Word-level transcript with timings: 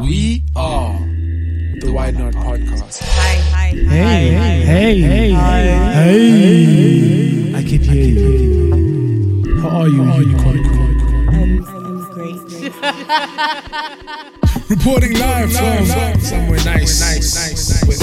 We 0.00 0.42
are 0.56 0.98
the 0.98 1.90
Why 1.92 2.10
Not 2.10 2.32
Podcast. 2.32 2.98
Hi, 3.02 3.36
hi, 3.36 3.40
hi. 3.50 3.68
Hey, 3.76 4.34
hi, 4.34 4.64
hey, 4.64 5.00
hey, 5.00 5.30
hey, 5.92 7.54
I 7.54 7.62
can 7.62 7.80
hear 7.80 8.04
you. 8.04 9.60
How 9.60 9.68
are 9.68 9.88
you, 9.88 10.02
unicorn? 10.02 10.58
I'm, 11.28 11.64
I'm 11.66 12.10
great. 12.12 12.40
Reporting 14.70 15.18
live 15.18 15.52
from 15.52 15.86
somewhere 16.20 16.64
nice, 16.64 17.00
nice, 17.00 17.34
nice, 17.36 17.84
with 17.86 18.00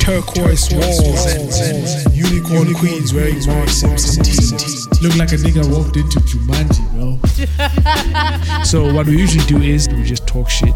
turquoise 0.00 0.68
walls 0.72 1.26
and, 1.26 1.52
and 1.52 2.14
unicorn 2.16 2.74
queens 2.74 3.14
wearing 3.14 3.38
Mark 3.46 3.68
Simpson 3.68 4.24
tees. 4.24 4.88
Look 5.02 5.14
like 5.16 5.30
a 5.30 5.36
nigga 5.36 5.64
walked 5.70 5.96
into 5.96 6.18
Jumanji, 6.20 6.82
bro. 6.94 7.18
so 8.64 8.92
what 8.92 9.06
we 9.06 9.16
usually 9.16 9.44
do 9.44 9.62
is 9.62 9.88
we 9.90 10.02
just 10.02 10.26
talk 10.26 10.50
shit, 10.50 10.74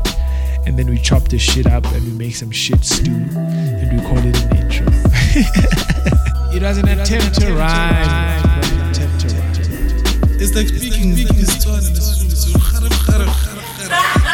and 0.67 0.79
then 0.79 0.89
we 0.89 0.99
chop 0.99 1.29
this 1.29 1.43
shit 1.43 1.67
up 1.67 1.85
and 1.87 2.05
we 2.05 2.11
make 2.13 2.35
some 2.37 2.51
shit 2.51 2.85
stew, 2.85 3.13
and 3.13 3.93
we 3.93 4.01
call 4.07 4.19
it 4.19 4.37
an 4.37 4.57
intro. 4.57 4.87
it 6.53 6.63
to 7.41 7.53
rhyme. 7.55 8.39
It 8.61 8.97
attempt 8.97 9.21
to 9.21 9.29
rhyme. 9.29 10.41
It's 10.41 10.55
like 10.55 10.69
speaking 10.69 11.15
this 11.15 11.65
tone 11.65 11.77
the 11.77 12.01
studio. 12.01 12.59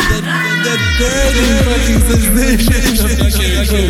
That, 0.08 0.24
that 0.64 0.80
burning 0.98 1.62
fucking 1.68 2.00
sensation. 2.08 3.10
Okay, 3.26 3.50
okay. 3.62 3.86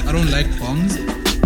I 0.00 0.12
don't 0.12 0.30
like 0.30 0.46
bongs, 0.58 0.96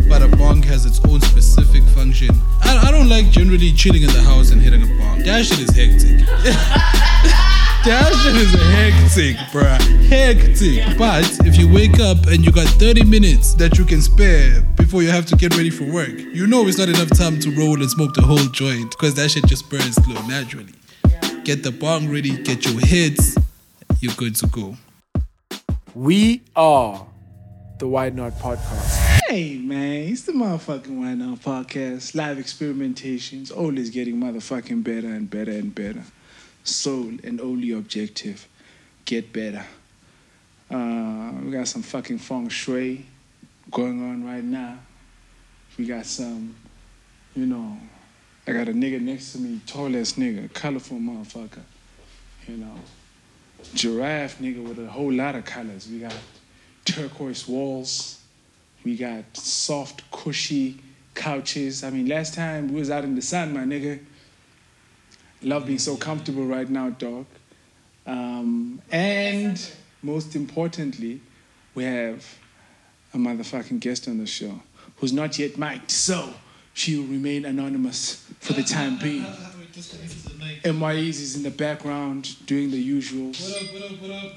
but 0.09 0.23
a 0.23 0.29
bong 0.37 0.63
has 0.63 0.87
its 0.87 1.01
own 1.09 1.21
specific 1.21 1.83
function. 1.95 2.31
I, 2.63 2.89
I 2.89 2.92
don't 3.03 3.11
like 3.11 3.31
generally 3.31 3.73
chilling 3.73 4.03
in 4.03 4.11
the 4.11 4.23
house 4.23 4.53
and 4.53 4.63
hitting 4.63 4.81
a 4.81 4.87
bomb. 4.87 5.21
That 5.23 5.45
shit 5.45 5.59
is 5.59 5.75
hectic. 5.75 6.25
that 7.85 8.13
shit 8.23 8.37
is 8.37 8.53
hectic, 8.71 9.37
bruh. 9.51 9.81
Hectic. 10.09 10.97
But 10.97 11.25
if 11.45 11.59
you 11.59 11.73
wake 11.73 11.99
up 11.99 12.27
and 12.29 12.45
you 12.45 12.53
got 12.53 12.69
30 12.79 13.05
minutes 13.05 13.55
that 13.55 13.77
you 13.77 13.85
can 13.85 14.01
spare 14.01 14.63
before 14.77 15.03
you 15.03 15.11
have 15.11 15.27
to 15.27 15.37
get 15.37 15.57
ready 15.57 15.71
for 15.71 15.85
work, 15.85 16.17
you 16.17 16.47
know 16.47 16.69
it's 16.69 16.79
not 16.79 16.89
enough 16.89 17.11
time 17.11 17.41
to 17.41 17.51
roll 17.51 17.75
and 17.75 17.91
smoke 17.91 18.15
the 18.15 18.23
whole 18.23 18.47
joint 18.53 18.91
because 18.93 19.15
that 19.15 19.33
shit 19.33 19.47
just 19.47 19.69
burns 19.69 19.97
slow 19.97 20.25
naturally. 20.29 20.75
Get 21.43 21.65
the 21.65 21.73
bong 21.73 22.09
ready, 22.09 22.41
get 22.45 22.65
your 22.65 22.79
hits, 22.87 23.37
you're 23.99 24.15
good 24.15 24.37
to 24.37 24.47
go. 24.47 24.77
We 25.97 26.43
are 26.55 27.05
the 27.81 27.89
Why 27.89 28.11
Not 28.11 28.35
Podcast. 28.35 29.02
Hey 29.33 29.57
man, 29.57 30.11
it's 30.13 30.25
the 30.25 30.33
motherfucking 30.33 30.99
Why 31.01 31.15
Not 31.15 31.41
podcast. 31.41 32.15
Live 32.15 32.37
experimentations, 32.37 33.51
always 33.51 33.89
getting 33.89 34.17
motherfucking 34.17 34.85
better 34.85 35.07
and 35.07 35.31
better 35.31 35.53
and 35.53 35.75
better. 35.75 36.03
Sole 36.65 37.15
and 37.25 37.41
only 37.41 37.73
objective, 37.73 38.47
get 39.07 39.33
better. 39.33 39.65
Uh, 40.71 41.33
we 41.43 41.51
got 41.51 41.67
some 41.67 41.81
fucking 41.81 42.19
feng 42.19 42.51
shui 42.51 43.07
going 43.71 44.03
on 44.03 44.23
right 44.23 44.45
now. 44.45 44.77
We 45.79 45.87
got 45.87 46.05
some, 46.05 46.55
you 47.35 47.47
know, 47.47 47.79
I 48.47 48.53
got 48.53 48.69
a 48.69 48.73
nigga 48.73 49.01
next 49.01 49.33
to 49.33 49.39
me, 49.39 49.63
tall 49.67 49.97
ass 49.97 50.13
nigga, 50.13 50.53
colorful 50.53 50.99
motherfucker. 50.99 51.63
You 52.47 52.59
know, 52.59 52.75
giraffe 53.73 54.41
nigga 54.41 54.63
with 54.63 54.79
a 54.79 54.91
whole 54.91 55.11
lot 55.11 55.37
of 55.37 55.47
colors. 55.47 55.89
We 55.91 56.01
got 56.01 56.15
turquoise 56.85 57.49
walls. 57.49 58.22
We 58.85 58.97
got 58.97 59.25
soft, 59.37 60.11
cushy 60.11 60.81
couches. 61.15 61.85
I 61.85 61.91
mean, 61.91 62.07
last 62.07 62.35
time 62.35 62.73
we 62.73 62.81
was 62.81 62.91
out 62.91 63.05
in 63.05 63.15
the 63.15 63.23
sun, 63.23 63.53
my 63.53 63.61
nigga. 63.61 64.01
Love 65.43 65.67
being 65.67 65.79
so 65.79 65.97
comfortable 65.97 66.45
right 66.45 66.69
now, 66.69 66.91
dog. 66.91 67.27
Um, 68.07 68.81
and 68.91 69.61
most 70.03 70.35
importantly, 70.35 71.21
we 71.75 71.85
have 71.85 72.39
a 73.15 73.17
motherfucking 73.17 73.81
guest 73.81 74.09
on 74.09 74.19
the 74.19 74.27
show 74.27 74.61
who's 74.97 75.13
not 75.13 75.39
yet 75.39 75.59
mic'd, 75.59 75.91
so 75.91 76.33
she 76.75 76.97
will 76.97 77.07
remain 77.07 77.45
anonymous 77.45 78.25
for 78.41 78.53
the 78.53 78.63
time 78.63 78.99
being. 78.99 79.27
MY 79.75 80.93
is 80.95 81.37
in 81.37 81.43
the 81.43 81.51
background 81.51 82.37
doing 82.47 82.71
the 82.71 82.79
usual 82.79 83.31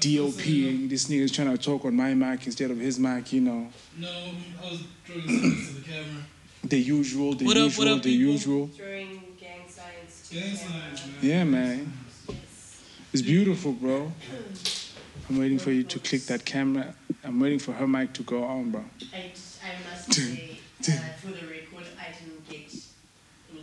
DOPing. 0.00 0.88
This 0.88 1.08
nigga's 1.08 1.30
trying 1.32 1.56
to 1.56 1.58
talk 1.62 1.84
on 1.84 1.94
my 1.94 2.14
mic 2.14 2.46
instead 2.46 2.70
of 2.70 2.78
his 2.78 2.98
mic, 2.98 3.32
you 3.32 3.42
know. 3.42 3.68
No, 3.98 4.08
I 4.08 4.70
was 4.70 4.82
throwing 5.04 5.28
something 5.28 5.66
to 5.66 5.72
the 5.74 5.80
camera. 5.88 6.22
The 6.64 6.78
usual, 6.80 7.34
the 7.34 7.44
What 7.44 7.56
up, 7.56 7.64
usual, 7.64 7.84
what 7.84 7.96
up, 7.98 8.02
the 8.02 8.16
people? 8.16 8.32
usual. 8.32 8.66
Throwing 8.68 9.20
gang 9.38 9.68
signs 9.68 10.28
to 10.28 10.34
Gang 10.34 10.50
the 10.50 10.56
signs, 10.56 11.06
man. 11.06 11.14
Yeah, 11.22 11.44
man. 11.44 11.92
It's 13.12 13.22
beautiful, 13.22 13.72
bro. 13.72 14.12
I'm 15.28 15.38
waiting 15.38 15.58
for 15.58 15.70
you 15.70 15.84
to 15.84 15.98
click 15.98 16.22
that 16.22 16.44
camera. 16.44 16.94
I'm 17.24 17.38
waiting 17.40 17.58
for 17.58 17.72
her 17.72 17.86
mic 17.86 18.12
to 18.14 18.22
go 18.22 18.42
on, 18.44 18.70
bro. 18.70 18.84
I, 19.12 19.16
I 19.16 19.22
must 19.90 20.12
say, 20.14 20.58
uh, 20.80 20.92
for 21.20 21.28
the 21.28 21.46
record, 21.46 21.86
I 21.98 22.12
didn't 22.12 22.48
get 22.48 22.72
any 23.52 23.62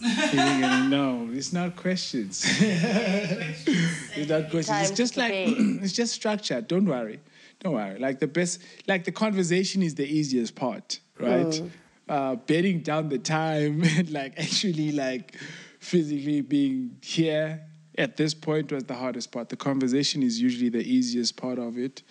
questions. 0.00 0.32
You 0.32 0.40
didn't 0.40 0.60
get 0.60 0.72
it. 0.72 0.88
no, 0.88 1.28
it's 1.32 1.52
not 1.52 1.76
questions. 1.76 2.44
it's 2.60 4.28
not 4.30 4.50
questions. 4.50 4.90
It's 4.90 4.96
just 4.96 5.16
like 5.16 5.32
it's 5.34 5.92
just 5.92 6.12
structure. 6.14 6.60
Don't 6.60 6.86
worry. 6.86 7.20
Don't 7.60 7.74
worry. 7.74 7.98
Like 7.98 8.18
the 8.18 8.26
best, 8.26 8.62
like 8.88 9.04
the 9.04 9.12
conversation 9.12 9.82
is 9.82 9.94
the 9.94 10.06
easiest 10.06 10.54
part, 10.54 11.00
right? 11.18 11.62
Uh, 12.08 12.34
betting 12.34 12.80
down 12.80 13.08
the 13.08 13.18
time 13.18 13.82
and 13.84 14.10
like 14.18 14.38
actually 14.38 14.92
like 14.92 15.36
physically 15.78 16.40
being 16.40 16.96
here 17.02 17.60
at 17.98 18.16
this 18.16 18.34
point 18.34 18.72
was 18.72 18.84
the 18.84 18.94
hardest 18.94 19.30
part. 19.30 19.48
The 19.48 19.56
conversation 19.56 20.22
is 20.22 20.40
usually 20.40 20.70
the 20.70 20.82
easiest 20.82 21.36
part 21.36 21.58
of 21.58 21.78
it. 21.78 22.02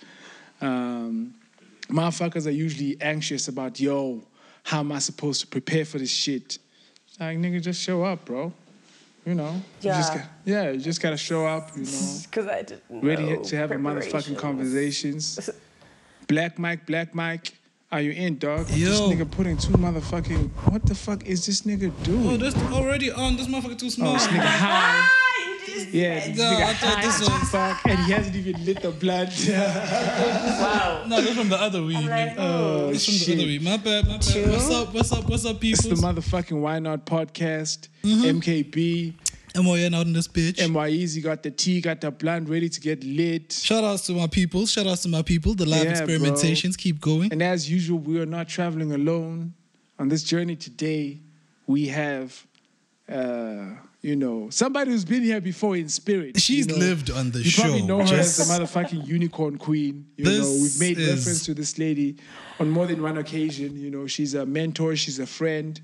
Um, 0.62 1.36
motherfuckers 1.90 2.46
are 2.46 2.52
usually 2.52 2.98
anxious 3.02 3.48
about, 3.48 3.80
yo, 3.80 4.24
how 4.64 4.82
am 4.82 4.92
I 4.92 5.00
supposed 5.00 5.42
to 5.42 5.48
prepare 5.48 5.86
for 5.86 5.98
this 5.98 6.12
shit? 6.12 6.60
Like, 7.19 7.38
nigga, 7.38 7.62
just 7.62 7.81
show 7.81 8.03
up, 8.03 8.25
bro. 8.25 8.53
You 9.25 9.35
know? 9.35 9.52
You 9.81 9.91
just 9.91 10.13
Yeah. 10.13 10.19
got, 10.19 10.30
yeah, 10.46 10.72
you 10.72 10.80
just 10.80 11.02
gotta 11.02 11.18
show 11.18 11.46
up, 11.46 11.72
you 11.75 11.84
know? 11.84 12.19
Because 12.24 12.47
I 12.47 12.62
didn't 12.63 12.81
Ready 12.90 13.24
know 13.34 13.44
to 13.44 13.56
have 13.57 13.72
a 13.72 13.75
motherfucking 13.75 14.12
preparations. 14.12 14.40
conversations. 14.40 15.50
Black 16.28 16.58
Mike, 16.58 16.85
Black 16.85 17.13
Mike, 17.13 17.53
are 17.91 18.02
you 18.02 18.12
in, 18.12 18.38
dog? 18.38 18.68
This 18.68 18.78
Yo. 18.78 19.09
nigga 19.09 19.29
putting 19.29 19.58
two 19.58 19.74
motherfucking. 19.74 20.50
What 20.72 20.85
the 20.85 20.96
fuck 20.96 21.25
is 21.25 21.46
this 21.46 21.62
nigga 21.63 21.91
oh, 21.91 22.03
doing? 22.06 22.28
Oh, 22.28 22.38
that's 22.38 22.56
already 22.72 23.12
on. 23.12 23.35
This 23.35 23.47
motherfucker 23.47 23.78
too 23.78 23.90
small. 23.90 24.09
Oh, 24.09 24.13
this 24.13 24.28
nigga 24.28 24.40
high. 24.46 25.19
Ah, 25.78 25.85
Yeah, 25.91 26.28
this 26.28 26.38
No, 26.38 26.44
nigga 26.44 26.63
I 26.66 26.74
thought 26.74 26.94
high 26.96 27.02
this 27.06 27.22
as 27.22 27.30
was- 27.30 27.50
fuck, 27.50 27.81
and 27.88 28.00
he 28.06 28.12
hasn't 28.12 28.35
even 28.35 28.66
lit 28.66 28.81
the 28.81 28.91
blunt. 28.91 29.31
Wow. 30.59 31.03
No, 31.07 31.22
that's 31.22 31.35
from 31.35 31.50
the 31.50 31.56
other 31.62 31.84
week. 31.84 31.96
like, 31.97 32.07
man. 32.07 32.35
oh 32.38 32.91
That's 32.91 33.06
from 33.06 33.16
the 33.35 33.41
other 33.41 33.47
week. 33.47 33.62
My 33.62 33.78
bad, 33.78 34.06
my 34.08 34.18
bad. 34.18 34.50
What's 34.52 34.69
up, 34.69 34.94
what's 34.94 35.12
up, 35.12 35.29
what's 35.29 35.46
up, 35.46 35.59
people? 35.59 35.91
It's 35.91 36.02
the 36.02 36.08
motherfucking 36.08 36.59
Why 36.59 36.79
Not 36.79 37.06
podcast. 37.06 37.88
Mm-hmm. 38.03 38.40
MKB, 38.40 39.13
MYN 39.56 39.94
out 39.94 40.06
in 40.06 40.13
this 40.13 40.28
bitch. 40.28 40.58
MY 40.69 40.90
Easy 40.90 41.22
got 41.22 41.44
the 41.44 41.52
tea, 41.52 41.81
got 41.81 42.02
the 42.02 42.12
blunt 42.12 42.50
ready 42.50 42.69
to 42.69 42.79
get 42.79 43.03
lit. 43.03 43.52
Shout 43.53 43.84
outs 43.84 44.06
to 44.08 44.13
my 44.13 44.28
people. 44.28 44.66
Shout 44.66 44.88
outs 44.88 45.02
to 45.03 45.09
my 45.09 45.22
people. 45.22 45.53
The 45.56 45.66
live 45.66 45.85
Yeah, 45.85 46.06
bro. 46.06 46.16
experimentations 46.16 46.78
keep 46.78 47.00
going. 47.02 47.31
And 47.31 47.41
as 47.41 47.69
usual, 47.69 48.00
we 48.00 48.19
are 48.19 48.25
not 48.25 48.47
traveling 48.47 48.91
alone. 48.94 49.53
On 49.97 50.08
this 50.08 50.24
journey 50.24 50.56
today, 50.56 51.19
we 51.68 51.88
have, 51.88 52.46
uh, 53.12 53.72
you 54.02 54.16
know, 54.16 54.50
somebody 54.50 54.92
who's 54.92 55.04
been 55.04 55.24
here 55.24 55.42
before 55.42 55.76
in 55.76 55.90
spirit. 55.90 56.40
She's 56.40 56.68
you 56.68 56.74
know. 56.74 56.80
lived 56.80 57.12
on 57.12 57.32
the 57.32 57.40
You 57.40 57.50
show. 57.50 57.64
probably 57.64 57.82
know 57.82 58.00
her 58.00 58.06
Just- 58.06 58.40
as 58.40 58.48
the 58.48 58.54
motherfucking 58.54 59.06
unicorn 59.06 59.58
queen. 59.58 60.06
You 60.16 60.26
This 60.26 60.40
know, 60.48 60.62
we've 60.62 60.80
made 60.80 60.98
is- 61.02 61.18
reference 61.18 61.46
to 61.46 61.54
this 61.54 61.78
lady 61.78 62.16
on 62.59 62.70
more 62.70 62.88
than 62.88 63.02
one 63.02 63.18
occasion. 63.18 63.76
You 63.78 63.90
know, 63.92 64.08
she's 64.08 64.34
a 64.36 64.46
mentor, 64.46 64.96
she's 64.96 65.20
a 65.20 65.26
friend, 65.28 65.80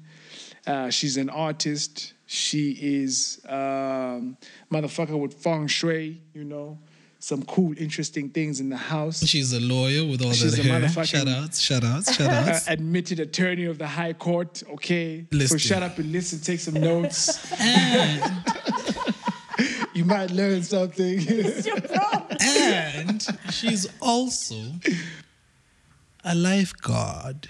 uh, 0.66 0.89
she's 0.89 1.18
an 1.18 1.30
artist. 1.30 2.13
She 2.28 2.72
is 2.81 3.39
um, 3.50 4.38
motherfucker 4.72 5.19
with 5.19 5.34
feng 5.36 5.68
shui. 5.68 6.22
You 6.34 6.44
know, 6.45 6.80
some 7.25 7.42
cool, 7.45 7.74
interesting 7.80 8.30
things 8.30 8.60
in 8.60 8.69
the 8.69 8.77
house. 8.77 9.25
She's 9.25 9.51
a 9.51 9.60
lawyer 9.60 10.06
with 10.06 10.22
all 10.24 10.31
She's 10.31 10.56
that 10.56 10.63
a 10.63 10.69
hair. 10.69 10.80
motherfucking- 10.81 11.06
Shout 11.07 11.27
outs, 11.27 11.60
shout 11.60 11.83
outs, 11.83 12.13
shout 12.16 12.30
uh, 12.30 12.33
outs. 12.51 12.68
admitted 12.68 13.19
attorney 13.19 13.66
of 13.66 13.80
the 13.80 13.88
High 13.88 14.13
Court. 14.13 14.62
Okay, 14.74 15.25
so 15.48 15.57
shut 15.57 15.81
up 15.81 15.98
and 15.98 16.12
listen. 16.12 16.39
Take 16.39 16.60
some 16.60 16.75
notes. 16.75 17.51
and, 17.60 18.22
you 19.95 20.06
might 20.06 20.30
learn 20.30 20.62
something. 20.62 21.18
and 22.42 23.25
she's 23.50 23.88
also 24.04 24.57
a 26.24 26.36
lifeguard, 26.36 27.48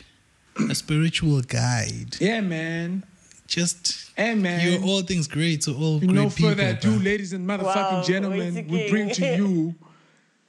a 0.69 0.73
spiritual 0.75 1.41
guide. 1.41 2.15
yeah, 2.21 2.39
man. 2.39 3.03
Just 3.47 4.11
Hey, 4.15 4.33
man. 4.35 4.59
you're 4.65 4.83
all 4.83 5.01
things 5.01 5.27
great 5.27 5.61
to 5.61 5.73
all 5.75 5.95
With 5.99 6.09
great 6.09 6.13
no 6.15 6.29
people. 6.29 6.49
further 6.49 6.67
ado, 6.69 6.97
ladies 6.99 7.33
and 7.33 7.47
motherfucking 7.47 7.75
Wow, 7.99 8.03
gentlemen, 8.03 8.67
we 8.67 8.89
bring 8.89 9.09
to 9.11 9.35
you 9.37 9.75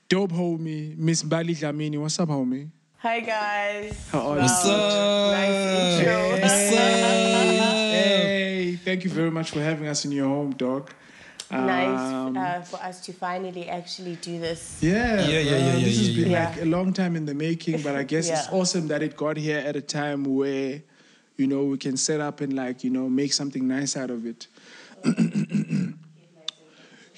dope 0.08 0.32
homie 0.32 0.96
Miss 0.96 1.22
Bali 1.22 1.54
Dlamini. 1.54 1.98
What's 2.00 2.18
up, 2.18 2.28
homie? 2.28 2.68
Hi 2.98 3.20
guys. 3.20 4.08
How 4.10 4.20
are 4.20 4.36
you? 4.36 4.40
Wow. 4.40 4.42
What's 4.42 4.66
up? 4.66 5.32
Nice 5.32 5.98
intro. 5.98 6.30
What's 6.30 6.72
up? 6.72 6.78
Hey, 7.92 8.78
thank 8.84 9.04
you 9.04 9.10
very 9.10 9.30
much 9.30 9.50
for 9.50 9.60
having 9.60 9.86
us 9.88 10.04
in 10.04 10.12
your 10.12 10.28
home, 10.28 10.52
dog. 10.52 10.90
nice 11.50 12.12
Um, 12.14 12.36
uh, 12.36 12.62
for 12.62 12.78
us 12.82 13.00
to 13.06 13.12
finally 13.12 13.68
actually 13.68 14.16
do 14.16 14.40
this. 14.40 14.78
Yeah, 14.80 15.20
Yeah, 15.20 15.38
yeah, 15.38 15.38
uh, 15.38 15.42
yeah, 15.42 15.76
yeah, 15.76 15.84
This 15.84 15.98
has 15.98 16.08
yeah, 16.10 16.22
been 16.24 16.32
yeah. 16.32 16.48
like 16.48 16.62
a 16.62 16.64
long 16.64 16.92
time 16.94 17.14
in 17.14 17.26
the 17.26 17.34
making, 17.34 17.82
but 17.82 17.94
I 17.94 18.02
guess 18.04 18.28
it's 18.30 18.48
awesome 18.52 18.88
that 18.88 19.02
it 19.02 19.16
got 19.16 19.36
here 19.36 19.58
at 19.58 19.76
a 19.76 19.80
time 19.82 20.24
where, 20.24 20.82
you 21.36 21.46
know, 21.46 21.64
we 21.64 21.78
can 21.78 21.96
set 21.96 22.20
up 22.20 22.40
and 22.40 22.54
like, 22.54 22.84
you 22.84 22.90
know, 22.90 23.08
make 23.08 23.32
something 23.32 23.66
nice 23.66 23.96
out 23.96 24.10
of 24.10 24.26
it. 24.26 24.46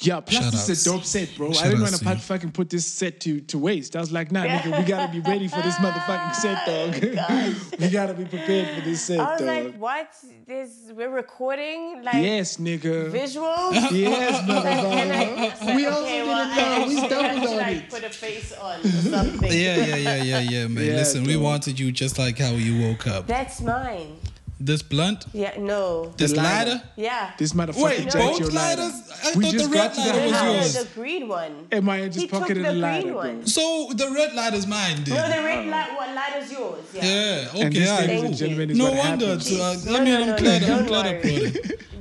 yeah, 0.01 0.21
plus 0.21 0.43
Shout 0.43 0.53
this 0.53 0.69
is 0.69 0.87
a 0.87 0.91
dope 0.91 1.05
set, 1.05 1.31
bro. 1.37 1.53
Shout 1.53 1.65
I 1.65 1.69
didn't 1.69 1.83
want 1.83 1.95
to 1.95 2.05
to 2.05 2.11
you. 2.11 2.17
fucking 2.17 2.53
put 2.53 2.71
this 2.71 2.87
set 2.87 3.21
to, 3.21 3.41
to 3.41 3.59
waste. 3.59 3.97
I 3.97 4.01
was 4.01 4.13
like, 4.13 4.31
nah, 4.33 4.45
nigga, 4.45 4.79
we 4.79 4.85
gotta 4.85 5.13
be 5.13 5.21
ready 5.21 5.49
for 5.49 5.61
this 5.63 5.75
motherfucking 5.85 6.35
set, 6.35 6.63
oh 6.67 6.91
dog. 6.91 7.55
we 7.81 7.89
gotta 7.89 8.15
be 8.15 8.25
prepared 8.25 8.75
for 8.77 8.81
this 8.89 9.03
set, 9.05 9.19
I 9.21 9.33
was 9.33 9.41
dog. 9.41 9.49
like, 9.49 9.75
what? 9.77 10.09
There's 10.47 10.71
we're 10.95 11.11
recording 11.11 12.03
like 12.03 12.15
yes, 12.15 12.57
nigga. 12.57 13.11
visuals. 13.11 13.91
Yes, 13.99 14.47
Like, 14.49 14.63
can 14.63 15.09
motherfucker. 15.09 15.69
I, 15.69 15.77
we 15.77 15.87
also 15.87 16.03
okay, 16.03 16.13
didn't 16.19 16.29
well, 16.29 16.47
know. 16.47 16.63
I 16.63 16.87
We 16.87 16.97
actually 16.97 16.97
have 16.97 17.11
stumbled 17.11 17.43
to, 17.43 17.51
on 17.51 17.57
like, 17.57 17.77
it. 17.77 17.91
Put 17.91 18.05
a 18.05 18.11
face 18.11 18.53
on 18.53 18.81
or 18.81 18.89
something. 18.89 19.53
Yeah, 19.53 19.77
yeah, 19.77 19.97
yeah, 19.97 20.23
yeah, 20.23 20.39
yeah, 20.41 20.67
man. 20.69 20.85
Yeah, 20.85 20.93
Listen, 20.95 21.25
we 21.25 21.35
dog. 21.35 21.43
wanted 21.43 21.79
you 21.79 21.93
just 21.93 22.19
like 22.19 22.39
how 22.39 22.51
you 22.53 22.89
woke 22.89 23.07
up. 23.07 23.27
That's 23.27 23.61
mine. 23.61 24.17
This 24.61 24.83
blunt, 24.83 25.27
Yeah, 25.33 25.55
no. 25.59 26.13
this 26.17 26.35
lighter. 26.35 26.71
lighter. 26.73 26.83
Yeah. 26.97 27.31
This 27.39 27.53
motherfucker 27.53 27.85
Wait, 27.85 28.13
both 28.13 28.41
your 28.41 28.51
lighter. 28.51 28.83
I 28.91 29.33
we 29.37 29.45
thought 29.45 29.53
just 29.53 29.71
the 29.71 29.77
got 29.77 29.83
red 29.83 29.95
to 29.95 30.01
lighter 30.01 30.13
that 30.19 30.23
was 30.25 30.33
no, 30.33 30.53
yours. 30.53 30.75
the 30.75 30.95
green 30.95 31.29
one. 31.29 31.67
Am 31.71 31.89
I 31.89 31.99
He 32.01 32.09
just 32.09 32.21
took 32.29 32.31
pocketed 32.41 32.65
the 32.65 32.69
the 32.71 32.75
lighter, 32.75 33.03
green 33.03 33.13
bro? 33.15 33.23
one. 33.23 33.47
So 33.47 33.91
the 33.95 34.11
red 34.11 34.35
lighter's 34.35 34.67
mine, 34.67 34.97
dude. 35.05 35.15
No, 35.15 35.29
the 35.29 35.43
red 35.45 35.67
light 35.69 35.97
one 35.97 36.13
light 36.15 36.43
is 36.43 36.51
yours. 36.51 36.85
Yeah. 36.93 37.05
yeah, 37.05 37.49
And 37.55 37.59
okay, 37.67 37.79
this, 37.79 37.89
alright, 37.89 38.09
ladies 38.09 38.25
and 38.25 38.37
gentlemen, 38.37 38.71
is 38.71 38.79
No 38.79 38.85
what 38.91 38.97
wonder. 38.99 39.27
happens. 39.27 39.53
Uh, 39.53 39.77
No, 39.87 39.97
I 39.97 40.01
mean, 40.05 40.15
no, 40.15 40.21
I'm 40.23 40.27
no, 40.27 40.37
glad. 40.39 40.63
no, 40.63 40.67
I'm 40.69 40.77
don't 40.79 40.87
glad 40.89 41.07
I 41.07 41.13
brought 41.13 41.25
worry. 41.25 41.53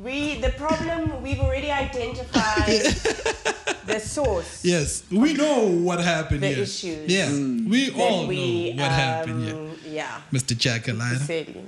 We 0.04 0.40
the 0.42 0.50
problem 0.58 1.22
we've 1.22 1.40
already 1.40 1.70
identified 1.70 2.68
the 3.86 4.00
source. 4.00 4.64
Yes, 4.66 5.04
we 5.12 5.34
know 5.34 5.68
what 5.68 6.00
happened 6.00 6.42
The 6.42 6.48
here. 6.48 6.64
issues. 6.64 7.10
Yeah, 7.12 7.30
we 7.30 7.90
Then 7.90 8.02
all 8.02 8.26
we, 8.28 8.74
know 8.74 8.84
what 8.84 8.92
happened 8.92 9.44
here, 9.46 9.56
um, 9.56 9.67
Yeah. 9.98 10.22
Mr. 10.32 10.54
Jackalider. 10.64 11.18
Silly. 11.26 11.66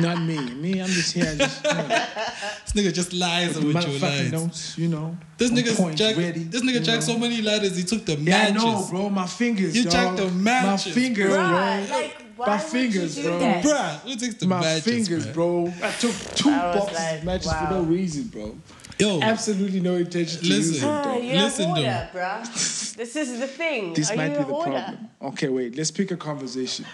Not 0.00 0.22
me. 0.22 0.38
Me, 0.54 0.80
I'm 0.80 0.88
just 0.88 1.12
here. 1.14 1.34
Just, 1.36 1.64
you 1.64 1.70
know, 1.72 1.86
This 1.88 2.72
nigga 2.74 2.92
just 2.92 3.12
lies 3.12 3.54
with 3.56 3.64
your 3.64 3.74
motherfucking 3.74 4.02
lies. 4.02 4.32
notes, 4.32 4.78
you 4.78 4.88
know. 4.88 5.16
This 5.38 5.50
nigga 5.52 5.70
nigga's 5.70 5.94
jack. 5.98 6.16
ready, 6.16 6.40
This 6.44 6.62
nigga 6.62 6.74
you 6.74 6.80
jacked 6.80 7.06
know. 7.08 7.14
so 7.14 7.18
many 7.18 7.40
lighters. 7.42 7.76
He 7.76 7.84
took 7.84 8.04
the 8.04 8.14
Yeah, 8.14 8.46
I 8.48 8.50
know, 8.50 8.86
bro. 8.90 9.08
My 9.08 9.26
fingers, 9.26 9.76
You 9.76 9.84
dog. 9.84 9.92
jacked 9.92 10.16
the 10.18 10.26
My 10.30 10.62
matches, 10.62 10.94
fingers, 10.94 11.28
bro. 11.28 11.36
bro. 11.48 11.86
Like, 11.90 12.16
why 12.36 12.46
My 12.46 12.56
would 12.56 12.62
fingers, 12.64 13.16
you 13.16 13.22
do 13.24 13.28
bro. 13.30 13.38
that? 13.40 13.64
Bruh, 13.64 14.00
who 14.00 14.16
takes 14.16 14.34
the 14.34 14.46
My 14.46 14.60
matches, 14.60 14.84
fingers, 14.84 15.26
bruh? 15.28 15.34
bro. 15.34 15.72
I 15.82 15.90
took 15.92 16.14
two 16.34 16.50
I 16.50 16.74
boxes 16.74 16.96
like, 16.98 17.18
of 17.18 17.24
matches 17.24 17.46
wow. 17.46 17.66
for 17.68 17.74
no 17.74 17.82
reason, 17.82 18.24
bro. 18.28 18.56
Yo, 18.98 19.20
Absolutely 19.20 19.80
no 19.80 19.94
intention 19.96 20.40
to 20.40 20.46
use 20.46 20.70
Listen. 20.72 20.88
them, 20.88 21.00
Ah, 21.04 21.16
you're 21.16 21.34
Listen, 21.42 21.64
a 21.64 21.74
though. 21.74 21.74
hoarder, 21.74 22.08
bruh. 22.14 22.94
This 22.96 23.16
is 23.16 23.40
the 23.40 23.46
thing. 23.48 23.92
This 23.92 24.10
Are 24.10 24.16
might 24.16 24.26
you 24.30 24.36
be 24.36 24.42
a 24.42 24.44
the 24.46 24.52
hoarder? 24.52 24.70
problem. 24.70 25.08
Okay, 25.22 25.48
wait. 25.48 25.76
Let's 25.76 25.90
pick 25.90 26.10
a 26.12 26.16
conversation. 26.16 26.84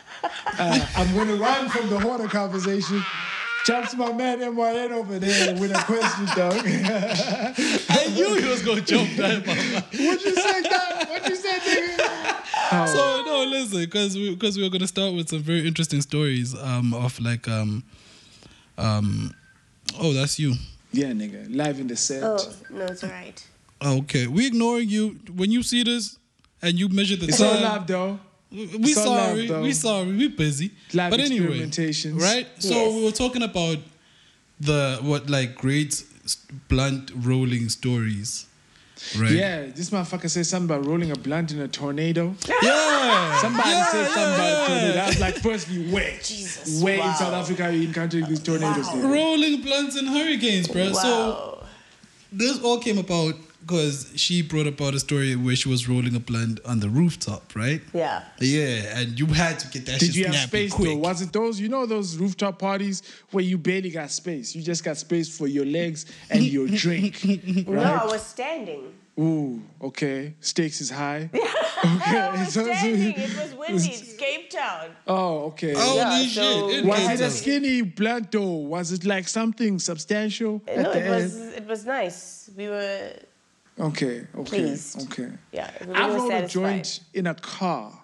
Uh, 0.59 0.87
I'm 0.97 1.15
gonna 1.15 1.35
run 1.35 1.69
from 1.69 1.91
the 1.91 2.01
hoarder 2.01 2.27
conversation. 2.29 3.05
Jump 3.67 3.87
to 3.91 3.97
my 3.99 4.11
man 4.13 4.39
MYN 4.41 4.93
over 4.93 5.19
there 5.19 5.55
with 5.61 5.71
a 5.73 5.83
question, 5.85 6.25
dog. 6.35 6.55
I 7.91 8.07
knew 8.15 8.35
he 8.37 8.49
was 8.49 8.63
gonna 8.63 8.81
jump 8.81 9.11
that. 9.17 9.47
mama. 9.47 9.85
what 10.09 10.25
you 10.25 10.35
say, 10.35 10.63
dog? 10.63 11.09
What 11.11 11.29
you 11.29 11.37
say, 11.37 11.59
nigga? 11.59 12.37
So 12.71 13.23
no, 13.27 13.45
listen, 13.51 13.81
because 13.81 14.15
we 14.17 14.31
because 14.31 14.57
we 14.57 14.63
were 14.63 14.71
gonna 14.71 14.87
start 14.87 15.13
with 15.15 15.29
some 15.29 15.41
very 15.41 15.67
interesting 15.67 16.01
stories 16.01 16.55
um 16.55 16.95
of 16.95 17.19
like 17.21 17.49
um 17.49 17.83
um 18.79 19.35
oh 19.99 20.13
that's 20.13 20.39
you. 20.39 20.55
Yeah, 20.93 21.07
nigga. 21.13 21.47
Live 21.55 21.79
in 21.81 21.87
the 21.87 21.97
set. 21.97 22.23
Oh, 22.23 22.39
no, 22.71 22.85
it's 22.87 23.05
alright. 23.05 23.47
Oh, 23.81 23.99
okay, 23.99 24.27
we 24.27 24.47
ignoring 24.47 24.89
you 24.89 25.19
when 25.35 25.51
you 25.51 25.63
see 25.63 25.83
this 25.85 26.19
and 26.61 26.79
you 26.79 26.89
measure 26.89 27.17
the 27.17 27.27
It's 27.29 27.41
all 27.41 27.53
time. 27.55 27.63
love, 27.63 27.87
though. 27.87 28.21
We 28.53 28.65
It's 28.65 28.99
all 28.99 29.07
love, 29.15 29.29
sorry, 29.31 29.47
though. 29.47 29.63
we 29.63 29.73
sorry, 29.73 30.13
we 30.17 30.29
busy. 30.29 30.73
Live 30.93 31.11
but 31.13 31.21
anyway, 31.21 31.61
experimentations. 31.61 32.21
right? 32.21 32.47
So 32.59 32.75
Yes. 32.75 32.95
we 32.95 33.05
were 33.05 33.13
talking 33.13 33.43
about 33.43 33.79
the 34.61 34.99
what 35.03 35.31
like 35.31 35.55
great 35.55 36.03
blunt 36.69 37.13
rolling 37.15 37.69
stories, 37.69 38.47
right? 39.19 39.31
Yeah, 39.31 39.67
this 39.67 39.91
motherfucker 39.91 40.29
said 40.31 40.47
something 40.47 40.75
about 40.77 40.87
rolling 40.87 41.11
a 41.11 41.17
blunt 41.17 41.53
in 41.53 41.61
a 41.61 41.69
tornado. 41.69 42.35
yeah. 42.63 43.39
Somebody 43.41 43.71
Yeah, 43.71 43.87
said 43.87 44.07
something 44.09 44.23
yeah, 44.23 44.35
about 44.35 44.47
a 44.47 44.51
yeah. 44.51 44.67
tornado. 44.81 44.99
I 45.01 45.07
was 45.09 45.21
like, 45.21 45.35
firstly, 45.37 45.91
where? 45.91 46.13
Jesus, 46.23 46.83
Where 46.83 46.97
in. 46.97 47.15
South 47.15 47.33
Africa 47.35 47.65
are 47.65 47.71
you 47.73 47.89
encountering 47.89 48.27
these 48.27 48.41
tornadoes? 48.43 48.87
Wow. 48.89 49.13
rolling 49.13 49.63
blunts 49.63 49.97
and 49.97 50.09
hurricanes, 50.09 50.69
bro. 50.69 50.93
So 50.93 51.65
this 52.33 52.61
all 52.63 52.79
came 52.79 52.99
about 52.99 53.35
because 53.61 54.13
she 54.17 54.43
brought 54.43 54.67
about 54.67 54.95
a 54.95 55.01
story 55.01 55.37
where 55.37 55.55
she 55.57 55.69
was 55.69 55.89
rolling 55.89 56.15
a 56.15 56.21
blunt 56.21 56.61
on 56.65 56.81
the 56.81 56.89
rooftop, 56.89 57.55
right? 57.55 57.81
yeah. 57.93 58.25
Yeah, 58.41 58.99
and 58.99 59.19
you 59.19 59.27
had 59.27 59.59
to 59.61 59.69
get 59.69 59.87
that 59.87 60.01
Did 60.01 60.07
shit 60.15 60.17
you 60.17 60.27
have 60.27 60.49
space 60.49 60.73
quick. 60.73 60.89
though? 60.89 60.97
Was 60.97 61.23
it 61.23 61.33
those, 61.33 61.61
you 61.61 61.69
know, 61.69 61.87
those 61.87 62.17
rooftop 62.17 62.59
parties 62.59 63.03
where 63.31 63.45
you 63.45 63.59
barely 63.59 63.91
got 63.91 64.11
space? 64.11 64.55
You 64.55 64.63
just 64.63 64.83
got 64.85 64.97
space 64.97 65.37
for 65.37 65.47
your 65.47 65.67
legs 65.67 66.07
and 66.31 66.43
your 66.43 66.67
drink. 66.85 67.25
No, 67.69 67.81
I 67.83 68.07
was 68.07 68.23
standing. 68.23 68.95
Ooh, 69.19 69.61
okay. 69.83 70.35
Stakes 70.41 70.81
is 70.81 70.89
high. 70.91 71.29
I 71.35 72.37
was 72.39 72.55
so- 72.55 72.65
so- 72.65 72.73
standing. 72.73 73.15
It 73.17 73.37
was 73.37 73.55
windy. 73.55 73.89
It's 73.91 74.17
Cape 74.17 74.49
Town. 74.51 74.91
Oh, 75.07 75.45
okay. 75.49 75.75
Holy 75.77 75.97
Yeah, 75.97 76.19
shit! 76.23 76.33
so- 76.33 76.71
in 76.71 76.87
Was 76.87 77.21
it 77.21 77.21
a 77.21 77.31
skinny 77.31 77.83
blunt 77.83 78.33
though? 78.33 78.47
Was 78.55 78.93
it 78.93 79.05
like 79.05 79.29
something 79.29 79.79
substantial 79.79 80.63
at 80.67 80.77
No, 80.79 80.93
the 80.93 81.05
it 81.07 81.11
was 81.11 81.37
it 81.37 81.67
was 81.67 81.85
nice. 81.85 82.49
We 82.57 82.69
were 82.69 83.13
Okay, 83.81 84.27
okay, 84.37 84.45
pleased. 84.45 85.11
okay. 85.11 85.31
yeah. 85.53 85.71
We 85.87 85.95
I 85.95 86.09
were 86.11 86.17
rolled 86.17 86.33
a 86.33 86.47
joint 86.47 87.01
in 87.15 87.27
a 87.27 87.35
car, 87.35 87.99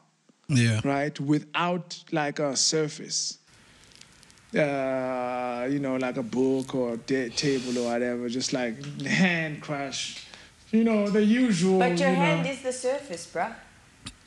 Yeah. 0.48 0.80
right, 0.84 1.18
without 1.20 2.02
like 2.12 2.38
a 2.38 2.56
surface. 2.56 3.38
Uh, 4.54 5.66
you 5.70 5.78
know, 5.80 5.96
like 5.96 6.16
a 6.16 6.22
book 6.22 6.74
or 6.74 6.94
a 6.94 6.96
de- 6.96 7.28
table 7.30 7.78
or 7.78 7.90
whatever, 7.92 8.28
just 8.28 8.52
like 8.54 8.82
hand 9.04 9.60
crush. 9.60 10.24
You 10.72 10.82
know, 10.84 11.10
the 11.10 11.22
usual. 11.22 11.78
But 11.78 11.98
your 11.98 12.08
you 12.10 12.14
hand 12.16 12.44
know. 12.44 12.50
is 12.52 12.62
the 12.62 12.72
surface, 12.72 13.26
bruh. 13.32 13.52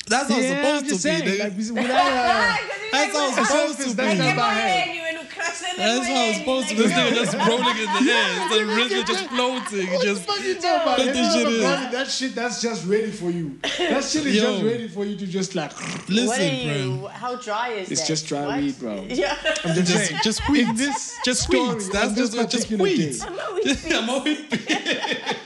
That's 0.10 0.30
how 0.30 0.38
yeah, 0.38 0.44
it's 0.44 0.52
I'm 0.52 0.66
supposed 0.66 0.86
just 0.90 1.02
to 1.04 1.10
be. 1.10 1.16
saying, 1.20 1.24
nigga. 1.24 1.44
like, 1.44 1.58
without 1.84 2.60
a, 2.60 2.92
That's 2.92 3.14
how 3.16 3.28
it's 3.28 3.36
supposed 3.48 3.78
to 3.80 3.86
be. 3.88 3.94
That's 3.94 4.20
not 4.20 4.36
my 4.36 4.54
hand. 4.54 4.96
you 4.96 5.02
and 5.20 5.30
crush 5.30 5.62
it 5.62 5.78
That's 5.78 6.08
how 6.08 6.24
it's 6.26 6.38
supposed 6.40 6.68
to 6.70 6.76
be. 6.76 6.82
This 6.82 6.92
nigga 6.94 7.14
just 7.14 7.34
rolling 7.48 7.78
in 7.78 7.90
the 7.94 8.12
air. 8.12 8.50
The 8.50 8.66
wrist 8.66 8.92
is 8.92 9.04
just 9.06 9.28
floating. 9.30 9.88
What 9.94 10.04
Just 10.04 10.26
the 10.26 10.34
fuck 10.34 10.44
you 10.44 10.56
talking 10.56 10.82
about? 10.82 10.98
This 10.98 11.34
shit 11.34 11.46
have 11.46 11.48
a 11.48 11.56
in. 11.56 11.60
blunt, 11.62 11.92
That 11.92 12.08
shit, 12.10 12.36
that's 12.36 12.62
just 12.62 12.86
ready 12.88 13.12
for 13.12 13.30
you. 13.30 13.60
That 13.62 14.04
shit 14.04 14.26
is 14.26 14.36
Yo. 14.36 14.42
just 14.54 14.64
ready 14.66 14.88
for 14.88 15.06
you 15.06 15.16
to 15.18 15.28
just 15.28 15.54
like. 15.56 15.72
listen, 16.10 16.26
What 16.28 16.40
are 16.40 16.44
you? 16.44 16.98
bro. 17.00 17.08
How 17.10 17.36
dry 17.36 17.70
is 17.70 17.88
it? 17.90 17.92
It's 17.92 18.02
that? 18.02 18.08
just 18.08 18.28
dry 18.28 18.46
What? 18.48 18.58
weed, 18.58 18.80
bro. 18.80 19.06
Yeah. 19.08 19.38
I'm 19.64 19.76
just, 19.76 19.92
Just, 19.92 20.08
saying. 20.10 20.22
just 20.24 20.42
In 20.50 20.76
this 20.76 21.18
just 21.24 21.44
story. 21.44 21.80
That's 21.94 21.96
on 22.10 22.16
this 22.16 22.30
just 22.34 22.52
just 22.52 22.68
particular 22.70 22.86
I'm 23.28 23.40
always 23.40 23.94
I'm 23.94 24.10
always 24.10 24.40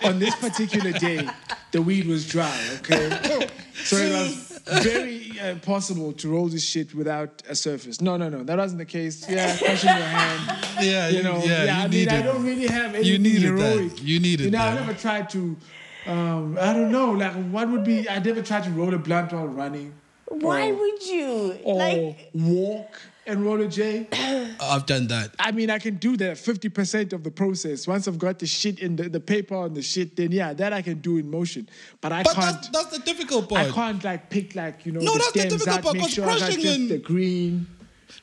on 0.06 0.20
this 0.20 0.36
particular 0.36 0.92
day, 0.94 1.28
the 1.72 1.82
weed 1.82 2.08
was 2.08 2.26
dry, 2.28 2.58
okay? 2.78 3.48
So 3.74 3.96
it 3.98 4.12
was 4.12 4.62
very 4.84 5.34
uh, 5.40 5.56
possible 5.56 6.14
to 6.14 6.30
roll 6.30 6.48
this 6.48 6.64
shit 6.64 6.94
without 6.94 7.42
a 7.50 7.56
surface. 7.56 8.00
No, 8.02 8.18
no, 8.18 8.30
no, 8.30 8.44
that 8.44 8.58
wasn't 8.58 8.80
the 8.80 8.86
case. 8.86 9.28
Yeah, 9.30 9.56
crushing 9.66 9.90
your 9.90 9.98
hand. 10.08 10.66
Yeah, 10.82 11.10
You 11.10 11.24
know, 11.24 11.38
yeah, 11.44 11.64
yeah, 11.66 11.80
I 11.80 11.84
you 11.86 11.90
mean, 11.90 12.10
I 12.10 12.22
don't 12.22 12.44
really 12.46 12.68
have 12.68 12.94
anything 12.96 13.12
You 13.12 13.20
needed 13.20 13.42
heroic. 13.44 13.96
that. 13.96 14.02
You 14.02 14.20
needed 14.20 14.46
You 14.46 14.52
know, 14.52 14.60
I 14.60 14.76
that. 14.76 14.80
never 14.86 14.94
tried 14.94 15.30
to, 15.32 15.58
um, 16.06 16.58
I 16.60 16.74
don't 16.74 16.92
know, 16.92 17.12
like, 17.12 17.34
what 17.52 17.70
would 17.70 17.84
be, 17.84 18.08
I 18.08 18.20
never 18.20 18.42
tried 18.42 18.64
to 18.66 18.70
roll 18.72 18.94
a 18.94 18.98
blunt 19.00 19.34
while 19.34 19.48
running 19.48 19.94
Why 20.28 20.70
or, 20.70 20.76
would 20.76 21.04
you? 21.08 21.58
or 21.64 21.78
like, 21.80 22.30
walk 22.34 23.02
and 23.26 23.46
roll 23.46 23.62
a 23.62 23.68
J. 23.68 24.08
I've 24.60 24.86
done 24.86 25.08
that. 25.08 25.32
I 25.40 25.52
mean, 25.52 25.70
I 25.70 25.80
can 25.80 25.96
do 25.96 26.18
that 26.18 26.38
50% 26.38 27.14
of 27.14 27.24
the 27.24 27.32
process. 27.32 27.88
Once 27.88 28.08
I've 28.08 28.18
got 28.20 28.40
the 28.40 28.46
shit 28.48 28.80
in 28.80 28.96
the, 28.96 29.10
the 29.10 29.20
paper 29.20 29.56
on 29.56 29.74
the 29.74 29.82
shit, 29.82 30.16
then 30.16 30.32
yeah, 30.32 30.54
that 30.54 30.74
I 30.74 30.82
can 30.82 31.00
do 31.00 31.18
in 31.18 31.30
motion. 31.30 31.68
But 32.02 32.12
I 32.12 32.24
But 32.24 32.34
can't. 32.36 32.46
that's, 32.56 32.70
that's 32.70 32.98
the 32.98 33.04
difficult 33.04 33.50
part. 33.50 33.68
I 33.68 33.72
can't 33.72 34.04
like 34.04 34.30
pick 34.30 34.56
like 34.56 34.86
you 34.86 34.92
know 34.92 35.00
No, 35.00 35.14
the 35.14 35.20
that's 35.20 35.32
the 35.34 35.40
stems 35.40 35.54
difficult 35.54 35.78
out, 35.78 35.84
part, 35.84 35.94
make 35.96 36.04
'cause 36.04 36.14
sure 36.14 36.26
I 36.26 36.28
got 36.28 36.40
crushing 36.40 36.62
just 36.62 36.80
and- 36.80 36.90
the 36.90 36.98
green. 37.00 37.68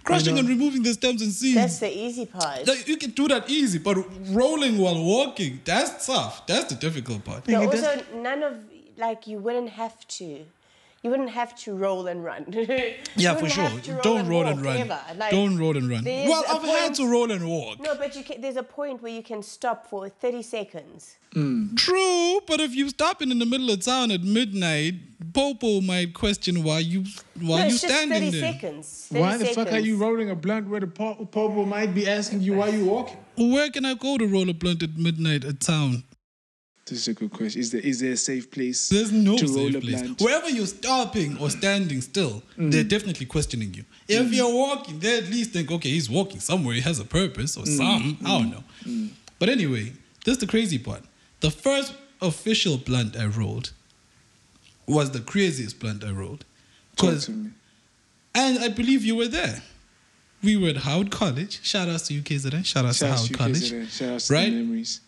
Crushing 0.05 0.35
know? 0.35 0.41
and 0.41 0.49
removing 0.49 0.83
the 0.83 0.93
stems 0.95 1.21
and 1.21 1.33
seeds. 1.33 1.57
that's 1.57 1.79
the 1.81 1.91
easy 1.95 2.25
part. 2.25 2.67
like, 2.67 2.87
you 2.87 2.97
can 2.97 3.11
do 3.11 3.27
that 3.29 3.51
easy, 3.51 3.79
but 3.79 3.97
rolling 4.31 4.79
while 4.79 5.03
walking, 5.03 5.61
that's 5.65 6.07
tough. 6.07 6.47
That's 6.47 6.67
the 6.73 6.77
difficult 6.77 7.25
part. 7.25 7.47
No, 7.49 7.63
it 7.63 7.67
also, 7.67 8.03
none 8.15 8.43
of 8.43 8.55
like 8.97 9.27
you 9.27 9.39
wouldn't 9.39 9.71
have 9.71 10.07
to. 10.09 10.45
You 11.03 11.11
wouldn't 11.11 11.31
have 11.31 11.55
to 11.57 11.75
roll 11.75 12.07
and 12.07 12.23
run. 12.25 12.45
Yeah, 13.17 13.35
for 13.35 13.49
sure. 13.49 13.69
roll 13.69 14.01
Don't 14.03 14.29
roll 14.29 14.47
and 14.47 14.63
run. 14.63 14.89
Like, 15.17 15.31
Don't 15.31 15.59
roll 15.59 15.77
and 15.77 15.89
run. 15.89 16.05
Well, 16.05 16.45
I've 16.49 16.63
had 16.63 16.95
to 16.97 17.11
roll 17.11 17.31
and 17.31 17.47
walk. 17.49 17.81
No, 17.81 17.95
but 17.95 18.15
you 18.17 18.23
can, 18.23 18.41
there's 18.41 18.57
a 18.57 18.63
point 18.63 19.03
where 19.03 19.13
you 19.13 19.23
can 19.23 19.43
stop 19.43 19.87
for 19.87 20.09
30 20.09 20.43
seconds. 20.43 21.17
Hmm. 21.33 21.75
True, 21.75 22.41
but 22.47 22.61
if 22.61 22.75
you're 22.75 22.89
stopping 22.89 23.31
in 23.31 23.39
the 23.39 23.47
middle 23.47 23.71
of 23.71 23.85
town 23.85 24.11
at 24.11 24.23
midnight, 24.23 24.95
Popo 25.33 25.81
might 25.81 26.13
question 26.13 26.63
why 26.65 26.81
you 26.81 27.05
why 27.41 27.59
no, 27.59 27.65
you 27.67 27.73
it's 27.75 27.83
just 27.83 27.95
30 27.95 28.07
standing 28.07 28.31
there. 28.33 28.53
seconds. 28.53 29.07
30 29.11 29.21
Why 29.21 29.37
the 29.37 29.45
fuck 29.47 29.73
are 29.73 29.79
you 29.79 29.97
rolling 29.97 30.31
a 30.31 30.35
blunt 30.35 30.69
where 30.69 30.81
the 30.81 30.87
po- 30.89 31.15
popo 31.31 31.65
might 31.65 31.95
be 31.95 32.09
asking 32.09 32.41
you 32.41 32.55
why 32.57 32.69
you 32.69 32.85
walking? 32.87 33.17
Where 33.37 33.71
can 33.71 33.85
I 33.85 33.95
go 33.95 34.19
to 34.19 34.27
roll 34.27 34.49
a 34.51 34.55
blunt 34.55 34.83
at 34.83 34.97
midnight 34.97 35.45
at 35.45 35.61
town? 35.61 36.03
This 36.91 37.03
is 37.03 37.09
a 37.09 37.15
good 37.15 37.31
question. 37.31 37.61
Is 37.61 37.71
there 37.71 37.81
is 37.81 38.01
there 38.01 38.13
a 38.13 38.17
safe 38.17 38.51
place? 38.51 38.89
There's 38.89 39.13
no 39.13 39.37
to 39.37 39.47
roll 39.47 39.71
safe 39.71 39.77
a 39.77 39.81
place. 39.81 40.21
Wherever 40.21 40.51
you're 40.51 40.67
stopping 40.67 41.39
or 41.39 41.49
standing 41.49 42.01
still, 42.01 42.43
mm. 42.59 42.73
they're 42.73 42.83
definitely 42.83 43.27
questioning 43.27 43.73
you. 43.75 43.85
If 44.09 44.27
mm. 44.27 44.35
you're 44.35 44.53
walking, 44.53 44.99
they 44.99 45.19
at 45.19 45.31
least 45.31 45.53
think, 45.53 45.71
okay, 45.71 45.89
he's 45.89 46.11
walking 46.11 46.41
somewhere. 46.41 46.75
He 46.75 46.81
has 46.81 46.99
a 46.99 47.05
purpose 47.05 47.57
or 47.57 47.63
mm. 47.63 47.77
some. 47.77 48.19
I 48.25 48.39
don't 48.39 48.51
know. 48.51 49.09
But 49.39 49.51
anyway, 49.51 49.93
this 50.25 50.35
is 50.35 50.39
the 50.39 50.49
crazy 50.49 50.79
part. 50.79 51.03
The 51.41 51.53
first 51.53 51.95
official 52.21 52.77
blunt 52.77 53.17
I 53.17 53.27
rolled 53.27 53.71
was 54.87 55.13
the 55.13 55.21
craziest 55.21 55.79
blunt 55.79 56.03
I 56.03 56.11
rolled. 56.11 56.45
Talk 56.97 57.21
to 57.21 57.31
me. 57.31 57.51
and 58.35 58.59
I 58.59 58.69
believe 58.69 59.05
you 59.05 59.15
were 59.15 59.29
there. 59.29 59.63
We 60.43 60.57
were 60.57 60.71
at 60.71 60.79
Howard 60.79 61.13
College. 61.13 61.63
Shout 61.63 61.89
outs 61.89 62.09
to 62.09 62.21
UKZN. 62.21 62.65
Shout 62.65 62.85
outs 62.85 62.99
to 62.99 63.05
Shout 63.05 63.13
out 63.13 63.17
Howard 63.19 63.31
to 63.31 63.35
College. 63.35 63.91
Shout 63.93 64.09
out 64.09 64.21
to 64.21 64.33
Right? 64.33 64.51
the 64.51 64.63
memories. 64.63 65.01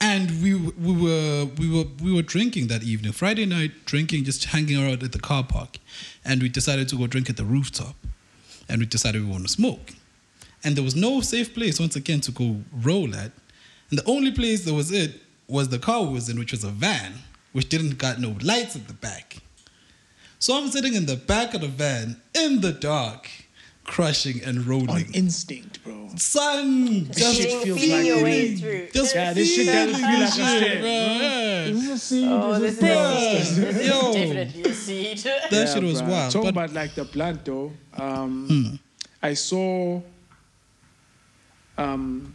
And 0.00 0.42
we 0.42 0.54
we 0.54 0.92
were 0.92 1.44
we 1.58 1.70
were 1.70 1.84
we 2.02 2.12
were 2.12 2.22
drinking 2.22 2.68
that 2.68 2.82
evening, 2.82 3.12
Friday 3.12 3.44
night, 3.44 3.72
drinking, 3.84 4.24
just 4.24 4.44
hanging 4.46 4.82
around 4.82 5.02
at 5.02 5.12
the 5.12 5.18
car 5.18 5.44
park, 5.44 5.76
and 6.24 6.42
we 6.42 6.48
decided 6.48 6.88
to 6.88 6.96
go 6.96 7.06
drink 7.06 7.28
at 7.28 7.36
the 7.36 7.44
rooftop, 7.44 7.94
and 8.68 8.80
we 8.80 8.86
decided 8.86 9.22
we 9.22 9.30
want 9.30 9.44
to 9.46 9.52
smoke, 9.52 9.92
and 10.64 10.74
there 10.74 10.84
was 10.84 10.96
no 10.96 11.20
safe 11.20 11.52
place 11.52 11.78
once 11.78 11.96
again 11.96 12.20
to 12.22 12.32
go 12.32 12.62
roll 12.72 13.14
at, 13.14 13.32
and 13.90 13.98
the 13.98 14.04
only 14.06 14.32
place 14.32 14.64
that 14.64 14.72
was 14.72 14.90
it 14.90 15.20
was 15.48 15.68
the 15.68 15.78
car 15.78 16.06
was 16.06 16.30
in, 16.30 16.38
which 16.38 16.52
was 16.52 16.64
a 16.64 16.70
van, 16.70 17.12
which 17.52 17.68
didn't 17.68 17.98
got 17.98 18.18
no 18.18 18.36
lights 18.42 18.76
at 18.76 18.88
the 18.88 18.94
back. 18.94 19.36
So 20.38 20.56
I'm 20.56 20.70
sitting 20.70 20.94
in 20.94 21.04
the 21.04 21.16
back 21.16 21.52
of 21.52 21.60
the 21.60 21.68
van 21.68 22.22
in 22.34 22.62
the 22.62 22.72
dark, 22.72 23.28
crushing 23.84 24.42
and 24.44 24.58
On 24.60 24.66
rolling. 24.66 25.12
instinct, 25.14 25.82
bro. 25.84 26.08
Sun, 26.16 27.06
just 27.12 27.36
shit 27.36 27.48
Feeling, 27.50 27.64
feels 27.64 27.80
feeling 27.80 27.96
like 27.98 28.06
your 28.06 28.22
way 28.24 28.54
through. 28.56 28.88
just 28.92 29.14
Yeah, 29.14 29.32
this 29.32 29.54
shit 29.54 29.66
doesn't 29.66 29.94
feel 29.94 30.02
like 30.02 30.18
this 30.18 30.38
a 30.38 30.40
shit, 30.40 30.60
step. 30.62 30.80
bro. 30.80 30.88
Yeah. 30.90 31.62
Is 31.64 31.88
a 31.90 31.98
seed? 31.98 32.28
Oh, 32.28 32.52
Is 32.52 32.60
this 32.60 32.76
this 32.78 33.58
is 33.58 33.58
a- 33.80 33.86
Yo, 33.86 34.12
definitely 34.12 34.62
a 34.70 34.74
seed. 34.74 35.18
that 35.18 35.48
Yeah, 35.52 35.74
shit 35.74 35.82
was 35.82 36.02
bruh. 36.02 36.08
wild. 36.08 36.32
Talking 36.32 36.52
But 36.54 36.64
about 36.64 36.72
like 36.74 36.94
the 36.94 37.04
plant 37.04 37.44
though, 37.44 37.72
um, 37.96 38.46
Hmm. 38.48 38.74
I 39.22 39.34
saw 39.34 40.00
um, 41.78 42.34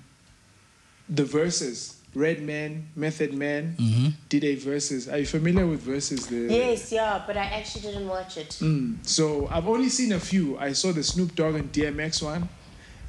the 1.10 1.24
Verzuz. 1.24 1.95
Redman, 2.16 2.88
Method 2.96 3.34
Man 3.34 3.76
Mm-hmm. 3.78 4.08
did 4.30 4.44
a 4.44 4.56
Verzuz. 4.56 5.12
Are 5.12 5.18
you 5.18 5.26
familiar 5.26 5.68
with 5.68 5.86
Verzuz? 5.86 6.28
The, 6.28 6.54
yes, 6.54 6.92
yeah, 6.92 7.22
but 7.28 7.36
I 7.38 7.46
actually 7.46 7.82
didn't 7.82 8.08
watch 8.08 8.38
it. 8.38 8.50
Mm. 8.62 9.06
So 9.06 9.48
I've 9.52 9.68
only 9.68 9.90
seen 9.90 10.14
a 10.14 10.20
few. 10.20 10.58
I 10.58 10.72
saw 10.74 10.92
the 10.92 11.04
Snoop 11.04 11.36
Dogg 11.36 11.56
and 11.56 11.72
DMX 11.72 12.24
one, 12.24 12.48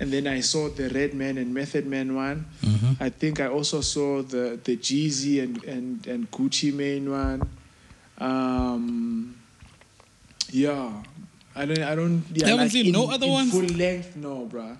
and 0.00 0.12
then 0.12 0.26
I 0.26 0.40
saw 0.40 0.68
the 0.68 0.88
Redman 0.90 1.38
and 1.38 1.54
Method 1.54 1.86
Man 1.86 2.14
one. 2.16 2.46
Mm-hmm. 2.62 3.02
I 3.02 3.08
think 3.10 3.40
I 3.40 3.46
also 3.48 3.80
saw 3.80 4.22
the 4.22 4.58
the 4.64 4.76
Jeezy 4.76 5.42
and 5.42 5.62
and 5.64 6.06
and 6.06 6.30
Gucci 6.30 6.72
Mane 6.74 7.08
one. 7.10 7.42
Um, 8.18 9.36
yeah, 10.50 11.02
I 11.54 11.64
don't 11.66 11.82
I 11.82 11.94
don't. 11.94 12.24
Yeah, 12.32 12.46
You 12.46 12.52
haven't 12.52 12.64
like 12.66 12.70
seen 12.72 12.86
in, 12.86 12.92
no 12.92 13.10
other 13.10 13.26
in 13.26 13.32
ones? 13.32 13.50
Full 13.52 13.62
length, 13.76 14.16
no, 14.16 14.46
bruh. 14.50 14.76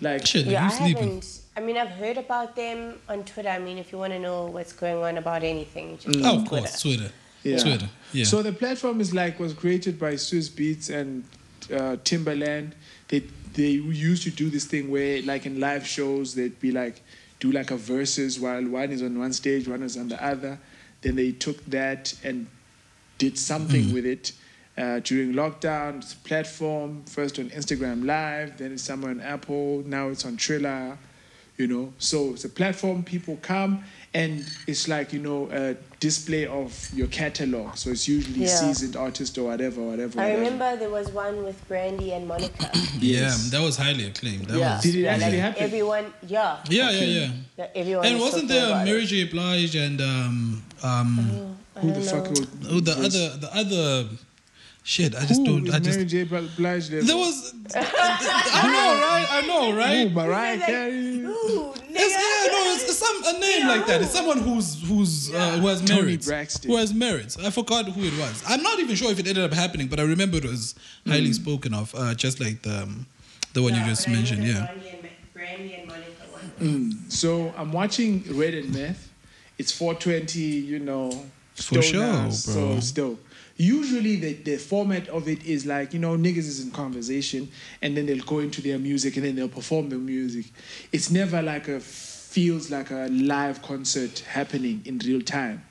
Like 0.00 0.26
shit, 0.26 0.46
Yeah, 0.46 0.62
I 0.62 0.64
you 0.64 0.70
sleeping? 0.70 1.02
haven't. 1.20 1.40
I 1.56 1.60
mean, 1.60 1.76
I've 1.76 1.90
heard 1.90 2.18
about 2.18 2.56
them 2.56 2.98
on 3.08 3.24
Twitter. 3.24 3.48
I 3.48 3.58
mean, 3.60 3.78
if 3.78 3.92
you 3.92 3.98
want 3.98 4.12
to 4.12 4.18
know 4.18 4.46
what's 4.46 4.72
going 4.72 4.96
on 5.02 5.18
about 5.18 5.44
anything, 5.44 5.90
you 5.92 5.96
just 5.96 6.18
go 6.20 6.28
Oh, 6.28 6.32
on 6.36 6.42
of 6.42 6.48
course, 6.48 6.82
Twitter. 6.82 6.98
Twitter. 6.98 7.14
Yeah. 7.44 7.58
Twitter. 7.58 7.88
Yeah. 8.12 8.24
So 8.24 8.42
the 8.42 8.52
platform 8.52 9.00
is 9.00 9.12
like 9.14 9.38
was 9.38 9.52
created 9.52 9.98
by 9.98 10.14
Swizz 10.14 10.50
Beatz 10.50 10.90
and 10.90 11.24
uh, 11.72 11.96
Timberland. 12.02 12.74
They 13.08 13.20
they 13.52 13.70
used 13.70 14.24
to 14.24 14.30
do 14.30 14.50
this 14.50 14.64
thing 14.64 14.90
where 14.90 15.22
like 15.22 15.46
in 15.46 15.60
live 15.60 15.86
shows 15.86 16.34
they'd 16.34 16.58
be 16.58 16.72
like 16.72 17.02
do 17.38 17.52
like 17.52 17.70
a 17.70 17.76
verses 17.76 18.40
while 18.40 18.64
one 18.66 18.90
is 18.90 19.02
on 19.02 19.18
one 19.18 19.32
stage, 19.32 19.68
one 19.68 19.82
is 19.82 19.96
on 19.96 20.08
the 20.08 20.24
other. 20.24 20.58
Then 21.02 21.16
they 21.16 21.32
took 21.32 21.64
that 21.66 22.14
and 22.24 22.46
did 23.18 23.38
something 23.38 23.92
with 23.92 24.06
it 24.06 24.32
uh, 24.78 25.00
during 25.00 25.34
lockdown. 25.34 25.98
It's 25.98 26.14
a 26.14 26.16
platform 26.16 27.04
first 27.04 27.38
on 27.38 27.50
Instagram 27.50 28.04
Live, 28.06 28.56
then 28.58 28.72
it's 28.72 28.82
somewhere 28.82 29.10
on 29.12 29.20
Apple. 29.20 29.82
Now 29.86 30.08
it's 30.08 30.24
on 30.24 30.36
Triller. 30.38 30.96
You 31.56 31.68
know, 31.68 31.92
so 31.98 32.30
it's 32.30 32.44
a 32.44 32.48
platform. 32.48 33.04
People 33.04 33.38
come 33.40 33.84
and 34.12 34.44
it's 34.66 34.88
like 34.88 35.12
you 35.12 35.20
know 35.20 35.48
a 35.52 35.76
display 36.00 36.46
of 36.46 36.90
your 36.92 37.06
catalog. 37.06 37.76
So 37.76 37.90
it's 37.90 38.08
usually 38.08 38.40
Yeah. 38.40 38.48
seasoned 38.48 38.96
artist 38.96 39.38
or 39.38 39.44
whatever, 39.50 39.80
whatever. 39.80 40.18
I 40.20 40.24
whatever. 40.24 40.42
remember 40.42 40.76
there 40.76 40.90
was 40.90 41.10
one 41.10 41.44
with 41.44 41.56
Brandy 41.68 42.12
and 42.12 42.26
Monica. 42.26 42.70
yeah, 42.98 43.32
that 43.50 43.62
was 43.62 43.76
highly 43.76 44.04
acclaimed. 44.06 44.46
That 44.46 44.58
yeah. 44.58 44.74
was. 44.76 44.82
Did 44.82 44.96
it 44.96 45.06
actually 45.06 45.30
like 45.30 45.40
happen? 45.40 45.62
Everyone, 45.62 46.12
yeah. 46.26 46.58
Yeah, 46.68 46.90
yeah, 46.90 47.00
yeah. 47.04 47.30
yeah, 47.58 47.66
everyone 47.76 48.06
And 48.06 48.14
was 48.16 48.32
wasn't 48.32 48.48
there 48.48 48.66
about 48.66 48.84
Mary. 48.86 49.06
J. 49.06 49.24
Blige 49.24 49.76
and 49.76 50.00
um 50.00 50.62
um 50.82 51.56
I 51.76 51.80
Who 51.80 51.88
the 51.88 51.94
don't 51.94 52.04
fuck 52.04 52.30
was 52.30 52.40
oh, 52.68 52.80
the 52.80 52.96
was- 52.98 53.14
other 53.14 53.36
the 53.38 53.50
other 53.56 54.08
shit? 54.84 55.14
I 55.16 55.24
just 55.26 55.40
Who 55.40 55.46
don't. 55.46 55.66
is 55.68 55.74
I 55.74 55.78
just 55.80 55.98
Mary 55.98 56.08
J. 56.08 56.22
Blige 56.56 56.88
there? 56.88 57.02
there 57.02 57.16
was. 57.16 57.52
I 57.74 58.62
know, 58.70 59.00
right? 59.02 59.26
I 59.30 59.46
know, 59.46 59.72
Who, 59.72 59.78
right? 59.78 60.12
Mariah 60.12 60.56
Like, 60.58 60.66
Carey. 60.66 61.20
Ooh, 61.24 61.72
It's, 61.88 62.12
yeah, 62.12 62.52
no, 62.52 62.74
it's, 62.74 62.84
it's 62.84 62.98
some 62.98 63.36
a 63.36 63.38
name 63.40 63.66
like 63.66 63.86
that. 63.86 64.02
It's 64.02 64.10
someone 64.12 64.38
who's 64.38 64.80
who's 64.86 65.34
uh, 65.34 65.58
who 65.58 65.66
has 65.68 65.80
Toni 65.82 66.02
merits. 66.02 66.26
Braxton. 66.26 66.70
Who 66.70 66.76
has 66.76 66.92
merits. 66.94 67.36
I 67.38 67.50
forgot 67.50 67.86
who 67.88 68.02
it 68.04 68.12
was. 68.18 68.42
I'm 68.46 68.62
not 68.62 68.78
even 68.78 68.94
sure 68.94 69.10
if 69.10 69.18
it 69.18 69.26
ended 69.26 69.42
up 69.44 69.52
happening, 69.52 69.88
but 69.88 69.98
I 69.98 70.04
remember 70.04 70.36
it 70.36 70.44
was 70.44 70.74
highly 71.06 71.32
spoken 71.32 71.74
of, 71.74 71.94
uh, 71.94 72.14
just 72.14 72.40
like 72.40 72.62
the 72.62 72.82
um, 72.82 73.06
the 73.54 73.62
one 73.62 73.72
Yeah, 73.74 73.84
you 73.84 73.90
just 73.90 74.06
but 74.06 74.12
mentioned. 74.14 74.44
Yeah. 74.44 74.72
Brandy 75.32 75.74
and, 75.74 75.88
Ma- 75.88 75.94
and 75.94 76.04
Monica 76.04 76.24
one. 77.00 77.10
So 77.10 77.54
I'm 77.56 77.72
watching 77.72 78.24
Red 78.30 78.54
and 78.54 78.72
Meth. 78.72 79.10
It's 79.56 79.70
420, 79.70 80.40
you 80.40 80.78
know. 80.80 81.10
For 81.54 81.80
sure, 81.80 82.02
stoners, 82.02 82.44
bro. 82.46 82.54
So 82.54 82.72
it's 82.76 82.90
dope. 82.90 83.24
Usually 83.56 84.16
the, 84.16 84.32
the 84.32 84.56
format 84.56 85.08
of 85.08 85.28
it 85.28 85.44
is 85.44 85.64
like, 85.64 85.92
you 85.92 86.00
know, 86.00 86.16
niggas 86.16 86.38
is 86.38 86.64
in 86.64 86.72
conversation 86.72 87.48
and 87.80 87.96
then 87.96 88.06
they'll 88.06 88.24
go 88.24 88.40
into 88.40 88.60
their 88.60 88.78
music 88.78 89.16
and 89.16 89.24
then 89.24 89.36
they'll 89.36 89.48
perform 89.48 89.90
their 89.90 89.98
music. 89.98 90.46
It's 90.90 91.10
never 91.10 91.40
like 91.40 91.68
a 91.68 91.78
feels 91.80 92.68
like 92.68 92.90
a 92.90 93.06
live 93.12 93.62
concert 93.62 94.18
happening 94.20 94.82
in 94.84 94.98
real 94.98 95.20
time. 95.20 95.62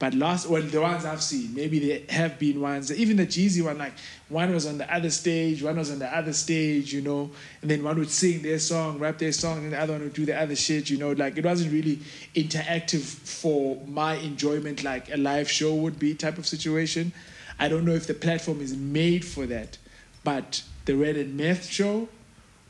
But 0.00 0.14
last, 0.14 0.48
well, 0.48 0.62
the 0.62 0.80
ones 0.80 1.04
I've 1.04 1.22
seen, 1.22 1.54
maybe 1.54 1.78
there 1.78 2.00
have 2.08 2.38
been 2.38 2.58
ones. 2.58 2.90
Even 2.90 3.18
the 3.18 3.26
Jeezy 3.26 3.62
one, 3.62 3.76
like 3.76 3.92
one 4.30 4.50
was 4.54 4.64
on 4.64 4.78
the 4.78 4.92
other 4.92 5.10
stage, 5.10 5.62
one 5.62 5.76
was 5.76 5.90
on 5.90 5.98
the 5.98 6.16
other 6.16 6.32
stage, 6.32 6.90
you 6.90 7.02
know, 7.02 7.30
and 7.60 7.70
then 7.70 7.84
one 7.84 7.98
would 7.98 8.10
sing 8.10 8.40
their 8.40 8.58
song, 8.58 8.98
rap 8.98 9.18
their 9.18 9.30
song, 9.30 9.58
and 9.58 9.74
the 9.74 9.78
other 9.78 9.92
one 9.92 10.00
would 10.00 10.14
do 10.14 10.24
the 10.24 10.40
other 10.40 10.56
shit, 10.56 10.88
you 10.88 10.96
know. 10.96 11.12
Like 11.12 11.36
it 11.36 11.44
wasn't 11.44 11.70
really 11.74 11.96
interactive 12.34 13.02
for 13.02 13.76
my 13.86 14.14
enjoyment, 14.14 14.82
like 14.82 15.12
a 15.12 15.18
live 15.18 15.50
show 15.50 15.74
would 15.74 15.98
be 15.98 16.14
type 16.14 16.38
of 16.38 16.46
situation. 16.46 17.12
I 17.58 17.68
don't 17.68 17.84
know 17.84 17.92
if 17.92 18.06
the 18.06 18.14
platform 18.14 18.62
is 18.62 18.74
made 18.74 19.22
for 19.22 19.44
that, 19.48 19.76
but 20.24 20.62
the 20.86 20.96
Red 20.96 21.16
and 21.16 21.36
Meth 21.36 21.66
show 21.66 22.08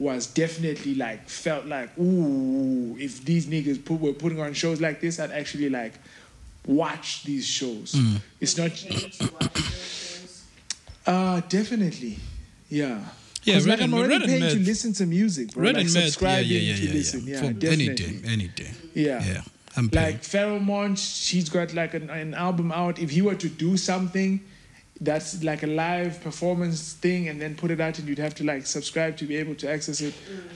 was 0.00 0.26
definitely 0.26 0.96
like 0.96 1.28
felt 1.28 1.66
like 1.66 1.96
ooh, 1.96 2.96
if 2.98 3.24
these 3.24 3.46
niggas 3.46 3.84
put, 3.84 4.00
were 4.00 4.14
putting 4.14 4.40
on 4.40 4.52
shows 4.52 4.80
like 4.80 5.00
this, 5.00 5.20
I'd 5.20 5.30
actually 5.30 5.68
like 5.68 5.92
watch 6.70 7.24
these 7.24 7.46
shows. 7.46 7.96
It's 8.40 8.56
not 8.56 8.70
Pay 8.70 9.10
to 9.10 9.24
watch 9.32 9.52
those 9.54 9.64
shows. 9.64 10.44
uh 11.06 11.40
definitely. 11.48 12.18
Yeah. 12.68 13.00
Yeah, 13.42 13.54
Red 13.54 13.66
like 13.66 13.78
I'm 13.80 13.84
and- 13.84 13.94
already 13.94 14.12
Red 14.12 14.22
and 14.22 14.30
paying 14.42 14.56
to 14.58 14.64
listen 14.70 14.92
to 14.94 15.06
music, 15.06 15.52
bro. 15.52 15.64
Red 15.64 15.76
like 15.76 15.86
and 15.86 15.94
Meth, 15.94 16.20
yeah, 16.22 16.38
yeah, 16.40 16.58
yeah, 16.58 16.76
to 16.76 16.82
yeah, 16.86 16.92
listen. 16.92 17.20
yeah. 17.26 17.32
Yeah, 17.34 17.40
For 17.40 17.46
any 17.46 17.54
definitely. 17.54 17.94
day, 17.94 18.32
any 18.32 18.48
day. 18.48 18.70
Yeah. 18.94 19.24
Yeah, 19.24 19.42
I'm 19.76 19.88
paying. 19.88 20.12
Like 20.12 20.22
Pharoahe 20.22 20.62
Monch, 20.62 20.98
she's 20.98 21.48
got 21.48 21.72
like 21.74 21.94
an, 21.94 22.10
an 22.10 22.34
album 22.34 22.70
out. 22.70 22.98
If 22.98 23.10
he 23.10 23.22
were 23.22 23.34
to 23.36 23.48
do 23.48 23.76
something 23.78 24.40
that's 25.02 25.42
like 25.42 25.62
a 25.62 25.66
live 25.66 26.20
performance 26.22 26.92
thing 26.92 27.28
and 27.28 27.40
then 27.40 27.54
put 27.54 27.70
it 27.70 27.80
out 27.80 27.98
and 27.98 28.06
you'd 28.06 28.18
have 28.18 28.34
to 28.34 28.44
like 28.44 28.66
subscribe 28.66 29.16
to 29.16 29.24
be 29.24 29.36
able 29.36 29.54
to 29.54 29.70
access 29.70 30.00
it, 30.02 30.12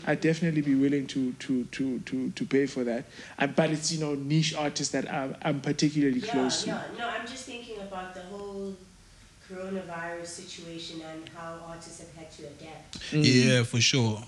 I'd 0.06 0.20
definitely 0.20 0.60
be 0.60 0.74
willing 0.74 1.06
to 1.08 1.32
to 1.32 1.64
to 1.64 1.98
to 2.00 2.30
to 2.30 2.44
pay 2.44 2.66
for 2.66 2.84
that. 2.84 3.04
Uh, 3.38 3.46
but 3.46 3.70
it's 3.70 3.90
you 3.92 4.00
know 4.00 4.14
niche 4.14 4.54
artists 4.54 4.92
that 4.92 5.10
I'm, 5.12 5.34
I'm 5.42 5.60
particularly 5.60 6.20
Yeah, 6.20 6.30
close 6.30 6.64
to. 6.64 6.70
yeah. 6.70 6.80
No, 6.98 7.08
I'm 7.08 7.26
just 7.26 7.44
thinking 7.46 7.78
about 7.80 8.14
the 8.14 8.20
whole 8.22 8.76
coronavirus 9.50 10.26
situation 10.26 11.00
and 11.02 11.28
how 11.36 11.58
artists 11.66 12.00
have 12.00 12.14
had 12.14 12.30
to 12.32 12.42
adapt. 12.42 13.12
Yeah, 13.12 13.62
for 13.62 13.80
sure. 13.80 14.22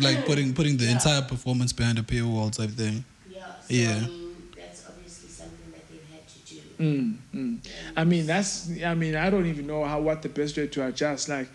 like 0.00 0.24
putting 0.30 0.54
putting 0.54 0.76
the 0.76 0.90
entire 0.90 1.22
performance 1.22 1.72
behind 1.72 1.98
a 1.98 2.02
paywall 2.02 2.50
type 2.50 2.70
thing. 2.70 3.04
Yeah. 3.30 3.42
So 3.60 3.74
Yeah. 3.74 3.88
I 3.90 4.08
mean, 4.08 4.34
that's 4.56 4.84
obviously 4.88 5.28
something 5.28 5.72
that 5.72 5.88
they've 5.90 6.08
had 6.12 6.26
to 6.28 6.38
do. 6.54 6.60
Mm, 6.78 7.16
mm. 7.34 7.58
I 7.96 8.04
mean, 8.04 8.26
that's. 8.26 8.70
I 8.84 8.94
mean, 8.94 9.16
I 9.16 9.30
don't 9.30 9.46
even 9.46 9.66
know 9.66 9.84
how 9.84 10.00
what 10.00 10.22
the 10.22 10.28
best 10.28 10.56
way 10.56 10.68
to 10.68 10.86
adjust. 10.86 11.28
Like, 11.28 11.48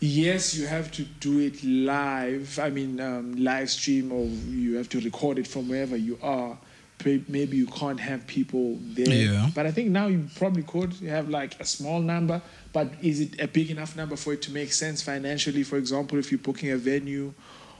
yes, 0.00 0.54
you 0.54 0.66
have 0.66 0.90
to 0.92 1.02
do 1.04 1.38
it 1.38 1.62
live. 1.62 2.58
I 2.58 2.70
mean, 2.70 3.00
um, 3.00 3.36
live 3.36 3.70
stream, 3.70 4.10
or 4.12 4.24
you 4.24 4.76
have 4.76 4.88
to 4.90 5.00
record 5.00 5.38
it 5.38 5.46
from 5.46 5.68
wherever 5.68 5.96
you 5.96 6.18
are. 6.22 6.58
Maybe 7.04 7.56
you 7.56 7.66
can't 7.66 8.00
have 8.00 8.26
people 8.26 8.76
there. 8.80 9.32
Yeah. 9.32 9.50
But 9.54 9.66
I 9.66 9.70
think 9.70 9.90
now 9.90 10.08
you 10.08 10.26
probably 10.34 10.64
could 10.64 11.00
you 11.00 11.10
have 11.10 11.28
like 11.28 11.60
a 11.60 11.64
small 11.64 12.00
number. 12.00 12.42
But 12.72 12.90
is 13.00 13.20
it 13.20 13.40
a 13.40 13.46
big 13.46 13.70
enough 13.70 13.96
number 13.96 14.16
for 14.16 14.32
it 14.32 14.42
to 14.42 14.50
make 14.50 14.72
sense 14.72 15.00
financially? 15.00 15.62
For 15.62 15.76
example, 15.76 16.18
if 16.18 16.32
you're 16.32 16.40
booking 16.40 16.72
a 16.72 16.76
venue 16.76 17.32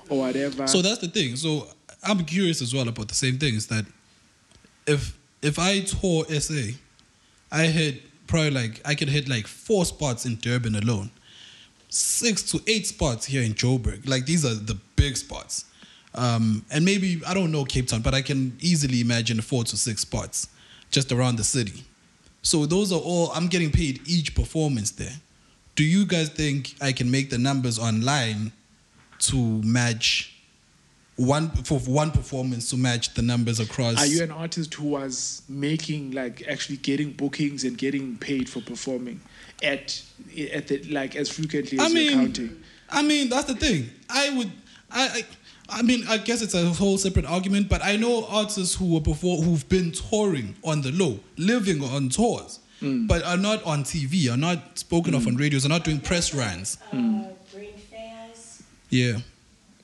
or 0.08 0.20
whatever. 0.20 0.68
So 0.68 0.82
that's 0.82 0.98
the 0.98 1.08
thing. 1.08 1.34
So 1.34 1.66
I'm 2.04 2.24
curious 2.24 2.62
as 2.62 2.72
well 2.72 2.86
about 2.88 3.08
the 3.08 3.14
same 3.14 3.38
thing. 3.38 3.56
Is 3.56 3.66
that 3.66 3.86
if 4.86 5.17
if 5.42 5.58
I 5.58 5.80
tour 5.80 6.24
SA, 6.40 6.76
I 7.50 7.66
hit 7.66 8.02
probably 8.26 8.50
like 8.50 8.80
I 8.84 8.94
could 8.94 9.08
hit 9.08 9.28
like 9.28 9.46
four 9.46 9.84
spots 9.84 10.26
in 10.26 10.36
Durban 10.36 10.74
alone, 10.76 11.10
six 11.88 12.42
to 12.52 12.60
eight 12.66 12.86
spots 12.86 13.26
here 13.26 13.42
in 13.42 13.54
Joburg. 13.54 14.08
Like 14.08 14.26
these 14.26 14.44
are 14.44 14.54
the 14.54 14.78
big 14.96 15.16
spots. 15.16 15.64
Um, 16.14 16.64
and 16.70 16.84
maybe 16.84 17.20
I 17.26 17.34
don't 17.34 17.52
know 17.52 17.64
Cape 17.64 17.86
Town, 17.88 18.02
but 18.02 18.14
I 18.14 18.22
can 18.22 18.56
easily 18.60 19.00
imagine 19.00 19.40
four 19.40 19.64
to 19.64 19.76
six 19.76 20.02
spots 20.02 20.48
just 20.90 21.12
around 21.12 21.36
the 21.36 21.44
city. 21.44 21.84
So 22.42 22.66
those 22.66 22.92
are 22.92 23.00
all 23.00 23.30
I'm 23.34 23.46
getting 23.46 23.70
paid 23.70 24.00
each 24.06 24.34
performance 24.34 24.90
there. 24.90 25.14
Do 25.74 25.84
you 25.84 26.06
guys 26.06 26.28
think 26.28 26.74
I 26.80 26.92
can 26.92 27.10
make 27.10 27.30
the 27.30 27.38
numbers 27.38 27.78
online 27.78 28.52
to 29.20 29.36
match 29.36 30.37
one 31.18 31.50
for 31.64 31.78
one 31.80 32.10
performance 32.12 32.70
to 32.70 32.76
match 32.76 33.12
the 33.14 33.22
numbers 33.22 33.60
across? 33.60 33.98
Are 33.98 34.06
you 34.06 34.22
an 34.22 34.30
artist 34.30 34.72
who 34.74 34.88
was 34.88 35.42
making 35.48 36.12
like 36.12 36.44
actually 36.48 36.78
getting 36.78 37.12
bookings 37.12 37.64
and 37.64 37.76
getting 37.76 38.16
paid 38.16 38.48
for 38.48 38.60
performing 38.60 39.20
at 39.62 40.00
at 40.52 40.68
the 40.68 40.82
like 40.84 41.16
as 41.16 41.28
frequently 41.28 41.78
as 41.78 41.94
I 41.94 41.98
you're 41.98 42.12
counting? 42.12 42.62
I 42.88 43.02
mean 43.02 43.28
that's 43.28 43.46
the 43.46 43.56
thing. 43.56 43.90
I 44.08 44.30
would, 44.30 44.50
I, 44.90 45.08
I, 45.70 45.78
I 45.80 45.82
mean, 45.82 46.04
I 46.08 46.16
guess 46.18 46.40
it's 46.40 46.54
a 46.54 46.64
whole 46.66 46.96
separate 46.96 47.26
argument. 47.26 47.68
But 47.68 47.84
I 47.84 47.96
know 47.96 48.24
artists 48.26 48.74
who 48.76 48.94
were 48.94 49.00
before 49.00 49.42
who've 49.42 49.68
been 49.68 49.92
touring 49.92 50.54
on 50.64 50.80
the 50.82 50.92
low, 50.92 51.20
living 51.36 51.82
on 51.82 52.08
tours, 52.08 52.60
Mm. 52.80 53.08
but 53.08 53.24
are 53.24 53.36
not 53.36 53.60
on 53.64 53.82
TV, 53.82 54.32
are 54.32 54.36
not 54.36 54.78
spoken 54.78 55.12
of 55.12 55.26
on 55.26 55.34
radios, 55.34 55.66
are 55.66 55.68
not 55.68 55.82
doing 55.82 55.98
press 55.98 56.32
runs. 56.32 56.78
Uh, 56.92 56.96
Mm. 56.96 57.28
brain 57.52 57.74
fairs. 57.90 58.62
Yeah. 58.88 59.18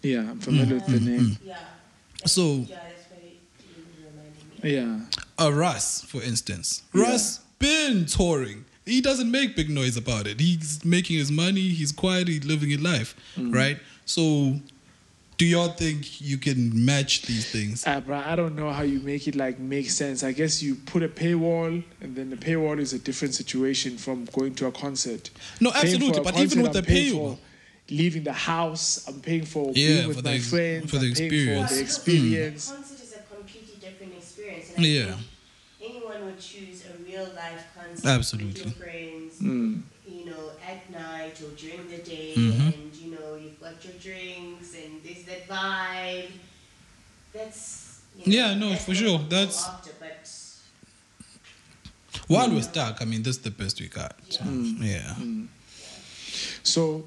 Yeah, 0.04 0.30
I'm 0.30 0.38
familiar 0.38 0.74
with 0.74 0.86
the 0.86 0.98
mm, 0.98 1.00
mm, 1.00 1.06
name. 1.06 1.38
Yeah. 1.44 1.54
Mm. 1.54 2.28
So 2.28 2.42
Yeah, 2.42 2.76
that's 2.76 3.10
what 3.10 3.20
it 3.22 3.38
it 3.58 4.04
reminded 4.06 4.64
me. 4.64 4.74
Yeah. 4.74 5.44
a 5.44 5.48
uh, 5.48 5.50
Russ, 5.50 6.02
for 6.02 6.22
instance, 6.22 6.82
Yeah. 6.92 7.02
Russ 7.02 7.40
been 7.58 8.06
touring. 8.06 8.64
He 8.84 9.00
doesn't 9.00 9.30
make 9.30 9.56
big 9.56 9.70
noise 9.70 9.96
about 9.96 10.26
it. 10.26 10.38
He's 10.40 10.84
making 10.84 11.16
his 11.16 11.30
money. 11.30 11.68
He's 11.68 11.90
quiet. 11.90 12.28
He's 12.28 12.44
living 12.44 12.68
his 12.68 12.80
life, 12.80 13.14
right? 13.38 13.78
So, 14.04 14.60
do 15.38 15.46
y'all 15.46 15.70
think 15.70 16.20
you 16.20 16.36
can 16.36 16.84
match 16.84 17.22
these 17.22 17.50
things? 17.50 17.84
Ah, 17.86 17.92
uh, 17.94 18.00
bro, 18.00 18.18
I 18.18 18.36
don't 18.36 18.54
know 18.54 18.70
how 18.70 18.82
you 18.82 19.00
make 19.00 19.26
it 19.26 19.34
like 19.34 19.58
make 19.58 19.88
sense. 19.88 20.22
I 20.22 20.32
guess 20.32 20.62
you 20.62 20.74
put 20.74 21.02
a 21.02 21.08
paywall, 21.08 21.82
and 22.02 22.14
then 22.14 22.28
the 22.28 22.36
paywall 22.36 22.78
is 22.78 22.92
a 22.92 22.98
different 22.98 23.34
situation 23.34 23.96
from 23.96 24.26
going 24.26 24.54
to 24.56 24.66
a 24.66 24.72
concert. 24.72 25.30
No, 25.60 25.70
absolutely. 25.74 26.20
a 26.20 26.22
But 26.22 26.36
even 26.36 26.62
with 26.62 26.72
the 26.72 26.80
I'm 26.80 26.84
paying 26.84 27.14
paywall, 27.14 27.36
for 27.36 27.40
leaving 27.90 28.24
the 28.24 28.32
house, 28.32 29.06
I'm 29.08 29.20
paying 29.20 29.44
for 29.44 29.72
Yeah, 29.74 29.88
being 29.88 30.08
with 30.08 30.16
for 30.18 30.22
my 30.22 30.30
the 30.30 30.36
ex- 30.36 30.48
friends, 30.50 30.90
for 30.90 30.98
the 30.98 31.06
I'm 31.08 31.14
paying 31.14 31.32
experience. 31.32 31.68
for 31.70 31.74
the 31.74 31.80
Well, 31.80 31.84
experience. 31.84 32.70
A 32.70 32.74
concert 32.76 33.02
is 33.02 33.12
a 33.14 33.34
completely 33.34 33.74
different 33.80 34.14
experience. 34.14 34.66
And 34.76 34.84
I 34.84 34.88
Yeah. 34.88 35.04
think 35.14 35.26
anyone 35.94 36.24
would 36.24 36.40
choose 36.40 36.82
a 36.86 36.96
real 37.04 37.28
life 37.34 37.64
concert 37.76 38.06
Absolutely. 38.08 38.48
with 38.62 38.64
your 38.64 38.72
friends, 38.84 39.34
Mm. 39.40 39.82
you 40.08 40.24
know, 40.30 40.52
at 40.66 40.90
night 40.90 41.36
or 41.42 41.50
during 41.56 41.88
the 41.90 41.98
day, 41.98 42.32
Mhm. 42.36 42.72
and 42.74 42.94
you 43.02 43.10
know, 43.10 43.36
you've 43.36 43.60
got 43.60 43.84
your 43.84 43.94
drinks 43.94 44.74
and 44.74 45.02
there's 45.04 45.24
that 45.24 45.46
vibe. 45.48 46.30
That's 47.34 47.82
you 48.24 48.32
know, 48.32 48.38
Yeah, 48.48 48.54
no, 48.54 48.70
that's 48.70 48.84
for 48.84 48.94
sure. 48.94 49.18
That's- 49.28 49.66
after, 49.66 49.90
but 50.00 50.26
while 52.28 52.48
we're 52.50 52.62
stuck, 52.62 53.02
I 53.02 53.04
mean, 53.04 53.22
this 53.22 53.36
is 53.36 53.42
the 53.42 53.50
best 53.50 53.80
we 53.80 53.88
got. 53.88 54.16
So, 54.30 54.42
Mm. 54.44 54.82
yeah. 54.82 55.16
So 56.62 57.04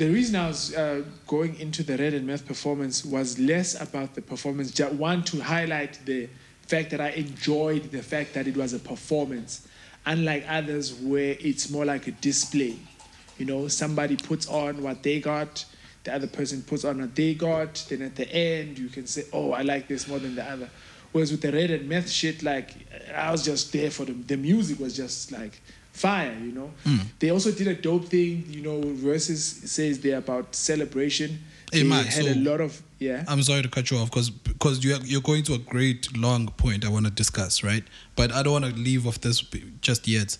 the 0.00 0.08
reason 0.08 0.34
I 0.34 0.48
was 0.48 0.74
uh, 0.74 1.02
going 1.26 1.60
into 1.60 1.82
the 1.82 1.94
Red 1.98 2.14
and 2.14 2.26
Meth 2.26 2.46
performance 2.46 3.04
was 3.04 3.38
less 3.38 3.78
about 3.78 4.14
the 4.14 4.22
performance. 4.22 4.70
Just 4.70 4.94
one 4.94 5.22
to 5.24 5.40
highlight 5.40 6.00
the 6.06 6.26
fact 6.62 6.88
that 6.92 7.02
I 7.02 7.10
enjoyed 7.10 7.90
the 7.90 8.02
fact 8.02 8.32
that 8.32 8.46
it 8.46 8.56
was 8.56 8.72
a 8.72 8.78
performance, 8.78 9.68
unlike 10.06 10.46
others 10.48 10.94
where 10.94 11.36
it's 11.38 11.68
more 11.68 11.84
like 11.84 12.06
a 12.06 12.12
display. 12.12 12.78
You 13.36 13.44
know, 13.44 13.68
somebody 13.68 14.16
puts 14.16 14.48
on 14.48 14.82
what 14.82 15.02
they 15.02 15.20
got, 15.20 15.66
the 16.04 16.14
other 16.14 16.28
person 16.28 16.62
puts 16.62 16.86
on 16.86 16.98
what 16.98 17.14
they 17.14 17.34
got. 17.34 17.84
Then 17.90 18.00
at 18.00 18.16
the 18.16 18.26
end, 18.32 18.78
you 18.78 18.88
can 18.88 19.06
say, 19.06 19.24
"Oh, 19.34 19.52
I 19.52 19.60
like 19.60 19.86
this 19.86 20.08
more 20.08 20.18
than 20.18 20.34
the 20.34 20.50
other." 20.50 20.70
Whereas 21.12 21.30
with 21.30 21.42
the 21.42 21.52
Red 21.52 21.70
and 21.72 21.86
Meth 21.86 22.08
shit, 22.08 22.42
like 22.42 22.70
I 23.14 23.30
was 23.30 23.44
just 23.44 23.70
there 23.74 23.90
for 23.90 24.06
them. 24.06 24.24
The 24.26 24.38
music 24.38 24.80
was 24.80 24.96
just 24.96 25.30
like 25.30 25.60
fire, 25.92 26.34
you 26.42 26.52
know. 26.52 26.70
They 27.18 27.30
also 27.30 27.50
did 27.52 27.68
a 27.68 27.74
dope 27.74 28.06
thing, 28.06 28.44
you 28.48 28.62
know. 28.62 28.80
Verses 28.94 29.44
says 29.44 30.00
they're 30.00 30.18
about 30.18 30.54
celebration. 30.54 31.38
Hey, 31.72 31.82
they 31.82 31.88
man, 31.88 32.04
had 32.04 32.24
so- 32.24 32.32
a 32.32 32.34
lot 32.36 32.60
of 32.60 32.82
yeah. 32.98 33.24
I'm 33.28 33.42
sorry 33.42 33.62
to 33.62 33.68
cut 33.68 33.90
you 33.90 33.98
off 33.98 34.10
because 34.10 34.30
because 34.30 34.84
you're 34.84 34.98
you're 35.04 35.20
going 35.22 35.42
to 35.44 35.54
a 35.54 35.58
great 35.58 36.16
long 36.16 36.48
point 36.48 36.84
I 36.84 36.88
want 36.90 37.06
to 37.06 37.12
discuss, 37.12 37.62
right? 37.62 37.84
But 38.16 38.32
I 38.32 38.42
don't 38.42 38.52
want 38.52 38.64
to 38.66 38.72
leave 38.80 39.06
off 39.06 39.20
this 39.20 39.42
just 39.80 40.06
yet 40.08 40.36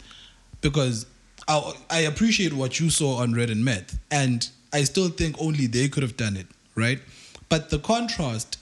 because 0.60 1.06
I 1.48 1.72
I 1.90 1.98
appreciate 2.00 2.52
what 2.52 2.78
you 2.80 2.90
saw 2.90 3.16
on 3.18 3.32
Red 3.34 3.50
and 3.50 3.64
Meth, 3.64 3.98
and 4.10 4.48
I 4.72 4.84
still 4.84 5.08
think 5.08 5.36
only 5.40 5.66
they 5.66 5.88
could 5.88 6.02
have 6.02 6.16
done 6.16 6.36
it, 6.36 6.46
right? 6.74 7.00
But 7.48 7.70
the 7.70 7.78
contrast. 7.78 8.56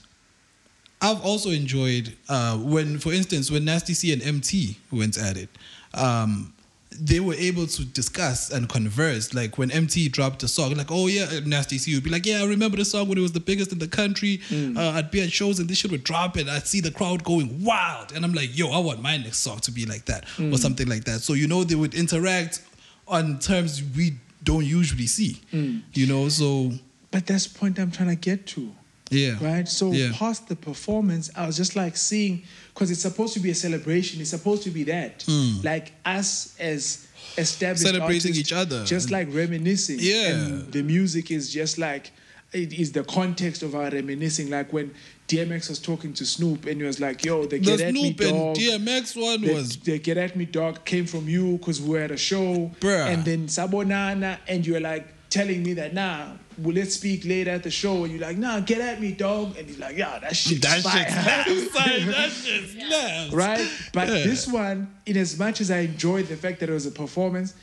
I've 1.01 1.21
also 1.23 1.49
enjoyed 1.49 2.17
uh, 2.27 2.57
when, 2.57 2.99
for 2.99 3.13
instance, 3.13 3.49
when 3.49 3.63
Nasty 3.63 3.93
C 3.93 4.11
and 4.11 4.21
Emtee 4.21 4.75
went 4.91 5.17
at 5.17 5.37
it. 5.37 5.47
Um, 5.93 6.53
they 6.91 7.19
were 7.19 7.35
able 7.35 7.67
to 7.67 7.85
discuss 7.85 8.49
and 8.49 8.67
converse. 8.67 9.33
Like 9.33 9.57
when 9.57 9.69
Emtee 9.69 10.11
dropped 10.11 10.41
a 10.43 10.47
song, 10.47 10.73
like, 10.75 10.89
oh 10.91 11.07
yeah, 11.07 11.27
uh, 11.31 11.41
Nasty 11.45 11.77
C 11.77 11.93
would 11.93 12.03
be 12.03 12.09
like, 12.09 12.25
yeah, 12.25 12.41
I 12.41 12.45
remember 12.45 12.77
the 12.77 12.85
song 12.85 13.07
when 13.07 13.17
it 13.17 13.21
was 13.21 13.31
the 13.31 13.39
biggest 13.39 13.71
in 13.71 13.79
the 13.79 13.87
country. 13.87 14.39
Mm. 14.49 14.77
Uh, 14.77 14.97
I'd 14.97 15.11
be 15.11 15.21
at 15.21 15.31
shows 15.31 15.59
and 15.59 15.69
this 15.69 15.77
shit 15.77 15.91
would 15.91 16.03
drop 16.03 16.35
and 16.35 16.49
I'd 16.49 16.65
see 16.65 16.81
the 16.81 16.91
crowd 16.91 17.23
going 17.23 17.63
wild. 17.63 18.11
And 18.13 18.25
I'm 18.25 18.33
like, 18.33 18.57
yo, 18.57 18.71
I 18.71 18.79
want 18.79 19.01
my 19.01 19.17
next 19.17 19.37
song 19.37 19.59
to 19.59 19.71
be 19.71 19.85
like 19.85 20.05
that 20.05 20.23
or 20.39 20.43
mm. 20.43 20.57
something 20.57 20.87
like 20.87 21.03
that. 21.05 21.21
So, 21.21 21.33
you 21.33 21.47
know, 21.47 21.63
they 21.63 21.75
would 21.75 21.93
interact 21.93 22.61
on 23.07 23.39
terms 23.39 23.83
we 23.95 24.13
don't 24.43 24.65
usually 24.65 25.07
see, 25.07 25.41
mm. 25.53 25.81
you 25.93 26.07
know? 26.07 26.27
So, 26.29 26.71
But 27.11 27.27
that's 27.27 27.45
the 27.47 27.59
point 27.59 27.77
I'm 27.79 27.91
trying 27.91 28.09
to 28.09 28.15
get 28.15 28.47
to. 28.47 28.71
yeah. 29.11 29.35
right? 29.41 29.67
So 29.67 29.91
Yeah. 29.91 30.11
past 30.13 30.47
the 30.47 30.55
performance, 30.55 31.29
I 31.35 31.45
was 31.45 31.57
just 31.57 31.75
like 31.75 31.97
seeing 31.97 32.43
because 32.79 32.91
it's 32.91 33.01
supposed 33.01 33.33
to 33.33 33.41
be 33.41 33.49
a 33.51 33.55
celebration. 33.55 34.21
It's 34.21 34.29
supposed 34.29 34.63
to 34.63 34.69
be 34.69 34.83
that, 34.85 35.23
Hmm. 35.27 35.59
like 35.63 35.91
us 36.05 36.55
as 36.57 37.07
established 37.37 37.83
Celebrating 37.83 38.31
artists, 38.31 38.39
each 38.39 38.53
other. 38.53 38.85
just 38.85 39.11
like 39.11 39.27
reminiscing. 39.33 39.97
Yeah. 39.99 40.29
and 40.29 40.71
the 40.71 40.81
music 40.81 41.29
is 41.29 41.51
just 41.51 41.77
like 41.77 42.11
it 42.53 42.71
is 42.73 42.93
the 42.93 43.03
context 43.03 43.63
of 43.63 43.75
our 43.75 43.89
reminiscing. 43.89 44.49
Like 44.49 44.71
when 44.71 44.91
DMX 45.27 45.67
was 45.69 45.77
talking 45.79 46.13
to 46.13 46.25
Snoop 46.25 46.65
and 46.67 46.79
he 46.79 46.87
was 46.87 46.99
like, 47.01 47.23
"Yo, 47.25 47.45
they 47.45 47.59
The 47.59 47.65
get 47.65 47.81
at 47.81 47.93
me, 47.93 48.15
Snoop 48.15 48.21
and. 48.21 48.55
DMX 48.55 49.15
one 49.21 49.41
They, 49.41 49.53
was 49.53 49.75
they 49.75 49.99
get 49.99 50.17
at 50.17 50.35
me, 50.37 50.45
dog, 50.45 50.85
came 50.85 51.05
from 51.05 51.27
you 51.27 51.57
because 51.57 51.81
we 51.81 51.89
were 51.89 51.99
at 51.99 52.11
a 52.11 52.17
show. 52.17 52.71
Bruh. 52.79 53.13
And 53.13 53.25
then 53.25 53.47
Sabonana, 53.47 54.37
and 54.47 54.65
you 54.65 54.73
were 54.75 54.79
like 54.79 55.05
telling 55.29 55.61
me 55.63 55.73
that, 55.73 55.93
nah, 55.93 56.29
well, 56.61 56.75
let's 56.75 56.95
speak 56.95 57.25
later 57.25 57.51
at 57.51 57.63
the 57.63 57.71
show. 57.71 58.03
And 58.03 58.11
you're 58.13 58.21
like, 58.21 58.37
nah, 58.37 58.59
get 58.59 58.81
at 58.81 58.99
me, 59.01 59.11
dog. 59.11 59.57
And 59.57 59.67
he's 59.67 59.79
like, 59.79 59.97
yeah, 59.97 60.19
that 60.19 60.35
shit. 60.35 60.61
that 60.61 60.81
fire. 60.81 61.05
shit 61.05 61.11
slaps, 61.13 61.73
son. 61.73 62.07
That 62.11 62.29
shit 62.31 62.69
slaps. 62.69 63.33
right? 63.33 63.67
But 63.93 64.07
Yeah. 64.07 64.13
this 64.23 64.47
one, 64.47 64.93
in 65.05 65.17
as 65.17 65.37
much 65.37 65.61
as 65.61 65.71
I 65.71 65.79
enjoyed 65.79 66.27
the 66.27 66.35
fact 66.35 66.59
that 66.61 66.69
it 66.69 66.73
was 66.73 66.85
a 66.85 66.91
performance, 66.91 67.53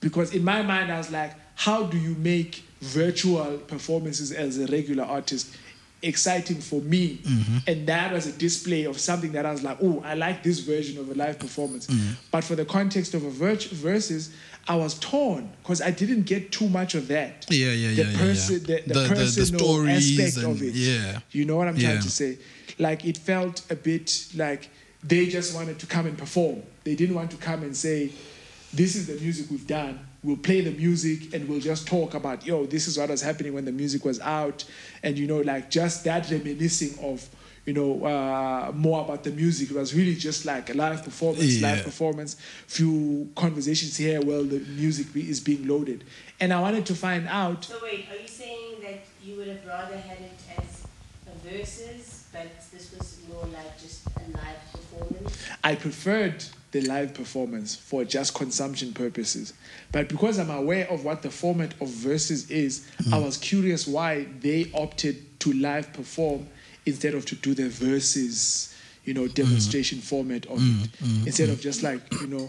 because 0.00 0.34
in 0.34 0.44
my 0.44 0.62
mind 0.62 0.90
I 0.92 0.98
was 0.98 1.10
like, 1.10 1.32
how 1.54 1.84
do 1.84 1.96
you 1.98 2.14
make 2.16 2.64
virtual 2.80 3.58
performances 3.58 4.30
as 4.32 4.58
a 4.58 4.66
regular 4.66 5.04
artist 5.04 5.56
exciting 6.02 6.60
for 6.60 6.80
me? 6.82 7.16
Mm-hmm. 7.18 7.56
And 7.66 7.86
that 7.88 8.12
was 8.12 8.26
a 8.26 8.32
display 8.32 8.84
of 8.84 8.98
something 9.00 9.32
that 9.32 9.46
I 9.46 9.52
was 9.52 9.62
like, 9.62 9.78
oh, 9.82 10.02
I 10.04 10.14
like 10.14 10.42
this 10.42 10.60
version 10.60 10.98
of 10.98 11.10
a 11.10 11.14
live 11.14 11.38
performance. 11.38 11.86
Mm-hmm. 11.86 12.12
But 12.30 12.44
for 12.44 12.54
the 12.54 12.64
context 12.64 13.14
of 13.14 13.24
a 13.24 13.30
virt- 13.30 13.70
versus, 13.70 14.32
I 14.68 14.74
was 14.74 14.98
torn 14.98 15.50
because 15.62 15.80
I 15.80 15.90
didn't 15.92 16.22
get 16.24 16.50
too 16.50 16.68
much 16.68 16.94
of 16.96 17.06
that. 17.08 17.46
Yeah, 17.48 17.70
yeah, 17.72 17.88
the 17.88 17.94
yeah, 17.94 18.10
yeah, 18.10 18.18
Person, 18.18 18.54
yeah. 18.54 18.60
The, 18.60 18.66
the, 18.66 18.82
The- 18.82 18.94
the- 18.94 19.08
the 19.08 19.14
personal 19.14 19.58
stories 19.58 20.20
aspect 20.20 20.46
of 20.46 20.62
it. 20.62 20.74
yeah. 20.74 21.20
You 21.30 21.44
know 21.44 21.56
what 21.56 21.68
I'm 21.68 21.76
Yeah. 21.76 21.90
trying 21.92 22.02
to 22.02 22.10
say? 22.10 22.38
Like 22.78 23.04
it 23.04 23.16
felt 23.18 23.62
a 23.70 23.76
bit 23.76 24.26
like 24.34 24.68
they 25.04 25.26
just 25.28 25.54
wanted 25.54 25.78
to 25.78 25.86
come 25.86 26.06
and 26.06 26.18
perform. 26.18 26.62
They 26.84 26.94
didn't 26.96 27.14
want 27.14 27.30
to 27.30 27.36
come 27.36 27.62
and 27.62 27.76
say, 27.76 28.10
"This 28.74 28.96
is 28.96 29.06
the 29.06 29.14
music 29.14 29.50
we've 29.50 29.66
done. 29.66 30.00
We'll 30.24 30.36
play 30.36 30.60
the 30.62 30.72
music 30.72 31.32
and 31.32 31.48
we'll 31.48 31.60
just 31.60 31.86
talk 31.86 32.14
about, 32.14 32.44
yo, 32.44 32.66
this 32.66 32.88
is 32.88 32.98
what 32.98 33.08
was 33.10 33.22
happening 33.22 33.52
when 33.54 33.64
the 33.64 33.72
music 33.72 34.04
was 34.04 34.18
out." 34.20 34.64
And 35.04 35.16
you 35.16 35.26
know, 35.28 35.40
like 35.40 35.70
just 35.70 36.02
that 36.04 36.28
reminiscing 36.30 36.98
of 37.00 37.26
you 37.66 37.72
know, 37.72 38.04
uh, 38.04 38.70
more 38.74 39.02
about 39.04 39.24
the 39.24 39.30
music. 39.32 39.70
It 39.70 39.76
was 39.76 39.92
really 39.92 40.14
just 40.14 40.44
like 40.46 40.70
a 40.70 40.74
live 40.74 41.02
performance, 41.02 41.56
Yeah. 41.56 41.72
live 41.72 41.84
performance, 41.84 42.36
few 42.68 43.28
conversations 43.34 43.96
here 43.96 44.20
while 44.20 44.44
the 44.44 44.60
music 44.60 45.12
be- 45.12 45.28
is 45.28 45.40
being 45.40 45.66
loaded. 45.66 46.04
And 46.38 46.52
I 46.52 46.60
wanted 46.60 46.86
to 46.86 46.94
find 46.94 47.26
out. 47.26 47.64
So 47.64 47.78
wait, 47.82 48.06
are 48.10 48.22
you 48.22 48.28
saying 48.28 48.76
that 48.82 49.00
you 49.24 49.36
would 49.36 49.48
have 49.48 49.66
rather 49.66 49.96
had 49.96 50.18
it 50.18 50.38
as 50.56 50.84
a 51.26 51.48
versus, 51.50 52.24
but 52.32 52.46
this 52.72 52.92
was 52.96 53.16
more 53.28 53.44
like 53.46 53.80
just 53.82 54.06
a 54.06 54.30
live 54.30 54.62
performance? 54.72 55.36
I 55.64 55.74
preferred 55.74 56.44
the 56.70 56.82
live 56.82 57.14
performance 57.14 57.74
for 57.74 58.04
just 58.04 58.34
consumption 58.34 58.92
purposes. 58.92 59.54
But 59.90 60.08
because 60.08 60.38
I'm 60.38 60.50
aware 60.50 60.88
of 60.88 61.04
what 61.04 61.22
the 61.22 61.30
format 61.30 61.74
of 61.80 61.88
verses 61.88 62.48
is, 62.48 62.86
I 63.12 63.18
was 63.18 63.36
curious 63.38 63.88
why 63.88 64.26
they 64.40 64.70
opted 64.72 65.40
to 65.40 65.52
live 65.52 65.92
perform 65.92 66.48
instead 66.86 67.14
of 67.14 67.26
to 67.26 67.34
do 67.34 67.54
the 67.54 67.68
verses, 67.68 68.74
you 69.04 69.12
know, 69.12 69.28
demonstration 69.28 69.98
format 69.98 70.46
of 70.46 70.58
it. 70.60 70.90
Instead 71.26 71.48
of 71.48 71.60
just 71.60 71.82
like, 71.82 72.00
you 72.20 72.28
know, 72.28 72.48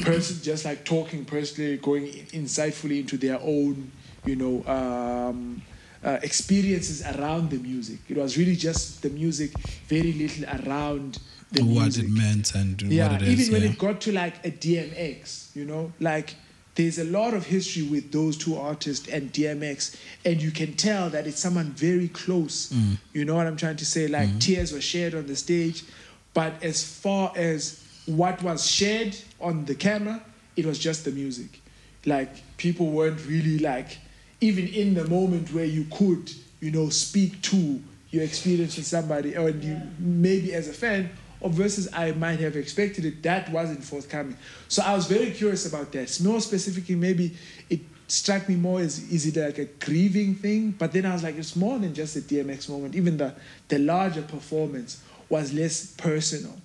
person 0.00 0.42
just 0.42 0.64
like 0.64 0.84
talking 0.84 1.24
personally, 1.24 1.76
going 1.76 2.06
insightfully 2.32 3.00
into 3.00 3.16
their 3.16 3.38
own, 3.40 3.92
you 4.24 4.36
know, 4.36 4.64
um, 4.66 5.62
uh, 6.04 6.18
experiences 6.22 7.02
around 7.16 7.50
the 7.50 7.58
music. 7.58 7.98
It 8.08 8.16
was 8.16 8.36
really 8.36 8.56
just 8.56 9.02
the 9.02 9.10
music, 9.10 9.52
very 9.88 10.12
little 10.12 10.44
around 10.44 11.18
the 11.52 11.62
what 11.62 11.82
music 11.82 12.04
it 12.04 12.10
meant 12.10 12.54
and 12.54 12.82
yeah, 12.82 13.12
what 13.12 13.22
it 13.22 13.28
is. 13.28 13.40
even 13.40 13.52
when 13.52 13.62
yeah. 13.62 13.70
it 13.70 13.78
got 13.78 14.00
to 14.02 14.12
like 14.12 14.44
a 14.44 14.50
DMX, 14.50 15.54
you 15.56 15.64
know, 15.64 15.92
like 16.00 16.34
there's 16.74 16.98
a 16.98 17.04
lot 17.04 17.34
of 17.34 17.46
history 17.46 17.82
with 17.84 18.10
those 18.10 18.36
two 18.36 18.56
artists 18.56 19.08
and 19.08 19.32
DMX, 19.32 19.96
and 20.24 20.42
you 20.42 20.50
can 20.50 20.74
tell 20.74 21.08
that 21.10 21.26
it's 21.26 21.38
someone 21.38 21.66
very 21.72 22.08
close. 22.08 22.72
Mm. 22.72 22.98
You 23.12 23.24
know 23.24 23.36
what 23.36 23.46
I'm 23.46 23.56
trying 23.56 23.76
to 23.76 23.86
say? 23.86 24.08
Like 24.08 24.28
Mm-hmm. 24.28 24.38
tears 24.38 24.72
were 24.72 24.80
shared 24.80 25.14
on 25.14 25.26
the 25.26 25.36
stage, 25.36 25.84
but 26.32 26.52
as 26.62 26.82
far 26.82 27.32
as 27.36 27.80
what 28.06 28.42
was 28.42 28.66
shared 28.66 29.16
on 29.40 29.64
the 29.66 29.74
camera, 29.74 30.20
it 30.56 30.66
was 30.66 30.78
just 30.78 31.04
the 31.04 31.10
music. 31.12 31.60
Like 32.06 32.30
people 32.56 32.86
weren't 32.90 33.24
really 33.26 33.58
like, 33.58 33.98
even 34.40 34.66
in 34.68 34.94
the 34.94 35.06
moment 35.08 35.52
where 35.52 35.64
you 35.64 35.86
could, 35.90 36.30
you 36.60 36.70
know, 36.72 36.88
speak 36.90 37.40
to 37.42 37.80
your 38.10 38.22
experience 38.24 38.76
with 38.76 38.86
somebody, 38.86 39.36
or 39.36 39.48
you 39.50 39.80
maybe 39.98 40.52
as 40.54 40.68
a 40.68 40.72
fan, 40.72 41.08
or 41.44 41.50
versus 41.50 41.88
I 41.92 42.12
might 42.12 42.40
have 42.40 42.56
expected 42.56 43.04
it, 43.04 43.22
that 43.22 43.50
wasn't 43.50 43.84
forthcoming. 43.84 44.38
So 44.68 44.82
I 44.82 44.94
was 44.94 45.06
very 45.06 45.30
curious 45.30 45.66
about 45.66 45.92
that. 45.92 46.18
More 46.22 46.40
specifically, 46.40 46.94
maybe 46.94 47.36
it 47.68 47.80
struck 48.08 48.48
me 48.48 48.56
more 48.56 48.80
as 48.80 48.98
is 49.12 49.26
it 49.26 49.38
like 49.38 49.58
a 49.58 49.66
grieving 49.66 50.36
thing? 50.36 50.70
But 50.70 50.92
then 50.92 51.04
I 51.04 51.12
was 51.12 51.22
like, 51.22 51.36
it's 51.36 51.54
more 51.54 51.78
than 51.78 51.92
just 51.92 52.16
a 52.16 52.20
DMX 52.20 52.70
moment. 52.70 52.94
Even 52.94 53.18
the 53.18 53.34
the 53.68 53.78
larger 53.78 54.22
performance 54.22 55.02
was 55.28 55.52
less 55.52 55.92
personal. 55.98 56.56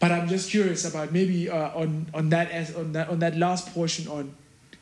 But 0.00 0.10
I'm 0.10 0.26
just 0.26 0.50
curious 0.50 0.86
about 0.86 1.12
maybe 1.12 1.50
uh, 1.50 1.78
on 1.78 2.06
on 2.14 2.30
that 2.30 2.74
on 2.76 2.92
that 2.92 3.10
on 3.10 3.18
that 3.18 3.36
last 3.36 3.74
portion 3.74 4.08
on 4.08 4.34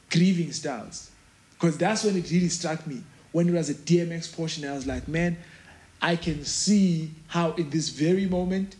grieving 0.08 0.52
styles, 0.52 1.10
because 1.54 1.76
that's 1.76 2.04
when 2.04 2.16
it 2.16 2.30
really 2.30 2.48
struck 2.48 2.86
me. 2.86 3.02
When 3.32 3.48
it 3.48 3.54
was 3.54 3.70
a 3.70 3.74
DMX 3.74 4.32
portion, 4.32 4.68
I 4.68 4.72
was 4.74 4.86
like, 4.86 5.08
man, 5.08 5.36
I 6.00 6.14
can 6.14 6.44
see 6.44 7.10
how 7.26 7.52
in 7.54 7.70
this 7.70 7.88
very 7.88 8.26
moment, 8.26 8.76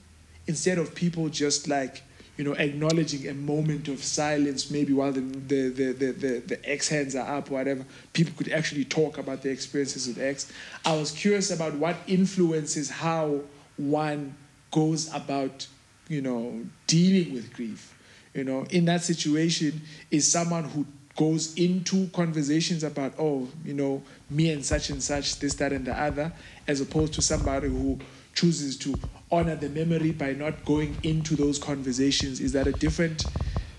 instead 0.47 0.79
of 0.79 0.95
people 0.95 1.29
just 1.29 1.69
like 1.69 2.03
you 2.37 2.45
know 2.45 2.53
acknowledging 2.53 3.29
a 3.29 3.35
moment 3.35 3.89
of 3.89 4.03
silence, 4.03 4.71
maybe 4.71 4.93
while 4.93 5.13
the 5.13 5.21
the 5.21 5.69
the 5.69 5.93
the, 5.93 6.13
the, 6.13 6.43
the 6.47 6.71
X 6.71 6.89
hands 6.89 7.15
are 7.15 7.37
up, 7.39 7.51
whatever, 7.51 7.85
people 8.13 8.35
could 8.37 8.53
actually 8.53 8.85
talk 8.85 9.19
about 9.19 9.43
their 9.43 9.53
experiences 9.53 10.07
with 10.09 10.19
X. 10.19 10.53
I 10.85 10.97
was 10.97 11.11
curious 11.11 11.51
about 11.51 11.75
what 11.75 11.97
influences 12.07 12.91
how 12.91 13.41
one 13.77 14.35
goes 14.71 15.13
about 15.15 15.67
you 16.09 16.21
know 16.21 16.65
dealing 16.87 17.33
with 17.33 17.53
grief 17.53 17.95
you 18.35 18.45
know 18.45 18.65
in 18.71 18.85
that 18.85 19.03
situation 19.03 19.81
is 20.11 20.31
someone 20.31 20.65
who 20.65 20.87
goes 21.17 21.55
into 21.55 22.07
conversations 22.09 22.85
about 22.85 23.15
oh 23.19 23.49
you 23.65 23.75
know 23.75 24.03
me 24.31 24.51
and 24.51 24.65
such 24.65 24.91
and 24.91 25.03
such 25.03 25.39
this 25.41 25.55
that 25.55 25.73
and 25.73 25.87
the 25.87 25.99
other 25.99 26.33
as 26.69 26.81
opposed 26.81 27.15
to 27.15 27.23
somebody 27.23 27.69
who 27.69 27.99
chooses 28.35 28.77
to 28.77 28.95
honor 29.31 29.57
the 29.57 29.69
memory 29.69 30.13
by 30.13 30.33
not 30.33 30.65
going 30.65 30.97
into 31.03 31.35
those 31.35 31.59
conversations 31.59 32.41
is 32.41 32.53
that 32.53 32.67
a 32.67 32.73
different 32.73 33.25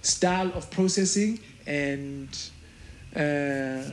style 0.02 0.52
of 0.54 0.70
processing 0.72 1.40
and 1.66 2.30
uh, 3.16 3.84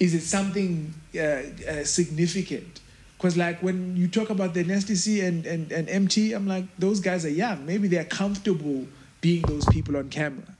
is 0.00 0.14
it 0.14 0.22
something 0.22 0.92
uh, 1.14 1.20
uh, 1.20 1.84
significant 1.84 2.80
because 3.22 3.36
like 3.36 3.62
when 3.62 3.96
you 3.96 4.08
talk 4.08 4.30
about 4.30 4.52
the 4.52 4.64
Nasty 4.64 4.96
C 4.96 5.20
and, 5.20 5.46
and, 5.46 5.70
and 5.70 5.86
Emtee, 5.86 6.34
I'm 6.34 6.48
like, 6.48 6.64
those 6.76 6.98
guys 6.98 7.24
are 7.24 7.30
young. 7.30 7.64
Maybe 7.64 7.86
they're 7.86 8.04
comfortable 8.04 8.84
being 9.20 9.42
those 9.42 9.64
people 9.66 9.96
on 9.96 10.08
camera. 10.08 10.56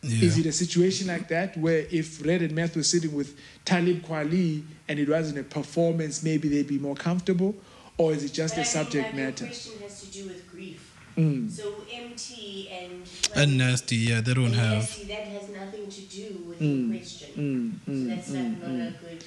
Yeah. 0.00 0.24
Is 0.24 0.38
it 0.38 0.46
a 0.46 0.52
situation 0.52 1.08
like 1.08 1.28
that 1.28 1.54
where 1.58 1.84
if 1.90 2.24
Red 2.24 2.40
and 2.40 2.54
Meth 2.54 2.76
were 2.76 2.82
sitting 2.82 3.12
with 3.12 3.38
Talib 3.66 4.06
Kweli 4.06 4.62
and 4.88 4.98
it 4.98 5.06
wasn't 5.06 5.38
a 5.38 5.42
performance, 5.42 6.22
maybe 6.22 6.48
they'd 6.48 6.66
be 6.66 6.78
more 6.78 6.94
comfortable? 6.94 7.54
Or 7.98 8.12
is 8.12 8.24
it 8.24 8.32
just 8.32 8.54
But 8.54 8.60
a 8.62 8.64
I 8.64 8.64
subject 8.64 9.08
like, 9.08 9.16
your 9.16 9.24
matter? 9.26 9.46
question 9.46 9.72
has 9.82 10.00
to 10.00 10.06
do 10.06 10.24
with 10.24 10.50
grief. 10.50 10.94
Mm. 11.16 11.50
So 11.50 11.64
Emtee 11.92 12.68
and 12.70 13.08
and 13.34 13.58
nasty, 13.58 13.96
yeah, 13.96 14.20
they 14.20 14.34
don't 14.34 14.52
have. 14.52 14.82
nasty, 14.82 15.06
that 15.12 15.24
has 15.24 15.48
nothing 15.48 15.90
to 15.90 16.00
do 16.02 16.26
with 16.46 16.60
Mm. 16.60 16.92
the 16.92 16.98
question. 16.98 17.30
Mm, 17.36 17.72
So 17.84 17.92
mm, 17.92 18.14
that's 18.14 18.28
mm, 18.28 18.50
like 18.62 18.68
not 18.68 18.88
a 18.88 19.04
good. 19.04 19.24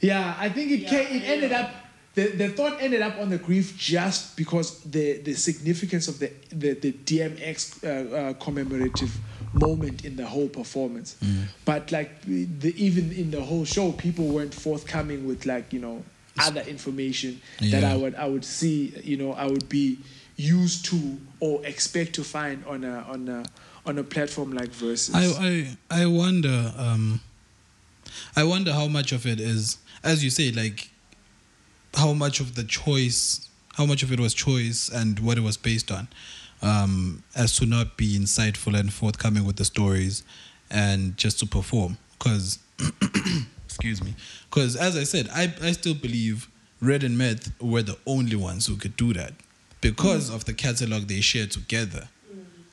Yeah, 0.00 0.36
I 0.38 0.48
think 0.48 0.70
it 0.70 0.80
Yeah, 0.80 0.88
ca- 0.90 1.08
it 1.16 1.22
I 1.22 1.26
ended 1.34 1.50
know. 1.50 1.58
up 1.58 1.70
the, 2.14 2.26
the 2.30 2.48
thought 2.48 2.80
ended 2.80 3.02
up 3.02 3.18
on 3.18 3.28
the 3.28 3.38
grief 3.38 3.76
just 3.76 4.36
because 4.36 4.80
the 4.84 5.18
the 5.18 5.34
significance 5.34 6.08
of 6.08 6.18
the 6.18 6.30
the, 6.50 6.72
the 6.74 6.92
DMX 6.92 7.82
uh, 7.84 7.88
uh, 8.16 8.32
commemorative 8.34 9.12
moment 9.52 10.04
in 10.04 10.16
the 10.16 10.26
whole 10.26 10.48
performance. 10.48 11.16
But 11.64 11.92
like 11.92 12.22
the 12.22 12.72
even 12.76 13.12
in 13.12 13.30
the 13.30 13.42
whole 13.42 13.64
show, 13.64 13.92
people 13.92 14.26
weren't 14.28 14.54
forthcoming 14.54 15.26
with 15.26 15.44
like 15.46 15.72
you 15.72 15.80
know 15.80 16.02
other 16.38 16.62
information 16.62 17.40
that 17.60 17.84
I 17.84 17.96
would 17.96 18.14
I 18.14 18.26
would 18.26 18.44
see 18.44 18.92
you 19.02 19.16
know 19.16 19.32
I 19.32 19.46
would 19.46 19.68
be 19.68 19.98
used 20.36 20.84
to 20.86 21.18
or 21.40 21.64
expect 21.64 22.14
to 22.14 22.24
find 22.24 22.64
on 22.66 22.84
a 22.84 23.00
on 23.08 23.28
a 23.28 23.44
on 23.86 23.98
a 23.98 24.02
platform 24.02 24.52
like 24.52 24.70
Verzuz. 24.70 25.14
I, 25.14 25.76
I 25.92 26.02
I 26.02 26.06
wonder 26.06 26.72
um 26.76 27.20
I 28.36 28.44
wonder 28.44 28.72
how 28.72 28.88
much 28.88 29.12
of 29.12 29.26
it 29.26 29.40
is 29.40 29.78
as 30.02 30.24
you 30.24 30.30
say 30.30 30.50
like 30.50 30.90
how 31.94 32.12
much 32.12 32.40
of 32.40 32.54
the 32.56 32.64
choice 32.64 33.48
how 33.74 33.86
much 33.86 34.02
of 34.02 34.10
it 34.12 34.18
was 34.18 34.34
choice 34.34 34.88
and 34.88 35.20
what 35.20 35.38
it 35.38 35.42
was 35.42 35.56
based 35.56 35.90
on 35.92 36.08
um 36.62 37.22
as 37.36 37.56
to 37.56 37.66
not 37.66 37.96
be 37.96 38.18
insightful 38.18 38.78
and 38.78 38.92
forthcoming 38.92 39.44
with 39.44 39.56
the 39.56 39.64
stories 39.64 40.22
and 40.70 41.16
just 41.16 41.38
to 41.38 41.46
perform 41.46 41.96
cuz 42.18 42.58
excuse 43.74 44.02
me 44.02 44.14
cuz 44.50 44.76
as 44.76 44.96
I 44.96 45.04
said 45.04 45.28
I 45.32 45.52
I 45.62 45.72
still 45.72 45.94
believe 45.94 46.48
Red 46.80 47.02
and 47.02 47.16
Meth 47.16 47.50
were 47.60 47.82
the 47.82 47.98
only 48.06 48.36
ones 48.36 48.66
who 48.66 48.76
could 48.76 48.96
do 48.96 49.12
that 49.14 49.32
because 49.80 50.30
of 50.30 50.44
the 50.44 50.54
catalog 50.54 51.08
they 51.08 51.20
shared 51.20 51.50
together 51.50 52.08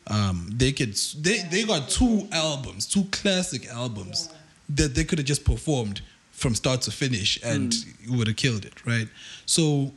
um, 0.08 0.50
they 0.52 0.72
could 0.72 0.96
they 1.20 1.40
they 1.50 1.64
got 1.64 1.90
two 1.90 2.28
albums, 2.32 2.86
two 2.86 3.06
classic 3.12 3.68
albums 3.68 4.30
that 4.70 4.96
they 4.96 5.04
could 5.04 5.20
have 5.20 5.28
just 5.28 5.46
performed 5.46 6.02
from 6.32 6.56
start 6.56 6.82
to 6.82 6.92
finish 6.92 7.40
and 7.44 7.74
would 8.10 8.28
have 8.28 8.36
killed 8.36 8.66
it, 8.66 8.86
right? 8.86 9.08
So, 9.46 9.94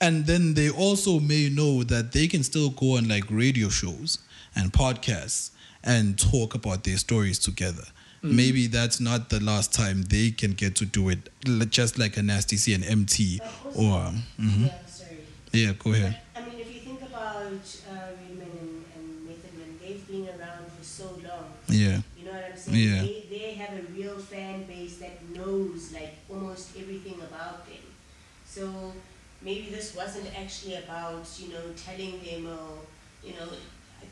and 0.00 0.26
then 0.26 0.54
they 0.54 0.68
also 0.68 1.20
may 1.20 1.48
know 1.48 1.84
that 1.84 2.12
they 2.12 2.26
can 2.26 2.42
still 2.42 2.70
go 2.70 2.96
on 2.96 3.08
like 3.08 3.24
radio 3.30 3.68
shows 3.68 4.18
and 4.56 4.72
podcasts 4.72 5.50
and 5.82 6.18
talk 6.18 6.54
about 6.54 6.84
their 6.84 6.96
stories 6.96 7.38
together. 7.38 7.84
Maybe 8.30 8.66
that's 8.68 9.00
not 9.00 9.28
the 9.30 9.40
last 9.40 9.72
time 9.74 10.02
they 10.04 10.30
can 10.30 10.52
get 10.52 10.76
to 10.76 10.86
do 10.86 11.08
it, 11.10 11.28
just 11.70 11.98
like 11.98 12.16
a 12.16 12.22
Nasty 12.22 12.56
C 12.56 12.74
and 12.74 12.84
Emtee 12.84 13.42
or 13.74 14.12
mhm. 14.40 14.70
Yeah, 15.52 15.52
sorry. 15.52 15.62
yeah. 15.64 15.72
Go 15.78 15.92
ahead. 15.92 16.16
But, 16.34 16.42
I 16.42 16.46
mean, 16.46 16.58
if 16.60 16.72
you 16.74 16.80
think 16.80 17.02
about 17.02 17.62
uh, 17.86 18.12
Redman 18.16 18.50
and, 18.58 18.84
and 18.96 19.06
Method 19.26 19.54
Man, 19.58 19.78
they've 19.80 20.06
been 20.08 20.28
around 20.28 20.72
for 20.72 20.82
so 20.84 21.04
long. 21.22 21.48
Yeah, 21.68 22.00
You 22.16 22.24
know 22.24 22.30
what 22.32 22.46
I'm 22.46 22.58
saying? 22.64 22.88
Yeah. 22.88 23.06
They, 23.30 23.38
they 23.38 23.54
have 23.60 23.72
a 23.78 23.84
real 23.92 24.16
fan 24.18 24.64
base 24.64 24.98
that 24.98 25.20
knows 25.34 25.92
like 25.92 26.14
almost 26.28 26.76
everything 26.78 27.20
about 27.20 27.66
them. 27.66 27.84
So 28.46 28.94
maybe 29.42 29.68
this 29.70 29.94
wasn't 29.94 30.28
actually 30.38 30.76
about, 30.76 31.26
you 31.38 31.48
know, 31.52 31.72
telling 31.76 32.20
them 32.22 32.46
or, 32.48 32.78
you 33.24 33.34
know, 33.34 33.48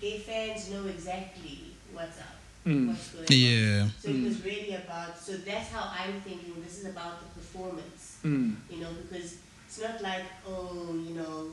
their 0.01 0.19
fans 0.21 0.71
know 0.71 0.87
exactly 0.87 1.77
what's 1.93 2.19
up, 2.19 2.42
Mm. 2.67 2.89
what's 2.91 3.09
going 3.11 3.25
on. 3.27 3.37
yeah, 3.37 3.89
So 4.03 4.09
it 4.11 4.25
was 4.25 4.45
really 4.45 4.75
about, 4.75 5.19
so 5.19 5.33
that's 5.39 5.71
how 5.71 5.91
I'm 5.99 6.21
thinking 6.21 6.63
this 6.63 6.79
is 6.81 6.87
about 6.87 7.21
the 7.21 7.41
performance 7.41 8.19
Mm. 8.25 8.55
you 8.71 8.79
know, 8.81 8.91
because 9.03 9.39
it's 9.67 9.81
not 9.83 10.01
like, 10.01 10.23
oh, 10.47 10.95
you 10.95 11.15
know, 11.15 11.49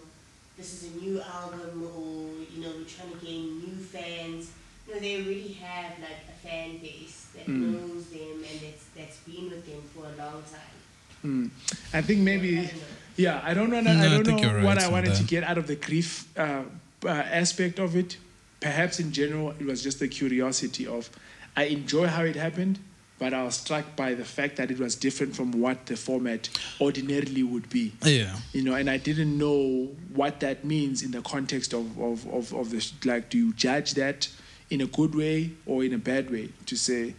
this 0.56 0.70
is 0.84 0.92
a 0.94 0.98
new 1.02 1.20
album 1.22 1.82
or, 1.98 2.30
you 2.54 2.62
know, 2.62 2.70
we're 2.78 2.86
trying 2.86 3.12
to 3.18 3.26
gain 3.26 3.58
new 3.58 3.76
fans. 3.82 4.52
You 4.88 4.94
know, 4.94 5.00
they 5.00 5.16
already 5.16 5.54
have 5.54 5.94
like 6.00 6.22
a 6.30 6.48
fan 6.48 6.78
base 6.78 7.28
that 7.36 7.48
Mm. 7.48 7.72
knows 7.74 8.06
them 8.10 8.38
and 8.50 8.58
that's, 8.62 8.84
that's 8.96 9.18
been 9.26 9.50
with 9.50 9.66
them 9.66 9.82
for 9.96 10.04
a 10.06 10.16
long 10.24 10.44
time. 10.44 10.78
Mm. 11.26 11.50
I 11.94 12.02
think 12.02 12.20
maybe 12.20 12.56
don't. 12.68 12.74
Yeah, 13.18 13.42
I 13.44 13.54
don't 13.54 13.70
know. 13.72 13.82
No, 13.82 13.92
I 13.92 14.06
I 14.06 14.10
don't 14.10 14.24
think 14.26 14.42
know 14.44 14.54
right 14.54 14.64
what 14.64 14.78
I 14.78 14.86
on 14.86 14.92
wanted 14.94 15.16
to 15.16 15.24
get 15.24 15.44
out 15.44 15.58
of 15.58 15.68
the 15.68 15.76
grief 15.76 16.26
uh, 16.38 16.64
uh, 17.04 17.10
aspect 17.10 17.80
of 17.80 17.96
it. 17.96 18.18
Perhaps 18.60 19.00
in 19.00 19.12
general, 19.12 19.52
it 19.52 19.66
was 19.66 19.82
just 19.82 20.00
the 20.00 20.08
curiosity 20.08 20.86
of 20.86 21.10
I 21.56 21.64
enjoy 21.66 22.08
how 22.08 22.24
it 22.24 22.36
happened, 22.36 22.80
but 23.18 23.34
I 23.34 23.44
was 23.44 23.56
struck 23.56 23.96
by 23.96 24.14
the 24.14 24.26
fact 24.26 24.58
that 24.58 24.70
it 24.72 24.80
was 24.80 24.96
different 24.96 25.36
from 25.36 25.52
what 25.52 25.86
the 25.86 25.96
format 25.96 26.50
ordinarily 26.80 27.44
would 27.44 27.70
be. 27.70 27.94
Yeah. 28.04 28.36
You 28.54 28.64
know, 28.64 28.76
and 28.76 28.90
I 28.90 28.98
didn't 28.98 29.38
know 29.38 29.88
what 30.14 30.40
that 30.42 30.64
means 30.66 31.04
in 31.04 31.12
the 31.12 31.22
context 31.22 31.74
of 31.74 31.98
of 32.00 32.28
of, 32.28 32.54
of 32.54 32.70
the 32.72 32.86
like. 33.06 33.30
Do 33.30 33.38
you 33.38 33.54
judge 33.54 33.94
that 33.96 34.28
in 34.70 34.82
a 34.82 34.86
good 34.88 35.16
way 35.16 35.52
or 35.66 35.84
in 35.84 35.94
a 35.94 35.98
bad 35.98 36.30
way? 36.30 36.50
To 36.66 36.76
say. 36.76 37.16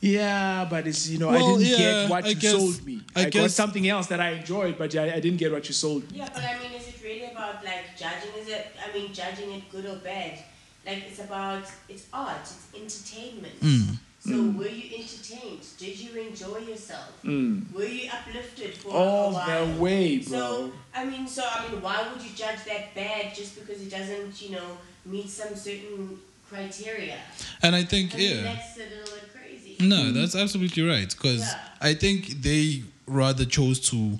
Yeah, 0.00 0.66
but 0.70 0.86
it's 0.86 1.08
you 1.10 1.18
know 1.18 1.28
I 1.28 1.38
didn't 1.38 1.60
yeah, 1.60 1.76
get 1.76 2.10
what 2.10 2.24
I 2.24 2.28
you 2.28 2.34
guess- 2.36 2.52
sold 2.52 2.86
me. 2.86 3.02
I 3.14 3.26
I, 3.26 3.30
got 3.30 3.50
something 3.50 3.86
else 3.86 4.06
that 4.06 4.18
I 4.20 4.30
enjoyed, 4.30 4.78
but 4.78 4.96
I, 4.96 5.12
I 5.16 5.20
didn't 5.20 5.36
get 5.36 5.52
what 5.52 5.68
you 5.68 5.74
sold 5.74 6.10
me. 6.10 6.18
Yeah, 6.18 6.28
but 6.32 6.42
I 6.42 6.58
mean, 6.58 6.72
is 6.72 6.88
it 6.88 6.94
really 7.04 7.26
about 7.30 7.62
like 7.62 7.84
judging? 7.98 8.32
Is 8.38 8.48
it? 8.48 8.66
I 8.82 8.96
mean, 8.96 9.12
judging 9.12 9.52
it 9.52 9.70
good 9.70 9.84
or 9.84 9.96
bad? 9.96 10.38
Like 10.86 11.04
it's 11.08 11.20
about 11.20 11.64
it's 11.88 12.06
art, 12.12 12.40
it's 12.42 12.68
entertainment. 12.74 13.60
Mm. 13.60 13.98
So 14.20 14.58
were 14.58 14.68
you 14.68 14.98
entertained? 14.98 15.60
Did 15.78 15.98
you 15.98 16.20
enjoy 16.20 16.58
yourself? 16.58 17.10
Mm. 17.24 17.72
Were 17.74 17.84
you 17.86 18.10
uplifted 18.12 18.74
for 18.74 18.90
All 18.92 19.30
a 19.30 19.32
while? 19.32 19.66
the 19.66 19.80
way, 19.80 20.18
bro. 20.18 20.38
So 20.38 20.72
I 20.94 21.04
mean, 21.06 21.26
so 21.26 21.42
I 21.50 21.68
mean, 21.68 21.80
why 21.80 22.06
would 22.12 22.22
you 22.22 22.30
judge 22.34 22.64
that 22.66 22.94
bad 22.94 23.34
just 23.34 23.58
because 23.58 23.80
it 23.80 23.90
doesn't, 23.90 24.42
you 24.42 24.56
know, 24.56 24.76
meet 25.06 25.28
some 25.28 25.54
certain 25.56 26.18
criteria? 26.48 27.16
And 27.62 27.74
I 27.74 27.84
think 27.84 28.14
I 28.14 28.18
mean, 28.18 28.36
yeah. 28.36 28.42
that's 28.42 28.76
a 28.76 28.80
little 28.80 29.14
bit 29.14 29.32
crazy. 29.34 29.76
No, 29.80 30.12
that's 30.12 30.34
absolutely 30.36 30.82
right. 30.86 31.08
Because 31.08 31.40
Yeah. 31.40 31.58
I 31.80 31.94
think 31.94 32.42
they 32.42 32.82
rather 33.06 33.44
chose 33.46 33.80
to. 33.90 34.18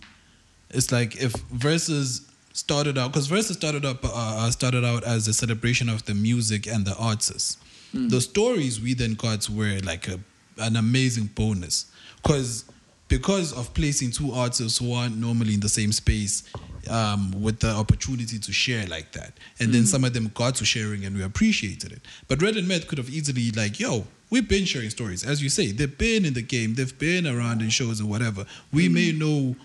It's 0.71 0.91
like 0.93 1.17
if 1.21 1.33
verses 1.51 2.30
started 2.53 2.99
out 2.99 3.13
because 3.13 3.27
verses 3.27 3.57
started 3.57 3.85
up 3.85 3.99
uh, 4.05 4.51
started 4.51 4.85
out 4.85 5.05
as 5.05 5.29
a 5.29 5.33
celebration 5.33 5.89
of 5.89 6.05
the 6.05 6.15
music 6.15 6.67
and 6.67 6.85
the 6.85 6.97
artists. 6.97 7.57
The 7.93 8.21
stories 8.21 8.81
we 8.81 8.95
then 8.95 9.15
got 9.15 9.49
were 9.49 9.79
like 9.85 10.09
a 10.09 10.21
an 10.59 10.77
amazing 10.77 11.27
bonus 11.35 11.91
because 12.23 12.65
because 13.09 13.53
of 13.53 13.75
placing 13.75 14.13
two 14.13 14.33
artists 14.33 14.79
who 14.79 14.93
aren't 14.93 15.17
normally 15.17 15.55
in 15.55 15.61
the 15.61 15.69
same 15.69 15.91
space 15.91 16.45
um, 16.89 17.33
with 17.43 17.59
the 17.59 17.69
opportunity 17.69 18.39
to 18.39 18.53
share 18.53 18.87
like 18.87 19.11
that. 19.13 19.33
And 19.59 19.75
then 19.75 19.85
some 19.85 20.05
of 20.05 20.15
them 20.15 20.31
got 20.33 20.55
to 20.57 20.65
sharing 20.65 21.05
and 21.05 21.17
we 21.17 21.25
appreciated 21.25 21.91
it. 21.91 22.03
But 22.29 22.41
Red 22.41 22.57
and 22.57 22.69
Meth 22.69 22.87
could 22.87 22.99
have 22.99 23.11
easily 23.11 23.51
like, 23.51 23.81
yo, 23.81 24.07
we've 24.31 24.49
been 24.49 24.65
sharing 24.65 24.91
stories. 24.91 25.27
As 25.27 25.43
you 25.43 25.49
say, 25.49 25.73
they've 25.73 25.99
been 25.99 26.25
in 26.25 26.35
the 26.35 26.43
game, 26.43 26.75
they've 26.75 26.97
been 27.01 27.27
around 27.27 27.63
in 27.63 27.69
shows 27.71 27.99
and 27.99 28.09
whatever. 28.09 28.47
We 28.73 28.89
may 28.89 29.11
know 29.11 29.57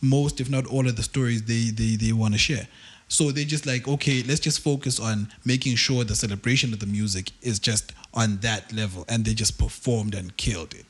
most, 0.00 0.40
if 0.40 0.48
not 0.50 0.66
all 0.66 0.86
of 0.86 0.96
the 0.96 1.02
stories 1.02 1.42
they 1.44 1.70
they, 1.70 1.96
they 1.96 2.12
want 2.12 2.34
to 2.34 2.38
share. 2.38 2.66
So 3.08 3.32
they're 3.32 3.44
just 3.44 3.66
like, 3.66 3.88
okay, 3.88 4.22
let's 4.22 4.38
just 4.38 4.60
focus 4.60 5.00
on 5.00 5.28
making 5.44 5.74
sure 5.74 6.04
the 6.04 6.14
celebration 6.14 6.72
of 6.72 6.78
the 6.78 6.86
music 6.86 7.32
is 7.42 7.58
just 7.58 7.92
on 8.14 8.36
that 8.38 8.72
level. 8.72 9.04
And 9.08 9.24
they 9.24 9.34
just 9.34 9.58
performed 9.58 10.14
and 10.14 10.36
killed 10.36 10.74
it. 10.74 10.86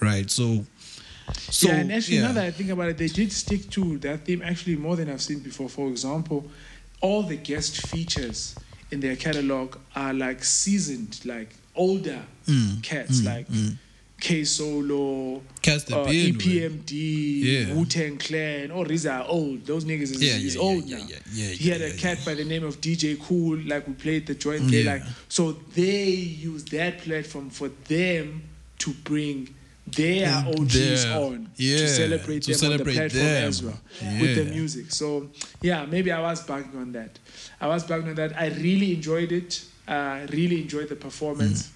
Right. 0.00 0.30
So 0.30 0.64
so 1.32 1.68
yeah, 1.68 1.76
and 1.76 1.92
actually, 1.92 2.18
yeah. 2.18 2.26
now 2.28 2.32
that 2.32 2.44
I 2.44 2.50
think 2.50 2.70
about 2.70 2.88
it, 2.90 2.98
they 2.98 3.08
did 3.08 3.32
stick 3.32 3.70
to 3.70 3.98
that 3.98 4.24
theme 4.24 4.42
actually 4.42 4.76
more 4.76 4.94
than 4.94 5.10
I've 5.10 5.22
seen 5.22 5.40
before. 5.40 5.68
For 5.68 5.88
example, 5.88 6.48
all 7.00 7.22
the 7.22 7.36
guest 7.36 7.86
features 7.88 8.54
in 8.90 9.00
their 9.00 9.16
catalog 9.16 9.76
are 9.96 10.12
like 10.12 10.44
seasoned, 10.44 11.20
like 11.24 11.54
older 11.74 12.22
Mm, 12.46 12.82
cats, 12.82 13.20
mm, 13.22 13.24
like 13.24 13.48
mm. 13.48 13.78
K 14.20 14.44
Solo, 14.44 15.42
Cats 15.60 15.84
that 15.84 15.98
uh, 15.98 16.04
been. 16.04 16.34
EPMD, 16.36 16.90
Yeah. 17.42 17.74
Wu 17.74 17.84
Tang 17.84 18.16
Clan. 18.16 18.70
All 18.70 18.84
these 18.84 19.06
are 19.06 19.24
old. 19.28 19.66
Those 19.66 19.84
niggas 19.84 20.02
is, 20.14 20.22
Yeah, 20.22 20.36
is 20.36 20.54
yeah, 20.54 20.60
old 20.62 20.84
yeah, 20.84 20.96
now. 20.98 21.04
yeah, 21.08 21.16
yeah, 21.32 21.46
he 21.48 21.68
had 21.68 21.82
a 21.82 21.92
cat 21.92 22.18
by 22.24 22.34
the 22.34 22.44
name 22.44 22.64
of 22.64 22.80
DJ 22.80 23.18
Cool, 23.20 23.58
like 23.66 23.86
we 23.86 23.92
played 23.94 24.26
the 24.26 24.34
joint. 24.34 24.62
Yeah. 24.64 24.92
Like 24.92 25.02
so, 25.28 25.52
they 25.74 26.04
use 26.06 26.64
that 26.66 26.98
platform 26.98 27.50
for 27.50 27.68
them 27.88 28.44
to 28.78 28.92
bring 29.04 29.54
their 29.86 30.28
OGs 30.46 31.04
their- 31.04 31.12
on 31.20 31.50
to 31.58 31.88
celebrate 31.88 32.42
to 32.44 32.52
them 32.52 32.58
celebrate 32.58 32.96
on 32.96 33.02
the 33.04 33.10
platform 33.10 33.24
them. 33.24 33.48
as 33.48 33.62
well 33.62 33.80
with 34.20 34.36
the 34.36 34.44
music. 34.46 34.90
So 34.90 35.28
yeah, 35.60 35.84
maybe 35.84 36.10
I 36.10 36.20
was 36.22 36.42
bugging 36.46 36.74
on 36.76 36.92
that. 36.92 37.18
I 37.60 37.66
was 37.66 37.84
bugging 37.84 38.08
on 38.08 38.14
that. 38.14 38.34
I 38.40 38.46
really 38.48 38.94
enjoyed 38.94 39.32
it. 39.32 39.62
Uh, 39.86 40.26
really 40.30 40.62
enjoyed 40.62 40.88
the 40.88 40.96
performance. 40.96 41.70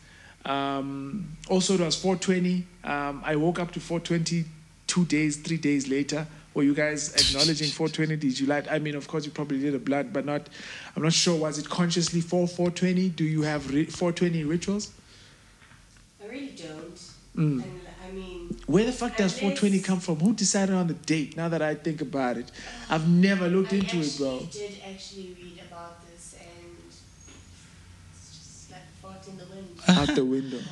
Um, 0.45 1.37
also, 1.49 1.75
it 1.75 1.81
was 1.81 1.97
420. 1.97 2.67
Um, 2.85 3.23
I 3.25 3.37
woke 3.37 3.59
up 3.59 3.71
to 3.73 3.81
420 3.81 4.45
two 4.87 5.05
days, 5.05 5.37
three 5.37 5.57
days 5.59 5.89
later. 5.89 6.27
Were 6.55 6.63
you 6.63 6.75
guys 6.75 7.15
acknowledging 7.15 7.69
420? 7.69 8.17
Did 8.17 8.41
you 8.41 8.47
light? 8.47 8.67
I 8.71 8.79
mean, 8.79 8.95
of 8.95 9.07
course, 9.07 9.25
you 9.25 9.31
probably 9.31 9.61
did 9.61 9.75
a 9.75 9.79
blood, 9.79 10.13
but 10.13 10.25
not. 10.25 10.49
I'm 10.97 11.03
not 11.03 11.13
sure. 11.13 11.37
Was 11.37 11.59
it 11.59 11.69
consciously 11.69 12.21
for 12.21 12.49
420? 12.49 13.11
Do 13.11 13.25
you 13.25 13.43
have 13.43 13.71
ri- 13.73 13.85
420 13.85 14.45
rituals? 14.45 14.91
I 16.23 16.27
really 16.27 16.49
don't. 16.57 16.95
Mm. 17.37 17.63
And 17.63 17.81
I 18.05 18.11
mean, 18.13 18.57
Where 18.67 18.85
the 18.85 18.93
fuck 18.93 19.13
does 19.17 19.39
Unless- 19.39 19.59
420 19.61 19.81
come 19.81 20.01
from? 20.01 20.17
Who 20.17 20.33
decided 20.33 20.75
on 20.75 20.89
the 20.89 20.95
date? 20.95 21.37
Now 21.37 21.49
that 21.51 21.63
I 21.63 21.75
think 21.77 22.01
about 22.01 22.39
it, 22.39 22.51
I've 22.91 23.09
never 23.09 23.49
looked 23.49 23.73
I 23.73 23.77
into 23.77 23.99
it, 23.99 24.07
actually 24.07 24.19
bro. 24.39 24.39
did 24.51 24.73
actually 24.91 25.37
read 25.41 25.61
about 25.71 26.01
this, 26.11 26.35
and 26.41 26.77
it's 28.11 28.37
just 28.37 28.71
like 28.73 28.81
a 28.81 29.07
fart 29.07 29.29
in 29.29 29.37
the 29.37 29.45
wind. 29.45 29.78
Out 29.89 30.15
the 30.15 30.25
window. 30.25 30.61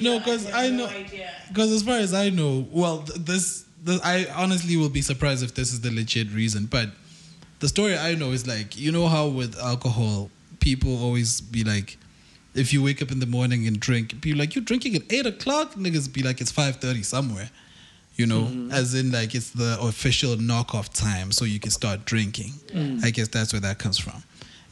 No, 0.00 0.18
because 0.18 0.46
have 0.46 0.54
I 0.54 0.68
no 0.68 0.76
know- 0.76 0.86
idea. 0.86 1.30
Because 1.48 1.72
as 1.72 1.82
far 1.82 1.98
as 1.98 2.14
I 2.14 2.30
know, 2.30 2.66
well, 2.70 2.98
this, 3.16 3.66
this, 3.82 4.00
I 4.02 4.26
honestly 4.34 4.76
will 4.78 4.88
be 4.88 5.02
surprised 5.02 5.42
if 5.42 5.54
this 5.54 5.74
is 5.74 5.82
the 5.82 5.90
legit 5.90 6.30
reason. 6.32 6.64
But 6.66 6.88
the 7.58 7.68
story 7.68 7.98
I 7.98 8.14
know 8.14 8.30
is 8.30 8.46
like, 8.46 8.78
you 8.78 8.92
know 8.92 9.08
how 9.08 9.26
with 9.26 9.58
alcohol, 9.58 10.30
people 10.60 11.02
always 11.02 11.42
be 11.42 11.64
like, 11.64 11.98
if 12.54 12.72
you 12.72 12.82
wake 12.82 13.02
up 13.02 13.10
in 13.10 13.20
the 13.20 13.26
morning 13.26 13.66
and 13.66 13.78
drink, 13.78 14.22
people 14.22 14.38
like, 14.38 14.54
you 14.54 14.62
drinking 14.62 14.94
at 14.96 15.02
eight 15.12 15.26
o'clock? 15.26 15.74
Niggas 15.74 16.10
be 16.10 16.22
like, 16.22 16.40
it's 16.40 16.50
five 16.52 16.76
thirty 16.76 17.02
somewhere. 17.02 17.50
You 18.16 18.26
know, 18.26 18.42
mm-hmm. 18.42 18.72
as 18.72 18.94
in 18.94 19.12
like 19.12 19.34
it's 19.34 19.50
the 19.50 19.78
official 19.80 20.36
knockoff 20.36 20.92
time, 20.92 21.30
so 21.32 21.44
you 21.44 21.60
can 21.60 21.70
start 21.70 22.04
drinking. 22.06 22.52
Mm. 22.68 23.04
I 23.04 23.10
guess 23.10 23.28
that's 23.28 23.52
where 23.52 23.60
that 23.60 23.78
comes 23.78 23.98
from. 23.98 24.22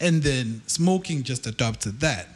And 0.00 0.22
then 0.22 0.62
smoking 0.66 1.22
just 1.22 1.46
adopted 1.46 2.00
that. 2.00 2.28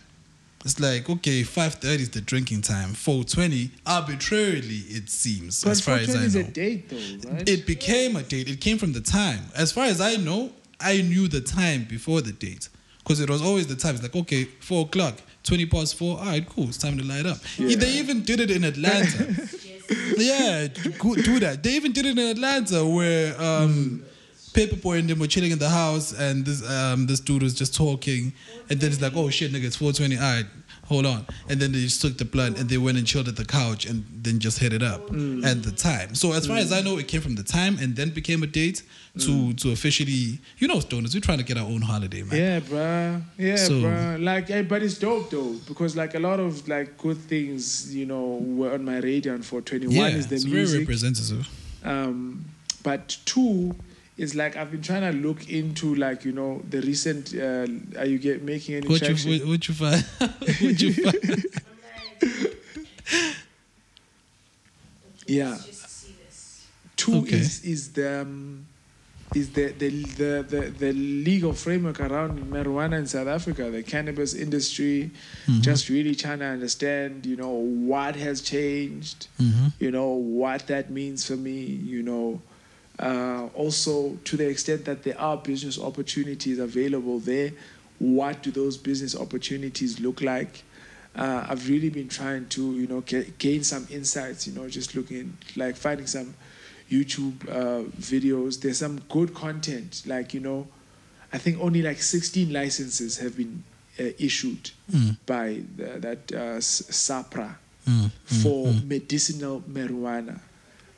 It's 0.64 0.78
like 0.78 1.10
okay, 1.10 1.42
five 1.42 1.74
thirty 1.74 2.02
is 2.04 2.10
the 2.10 2.20
drinking 2.20 2.62
time. 2.62 2.94
Four 2.94 3.24
twenty, 3.24 3.70
arbitrarily 3.84 4.82
it 4.88 5.10
seems, 5.10 5.62
But 5.64 5.70
as 5.70 5.80
far 5.80 5.96
as 5.96 6.10
I 6.10 6.26
420 6.26 6.26
is 6.26 6.34
know. 6.34 6.40
a 6.40 6.44
date, 6.44 6.88
though, 6.88 7.30
right? 7.32 7.48
It 7.48 7.66
became 7.66 8.16
a 8.16 8.22
date. 8.22 8.48
It 8.48 8.60
came 8.60 8.78
from 8.78 8.92
the 8.92 9.00
time. 9.00 9.40
As 9.56 9.72
far 9.72 9.86
as 9.86 10.00
I 10.00 10.16
know, 10.16 10.52
I 10.80 11.02
knew 11.02 11.26
the 11.28 11.40
time 11.40 11.84
before 11.84 12.20
the 12.20 12.32
date 12.32 12.68
because 12.98 13.20
it 13.20 13.28
was 13.28 13.42
always 13.42 13.66
the 13.66 13.76
time. 13.76 13.94
It's 13.94 14.02
like 14.04 14.14
okay, 14.14 14.44
four 14.44 14.84
o'clock, 14.86 15.16
twenty 15.42 15.66
past 15.66 15.96
four. 15.96 16.18
All 16.18 16.26
right, 16.26 16.48
cool. 16.48 16.68
It's 16.68 16.78
time 16.78 16.96
to 16.98 17.04
light 17.04 17.26
up. 17.26 17.38
Yeah. 17.58 17.76
They 17.76 17.90
even 17.94 18.22
did 18.22 18.38
it 18.40 18.50
in 18.50 18.62
Atlanta. 18.64 19.34
yeah, 20.16 20.68
do 20.68 21.40
that. 21.40 21.60
They 21.62 21.70
even 21.72 21.92
did 21.92 22.06
it 22.06 22.16
in 22.16 22.30
Atlanta 22.30 22.86
where 22.86 23.40
um, 23.40 24.04
Paper 24.52 24.76
Boi 24.76 24.98
and 24.98 25.08
them 25.08 25.18
were 25.18 25.26
chilling 25.26 25.50
in 25.52 25.58
the 25.58 25.68
house, 25.70 26.12
and 26.12 26.44
this 26.44 26.68
um, 26.68 27.06
this 27.06 27.20
dude 27.20 27.42
was 27.42 27.54
just 27.54 27.74
talking, 27.74 28.32
and 28.70 28.80
then 28.80 28.90
it's 28.92 29.00
like, 29.00 29.14
oh 29.16 29.30
shit, 29.30 29.52
nigga, 29.52 29.64
it's 29.64 29.76
four 29.76 29.92
twenty. 29.92 30.16
All 30.16 30.22
right, 30.22 30.46
hold 30.84 31.06
on, 31.06 31.26
and 31.48 31.58
then 31.60 31.72
they 31.72 31.80
just 31.80 32.00
took 32.02 32.18
the 32.18 32.24
blunt 32.24 32.58
and 32.58 32.68
they 32.68 32.78
went 32.78 32.98
and 32.98 33.06
chilled 33.06 33.28
at 33.28 33.36
the 33.36 33.44
couch, 33.44 33.86
and 33.86 34.04
then 34.12 34.38
just 34.38 34.58
hit 34.58 34.72
it 34.72 34.82
up 34.82 35.02
at 35.10 35.62
the 35.62 35.72
time. 35.76 36.14
So 36.14 36.32
as 36.32 36.46
far 36.46 36.56
as 36.58 36.72
I 36.72 36.80
know, 36.82 36.98
it 36.98 37.08
came 37.08 37.20
from 37.20 37.34
the 37.36 37.42
time, 37.42 37.78
and 37.80 37.96
then 37.96 38.10
became 38.10 38.42
a 38.42 38.46
date 38.46 38.82
to 39.18 39.52
to 39.54 39.72
officially, 39.72 40.38
you 40.58 40.68
know, 40.68 40.76
stoners. 40.78 41.14
We're 41.14 41.20
trying 41.20 41.38
to 41.38 41.44
get 41.44 41.56
our 41.58 41.66
own 41.66 41.82
holiday, 41.82 42.22
man. 42.22 42.38
Yeah, 42.38 42.60
bruh. 42.60 43.22
Yeah, 43.38 43.56
So- 43.56 43.80
bruh. 43.80 44.22
Like, 44.22 44.50
eh, 44.50 44.62
but 44.62 44.82
it's 44.82 44.98
dope 44.98 45.30
though 45.30 45.54
because 45.68 45.96
like 45.96 46.14
a 46.14 46.18
lot 46.20 46.40
of 46.40 46.66
like 46.68 46.96
good 46.98 47.18
things, 47.18 47.94
you 47.94 48.06
know, 48.06 48.38
were 48.42 48.72
on 48.74 48.84
my 48.84 48.98
radar. 48.98 49.34
And 49.34 49.44
for 49.44 49.60
twenty 49.62 49.86
one 49.86 49.96
Yeah, 49.96 50.08
is 50.08 50.26
the 50.28 50.34
it's 50.36 50.44
very 50.44 50.78
representative. 50.78 51.48
um, 51.84 52.44
but 52.82 53.16
two 53.24 53.74
is 54.16 54.34
like 54.34 54.56
I've 54.56 54.70
been 54.70 54.82
trying 54.82 55.10
to 55.10 55.16
look 55.18 55.48
into 55.48 55.94
like 55.94 56.24
you 56.24 56.32
know 56.32 56.62
the 56.68 56.80
recent. 56.80 57.34
Uh, 57.34 57.66
are 57.98 58.06
you 58.06 58.18
get 58.18 58.42
making 58.42 58.74
any 58.76 58.88
What 58.88 58.98
traction? 58.98 59.30
you 59.32 59.40
what, 59.40 59.48
what 59.48 59.68
you 59.68 59.74
find? 59.74 60.02
what 60.60 60.80
you 60.82 60.92
find? 60.92 61.44
Yeah. 65.26 65.50
Let's 65.50 65.66
just 65.66 65.88
see 65.88 66.14
this. 66.24 66.66
Two 66.96 67.18
Okay. 67.18 67.38
is 67.38 67.64
is 67.64 67.92
the 67.92 68.22
um, 68.22 68.66
is 69.34 69.52
the 69.52 69.68
the, 69.72 69.88
the 69.88 70.42
the 70.48 70.60
the 70.70 70.92
legal 70.92 71.52
framework 71.52 72.00
around 72.00 72.38
marijuana 72.52 72.98
in 72.98 73.06
South 73.06 73.28
Africa, 73.28 73.70
the 73.70 73.82
cannabis 73.82 74.34
industry, 74.34 75.10
just 75.60 75.88
really 75.88 76.14
trying 76.14 76.40
to 76.40 76.44
understand, 76.44 77.24
you 77.24 77.36
know, 77.36 77.50
what 77.52 78.16
has 78.16 78.40
changed, 78.42 79.28
hmm 79.38 79.68
you 79.78 79.90
know, 79.90 80.08
what 80.10 80.66
that 80.68 80.90
means 80.90 81.26
for 81.26 81.36
me, 81.36 81.60
you 81.62 82.02
know. 82.02 82.40
Uh, 82.98 83.48
also, 83.54 84.16
to 84.24 84.36
the 84.36 84.46
extent 84.48 84.84
that 84.84 85.02
there 85.02 85.18
are 85.18 85.36
business 85.36 85.78
opportunities 85.78 86.58
available 86.58 87.18
there, 87.18 87.52
what 87.98 88.42
do 88.42 88.50
those 88.50 88.76
business 88.76 89.16
opportunities 89.16 90.00
look 90.00 90.20
like? 90.20 90.62
Uh, 91.14 91.46
I've 91.48 91.68
really 91.68 91.90
been 91.90 92.08
trying 92.08 92.48
to, 92.50 92.72
you 92.74 92.86
know, 92.86 93.00
gain 93.38 93.64
some 93.64 93.86
insights, 93.90 94.46
you 94.46 94.54
know, 94.54 94.68
just 94.68 94.94
looking 94.94 95.36
like 95.56 95.76
finding 95.76 96.06
some 96.06 96.34
YouTube 96.90 97.42
uh, 97.48 97.84
videos. 97.98 98.60
There's 98.60 98.78
some 98.78 99.00
good 99.08 99.34
content. 99.34 100.02
Like 100.06 100.34
you 100.34 100.40
know, 100.40 100.66
I 101.32 101.38
think 101.38 101.58
only 101.60 101.82
like 101.82 102.02
16 102.02 102.52
licenses 102.52 103.18
have 103.18 103.36
been 103.36 103.64
uh, 103.98 104.04
issued 104.18 104.70
Mm. 104.90 105.16
by 105.24 105.62
the, 105.76 105.98
that 106.00 106.32
uh, 106.32 106.58
SAHPRA 106.60 107.54
mm, 107.88 108.10
for 108.24 108.66
mm. 108.66 108.86
medicinal 108.86 109.62
marijuana, 109.62 110.40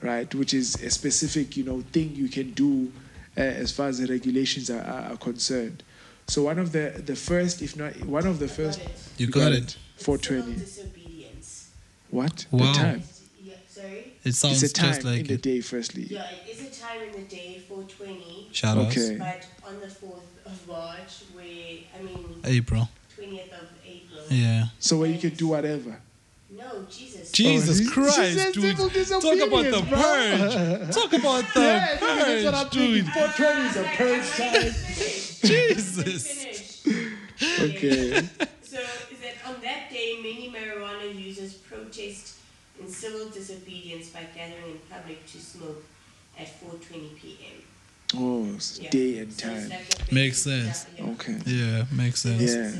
right? 0.04 0.32
Which 0.34 0.52
is 0.54 0.74
a 0.82 0.90
specific, 0.90 1.56
you 1.56 1.64
know, 1.64 1.78
thing 1.92 2.14
you 2.14 2.28
can 2.28 2.52
do 2.52 2.92
uh, 3.36 3.40
as 3.40 3.72
far 3.72 3.88
as 3.88 3.98
the 3.98 4.06
regulations 4.06 4.70
are, 4.70 4.82
are, 4.82 5.12
are 5.12 5.16
concerned. 5.16 5.82
So 6.26 6.44
one 6.50 6.58
of 6.58 6.68
the 6.72 6.86
the 7.10 7.16
first, 7.16 7.60
if 7.62 7.76
not 7.76 7.92
one 8.18 8.26
of 8.32 8.38
the 8.38 8.48
first, 8.48 8.78
Got 8.80 8.90
it. 8.90 9.20
You 9.20 9.26
got 9.28 9.52
it. 9.52 9.76
420. 9.96 10.54
disobedience. 10.60 11.70
What 12.10 12.46
Wow. 12.50 12.72
the 12.72 12.78
time? 12.78 13.02
Yeah, 13.42 13.54
sorry? 13.68 14.12
It 14.24 14.34
sounds 14.34 14.62
It's 14.62 14.72
a 14.72 14.74
time 14.74 14.92
just 14.94 15.04
like 15.04 15.20
in 15.20 15.26
the 15.26 15.36
day. 15.36 15.60
Firstly, 15.60 16.04
Yeah, 16.10 16.24
it 16.30 16.48
is 16.52 16.60
a 16.68 16.80
time 16.80 17.00
in 17.06 17.12
the 17.12 17.26
day, 17.36 17.60
420. 17.68 18.48
Shout 18.52 18.78
outs. 18.78 18.96
Okay. 18.96 19.16
But 19.18 19.42
on 19.68 19.80
the 19.80 19.86
4th 19.86 20.30
of 20.50 20.56
March, 20.68 21.12
where, 21.34 21.78
I 21.96 22.02
mean, 22.02 22.40
April. 22.44 22.88
20th 23.18 23.52
of 23.60 23.68
April. 23.96 24.22
Yeah. 24.30 24.64
so 24.78 24.98
where 24.98 25.10
you 25.14 25.18
can 25.18 25.34
do 25.42 25.48
whatever. 25.48 26.00
No, 26.56 26.84
Jesus. 26.90 27.30
Oh, 27.30 27.32
Jesus 27.32 27.78
she- 27.78 27.84
she 27.84 27.90
Christ, 27.90 28.38
said 28.38 28.52
dude. 28.52 28.76
Talk 28.76 28.92
about 28.92 29.64
the 29.64 29.84
bro. 29.88 29.98
purge. 29.98 30.94
Talk 30.94 31.12
about 31.12 31.44
the 31.54 31.60
Yeah, 31.60 31.96
that's 32.00 32.44
what 32.44 32.54
I'm 32.54 32.66
purge, 32.66 32.72
thinking. 32.72 33.04
dude. 33.04 33.12
420 33.12 33.60
is 33.68 33.76
a 33.76 33.84
purge 33.96 34.28
time. 34.36 34.74
Jesus. 35.44 36.46
Okay. 37.60 38.12
So, 38.62 38.78
is 38.80 39.20
that 39.20 39.34
on 39.46 39.60
that 39.62 39.90
day, 39.90 40.18
many 40.22 40.52
marijuana 40.54 41.12
users 41.24 41.54
protest 41.54 42.36
in 42.80 42.88
civil 42.88 43.28
disobedience 43.30 44.08
by 44.10 44.20
gathering 44.34 44.70
in 44.72 44.78
public 44.90 45.26
to 45.26 45.38
smoke 45.38 45.82
at 46.38 46.46
4:20 46.46 47.16
p.m. 47.20 47.62
Oh, 48.16 48.54
s- 48.56 48.78
Yeah. 48.82 48.90
day 48.90 49.18
and 49.18 49.32
So 49.32 49.48
time. 49.48 49.70
like 49.98 50.12
Makes 50.12 50.38
sense. 50.42 50.86
Yeah, 50.98 51.04
yeah. 51.06 51.12
Okay. 51.12 51.38
Yeah, 51.46 51.84
makes 51.90 52.20
sense. 52.20 52.52
Yeah. 52.54 52.72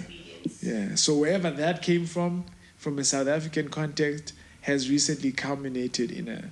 Yeah. 0.63 0.95
So 0.95 1.17
wherever 1.17 1.51
that 1.51 1.83
came 1.83 2.07
from, 2.07 2.45
from 2.85 2.99
a 2.99 3.05
South 3.05 3.27
African 3.29 3.71
context, 3.71 4.35
has 4.61 4.91
recently 4.91 5.33
culminated 5.33 6.11
in 6.13 6.29
a, 6.29 6.51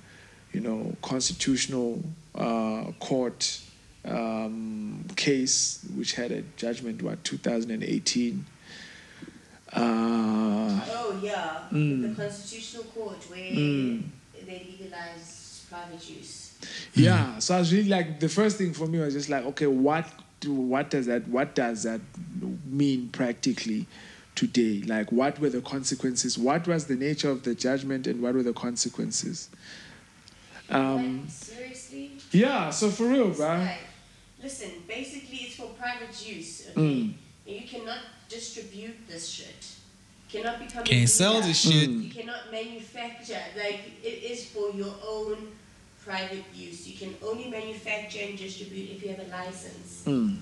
you 0.51 0.59
know, 0.59 0.95
constitutional 1.03 2.03
uh, 2.33 2.85
court 2.99 3.61
um, 4.03 5.05
case 5.15 5.85
which 5.95 6.13
had 6.15 6.31
a 6.31 6.41
judgment 6.57 7.03
what 7.03 7.23
2018. 7.23 8.45
Uh, 9.71 9.79
Oh 9.81 11.19
yeah, 11.23 11.59
Mm. 11.71 12.01
the 12.15 12.21
constitutional 12.23 12.83
court 12.85 13.17
where 13.29 13.51
Mm. 13.51 14.03
they 14.47 14.65
legalized 14.71 15.69
private 15.69 16.09
use. 16.09 16.53
yeah. 16.95 17.37
So 17.39 17.55
I 17.55 17.59
was 17.59 17.71
really 17.71 17.89
like 17.89 18.19
the 18.19 18.29
first 18.29 18.57
thing 18.57 18.73
for 18.73 18.87
me 18.87 18.97
was 18.99 19.13
just 19.13 19.29
like, 19.29 19.45
okay, 19.45 19.67
what 19.67 20.05
do 20.39 20.51
what 20.51 20.89
does 20.89 21.05
that 21.05 21.27
what 21.27 21.53
does 21.53 21.83
that 21.83 22.01
mean 22.65 23.09
practically? 23.09 23.85
Today, 24.35 24.81
like, 24.87 25.11
what 25.11 25.39
were 25.39 25.49
the 25.49 25.61
consequences? 25.61 26.37
What 26.37 26.67
was 26.67 26.85
the 26.87 26.95
nature 26.95 27.29
of 27.29 27.43
the 27.43 27.53
judgment, 27.53 28.07
and 28.07 28.21
what 28.21 28.33
were 28.33 28.41
the 28.43 28.53
consequences? 28.53 29.49
Um, 30.69 31.21
like, 31.21 31.29
seriously? 31.29 32.11
Yeah, 32.31 32.69
so 32.71 32.89
for 32.89 33.07
real, 33.07 33.29
It's 33.29 33.37
bro. 33.37 33.57
like, 33.59 33.77
listen, 34.41 34.69
basically 34.87 35.37
it's 35.37 35.55
for 35.55 35.67
private 35.79 36.15
use. 36.27 36.67
Okay, 36.71 36.81
Mm. 36.81 37.13
you 37.45 37.61
cannot 37.67 37.99
distribute 38.29 38.95
this 39.07 39.27
shit. 39.29 39.65
Cannot 40.29 40.57
become. 40.59 40.83
Can't 40.83 41.07
sell 41.09 41.41
this 41.41 41.59
shit. 41.61 41.89
Mm. 41.91 42.05
You 42.05 42.09
cannot 42.09 42.51
manufacture. 42.51 43.39
Like 43.55 43.81
it 44.03 44.23
is 44.23 44.45
for 44.45 44.71
your 44.71 44.95
own 45.07 45.49
private 46.03 46.43
use. 46.55 46.87
You 46.87 46.97
can 46.97 47.13
only 47.21 47.51
manufacture 47.51 48.21
and 48.23 48.35
distribute 48.37 48.89
if 48.95 49.03
you 49.03 49.09
have 49.09 49.19
a 49.19 49.29
license. 49.29 50.01
Mm. 50.07 50.37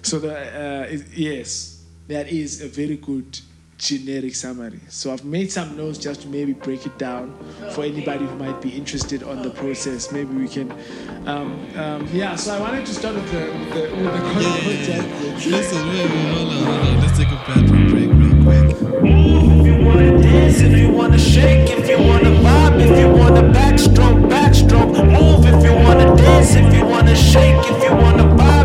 So 0.00 0.18
the 0.18 0.32
uh, 0.34 0.86
is, 0.88 1.04
yes, 1.14 1.77
that 2.08 2.28
is 2.28 2.60
a 2.62 2.68
very 2.68 2.96
good 2.96 3.38
generic 3.78 4.34
summary. 4.34 4.80
So 4.88 5.12
I've 5.12 5.24
made 5.24 5.52
some 5.52 5.76
notes 5.76 5.98
just 5.98 6.22
to 6.22 6.28
maybe 6.28 6.52
break 6.52 6.84
it 6.84 6.98
down 6.98 7.32
for 7.72 7.84
anybody 7.84 8.24
who 8.26 8.34
might 8.36 8.60
be 8.60 8.70
interested 8.70 9.22
on 9.22 9.42
the 9.42 9.50
process. 9.50 10.10
Maybe 10.10 10.34
we 10.34 10.48
can, 10.48 10.72
um, 11.26 11.64
um, 11.76 12.08
yeah. 12.12 12.34
So 12.34 12.56
I 12.56 12.60
wanted 12.60 12.84
to 12.86 12.94
start 12.94 13.14
with 13.14 13.30
the 13.30 13.38
the, 13.38 13.82
with 13.94 14.12
the 14.12 14.18
con- 14.18 14.42
judgment. 14.42 15.46
Listen, 15.46 15.88
wait, 15.88 16.10
wait, 16.10 16.34
hold 16.34 16.52
on, 16.52 16.64
hold 16.64 16.86
on. 16.86 17.00
Let's 17.00 17.18
take 17.18 17.28
a 17.28 17.36
bathroom 17.46 17.86
break 17.88 18.10
real 18.10 18.42
quick. 18.42 19.02
Move 19.02 19.60
if 19.60 19.66
you 19.66 19.86
wanna 19.86 20.22
dance, 20.22 20.60
if 20.60 20.76
you 20.76 20.90
wanna 20.90 21.18
shake, 21.18 21.70
if 21.70 21.88
you 21.88 21.98
wanna 21.98 22.30
vibe, 22.30 22.80
if 22.80 22.98
you 22.98 23.08
wanna 23.10 23.42
backstroke, 23.52 24.28
backstroke. 24.28 24.92
Move 25.06 25.46
if 25.46 25.64
you 25.64 25.72
wanna 25.84 26.16
dance, 26.16 26.56
if 26.56 26.74
you 26.74 26.84
wanna 26.84 27.14
shake, 27.14 27.56
if 27.70 27.84
you 27.84 27.94
wanna 27.94 28.24
vibe, 28.24 28.57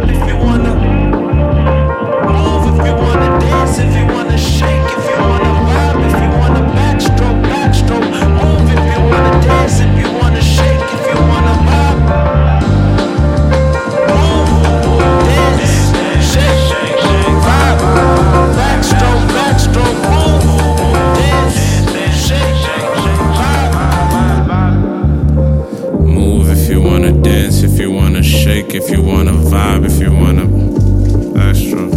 if 28.83 28.91
you 28.91 29.01
wanna 29.01 29.31
vibe, 29.31 29.85
if 29.85 30.01
you 30.01 30.11
wanna. 30.11 30.45
That's 31.33 31.61
true. 31.61 31.89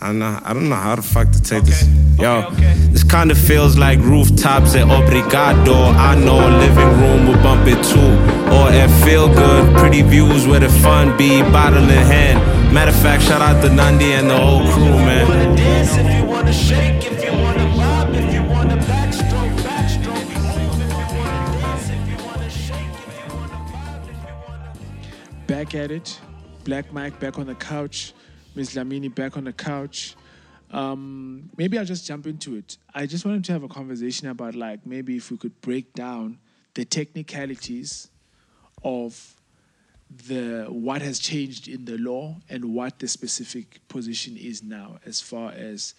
I 0.00 0.08
don't 0.08 0.18
know. 0.18 0.40
I 0.44 0.52
don't 0.52 0.68
know 0.68 0.76
how 0.76 0.94
the 0.94 1.02
fuck 1.02 1.30
to 1.30 1.42
take 1.42 1.64
this. 1.64 1.88
Yo, 2.18 2.50
this 2.90 3.02
kind 3.02 3.30
of 3.30 3.38
feels 3.38 3.78
like 3.78 3.98
rooftops 4.00 4.74
at 4.74 4.86
Obrigado. 4.88 5.94
I 5.94 6.14
know 6.16 6.36
a 6.36 6.52
living 6.58 6.92
room 7.00 7.26
will 7.28 7.42
bump 7.42 7.66
it 7.66 7.82
too. 7.82 8.12
Or 8.54 8.68
at 8.68 8.90
Feel 9.04 9.28
Good, 9.34 9.76
pretty 9.78 10.02
views 10.02 10.46
where 10.46 10.60
the 10.60 10.68
fun 10.68 11.16
be, 11.16 11.40
bottle 11.42 11.82
in 11.82 12.06
hand. 12.14 12.74
Matter 12.74 12.90
of 12.90 13.00
fact, 13.00 13.22
shout 13.22 13.40
out 13.40 13.62
to 13.62 13.70
Nandi 13.72 14.12
and 14.12 14.28
the 14.28 14.36
whole 14.36 14.70
crew, 14.72 14.84
man. 14.84 15.56
Back 25.66 25.74
at 25.74 25.90
it. 25.90 26.20
Black 26.62 26.92
Mike 26.92 27.18
back 27.18 27.40
on 27.40 27.46
the 27.46 27.54
couch. 27.56 28.12
Miss 28.54 28.76
Lamini 28.76 29.12
back 29.12 29.36
on 29.36 29.42
the 29.42 29.52
couch. 29.52 30.14
Um, 30.70 31.50
maybe 31.56 31.76
I'll 31.76 31.84
just 31.84 32.06
jump 32.06 32.28
into 32.28 32.54
it. 32.54 32.76
I 32.94 33.06
just 33.06 33.24
wanted 33.24 33.44
to 33.46 33.52
have 33.52 33.64
a 33.64 33.68
conversation 33.68 34.28
about 34.28 34.54
like 34.54 34.86
maybe 34.86 35.16
if 35.16 35.32
we 35.32 35.36
could 35.36 35.60
break 35.62 35.92
down 35.92 36.38
the 36.74 36.84
technicalities 36.84 38.10
of 38.84 39.34
the 40.28 40.66
what 40.68 41.02
has 41.02 41.18
changed 41.18 41.66
in 41.66 41.84
the 41.84 41.98
law 41.98 42.36
and 42.48 42.72
what 42.72 43.00
the 43.00 43.08
specific 43.08 43.80
position 43.88 44.36
is 44.36 44.62
now 44.62 45.00
as 45.04 45.20
far 45.20 45.50
as 45.50 45.94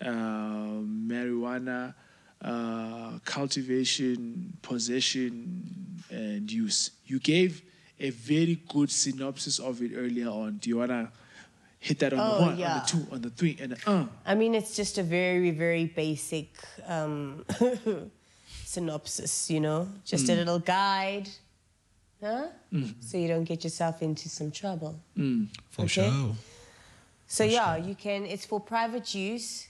uh, 0.00 0.78
marijuana 0.86 1.92
uh, 2.40 3.18
cultivation, 3.24 4.56
possession, 4.62 6.04
and 6.08 6.52
use. 6.52 6.92
You 7.04 7.18
gave 7.18 7.64
a 8.00 8.10
very 8.10 8.56
good 8.68 8.90
synopsis 8.90 9.58
of 9.58 9.82
it 9.82 9.92
earlier 9.96 10.28
on. 10.28 10.58
Do 10.58 10.68
you 10.70 10.78
wanna 10.78 11.10
hit 11.80 11.98
that 12.00 12.12
on 12.12 12.20
Oh, 12.20 12.34
the 12.34 12.40
one, 12.40 12.52
on 12.52 12.58
the 12.80 12.84
two, 12.86 13.06
on 13.14 13.20
the 13.22 13.30
three, 13.30 13.56
and 13.60 13.72
the 13.72 13.90
uh? 13.90 14.06
I 14.26 14.34
mean, 14.34 14.54
it's 14.54 14.74
just 14.76 14.98
a 14.98 15.02
very, 15.02 15.50
very 15.50 15.86
basic 15.86 16.48
um, 16.86 17.44
synopsis, 18.64 19.50
you 19.50 19.60
know, 19.60 19.88
just 20.04 20.28
a 20.28 20.34
little 20.34 20.58
guide, 20.58 21.28
huh? 22.22 22.46
So 23.00 23.16
you 23.18 23.28
don't 23.28 23.44
get 23.44 23.64
yourself 23.64 24.02
into 24.02 24.28
some 24.28 24.50
trouble. 24.50 24.98
For 25.70 25.82
Okay. 25.82 26.10
sure. 26.10 26.36
So 27.26 27.44
yeah, 27.44 27.76
you 27.76 27.94
can. 27.94 28.24
It's 28.24 28.46
for 28.46 28.60
private 28.60 29.14
use. 29.14 29.68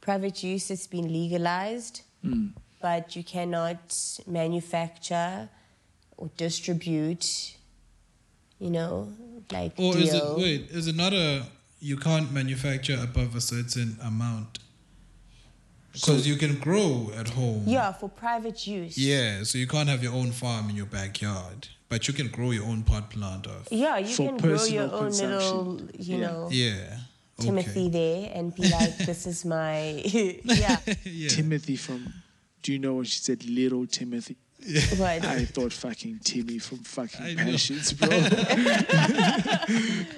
Private 0.00 0.42
use. 0.42 0.70
It's 0.70 0.86
been 0.86 1.12
legalized, 1.12 2.02
but 2.80 3.16
you 3.16 3.24
cannot 3.24 3.80
manufacture 4.26 5.48
or 6.20 6.30
distribute. 6.36 7.56
You 8.60 8.70
know, 8.70 9.12
like 9.50 9.72
Or 9.78 9.96
is 9.96 10.12
it 10.14 10.22
wait? 10.36 10.68
Is 10.70 10.86
it 10.86 10.94
not 10.94 11.12
a 11.12 11.42
you 11.80 11.96
can't 11.96 12.30
manufacture 12.30 12.98
above 13.02 13.34
a 13.34 13.40
certain 13.40 13.96
amount? 14.02 14.58
Because 15.92 16.26
you 16.26 16.36
can 16.36 16.56
grow 16.60 17.10
at 17.16 17.30
home. 17.30 17.64
Yeah, 17.66 17.92
for 17.92 18.08
private 18.08 18.64
use. 18.66 18.96
Yeah, 18.96 19.42
so 19.42 19.58
you 19.58 19.66
can't 19.66 19.88
have 19.88 20.02
your 20.04 20.12
own 20.12 20.30
farm 20.30 20.70
in 20.70 20.76
your 20.76 20.86
backyard, 20.86 21.66
but 21.88 22.06
you 22.06 22.14
can 22.14 22.28
grow 22.28 22.52
your 22.52 22.64
own 22.64 22.84
pot 22.84 23.10
plant 23.10 23.46
of. 23.48 23.66
Yeah, 23.72 23.98
you 23.98 24.14
For 24.14 24.26
can 24.28 24.36
grow 24.36 24.50
your 24.50 24.88
personal 24.88 24.94
own 24.94 25.10
little, 25.10 25.76
consumption. 25.78 25.90
you 25.98 26.16
Yeah. 26.18 26.26
know, 26.26 26.48
Yeah. 26.52 26.98
Timothy 27.40 27.86
Okay. 27.86 27.88
there 27.88 28.32
and 28.36 28.54
be 28.54 28.68
like, 28.78 28.98
this 28.98 29.26
is 29.26 29.44
my, 29.44 30.02
yeah. 30.44 30.78
yeah. 31.04 31.28
Timothy 31.28 31.76
from 31.76 32.12
Do 32.62 32.72
you 32.72 32.78
know 32.78 32.94
when 32.94 33.04
she 33.04 33.18
said 33.18 33.42
little 33.46 33.86
Timothy? 33.86 34.36
What? 34.96 35.24
I 35.24 35.44
thought 35.46 35.72
fucking 35.72 36.20
Timmy 36.22 36.58
from 36.58 36.78
fucking 36.78 37.24
I 37.24 37.32
know. 37.34 37.44
Passions, 37.52 37.92
bro. 37.94 38.08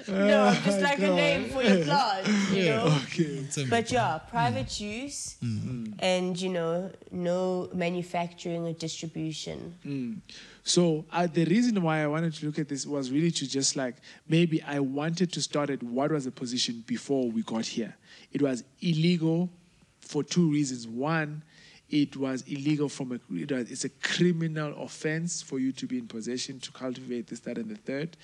no, 0.07 0.53
just 0.65 0.81
like 0.81 0.99
a 0.99 1.15
name 1.15 1.49
for 1.49 1.63
your 1.63 1.83
plant, 1.85 2.27
you 2.51 2.65
know. 2.65 2.99
okay. 3.05 3.45
But 3.69 3.91
yeah, 3.91 4.19
private 4.29 4.79
use 4.79 5.35
Mm. 5.43 5.95
and 5.99 6.39
you 6.39 6.49
know, 6.49 6.91
no 7.11 7.69
manufacturing 7.73 8.65
or 8.65 8.73
distribution. 8.73 10.21
So 10.63 11.05
uh, 11.11 11.27
the 11.27 11.45
reason 11.45 11.81
why 11.81 12.03
I 12.03 12.07
wanted 12.07 12.33
to 12.35 12.45
look 12.45 12.59
at 12.59 12.69
this 12.69 12.85
was 12.85 13.11
really 13.11 13.31
to 13.31 13.47
just 13.47 13.75
like 13.75 13.95
maybe 14.27 14.61
I 14.63 14.79
wanted 14.79 15.31
to 15.33 15.41
start 15.41 15.69
at 15.69 15.83
what 15.83 16.11
was 16.11 16.25
the 16.25 16.31
position 16.31 16.83
before 16.87 17.29
we 17.29 17.41
got 17.43 17.65
here. 17.65 17.95
It 18.31 18.41
was 18.41 18.63
illegal 18.81 19.49
for 19.99 20.23
two 20.23 20.51
reasons. 20.51 20.87
One, 20.87 21.43
it 22.01 22.17
was 22.17 22.41
illegal 22.47 22.89
from 22.89 23.11
a 23.11 23.19
it 23.43 23.51
was, 23.51 23.69
it's 23.71 23.85
a 23.85 23.89
criminal 23.89 24.71
offense 24.83 25.41
for 25.43 25.59
you 25.59 25.71
to 25.73 25.85
be 25.85 25.97
in 25.99 26.07
possession 26.07 26.59
to 26.59 26.71
cultivate 26.71 27.27
this, 27.27 27.41
that, 27.41 27.57
and 27.59 27.69
the 27.69 27.75
third, 27.75 28.17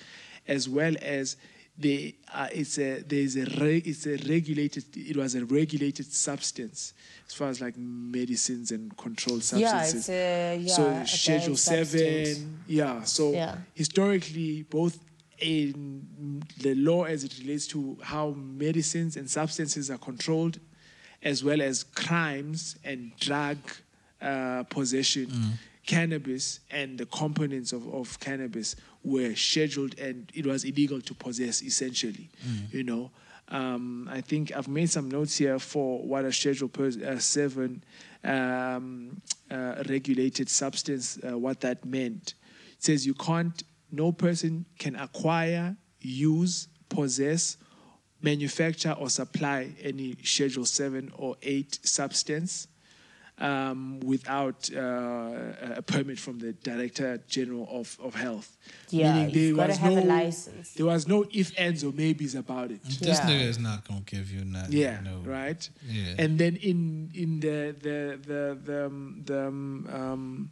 as 0.48 0.68
well 0.68 0.94
as 1.00 1.36
they 1.78 2.14
uh, 2.34 2.48
it's 2.52 2.78
a 2.78 3.00
there's 3.02 3.36
a 3.36 3.44
re, 3.60 3.78
it's 3.86 4.04
a 4.06 4.16
regulated 4.28 4.84
it 4.96 5.16
was 5.16 5.34
a 5.36 5.44
regulated 5.44 6.04
substance 6.12 6.92
as 7.28 7.32
far 7.32 7.48
as 7.48 7.60
like 7.60 7.76
medicines 7.78 8.72
and 8.72 8.94
controlled 8.96 9.42
Yeah, 9.54 9.80
substances 9.80 9.94
it's 10.00 10.08
a 10.10 10.56
yeah, 10.60 10.74
so 10.74 10.82
a 10.88 11.06
schedule 11.06 11.46
banned 11.46 11.58
substance. 11.58 12.28
seven 12.28 12.64
yeah 12.66 13.02
so 13.04 13.32
Yeah. 13.32 13.54
historically 13.74 14.62
both 14.64 14.98
in 15.38 16.42
the 16.58 16.74
law 16.74 17.04
as 17.04 17.24
it 17.24 17.38
relates 17.40 17.66
to 17.68 17.96
how 18.02 18.30
medicines 18.32 19.16
and 19.16 19.30
substances 19.30 19.90
are 19.90 19.98
controlled 19.98 20.58
as 21.22 21.44
well 21.44 21.60
as 21.60 21.84
crimes 21.84 22.76
and 22.84 23.12
drug 23.18 23.58
uh, 24.22 24.62
possession 24.64 25.28
cannabis 25.86 26.60
and 26.70 26.98
the 26.98 27.06
components 27.06 27.72
of, 27.72 27.86
of 27.92 28.18
cannabis 28.20 28.76
were 29.02 29.34
scheduled 29.34 29.98
and 29.98 30.30
it 30.34 30.46
was 30.46 30.64
illegal 30.64 31.00
to 31.00 31.14
possess 31.14 31.62
essentially 31.62 32.28
you 32.70 32.84
know. 32.84 33.10
Um, 33.52 34.08
I 34.08 34.20
think 34.20 34.52
I've 34.54 34.68
made 34.68 34.90
some 34.90 35.10
notes 35.10 35.36
here 35.38 35.58
for 35.58 35.98
what 36.06 36.24
a 36.24 36.32
Schedule 36.32 36.68
per, 36.68 36.86
uh, 37.04 37.18
7 37.18 37.82
um, 38.22 39.20
uh, 39.50 39.82
regulated 39.88 40.48
substance, 40.48 41.18
uh, 41.28 41.36
what 41.36 41.60
that 41.62 41.84
meant. 41.84 42.34
It 42.78 42.84
says 42.84 43.04
you 43.04 43.14
can't, 43.14 43.60
no 43.90 44.12
person 44.12 44.66
can 44.78 44.94
acquire, 44.94 45.74
use, 46.00 46.68
possess, 46.88 47.56
manufacture, 48.22 48.92
or 48.92 49.08
supply 49.10 49.70
any 49.82 50.16
Schedule 50.22 50.64
7 50.64 51.12
or 51.16 51.36
8 51.42 51.78
substance 51.82 52.68
um, 53.38 54.00
without 54.00 54.68
uh, 54.76 55.76
a 55.76 55.82
permit 55.82 56.18
from 56.18 56.38
the 56.38 56.52
Director 56.52 57.18
General 57.28 57.66
of, 57.70 57.96
of 58.02 58.14
Health. 58.14 58.56
Yeah, 58.90 59.14
Meaning 59.14 59.30
you've 59.34 59.56
there 59.56 59.66
gotta 59.66 59.68
was 59.70 59.78
have 59.78 59.92
a 59.92 60.00
no- 60.04 60.14
license. 60.14 60.74
There 60.74 60.86
was 60.86 61.08
no 61.08 61.24
if, 61.32 61.58
ands, 61.58 61.82
or 61.82 61.92
maybes 61.92 62.34
about 62.34 62.70
it. 62.70 62.82
This 62.84 63.00
Yeah. 63.00 63.26
nigga 63.26 63.44
is 63.48 63.58
not 63.58 63.86
gonna 63.88 64.02
give 64.04 64.30
you 64.30 64.44
nothing. 64.44 64.76
Yeah, 64.76 65.00
no. 65.02 65.18
right. 65.24 65.66
Yeah. 65.88 66.14
And 66.18 66.38
then 66.38 66.56
in 66.56 67.10
in 67.14 67.40
the 67.40 67.74
the 67.80 68.18
the 68.26 68.58
the 68.62 68.86
um, 68.86 69.22
the 69.24 69.46
um, 69.48 69.88
um, 69.90 70.50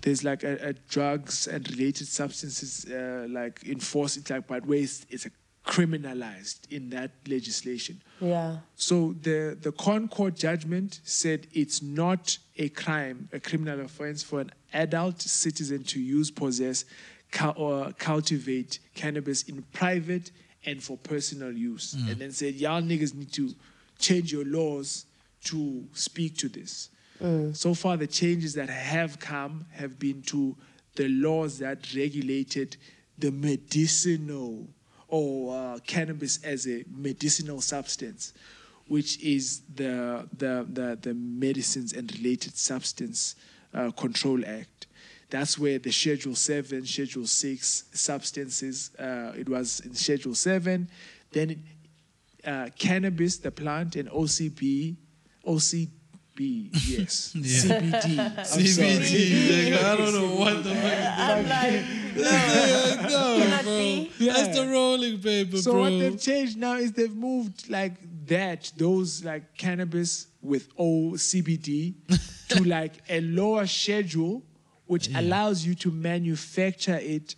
there's 0.00 0.24
like 0.24 0.42
a, 0.44 0.68
a 0.68 0.72
drugs 0.88 1.46
and 1.46 1.68
related 1.70 2.08
substances 2.08 2.86
uh, 2.90 3.26
like 3.28 3.62
enforced 3.68 4.16
it's 4.16 4.30
like 4.30 4.46
but 4.46 4.64
ways 4.64 5.04
it's 5.10 5.26
a 5.26 5.30
criminalized 5.66 6.70
in 6.70 6.90
that 6.90 7.10
legislation. 7.28 8.00
Yeah. 8.20 8.58
So 8.76 9.14
the 9.22 9.56
the 9.60 9.72
ConCourt 9.72 10.36
judgment 10.38 11.00
said 11.04 11.46
it's 11.52 11.82
not 11.82 12.38
a 12.56 12.68
crime, 12.70 13.28
a 13.32 13.40
criminal 13.40 13.80
offense 13.80 14.22
for 14.22 14.40
an 14.40 14.52
adult 14.72 15.20
citizen 15.20 15.84
to 15.84 16.00
use, 16.00 16.30
possess, 16.30 16.84
cu- 17.30 17.50
or 17.50 17.92
cultivate 17.98 18.78
cannabis 18.94 19.42
in 19.44 19.62
private 19.72 20.30
and 20.64 20.82
for 20.82 20.96
personal 20.96 21.52
use. 21.52 21.94
Mm. 21.94 22.12
And 22.12 22.20
then 22.20 22.32
said 22.32 22.54
y'all 22.54 22.82
niggas 22.82 23.14
need 23.14 23.32
to 23.34 23.54
change 23.98 24.32
your 24.32 24.44
laws 24.44 25.06
to 25.44 25.84
speak 25.92 26.36
to 26.38 26.48
this. 26.48 26.90
Mm. 27.22 27.54
So 27.54 27.74
far, 27.74 27.96
the 27.96 28.06
changes 28.06 28.54
that 28.54 28.70
have 28.70 29.18
come 29.18 29.66
have 29.72 29.98
been 29.98 30.22
to 30.22 30.56
the 30.96 31.08
laws 31.08 31.58
that 31.58 31.94
regulated 31.94 32.76
the 33.18 33.30
medicinal 33.30 34.66
or 35.10 35.54
uh, 35.56 35.78
cannabis 35.86 36.42
as 36.44 36.66
a 36.66 36.84
medicinal 36.90 37.60
substance, 37.60 38.32
which 38.88 39.20
is 39.22 39.60
the 39.74 40.26
the 40.38 40.66
the, 40.72 40.98
the 41.02 41.14
Medicines 41.14 41.92
and 41.92 42.10
Related 42.18 42.56
Substance 42.56 43.36
uh, 43.74 43.90
Control 43.90 44.44
Act. 44.46 44.86
That's 45.30 45.56
where 45.58 45.78
the 45.78 45.92
Schedule 45.92 46.34
Seven, 46.34 46.84
Schedule 46.86 47.26
Six 47.26 47.84
substances. 47.92 48.90
Uh, 48.98 49.32
it 49.36 49.48
was 49.48 49.80
in 49.80 49.94
Schedule 49.94 50.34
Seven, 50.34 50.88
then 51.32 51.62
uh, 52.44 52.68
cannabis, 52.78 53.36
the 53.38 53.50
plant, 53.50 53.94
and 53.96 54.08
OCB, 54.10 54.96
OCB, 55.46 55.88
yes, 56.72 57.32
Yeah. 57.36 57.42
CBD. 57.42 58.18
I'm 58.18 58.34
CBT, 58.44 58.66
sorry. 58.68 59.70
nigga. 59.70 59.84
I 59.84 59.96
don't 59.96 60.14
know 60.14 60.34
what 60.34 60.64
the 60.64 60.74
fuck. 60.74 61.99
I'm 62.16 63.02
no, 63.02 63.36
Cannot 63.42 63.64
bro. 63.64 63.78
be. 63.78 64.10
That's 64.20 64.56
the 64.58 64.66
rolling 64.68 65.18
paper, 65.18 65.56
So 65.58 65.72
bro. 65.72 65.80
what 65.82 65.90
they've 65.90 66.20
changed 66.20 66.56
now 66.58 66.74
is 66.76 66.92
they've 66.92 67.14
moved 67.14 67.68
like 67.70 67.94
that, 68.26 68.72
those 68.76 69.24
like 69.24 69.56
cannabis 69.56 70.26
with 70.42 70.68
O 70.78 71.12
CBD 71.14 71.94
to 72.50 72.64
like 72.64 72.94
a 73.08 73.20
lower 73.20 73.66
schedule, 73.66 74.42
which 74.86 75.08
allows 75.14 75.64
you 75.66 75.74
to 75.76 75.90
manufacture 75.90 76.98
it 77.00 77.34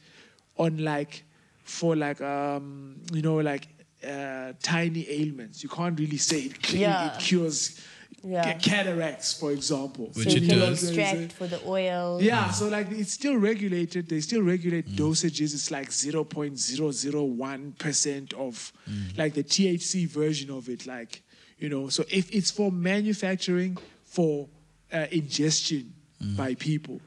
on 0.57 0.79
like 0.79 1.25
for 1.65 1.97
like 1.97 2.21
um 2.21 3.01
you 3.13 3.23
know 3.23 3.37
like 3.37 3.69
uh, 4.07 4.53
tiny 4.63 5.07
ailments. 5.09 5.63
You 5.63 5.69
can't 5.69 5.99
really 5.99 6.17
say 6.17 6.41
it, 6.41 6.65
cl- 6.67 6.81
Yeah. 6.81 7.15
it 7.15 7.21
cures 7.21 7.81
Yeah. 8.25 8.53
cataracts, 8.55 9.33
for 9.33 9.53
example. 9.53 10.11
Which 10.15 10.31
so 10.31 10.37
it 10.37 10.43
you 10.43 10.49
can 10.49 10.59
does. 10.59 10.85
extract 10.85 11.33
for 11.33 11.47
the 11.47 11.61
oil. 11.67 12.21
Yeah, 12.23 12.51
so 12.51 12.69
like 12.69 12.91
it's 12.91 13.13
still 13.13 13.37
regulated. 13.37 14.09
They 14.09 14.21
still 14.21 14.43
regulate 14.43 14.89
dosages. 14.95 15.55
It's 15.55 15.71
like 15.71 15.91
0.001% 15.91 18.35
of 18.35 18.73
like 19.17 19.35
the 19.35 19.45
THC 19.45 20.07
version 20.09 20.51
of 20.51 20.69
it. 20.69 20.87
Like, 20.87 21.23
you 21.59 21.69
know, 21.69 21.89
so 21.89 22.05
if 22.11 22.31
it's 22.33 22.51
for 22.51 22.71
manufacturing 22.71 23.79
for 24.05 24.49
uh, 24.93 25.07
ingestion 25.11 25.95
by 26.37 26.55
people, 26.55 27.01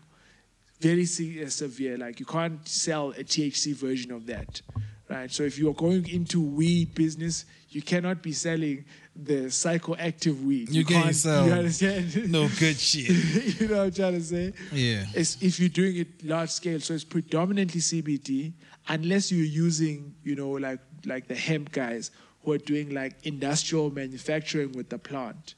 very 0.81 1.05
se- 1.05 1.43
uh, 1.43 1.49
severe. 1.49 1.97
Like 1.97 2.19
you 2.19 2.25
can't 2.25 2.67
sell 2.67 3.11
a 3.11 3.23
THC 3.23 3.73
version 3.73 4.11
of 4.11 4.25
that. 4.27 4.61
Right, 5.07 5.31
so 5.31 5.43
if 5.43 5.59
you're 5.59 5.75
going 5.75 6.09
into 6.09 6.41
weed 6.41 6.95
business, 6.95 7.45
you 7.69 7.83
cannot 7.83 8.23
be 8.23 8.33
selling 8.33 8.85
the 9.15 9.45
psychoactive 9.45 10.43
weed. 10.43 10.69
You 10.69 10.83
can't 10.83 11.15
sell 11.15 11.47
You 11.47 11.53
understand? 11.53 12.31
no 12.31 12.49
good 12.59 12.77
shit. 12.77 13.59
you 13.59 13.67
know 13.67 13.77
what 13.77 13.85
I'm 13.85 13.91
trying 13.91 14.13
to 14.13 14.21
say? 14.21 14.53
Yeah. 14.73 15.05
It's 15.13 15.41
if 15.41 15.59
you're 15.59 15.69
doing 15.69 15.95
it 15.97 16.25
large 16.25 16.49
scale, 16.49 16.79
so 16.79 16.93
it's 16.93 17.03
predominantly 17.03 17.79
CBD, 17.79 18.53
unless 18.87 19.31
you're 19.31 19.45
using, 19.45 20.13
you 20.23 20.35
know, 20.35 20.49
like 20.51 20.79
like 21.05 21.27
the 21.27 21.35
hemp 21.35 21.71
guys 21.71 22.11
who 22.43 22.51
are 22.51 22.57
doing 22.57 22.93
like 22.93 23.15
industrial 23.23 23.89
manufacturing 23.89 24.73
with 24.73 24.89
the 24.89 24.99
plant, 24.99 25.55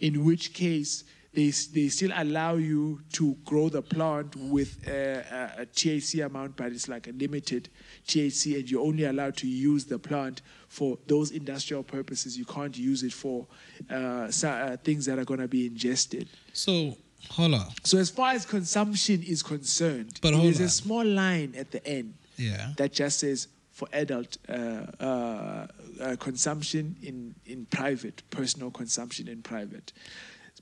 in 0.00 0.24
which 0.24 0.54
case 0.54 1.04
they, 1.36 1.50
they 1.74 1.88
still 1.88 2.10
allow 2.14 2.54
you 2.54 2.98
to 3.12 3.36
grow 3.44 3.68
the 3.68 3.82
plant 3.82 4.34
with 4.36 4.88
a, 4.88 5.52
a, 5.58 5.62
a 5.62 5.66
THC 5.66 6.24
amount, 6.24 6.56
but 6.56 6.72
it's 6.72 6.88
like 6.88 7.06
a 7.08 7.12
limited 7.12 7.68
THC, 8.08 8.58
and 8.58 8.70
you're 8.70 8.82
only 8.82 9.04
allowed 9.04 9.36
to 9.36 9.46
use 9.46 9.84
the 9.84 9.98
plant 9.98 10.40
for 10.68 10.98
those 11.06 11.30
industrial 11.32 11.82
purposes. 11.82 12.38
You 12.38 12.46
can't 12.46 12.76
use 12.76 13.02
it 13.02 13.12
for 13.12 13.46
uh, 13.90 14.30
so- 14.30 14.48
uh, 14.48 14.76
things 14.78 15.04
that 15.04 15.18
are 15.18 15.26
going 15.26 15.40
to 15.40 15.46
be 15.48 15.66
ingested. 15.66 16.26
So 16.54 16.96
hold 17.30 17.52
on. 17.54 17.66
So 17.84 17.98
as 17.98 18.08
far 18.08 18.32
as 18.32 18.46
consumption 18.46 19.22
is 19.22 19.42
concerned, 19.42 20.18
But 20.22 20.32
there's 20.40 20.60
a 20.60 20.70
small 20.70 21.04
line 21.04 21.54
at 21.56 21.70
the 21.70 21.86
end 21.86 22.14
Yeah. 22.38 22.72
that 22.78 22.94
just 22.94 23.18
says 23.20 23.48
for 23.72 23.88
adult 23.92 24.38
uh, 24.48 24.52
uh, 24.52 25.66
uh, 26.00 26.16
consumption 26.18 26.96
in, 27.02 27.34
in 27.44 27.66
private, 27.66 28.22
personal 28.30 28.70
consumption 28.70 29.28
in 29.28 29.42
private. 29.42 29.92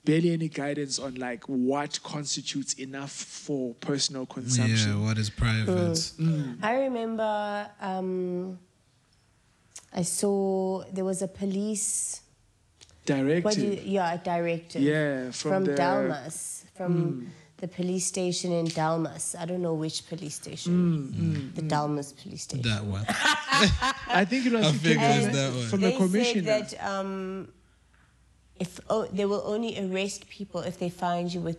Barely 0.04 0.32
any 0.32 0.48
guidance 0.48 0.98
on 0.98 1.14
like 1.14 1.44
what 1.44 1.98
constitutes 2.02 2.74
enough 2.74 3.10
for 3.10 3.72
personal 3.80 4.26
consumption. 4.26 4.98
Yeah. 5.00 5.06
What 5.06 5.16
is 5.16 5.30
private? 5.30 6.12
I 6.62 6.74
remember 6.80 7.70
um, 7.80 8.58
I 9.94 10.02
saw 10.02 10.84
there 10.92 11.04
was 11.06 11.22
a 11.22 11.28
police. 11.28 12.20
Directive. 13.06 13.44
What 13.44 13.54
do 13.54 13.66
you, 13.66 13.80
yeah, 13.84 14.14
a 14.14 14.18
directive. 14.18 14.82
Yeah, 14.82 15.30
from 15.30 15.50
from, 15.50 15.64
the- 15.64 15.72
Hmm. 15.72 15.78
Delmas, 15.80 16.64
from 16.74 17.32
the 17.58 17.68
police 17.68 18.06
station 18.06 18.52
in 18.52 18.66
Delmas. 18.66 19.34
I 19.38 19.44
don't 19.46 19.62
know 19.62 19.74
which 19.74 20.06
police 20.06 20.34
station. 20.34 20.72
Hmm, 20.72 21.54
The 21.54 21.62
Delmas 21.62 22.12
police 22.20 22.42
station. 22.42 22.68
That 22.68 22.84
one. 22.84 23.04
I 23.08 24.24
think 24.28 24.46
it 24.46 24.52
was 24.52 24.64
I 24.66 24.68
it 24.68 24.74
figured 24.74 24.98
came 25.00 25.32
that 25.32 25.52
one. 25.54 25.66
from 25.68 25.80
they 25.80 25.90
the 25.92 25.96
commissioner. 25.96 26.44
said 26.44 26.68
that 26.70 26.86
um, 26.90 27.48
if 28.58 28.80
oh, 28.88 29.06
they 29.12 29.24
will 29.24 29.42
only 29.44 29.78
arrest 29.78 30.28
people 30.28 30.60
if 30.60 30.78
they 30.78 30.90
find 30.90 31.32
you 31.32 31.40
with 31.40 31.58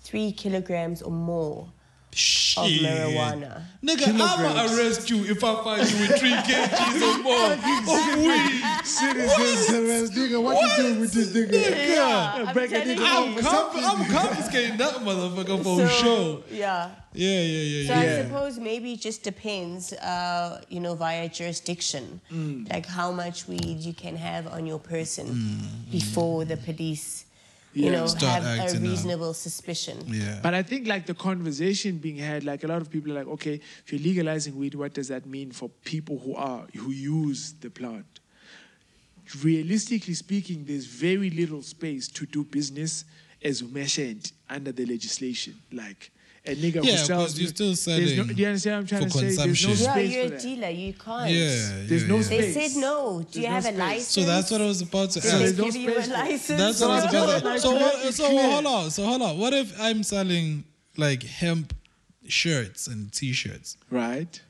three 0.00 0.32
kilograms 0.32 1.02
or 1.02 1.12
more 1.12 1.72
of 2.12 2.18
Shit. 2.18 2.82
marijuana. 2.82 3.62
Nigga, 3.82 4.08
I'ma 4.08 4.64
arrest 4.76 5.08
you 5.10 5.24
if 5.24 5.42
I 5.42 5.54
find 5.64 5.90
you 5.90 5.98
with 6.00 6.18
three 6.20 6.30
kgs 6.30 7.02
or 7.08 7.22
more 7.22 7.52
of 7.52 8.18
weed. 8.18 8.62
Citizens 8.84 9.70
arrest 9.76 10.12
nigga. 10.12 10.42
What, 10.42 10.60
you 10.60 10.82
doing 10.82 11.00
with 11.00 11.12
this 11.12 11.32
nigga? 11.34 11.52
Yeah, 11.96 12.34
I'm 12.46 12.52
break 12.52 12.70
a 12.70 12.80
telling 12.80 12.98
nigga 12.98 13.26
I'm, 13.28 13.34
with 13.34 13.44
conf- 13.44 13.72
I'm 13.76 14.04
confiscating 14.12 14.76
that 14.76 14.94
motherfucker 14.96 15.62
for 15.62 15.78
So, 15.78 15.88
sure. 15.88 16.42
Yeah. 16.50 16.90
Yeah, 17.14 17.28
yeah, 17.40 17.62
yeah, 17.62 17.88
So 17.94 18.00
yeah. 18.00 18.12
I 18.20 18.22
suppose 18.24 18.58
maybe 18.58 18.92
it 18.92 19.00
just 19.00 19.22
depends, 19.22 19.92
uh, 19.94 20.60
you 20.68 20.80
know, 20.80 20.94
via 20.94 21.28
jurisdiction, 21.28 22.20
Mm. 22.32 22.70
like 22.72 22.86
how 22.86 23.10
much 23.12 23.48
weed 23.48 23.78
you 23.80 23.92
can 23.94 24.16
have 24.16 24.46
on 24.46 24.66
your 24.66 24.78
person 24.78 25.60
before 25.90 26.44
the 26.44 26.56
police, 26.56 27.24
you 27.74 27.90
know, 27.90 28.06
Start 28.06 28.42
have 28.42 28.58
a 28.58 28.62
acting 28.62 28.84
out. 28.84 28.90
reasonable 28.90 29.34
suspicion. 29.34 29.98
Yeah. 30.06 30.40
But 30.42 30.54
I 30.54 30.62
think 30.62 30.86
like 30.86 31.06
the 31.06 31.14
conversation 31.14 31.98
being 31.98 32.16
had, 32.16 32.44
like 32.44 32.64
a 32.64 32.66
lot 32.66 32.82
of 32.82 32.90
people 32.90 33.12
are 33.12 33.14
like, 33.14 33.26
okay, 33.28 33.60
if 33.84 33.92
you're 33.92 34.00
legalizing 34.00 34.56
weed, 34.56 34.74
what 34.74 34.92
does 34.92 35.08
that 35.08 35.26
mean 35.26 35.52
for 35.52 35.70
people 35.84 36.18
who 36.18 36.34
are 36.34 36.66
who 36.76 36.90
use 36.90 37.54
the 37.60 37.70
plant? 37.70 38.20
Realistically 39.42 40.14
speaking, 40.14 40.64
there's 40.66 40.84
very 40.86 41.30
little 41.30 41.62
space 41.62 42.08
to 42.08 42.26
do 42.26 42.44
business 42.44 43.04
as 43.42 43.62
mentioned 43.62 44.32
under 44.50 44.72
the 44.72 44.84
legislation. 44.84 45.54
Like 45.72 46.10
a 46.44 46.56
nigga 46.56 46.84
Yeah, 46.84 46.92
who 46.92 47.04
sells, 47.06 47.08
'cause 47.32 47.38
you're 47.38 47.48
still 47.50 47.66
there's 47.68 47.86
no, 47.86 47.92
selling 47.94 48.34
do 48.34 48.42
you 48.42 48.46
understand 48.48 48.74
what 48.74 48.80
I'm 48.80 48.86
trying 48.88 49.02
for 49.02 49.08
to 49.10 49.12
say? 49.18 49.26
There's 49.26 49.38
no 49.38 49.68
consumption. 49.68 49.78
Yeah, 49.84 49.96
you're 50.02 50.28
for 50.28 50.34
a 50.34 50.36
that. 50.36 50.42
dealer, 50.42 50.70
you 50.70 50.92
can't. 50.92 51.30
Yeah, 51.30 51.82
There's 51.86 52.02
yeah, 52.02 52.08
no 52.08 52.16
yeah. 52.16 52.22
space. 52.22 52.54
They 52.54 52.68
said 52.68 52.80
no. 52.80 53.26
Do 53.30 53.40
you 53.40 53.46
no 53.48 53.52
have 53.54 53.66
a 53.66 53.70
license? 53.72 54.08
So 54.08 54.24
that's 54.24 54.50
what 54.50 54.60
I 54.60 54.66
was 54.66 54.80
about 54.82 55.10
to 55.12 55.20
Did 55.20 55.28
ask. 55.28 55.38
they 55.38 55.44
there's 55.44 55.58
no 55.58 55.64
give 55.64 55.76
you 55.76 55.88
a 55.90 55.92
space 55.92 56.06
for 56.06 56.10
it. 56.10 56.18
license? 56.18 56.58
That's 56.58 56.80
what 56.80 56.90
I 56.90 56.94
was 56.96 57.04
about 57.04 57.38
to 57.38 57.44
no, 57.44 57.56
So, 57.58 57.70
no, 57.72 57.80
what, 57.80 58.14
so 58.14 58.24
hold 58.50 58.66
on. 58.66 58.90
So 58.90 59.06
hold 59.06 59.22
on. 59.22 59.38
What 59.38 59.52
if 59.54 59.80
I'm 59.80 60.02
selling 60.02 60.64
like 60.96 61.22
hemp 61.22 61.74
shirts 62.26 62.86
and 62.88 63.12
t-shirts? 63.12 63.76
Right? 63.90 64.40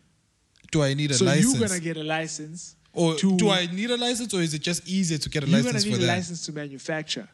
Do 0.70 0.82
I 0.82 0.94
need 0.94 1.10
a 1.10 1.14
so 1.14 1.26
license? 1.26 1.58
you're 1.58 1.68
gonna 1.68 1.80
get 1.80 1.96
a 1.98 2.02
license. 2.04 2.76
or 2.94 3.16
to- 3.16 3.36
do 3.36 3.50
I 3.50 3.66
need 3.66 3.90
a 3.90 3.96
license, 3.96 4.32
or 4.34 4.40
is 4.42 4.54
it 4.54 4.62
just 4.62 4.86
easier 4.88 5.18
to 5.18 5.28
get 5.28 5.42
a 5.44 5.46
license 5.46 5.54
You're 5.64 5.72
gonna 5.72 5.74
license 5.74 5.98
need 6.00 6.04
a 6.04 6.14
license 6.16 6.46
to 6.46 6.52
manufacture. 6.52 7.28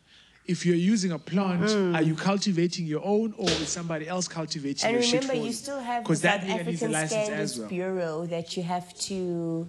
If 0.49 0.65
you're 0.65 0.77
using 0.95 1.13
a 1.13 1.19
plant, 1.19 1.69
are 1.95 2.01
you 2.03 2.15
cultivating 2.15 2.87
your 2.87 3.05
own 3.05 3.35
or 3.37 3.61
is 3.61 3.71
somebody 3.71 4.09
else 4.09 4.27
cultivating 4.29 4.87
And 4.87 4.95
your 4.95 5.03
shit 5.03 5.21
remember, 5.23 5.35
for 5.35 5.41
you 5.41 5.47
you? 5.49 5.53
still 5.53 5.79
have 5.79 6.03
the 6.05 6.09
Because 6.09 6.23
that 6.23 6.41
South 6.41 6.51
African 6.61 6.93
license 6.93 7.25
Standards 7.25 7.59
well. 7.59 7.69
Bureau 7.69 8.27
that 8.27 8.57
you 8.57 8.63
have 8.63 8.99
to, 9.01 9.69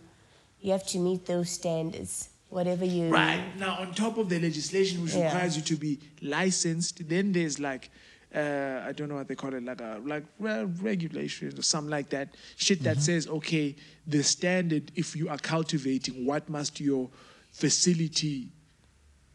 you 0.61 0.71
have 0.71 0.87
to 0.87 0.97
meet 0.97 1.25
those 1.25 1.49
standards. 1.49 2.29
Whatever 2.47 2.85
you 2.85 3.09
Right. 3.11 3.43
Now, 3.59 3.75
on 3.81 3.93
top 3.93 4.17
of 4.17 4.29
the 4.29 4.39
legislation 4.39 5.03
which 5.03 5.13
Yeah. 5.13 5.25
requires 5.25 5.57
you 5.57 5.63
to 5.63 5.75
be 5.75 5.99
licensed, 6.21 7.07
then 7.09 7.33
there's 7.33 7.59
like, 7.59 7.91
uh, 8.33 8.83
I 8.87 8.93
don't 8.93 9.09
know 9.09 9.15
what 9.15 9.27
they 9.27 9.35
call 9.35 9.53
it, 9.53 9.63
like 9.63 9.81
a 9.81 9.99
like 10.03 10.23
well, 10.39 10.65
regulation 10.81 11.59
or 11.59 11.61
something 11.61 11.91
like 11.91 12.09
that. 12.11 12.29
Shit 12.55 12.83
that 12.83 13.01
says, 13.01 13.27
okay, 13.27 13.75
the 14.07 14.23
standard, 14.23 14.91
if 14.95 15.13
you 15.15 15.27
are 15.29 15.37
cultivating, 15.39 16.25
what 16.25 16.47
must 16.49 16.79
your 16.79 17.09
facility 17.51 18.47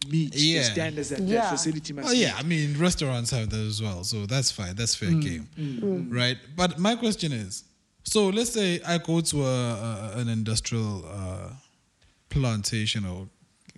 meet? 0.09 0.33
The 0.33 0.41
Yeah. 0.41 0.63
standards 0.73 1.09
that 1.11 1.21
Yeah. 1.21 1.41
that 1.41 1.51
facility 1.51 1.93
must 1.93 2.09
Oh 2.09 2.13
yeah, 2.13 2.35
I 2.37 2.43
mean 2.43 2.79
restaurants 2.79 3.31
have 3.31 3.51
that 3.51 3.61
as 3.67 3.81
well, 3.83 4.05
so 4.05 4.27
that's 4.27 4.51
fine. 4.51 4.75
That's 4.77 4.95
fair 4.95 5.13
game, 5.13 5.49
right? 6.11 6.39
But 6.57 6.79
my 6.79 6.97
question 6.97 7.33
is, 7.33 7.65
so 8.05 8.29
let's 8.29 8.51
say 8.53 8.81
I 8.87 8.99
go 8.99 9.21
to 9.21 9.45
a, 9.45 9.55
a 10.15 10.19
an 10.21 10.29
industrial 10.29 11.05
uh, 11.09 11.51
plantation 12.29 13.05
or 13.07 13.29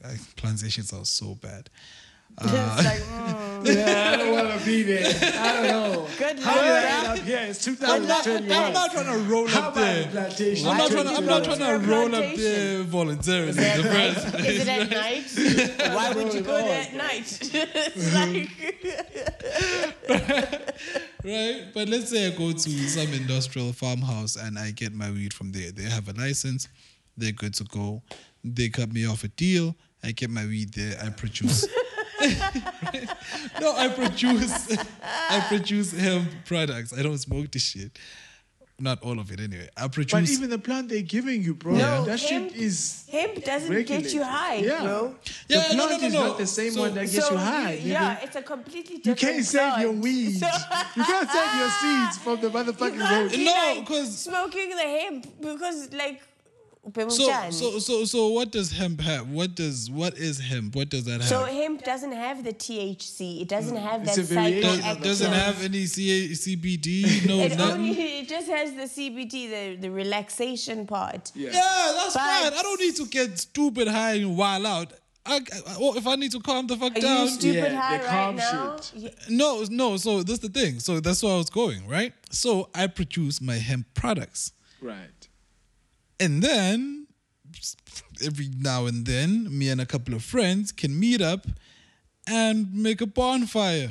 uh, 0.05 0.15
plantation 0.37 0.85
sounds 0.85 1.11
so 1.11 1.35
bad. 1.35 1.71
it's 2.43 2.85
like, 2.85 3.01
mm, 3.01 3.67
Yeah, 3.75 4.11
I 4.13 4.17
don't 4.19 4.33
want 4.33 4.59
to 4.61 4.65
be 4.67 4.83
there. 4.83 5.07
I 5.41 5.53
don't 5.55 5.67
know. 5.67 6.07
good 6.19 6.39
How 6.41 6.55
did 6.55 6.65
I 6.65 6.83
luck. 6.83 6.93
end 6.93 7.07
up 7.21 7.25
here? 7.27 7.39
It's 7.49 7.67
I'm 7.67 8.07
not, 8.07 8.25
2021. 8.25 8.63
I'm 8.65 8.73
not 8.75 8.93
trying 8.93 9.07
to 9.07 9.19
roll 9.31 9.47
How 9.49 9.69
up 9.69 9.75
there. 9.75 10.07
plantation? 10.09 10.69
I'm 10.69 10.77
not 10.77 10.91
trying 10.91 11.05
to, 11.05 11.15
I'm 11.15 11.27
not 11.27 11.45
trying 11.45 11.59
to 11.59 11.65
to 11.67 11.91
roll 11.91 12.15
up 12.15 12.35
there 12.37 12.83
voluntarily. 12.83 13.49
Is 13.51 13.57
it 13.59 13.83
The 13.83 13.89
at 13.89 13.93
night? 13.93 14.47
Is 14.47 14.61
it 14.61 14.69
at 14.69 14.91
night? 14.91 15.95
Why 15.95 16.13
would 16.13 16.35
you 16.35 16.41
go 16.43 16.57
there 16.59 16.83
at 16.83 16.95
night? 16.95 17.39
it's 17.43 18.15
like, 18.15 18.51
right? 21.25 21.65
But 21.75 21.89
let's 21.89 22.11
say 22.11 22.27
I 22.27 22.31
go 22.37 22.53
to 22.53 22.59
some 22.89 23.13
industrial 23.13 23.73
farmhouse 23.73 24.37
and 24.37 24.59
I 24.59 24.71
get 24.73 24.93
my 24.93 25.11
weed 25.11 25.33
from 25.33 25.53
there. 25.53 25.71
They 25.73 25.85
have 25.85 26.09
a 26.09 26.13
license, 26.13 26.69
they're 27.17 27.33
good 27.33 27.55
to 27.55 27.65
go. 27.65 28.03
They 28.45 28.69
cut 28.69 28.93
me 28.93 29.07
off 29.07 29.25
a 29.25 29.29
deal. 29.29 29.75
I 30.05 30.13
get 30.13 30.31
my 30.31 30.45
weed 30.47 30.73
there. 30.75 30.97
I 31.03 31.09
produce. 31.11 31.67
no, 33.61 33.75
I 33.77 33.89
produce. 33.89 34.77
I 35.03 35.45
produce 35.49 35.93
hemp 35.93 36.29
products. 36.45 36.93
I 36.97 37.03
don't 37.03 37.19
smoke 37.19 37.51
this 37.51 37.63
shit. 37.63 37.99
Not 38.79 39.03
all 39.03 39.19
of 39.19 39.33
it, 39.33 39.41
anyway. 39.41 39.71
I 39.75 39.89
produce. 39.89 40.13
But 40.13 40.29
even 40.29 40.51
the 40.51 40.59
plant 40.59 40.91
they're 40.91 41.01
giving 41.01 41.43
you, 41.43 41.55
bro, 41.55 41.77
No, 41.77 42.05
that 42.05 42.21
hemp- 42.21 42.53
shit 42.53 42.61
is. 42.61 43.09
hemp 43.11 43.43
doesn't 43.43 43.73
Regulated. 43.73 44.05
get 44.05 44.15
you 44.15 44.23
high, 44.23 44.57
Yeah. 44.57 44.83
bro. 44.83 45.17
Yeah, 45.49 45.69
the 45.69 45.75
no, 45.77 45.83
no, 45.83 45.87
plant 45.87 46.03
no, 46.03 46.09
is 46.09 46.13
no. 46.15 46.27
not 46.27 46.39
the 46.39 46.47
same 46.47 46.73
So- 46.73 46.81
one 46.81 46.93
that 46.95 47.11
gets 47.11 47.27
so 47.27 47.33
you 47.33 47.39
high. 47.39 47.73
you- 47.73 47.93
yeah, 47.93 48.19
it's 48.23 48.37
a 48.37 48.43
completely 48.43 48.99
different 48.99 49.23
You 49.23 49.29
can't 49.29 49.45
save 49.47 49.79
your 49.81 49.93
plant. 49.93 50.03
weeds. 50.05 50.41
So- 50.41 50.47
you 50.97 51.05
can't 51.05 51.31
save 51.31 51.55
your 51.59 51.71
seeds 51.81 52.19
from 52.19 52.41
the 52.43 52.51
motherfucking 52.57 53.11
road. 53.11 53.31
be 53.31 53.45
No, 53.47 53.53
like 53.79 53.87
'cause- 53.87 54.19
smoking 54.19 54.69
the 54.69 54.83
hemp 54.83 55.41
because 55.41 55.91
like 55.95 56.21
so, 56.95 57.51
so, 57.51 57.79
so, 57.79 58.05
so, 58.05 58.29
what 58.29 58.53
does 58.53 58.71
hemp 58.73 59.01
have? 59.01 59.29
What 59.29 59.55
does 59.55 59.91
what 59.91 60.15
is 60.17 60.39
hemp? 60.39 60.77
What 60.77 60.89
does 60.89 61.05
that 61.05 61.21
have? 61.21 61.25
So 61.25 61.45
hemp 61.45 61.83
doesn't 61.85 62.13
have 62.13 62.45
the 62.45 62.53
THC. 62.53 63.43
It 63.43 63.49
doesn't 63.49 63.77
have 63.77 64.03
It's 64.03 64.17
that 64.17 64.23
a 64.23 64.35
variation 64.35 64.81
psychoactive. 64.81 65.03
doesn't 65.03 65.33
have 65.33 65.65
any 65.65 65.87
C- 65.87 66.31
CBD. 66.31 67.27
No, 67.27 67.41
It 67.41 67.57
nothing. 67.59 67.73
only 67.81 68.19
it 68.21 68.29
just 68.29 68.49
has 68.49 68.73
the 68.75 68.83
CBD, 68.83 69.51
the 69.51 69.77
the 69.81 69.91
relaxation 69.91 70.87
part. 70.87 71.33
Yeah. 71.35 71.51
Yeah, 71.53 71.93
that's 71.97 72.15
But- 72.15 72.21
fine. 72.23 72.53
I 72.55 72.63
don't 72.63 72.81
need 72.81 72.97
to 72.97 73.07
get 73.07 73.39
stupid 73.39 73.89
high 73.89 74.15
and 74.15 74.37
wild 74.37 74.67
out. 74.67 74.93
I, 75.29 75.39
I, 75.39 75.77
well, 75.81 75.97
if 75.97 76.07
I 76.07 76.15
need 76.15 76.31
to 76.33 76.41
calm 76.41 76.69
the 76.69 76.77
fuck 76.77 76.97
Are 76.97 77.01
down, 77.01 77.25
you 77.25 77.31
stupid 77.33 77.73
Yeah, 77.73 77.81
high 77.81 77.99
the 77.99 78.05
right 78.05 78.11
calm 78.13 78.37
now? 78.37 78.77
shit. 78.77 78.93
Yeah. 78.95 79.11
no, 79.29 79.65
no. 79.71 79.97
So 79.97 80.23
that's 80.23 80.39
the 80.39 80.49
thing. 80.49 80.79
So 80.79 81.01
that's 81.01 81.21
where 81.21 81.33
I 81.35 81.37
was 81.37 81.51
going, 81.51 81.89
right? 81.89 82.13
So 82.31 82.69
I 82.77 82.87
produce 82.87 83.41
my 83.41 83.57
hemp 83.57 83.87
products, 83.95 84.53
Right. 84.81 85.09
And 86.21 86.43
then 86.43 87.07
every 88.25 88.49
now 88.59 88.87
and 88.87 89.07
then, 89.07 89.47
me 89.57 89.69
and 89.69 89.81
a 89.81 89.87
couple 89.87 90.15
of 90.15 90.23
friends 90.23 90.73
can 90.73 90.99
meet 90.99 91.21
up 91.21 91.47
and 92.29 92.73
make 92.75 93.01
a 93.01 93.07
bonfire 93.07 93.91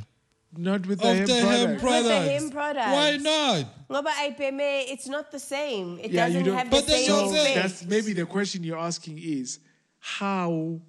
Not 0.57 0.85
with 0.87 0.99
the 0.99 1.09
of 1.11 1.15
hemp 1.17 1.27
the 1.27 1.35
hemp 1.35 1.79
product. 1.79 1.81
products. 1.81 2.29
hemp 2.31 2.51
products. 2.53 2.91
Why 2.91 3.17
not? 3.17 3.87
Ngoba 3.89 4.11
IPMA, 4.27 4.85
it's 4.93 5.07
not 5.07 5.31
the 5.31 5.39
same. 5.39 5.99
It 5.99 6.11
Yeah, 6.11 6.27
you 6.27 6.33
doesn't 6.33 6.45
don't- 6.45 6.57
have 6.57 6.69
the 6.69 6.75
But 6.77 6.87
then 6.87 6.97
same 7.03 7.09
you're 7.09 7.27
So 7.27 7.33
saying- 7.33 7.57
effect. 7.57 7.69
that's 7.79 7.85
maybe 7.85 8.13
the 8.13 8.25
question 8.25 8.63
you're 8.63 8.77
asking 8.79 9.19
is 9.19 9.59
how 9.99 10.81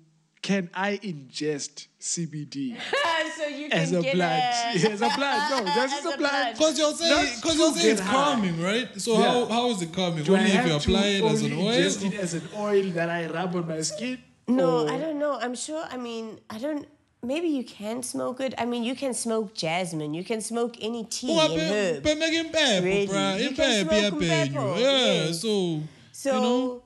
can 0.48 0.70
I 0.74 0.90
ingest 1.10 1.74
CBD 2.00 2.76
so 3.36 3.44
you 3.48 3.68
can 3.68 3.78
as 3.82 3.92
a 3.92 4.00
get 4.02 4.14
plant? 4.14 4.84
a, 4.84 4.90
as 4.92 5.02
a 5.02 5.08
plant. 5.18 5.50
No, 5.50 5.64
that's 5.64 5.78
As 5.78 5.90
just 5.90 6.06
a 6.06 6.08
a 6.14 6.16
plant. 6.18 6.32
plant. 6.32 6.56
Because 6.58 6.78
you're 6.78 6.92
saying, 6.94 7.36
because 7.36 7.56
you're 7.58 7.72
to 7.72 7.78
saying 7.78 7.92
it's 7.94 8.00
high. 8.00 8.12
calming, 8.12 8.62
right? 8.62 8.88
So 9.00 9.10
Yeah. 9.18 9.26
how, 9.32 9.44
how 9.46 9.70
is 9.70 9.82
it 9.82 9.92
calming? 9.92 10.22
Do 10.24 10.36
I 10.36 10.38
only 10.38 10.52
if 10.52 10.66
you 10.66 10.74
apply 10.76 11.06
it 11.18 11.24
as 11.24 11.42
an 11.42 11.52
oil? 11.52 11.72
ingest 11.72 12.06
it 12.08 12.14
as 12.24 12.34
an 12.34 12.42
oil 12.56 12.86
that 12.98 13.08
I 13.10 13.26
rub 13.26 13.56
on 13.56 13.66
my 13.68 13.80
skin? 13.80 14.18
No, 14.48 14.86
Or- 14.86 14.90
I 14.90 14.98
don't 14.98 15.18
know. 15.18 15.34
I'm 15.40 15.56
sure. 15.56 15.84
I 15.90 15.96
mean, 15.96 16.38
I 16.48 16.58
don't. 16.58 16.86
Maybe 17.24 17.48
you 17.48 17.64
can 17.64 18.04
smoke 18.04 18.38
it. 18.40 18.54
I 18.56 18.64
mean, 18.66 18.84
you 18.84 18.94
can 18.94 19.12
smoke 19.14 19.52
jasmine. 19.54 20.14
You 20.14 20.22
can 20.22 20.40
smoke 20.40 20.76
any 20.80 21.02
tea 21.16 21.28
Oh, 21.36 21.52
and 21.52 21.60
herb. 21.60 22.02
but 22.04 22.16
making 22.18 22.52
pepper, 22.52 22.84
Really? 22.84 23.08
bruh. 23.08 23.40
You 23.40 23.48
In 23.48 23.54
can 23.56 23.86
pepper, 23.86 23.98
smoke 24.00 24.20
pepper, 24.20 24.52
pepper, 24.52 24.78
Yeah, 24.78 25.24
yeah. 25.26 25.32
so 25.32 25.82
So 26.12 26.34
you 26.36 26.40
know, 26.40 26.82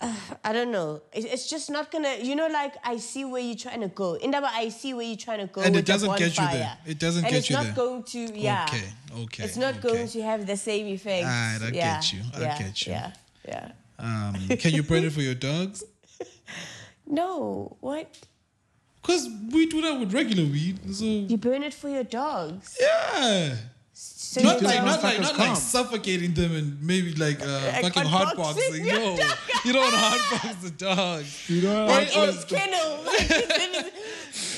uh, 0.00 0.14
I 0.44 0.52
don't 0.52 0.70
know. 0.70 1.02
It's 1.12 1.48
just 1.48 1.70
not 1.70 1.90
gonna. 1.90 2.16
You 2.20 2.34
know, 2.34 2.48
like 2.48 2.74
I 2.84 2.96
see 2.98 3.24
where 3.24 3.42
you're 3.42 3.56
trying 3.56 3.80
to 3.80 3.88
go. 3.88 4.14
In 4.14 4.30
that, 4.32 4.44
I 4.44 4.68
see 4.68 4.94
where 4.94 5.04
you're 5.04 5.16
trying 5.16 5.40
to 5.40 5.52
go. 5.52 5.60
And 5.62 5.76
it 5.76 5.86
doesn't 5.86 6.16
get 6.18 6.36
you 6.36 6.46
there. 6.48 6.78
It 6.86 6.98
doesn't 6.98 7.24
and 7.24 7.32
get 7.32 7.48
you 7.48 7.56
there. 7.56 7.64
And 7.64 7.68
it's 7.70 7.76
not 7.76 7.84
going 7.84 8.02
to. 8.04 8.38
Yeah. 8.38 8.66
okay, 8.68 8.84
okay. 9.22 9.44
It's 9.44 9.56
not 9.56 9.76
okay. 9.76 9.88
going 9.88 10.08
to 10.08 10.22
have 10.22 10.46
the 10.46 10.56
same 10.56 10.86
effect. 10.86 11.24
Alright, 11.24 11.62
I 11.62 11.76
yeah. 11.76 11.94
get 11.94 12.12
you. 12.12 12.20
I 12.34 12.40
yeah. 12.40 12.58
get 12.58 12.86
you. 12.86 12.92
Yeah. 12.92 13.12
Yeah. 13.46 13.72
Um, 13.98 14.34
can 14.56 14.72
you 14.72 14.82
burn 14.82 15.04
it 15.04 15.12
for 15.12 15.22
your 15.22 15.34
dogs? 15.34 15.84
No. 17.06 17.76
What? 17.80 18.20
Cause 19.02 19.28
we 19.50 19.66
do 19.66 19.80
that 19.82 19.98
with 19.98 20.14
regular 20.14 20.44
weed. 20.44 20.78
So 20.94 21.04
You 21.04 21.36
burn 21.36 21.64
it 21.64 21.74
for 21.74 21.88
your 21.88 22.04
dogs. 22.04 22.78
yeah. 22.80 23.56
So 24.30 24.40
Not 24.42 24.60
you 24.60 24.68
like, 24.68 24.76
don't- 24.76 24.86
like, 24.86 25.00
motherfuckers 25.16 25.22
not 25.22 25.38
like 25.38 25.56
suffocating 25.56 26.34
them 26.34 26.54
and 26.54 26.80
maybe 26.80 27.12
like 27.14 27.40
uh, 27.42 27.46
Like 27.82 27.94
fucking 27.94 28.08
hotboxing 28.08 28.84
hotboxing. 28.84 28.86
No, 28.86 29.16
you 29.64 29.72
don't 29.72 29.92
hotbox 29.92 30.60
the 30.62 30.70
dog. 30.70 31.24
You 31.48 31.62
know 31.62 31.86
like 31.86 32.16
Or- 32.16 32.28
in 32.28 32.34
his 32.34 32.44
kennel. 32.44 33.04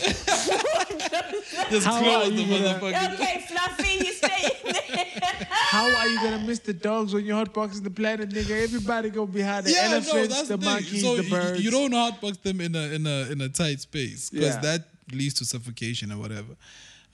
Like, 0.05 1.71
Just 1.71 1.87
How 1.87 2.01
close 2.01 2.27
are 2.27 2.31
the 2.31 2.43
you 2.43 2.55
okay, 2.55 3.45
Fluffy, 3.49 4.05
you 4.05 4.13
stay 4.13 4.51
in 4.67 4.73
there. 4.73 5.47
How 5.49 5.85
are 5.85 6.07
you 6.09 6.19
gonna 6.21 6.45
miss 6.47 6.59
the 6.59 6.75
dogs 6.75 7.15
when 7.15 7.25
you're 7.25 7.43
hotboxing 7.43 7.83
the 7.83 7.91
planet, 7.91 8.29
nigga. 8.29 8.63
Everybody 8.63 9.09
gonna 9.09 9.27
be 9.27 9.41
high. 9.41 9.63
The 9.63 9.71
yeah, 9.71 9.89
no, 9.89 9.95
elephants, 9.97 10.35
that's 10.37 10.49
the, 10.49 10.59
thing. 10.59 10.67
monkeys, 10.67 11.03
so 11.03 11.17
the 11.17 11.23
y- 11.23 11.29
birds. 11.31 11.65
You 11.65 11.71
don't 11.71 11.93
hotbox 11.93 12.43
them 12.43 12.61
in 12.61 12.75
a 12.75 12.83
in 12.97 13.07
a 13.07 13.31
in 13.33 13.41
a 13.41 13.49
tight 13.49 13.81
space 13.81 14.29
because 14.29 14.55
Yeah. 14.57 14.61
that 14.61 14.85
leads 15.13 15.35
to 15.35 15.45
suffocation 15.47 16.13
or 16.13 16.19
whatever. 16.19 16.55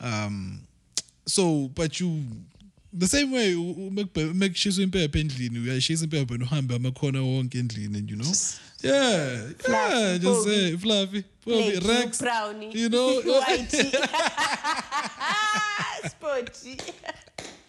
Um, 0.01 0.63
so, 1.29 1.69
but 1.75 2.01
you. 2.01 2.23
The 2.91 3.07
same 3.07 3.31
way 3.33 3.55
umekshisa 3.55 4.83
impepho 4.83 5.19
endlini 5.19 5.59
uyayishisa 5.59 6.05
impepho 6.05 6.35
and 6.35 6.43
uhambe 6.43 6.75
amakhona 6.75 7.23
wonke 7.23 7.59
endlini 7.59 7.99
and 7.99 8.11
you 8.11 8.17
know 8.17 8.33
yeah 8.83 9.35
yeah 9.35 9.53
Fluffy, 9.59 10.19
just 10.19 10.45
say 10.45 10.77
fluffy 10.77 11.25
Bobby, 11.47 11.81
Blake, 11.81 12.05
Rex 12.05 12.19
brownie. 12.19 12.73
you 12.73 12.89
know 12.89 13.21
Whitey. 13.21 13.93
Sporty. 16.09 16.79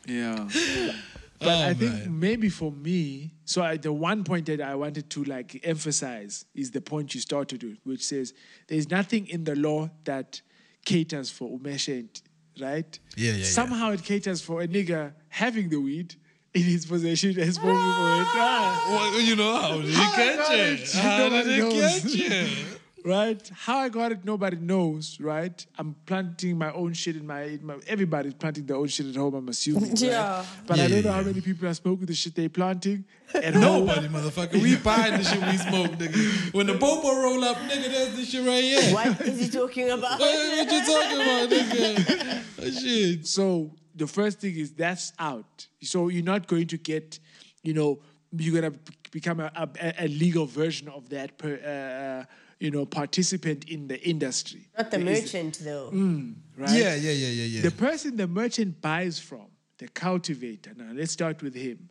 Yeah. 0.08 0.48
But 1.42 1.48
Oh, 1.48 1.68
I 1.70 1.74
think 1.74 1.94
man. 1.94 2.20
maybe 2.20 2.50
for 2.50 2.70
me, 2.70 3.32
so 3.46 3.62
I, 3.62 3.78
the 3.78 3.94
one 3.94 4.26
point 4.26 4.46
that 4.48 4.60
I 4.60 4.76
wanted 4.76 5.10
to 5.12 5.24
like 5.24 5.58
emphasize 5.64 6.44
is 6.54 6.72
the 6.72 6.82
point 6.82 7.16
you 7.16 7.22
started 7.22 7.64
with, 7.64 7.78
which 7.86 8.04
says 8.04 8.34
there's 8.68 8.92
nothing 8.92 9.26
in 9.28 9.46
the 9.46 9.56
law 9.56 9.90
that 10.04 10.42
caters 10.84 11.30
for 11.30 11.50
umeshent, 11.58 12.24
right? 12.62 13.00
Yeah, 13.16 13.32
yeah, 13.32 13.38
yeah. 13.38 13.44
Somehow 13.46 13.92
it 13.92 14.04
caters 14.04 14.42
for 14.42 14.62
a 14.62 14.68
nigga 14.68 15.14
having 15.30 15.70
the 15.70 15.78
weed 15.78 16.16
in 16.54 16.64
his 16.64 16.86
possession 16.86 17.34
smoking 17.34 17.54
for 17.62 17.70
it. 17.70 18.28
Ah, 18.32 18.86
Well, 18.90 19.22
you 19.22 19.36
know 19.36 19.56
how 19.62 19.78
did 19.78 19.86
he 19.90 19.94
How 19.94 20.12
catch 20.16 20.52
it? 20.52 20.92
How 20.94 21.30
did 21.30 21.48
he 21.48 21.80
catch 21.80 22.06
it? 22.06 22.79
Right? 23.06 23.52
How 23.54 23.80
I 23.80 23.90
got 23.90 24.12
it, 24.12 24.26
nobody 24.26 24.58
knows, 24.58 25.20
right? 25.20 25.66
I'm 25.78 25.96
planting 26.06 26.58
my 26.58 26.72
own 26.74 26.94
shit 26.94 27.16
in 27.16 27.26
my, 27.26 27.44
in 27.44 27.66
my 27.66 27.78
everybody's 27.88 28.34
planting 28.34 28.66
their 28.66 28.78
own 28.78 28.88
shit 28.88 29.08
at 29.08 29.16
home, 29.16 29.36
I'm 29.36 29.48
assuming. 29.50 29.90
right? 29.92 30.02
Yeah. 30.02 30.46
But 30.68 30.80
I 30.80 30.88
don't 30.88 31.04
know 31.04 31.10
yeah, 31.10 31.16
how 31.16 31.22
many 31.22 31.42
people 31.42 31.68
are 31.68 31.74
smoking 31.74 32.06
the 32.06 32.14
shit 32.14 32.36
they 32.36 32.48
planting 32.48 33.06
at 33.34 33.54
home. 33.54 33.86
Nobody, 33.86 34.08
motherfucker. 34.08 34.62
We 34.62 34.76
buying 34.78 35.14
the 35.18 35.24
shit 35.24 35.42
we 35.42 35.58
smoke, 35.58 35.92
nigga. 35.92 36.54
When 36.54 36.68
the 36.68 36.78
popo 36.78 37.22
roll 37.22 37.44
up, 37.44 37.58
nigga, 37.58 37.92
that's 37.92 38.16
the 38.16 38.26
shit 38.26 38.46
right 38.46 38.64
here. 38.64 38.94
What 38.94 39.22
is 39.22 39.40
he 39.40 39.50
talking 39.50 39.90
about? 39.90 40.20
What, 40.20 40.20
what 40.68 40.72
you 40.72 40.86
talking 40.86 41.22
about, 41.22 41.50
nigga? 41.50 42.56
That 42.58 42.74
shit. 42.74 43.28
So 43.28 43.72
the 43.96 44.08
first 44.08 44.40
thing 44.40 44.56
is 44.56 44.72
that's 44.72 45.14
out. 45.20 45.68
So 45.82 46.08
you're 46.10 46.24
not 46.24 46.48
going 46.48 46.68
to 46.68 46.78
get, 46.78 47.20
you 47.64 47.74
know, 47.74 48.00
you're 48.32 48.62
gonna 48.62 48.76
become 49.12 49.40
a, 49.40 49.52
a, 49.56 50.06
a 50.06 50.08
legal 50.08 50.46
version 50.46 50.88
of 50.90 51.10
that, 51.10 51.38
per, 51.38 51.60
uh, 51.64 51.70
uh, 51.70 52.26
you 52.60 52.72
know, 52.72 52.86
participant 52.86 53.66
in 53.70 53.88
the 53.88 54.00
industry. 54.08 54.68
Not 54.78 54.92
the 54.92 54.98
There 54.98 55.08
is- 55.10 55.22
merchant, 55.24 55.60
though. 55.64 55.90
Hmm, 55.90 56.32
right? 56.58 56.70
Yeah, 56.72 56.96
yeah, 56.96 57.12
yeah, 57.12 57.28
yeah, 57.30 57.44
yeah. 57.46 57.62
The 57.62 57.72
person 57.72 58.18
the 58.18 58.28
merchant 58.28 58.82
buys 58.82 59.18
from, 59.20 59.48
the 59.78 59.88
cultivator. 59.88 60.72
Now 60.76 60.92
let's 60.94 61.12
start 61.14 61.42
with 61.42 61.56
him. 61.56 61.90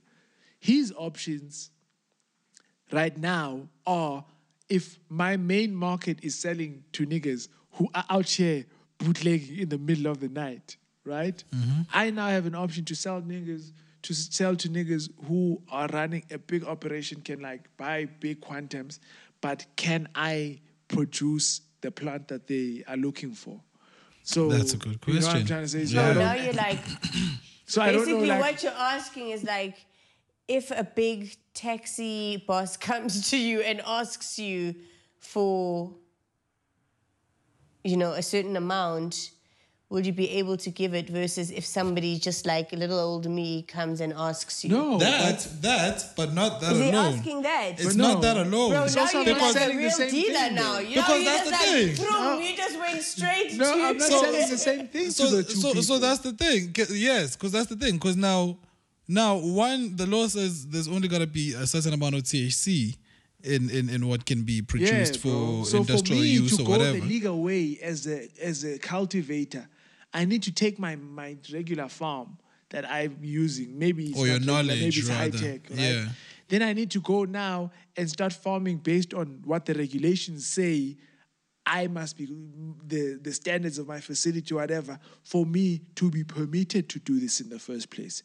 His 0.60 0.92
options 0.96 1.70
right 2.92 3.16
now 3.16 3.68
are 3.86 4.24
if 4.68 4.98
my 5.08 5.36
main 5.36 5.74
market 5.74 6.18
is 6.22 6.38
selling 6.38 6.84
to 6.92 7.06
niggas 7.06 7.48
who 7.72 7.88
are 7.94 8.04
out 8.10 8.28
here 8.28 8.66
bootlegging 8.98 9.58
in 9.58 9.68
the 9.70 9.78
middle 9.78 10.08
of 10.10 10.20
the 10.20 10.28
night, 10.28 10.76
right? 11.04 11.42
Mm-hmm. 11.54 11.82
I 11.94 12.10
now 12.10 12.28
have 12.28 12.44
an 12.46 12.54
option 12.54 12.84
to 12.86 12.94
sell 12.94 13.22
niggas 13.22 13.72
to 14.02 14.14
sell 14.14 14.54
to 14.56 14.68
niggas 14.68 15.10
who 15.26 15.60
are 15.70 15.88
running 15.88 16.24
a 16.30 16.38
big 16.38 16.64
operation 16.64 17.20
can 17.20 17.40
like 17.40 17.68
buy 17.76 18.04
big 18.20 18.40
quantums, 18.40 18.98
but 19.40 19.66
can 19.76 20.08
I 20.14 20.60
produce 20.88 21.60
the 21.80 21.90
plant 21.90 22.28
that 22.28 22.46
they 22.46 22.84
are 22.88 22.96
looking 22.96 23.32
for? 23.32 23.60
So 24.22 24.48
That's 24.48 24.74
a 24.74 24.76
good 24.76 25.00
question. 25.00 25.14
You 25.14 25.20
know 25.20 25.26
what 25.26 25.36
I'm 25.36 25.42
question. 25.42 25.46
trying 25.46 25.62
to 25.62 25.68
say? 25.68 25.84
So, 25.86 26.00
Yeah. 26.00 26.12
Now 26.12 26.32
you're 26.34 26.52
like, 26.52 26.78
so 27.66 27.80
I 27.82 27.92
don't 27.92 28.00
know. 28.00 28.04
basically, 28.06 28.26
Like, 28.28 28.40
what 28.40 28.62
you're 28.62 28.72
asking 28.72 29.30
is 29.30 29.44
like, 29.44 29.76
if 30.48 30.70
a 30.70 30.84
big 30.84 31.36
taxi 31.54 32.42
boss 32.46 32.76
comes 32.88 33.30
to 33.30 33.36
you 33.38 33.60
and 33.60 33.80
asks 33.86 34.38
you 34.38 34.74
for, 35.18 35.94
you 37.84 37.96
know, 37.96 38.12
a 38.12 38.22
certain 38.22 38.56
amount, 38.56 39.30
will 39.90 40.04
you 40.04 40.12
be 40.12 40.28
able 40.32 40.56
to 40.58 40.70
give 40.70 40.92
it? 40.94 41.08
Versus 41.08 41.50
if 41.50 41.64
somebody 41.64 42.18
just 42.18 42.44
like 42.46 42.72
a 42.72 42.76
little 42.76 42.98
old 42.98 43.26
me 43.28 43.62
comes 43.62 44.00
and 44.00 44.12
asks 44.12 44.64
you. 44.64 44.70
no, 44.70 44.98
that, 44.98 45.46
that, 45.62 46.04
but 46.16 46.34
not 46.34 46.60
that 46.60 46.72
Is 46.72 46.78
he 46.78 46.88
alone. 46.90 47.14
asking 47.14 47.42
that? 47.42 47.70
It's 47.78 47.84
But 47.86 47.96
not 47.96 48.22
that 48.22 48.36
alone. 48.36 48.70
Bro, 48.70 48.84
It's 48.84 48.94
now 48.96 49.02
also 49.02 49.20
you're 49.22 49.34
like 49.34 49.42
a 49.42 49.52
selling 49.52 49.76
the 49.76 49.82
real 49.82 49.90
same 49.90 50.10
dealer 50.10 50.38
thing, 50.40 50.54
now. 50.54 50.78
You 50.78 50.94
Because 50.96 51.08
know, 51.08 51.24
that's 51.24 51.50
just 51.50 51.62
the 51.64 51.86
like, 51.86 51.96
thing. 51.96 52.06
boom, 52.06 52.42
you 52.42 52.56
just 52.56 52.78
went 52.78 53.02
straight 53.02 53.54
no, 53.56 53.64
to 53.74 53.82
I'm 53.82 53.96
not 53.96 54.08
So- 54.08 54.20
selling 54.22 54.50
the 54.50 54.58
same 54.70 54.88
thing 54.88 55.10
so, 55.10 55.30
to 55.30 55.36
the 55.36 55.42
two 55.44 55.50
so, 55.60 55.68
people. 55.68 55.82
so 55.82 55.98
that's 55.98 56.20
the 56.20 56.32
thing. 56.32 56.74
Yes, 56.90 57.34
because 57.36 57.52
that's 57.52 57.66
the 57.68 57.76
thing. 57.76 57.94
Because 57.94 58.16
now, 58.16 58.58
now 59.08 59.36
one, 59.38 59.96
the 59.96 60.06
law 60.06 60.26
says 60.26 60.66
there's 60.66 60.88
only 60.88 61.08
got 61.08 61.18
to 61.20 61.26
be 61.26 61.54
a 61.54 61.66
certain 61.66 61.94
amount 61.94 62.14
of 62.14 62.22
THC 62.24 62.96
in, 63.44 63.70
in, 63.70 63.88
in 63.88 64.06
what 64.06 64.26
can 64.26 64.42
be 64.42 64.60
produced 64.60 65.22
bro. 65.22 65.62
for 65.62 65.64
so 65.64 65.78
industrial 65.78 66.20
for 66.20 66.24
me 66.24 66.28
use 66.30 66.56
to 66.56 66.62
or 66.62 66.66
go 66.66 66.70
whatever. 66.72 66.98
the 66.98 67.06
legal 67.06 67.40
way 67.42 67.78
as 67.82 68.06
a 68.06 68.28
as 68.42 68.64
a 68.64 68.78
cultivator, 68.80 69.66
I 70.12 70.24
need 70.24 70.42
to 70.44 70.52
take 70.52 70.78
my 70.78 70.96
my 70.96 71.36
regular 71.52 71.88
farm 71.88 72.38
that 72.70 72.90
I'm 72.90 73.18
using. 73.22 73.78
Maybe 73.78 74.10
it's 74.10 74.18
Or 74.18 74.26
your 74.26 74.40
regular, 74.40 74.66
maybe 74.66 74.86
it's 74.86 75.08
high 75.08 75.30
tech. 75.30 75.68
Right? 75.70 75.78
Yeah. 75.78 76.08
Then 76.48 76.62
I 76.62 76.72
need 76.72 76.90
to 76.92 77.00
go 77.00 77.24
now 77.24 77.70
and 77.96 78.08
start 78.08 78.32
farming 78.32 78.78
based 78.78 79.12
on 79.12 79.42
what 79.44 79.66
the 79.66 79.74
regulations 79.74 80.46
say. 80.46 80.96
I 81.68 81.86
must 81.86 82.16
be 82.16 82.26
the 82.86 83.18
the 83.22 83.32
standards 83.32 83.78
of 83.78 83.86
my 83.86 84.00
facility, 84.00 84.54
or 84.54 84.58
whatever, 84.58 84.98
for 85.22 85.44
me 85.44 85.82
to 85.96 86.10
be 86.10 86.24
permitted 86.24 86.88
to 86.88 86.98
do 86.98 87.20
this 87.20 87.40
in 87.40 87.50
the 87.50 87.58
first 87.58 87.90
place. 87.90 88.22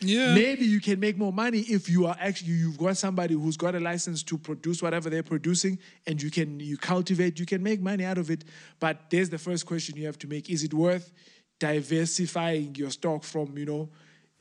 Yeah. 0.00 0.34
Maybe 0.34 0.64
you 0.64 0.80
can 0.80 0.98
make 0.98 1.18
more 1.18 1.32
money 1.32 1.60
if 1.60 1.88
you 1.88 2.06
are 2.06 2.16
actually 2.18 2.52
you've 2.52 2.78
got 2.78 2.96
somebody 2.96 3.34
who's 3.34 3.56
got 3.56 3.74
a 3.74 3.80
license 3.80 4.22
to 4.24 4.38
produce 4.38 4.82
whatever 4.82 5.10
they're 5.10 5.22
producing 5.22 5.78
and 6.06 6.22
you 6.22 6.30
can 6.30 6.58
you 6.58 6.78
cultivate, 6.78 7.38
you 7.38 7.46
can 7.46 7.62
make 7.62 7.80
money 7.80 8.04
out 8.04 8.18
of 8.18 8.30
it. 8.30 8.44
But 8.80 9.10
there's 9.10 9.30
the 9.30 9.38
first 9.38 9.66
question 9.66 9.96
you 9.96 10.06
have 10.06 10.18
to 10.20 10.26
make. 10.26 10.48
Is 10.50 10.64
it 10.64 10.72
worth 10.74 11.12
diversifying 11.58 12.74
your 12.74 12.90
stock 12.90 13.24
from, 13.24 13.56
you 13.56 13.66
know, 13.66 13.88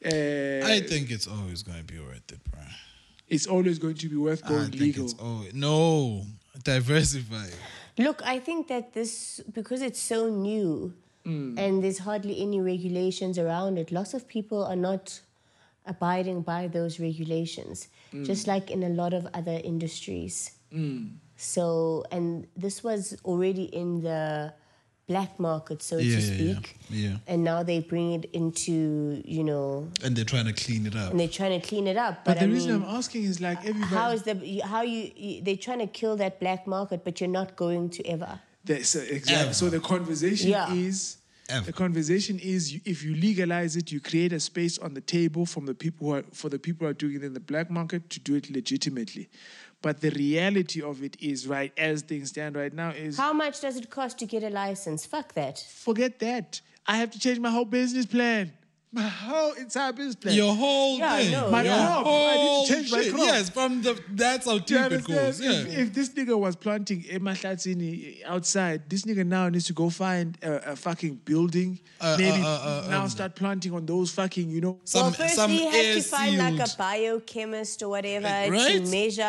uh, 0.04 0.66
I 0.66 0.82
think 0.82 1.10
it's 1.10 1.28
always 1.28 1.64
going 1.64 1.80
to 1.80 1.94
be 1.94 2.00
worth 2.00 2.32
it, 2.32 2.44
bro. 2.52 2.62
it's 3.28 3.48
always 3.48 3.80
going 3.80 3.96
to 3.96 4.10
be 4.10 4.18
worth 4.18 4.46
going 4.46 4.72
legal. 4.72 4.76
I 4.76 4.80
think 4.80 4.82
legal. 4.82 5.06
it's 5.06 5.14
always, 5.16 5.54
no, 5.54 6.26
diversify. 6.64 7.48
Look, 7.98 8.22
I 8.26 8.40
think 8.40 8.68
that 8.68 8.94
this 8.94 9.40
because 9.52 9.82
it's 9.82 10.00
so 10.00 10.30
new 10.30 10.94
Mm. 11.26 11.58
and 11.58 11.84
there's 11.84 11.98
hardly 12.00 12.40
any 12.40 12.62
regulations 12.62 13.40
around 13.40 13.80
it. 13.80 13.92
Lots 13.92 14.14
of 14.14 14.28
people 14.28 14.64
are 14.64 14.76
not 14.76 15.22
abiding 15.88 16.42
by 16.44 16.68
those 16.68 17.00
regulations, 17.00 17.88
Mm. 18.14 18.26
just 18.26 18.46
like 18.46 18.70
in 18.70 18.84
a 18.84 18.90
lot 18.90 19.12
of 19.14 19.26
other 19.34 19.60
industries. 19.64 20.52
So, 21.38 22.04
and 22.12 22.48
this 22.56 22.84
was 22.84 23.16
already 23.26 23.64
in 23.64 24.02
the 24.02 24.54
black 25.08 25.40
market, 25.40 25.82
so 25.84 25.98
Yeah, 25.98 26.16
to 26.20 26.22
yeah, 26.22 26.32
yeah. 26.34 26.54
speak. 26.56 26.78
Yeah. 26.90 27.18
And 27.28 27.44
now 27.44 27.64
they 27.64 27.80
bring 27.80 28.14
it 28.14 28.26
into, 28.34 29.22
you 29.26 29.44
know, 29.44 29.88
And 30.04 30.16
they're 30.16 30.26
trying 30.26 30.46
to 30.46 30.54
clean 30.54 30.86
it 30.88 30.96
up. 30.96 31.12
and 31.12 31.20
they're 31.20 31.28
trying 31.28 31.60
to 31.60 31.68
clean 31.68 31.88
it 31.88 31.98
up. 31.98 32.26
But 32.26 32.32
But, 32.36 32.40
the 32.40 32.46
I 32.46 32.50
reason 32.50 32.74
mean, 32.80 32.90
I'm 32.90 32.96
asking 32.96 33.24
is 33.26 33.40
like 33.40 33.60
everybody. 33.60 33.86
how 33.96 34.12
is 34.12 34.24
the 34.24 34.60
how 34.66 34.82
you, 34.82 35.12
you 35.16 35.42
they're 35.44 35.58
trying 35.68 35.80
to 35.80 35.88
kill 35.88 36.16
that 36.18 36.40
black 36.40 36.66
market, 36.66 37.04
but 37.04 37.20
you're 37.22 37.30
not 37.42 37.56
going 37.56 37.90
to 37.92 38.04
ever. 38.08 38.40
The- 38.66 38.84
so, 38.84 39.00
exactly. 39.00 39.54
So 39.54 39.70
the 39.70 39.80
conversation 39.80 40.50
Yeah. 40.50 40.74
is 40.74 41.18
Ever. 41.50 41.68
the 41.68 41.74
conversation 41.74 42.40
is 42.40 42.74
you, 42.74 42.82
if 42.86 43.04
you 43.04 43.14
legalize 43.14 43.76
it, 43.76 43.92
you 43.92 44.00
create 44.00 44.34
a 44.34 44.40
space 44.40 44.80
on 44.80 44.96
the 44.96 45.02
table 45.02 45.46
from 45.46 45.68
the 45.68 45.76
people 45.76 46.08
who 46.08 46.14
are, 46.16 46.24
for 46.34 46.50
the 46.50 46.58
people 46.58 46.86
who 46.86 46.90
are 46.90 46.94
doing 46.96 47.18
it 47.18 47.24
in 47.24 47.34
the 47.34 47.40
black 47.40 47.70
market 47.70 48.10
to 48.10 48.20
do 48.20 48.34
it 48.34 48.50
legitimately. 48.50 49.30
But 49.86 50.02
the 50.02 50.10
reality 50.10 50.82
of 50.82 51.04
it 51.04 51.16
is 51.22 51.46
right 51.46 51.72
as 51.78 52.02
things 52.02 52.30
stand 52.30 52.56
right 52.56 52.74
now 52.74 52.90
is 52.90 53.20
How 53.20 53.34
much 53.34 53.62
does 53.62 53.78
it 53.78 53.92
cost 53.92 54.18
to 54.18 54.26
get 54.26 54.42
a 54.42 54.50
license? 54.50 55.06
Fuck 55.06 55.36
that. 55.36 55.60
forget 55.60 56.18
that. 56.22 56.60
I 56.88 56.98
have 56.98 57.12
to 57.12 57.20
change 57.20 57.38
my 57.38 57.52
whole 57.52 57.66
business 57.66 58.08
plan. 58.08 58.52
My 58.96 59.02
whole 59.08 59.52
entire 59.54 59.92
business 59.92 60.16
plan. 60.16 60.34
Your 60.36 60.56
whole 60.56 60.98
Yeah, 60.98 61.14
I 61.14 61.22
thing. 61.24 61.32
know, 61.34 61.52
My 61.52 61.64
Your 61.64 61.74
yeah. 61.74 61.86
crop. 61.88 62.06
I 62.08 62.10
need 62.10 62.34
to 62.34 62.40
whole 62.40 62.66
change 62.68 62.92
my 62.92 63.02
shit. 63.04 63.14
crop. 63.14 63.26
Yes, 63.28 63.50
from 63.50 63.82
the 63.82 64.02
that's 64.12 64.46
how 64.46 64.58
Do 64.58 64.74
you 64.74 64.80
deep 64.80 64.92
it 64.92 64.94
understand? 65.10 65.20
goes. 65.20 65.42
Yeah. 65.42 65.52
If, 65.52 65.78
if 65.78 65.94
this 65.94 66.10
nigga 66.10 66.40
was 66.40 66.56
planting 66.56 67.04
Emahlatsini 67.04 68.24
outside, 68.26 68.90
this 68.90 69.04
nigga 69.04 69.26
now 69.26 69.50
needs 69.50 69.66
to 69.66 69.74
go 69.74 69.90
find 69.90 70.38
a, 70.42 70.72
a 70.72 70.76
fucking 70.76 71.16
building. 71.26 71.80
Uh, 72.00 72.16
maybe 72.20 72.42
uh, 72.42 72.48
uh, 72.48 72.84
uh, 72.86 72.90
now 72.90 73.04
um, 73.04 73.10
start 73.10 73.36
planting 73.36 73.74
on 73.74 73.86
those 73.86 74.12
fucking, 74.12 74.50
you 74.50 74.62
know. 74.62 74.80
some 74.84 75.02
well, 75.04 75.12
firstly, 75.12 75.36
some 75.36 75.52
you 75.52 75.70
have 75.70 75.96
to 75.96 76.02
find 76.02 76.38
like 76.38 76.60
a 76.60 76.78
biochemist 76.78 77.84
or 77.84 77.90
whatever 77.90 78.28
Right? 78.28 78.84
to 78.86 78.92
measure 78.92 79.22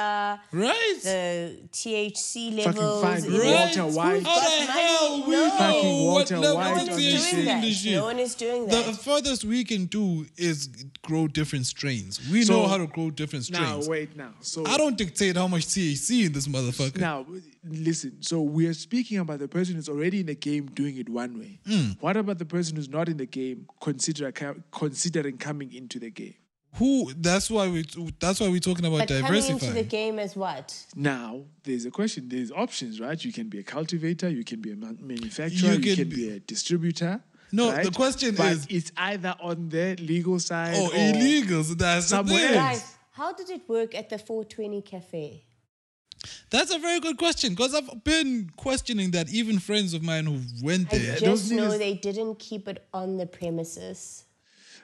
right. 0.52 0.98
the 1.02 1.56
THC 1.72 2.62
Fucking 2.62 2.80
levels. 2.80 3.02
find 3.02 3.24
in 3.24 3.32
it. 3.34 3.38
right. 3.38 3.76
Walter 3.76 3.96
White. 3.96 4.22
How 4.24 4.40
the 4.40 4.72
hell 4.72 5.24
we 5.26 5.32
No. 5.32 5.46
know 5.46 5.50
Fucking 5.56 5.96
what 6.06 6.12
Walter 6.12 6.38
level 6.38 6.56
White 6.56 6.76
No 6.76 6.82
of 6.82 6.88
one 6.88 6.98
is 6.98 6.98
THC 6.98 7.30
doing 7.30 7.38
in 7.40 7.44
that. 7.46 7.62
this 7.62 7.80
shit? 7.80 7.92
No 7.94 8.04
one 8.04 8.18
is 8.18 8.34
doing 8.34 8.66
that. 8.66 8.84
The 8.86 8.90
that. 8.92 9.00
furthest 9.00 9.44
we 9.44 9.55
can 9.64 9.86
do 9.86 10.26
is 10.36 10.68
grow 11.02 11.26
different 11.28 11.66
strains. 11.66 12.20
We 12.30 12.44
So- 12.44 12.52
know 12.54 12.66
how 12.68 12.78
to 12.78 12.86
grow 12.86 13.10
different 13.10 13.44
strains. 13.44 13.62
Now, 13.62 13.80
strains. 13.80 13.88
wait 13.88 14.16
now. 14.16 14.34
So 14.40 14.64
I 14.66 14.76
don't 14.76 14.96
dictate 14.96 15.36
how 15.36 15.48
much 15.48 15.66
THC 15.66 16.26
in 16.26 16.32
this 16.32 16.46
motherfucker. 16.48 16.98
Now, 16.98 17.26
listen. 17.64 18.22
So 18.22 18.40
we 18.42 18.66
are 18.66 18.74
speaking 18.74 19.18
about 19.18 19.38
the 19.38 19.48
person 19.48 19.74
who's 19.76 19.88
already 19.88 20.20
in 20.20 20.26
the 20.26 20.34
game 20.34 20.66
doing 20.66 20.96
it 20.96 21.08
one 21.08 21.38
way. 21.38 21.60
Hmm. 21.66 21.90
What 22.00 22.16
about 22.16 22.38
the 22.38 22.44
person 22.46 22.76
who's 22.76 22.88
not 22.88 23.08
in 23.08 23.16
the 23.16 23.26
game, 23.26 23.66
consider 23.80 24.32
considering 24.72 25.38
coming 25.38 25.72
into 25.72 25.98
the 25.98 26.10
game? 26.10 26.34
Who? 26.74 27.10
That's 27.14 27.48
why 27.50 27.68
we. 27.68 27.84
That's 28.20 28.38
why 28.38 28.48
we're 28.48 28.60
talking 28.60 28.84
about 28.84 29.08
But 29.08 29.22
coming 29.22 29.44
into 29.46 29.72
the 29.72 29.82
game 29.82 30.18
as 30.18 30.36
what? 30.36 30.74
Now, 30.94 31.44
there's 31.64 31.86
a 31.86 31.90
question. 31.90 32.28
There's 32.28 32.50
options, 32.52 33.00
right? 33.00 33.22
You 33.24 33.32
can 33.32 33.48
be 33.48 33.60
a 33.60 33.62
cultivator, 33.62 34.28
you 34.28 34.44
can 34.44 34.60
be 34.60 34.72
a 34.72 34.76
manufacturer, 34.76 35.70
You 35.70 35.76
you 35.78 35.80
can 35.80 35.96
can, 35.96 36.08
be- 36.10 36.16
be, 36.16 36.30
a 36.36 36.40
distributor. 36.40 37.22
No, 37.56 37.72
right? 37.72 37.84
the 37.84 37.90
question 37.90 38.34
but 38.34 38.52
is- 38.52 38.66
it's 38.68 38.92
either 38.96 39.34
on 39.40 39.68
the 39.68 39.96
legal 39.96 40.38
side 40.38 40.74
Oh, 40.76 40.86
or 40.86 40.90
illegals. 40.90 41.68
That's 41.76 42.06
the 42.10 42.16
somewhere 42.16 42.38
thing. 42.48 42.54
Guys, 42.54 42.96
how 43.12 43.32
did 43.32 43.48
it 43.50 43.62
work 43.68 43.94
at 43.94 44.08
the 44.10 44.18
420 44.18 44.82
cafe? 44.82 45.42
That's 46.50 46.70
a 46.72 46.78
very 46.78 47.00
good 47.00 47.18
question 47.18 47.50
because 47.54 47.74
I've 47.74 48.02
been 48.04 48.50
questioning 48.56 49.10
that. 49.12 49.28
Even 49.30 49.58
friends 49.58 49.94
of 49.94 50.02
mine 50.02 50.26
who 50.26 50.40
went 50.62 50.90
there. 50.90 51.00
I 51.16 51.18
there. 51.20 51.30
just 51.30 51.50
know 51.52 51.68
niggas- 51.70 51.78
they 51.78 51.94
didn't 51.94 52.38
keep 52.38 52.68
it 52.68 52.86
on 52.92 53.16
the 53.16 53.26
premises. 53.26 54.24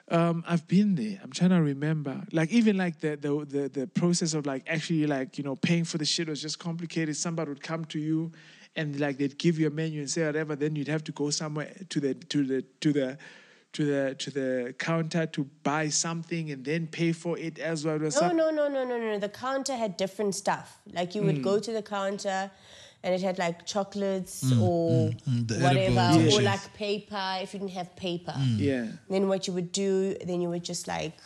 Um, 0.09 0.43
I've 0.47 0.67
been 0.67 0.95
there. 0.95 1.19
I'm 1.23 1.31
trying 1.31 1.51
to 1.51 1.61
remember. 1.61 2.21
Like 2.31 2.51
even 2.51 2.77
like 2.77 2.99
the, 2.99 3.15
the 3.15 3.45
the 3.45 3.69
the 3.69 3.87
process 3.87 4.33
of 4.33 4.45
like 4.45 4.63
actually 4.67 5.07
like 5.07 5.37
you 5.37 5.43
know 5.45 5.55
paying 5.55 5.85
for 5.85 5.97
the 5.97 6.05
shit 6.05 6.27
was 6.27 6.41
just 6.41 6.59
complicated. 6.59 7.15
Somebody 7.15 7.49
would 7.49 7.63
come 7.63 7.85
to 7.85 7.99
you, 7.99 8.31
and 8.75 8.99
like 8.99 9.17
they'd 9.17 9.37
give 9.37 9.59
you 9.59 9.67
a 9.67 9.69
menu 9.69 9.99
and 10.01 10.09
say 10.09 10.25
whatever. 10.25 10.55
Then 10.55 10.75
you'd 10.75 10.87
have 10.87 11.03
to 11.05 11.11
go 11.11 11.29
somewhere 11.29 11.73
to 11.89 11.99
the 11.99 12.13
to 12.15 12.43
the 12.45 12.61
to 12.81 12.93
the 12.93 13.17
to 13.73 13.85
the 13.85 14.15
to 14.15 14.29
the 14.31 14.75
counter 14.77 15.25
to 15.27 15.43
buy 15.63 15.89
something 15.89 16.51
and 16.51 16.63
then 16.65 16.87
pay 16.87 17.11
for 17.11 17.37
it 17.37 17.59
as 17.59 17.85
well. 17.85 17.95
It 17.95 18.01
No, 18.03 18.09
some- 18.09 18.37
no, 18.37 18.49
no, 18.51 18.67
no, 18.67 18.83
no, 18.85 18.97
no. 18.99 19.19
The 19.19 19.29
counter 19.29 19.75
had 19.75 19.97
different 19.97 20.35
stuff. 20.35 20.79
Like 20.91 21.15
you 21.15 21.21
would 21.23 21.37
Hmm. 21.37 21.43
go 21.43 21.59
to 21.59 21.71
the 21.71 21.81
counter 21.81 22.51
and 23.03 23.13
it 23.13 23.21
had 23.21 23.37
like 23.37 23.65
chocolates 23.65 24.43
or 24.53 25.09
mm, 25.09 25.61
whatever, 25.61 25.99
edibles. 25.99 26.35
or 26.37 26.41
like 26.41 26.73
paper 26.73 27.37
if 27.41 27.53
you 27.53 27.59
didn't 27.59 27.73
have 27.73 27.95
paper. 27.95 28.33
Yeah. 28.57 28.87
Then 29.09 29.27
what 29.27 29.45
you 29.47 29.53
would 29.53 29.71
do, 29.71 30.15
then 30.25 30.41
you 30.41 30.49
would 30.49 30.63
just 30.63 30.87
like 30.87 31.17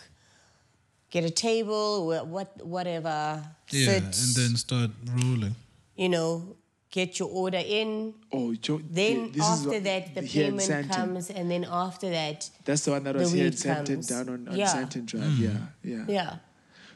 get 1.11 1.23
a 1.23 1.29
table, 1.29 2.07
wha- 2.07 2.23
what, 2.23 2.65
whatever, 2.65 3.43
yeah, 3.71 3.85
sit, 3.85 4.03
and 4.03 4.35
then 4.35 4.55
start 4.57 4.91
rolling. 5.15 5.55
you 5.95 6.09
know, 6.09 6.57
get 6.89 7.19
your 7.19 7.29
order 7.29 7.61
in. 7.63 8.13
Oh, 8.31 8.53
Jo- 8.55 8.81
Then 8.89 9.31
this 9.31 9.43
is 9.43 9.57
after 9.59 9.69
what- 9.69 9.83
that, 9.83 10.15
the 10.15 10.21
payment 10.23 10.61
Sandton. 10.69 10.89
comes, 10.95 11.29
and 11.29 11.51
then 11.51 11.65
after 11.69 12.09
that, 12.09 12.49
That's 12.65 12.85
the 12.85 12.91
one 12.91 13.03
that 13.03 13.15
was 13.15 13.31
here 13.31 13.45
in 13.47 13.51
weed 13.51 13.59
Sandton, 13.59 14.07
down 14.07 14.29
on, 14.29 14.47
on 14.47 14.55
Yeah. 14.57 14.67
Sandton 14.73 15.05
Drive. 15.05 15.38
Yeah, 15.38 15.57
yeah, 15.83 16.05
yeah. 16.07 16.35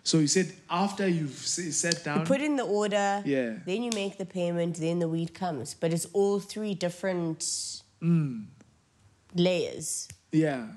So 0.04 0.18
you 0.18 0.28
said 0.28 0.52
after 0.70 1.08
you've 1.08 1.38
s- 1.44 1.76
sat 1.76 2.04
down. 2.04 2.22
You 2.22 2.26
put 2.26 2.42
in 2.42 2.56
the 2.56 2.64
order, 2.64 3.22
Yeah. 3.26 3.58
then 3.66 3.84
you 3.84 3.92
make 3.94 4.18
the 4.18 4.26
payment, 4.26 4.78
then 4.78 5.00
the 5.00 5.08
weed 5.08 5.34
comes. 5.34 5.76
But 5.80 5.94
it's 5.94 6.06
all 6.14 6.40
three 6.40 6.74
different 6.74 7.40
Mm. 8.02 8.46
layers. 9.36 10.08
Yeah. 10.32 10.68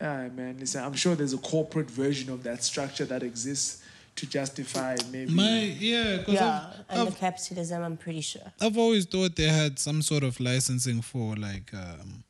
Yeah, 0.00 0.28
man. 0.30 0.56
Listen, 0.58 0.82
I'm 0.84 0.94
sure 0.94 1.14
there's 1.14 1.32
a 1.34 1.38
corporate 1.38 1.90
version 1.90 2.30
of 2.30 2.42
that 2.44 2.64
structure 2.64 3.04
that 3.04 3.22
exists 3.22 3.81
to 4.16 4.26
justify 4.26 4.96
maybe. 5.10 5.32
My 5.32 5.60
yeah, 5.78 6.18
because 6.18 6.34
Yeah, 6.34 6.66
I've, 6.90 6.98
under 6.98 7.10
I've, 7.12 7.18
capitalism, 7.18 7.82
I'm 7.82 7.96
pretty 7.96 8.20
sure. 8.20 8.52
I've 8.60 8.76
always 8.78 9.06
thought 9.06 9.36
they 9.36 9.48
had 9.48 9.78
some 9.78 10.02
sort 10.02 10.22
of 10.22 10.38
licensing 10.40 11.00
for 11.02 11.34
like 11.36 11.72
um, 11.74 12.24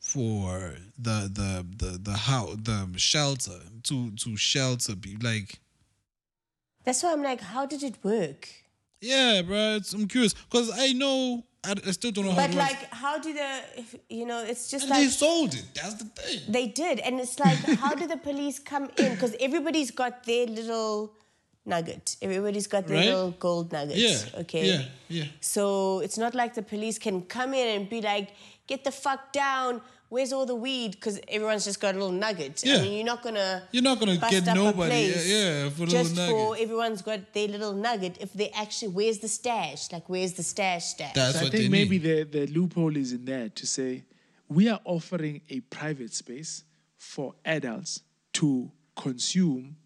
for 0.00 0.74
the 0.98 1.28
the 1.32 1.66
the 1.76 1.98
the 1.98 2.12
how 2.12 2.54
the 2.56 2.88
shelter 2.96 3.58
to 3.84 4.10
to 4.12 4.36
shelter 4.36 4.94
be 4.94 5.16
like 5.16 5.58
That's 6.84 7.02
why 7.02 7.12
I'm 7.12 7.22
like, 7.22 7.40
how 7.40 7.66
did 7.66 7.82
it 7.82 7.96
work? 8.04 8.48
yeah, 9.00 9.42
bro. 9.42 9.76
It's, 9.76 9.92
I'm 9.92 10.06
curious 10.08 10.34
because 10.34 10.70
I 10.78 10.92
know 10.92 11.44
I, 11.66 11.72
I 11.88 11.90
still 11.92 12.12
don't 12.12 12.24
know 12.26 12.30
how. 12.32 12.36
But 12.36 12.50
it 12.50 12.56
works. 12.56 12.70
like, 12.72 12.80
how 12.92 13.18
do 13.18 13.32
the, 13.32 13.50
if, 13.76 13.94
you 14.08 14.26
know, 14.26 14.40
it's 14.44 14.70
just 14.70 14.84
and 14.88 14.94
they 14.94 15.08
sold 15.08 15.54
it. 15.54 15.64
That's 15.74 15.94
the 15.94 16.04
thing. 16.04 16.40
they 16.48 16.66
did, 16.68 17.00
and 17.00 17.20
it's 17.20 17.38
like, 17.38 17.58
how 17.84 17.94
do 17.94 18.06
the 18.06 18.16
police 18.16 18.58
come 18.58 18.84
in? 18.98 19.14
Because 19.14 19.34
everybody's 19.40 19.90
got 19.90 20.24
their 20.24 20.46
little 20.46 21.12
nugget. 21.64 22.16
Everybody's 22.22 22.66
got 22.68 22.86
their 22.86 22.96
Right? 22.98 23.06
little 23.06 23.30
gold 23.32 23.72
nuggets. 23.72 23.98
Yeah. 24.32 24.40
Okay. 24.42 24.64
Yeah. 24.68 24.82
Yeah. 25.08 25.24
So 25.40 26.00
it's 26.00 26.18
not 26.18 26.34
like 26.34 26.54
the 26.54 26.62
police 26.62 26.98
can 26.98 27.22
come 27.22 27.54
in 27.54 27.66
and 27.80 27.88
be 27.90 28.00
like, 28.00 28.28
get 28.68 28.84
the 28.84 28.92
fuck 28.92 29.32
down. 29.32 29.80
Where's 30.08 30.32
all 30.32 30.46
the 30.46 30.54
weed? 30.54 30.92
Because 30.92 31.20
everyone's 31.28 31.64
just 31.64 31.80
got 31.80 31.94
a 31.94 31.98
little 31.98 32.12
nugget. 32.12 32.62
Yeah. 32.64 32.76
I 32.76 32.82
mean, 32.82 32.92
you're 32.92 33.04
not 33.04 33.22
gonna. 33.22 33.64
You're 33.72 33.82
not 33.82 33.98
gonna 33.98 34.18
bust 34.18 34.30
get 34.30 34.48
up 34.48 34.56
a 34.56 34.58
nobody, 34.58 34.88
place 34.88 35.28
yeah, 35.28 35.64
yeah, 35.64 35.70
for 35.70 35.82
a 35.82 35.86
just 35.86 36.16
little 36.16 36.54
for 36.54 36.62
everyone's 36.62 37.02
got 37.02 37.32
their 37.32 37.48
little 37.48 37.72
nugget. 37.72 38.16
If 38.20 38.32
they 38.32 38.50
actually, 38.50 38.88
where's 38.88 39.18
the 39.18 39.28
stash? 39.28 39.90
Like, 39.92 40.08
where's 40.08 40.34
the 40.34 40.42
stash 40.44 40.84
stash? 40.86 41.14
That's 41.14 41.40
So 41.40 41.46
I 41.46 41.50
think 41.50 41.52
they 41.64 41.68
maybe 41.68 41.98
need. 41.98 42.30
the, 42.30 42.46
the 42.46 42.46
loophole 42.52 42.96
is 42.96 43.12
in 43.12 43.24
there 43.24 43.48
to 43.48 43.66
say 43.66 44.04
we 44.48 44.68
are 44.68 44.80
offering 44.84 45.40
a 45.48 45.60
private 45.60 46.12
space 46.14 46.62
for 46.96 47.34
adults 47.44 48.02
to 48.34 48.70
consume. 48.94 49.76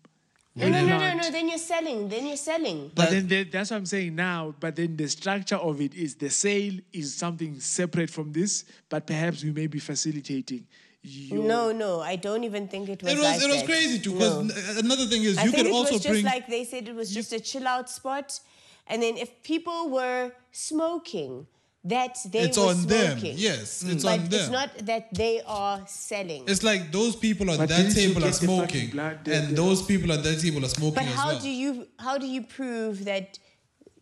No, 0.56 0.68
no, 0.68 0.84
no, 0.84 0.98
no, 0.98 1.14
no. 1.14 1.30
Then 1.30 1.48
you're 1.48 1.58
selling. 1.58 2.08
Then 2.08 2.26
you're 2.26 2.36
selling. 2.36 2.90
But 2.94 3.10
then 3.10 3.28
the, 3.28 3.44
that's 3.44 3.70
what 3.70 3.76
I'm 3.78 3.86
saying 3.86 4.14
now. 4.14 4.54
But 4.58 4.76
then 4.76 4.96
the 4.96 5.08
structure 5.08 5.56
of 5.56 5.80
it 5.80 5.94
is 5.94 6.16
the 6.16 6.28
sale 6.30 6.74
is 6.92 7.14
something 7.14 7.60
separate 7.60 8.10
from 8.10 8.32
this, 8.32 8.64
but 8.88 9.06
perhaps 9.06 9.44
we 9.44 9.52
may 9.52 9.66
be 9.68 9.78
facilitating. 9.78 10.66
Your, 11.02 11.44
No, 11.44 11.72
no, 11.72 12.00
I 12.00 12.16
don't 12.16 12.44
even 12.44 12.68
think 12.68 12.88
it 12.88 13.02
was. 13.02 13.12
It 13.12 13.16
was 13.16 13.24
like 13.24 13.42
it 13.42 13.48
was 13.48 13.56
that. 13.60 13.66
crazy 13.66 13.98
too. 14.00 14.14
No. 14.18 14.42
Because 14.44 14.76
another 14.78 15.06
thing 15.06 15.22
is 15.22 15.38
I 15.38 15.44
you 15.44 15.50
think 15.50 15.64
could 15.64 15.70
it 15.70 15.72
also 15.72 15.94
was 15.94 16.02
just 16.02 16.12
bring. 16.12 16.24
like 16.24 16.46
they 16.46 16.64
said 16.64 16.88
it 16.88 16.94
was 16.94 17.12
just 17.14 17.32
a 17.32 17.40
chill 17.40 17.66
out 17.66 17.88
spot, 17.88 18.38
and 18.86 19.02
then 19.02 19.16
if 19.16 19.42
people 19.42 19.88
were 19.88 20.32
smoking, 20.52 21.46
that 21.84 22.18
they 22.30 22.40
It's 22.40 22.58
were 22.58 22.64
on 22.66 22.86
them. 22.86 23.18
smoking. 23.18 23.38
Yes, 23.38 23.82
it's 23.82 24.02
but 24.04 24.18
on 24.20 24.28
them. 24.28 24.40
it's 24.40 24.50
not 24.50 24.70
that 24.86 25.14
they 25.14 25.40
are 25.46 25.82
selling. 25.86 26.44
It's 26.46 26.62
like 26.62 26.92
those 26.92 27.16
people 27.16 27.50
at 27.50 27.58
But 27.58 27.68
that 27.70 27.92
table 27.94 28.18
are 28.22 28.30
get 28.30 28.34
the 28.40 28.46
fucking 28.46 28.48
smoking, 28.48 28.90
blood- 28.90 29.28
and 29.28 29.56
those 29.56 29.80
people 29.82 30.12
at 30.12 30.22
that 30.22 30.40
table 30.40 30.64
are 30.64 30.68
smoking 30.68 30.94
but 30.96 31.04
as 31.04 31.14
how 31.14 31.28
well. 31.28 31.40
do 31.40 31.48
you 31.50 31.86
how 31.98 32.18
do 32.18 32.26
you 32.26 32.42
prove 32.42 33.04
that 33.06 33.38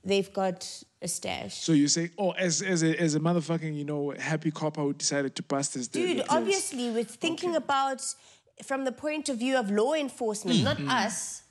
they've 0.04 0.32
got 0.32 0.66
a 1.02 1.06
stash? 1.06 1.54
So 1.54 1.72
you 1.72 1.86
say, 1.86 2.10
oh, 2.18 2.32
as 2.32 2.62
as 2.62 2.82
a 2.82 3.00
as 3.00 3.14
a 3.14 3.20
motherfucking 3.20 3.76
you 3.76 3.84
know 3.84 4.12
happy 4.18 4.50
copper 4.50 4.80
who 4.82 4.92
decided 4.92 5.36
to 5.36 5.42
bust 5.44 5.74
this. 5.74 5.86
Dude, 5.86 6.18
the 6.18 6.28
obviously, 6.34 6.90
we're 6.90 7.04
thinking 7.04 7.54
about 7.54 8.02
from 8.64 8.84
the 8.84 8.90
point 8.92 9.28
of 9.28 9.38
view 9.38 9.56
of 9.56 9.70
law 9.70 9.94
enforcement, 9.94 10.64
not 10.64 10.78
Hmm. 10.78 10.88
us. 10.90 11.42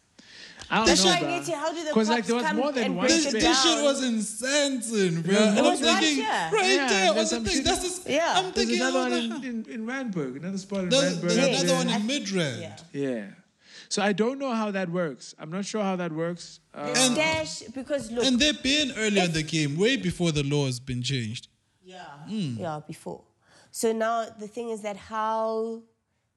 I 0.70 0.78
don't 0.78 0.86
That's 0.88 1.04
know, 1.06 1.12
why 1.12 1.18
I 1.18 1.22
bruh. 1.22 1.38
need 1.38 1.46
to. 1.46 1.56
How 1.56 1.72
do 1.74 1.84
the 1.86 1.92
'Cause, 1.92 2.08
cops 2.08 2.10
like, 2.10 2.26
there 2.26 2.36
was 2.36 2.46
come 2.46 2.58
more 2.58 2.72
than 2.74 2.84
and 2.84 2.96
one 2.98 3.08
break 3.08 3.24
this, 3.24 3.34
it 3.34 3.40
this 3.40 3.64
shit 3.64 3.84
was 3.84 4.04
in 4.04 4.16
Sandton, 4.18 5.24
bro. 5.24 5.34
It 5.36 5.58
I'm 5.58 5.64
was 5.64 5.82
right 5.82 6.00
thinking 6.04 6.24
here. 6.26 6.50
right 6.52 6.72
Yeah, 6.76 6.88
there. 6.90 7.10
I 7.12 7.14
there's 7.14 7.16
was 7.16 7.30
some 7.30 7.44
thinking 7.46 7.58
shit- 7.64 7.66
that's 7.66 7.82
just, 7.84 8.10
Yeah. 8.10 8.34
I'm 8.36 8.44
There's 8.52 8.56
thinking 8.56 8.82
another 8.82 9.00
one 9.00 9.12
the- 9.12 9.48
in, 9.48 9.66
in, 9.66 9.72
in 9.72 9.86
Randburg, 9.86 10.36
another 10.38 10.58
spot 10.58 10.84
in 10.84 10.90
there's, 10.90 11.18
Randburg. 11.18 11.22
there's 11.22 11.38
Yeah. 11.38 11.60
another 11.62 11.76
one 11.76 11.90
in 11.90 12.02
Midrand. 12.08 12.60
Yeah. 12.62 12.78
Yeah. 12.92 13.26
So 13.90 14.02
I 14.02 14.12
don't 14.12 14.40
know 14.40 14.54
how 14.54 14.72
that 14.72 14.90
works. 14.90 15.34
I'm 15.40 15.50
not 15.50 15.66
sure 15.66 15.82
how 15.82 15.96
that 15.96 16.12
works. 16.12 16.60
Uh, 16.74 16.88
The 16.88 16.96
stash, 16.96 17.62
because 17.74 18.12
look, 18.12 18.26
And 18.26 18.38
they've 18.38 18.62
been 18.62 18.92
earlier 18.98 19.24
in 19.24 19.32
the 19.32 19.44
game, 19.44 19.78
way 19.78 19.96
before 19.96 20.34
the 20.34 20.44
law 20.44 20.66
has 20.66 20.82
been 20.82 21.02
changed. 21.02 21.48
Yeah. 21.86 22.04
Hmm. 22.28 22.58
Yeah, 22.60 22.82
before. 22.86 23.24
So 23.72 23.94
now 23.94 24.26
the 24.38 24.48
thing 24.50 24.70
is 24.72 24.82
that 24.82 24.98
how 24.98 25.84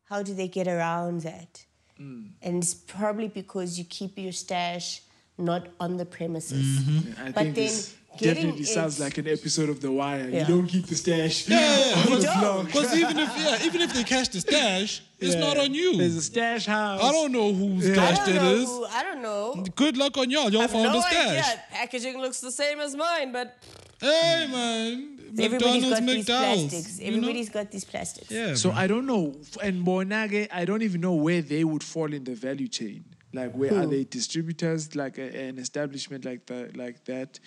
how 0.04 0.22
do 0.22 0.34
they 0.34 0.46
get 0.46 0.68
around 0.68 1.22
that? 1.22 1.64
Hmm. 2.01 2.22
And 2.40 2.62
it's 2.62 2.72
probably 2.74 3.28
because 3.28 3.78
you 3.78 3.84
keep 3.84 4.16
your 4.18 4.32
stash 4.32 5.03
not 5.36 5.68
on 5.78 5.98
the 5.98 6.07
premises. 6.07 6.80
Mm-hmm. 6.80 7.20
I 7.20 7.24
But 7.26 7.34
think 7.42 7.55
then 7.57 7.64
this 7.66 7.94
getting 8.18 8.34
definitely 8.36 8.64
sounds 8.64 8.98
like 9.01 9.18
an 9.18 9.28
episode 9.28 9.68
of 9.68 9.80
The 9.82 9.92
Wire. 9.92 10.28
Yeah. 10.28 10.40
You 10.40 10.46
don't 10.55 10.66
keep 10.66 10.86
the 10.86 10.94
stash. 10.94 11.46
Yeah, 11.46 11.61
yeah, 11.61 12.14
on 12.14 12.22
don't. 12.42 12.66
Because 12.66 12.96
even 12.96 13.18
if 13.18 13.28
yeah, 13.36 13.66
even 13.66 13.80
if 13.82 13.92
they 13.92 14.05
catch 14.05 14.30
the 14.30 14.40
stash, 14.40 15.03
it's 15.18 15.34
Yeah. 15.34 15.40
not 15.40 15.59
on 15.59 15.74
you. 15.74 15.98
There's 15.98 16.16
a 16.16 16.22
stash 16.22 16.64
house. 16.66 17.03
I 17.03 17.12
don't 17.12 17.32
know 17.32 17.53
whose 17.53 17.86
Yeah. 17.86 17.94
Stash 17.94 18.18
don't 18.26 18.28
it 18.36 18.42
know. 18.42 18.55
is. 18.55 18.68
Who, 18.68 18.84
I 18.86 19.03
don't 19.03 19.22
know. 19.22 19.64
Good 19.76 19.96
luck 19.98 20.16
on 20.16 20.30
y'all. 20.30 20.51
Y'all 20.51 20.61
I 20.61 20.62
have 20.62 20.70
found 20.72 20.84
no 20.84 20.92
the 20.94 21.03
stash. 21.03 21.28
idea. 21.51 21.62
Packaging 21.70 22.18
looks 22.18 22.40
the 22.40 22.51
same 22.53 22.80
as 22.80 22.96
mine, 22.96 23.30
but 23.32 23.59
Hey 24.01 24.48
man, 24.51 25.18
everybody's 25.38 25.82
McDonald's, 25.82 25.90
got 25.90 26.07
these 26.07 26.26
McDowell's. 26.26 26.70
plastics. 26.70 27.01
you 27.01 27.11
know? 27.11 27.16
Everybody's 27.18 27.48
got 27.51 27.70
these 27.70 27.84
plastics. 27.84 28.30
Yeah. 28.30 28.55
So 28.55 28.70
bro. 28.70 28.78
I 28.78 28.86
don't 28.86 29.07
know. 29.07 29.34
And 29.62 29.84
Bonage, 29.86 30.48
I 30.51 30.64
don't 30.64 30.82
even 30.82 31.01
know 31.03 31.14
where 31.14 31.42
they 31.42 31.64
would 31.64 31.82
fall 31.84 32.12
in 32.12 32.24
the 32.24 32.34
value 32.34 32.68
chain. 32.68 33.05
Like, 33.32 33.53
where 33.53 33.74
are 33.74 33.86
they 33.86 34.05
distributors? 34.05 34.96
Like 34.96 35.18
a, 35.18 35.48
an 35.48 35.59
establishment 35.59 36.24
like 36.24 36.46
that, 36.46 36.76
like 36.76 37.05
that. 37.05 37.38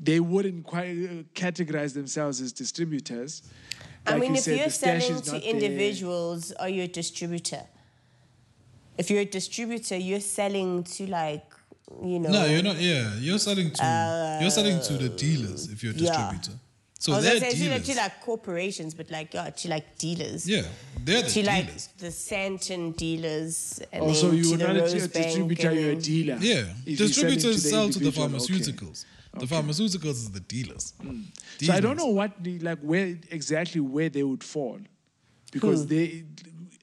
They 0.00 0.20
wouldn't 0.20 0.64
quite 0.64 0.90
uh, 0.90 1.22
categorize 1.34 1.94
themselves 1.94 2.40
as 2.40 2.52
distributors. 2.52 3.42
I 4.06 4.12
Like 4.12 4.20
mean, 4.20 4.30
you 4.32 4.36
if 4.38 4.44
said, 4.44 4.56
you're 4.58 4.64
the 4.66 4.70
selling 4.70 5.20
to 5.22 5.32
not 5.32 5.42
there. 5.42 5.50
individuals, 5.54 6.52
are 6.52 6.68
you 6.68 6.82
a 6.84 6.88
distributor? 6.88 7.62
If 8.98 9.10
you're 9.10 9.20
a 9.22 9.24
distributor, 9.24 9.96
you're 9.96 10.20
selling 10.20 10.84
to 10.84 11.06
like, 11.06 11.49
you 12.02 12.18
know. 12.20 12.30
no, 12.30 12.44
you're 12.46 12.62
not. 12.62 12.76
Yeah, 12.80 13.14
you're 13.18 13.38
selling 13.38 13.70
to 13.72 14.38
you're 14.40 14.50
selling 14.50 14.80
to 14.82 14.92
the 14.98 15.08
dealers 15.08 15.68
if 15.68 15.82
you're 15.82 15.92
a 15.92 15.96
Uh, 15.96 16.00
yeah. 16.00 16.10
distributor. 16.30 16.58
So 16.98 17.14
I 17.14 17.20
they're 17.22 17.40
gonna 17.40 17.50
say 17.52 17.58
dealers. 17.58 17.86
to 17.86 17.94
like 17.96 18.20
corporations, 18.20 18.92
but 18.94 19.10
like 19.10 19.32
yeah, 19.32 19.48
to 19.48 19.68
like 19.70 19.96
dealers. 19.98 20.46
yeah, 20.46 20.62
they're 21.02 21.22
the 21.22 21.30
To 21.30 21.42
like 21.46 21.66
dealers. 21.66 21.88
the 21.98 22.06
Sandton 22.08 22.94
dealers 22.96 23.80
and 23.92 24.02
Also, 24.02 24.28
then 24.28 24.36
you 24.36 24.42
to 24.44 24.56
the 24.58 24.66
not 24.66 24.76
a, 24.76 24.80
a 24.80 24.86
Rosebank 24.86 25.12
distributor, 25.12 25.72
you're 25.72 25.92
a 25.92 25.96
dealer. 25.96 26.38
Yeah, 26.40 26.54
If 26.84 26.98
you're 27.00 27.08
distributors 27.08 27.62
the 27.62 27.68
sell 27.70 27.88
to 27.88 27.98
the 27.98 28.04
individual, 28.06 28.26
okay. 28.36 28.52
pharmaceuticals. 28.54 29.04
The 29.38 29.46
pharmaceuticals 29.46 30.10
is 30.24 30.30
the 30.30 30.40
dealers. 30.40 30.92
So 31.62 31.72
I 31.72 31.80
don't 31.80 31.96
know 31.96 32.08
what 32.08 32.32
the, 32.42 32.58
like 32.58 32.80
where 32.80 33.16
exactly 33.30 33.80
where 33.80 34.10
they 34.10 34.22
would 34.24 34.44
fall, 34.44 34.78
because 35.52 35.80
Who? 35.82 35.86
they 35.86 36.24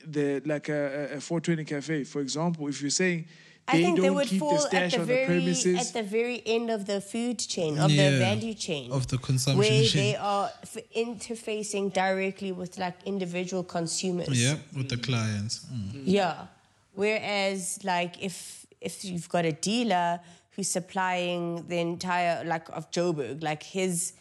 the 0.07 0.41
like 0.45 0.69
a, 0.69 1.11
a 1.13 1.17
a 1.17 1.21
420 1.21 1.63
cafe, 1.65 2.03
for 2.05 2.21
example, 2.21 2.67
if 2.69 2.81
you're 2.81 2.89
saying 2.89 3.27
I 3.69 3.77
they 3.77 3.83
think 3.83 3.99
they 4.01 4.09
would 4.09 4.29
fall 4.29 4.57
the 4.69 4.77
at 4.77 4.91
the 4.91 4.99
very 5.03 5.39
the 5.53 5.77
at 5.77 5.91
the 5.93 6.03
very 6.03 6.41
end 6.45 6.69
of 6.69 6.85
the 6.85 7.01
food 7.01 7.37
chain 7.39 7.77
of 7.77 7.91
Yeah, 7.91 8.11
the 8.11 8.17
value 8.19 8.53
chain 8.53 8.91
of 8.91 9.07
the 9.07 9.17
consumption 9.17 9.59
where 9.59 9.83
chain. 9.83 10.01
they 10.03 10.15
are 10.15 10.49
f- 10.63 10.77
interfacing 10.95 11.91
directly 11.93 12.51
with 12.53 12.77
like 12.77 12.95
individual 13.05 13.63
consumers. 13.63 14.29
Yeah, 14.41 14.55
with 14.75 14.87
the 14.89 14.97
clients. 14.97 15.65
Mm. 15.65 16.03
Yeah. 16.05 16.47
Whereas 16.95 17.79
like 17.83 18.23
if 18.23 18.65
if 18.79 19.03
you've 19.03 19.27
got 19.29 19.43
a 19.45 19.51
dealer 19.51 20.19
who's 20.51 20.69
supplying 20.71 21.67
the 21.67 21.77
entire 21.79 22.43
like 22.45 22.69
of 22.69 22.89
Joburg, 22.91 23.43
like 23.43 23.63
his, 23.63 24.13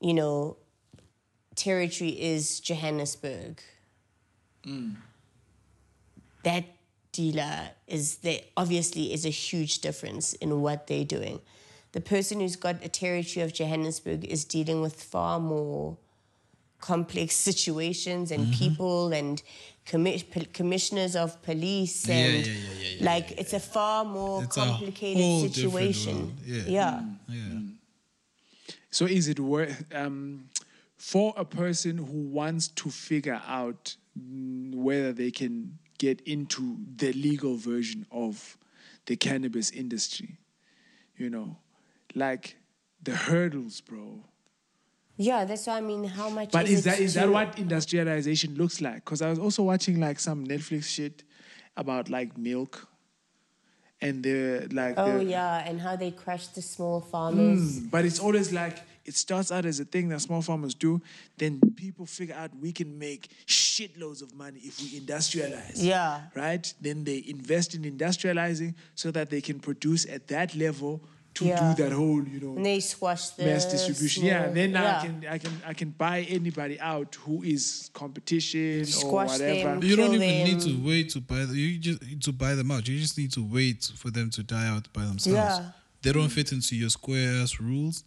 you 0.00 0.14
know, 0.14 0.56
territory 1.54 2.10
is 2.32 2.58
Johannesburg. 2.60 3.60
That 6.42 6.64
dealer 7.16 7.56
is 7.86 8.04
there 8.26 8.40
obviously 8.56 9.04
is 9.16 9.24
a 9.24 9.34
huge 9.46 9.74
difference 9.86 10.26
in 10.44 10.50
what 10.64 10.86
they're 10.86 11.04
doing. 11.18 11.40
The 11.92 12.00
person 12.00 12.40
who's 12.40 12.56
got 12.56 12.76
a 12.84 12.88
territory 12.88 13.42
of 13.46 13.52
Johannesburg 13.58 14.24
is 14.24 14.44
dealing 14.44 14.80
with 14.82 14.96
far 15.14 15.40
more 15.40 15.96
complex 16.80 17.34
situations 17.50 18.30
and 18.30 18.52
people 18.52 19.12
and 19.12 19.42
commi- 19.86 20.24
pol- 20.32 20.50
commissioners 20.52 21.16
of 21.16 21.40
police 21.42 22.06
Yeah, 22.08 22.14
and 22.16 22.46
yeah, 22.46 22.52
yeah, 22.52 22.58
yeah, 22.82 22.88
yeah, 22.98 23.04
like 23.12 23.26
it's 23.40 23.54
a 23.54 23.60
far 23.60 24.04
more 24.04 24.44
It's 24.44 24.56
a 24.56 24.60
whole 24.60 24.74
complicated 24.76 25.52
situation. 25.52 26.16
world, 26.16 26.32
yeah. 26.44 26.62
yeah. 26.78 27.02
Yeah. 27.28 27.60
So 28.90 29.04
is 29.06 29.28
it 29.28 29.40
worth 29.40 29.84
um, 29.94 30.48
for 30.96 31.32
a 31.36 31.44
person 31.44 31.96
who 31.98 32.20
wants 32.40 32.68
to 32.80 32.90
figure 32.90 33.40
out 33.46 33.96
mm, 34.18 34.74
whether 34.74 35.12
they 35.12 35.30
can 35.30 35.78
get 35.98 36.20
into 36.22 36.78
the 36.96 37.12
legal 37.12 37.56
version 37.56 38.06
of 38.10 38.56
the 39.06 39.16
cannabis 39.16 39.70
industry? 39.70 40.38
You 41.16 41.30
know, 41.30 41.56
like 42.14 42.56
the 43.02 43.14
hurdles, 43.14 43.80
bro. 43.80 44.24
Yeah, 45.16 45.44
that's 45.46 45.66
what 45.66 45.76
I 45.76 45.80
mean 45.80 46.04
how 46.04 46.28
much 46.28 46.50
But 46.52 46.68
is 46.68 46.80
it 46.80 46.90
that 46.90 47.00
is 47.00 47.14
that 47.14 47.30
what 47.30 47.58
industrialization 47.58 48.54
looks 48.54 48.80
like? 48.80 48.96
Because 48.96 49.22
I 49.22 49.30
was 49.30 49.38
also 49.38 49.62
watching 49.62 49.98
like 49.98 50.20
some 50.20 50.46
Netflix 50.46 50.84
shit 50.84 51.24
about 51.76 52.10
like 52.10 52.36
milk, 52.36 52.86
and 54.00 54.22
the 54.22 54.68
like. 54.72 54.94
Oh 54.98 55.18
the, 55.18 55.24
yeah, 55.24 55.66
and 55.66 55.80
how 55.80 55.96
they 55.96 56.10
crush 56.10 56.48
the 56.48 56.60
small 56.60 57.00
farmers. 57.00 57.80
Mm, 57.80 57.90
but 57.90 58.04
it's 58.04 58.18
always 58.18 58.52
like 58.52 58.78
it 59.06 59.14
starts 59.14 59.50
out 59.52 59.64
as 59.64 59.80
a 59.80 59.84
thing 59.84 60.08
that 60.10 60.20
small 60.20 60.42
farmers 60.42 60.74
do. 60.74 61.00
Then 61.38 61.60
people 61.76 62.06
figure 62.06 62.34
out 62.34 62.50
we 62.60 62.72
can 62.72 62.98
make 62.98 63.28
shitloads 63.46 64.22
of 64.22 64.34
money 64.34 64.60
if 64.62 64.80
we 64.80 65.00
industrialize. 65.00 65.76
Yeah. 65.76 66.22
Right? 66.34 66.72
Then 66.80 67.04
they 67.04 67.22
invest 67.26 67.74
in 67.74 67.82
industrializing 67.82 68.74
so 68.94 69.10
that 69.12 69.30
they 69.30 69.40
can 69.40 69.60
produce 69.60 70.06
at 70.06 70.28
that 70.28 70.54
level 70.54 71.00
to 71.34 71.44
Yeah. 71.44 71.74
do 71.74 71.82
that 71.84 71.92
whole, 71.92 72.24
you 72.26 72.40
know, 72.40 72.56
And 72.56 72.64
they 72.64 72.80
squash 72.80 73.28
the 73.30 73.44
mass 73.44 73.66
distribution. 73.66 74.24
Yeah. 74.24 74.38
small- 74.38 74.48
And 74.48 74.56
then 74.56 74.70
yeah. 74.70 74.98
I 74.98 75.06
can 75.06 75.24
I 75.34 75.38
can 75.38 75.52
I 75.66 75.74
can 75.74 75.90
buy 75.90 76.22
anybody 76.22 76.80
out 76.80 77.14
who 77.16 77.42
is 77.42 77.90
competition 77.92 78.80
or 78.82 78.84
Squash 78.86 79.28
whatever. 79.32 79.70
them. 79.80 79.82
You 79.84 79.96
don't 79.96 80.12
Kill 80.12 80.22
even 80.22 80.44
need 80.48 80.60
to 80.62 80.86
wait 80.86 81.10
to 81.10 81.20
buy. 81.20 81.44
The, 81.44 81.54
you 81.54 81.78
just 81.78 82.00
to 82.22 82.32
buy 82.32 82.54
them 82.54 82.70
out. 82.70 82.88
You 82.88 82.98
just 82.98 83.18
need 83.18 83.32
to 83.32 83.42
wait 83.44 83.84
for 83.96 84.10
them 84.10 84.30
to 84.30 84.42
die 84.42 84.66
out 84.68 84.90
by 84.94 85.04
themselves. 85.04 85.36
Yeah. 85.58 85.72
They 86.02 86.12
don't 86.12 86.30
fit 86.30 86.52
into 86.52 86.74
your 86.76 86.88
square 86.90 87.42
ass 87.42 87.60
rules, 87.60 88.04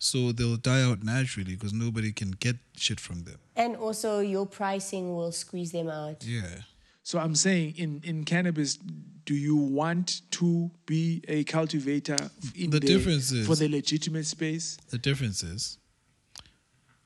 so 0.00 0.32
they'll 0.32 0.56
die 0.56 0.82
out 0.82 1.04
naturally 1.04 1.54
because 1.54 1.74
nobody 1.74 2.10
can 2.10 2.30
get 2.30 2.56
shit 2.74 2.98
from 2.98 3.24
them. 3.24 3.38
And 3.54 3.76
also 3.76 4.20
your 4.20 4.46
pricing 4.46 5.14
will 5.14 5.30
squeeze 5.30 5.72
them 5.72 5.88
out. 5.90 6.24
Yeah. 6.24 6.62
So 7.02 7.18
I'm 7.18 7.34
saying 7.34 7.74
in, 7.76 8.00
in 8.02 8.24
cannabis, 8.24 8.78
do 9.26 9.34
you 9.34 9.56
want 9.56 10.22
to 10.32 10.70
be 10.86 11.22
a 11.28 11.44
cultivator 11.44 12.16
in 12.56 12.70
The 12.70 12.80
difference 12.80 13.30
is- 13.30 13.46
for 13.46 13.54
the 13.54 13.68
legitimate 13.68 14.24
space? 14.24 14.78
The 14.88 14.96
difference 14.98 15.42
is 15.42 15.76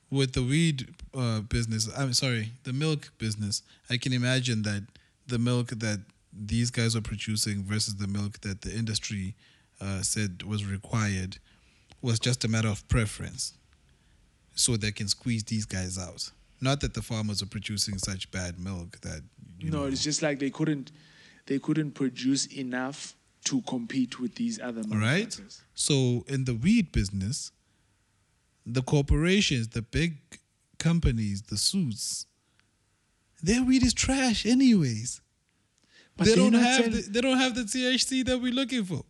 with 0.09 0.31
the 0.31 0.43
weed 0.43 0.95
uh, 1.13 1.41
business. 1.41 1.89
I'm 1.97 2.13
sorry, 2.13 2.51
the 2.63 2.71
milk 2.71 3.11
business. 3.17 3.61
I 3.89 3.97
can 3.97 4.13
imagine 4.13 4.61
that 4.61 4.83
the 5.27 5.37
milk 5.37 5.67
that 5.67 5.99
these 6.31 6.71
guys 6.71 6.95
are 6.95 7.01
producing 7.01 7.63
versus 7.63 7.95
the 7.97 8.07
milk 8.07 8.39
that 8.41 8.61
the 8.61 8.73
industry 8.73 9.35
uh, 9.81 10.01
said 10.01 10.43
was 10.43 10.63
required 10.65 11.39
was 12.01 12.19
just 12.19 12.43
a 12.43 12.47
matter 12.47 12.67
of 12.67 12.87
preference, 12.87 13.53
so 14.53 14.77
they 14.77 14.91
can 14.91 15.07
squeeze 15.07 15.43
these 15.43 15.65
guys 15.65 15.97
out. 15.97 16.31
Not 16.61 16.81
that 16.81 16.93
the 16.93 17.01
farmers 17.01 17.41
are 17.41 17.47
producing 17.47 17.97
such 17.97 18.31
bad 18.31 18.59
milk 18.59 18.99
that 19.01 19.21
you 19.59 19.71
no, 19.71 19.79
know, 19.81 19.85
it's 19.85 20.03
just 20.03 20.21
like 20.21 20.39
they 20.39 20.49
couldn't 20.49 20.91
they 21.45 21.59
couldn't 21.59 21.91
produce 21.91 22.45
enough 22.47 23.15
to 23.45 23.61
compete 23.61 24.19
with 24.19 24.35
these 24.35 24.59
other 24.59 24.81
All 24.91 24.97
right. 24.97 25.39
So 25.75 26.25
in 26.27 26.45
the 26.45 26.55
weed 26.55 26.91
business, 26.91 27.51
the 28.65 28.81
corporations, 28.81 29.69
the 29.69 29.83
big 29.83 30.17
companies, 30.79 31.43
the 31.43 31.57
suits, 31.57 32.25
their 33.43 33.63
weed 33.63 33.83
is 33.83 33.93
trash 33.93 34.45
anyways. 34.45 35.21
But 36.17 36.27
they 36.27 36.35
don't 36.35 36.53
have 36.53 36.91
the, 36.91 37.01
they 37.01 37.21
don't 37.21 37.37
have 37.37 37.55
the 37.55 37.63
THC 37.63 38.25
that 38.25 38.41
we're 38.41 38.53
looking 38.53 38.83
for. 38.83 39.03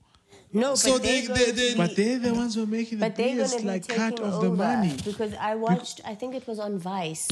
No, 0.64 0.70
but 0.72 0.78
So 0.86 0.98
they're 0.98 1.22
they- 1.22 1.34
they- 1.34 1.52
they- 1.52 1.76
But 1.76 1.96
they're 1.98 2.20
the 2.28 2.34
ones 2.42 2.56
who 2.56 2.64
are 2.64 2.74
making 2.80 2.98
the 3.00 3.06
but 3.08 3.16
biggest 3.16 3.64
like 3.64 3.84
taking 3.88 4.02
cut 4.04 4.20
of 4.28 4.34
the 4.44 4.50
money. 4.68 4.96
because 5.12 5.34
I 5.50 5.54
watched. 5.56 5.98
I 6.12 6.16
think 6.20 6.32
it 6.40 6.46
was 6.48 6.60
on 6.68 6.74
Vice. 6.80 7.28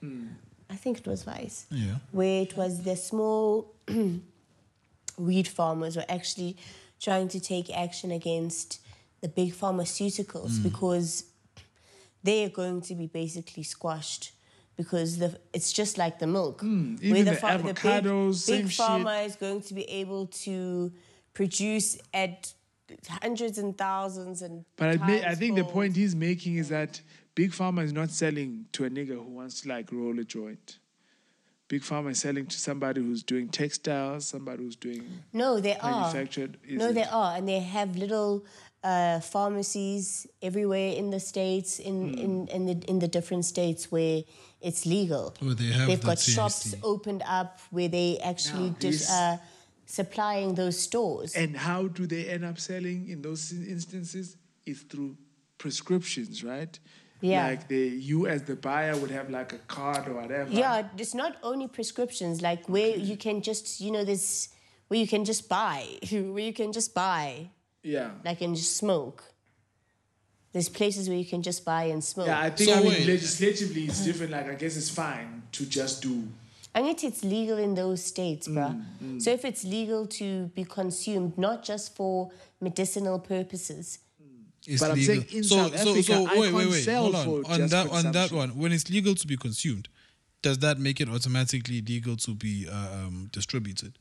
Hmm. 0.00 0.26
I 0.68 0.76
think 0.82 0.98
it 1.02 1.06
was 1.06 1.20
Vice. 1.22 1.58
Yeah. 1.70 1.96
where 2.12 2.42
it 2.46 2.56
was 2.56 2.72
the 2.88 2.96
small 2.96 3.46
weed 5.18 5.48
farmers 5.48 5.96
were 5.96 6.04
actually 6.08 6.56
trying 7.00 7.28
to 7.28 7.40
take 7.40 7.70
action 7.86 8.10
against 8.10 8.80
the 9.22 9.28
big 9.28 9.54
pharmaceuticals 9.54 10.62
because 10.62 11.24
they 12.22 12.44
are 12.44 12.48
going 12.50 12.80
to 12.82 12.94
be 12.94 13.06
basically 13.06 13.62
squashed 13.62 14.32
because 14.76 15.18
the 15.18 15.38
it's 15.54 15.72
just 15.72 15.96
like 15.96 16.18
the 16.18 16.26
milk. 16.26 16.60
Hmm, 16.60 16.96
even 17.00 17.24
the 17.24 17.34
fa- 17.34 17.58
avocados, 17.58 18.32
big, 18.32 18.34
same 18.36 18.62
big 18.64 18.70
shit. 18.72 18.84
pharma 18.86 19.24
is 19.24 19.36
going 19.36 19.62
to 19.62 19.72
be 19.74 19.84
able 20.02 20.26
to 20.44 20.92
produce 21.32 21.98
at 22.12 22.52
hundreds 23.22 23.58
and 23.58 23.76
thousands 23.76 24.42
and. 24.42 24.64
But 24.76 24.88
I, 25.00 25.06
may, 25.06 25.20
I 25.20 25.24
times 25.26 25.38
think 25.38 25.56
the 25.56 25.64
point 25.64 25.96
he's 25.96 26.14
making 26.14 26.56
is 26.56 26.68
that 26.70 27.00
Big 27.34 27.50
Pharma 27.52 27.82
is 27.84 27.92
not 27.92 28.10
selling 28.10 28.66
to 28.72 28.84
a 28.84 28.90
nigga 28.90 29.14
who 29.14 29.22
wants 29.22 29.60
to 29.62 29.68
like 29.68 29.90
roll 29.92 30.18
a 30.18 30.24
joint. 30.24 30.78
Big 31.68 31.82
Pharma 31.82 32.10
is 32.10 32.20
selling 32.20 32.46
to 32.46 32.58
somebody 32.58 33.00
who's 33.02 33.24
doing 33.24 33.48
textiles, 33.48 34.26
somebody 34.26 34.62
who's 34.62 34.76
doing 34.76 35.02
No, 35.32 35.58
they 35.58 35.76
are. 35.76 35.90
manufactured. 36.02 36.58
Is 36.66 36.78
no, 36.78 36.88
it- 36.90 36.94
they 36.94 37.02
are, 37.04 37.36
and 37.36 37.48
they 37.48 37.58
have 37.60 37.96
little 37.96 38.44
uh, 38.84 39.18
pharmacies 39.18 40.28
everywhere 40.40 40.92
in 40.92 41.10
the 41.10 41.18
states, 41.18 41.80
in, 41.80 42.12
Hmm. 42.12 42.18
in, 42.18 42.48
in 42.48 42.66
the 42.66 42.72
in 42.88 42.98
the 43.00 43.08
different 43.08 43.44
states 43.44 43.90
where 43.90 44.22
it's 44.60 44.86
legal. 44.86 45.34
Where 45.40 45.54
they 45.54 45.72
have 45.72 45.88
They've 45.88 46.00
the 46.00 46.06
got 46.06 46.18
THC. 46.18 46.34
shops 46.34 46.74
opened 46.84 47.24
up 47.26 47.58
where 47.70 47.88
they 47.88 48.18
actually 48.22 48.70
Now, 48.70 48.76
just 48.78 49.00
this- 49.00 49.10
uh, 49.10 49.38
supplying 49.86 50.54
those 50.54 50.78
stores. 50.78 51.34
And 51.34 51.56
how 51.56 51.88
do 51.88 52.06
they 52.06 52.26
end 52.26 52.44
up 52.44 52.58
selling 52.58 53.08
in 53.08 53.22
those 53.22 53.52
instances? 53.52 54.36
Is 54.66 54.82
through 54.82 55.16
prescriptions, 55.58 56.42
right? 56.44 56.78
Yeah. 57.20 57.46
Like 57.46 57.68
the 57.68 57.78
you 57.78 58.26
as 58.26 58.42
the 58.42 58.56
buyer 58.56 58.94
would 58.96 59.10
have 59.10 59.30
like 59.30 59.52
a 59.52 59.58
card 59.58 60.06
or 60.08 60.14
whatever. 60.14 60.50
yeah, 60.50 60.88
it's 60.98 61.14
not 61.14 61.36
only 61.42 61.66
prescriptions. 61.68 62.42
Like 62.42 62.68
where 62.68 62.94
you 62.96 63.16
can 63.16 63.40
just 63.42 63.80
you 63.80 63.90
know 63.90 64.04
this 64.04 64.50
where 64.88 65.00
you 65.00 65.06
can 65.08 65.24
just 65.24 65.48
buy, 65.48 65.86
where 66.10 66.44
you 66.44 66.52
can 66.52 66.72
just 66.72 66.94
buy, 66.94 67.48
Yeah. 67.82 68.10
like 68.24 68.40
and 68.42 68.54
just 68.56 68.76
smoke. 68.76 69.22
There's 70.52 70.68
places 70.68 71.08
where 71.08 71.18
you 71.18 71.24
can 71.26 71.42
just 71.42 71.64
buy 71.64 71.84
and 71.84 72.02
smoke. 72.02 72.26
Yeah, 72.28 72.40
I 72.40 72.50
think 72.50 72.70
So 72.70 72.76
I 72.76 72.82
mean 72.82 73.06
legislatively 73.06 73.84
it's 73.84 74.04
different. 74.04 74.32
Like 74.32 74.48
I 74.48 74.54
guess 74.54 74.76
it's 74.76 74.90
fine 74.90 75.42
to 75.52 75.66
just 75.66 76.02
do 76.02 76.24
I 76.76 76.82
guess 76.82 77.04
it's 77.04 77.24
legal 77.24 77.58
in 77.66 77.74
those 77.74 78.04
states, 78.04 78.46
bruh. 78.48 78.74
Mm, 79.02 79.20
So 79.22 79.30
if 79.30 79.44
it's 79.44 79.64
legal 79.64 80.06
to 80.20 80.48
be 80.58 80.64
consumed, 80.64 81.38
not 81.38 81.64
just 81.64 81.96
for 81.96 82.30
medicinal 82.60 83.18
purposes. 83.18 83.98
It's 84.66 84.80
But 84.82 84.90
I'm 84.90 84.98
legal. 84.98 85.14
saying 85.14 85.26
in 85.38 85.44
so, 85.44 85.56
South 85.56 85.78
so, 85.80 85.90
Africa, 85.90 86.02
so 86.02 86.26
I 86.26 86.38
wait, 86.38 86.52
wait, 86.52 86.60
can't 86.60 86.70
wait. 86.70 86.84
sell 86.84 87.02
Hold 87.04 87.14
on. 87.14 87.24
for 87.24 87.50
On 87.52 87.58
just 87.60 87.70
that, 87.72 87.88
on 87.90 88.12
that 88.12 88.30
one, 88.32 88.50
when 88.58 88.72
it's 88.72 88.90
legal 88.90 89.14
to 89.14 89.26
be 89.26 89.36
consumed, 89.36 89.88
does 90.42 90.58
that 90.58 90.78
make 90.78 91.00
it 91.00 91.08
automatically 91.08 91.80
legal 91.80 92.16
to 92.16 92.34
be 92.34 92.68
uh, 92.68 92.74
um, 93.06 93.30
distributed? 93.32 93.92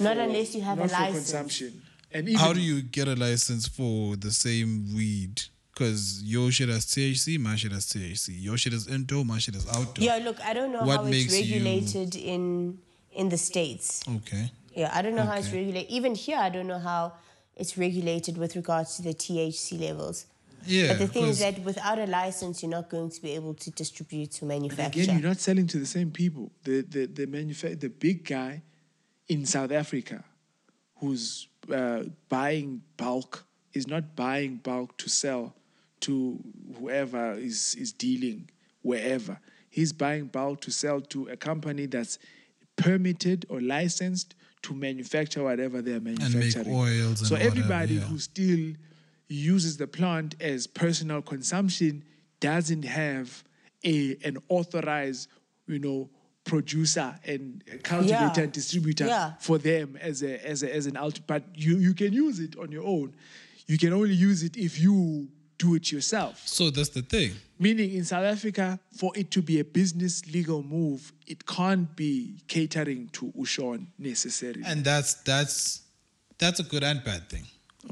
Not 0.00 0.16
unless 0.16 0.54
you 0.54 0.62
have 0.62 0.78
not 0.78 0.86
a 0.86 0.88
for 0.88 0.94
license. 1.00 1.30
consumption. 1.30 1.82
And 2.12 2.28
even 2.28 2.40
How 2.40 2.52
do 2.52 2.60
you 2.60 2.82
get 2.82 3.06
a 3.06 3.14
license 3.14 3.68
for 3.68 4.16
the 4.16 4.32
same 4.32 4.94
weed? 4.96 5.42
Because 5.80 6.22
your 6.22 6.50
shit 6.50 6.68
has 6.68 6.84
THC, 6.84 7.38
my 7.38 7.56
shit 7.56 7.72
has 7.72 7.86
THC. 7.86 8.34
Your 8.38 8.58
shit 8.58 8.74
is 8.74 8.86
indoor, 8.86 9.24
my 9.24 9.38
shit 9.38 9.56
is 9.56 9.66
outdoor. 9.66 10.04
Yeah, 10.04 10.16
look, 10.18 10.38
I 10.42 10.52
don't 10.52 10.72
know 10.72 10.82
What 10.82 10.96
how 10.98 11.02
it's 11.04 11.10
makes 11.10 11.32
you- 11.40 11.54
regulated 11.54 12.16
in 12.16 12.78
in 13.12 13.30
the 13.30 13.38
states. 13.38 14.02
Okay. 14.16 14.52
Yeah, 14.76 14.90
I 14.92 15.00
don't 15.00 15.14
know 15.14 15.24
how 15.24 15.36
it's 15.36 15.50
regulated. 15.50 15.90
Even 15.90 16.14
here, 16.14 16.36
I 16.36 16.50
don't 16.50 16.66
know 16.68 16.78
how 16.78 17.14
it's 17.56 17.78
regulated 17.78 18.36
with 18.36 18.56
regards 18.56 18.96
to 18.96 19.02
the 19.02 19.14
THC 19.14 19.78
levels. 19.80 20.26
Yeah, 20.66 20.88
But 20.88 20.98
the 20.98 21.08
thing 21.08 21.26
is 21.28 21.38
that 21.38 21.58
without 21.64 21.98
a 21.98 22.06
license, 22.06 22.62
you're 22.62 22.70
not 22.78 22.90
going 22.90 23.08
to 23.10 23.22
be 23.22 23.30
able 23.34 23.54
to 23.54 23.70
distribute 23.70 24.30
to 24.32 24.40
And 24.42 24.48
manufacture. 24.48 25.00
again, 25.00 25.18
you're 25.18 25.28
not 25.30 25.40
selling 25.40 25.66
to 25.68 25.78
the 25.78 25.86
same 25.86 26.10
people. 26.10 26.52
The 26.64 26.82
the 26.94 27.06
the 27.06 27.26
manufa- 27.26 27.76
the 27.86 27.88
big 27.88 28.18
guy 28.36 28.52
in 29.28 29.46
South 29.46 29.72
Africa 29.72 30.24
who's 31.00 31.48
uh, 31.72 32.02
buying 32.28 32.82
bulk 32.98 33.46
is 33.72 33.86
not 33.86 34.14
buying 34.14 34.56
bulk 34.68 34.98
to 34.98 35.08
sell 35.08 35.54
to 36.00 36.38
whoever 36.78 37.32
is 37.32 37.74
is 37.76 37.92
dealing 37.92 38.48
wherever. 38.82 39.38
He's 39.68 39.92
buying 39.92 40.26
bulk 40.26 40.60
to 40.62 40.70
sell 40.70 41.00
to 41.00 41.28
a 41.28 41.36
company 41.36 41.86
that's 41.86 42.18
permitted 42.76 43.46
or 43.48 43.60
licensed 43.60 44.34
to 44.62 44.74
manufacture 44.74 45.42
whatever 45.44 45.80
they're 45.82 46.00
manufacturing. 46.00 46.42
And 46.42 46.54
make 46.56 46.66
manufacturing. 46.66 46.76
oils 46.76 47.20
and 47.20 47.28
so 47.28 47.34
whatever, 47.34 47.50
everybody 47.50 47.94
yeah. 47.94 48.00
who 48.00 48.18
still 48.18 48.72
uses 49.28 49.76
the 49.76 49.86
plant 49.86 50.34
as 50.40 50.66
personal 50.66 51.22
consumption 51.22 52.04
doesn't 52.40 52.84
have 52.84 53.44
a 53.84 54.16
an 54.24 54.38
authorized, 54.48 55.28
you 55.66 55.78
know, 55.78 56.10
producer 56.44 57.14
and 57.24 57.62
cultivator 57.82 58.32
Yeah. 58.36 58.42
and 58.44 58.52
distributor 58.52 59.06
Yeah. 59.06 59.34
for 59.38 59.58
them 59.58 59.96
as 60.00 60.22
a 60.22 60.44
as 60.46 60.62
a 60.62 60.74
as 60.74 60.86
an 60.86 60.96
alt. 60.96 61.20
But 61.26 61.44
you 61.54 61.76
you 61.78 61.94
can 61.94 62.12
use 62.12 62.40
it 62.40 62.56
on 62.58 62.72
your 62.72 62.84
own. 62.84 63.14
You 63.66 63.78
can 63.78 63.92
only 63.92 64.14
use 64.14 64.42
it 64.42 64.56
if 64.56 64.80
you 64.80 65.28
do 65.60 65.74
it 65.74 65.92
yourself. 65.92 66.42
So 66.46 66.70
that's 66.70 66.88
the 66.88 67.02
thing. 67.02 67.32
Meaning 67.58 67.92
in 67.92 68.04
South 68.04 68.24
Africa, 68.24 68.80
for 68.96 69.12
it 69.14 69.30
to 69.32 69.42
be 69.42 69.60
a 69.60 69.64
business 69.64 70.26
legal 70.32 70.62
move, 70.62 71.12
it 71.26 71.46
can't 71.46 71.94
be 71.94 72.42
catering 72.48 73.10
to 73.12 73.30
Ushon 73.38 73.86
necessarily. 73.98 74.62
And 74.66 74.82
that's 74.82 75.14
that's 75.14 75.82
that's 76.38 76.60
a 76.60 76.62
good 76.62 76.82
and 76.82 77.04
bad 77.04 77.28
thing. 77.28 77.44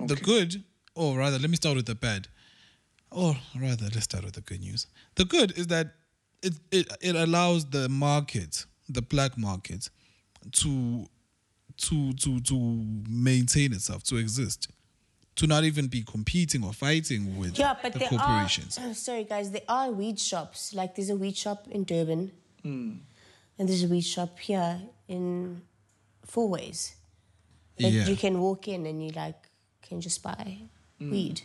The 0.07 0.17
good, 0.17 0.65
or 0.95 1.19
rather, 1.19 1.39
let 1.39 1.51
me 1.51 1.57
start 1.57 1.77
with 1.77 1.87
the 1.87 1.95
bad. 1.95 2.29
Or 3.11 3.37
rather, 3.59 3.87
let's 3.95 4.05
start 4.05 4.25
with 4.25 4.35
the 4.35 4.41
good 4.41 4.61
news. 4.61 4.87
The 5.17 5.27
good 5.27 5.57
is 5.59 5.67
that 5.67 5.89
it 6.43 6.55
it, 6.71 6.91
it 7.03 7.17
allows 7.17 7.67
the 7.67 7.89
market, 7.91 8.65
the 8.89 9.03
black 9.03 9.37
market, 9.37 9.91
to 10.53 11.07
to 11.77 12.13
to 12.15 12.41
to 12.41 12.85
maintain 13.09 13.75
itself, 13.75 14.03
to 14.05 14.17
exist, 14.17 14.69
to 15.39 15.47
not 15.47 15.65
even 15.65 15.87
be 15.89 16.03
competing 16.03 16.63
or 16.65 16.73
fighting 16.73 17.39
with 17.39 17.59
Yeah, 17.59 17.75
but 17.83 17.93
the 17.93 17.99
there 18.01 18.09
corporations. 18.09 18.77
are. 18.79 18.93
Sorry, 19.07 19.25
guys. 19.25 19.51
There 19.51 19.63
are 19.69 19.91
weed 19.91 20.19
shops. 20.21 20.75
Like 20.75 20.95
there's 20.95 21.11
a 21.11 21.17
weed 21.17 21.37
shop 21.37 21.67
in 21.71 21.85
Durban, 21.85 22.33
Hmm. 22.63 22.93
and 23.59 23.69
there's 23.69 23.85
a 23.85 23.89
weed 23.89 24.03
shop 24.15 24.39
here 24.39 24.81
in 25.09 25.63
Fourways. 26.27 26.93
Like 27.79 27.93
Yeah. 27.95 28.09
you 28.09 28.17
can 28.17 28.41
walk 28.41 28.67
in 28.69 28.85
and 28.87 29.03
you 29.05 29.11
like 29.13 29.41
can 29.83 30.01
just 30.01 30.23
buy 30.23 30.59
Hmm. 30.99 31.11
weed. 31.13 31.43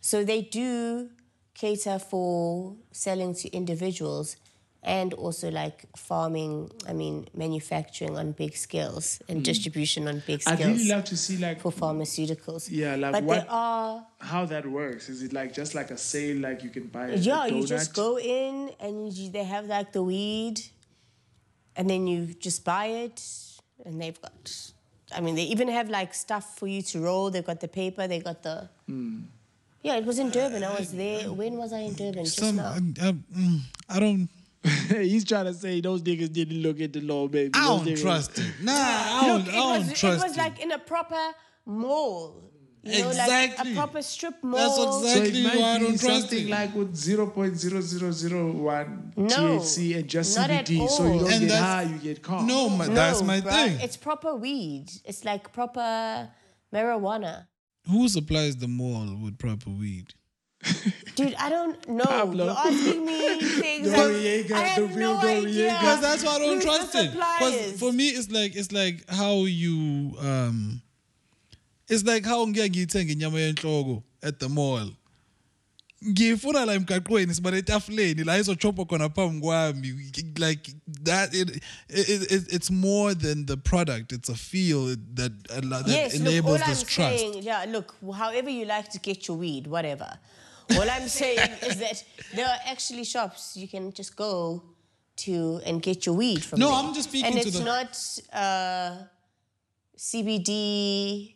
So 0.00 0.24
they 0.24 0.42
do 0.42 1.10
cater 1.54 1.98
for 1.98 2.76
selling 2.92 3.34
to 3.36 3.48
individuals 3.52 4.36
and 4.84 5.14
also 5.14 5.50
like 5.50 5.86
farming, 5.96 6.70
I 6.86 6.92
mean, 6.92 7.26
manufacturing 7.34 8.18
on 8.18 8.32
big 8.32 8.54
scales 8.54 9.20
and 9.28 9.42
distribution 9.42 10.06
on 10.08 10.22
big 10.26 10.42
scales. 10.42 10.60
I'd 10.60 10.62
scales 10.62 10.76
really 10.78 10.88
love 10.90 11.04
to 11.04 11.16
see 11.16 11.36
like 11.38 11.60
for 11.60 11.72
pharmaceuticals. 11.72 12.68
Yeah, 12.70 12.96
like 12.96 13.12
but 13.12 13.24
what- 13.24 13.34
there 13.40 13.46
are 13.50 14.06
how 14.20 14.44
that 14.46 14.66
works. 14.66 15.08
Is 15.08 15.22
it 15.22 15.32
like 15.32 15.54
just 15.54 15.74
like 15.74 15.90
a 15.90 15.96
sale, 15.96 16.36
like 16.38 16.62
you 16.62 16.70
can 16.70 16.86
buy 16.88 17.08
a, 17.08 17.16
yeah, 17.16 17.44
a 17.44 17.48
you 17.48 17.66
just 17.66 17.94
go 17.94 18.18
in 18.18 18.70
and 18.78 19.12
you, 19.12 19.30
they 19.30 19.44
have 19.44 19.66
like 19.66 19.92
the 19.92 20.02
weed, 20.02 20.60
and 21.76 21.88
then 21.88 22.06
you 22.06 22.34
just 22.34 22.64
buy 22.64 22.86
it, 22.86 23.22
and 23.84 24.00
they've 24.00 24.20
got. 24.20 24.72
I 25.14 25.20
mean, 25.20 25.34
they 25.34 25.44
even 25.44 25.68
have 25.68 25.88
like 25.90 26.12
stuff 26.12 26.58
for 26.58 26.66
you 26.66 26.82
to 26.82 27.00
roll. 27.00 27.30
They've 27.30 27.44
got 27.44 27.60
the 27.60 27.68
paper. 27.68 28.06
They 28.06 28.20
got 28.20 28.42
the. 28.42 28.68
Hmm. 28.86 29.22
Yeah, 29.82 29.96
it 29.96 30.04
was 30.06 30.18
in 30.18 30.30
Durban. 30.30 30.64
I 30.64 30.78
was 30.78 30.92
there. 30.92 31.30
When 31.32 31.56
was 31.58 31.72
I 31.72 31.80
in 31.80 31.94
Durban? 31.94 32.24
Just 32.24 32.38
Some, 32.38 32.56
now. 32.56 32.72
um, 32.72 32.94
um, 33.02 33.24
mm, 33.36 33.60
I 33.88 34.00
don't. 34.00 34.28
He's 34.88 35.24
trying 35.24 35.46
to 35.46 35.54
say 35.54 35.80
those 35.80 36.02
niggas 36.02 36.32
didn't 36.32 36.62
look 36.62 36.80
at 36.80 36.92
the 36.92 37.00
law, 37.00 37.26
baby. 37.28 37.50
I 37.54 37.66
Those 37.68 37.78
don't 37.78 37.86
niggas- 37.94 38.02
trust 38.02 38.38
it. 38.38 38.44
Nah, 38.62 38.72
I 38.72 39.22
don't, 39.26 39.38
Look, 39.44 39.48
it 39.48 39.54
I 39.54 39.56
don't 39.56 39.78
was, 39.80 39.90
it 39.90 39.96
trust 39.96 40.22
was 40.28 40.36
like 40.36 40.60
in 40.62 40.70
a 40.72 40.78
proper 40.78 41.20
mall. 41.66 42.40
You 42.86 43.00
know, 43.00 43.08
Exactly. 43.08 43.64
like 43.64 43.72
a 43.72 43.74
proper 43.74 44.02
strip 44.02 44.44
mall. 44.44 44.58
That's 44.58 44.76
So 44.76 45.00
exactly 45.18 45.40
it 45.40 45.44
might 45.46 45.56
why 45.58 45.70
I 45.70 45.78
don't 45.78 45.98
trust 45.98 46.20
something 46.28 46.48
it. 46.48 46.50
like 46.50 46.74
with 46.74 46.94
0.0001 46.94 49.16
No, 49.16 49.26
THC 49.26 49.96
and 49.98 50.08
just 50.08 50.36
not 50.36 50.50
at 50.50 50.66
CBD. 50.66 50.88
So 50.88 51.04
you 51.04 51.12
all. 51.12 51.18
don't 51.20 51.30
And 51.32 51.40
get 51.40 51.48
that's- 51.48 51.62
high, 51.62 51.82
you 51.84 51.98
get 51.98 52.22
calm. 52.22 52.46
No, 52.46 52.68
my, 52.68 52.86
that's 52.88 53.22
my 53.22 53.40
bruh, 53.40 53.50
thing. 53.68 53.80
It's 53.80 53.96
proper 53.96 54.34
weed. 54.34 54.90
It's 55.04 55.24
like 55.24 55.52
proper 55.52 56.28
marijuana. 56.74 57.46
Who 57.90 58.08
supplies 58.08 58.56
the 58.56 58.68
mall 58.68 59.16
with 59.22 59.38
proper 59.38 59.70
weed? 59.70 60.14
Dude, 61.14 61.34
I 61.36 61.48
don't 61.48 61.88
know. 61.88 62.04
Pablo. 62.04 62.44
You're 62.46 62.54
asking 62.56 63.04
me 63.06 63.40
things. 63.60 63.90
that 63.90 63.98
Noriega, 63.98 64.52
I 64.52 64.58
have 64.64 64.90
the 64.92 64.96
no 64.98 65.10
real 65.12 65.16
idea. 65.18 65.70
Noriega. 65.70 65.80
Because 65.80 66.00
that's 66.00 66.24
why 66.24 66.34
I 66.34 66.38
don't 66.38 66.54
Who's 66.54 66.64
trust 66.64 66.94
it. 66.94 67.12
'Cause 67.12 67.54
suppliers? 67.54 67.78
for 67.78 67.92
me, 67.92 68.08
it's 68.08 68.30
like 68.30 68.56
it's 68.56 68.72
like 68.72 69.04
how 69.08 69.44
you 69.44 70.16
um, 70.20 70.82
it's 71.88 72.04
like 72.04 72.24
how 72.24 72.44
ngeke 72.46 72.70
ngiyithenge 72.70 73.12
inyama 73.12 73.38
yenhloko 73.40 74.02
at 74.22 74.38
the 74.40 74.48
mall. 74.48 74.90
ngiyifuna 76.04 76.66
la 76.66 76.74
emgaqweni 76.74 77.34
sibane 77.34 77.58
etafuleni 77.58 78.24
la 78.24 78.38
izochopha 78.38 78.84
khona 78.84 79.08
phambi 79.08 79.40
kwami 79.40 80.38
like 80.38 80.74
that 81.02 81.34
it, 81.34 81.48
it, 81.88 82.32
it, 82.32 82.52
it's 82.52 82.70
more 82.70 83.14
than 83.14 83.46
the 83.46 83.56
product 83.56 84.12
it's 84.12 84.28
a 84.28 84.34
feel 84.34 84.96
that, 85.14 85.32
that 85.48 85.84
yes, 85.86 86.12
look, 86.18 86.20
enables 86.28 86.60
all 86.60 86.68
I'm 86.68 86.74
trust 86.74 86.90
saying, 86.90 87.42
yeah, 87.42 87.64
look, 87.68 87.94
however 88.16 88.50
you 88.50 88.66
like 88.66 88.90
to 88.90 88.98
get 88.98 89.28
your 89.28 89.38
weed, 89.38 89.66
whatever. 89.66 90.18
All 90.72 90.90
I'm 90.90 91.08
saying 91.08 91.38
is 91.62 91.78
that 91.78 92.02
there 92.34 92.46
are 92.46 92.58
actually 92.66 93.04
shops 93.04 93.56
you 93.56 93.68
can 93.68 93.92
just 93.92 94.16
go 94.16 94.62
to 95.16 95.60
and 95.66 95.80
get 95.82 96.06
your 96.06 96.14
weed 96.14 96.42
from. 96.44 96.58
No, 96.60 96.68
there. 96.68 96.76
I'm 96.78 96.94
just 96.94 97.08
speaking 97.08 97.32
and 97.32 97.40
to 97.42 97.48
it's 97.48 97.58
the- 97.58 97.64
not 97.64 97.90
uh, 98.32 99.04
CBD. 99.96 101.34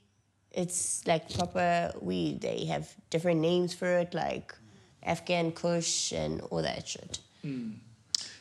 It's 0.53 1.07
like 1.07 1.33
proper 1.35 1.93
weed. 2.01 2.41
They 2.41 2.65
have 2.67 2.93
different 3.11 3.41
names 3.41 3.75
for 3.75 3.87
it, 3.99 4.15
like 4.15 4.55
Afghan 5.03 5.53
Kush 5.53 6.13
and 6.13 6.41
all 6.51 6.63
that 6.63 6.89
shit. 6.89 7.19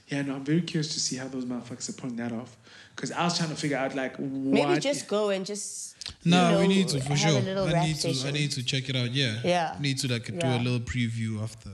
Yeah, 0.07 0.21
no, 0.21 0.35
I'm 0.35 0.45
very 0.45 0.61
curious 0.61 0.93
to 0.93 0.99
see 1.01 1.17
how 1.17 1.27
those 1.27 1.43
motherfuckers 1.45 1.89
are 1.89 1.93
pulling 1.93 2.15
that 2.15 2.31
off. 2.31 2.55
Because 2.95 3.11
I 3.11 3.25
was 3.25 3.37
trying 3.37 3.49
to 3.49 3.55
figure 3.55 3.77
out, 3.77 3.93
like, 3.93 4.15
what. 4.15 4.27
Maybe 4.29 4.79
just 4.79 5.07
go 5.07 5.29
and 5.29 5.45
just. 5.45 5.96
No 6.25 6.45
you 6.45 6.51
know, 6.51 6.59
we 6.61 6.67
need 6.67 6.87
to 6.87 6.99
for 7.01 7.15
sure 7.15 7.39
I 7.39 7.71
rap 7.71 7.85
need 7.85 7.95
to 7.97 8.27
I 8.27 8.31
need 8.31 8.51
to 8.51 8.63
check 8.63 8.89
it 8.89 8.95
out 8.95 9.11
yeah 9.11 9.35
Yeah. 9.43 9.75
need 9.79 9.97
to 9.99 10.07
like 10.11 10.25
do 10.25 10.33
Yeah. 10.35 10.59
a 10.59 10.63
little 10.63 10.79
preview 10.79 11.41
of 11.41 11.51
the 11.63 11.71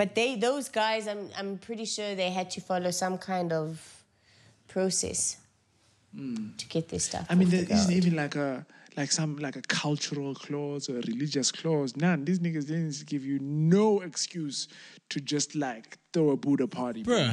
But 0.00 0.14
they, 0.14 0.36
those 0.36 0.70
guys, 0.70 1.06
I'm, 1.06 1.28
I'm 1.36 1.58
pretty 1.58 1.84
sure 1.84 2.14
they 2.14 2.30
had 2.30 2.48
to 2.52 2.60
follow 2.62 2.90
some 2.90 3.18
kind 3.18 3.52
of 3.52 4.02
process 4.66 5.36
hmm. 6.14 6.56
to 6.56 6.66
get 6.68 6.88
this 6.88 7.04
stuff. 7.04 7.26
I 7.28 7.34
mean, 7.34 7.48
off 7.48 7.52
there 7.52 7.64
the 7.64 7.74
isn't 7.74 7.92
even 7.92 8.16
like 8.16 8.34
a 8.34 8.64
like 8.96 9.12
some 9.12 9.36
like 9.36 9.56
a 9.56 9.62
cultural 9.62 10.34
clause 10.34 10.88
or 10.88 10.94
a 10.98 11.02
religious 11.02 11.52
clause. 11.52 11.96
None. 11.96 12.24
These 12.24 12.40
niggas 12.40 12.66
didn't 12.66 13.04
give 13.06 13.24
you 13.24 13.38
no 13.40 14.00
excuse 14.00 14.68
to 15.10 15.20
just 15.20 15.54
like 15.54 15.98
throw 16.12 16.30
a 16.30 16.36
Buddha 16.36 16.66
party. 16.66 17.02
bro. 17.02 17.32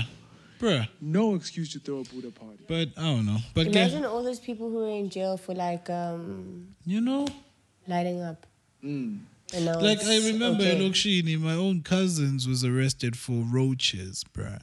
Bruh 0.59 0.79
bruh 0.79 0.87
No 1.01 1.35
excuse 1.35 1.71
to 1.73 1.79
throw 1.79 1.99
a 1.99 2.03
Buddha 2.03 2.31
party. 2.31 2.63
but 2.67 2.89
I 2.97 3.03
don't 3.03 3.25
know 3.25 3.37
but 3.53 3.67
yeah, 3.67 3.85
Imagine 3.85 4.05
all 4.05 4.23
those 4.23 4.39
people 4.39 4.69
who 4.69 4.85
are 4.85 4.97
in 4.97 5.09
jail 5.09 5.37
for 5.37 5.53
like 5.53 5.89
um, 5.89 6.67
you 6.85 7.01
know 7.01 7.27
lighting 7.87 8.21
up. 8.21 8.45
Mm. 8.83 9.19
And 9.53 9.65
Like 9.65 10.03
I 10.03 10.17
remember 10.27 10.63
okay. 10.63 10.75
in 10.75 10.91
Lokshini, 10.91 11.39
my 11.39 11.53
own 11.53 11.81
cousins 11.81 12.47
was 12.47 12.65
arrested 12.65 13.17
for 13.17 13.33
roaches, 13.33 14.25
bruh. 14.33 14.59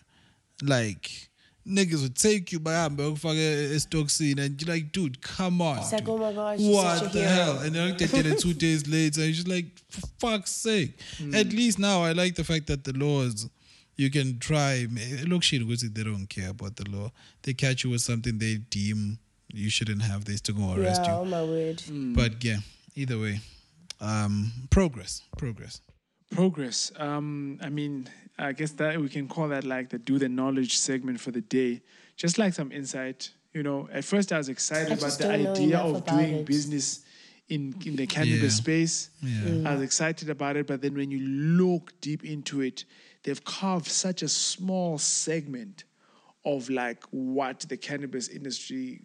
Like 0.63 1.31
niggas 1.67 2.03
would 2.03 2.17
take 2.17 2.53
you 2.53 2.61
by 2.61 2.73
hand, 2.73 2.99
stoxine, 2.99 4.39
and 4.39 4.61
you're 4.61 4.75
like, 4.75 4.93
dude, 4.93 5.21
come 5.23 5.63
on. 5.63 5.79
It's 5.79 5.93
like, 5.93 6.09
oh 6.09 6.19
my 6.19 6.33
gosh, 6.33 6.59
what 6.61 7.13
the 7.13 7.23
hell? 7.23 7.59
And 7.61 7.75
then 7.75 7.97
they 7.97 8.07
did 8.07 8.27
it 8.27 8.39
two 8.39 8.55
days 8.67 8.87
later. 8.87 9.23
And 9.23 9.29
you're 9.31 9.37
just 9.37 9.49
like, 9.49 9.67
for 9.89 10.07
fuck's 10.19 10.51
sake. 10.51 11.01
Hmm. 11.19 11.35
At 11.35 11.47
least 11.53 11.79
now 11.79 12.03
I 12.03 12.13
like 12.13 12.35
the 12.35 12.45
fact 12.45 12.67
that 12.67 12.85
the 12.85 12.93
laws 12.93 13.49
you 13.97 14.11
can 14.11 14.39
try. 14.39 14.87
Look, 15.27 15.43
shit, 15.43 15.61
because 15.67 15.89
they 15.91 16.03
don't 16.05 16.27
care 16.27 16.51
about 16.51 16.77
the 16.77 16.89
law. 16.91 17.11
They 17.43 17.55
catch 17.55 17.85
you 17.85 17.91
with 17.91 18.01
something 18.03 18.39
they 18.39 18.57
deem 18.57 19.19
you 19.53 19.71
shouldn't 19.71 20.03
have. 20.03 20.25
They 20.25 20.37
still 20.37 20.57
gonna 20.57 20.81
arrest 20.81 21.03
Yeah, 21.05 21.15
you. 21.15 21.21
oh 21.21 21.25
my 21.25 21.43
word. 21.45 21.83
But 21.91 22.43
yeah, 22.45 22.59
either 22.97 23.19
way, 23.19 23.41
um, 24.01 24.53
progress, 24.71 25.23
progress. 25.39 25.81
Progress. 26.31 26.91
Um, 26.97 27.59
I 27.63 27.69
mean, 27.69 28.09
I 28.39 28.53
guess 28.53 28.73
that 28.73 29.01
we 29.01 29.09
can 29.09 29.29
call 29.29 29.49
that 29.49 29.65
like 29.65 29.91
the 29.91 29.99
do 29.99 30.19
the 30.19 30.29
knowledge 30.29 30.77
segment 30.79 31.21
for 31.21 31.31
the 31.31 31.41
day. 31.43 31.83
Just 32.17 32.39
like 32.39 32.55
some 32.55 32.73
insight. 32.73 33.31
You 33.53 33.63
know, 33.63 33.89
at 33.93 34.05
first 34.05 34.33
I 34.33 34.39
was 34.39 34.49
excited 34.49 34.91
I 34.91 34.95
about 34.95 35.19
the 35.19 35.31
idea 35.31 35.79
of 35.79 36.05
doing 36.07 36.35
it. 36.39 36.47
business 36.47 37.01
in 37.49 37.75
in 37.85 37.95
the 37.95 38.07
cannabis 38.07 38.55
Yeah. 38.55 38.63
space. 38.63 39.11
Yeah. 39.23 39.69
I 39.71 39.75
was 39.75 39.83
excited 39.83 40.29
about 40.31 40.57
it, 40.57 40.67
but 40.67 40.81
then 40.83 40.95
when 40.95 41.11
you 41.13 41.21
look 41.21 41.93
deep 42.01 42.25
into 42.25 42.63
it, 42.63 42.85
they've 43.25 43.45
carved 43.45 43.87
such 43.89 44.23
a 44.23 44.29
small 44.29 44.97
segment 44.99 45.85
of 46.45 46.71
like 46.71 47.03
what 47.11 47.61
the 47.69 47.77
cannabis 47.77 48.29
industry 48.29 49.01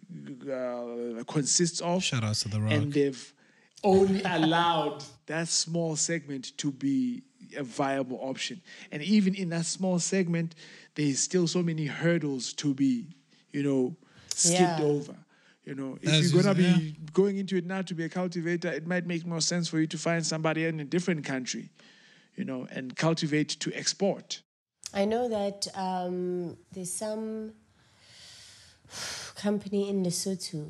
uh, 0.52 1.24
consists 1.24 1.80
of. 1.80 2.04
Shout 2.04 2.22
outs 2.22 2.42
to 2.42 2.48
The 2.48 2.60
Rock. 2.60 2.72
And 2.72 2.92
they've 2.92 3.34
only 3.82 4.22
allowed 4.22 5.02
that 5.26 5.48
small 5.48 5.96
segment 5.96 6.56
to 6.58 6.70
be 6.70 7.22
a 7.56 7.62
viable 7.62 8.18
option. 8.22 8.60
And 8.92 9.02
even 9.02 9.34
in 9.34 9.48
that 9.48 9.64
small 9.66 9.98
segment, 9.98 10.54
there's 10.94 11.18
still 11.18 11.46
so 11.46 11.62
many 11.62 11.86
hurdles 11.86 12.52
to 12.54 12.74
be, 12.74 13.06
you 13.52 13.62
know, 13.62 13.96
skipped 14.34 14.78
Yeah. 14.78 14.84
over. 14.84 15.16
You 15.64 15.74
know, 15.74 15.98
if 16.02 16.08
As 16.12 16.32
you're 16.32 16.42
gonna 16.42 16.60
you 16.60 16.78
be 16.92 16.96
going 17.12 17.38
into 17.38 17.56
it 17.56 17.64
now 17.66 17.82
to 17.82 17.94
be 17.94 18.04
a 18.04 18.08
cultivator, 18.08 18.70
it 18.70 18.86
might 18.86 19.06
make 19.06 19.26
more 19.26 19.40
sense 19.40 19.68
for 19.68 19.78
you 19.80 19.86
to 19.88 19.98
find 19.98 20.24
somebody 20.24 20.64
in 20.64 20.80
a 20.80 20.84
different 20.84 21.24
country, 21.24 21.70
you 22.40 22.46
know, 22.46 22.66
and 22.76 22.96
cultivate 22.96 23.50
to 23.62 23.68
export. 23.74 24.42
I 24.94 25.04
know 25.04 25.28
that 25.28 25.68
um, 25.74 26.56
there's 26.72 26.92
some 27.04 27.52
company 29.36 29.90
in 29.90 30.02
Lesotho, 30.02 30.62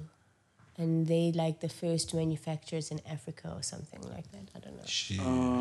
and 0.77 1.07
they 1.07 1.31
like 1.33 1.61
the 1.61 1.68
first 1.68 2.12
manufacturers 2.12 2.91
in 2.91 3.01
Africa 3.09 3.53
or 3.57 3.62
something 3.62 4.03
like 4.14 4.29
that. 4.33 4.47
I 4.57 4.59
don't 4.59 4.77
know. 4.77 4.87
Shit. 4.87 5.18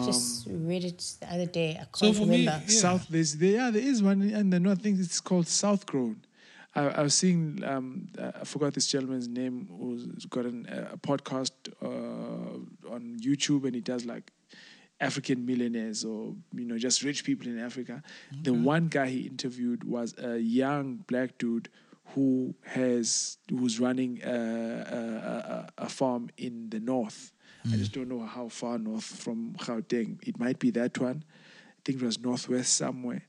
Just 0.09 0.47
read 0.49 0.83
it 0.83 0.99
the 1.21 1.27
other 1.33 1.45
day. 1.45 1.71
I 1.73 1.85
can't 1.93 1.97
So 1.97 2.13
for 2.13 2.25
me. 2.25 2.43
Yeah. 2.45 2.59
South, 2.67 3.07
there's 3.07 3.35
there, 3.35 3.55
yeah, 3.59 3.69
there 3.69 3.87
is 3.91 4.01
one 4.01 4.21
and 4.21 4.51
the 4.51 4.59
north. 4.59 4.79
I 4.79 4.81
think 4.81 4.99
it's 4.99 5.19
called 5.19 5.47
South 5.47 5.85
Grown. 5.85 6.17
I, 6.75 6.81
I 6.99 7.01
was 7.01 7.13
seeing, 7.13 7.63
um, 7.63 8.07
I 8.41 8.45
forgot 8.45 8.73
this 8.73 8.87
gentleman's 8.87 9.27
name, 9.27 9.67
who's 9.79 10.25
got 10.25 10.45
an, 10.45 10.67
a 10.95 10.97
podcast 10.97 11.51
uh, 11.81 12.93
on 12.93 13.17
YouTube, 13.19 13.65
and 13.65 13.75
he 13.75 13.81
does 13.81 14.05
like 14.05 14.31
African 15.01 15.45
millionaires 15.45 16.03
or 16.03 16.35
you 16.53 16.65
know 16.65 16.77
just 16.77 17.03
rich 17.03 17.23
people 17.23 17.47
in 17.47 17.59
Africa. 17.59 18.03
The 18.43 18.53
one 18.53 18.87
guy 18.87 19.07
he 19.07 19.21
interviewed 19.21 19.83
was 19.83 20.13
a 20.17 20.37
young 20.37 21.05
black 21.07 21.37
dude 21.37 21.69
who 22.15 22.55
has 22.65 23.37
who's 23.49 23.79
running 23.79 24.21
a, 24.23 25.67
a, 25.77 25.83
a, 25.83 25.89
farm 25.89 26.29
in 26.37 26.69
the 26.69 26.79
north. 26.79 27.31
I 27.71 27.75
just 27.75 27.91
don't 27.91 28.07
know 28.07 28.21
how 28.21 28.47
far 28.49 28.77
north 28.79 29.03
from 29.03 29.53
Gauteng. 29.57 30.17
It 30.27 30.39
might 30.39 30.59
be 30.59 30.71
that 30.71 30.97
one. 30.97 31.23
I 31.27 31.81
think 31.85 32.01
it 32.01 32.05
was 32.05 32.19
northwest 32.19 32.75
somewhere. 32.75 33.23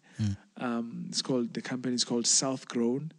Um, 0.56 1.06
it's 1.08 1.22
called 1.22 1.54
the 1.54 1.62
company 1.62 1.94
is 1.94 2.04
called 2.04 2.26
South 2.26 2.68
Grown. 2.68 3.12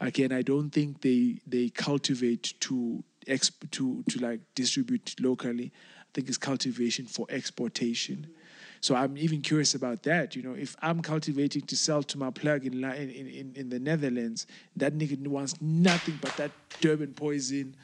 Again, 0.00 0.32
I 0.32 0.42
don't 0.42 0.70
think 0.70 1.02
they 1.02 1.38
they 1.46 1.68
cultivate 1.70 2.54
to 2.60 3.04
exp- 3.26 3.70
to 3.72 4.02
to 4.10 4.18
like 4.18 4.40
distribute 4.54 5.14
locally. 5.20 5.72
Think 6.16 6.28
it's 6.28 6.38
cultivation 6.38 7.04
for 7.04 7.26
exportation. 7.28 8.26
So 8.80 8.94
I'm 8.94 9.18
even 9.18 9.42
curious 9.42 9.74
about 9.74 10.02
that. 10.04 10.34
You 10.34 10.42
know, 10.42 10.54
if 10.54 10.74
I'm 10.80 11.02
cultivating 11.02 11.62
to 11.62 11.76
sell 11.76 12.02
to 12.04 12.16
my 12.16 12.30
plug 12.30 12.64
in 12.64 12.82
in, 12.84 13.10
in, 13.10 13.52
in 13.54 13.68
the 13.68 13.78
Netherlands, 13.78 14.46
that 14.76 14.96
nigga 14.96 15.18
wants 15.28 15.60
nothing 15.60 16.18
but 16.22 16.34
that 16.38 16.52
Durban 16.80 17.12
poison 17.12 17.76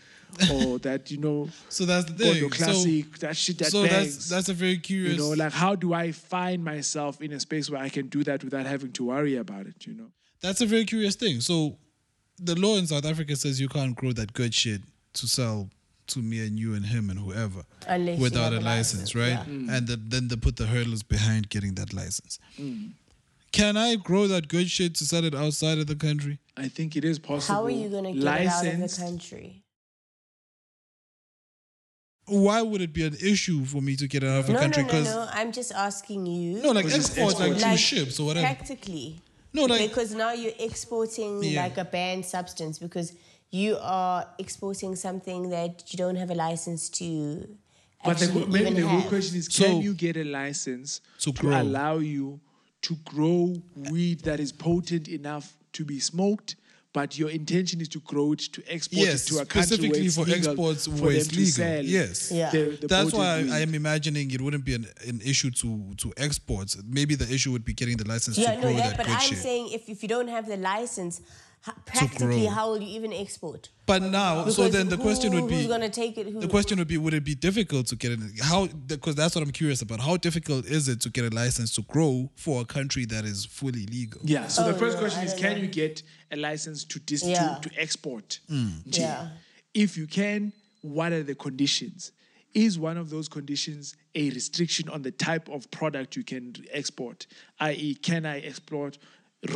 or 0.51 0.79
that 0.89 1.11
you 1.11 1.19
know 1.19 1.51
So 1.69 1.85
that's 1.85 2.11
the 2.11 2.15
thing. 2.15 2.49
classic, 2.49 3.19
that 3.19 3.37
shit 3.37 3.59
that 3.59 3.71
so 3.71 3.83
bangs. 3.83 4.17
that's 4.17 4.29
that's 4.31 4.49
a 4.49 4.55
very 4.55 4.79
curious. 4.79 5.13
you 5.13 5.19
know, 5.19 5.31
like 5.45 5.53
how 5.53 5.75
do 5.75 5.93
I 5.93 6.13
find 6.13 6.65
myself 6.65 7.21
in 7.21 7.33
a 7.33 7.41
space 7.41 7.69
where 7.69 7.83
I 7.83 7.91
can 7.91 8.09
do 8.09 8.25
that 8.25 8.43
without 8.43 8.65
having 8.65 8.93
to 8.93 9.05
worry 9.13 9.37
about 9.37 9.67
it? 9.67 9.87
You 9.87 9.93
know. 9.95 10.11
That's 10.41 10.63
a 10.63 10.67
very 10.67 10.87
curious 10.87 11.17
thing. 11.17 11.43
So, 11.43 11.77
the 12.39 12.55
law 12.59 12.77
in 12.79 12.87
South 12.87 13.05
Africa 13.05 13.37
says 13.37 13.61
you 13.61 13.69
can't 13.69 13.95
grow 13.95 14.13
that 14.13 14.33
good 14.33 14.55
shit 14.55 14.81
to 15.15 15.27
sell 15.29 15.69
to 16.13 16.21
me 16.21 16.47
and 16.47 16.59
you 16.59 16.75
and 16.75 16.87
him 16.87 17.11
and 17.11 17.19
whoever 17.19 17.63
Unless 17.87 18.19
without 18.19 18.53
a 18.53 18.61
license, 18.61 19.15
license, 19.15 19.15
right? 19.15 19.47
yeah. 19.49 19.77
And 19.77 19.87
the, 19.87 19.97
then 19.97 20.29
they 20.29 20.37
put 20.37 20.57
the 20.57 20.67
hurdles 20.67 21.03
behind 21.03 21.49
getting 21.51 21.75
that 21.75 21.93
license. 21.93 22.39
Mm. 22.61 22.93
Can 23.53 23.77
I 23.77 23.97
grow 23.97 24.27
that 24.29 24.49
good 24.49 24.71
shit 24.71 24.95
to 24.97 25.05
sell 25.05 25.25
it 25.25 25.35
outside 25.35 25.79
of 25.79 25.87
the 25.87 25.95
country? 25.97 26.39
I 26.57 26.69
think 26.69 26.97
it 26.97 27.05
is 27.05 27.19
possible. 27.19 27.55
How 27.55 27.65
are 27.65 27.71
you 27.71 27.89
going 27.91 28.05
to 28.05 28.13
get 28.13 28.41
it 28.41 28.47
out 28.49 28.67
of 28.67 28.81
the 28.81 28.97
country? 29.05 29.63
Why 32.27 32.63
would 32.63 32.81
it 32.81 32.93
be 32.93 33.05
an 33.05 33.15
issue 33.23 33.65
for 33.65 33.83
me 33.83 33.97
to 33.97 34.07
get 34.07 34.23
it 34.23 34.29
out 34.29 34.41
of 34.41 34.49
a 34.49 34.53
No, 34.53 34.59
no, 34.59 34.63
country? 34.63 34.83
no, 34.85 34.89
Because 34.89 35.07
no. 35.15 35.29
I'm 35.33 35.53
just 35.53 35.73
asking 35.73 36.27
you. 36.27 36.63
no, 36.63 36.71
like 36.71 36.85
Which 36.85 36.95
export, 36.95 37.39
like 37.41 37.53
export. 37.53 37.73
two 37.73 37.77
ships 37.77 38.21
or 38.21 38.27
whatever. 38.27 38.47
Practically. 38.47 39.21
No, 39.53 39.65
like 39.65 39.89
because 39.91 40.15
now 40.15 40.33
you're 40.33 40.53
exporting 40.59 41.43
Yeah. 41.43 41.63
like 41.65 41.77
a 41.77 41.85
banned 41.85 42.25
substance 42.25 42.79
because 42.79 43.13
you 43.53 43.77
are 43.81 44.27
exporting 44.39 44.97
something 44.97 45.51
that 45.51 45.85
you 45.93 45.97
don't 45.99 46.17
have 46.17 46.31
a 46.31 46.35
license 46.35 46.89
to 46.89 47.47
But 48.05 48.19
the, 48.19 48.25
actually 48.25 48.47
maybe 48.47 48.81
the 48.81 48.87
real 48.87 49.03
question 49.03 49.39
is: 49.39 49.47
So- 49.51 49.65
Can 49.65 49.83
you 49.83 49.95
get 49.95 50.17
a 50.17 50.25
license 50.25 51.01
To 51.21 51.33
to, 51.33 51.41
grow. 51.41 51.61
allow 51.63 51.99
you 51.99 52.41
to 52.83 52.97
grow 53.05 53.55
weed 53.77 54.21
that 54.23 54.41
is 54.41 54.51
potent 54.53 55.07
enough 55.09 55.57
to 55.75 55.85
be 55.85 56.01
smoked? 56.01 56.57
But 56.95 57.19
your 57.19 57.31
intention 57.31 57.81
is 57.81 57.89
to 57.89 58.01
grow 58.01 58.33
it 58.33 58.41
to 58.53 58.63
export 58.69 59.01
yes, 59.07 59.25
it 59.25 59.29
to 59.35 59.41
a 59.41 59.47
country 59.47 59.89
where 59.89 59.95
specifically 59.95 60.07
it's 60.07 60.15
for 60.17 60.25
legal 60.27 60.51
exports 60.51 60.85
for 60.87 60.91
where 60.93 61.13
them 61.13 61.21
it's 61.21 61.29
to 61.29 61.37
legal. 61.37 61.53
sell 61.53 61.85
Yes, 61.85 62.31
Yeah. 62.31 62.51
the- 62.51 62.77
the 62.83 62.87
That's 62.87 63.13
why 63.15 63.43
weed. 63.43 63.51
I 63.51 63.61
am 63.61 63.75
imagining 63.75 64.31
it 64.31 64.41
wouldn't 64.43 64.67
be 64.71 64.75
an, 64.75 64.87
an 65.07 65.21
issue 65.25 65.51
to 65.63 65.71
to 66.03 66.13
exports. 66.19 66.77
Maybe 66.99 67.15
the 67.15 67.29
issue 67.37 67.51
would 67.55 67.65
be 67.65 67.73
getting 67.73 67.97
the 67.97 68.07
license 68.15 68.37
yeah, 68.37 68.51
to 68.51 68.57
no, 68.57 68.63
grow 68.63 68.77
that, 68.77 68.91
that 68.91 68.97
but 68.99 69.07
good 69.07 69.17
I'm 69.17 69.29
shit. 69.31 69.39
saying 69.39 69.65
if, 69.73 69.89
if 69.89 70.03
you 70.03 70.09
don't 70.17 70.29
have 70.37 70.47
the 70.55 70.59
license, 70.59 71.15
h- 71.67 71.75
practically, 71.85 72.47
how 72.47 72.71
will 72.71 72.81
you 72.83 72.89
even 72.99 73.13
export? 73.13 73.69
but 73.87 74.01
now, 74.03 74.47
so 74.49 74.69
then 74.69 74.89
the 74.89 74.97
who- 74.97 75.03
question 75.03 75.35
would 75.35 75.49
be 75.49 75.55
who's 75.55 75.63
be: 75.65 75.69
going 75.69 75.81
to 75.81 75.89
take 75.91 76.17
it? 76.19 76.27
Who, 76.29 76.41
the 76.41 76.49
question 76.49 76.79
would 76.79 76.89
be, 76.89 76.97
would 76.99 77.15
it 77.15 77.25
be 77.25 77.35
difficult 77.35 77.87
to 77.89 77.97
get 77.97 78.13
it? 78.13 78.19
How? 78.41 78.67
Because 78.67 79.15
that's 79.15 79.35
what 79.35 79.43
I'm 79.43 79.51
curious 79.53 79.83
about. 79.83 80.01
How 80.01 80.17
difficult 80.17 80.65
is 80.67 80.89
it 80.89 81.01
to 81.03 81.11
get 81.11 81.25
a 81.31 81.35
license 81.35 81.75
to 81.75 81.83
grow 81.83 82.31
for 82.37 82.63
a 82.63 82.65
country 82.65 83.05
that 83.07 83.25
is 83.25 83.45
fully 83.45 83.87
legal? 83.87 84.21
Yeah. 84.25 84.47
So 84.49 84.65
Oh, 84.65 84.73
the 84.73 84.79
first 84.79 84.97
no, 84.97 85.01
question 85.03 85.21
I 85.21 85.25
is: 85.25 85.33
don't 85.33 85.41
Can 85.43 85.53
know. 85.57 85.63
you 85.63 85.69
get 85.69 86.03
a 86.31 86.37
license 86.37 86.85
to 86.85 86.99
dis- 87.01 87.25
Yeah. 87.25 87.59
to, 87.63 87.69
to 87.69 87.81
export? 87.81 88.41
Mm. 88.51 88.85
Nje. 88.89 88.99
Yeah. 88.99 89.29
If 89.75 89.97
you 89.97 90.07
can, 90.07 90.53
what 90.83 91.13
are 91.13 91.23
the 91.23 91.35
conditions? 91.35 92.13
Is 92.55 92.79
one 92.79 92.99
of 92.99 93.09
those 93.09 93.29
conditions 93.29 93.97
a 94.15 94.29
restriction 94.31 94.89
on 94.91 95.01
the 95.01 95.11
type 95.11 95.49
of 95.49 95.71
product 95.71 96.17
you 96.17 96.23
can 96.25 96.55
export? 96.71 97.27
I.e., 97.59 97.95
can 97.95 98.27
I 98.27 98.41
export 98.41 98.99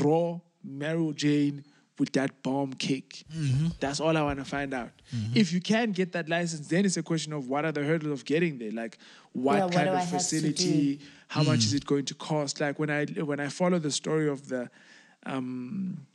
raw 0.03 0.41
Mary 0.65 1.13
Jane 1.15 1.63
with 1.99 2.12
that 2.12 2.42
bomb 2.42 2.74
cake? 2.74 3.24
Mm-hmm. 3.34 3.68
That's 3.80 4.01
all 4.01 4.16
I 4.16 4.22
want 4.22 4.38
to 4.38 4.44
find 4.44 4.74
out. 4.74 4.90
If 5.34 5.53
you 5.53 5.61
can 5.61 5.92
get 5.92 6.12
that 6.12 6.28
license, 6.28 6.68
then 6.68 6.84
it's 6.84 6.97
a 6.97 7.03
question 7.03 7.32
of 7.32 7.49
what 7.49 7.64
are 7.64 7.72
the 7.72 7.84
hurdles 7.84 8.12
of 8.12 8.24
getting 8.24 8.59
there? 8.59 8.70
Like 8.72 8.99
what 9.32 9.57
Yeah, 9.57 9.64
what 9.64 9.72
kind 9.72 9.86
do 9.86 9.92
I 9.92 10.03
of 10.03 10.11
facility? 10.11 11.01
How 11.28 11.42
much 11.42 11.59
is 11.59 11.74
it 11.74 11.86
going 11.86 12.05
to 12.07 12.14
cost? 12.14 12.61
Like 12.61 12.78
when 12.78 12.90
I 12.90 13.07
when 13.07 13.40
I 13.40 13.49
follow 13.49 13.78
the 13.78 13.90
story 13.90 14.28
of 14.28 14.49
the 14.49 14.70
um, 15.24 16.07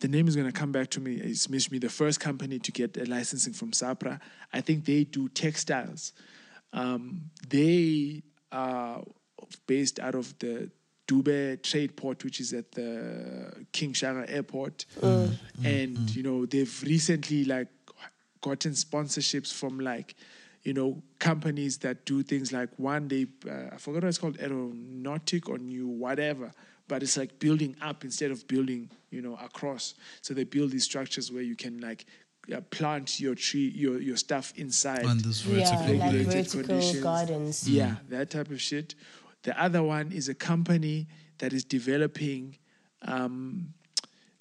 the 0.00 0.08
name 0.08 0.28
is 0.28 0.36
going 0.36 0.46
to 0.46 0.52
come 0.52 0.72
back 0.72 0.90
to 0.90 1.00
me. 1.00 1.14
It's 1.16 1.48
missed 1.48 1.72
me. 1.72 1.78
The 1.78 1.88
first 1.88 2.20
company 2.20 2.58
to 2.58 2.72
get 2.72 2.96
a 2.96 3.04
licensing 3.06 3.54
from 3.54 3.70
SAHPRA, 3.72 4.20
I 4.52 4.60
think 4.60 4.84
they 4.84 5.04
do 5.04 5.28
textiles. 5.30 6.12
Um, 6.72 7.30
they 7.48 8.22
are 8.52 9.02
based 9.66 9.98
out 9.98 10.14
of 10.14 10.38
the 10.38 10.70
Dube 11.06 11.62
Trade 11.62 11.96
Port, 11.96 12.24
which 12.24 12.40
is 12.40 12.52
at 12.52 12.72
the 12.72 13.64
King 13.72 13.92
Shaka 13.92 14.28
Airport, 14.28 14.86
and 15.64 16.14
you 16.16 16.22
know 16.22 16.46
they've 16.46 16.82
recently 16.82 17.44
like 17.44 17.68
gotten 18.40 18.72
sponsorships 18.72 19.52
from 19.52 19.78
like 19.80 20.14
you 20.62 20.72
know 20.72 21.02
companies 21.18 21.78
that 21.78 22.04
do 22.04 22.22
things 22.22 22.52
like 22.52 22.70
one 22.76 23.08
day 23.08 23.26
uh, 23.48 23.74
I 23.74 23.76
forgot 23.76 24.02
what 24.02 24.08
it's 24.08 24.18
called 24.18 24.38
aeronautic 24.40 25.48
or 25.48 25.58
new 25.58 25.86
whatever 25.86 26.52
but 26.88 27.02
it's 27.02 27.16
like 27.16 27.38
building 27.38 27.76
up 27.80 28.04
instead 28.04 28.30
of 28.30 28.46
building 28.46 28.90
you 29.10 29.22
know 29.22 29.36
across. 29.42 29.94
So 30.22 30.34
they 30.34 30.44
build 30.44 30.70
these 30.70 30.84
structures 30.84 31.32
where 31.32 31.42
you 31.42 31.56
can 31.56 31.80
like 31.80 32.06
uh, 32.54 32.60
plant 32.70 33.18
your 33.18 33.34
tree 33.34 33.72
your 33.74 34.00
your 34.00 34.16
stuff 34.16 34.52
inside. 34.56 35.04
On 35.04 35.18
this 35.18 35.44
yeah, 35.44 35.70
like 35.88 36.26
vertical 36.26 37.02
gardens. 37.02 37.68
yeah 37.68 37.96
that 38.08 38.30
type 38.30 38.50
of 38.50 38.60
shit 38.60 38.94
the 39.46 39.62
other 39.62 39.80
one 39.80 40.10
is 40.10 40.28
a 40.28 40.34
company 40.34 41.06
that 41.38 41.52
is 41.52 41.62
developing 41.62 42.56
um, 43.02 43.72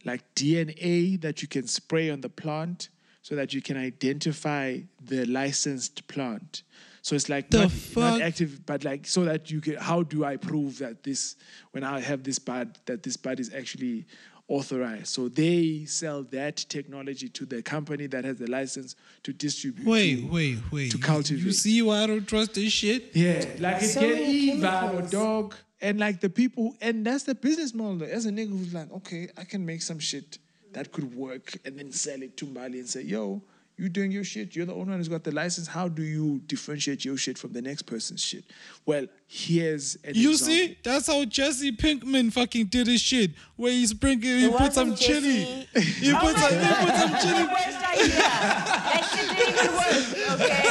like 0.04 0.24
DNA 0.34 1.22
that 1.22 1.44
you 1.44 1.48
can 1.48 1.68
spray 1.68 2.10
on 2.10 2.22
the 2.22 2.30
plant 2.30 2.90
so 3.22 3.36
that 3.36 3.54
you 3.54 3.62
can 3.62 3.78
identify 3.78 4.80
the 5.04 5.26
licensed 5.26 6.08
plant. 6.08 6.64
So 7.04 7.16
it's 7.16 7.30
like 7.30 7.54
not, 7.54 7.72
not 7.96 8.20
active, 8.20 8.66
but 8.66 8.84
like 8.84 9.06
so 9.06 9.24
that 9.26 9.52
you 9.52 9.62
can. 9.62 9.76
How 9.76 10.02
do 10.02 10.26
I 10.26 10.38
prove 10.38 10.80
that 10.80 11.04
this 11.04 11.36
when 11.70 11.84
I 11.84 12.00
have 12.00 12.24
this 12.24 12.40
bud 12.40 12.80
that 12.88 13.04
this 13.04 13.16
bud 13.16 13.40
is 13.40 13.54
actually 13.54 14.08
authorized? 14.48 15.08
So 15.08 15.28
they 15.30 15.86
sell 15.86 16.24
that 16.32 16.58
technology 16.70 17.30
to 17.30 17.46
the 17.46 17.62
company 17.62 18.08
that 18.08 18.26
has 18.26 18.38
the 18.38 18.48
license 18.50 18.96
to 19.24 19.34
distribute. 19.34 19.88
Wait, 19.88 20.22
to- 20.22 20.28
wait, 20.28 20.58
wait. 20.72 20.92
To 20.92 20.98
cultivate. 20.98 21.44
You 21.44 21.52
see 21.52 21.82
why 21.82 22.04
I 22.04 22.08
don't 22.08 22.28
trust 22.28 22.54
this 22.54 22.72
shit? 22.74 23.12
Yeah, 23.16 23.46
like 23.60 23.82
it 23.84 23.88
So 23.88 24.02
can 24.02 24.10
many 24.12 24.34
eat 24.34 24.64
or 24.64 24.68
chemicals. 24.70 25.12
dog, 25.12 25.56
and 25.82 26.00
like 26.00 26.20
the 26.22 26.30
people, 26.30 26.76
and 26.82 27.06
that's 27.06 27.24
the 27.24 27.36
business 27.36 27.74
model. 27.74 28.04
As 28.10 28.26
a 28.26 28.30
nigga 28.32 28.50
who's 28.50 28.74
like, 28.74 28.92
okay, 28.92 29.30
I 29.38 29.44
can 29.44 29.66
make 29.66 29.82
some 29.82 30.00
shit 30.00 30.38
that 30.74 30.92
could 30.92 31.14
work, 31.16 31.58
and 31.66 31.78
then 31.78 31.92
sell 31.92 32.22
it 32.22 32.36
to 32.38 32.46
Mali 32.46 32.80
and 32.80 32.88
say, 32.90 33.02
yo, 33.04 33.42
you 33.78 33.90
doing 33.90 34.12
your 34.12 34.24
shit. 34.24 34.56
You're 34.56 34.66
the 34.66 34.74
only 34.74 34.90
one 34.90 34.98
who's 35.00 35.10
got 35.10 35.24
the 35.24 35.32
license. 35.32 35.68
How 35.68 35.88
do 35.88 36.02
you 36.02 36.40
differentiate 36.48 37.04
your 37.04 37.18
shit 37.18 37.38
from 37.38 37.52
the 37.54 37.62
next 37.62 37.82
person's 37.84 38.24
shit? 38.24 38.44
Well, 38.86 39.08
here's 39.28 39.96
an 40.04 40.14
You 40.16 40.32
example. 40.32 40.56
see, 40.56 40.78
that's 40.84 41.08
how 41.08 41.26
Jesse 41.26 41.72
Pinkman 41.74 42.32
fucking 42.32 42.68
did 42.68 42.88
his 42.88 43.02
shit. 43.02 43.32
Where 43.58 43.72
he 43.72 43.86
sprinkled, 43.88 44.24
he 44.34 44.46
It 44.46 44.52
put 44.56 44.74
some 44.74 44.92
wasn't 44.92 45.00
chili. 45.08 45.68
Jesse. 45.74 45.92
He 46.06 46.12
Oh 46.14 46.18
put 46.20 46.34
my 46.36 46.40
some, 46.40 46.52
he 46.52 46.66
God, 46.66 46.78
put 46.88 46.96
some 46.96 47.12
that's 47.12 47.26
chili. 47.26 47.44
the 47.44 47.50
worst 47.50 47.82
idea. 47.92 48.16
That 48.16 49.04
shit 49.12 49.28
didn't 49.38 49.56
even 49.56 49.72
work, 49.76 50.42
okay? 50.42 50.66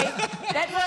That 0.54 0.68
was, 0.72 0.82
was 0.82 0.83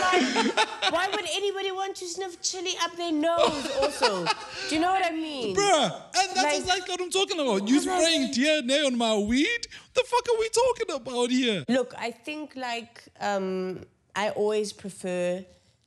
like, 0.00 0.92
why 0.92 1.08
would 1.08 1.24
anybody 1.34 1.70
want 1.72 1.96
to 1.96 2.06
sniff 2.06 2.40
chili 2.42 2.74
up 2.82 2.96
their 2.96 3.12
nose 3.12 3.70
also? 3.80 4.24
Do 4.68 4.74
you 4.74 4.80
know 4.80 4.90
what 4.92 5.04
I 5.04 5.10
mean? 5.10 5.56
Bruh, 5.56 5.84
and 5.84 6.28
that's 6.34 6.36
Like- 6.36 6.58
exactly 6.60 6.92
what 6.92 7.00
I'm 7.00 7.10
talking 7.10 7.40
about. 7.40 7.68
You 7.68 7.80
spraying 7.80 8.32
DNA 8.32 8.86
on 8.86 8.96
my 8.96 9.16
weed? 9.16 9.66
What 9.70 9.94
the 9.94 10.04
fuck 10.06 10.26
are 10.28 10.38
we 10.38 10.48
talking 10.48 10.94
about 10.96 11.30
here? 11.30 11.64
Look, 11.68 11.94
I 11.98 12.10
think 12.10 12.54
like 12.56 13.02
um, 13.20 13.84
I 14.16 14.30
always 14.30 14.72
prefer 14.72 15.44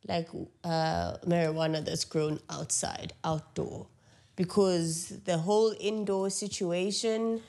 like 0.07 0.29
uh, 0.63 1.17
marijuana 1.25 1.83
that's 1.83 2.05
grown 2.05 2.39
outside, 2.49 3.13
outdoor, 3.23 3.87
because 4.35 5.09
the 5.25 5.37
whole 5.39 5.73
indoor 5.79 6.29
situation, 6.29 7.41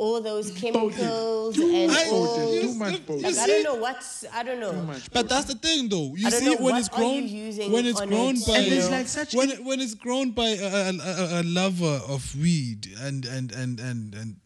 all 0.00 0.20
those 0.20 0.50
oh, 0.56 0.60
chemicals 0.60 1.58
and 1.58 1.90
I- 1.92 2.08
all. 2.10 2.60
Too 2.60 2.74
much 2.74 2.92
you 2.94 2.98
both. 3.00 3.22
Like, 3.22 3.36
I 3.38 3.46
don't 3.46 3.62
know 3.64 3.74
what's 3.76 4.24
I 4.32 4.42
don't 4.42 4.60
know. 4.60 4.94
But 5.12 5.28
that's 5.28 5.46
the 5.46 5.54
thing, 5.54 5.88
though. 5.88 6.14
You 6.16 6.30
see, 6.30 6.46
know, 6.46 6.56
when 6.56 6.76
it's 6.76 6.88
are 6.88 7.02
you 7.02 7.52
grown, 7.58 7.72
when 7.72 7.86
it's 7.86 8.00
grown 8.00 8.36
it? 8.36 8.46
by, 8.46 8.56
And 8.58 8.72
there's 8.72 8.90
like 8.90 9.06
such 9.06 9.34
when 9.34 9.50
a- 9.50 9.54
it, 9.54 9.64
when 9.64 9.80
it's 9.80 9.94
grown 9.94 10.30
by 10.32 10.48
a, 10.48 10.90
a, 10.90 10.92
a, 10.92 11.40
a 11.40 11.42
lover 11.44 12.00
of 12.08 12.34
weed 12.36 12.88
and 13.00 13.24
and 13.26 13.52
and 13.52 13.78
and 13.80 14.14
and 14.14 14.36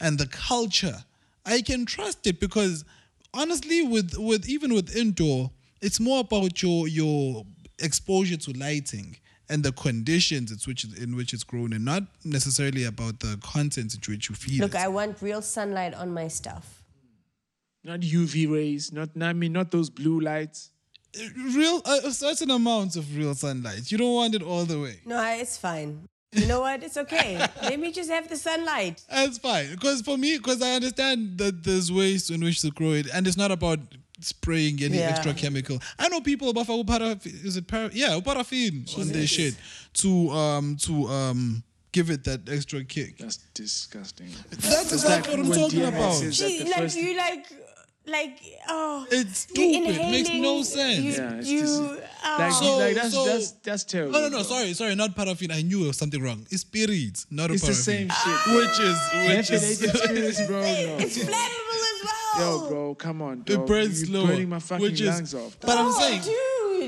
and 0.00 0.18
the 0.18 0.26
culture, 0.26 0.96
I 1.46 1.60
can 1.62 1.84
trust 1.86 2.26
it 2.26 2.40
because 2.40 2.84
honestly, 3.32 3.82
with 3.82 4.14
with 4.18 4.48
even 4.48 4.72
with 4.74 4.94
indoor, 4.96 5.50
it's 5.82 6.00
more 6.00 6.20
about 6.20 6.62
your 6.62 6.88
your 6.88 7.44
exposure 7.78 8.36
to 8.36 8.52
lighting 8.52 9.16
and 9.48 9.62
the 9.62 9.72
conditions 9.72 10.50
in 10.50 10.58
which 10.66 10.84
in 10.84 11.16
which 11.16 11.32
it's 11.32 11.44
grown, 11.44 11.72
and 11.72 11.84
not 11.84 12.02
necessarily 12.24 12.84
about 12.84 13.20
the 13.20 13.38
content 13.42 13.94
in 13.94 14.00
which 14.12 14.28
you 14.28 14.34
feed 14.34 14.60
Look, 14.60 14.74
it. 14.74 14.80
I 14.80 14.88
want 14.88 15.20
real 15.20 15.42
sunlight 15.42 15.94
on 15.94 16.12
my 16.12 16.28
stuff. 16.28 16.82
Not 17.82 18.00
UV 18.00 18.50
rays, 18.50 18.92
not 18.92 19.10
I 19.20 19.32
mean 19.32 19.52
not 19.52 19.70
those 19.70 19.90
blue 19.90 20.20
lights. 20.20 20.70
real 21.54 21.82
a, 21.84 22.08
a 22.08 22.10
certain 22.12 22.50
amount 22.50 22.96
of 22.96 23.16
real 23.16 23.34
sunlight. 23.34 23.90
You 23.92 23.98
don't 23.98 24.14
want 24.14 24.34
it 24.34 24.42
all 24.42 24.64
the 24.64 24.80
way. 24.80 25.00
No, 25.04 25.22
it's 25.22 25.56
fine. 25.56 26.08
You 26.32 26.46
know 26.46 26.60
what? 26.60 26.82
It's 26.82 26.96
okay. 26.96 27.38
Let 27.62 27.78
me 27.78 27.92
just 27.92 28.10
have 28.10 28.28
the 28.28 28.36
sunlight. 28.36 29.02
That's 29.08 29.38
fine. 29.38 29.70
Because 29.70 30.02
for 30.02 30.18
me, 30.18 30.36
because 30.36 30.62
I 30.62 30.72
understand 30.72 31.38
that 31.38 31.62
there's 31.62 31.92
ways 31.92 32.28
in 32.28 32.42
which 32.42 32.60
to 32.62 32.70
grow 32.70 32.92
it, 32.92 33.06
and 33.12 33.26
it's 33.26 33.36
not 33.36 33.52
about 33.52 33.78
spraying 34.20 34.82
any 34.82 34.98
Yeah. 34.98 35.10
extra 35.10 35.34
chemical. 35.34 35.80
I 35.98 36.08
know 36.08 36.20
people 36.20 36.48
about 36.50 36.66
paraffin. 36.86 37.40
Is 37.44 37.56
it 37.56 37.66
para? 37.66 37.90
Yeah, 37.92 38.18
paraffin 38.24 38.86
on 38.98 39.08
their 39.08 39.26
shit 39.26 39.54
to 39.94 40.30
um 40.30 40.76
to 40.82 41.08
um 41.08 41.62
give 41.92 42.10
it 42.10 42.24
that 42.24 42.48
extra 42.48 42.84
kick. 42.84 43.18
That's 43.18 43.38
disgusting. 43.54 44.30
That's 44.50 44.92
It's 44.92 44.92
exactly 44.92 45.36
what 45.42 45.46
I'm 45.46 45.52
talking 45.62 45.80
DMX 45.80 45.88
about. 45.88 46.14
says 46.14 46.38
that 46.38 46.66
like 46.68 46.74
first- 46.78 46.96
you 46.96 47.16
like 47.16 47.46
like 48.06 48.38
oh 48.68 49.06
It's 49.10 49.38
stupid. 49.40 49.96
It 49.96 50.10
makes 50.10 50.28
no 50.28 50.62
sense. 50.62 50.98
You, 51.04 51.12
Yeah, 51.12 51.34
it's 51.38 51.48
you 51.48 51.60
just- 51.60 51.80
oh. 51.80 52.36
like, 52.38 52.52
So- 52.52 52.76
like 52.78 52.94
that's, 52.96 53.14
so- 53.14 53.24
that's 53.24 53.50
that's 53.62 53.84
terrible. 53.84 54.12
No, 54.12 54.20
no, 54.20 54.28
no. 54.28 54.36
bro. 54.38 54.42
Sorry, 54.42 54.74
sorry. 54.74 54.94
Not 54.94 55.16
paraffin. 55.16 55.50
I 55.50 55.62
knew 55.62 55.84
it 55.84 55.86
was 55.88 55.96
something 55.96 56.22
wrong. 56.22 56.46
It's 56.50 56.62
spirits, 56.62 57.26
not 57.30 57.50
a 57.50 57.54
It's 57.54 57.62
the 57.62 57.68
paraffin. 57.72 57.82
same 57.82 58.08
shit. 58.10 58.56
Which 58.56 58.78
is 58.80 58.98
which 59.14 59.50
Methylated 59.50 59.82
is. 59.94 60.02
spirits, 60.02 60.46
bro. 60.46 60.60
No. 60.62 60.96
it's 61.00 61.16
flammable 61.16 61.28
as 61.30 61.30
well. 61.32 61.93
Yo, 62.38 62.68
bro, 62.68 62.94
come 62.96 63.22
on, 63.22 63.38
It 63.46 63.54
dog. 63.54 63.66
burns 63.66 64.00
You're 64.00 64.06
slower. 64.22 64.26
burning 64.28 64.48
my 64.48 64.58
fucking 64.58 64.82
which 64.82 65.00
is, 65.00 65.06
lungs 65.08 65.34
off. 65.34 65.56
But 65.60 65.70
I'm 65.78 65.86
Oh, 65.86 65.98
saying, 66.00 66.22
dude. 66.22 66.34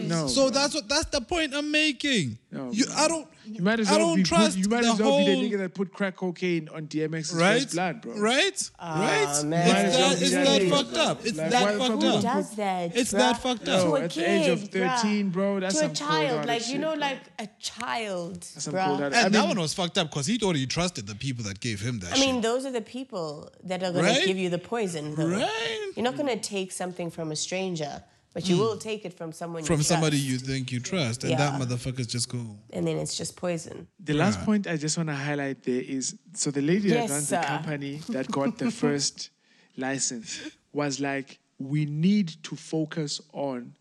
No. 0.03 0.27
So 0.29 0.43
bro. 0.43 0.51
that's 0.51 0.75
what 0.75 0.89
that's 0.89 1.07
the 1.07 1.21
point 1.21 1.55
I'm 1.55 1.71
making. 1.71 2.39
No, 2.51 2.71
you. 2.73 2.85
I 2.97 3.09
don't. 3.09 3.27
You 3.49 3.63
might 3.63 3.79
as 3.79 3.89
I 3.89 3.93
well 3.99 4.09
don't 4.09 4.17
be 4.17 4.23
trust 4.25 4.57
put, 4.57 4.65
you 4.65 4.69
might 4.69 4.83
the 4.83 4.89
as 4.91 4.99
well 5.01 5.19
be 5.25 5.25
the 5.27 5.49
nigga 5.55 5.59
that 5.59 5.75
put 5.75 5.93
crack 5.93 6.17
cocaine 6.17 6.69
on 6.71 6.89
DMX's 6.89 7.33
right, 7.33 7.61
first 7.63 7.75
blood, 7.75 8.03
bro. 8.03 8.19
right, 8.19 8.71
ah, 8.81 9.01
right. 9.01 9.45
man. 9.47 9.69
It's 9.69 9.73
Might 9.73 9.85
as 9.85 9.97
that, 9.97 10.13
it's 10.13 10.21
be 10.21 10.29
that 10.31 10.45
that 10.45 10.69
fucked 10.69 10.97
up. 10.97 11.25
It's 11.27 11.39
Like, 11.39 11.51
that 11.51 11.65
fucked 11.79 11.79
why- 11.79 11.87
Who 12.11 12.17
up. 12.17 12.23
does 12.23 12.57
that? 12.57 12.97
It's 12.97 13.13
bruh? 13.13 13.19
that 13.19 13.41
fucked 13.43 13.69
up. 13.69 13.83
To 13.83 13.87
Yo, 13.87 13.95
a 13.95 14.01
at 14.03 14.11
the 14.11 14.21
kid, 14.21 14.29
age 14.43 14.49
of 14.49 14.69
13, 14.69 15.31
bro, 15.31 15.61
that's 15.61 15.79
to 15.79 15.87
a 15.87 15.89
child, 15.91 16.11
cold-hearted 16.11 16.49
like 16.49 16.69
you 16.69 16.79
know, 16.79 16.91
bro. 16.93 16.99
like 17.01 17.19
a 17.39 17.49
child, 17.61 18.43
some 18.43 18.75
bruh. 18.75 18.85
cold-hearted- 18.87 19.17
And 19.17 19.37
I 19.37 19.41
that 19.41 19.47
one 19.49 19.61
was 19.61 19.75
fucked 19.75 19.97
up 19.99 20.11
because 20.11 20.27
he 20.27 20.39
thought 20.39 20.57
he 20.57 20.67
trusted 20.67 21.07
the 21.07 21.15
people 21.15 21.45
that 21.45 21.61
gave 21.61 21.81
him 21.81 22.01
that 22.01 22.15
I 22.17 22.19
mean, 22.19 22.37
shit. 22.37 22.43
those 22.43 22.67
are 22.67 22.73
the 22.73 22.81
people 22.81 23.49
that 23.63 23.81
are 23.85 23.93
gonna 23.93 24.03
Right? 24.09 24.27
give 24.27 24.37
you 24.39 24.51
the 24.51 24.59
poison. 24.59 25.15
Though. 25.15 25.29
Right. 25.29 25.93
You're 25.95 26.03
not 26.03 26.17
gonna 26.17 26.37
take 26.37 26.73
something 26.73 27.13
from 27.13 27.31
a 27.31 27.37
stranger, 27.37 28.03
but 28.37 28.47
you 28.51 28.59
will 28.59 28.75
hmm. 28.75 28.79
take 28.91 29.07
it 29.07 29.15
from 29.15 29.33
someone 29.33 29.63
you 29.63 29.67
From 29.67 29.83
somebody 29.83 30.19
trust. 30.19 30.29
you 30.31 30.37
think 30.37 30.71
you 30.71 30.79
trust, 30.79 31.25
and 31.25 31.31
Yeah. 31.31 31.39
that 31.39 31.59
motherfucker's 31.59 32.07
just 32.07 32.29
go. 32.29 32.59
and 32.71 32.87
then 32.87 32.99
it's 32.99 33.17
just 33.17 33.35
poison. 33.35 33.89
The 33.99 34.13
last 34.13 34.45
point 34.45 34.67
I 34.67 34.77
just 34.77 34.99
want 34.99 35.09
to 35.09 35.15
highlight 35.15 35.63
there 35.63 35.81
is 35.81 36.15
so 36.35 36.51
the 36.51 36.61
lady 36.61 36.91
Yes, 36.91 37.09
that 37.09 37.15
runs 37.15 37.29
sir. 37.29 37.41
the 37.41 37.47
company 37.47 37.93
that 38.11 38.31
got 38.31 38.59
the 38.59 38.71
first 38.85 39.31
license 39.79 40.51
was 40.75 41.01
like, 41.01 41.39
we 41.59 41.87
need 41.87 42.29
to 42.43 42.57
focus 42.57 43.23
on 43.33 43.75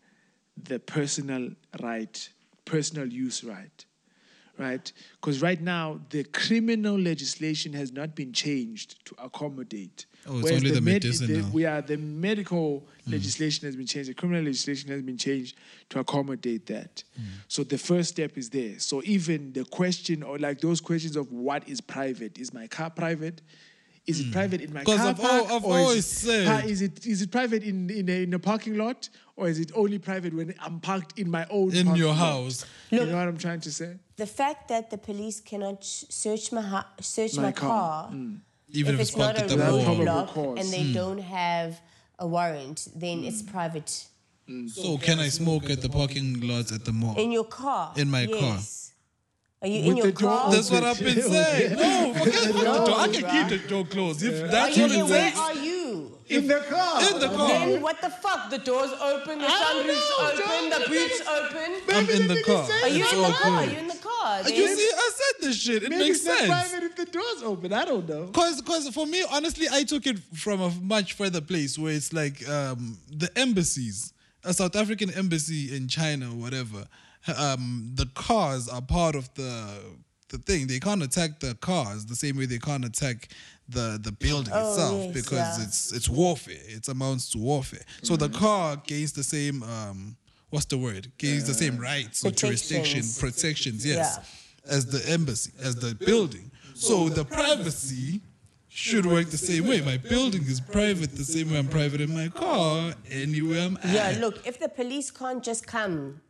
the 0.70 0.78
personal 0.78 1.50
right, 1.82 2.16
personal 2.64 3.06
use 3.12 3.44
right, 3.44 3.84
right? 4.56 4.90
Because 5.20 5.42
right 5.42 5.60
now 5.60 6.00
the 6.08 6.24
criminal 6.24 6.98
legislation 6.98 7.74
has 7.74 7.92
not 7.92 8.14
been 8.14 8.32
changed 8.32 9.04
to 9.04 9.14
accommodate. 9.22 10.06
Oh, 10.28 10.34
it's 10.38 10.44
Whereas 10.44 10.62
only 10.62 10.70
the 10.72 10.80
med- 10.80 11.04
medicinal. 11.04 11.50
we 11.52 11.64
are 11.64 11.80
the 11.82 11.96
medical 11.96 12.86
mm. 13.06 13.12
legislation 13.12 13.66
has 13.66 13.76
been 13.76 13.86
changed. 13.86 14.10
The 14.10 14.14
criminal 14.14 14.42
legislation 14.44 14.90
has 14.90 15.02
been 15.02 15.16
changed 15.18 15.56
to 15.90 16.00
accommodate 16.00 16.66
that. 16.66 17.04
Mm. 17.18 17.24
So 17.48 17.62
the 17.64 17.78
first 17.78 18.10
step 18.10 18.36
is 18.36 18.50
there. 18.50 18.78
So 18.78 19.02
even 19.04 19.52
the 19.52 19.64
question 19.64 20.22
or 20.22 20.38
like 20.38 20.60
those 20.60 20.80
questions 20.80 21.16
of 21.16 21.30
what 21.32 21.68
is 21.68 21.80
private? 21.80 22.38
Is 22.38 22.52
my 22.52 22.66
car 22.66 22.90
private? 22.90 23.40
Is 24.06 24.20
it 24.20 24.26
mm. 24.26 24.32
private 24.32 24.60
in 24.60 24.72
my 24.72 24.84
'Cause 24.84 24.98
car 24.98 25.08
I've 25.08 25.16
park? 25.18 25.32
al- 25.50 25.56
I've 25.56 25.64
or 25.64 25.78
always 25.78 25.98
is 25.98 26.24
it, 26.28 26.44
said- 26.46 26.64
is 26.70 26.82
it 26.82 27.06
is 27.06 27.22
it 27.22 27.30
private 27.30 27.62
in 27.64 27.90
in 27.90 28.08
a, 28.08 28.22
in 28.22 28.34
a 28.34 28.38
parking 28.38 28.76
lot 28.78 29.08
or 29.36 29.48
is 29.48 29.58
it 29.58 29.72
only 29.74 29.98
private 29.98 30.32
when 30.32 30.54
I'm 30.60 30.78
parked 30.80 31.18
in 31.18 31.28
my 31.30 31.44
own 31.50 31.74
In 31.74 31.94
your 31.96 32.08
lot? 32.08 32.16
house. 32.18 32.64
You 32.90 33.04
know 33.04 33.16
what 33.16 33.26
I'm 33.28 33.36
trying 33.38 33.60
to 33.62 33.72
say? 33.72 33.96
The 34.16 34.26
fact 34.26 34.68
that 34.68 34.90
the 34.90 34.98
police 34.98 35.40
cannot 35.40 35.84
search 35.84 36.52
my 36.52 36.62
ha- 36.62 36.88
search 37.00 37.36
my, 37.36 37.42
My 37.42 37.52
car, 37.52 37.68
car. 37.68 38.10
Mm. 38.12 38.38
Even 38.70 38.94
if, 38.94 39.00
if 39.00 39.00
it's 39.02 39.10
it's 39.10 39.18
not 39.18 39.36
a 39.36 39.42
at 39.42 39.48
the 39.48 39.56
Without 39.56 39.72
mall. 39.72 39.84
probable 39.84 40.04
roadblock 40.56 40.60
and 40.60 40.68
they 40.72 40.92
don't 40.92 41.18
have 41.18 41.80
a 42.18 42.26
warrant, 42.26 42.88
then 42.96 43.24
it's 43.24 43.42
Mm. 43.42 43.50
private. 43.52 44.06
So 44.68 44.96
can 44.98 45.18
I 45.18 45.28
smoke 45.28 45.68
at 45.70 45.82
the 45.82 45.88
parking 45.88 46.40
lots 46.40 46.70
at 46.72 46.84
the 46.84 46.92
mall? 46.92 47.16
In 47.16 47.32
your 47.32 47.44
car. 47.44 47.92
In 47.96 48.08
my 48.10 48.26
car. 48.26 48.58
Are 49.62 49.68
you 49.68 49.90
in 49.90 49.96
your 49.96 50.12
car? 50.12 50.50
That's 50.52 50.70
what 50.70 50.84
I've 50.84 50.98
been 51.00 51.20
saying. 51.34 51.72
No, 51.76 52.14
forget 52.14 52.42
the 52.54 52.62
door. 52.86 53.00
I 53.00 53.08
can 53.08 53.24
keep 53.48 53.48
the 53.62 53.68
door 53.68 53.84
closed. 53.84 54.22
If 54.22 54.50
that's 54.50 54.76
you 54.76 54.82
what 54.84 54.92
in, 54.92 55.00
it 55.00 55.04
where 55.10 55.24
takes. 55.30 55.38
are 55.40 55.54
you? 55.54 55.75
In 56.28 56.46
the 56.48 56.60
car. 56.68 57.00
In 57.02 57.20
the 57.20 57.28
car. 57.28 57.48
Then 57.48 57.80
what 57.82 58.00
the 58.00 58.10
fuck? 58.10 58.50
The 58.50 58.58
door's 58.58 58.90
open, 58.92 59.38
the 59.38 59.46
sunroof's 59.46 60.12
open, 60.18 60.70
the 60.70 60.84
boot's 60.88 61.20
open. 61.20 61.72
I'm 61.90 62.10
in 62.10 62.28
the 62.28 62.42
car. 62.42 62.68
Are 62.82 62.88
you 62.88 63.04
in 63.04 63.22
the 63.22 63.36
car? 63.38 63.52
Are 63.52 63.64
you 63.64 63.78
in 63.78 63.86
the 63.88 63.94
car? 63.96 64.42
You 64.48 64.76
see, 64.76 64.90
I 64.94 65.10
said 65.14 65.46
this 65.46 65.56
shit. 65.60 65.82
It 65.84 65.90
Maybe 65.90 66.04
makes 66.04 66.18
it's 66.18 66.26
not 66.26 66.38
sense. 66.38 66.50
private 66.50 66.84
if 66.84 66.96
the 66.96 67.04
door's 67.06 67.42
open. 67.42 67.72
I 67.72 67.84
don't 67.84 68.08
know. 68.08 68.26
Cause, 68.28 68.60
cause 68.62 68.88
for 68.90 69.06
me, 69.06 69.24
honestly, 69.32 69.66
I 69.70 69.84
took 69.84 70.06
it 70.06 70.18
from 70.34 70.60
a 70.60 70.70
much 70.82 71.12
further 71.12 71.40
place 71.40 71.78
where 71.78 71.92
it's 71.92 72.12
like 72.12 72.46
um, 72.48 72.98
the 73.10 73.30
embassies, 73.36 74.12
a 74.42 74.52
South 74.52 74.74
African 74.74 75.10
embassy 75.10 75.74
in 75.76 75.86
China, 75.88 76.30
or 76.30 76.36
whatever. 76.36 76.86
Um, 77.36 77.92
the 77.94 78.06
cars 78.14 78.68
are 78.68 78.82
part 78.82 79.14
of 79.14 79.32
the 79.34 79.80
the 80.28 80.38
thing. 80.38 80.66
They 80.66 80.80
can't 80.80 81.02
attack 81.04 81.38
the 81.38 81.54
cars 81.54 82.06
the 82.06 82.16
same 82.16 82.36
way 82.36 82.46
they 82.46 82.58
can't 82.58 82.84
attack 82.84 83.28
the 83.68 83.98
the 84.02 84.12
building 84.12 84.52
Oh, 84.54 84.70
itself 84.70 85.04
yes, 85.04 85.14
because 85.14 85.58
yeah. 85.58 85.64
it's 85.64 85.92
it's 85.92 86.08
warfare. 86.08 86.56
It 86.66 86.86
amounts 86.88 87.30
to 87.32 87.38
warfare. 87.38 87.82
So 88.02 88.16
the 88.16 88.28
car 88.28 88.76
gains 88.76 89.12
the 89.12 89.24
same 89.24 89.62
um, 89.62 90.16
what's 90.50 90.66
the 90.66 90.78
word? 90.78 91.10
Gains 91.18 91.46
the 91.46 91.54
same 91.54 91.76
rights 91.78 92.24
or 92.24 92.30
jurisdiction, 92.30 93.00
Protections. 93.00 93.18
protections. 93.18 93.86
Yes, 93.86 94.18
as 94.68 94.86
the 94.86 95.02
embassy, 95.10 95.52
as 95.60 95.74
the 95.76 95.94
building. 95.94 96.50
So 96.74 97.08
the 97.08 97.24
privacy 97.24 98.20
should 98.68 99.06
work 99.06 99.30
the 99.30 99.38
same 99.38 99.66
way. 99.66 99.80
My 99.80 99.96
building 99.96 100.42
is 100.42 100.60
private 100.60 101.12
the 101.16 101.24
same 101.24 101.50
way 101.50 101.58
I'm 101.58 101.68
private 101.68 102.00
in 102.02 102.12
my 102.14 102.28
car, 102.28 102.92
anywhere 103.10 103.62
I'm 103.66 103.78
at. 103.78 103.86
Yeah, 103.86 104.18
look, 104.20 104.46
if 104.46 104.60
the 104.60 104.68
police 104.68 105.10
can't 105.10 105.42
just 105.42 105.66
come 105.66 106.20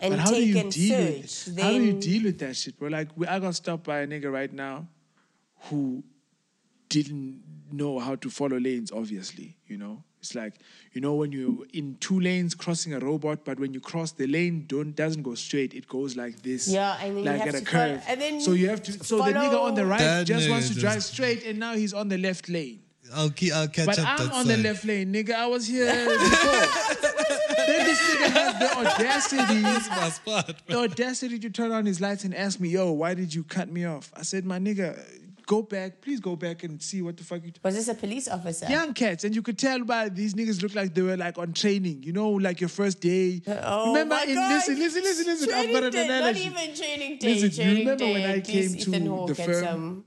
and 0.00 0.12
But 0.12 0.20
how 0.20 0.30
do 0.30 0.42
you 0.44 0.58
and 0.58 0.72
deal 0.72 0.96
search, 0.96 1.46
with 1.46 1.56
then 1.56 1.64
how 1.64 1.70
do 1.78 1.84
you 1.84 1.92
deal 2.00 2.22
with 2.24 2.38
that 2.38 2.56
shit, 2.56 2.78
bro? 2.78 2.88
Like 2.88 3.08
I 3.28 3.38
got 3.38 3.54
stopped 3.54 3.84
by 3.84 3.98
a 4.00 4.06
nigga 4.06 4.32
right 4.32 4.52
now 4.52 4.88
who 5.68 6.02
didn't 6.88 7.42
know 7.72 7.98
how 7.98 8.14
to 8.16 8.30
follow 8.30 8.58
lanes. 8.58 8.92
Obviously, 8.92 9.56
you 9.66 9.76
know, 9.76 10.02
it's 10.20 10.34
like 10.34 10.54
you 10.92 11.00
know 11.00 11.14
when 11.14 11.32
you're 11.32 11.64
in 11.72 11.96
two 12.00 12.18
lanes 12.20 12.54
crossing 12.54 12.94
a 12.94 12.98
robot, 13.00 13.44
but 13.44 13.58
when 13.58 13.74
you 13.74 13.80
cross 13.80 14.12
the 14.12 14.26
lane, 14.26 14.64
don't 14.66 14.94
doesn't 14.94 15.22
go 15.22 15.34
straight. 15.34 15.74
It 15.74 15.88
goes 15.88 16.16
like 16.16 16.42
this. 16.42 16.68
Yeah, 16.68 16.96
and 17.00 17.16
then 17.16 17.24
you 17.24 17.30
like 17.30 17.40
have 17.40 17.48
at 17.48 17.54
a 17.54 17.64
to 17.64 17.70
follow- 17.70 17.94
curve. 17.94 18.04
and 18.08 18.20
then 18.20 18.40
so 18.40 18.52
you 18.52 18.68
have 18.68 18.82
to. 18.84 18.92
So 19.04 19.18
the 19.18 19.32
nigga 19.32 19.60
on 19.60 19.74
the 19.74 19.84
right 19.86 19.98
That 20.00 20.26
just 20.26 20.48
wants 20.48 20.68
to 20.68 20.74
just- 20.74 20.82
drive 20.84 21.02
straight, 21.04 21.44
and 21.44 21.58
now 21.58 21.74
he's 21.74 21.92
on 21.94 22.08
the 22.08 22.18
left 22.18 22.48
lane. 22.48 22.80
I'll 23.14 23.30
keep, 23.30 23.52
I'll 23.52 23.68
catch 23.68 23.86
But 23.86 24.00
up 24.00 24.08
I'm 24.08 24.26
that 24.26 24.34
on 24.34 24.46
side. 24.46 24.56
the 24.58 24.62
left 24.64 24.84
lane, 24.84 25.12
nigga. 25.12 25.30
I 25.34 25.46
was 25.46 25.64
here 25.68 25.86
before. 25.86 26.52
then 27.66 27.86
this 27.86 28.00
nigga 28.00 28.30
has 28.30 28.58
the 28.58 28.78
audacity 28.78 29.60
That's 29.62 29.88
my 29.88 30.08
spot. 30.08 30.62
the 30.66 30.76
audacity 30.78 31.38
to 31.38 31.50
turn 31.50 31.70
on 31.70 31.86
his 31.86 32.00
lights 32.00 32.24
and 32.24 32.34
ask 32.34 32.58
me, 32.58 32.68
yo, 32.70 32.90
why 32.90 33.14
did 33.14 33.32
you 33.32 33.44
cut 33.44 33.70
me 33.70 33.84
off? 33.84 34.10
I 34.16 34.22
said, 34.22 34.44
my 34.44 34.58
nigga, 34.58 34.98
go 35.46 35.62
back, 35.62 36.00
please 36.00 36.20
go 36.20 36.36
back 36.36 36.64
and 36.64 36.82
see 36.82 37.00
what 37.02 37.16
the 37.16 37.24
fuck 37.24 37.42
you. 37.44 37.52
Was 37.62 37.74
this 37.74 37.88
a 37.88 37.94
police 37.94 38.28
officer? 38.28 38.66
Young 38.68 38.92
cats, 38.92 39.24
and 39.24 39.34
you 39.34 39.42
could 39.42 39.58
tell 39.58 39.82
by 39.84 40.08
these 40.08 40.34
niggas 40.34 40.60
look 40.62 40.74
like 40.74 40.92
they 40.94 41.02
were 41.02 41.16
like 41.16 41.38
on 41.38 41.52
training, 41.52 42.02
you 42.02 42.12
know, 42.12 42.30
like 42.30 42.60
your 42.60 42.68
first 42.68 43.00
day. 43.00 43.40
Oh 43.46 43.88
remember, 43.88 44.16
my 44.16 44.24
in, 44.24 44.34
God. 44.34 44.50
listen, 44.52 44.78
listen, 44.78 45.02
listen, 45.02 45.26
listen. 45.26 45.52
I've 45.54 45.72
got 45.72 45.84
an 45.84 45.90
Training 45.92 46.08
day, 46.08 46.18
analogy. 46.18 46.48
Not 46.50 46.62
even 46.64 46.74
training 46.76 47.18
day. 47.18 47.34
Listen, 47.40 47.64
you 47.68 47.78
remember 47.78 48.04
day. 48.04 48.12
when 48.12 48.30
I 48.30 48.40
came 48.40 48.72
to 48.72 48.78
Ethan 48.78 49.04
the 49.04 49.10
Hawke 49.10 49.36
firm 49.36 49.64
some- 49.64 50.04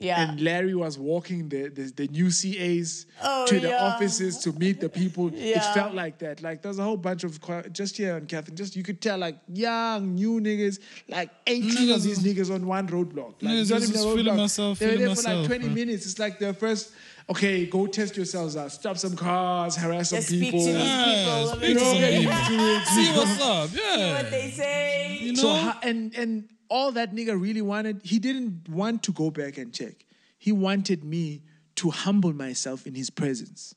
yeah. 0.00 0.22
and 0.30 0.40
Larry 0.40 0.74
was 0.74 0.98
walking 0.98 1.48
the, 1.48 1.68
the, 1.68 1.92
the 1.94 2.08
new 2.08 2.30
CAs 2.30 3.06
Oh, 3.22 3.46
to 3.46 3.60
the 3.60 3.68
yeah. 3.68 3.84
offices 3.84 4.38
to 4.38 4.52
meet 4.52 4.80
the 4.80 4.88
people. 4.88 5.30
It 5.34 5.62
felt 5.74 5.94
like 5.94 6.18
that. 6.18 6.42
Like 6.42 6.62
there's 6.62 6.78
a 6.78 6.82
whole 6.82 6.96
bunch 6.96 7.22
of 7.24 7.38
just 7.72 7.96
here 7.96 8.14
on 8.16 8.26
Catherine. 8.26 8.56
Just 8.56 8.74
you 8.76 8.82
could 8.82 9.00
tell 9.00 9.18
like 9.18 9.36
young 9.52 10.14
new 10.14 10.40
niggas, 10.40 10.80
like 11.08 11.30
18 11.46 11.70
of 11.70 11.76
Niggas 11.76 12.02
these 12.04 12.24
is- 12.24 12.24
niggas 12.24 12.54
on 12.54 12.66
one 12.66 12.88
roadblock. 12.88 13.34
Like 13.42 13.52
Niggas 13.54 13.60
it's 13.60 13.70
not 13.70 13.82
even 13.82 13.90
a 13.90 13.92
just 13.92 14.06
roadblock. 14.06 14.36
myself, 14.36 14.78
they 14.78 14.86
were 14.86 14.92
feeling 14.92 15.06
there 15.06 15.16
for 15.16 15.22
like 15.36 15.46
20 15.46 15.64
bro. 15.66 15.74
minutes. 15.74 16.06
It's 16.06 16.18
like 16.18 16.38
their 16.38 16.54
first. 16.54 16.92
Okay, 17.28 17.64
go 17.66 17.86
test 17.86 18.16
yourselves 18.16 18.56
out. 18.56 18.72
Stop 18.72 18.98
some 18.98 19.14
cars, 19.14 19.76
harass 19.76 20.08
some 20.10 20.16
Just 20.18 20.28
speak 20.30 20.40
people. 20.50 20.60
to 20.66 20.72
these 20.72 20.82
Yeah, 20.82 21.04
people. 21.04 21.46
speak 21.60 21.78
to 21.78 21.84
some 21.84 21.96
people. 21.96 22.80
See 22.86 23.12
what's 23.16 23.40
up. 23.40 23.70
Yeah. 23.72 24.14
What 24.16 24.30
they 24.32 24.50
say. 24.50 25.18
You 25.20 25.32
know? 25.34 25.42
So 25.42 25.72
and 25.84 26.12
and 26.16 26.48
all 26.70 26.92
that 26.92 27.14
nigga 27.14 27.38
really 27.40 27.62
wanted, 27.62 28.00
he 28.02 28.18
didn't 28.18 28.68
want 28.68 29.02
to 29.02 29.12
go 29.12 29.30
back 29.30 29.58
and 29.58 29.74
check. 29.74 30.06
He 30.38 30.52
wanted 30.52 31.04
me 31.04 31.42
to 31.76 31.90
humble 31.90 32.32
myself 32.32 32.86
in 32.86 32.94
his 32.94 33.10
presence. 33.10 33.74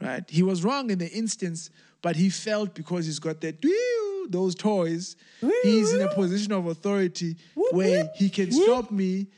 Right? 0.00 0.28
He 0.28 0.42
was 0.42 0.64
wrong 0.64 0.90
in 0.90 0.98
the 0.98 1.08
instance, 1.10 1.70
but 2.02 2.16
he 2.16 2.28
felt 2.28 2.74
because 2.74 3.06
he's 3.06 3.20
got 3.20 3.40
that 3.42 3.62
those 4.28 4.54
toys, 4.54 5.16
he's 5.62 5.92
in 5.92 6.02
a 6.02 6.12
position 6.14 6.52
of 6.52 6.66
authority 6.66 7.36
where 7.70 8.10
he 8.16 8.28
can 8.28 8.50
stop 8.50 8.90
me 8.90 9.28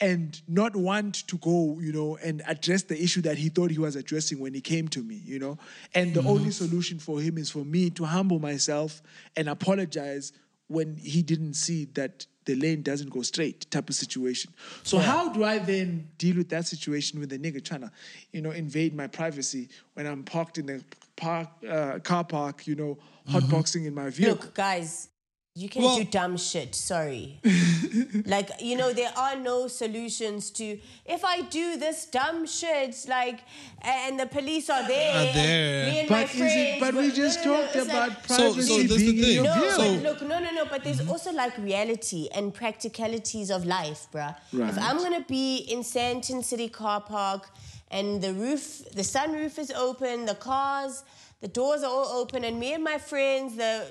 and 0.00 0.40
not 0.48 0.74
want 0.74 1.26
to 1.28 1.38
go, 1.38 1.78
you 1.80 1.92
know, 1.92 2.16
and 2.22 2.42
address 2.46 2.82
the 2.82 3.00
issue 3.00 3.22
that 3.22 3.38
he 3.38 3.48
thought 3.48 3.70
he 3.70 3.78
was 3.78 3.96
addressing 3.96 4.38
when 4.38 4.52
he 4.52 4.60
came 4.60 4.88
to 4.88 5.02
me, 5.02 5.20
you 5.24 5.38
know. 5.38 5.56
And 5.94 6.12
the 6.14 6.22
only 6.22 6.50
solution 6.50 6.98
for 6.98 7.20
him 7.20 7.38
is 7.38 7.50
for 7.50 7.64
me 7.64 7.90
to 7.90 8.04
humble 8.04 8.38
myself 8.38 9.02
and 9.36 9.48
apologize 9.48 10.32
when 10.68 10.96
he 10.96 11.22
didn't 11.22 11.54
see 11.54 11.86
that 11.94 12.26
the 12.44 12.54
lane 12.54 12.82
doesn't 12.82 13.10
go 13.10 13.22
straight 13.22 13.70
type 13.70 13.88
of 13.88 13.94
situation. 13.94 14.52
So 14.82 14.98
how 14.98 15.30
do 15.30 15.44
I 15.44 15.58
then 15.58 16.08
deal 16.18 16.36
with 16.36 16.50
that 16.50 16.66
situation 16.66 17.20
with 17.20 17.30
the 17.30 17.38
nigga 17.38 17.64
trying 17.64 17.80
to, 17.82 17.90
you 18.32 18.42
know, 18.42 18.50
invade 18.50 18.94
my 18.94 19.06
privacy 19.06 19.68
when 19.94 20.06
I'm 20.06 20.24
parked 20.24 20.58
in 20.58 20.66
the 20.66 20.84
park 21.16 21.48
uh, 21.68 21.98
car 22.00 22.24
park, 22.24 22.66
you 22.66 22.74
know, 22.74 22.98
hotboxing 23.30 23.86
in 23.86 23.94
my 23.94 24.10
vehicle? 24.10 24.36
Look, 24.36 24.54
guys, 24.54 25.08
you 25.56 25.68
can 25.68 25.82
Well- 25.82 25.96
do 25.98 26.04
dumb 26.04 26.36
shit. 26.36 26.74
Sorry. 26.74 27.38
like, 28.26 28.50
you 28.60 28.74
know, 28.76 28.92
there 28.92 29.12
are 29.16 29.36
no 29.36 29.68
solutions 29.68 30.50
to 30.52 30.78
if 31.06 31.24
I 31.24 31.42
do 31.42 31.76
this 31.76 32.06
dumb 32.06 32.44
shit, 32.44 32.96
like, 33.08 33.38
and 33.82 34.18
the 34.18 34.26
police 34.26 34.68
are 34.68 34.86
there. 34.88 35.14
Are 35.14 35.18
and 35.26 35.36
there. 35.36 35.86
Me 35.92 35.98
and 36.00 36.08
But 36.08 36.24
is 36.24 36.30
friends. 36.30 36.54
it? 36.56 36.80
But 36.80 36.94
we 36.94 37.12
just 37.12 37.44
no, 37.44 37.52
no, 37.52 37.62
talked 37.62 37.76
it's 37.76 37.86
like- 37.86 38.08
about 38.10 38.28
So- 38.28 38.36
privacy 38.36 38.68
so 38.68 38.82
that's 38.88 38.96
being 39.02 39.16
in 39.18 39.22
thing. 39.24 39.34
your 39.34 39.44
No, 39.44 39.54
vehicle. 39.54 39.70
So- 39.84 39.90
look, 40.08 40.22
no, 40.22 40.38
no, 40.40 40.50
no. 40.50 40.64
But 40.64 40.82
there's 40.82 41.00
mm-hmm. 41.00 41.10
also 41.10 41.32
like 41.32 41.56
reality 41.58 42.28
and 42.34 42.52
practicalities 42.52 43.50
of 43.50 43.64
life, 43.64 44.08
bruh. 44.12 44.34
If 44.52 44.76
I'm 44.78 44.98
gonna 44.98 45.24
be 45.28 45.58
in 45.58 45.80
Sandton 45.84 46.42
City 46.42 46.68
car 46.68 47.00
park 47.00 47.48
and 47.92 48.20
the 48.20 48.32
roof, 48.32 48.82
the 48.92 49.02
sunroof 49.02 49.56
is 49.60 49.70
open, 49.70 50.24
the 50.26 50.34
cars, 50.34 51.04
the 51.40 51.46
doors 51.46 51.84
are 51.84 51.90
all 51.90 52.08
open, 52.20 52.42
and 52.42 52.58
me 52.58 52.72
and 52.72 52.82
my 52.82 52.98
friends, 52.98 53.54
the 53.54 53.86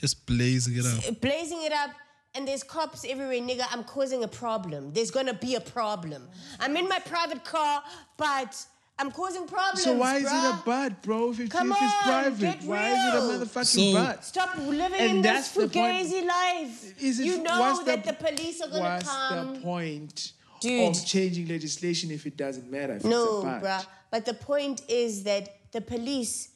Just 0.00 0.24
blazing 0.26 0.76
it 0.76 0.86
up. 0.86 1.20
blazing 1.20 1.62
it 1.62 1.72
up. 1.72 1.90
And 2.34 2.46
there's 2.46 2.62
cops 2.62 3.04
everywhere, 3.04 3.40
nigga. 3.40 3.64
I'm 3.72 3.82
causing 3.84 4.22
a 4.22 4.28
problem. 4.28 4.92
There's 4.92 5.10
gonna 5.10 5.34
be 5.34 5.56
a 5.56 5.60
problem. 5.60 6.28
I'm 6.60 6.76
in 6.76 6.88
my 6.88 7.00
private 7.00 7.44
car, 7.44 7.82
but 8.16 8.56
I'm 9.00 9.10
causing 9.10 9.46
problems. 9.48 9.82
So 9.82 9.96
why 9.96 10.16
is 10.18 10.24
it 10.24 10.32
a 10.32 10.62
butt, 10.64 11.02
bro? 11.02 11.30
If, 11.32 11.40
it, 11.40 11.50
Come 11.50 11.72
if 11.72 11.78
it's 11.82 11.94
on, 11.94 12.02
private, 12.04 12.38
get 12.40 12.62
why 12.62 12.88
is 12.90 13.14
it 13.14 13.18
a 13.18 13.44
motherfucking 13.46 13.92
So- 13.92 13.92
butt? 13.94 14.24
Stop 14.24 14.56
living 14.58 15.00
And 15.00 15.10
in 15.16 15.22
that's 15.22 15.50
this 15.50 15.64
the 15.72 15.80
point. 15.80 16.06
fugazi 16.06 16.26
life. 16.26 17.02
Is 17.02 17.18
it, 17.18 17.26
you 17.26 17.42
know 17.42 17.82
that 17.84 18.04
the, 18.04 18.12
police 18.12 18.60
are 18.60 18.68
gonna 18.68 18.80
what's 18.80 19.08
come. 19.08 19.54
the 19.54 19.60
point 19.60 20.32
Dude. 20.60 20.96
of 20.96 21.04
changing 21.04 21.48
legislation 21.48 22.10
if 22.12 22.26
it 22.26 22.36
doesn't 22.36 22.70
matter? 22.70 22.94
If 22.94 23.04
no, 23.04 23.38
it's 23.38 23.42
a 23.42 23.46
butt? 23.46 23.62
bruh. 23.62 23.86
But 24.12 24.24
the 24.24 24.34
point 24.34 24.82
is 24.88 25.24
that 25.24 25.72
the 25.72 25.80
police, 25.80 26.49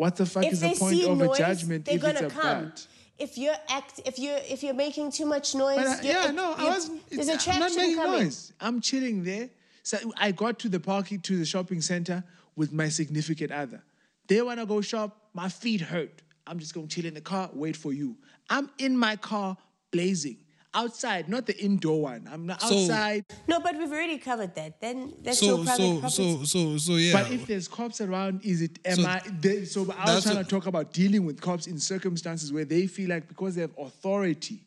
What 0.00 0.16
the 0.16 0.24
fuck 0.24 0.46
if 0.46 0.54
is 0.54 0.60
the 0.62 0.74
point 0.76 1.02
of 1.04 1.18
noise, 1.18 1.38
a 1.38 1.42
judgment 1.42 1.84
they're 1.84 1.96
if 1.96 2.04
it's 2.04 2.20
a 2.22 2.28
come. 2.30 2.72
If 3.18 3.36
you're 3.36 3.54
act, 3.68 4.00
if 4.06 4.18
you're 4.18 4.38
if 4.48 4.62
you're 4.62 4.72
making 4.72 5.12
too 5.12 5.26
much 5.26 5.54
noise, 5.54 5.86
I, 5.86 6.00
yeah, 6.00 6.30
no, 6.30 6.54
I 6.56 6.64
wasn't. 6.70 7.06
There's 7.10 7.28
it's- 7.28 7.46
a 7.46 7.50
I'm 7.50 7.60
not 7.60 7.74
making 7.76 7.96
coming. 7.96 8.22
noise. 8.22 8.54
I'm 8.62 8.80
chilling 8.80 9.24
there. 9.24 9.50
So 9.82 9.98
I 10.16 10.32
got 10.32 10.58
to 10.60 10.70
the 10.70 10.80
parking 10.80 11.20
to 11.20 11.36
the 11.36 11.44
shopping 11.44 11.82
center 11.82 12.24
with 12.56 12.72
my 12.72 12.88
significant 12.88 13.52
other. 13.52 13.82
They 14.26 14.40
wanna 14.40 14.64
go 14.64 14.80
shop. 14.80 15.28
My 15.34 15.50
feet 15.50 15.82
hurt. 15.82 16.22
I'm 16.46 16.58
just 16.58 16.72
gonna 16.72 16.86
chill 16.86 17.04
in 17.04 17.12
the 17.12 17.20
car, 17.20 17.50
wait 17.52 17.76
for 17.76 17.92
you. 17.92 18.16
I'm 18.48 18.70
in 18.78 18.96
my 18.96 19.16
car, 19.16 19.58
blazing 19.90 20.38
outside, 20.74 21.28
not 21.28 21.46
the 21.46 21.58
indoor 21.62 22.02
one. 22.02 22.28
I'm 22.30 22.46
not 22.46 22.60
So- 22.62 22.78
outside. 22.82 23.24
No, 23.48 23.60
but 23.60 23.76
we've 23.76 23.90
already 23.90 24.18
covered 24.18 24.54
that. 24.54 24.80
Then 24.80 25.12
that's 25.22 25.42
your 25.42 25.58
So 25.58 25.64
private 25.64 25.82
so 25.82 26.00
property. 26.00 26.38
so 26.38 26.44
so 26.44 26.78
so 26.78 26.94
yeah. 26.96 27.12
But 27.12 27.32
if 27.32 27.46
there's 27.46 27.68
cops 27.68 28.00
around, 28.00 28.44
is 28.44 28.62
it 28.62 28.78
am 28.84 28.96
So 28.96 29.06
I? 29.06 29.22
They, 29.40 29.64
so 29.64 29.80
I 29.98 30.14
was 30.14 30.24
trying 30.24 30.36
what- 30.36 30.48
to 30.48 30.50
talk 30.50 30.66
about 30.66 30.92
dealing 30.92 31.24
with 31.24 31.40
cops 31.40 31.66
in 31.66 31.78
circumstances 31.78 32.52
where 32.52 32.64
they 32.64 32.86
feel 32.86 33.10
like 33.10 33.28
because 33.28 33.54
they 33.54 33.62
have 33.62 33.76
authority, 33.78 34.60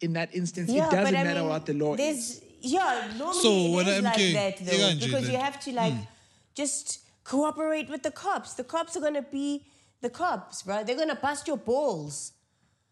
in 0.00 0.12
that 0.14 0.34
instance, 0.34 0.70
it 0.70 0.76
doesn't 0.90 1.12
matter 1.12 1.44
what 1.44 1.66
the 1.66 1.74
law 1.74 1.94
is. 1.94 2.40
Yeah, 2.60 3.12
normally 3.16 3.40
So, 3.40 3.50
it 3.50 3.70
when 3.76 3.86
is 3.88 3.98
I'm 3.98 4.04
like 4.04 4.16
that 4.16 4.60
you 4.60 4.66
though, 4.66 4.76
can't 4.76 5.00
do 5.00 5.06
because 5.06 5.28
you 5.28 5.36
have 5.38 5.60
to 5.60 5.72
like 5.72 5.92
hmm. 5.92 6.00
just 6.54 7.00
cooperate 7.24 7.88
with 7.88 8.02
the 8.02 8.10
cops. 8.10 8.54
The 8.54 8.64
cops 8.64 8.96
are 8.96 9.00
gonna 9.00 9.22
be 9.22 9.62
the 10.00 10.10
cops, 10.10 10.62
bro. 10.62 10.82
They're 10.84 10.96
gonna 10.96 11.14
bust 11.14 11.46
your 11.46 11.56
balls. 11.56 12.32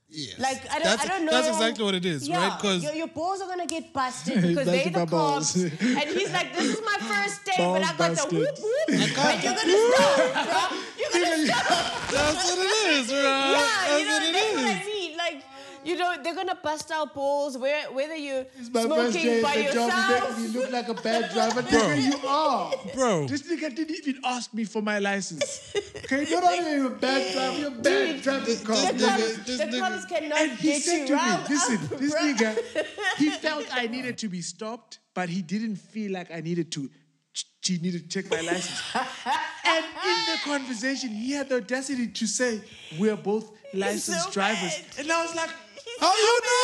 Yes. 0.08 0.38
Like 0.38 0.62
I 0.70 0.78
don't, 0.78 0.84
that's, 0.84 1.04
I 1.04 1.08
don't 1.08 1.24
know. 1.24 1.32
That's 1.32 1.48
exactly 1.48 1.84
what 1.84 1.94
it 1.96 2.04
is, 2.06 2.28
yeah, 2.28 2.36
right? 2.48 2.56
Because 2.56 2.82
your, 2.84 2.94
your 2.94 3.08
balls 3.08 3.40
are 3.40 3.48
gonna 3.48 3.66
get 3.66 3.92
busted 3.92 4.40
because 4.48 4.64
they're 4.66 4.88
the 4.90 5.04
balls. 5.04 5.52
cops. 5.52 5.64
and 5.82 6.08
he's 6.10 6.32
like, 6.32 6.54
"This 6.54 6.78
is 6.78 6.80
my 6.84 6.96
first 7.00 7.44
day, 7.44 7.52
but 7.58 7.82
I 7.82 7.88
got 7.88 7.98
busted. 7.98 8.30
the 8.30 8.36
whoop 8.36 8.56
whoop, 8.62 8.88
and 8.88 8.98
you're 9.00 9.16
gonna 9.16 9.40
stop, 9.42 10.70
bro. 10.70 10.78
You're 10.96 11.10
gonna 11.26 11.46
stop." 11.46 12.10
that's 12.12 12.46
what 12.54 12.58
it 12.66 12.90
is, 12.92 13.12
right? 13.12 13.16
Yeah, 13.56 13.66
that's 13.88 14.00
you 14.00 14.06
know, 14.06 14.12
what 14.12 14.22
it 14.22 14.34
is. 14.36 14.56
what 14.56 14.64
I 14.64 14.84
mean. 14.86 14.95
Like, 15.86 15.92
you 15.92 15.96
know, 15.98 16.22
they're 16.22 16.34
gonna 16.34 16.58
bust 16.62 16.90
out 16.90 17.14
balls 17.14 17.56
where, 17.56 17.90
whether 17.92 18.16
you're 18.16 18.44
first 18.44 18.72
day 18.72 18.82
smoking 18.82 19.42
by 19.42 19.54
at 19.54 19.68
the 19.68 19.74
job. 19.74 19.90
You 19.90 20.14
yourself. 20.14 20.38
make 20.38 20.48
me 20.54 20.60
look 20.60 20.70
like 20.72 20.88
a 20.88 20.94
bad 20.94 21.30
driver. 21.32 21.62
Nigga, 21.62 22.02
you 22.22 22.28
are. 22.28 22.72
Bro. 22.94 23.26
This 23.28 23.42
nigga 23.42 23.74
didn't 23.74 23.96
even 24.06 24.20
ask 24.24 24.52
me 24.52 24.64
for 24.64 24.82
my 24.82 24.98
license. 24.98 25.72
Okay, 26.06 26.24
you're 26.30 26.40
not 26.40 26.54
even 26.56 26.86
a 26.86 26.90
bad 26.90 27.32
driver. 27.32 27.58
You're 27.58 27.68
a 27.68 27.82
bad 27.82 28.22
traffic 28.22 28.64
cop. 28.64 28.76
The 28.76 28.92
This 28.92 29.06
cops, 29.08 29.22
nigga- 29.22 29.44
this 29.46 29.58
the 29.58 29.64
nigga- 29.64 29.78
cops 29.80 30.04
cannot 30.04 30.38
And 30.38 30.52
he 30.52 30.68
get 30.68 30.82
said 30.82 31.00
you 31.00 31.06
to 31.06 31.16
me, 31.16 31.32
listen, 31.48 31.76
up, 31.76 31.88
this 32.00 32.14
bruh. 32.14 32.36
nigga, 32.36 32.86
he 33.18 33.30
felt 33.30 33.66
I 33.76 33.86
needed 33.88 34.18
to 34.18 34.28
be 34.28 34.40
stopped, 34.40 35.00
but 35.14 35.28
he 35.28 35.42
didn't 35.42 35.76
feel 35.76 36.12
like 36.12 36.30
I 36.30 36.40
needed 36.42 36.70
to, 36.72 36.88
he 37.64 37.78
needed 37.78 38.08
to 38.08 38.22
check 38.22 38.30
my 38.30 38.40
license. 38.40 38.80
and 38.94 39.84
in 39.84 40.18
the 40.32 40.38
conversation, 40.44 41.08
he 41.10 41.32
had 41.32 41.48
the 41.48 41.56
audacity 41.56 42.06
to 42.06 42.26
say, 42.28 42.60
we're 43.00 43.16
both 43.16 43.50
licensed 43.74 44.24
so 44.26 44.30
drivers. 44.30 44.78
bad. 44.78 45.00
And 45.00 45.10
I 45.12 45.26
was 45.26 45.34
like, 45.34 45.50
How 46.00 46.12
you 46.14 46.40
know? 46.46 46.56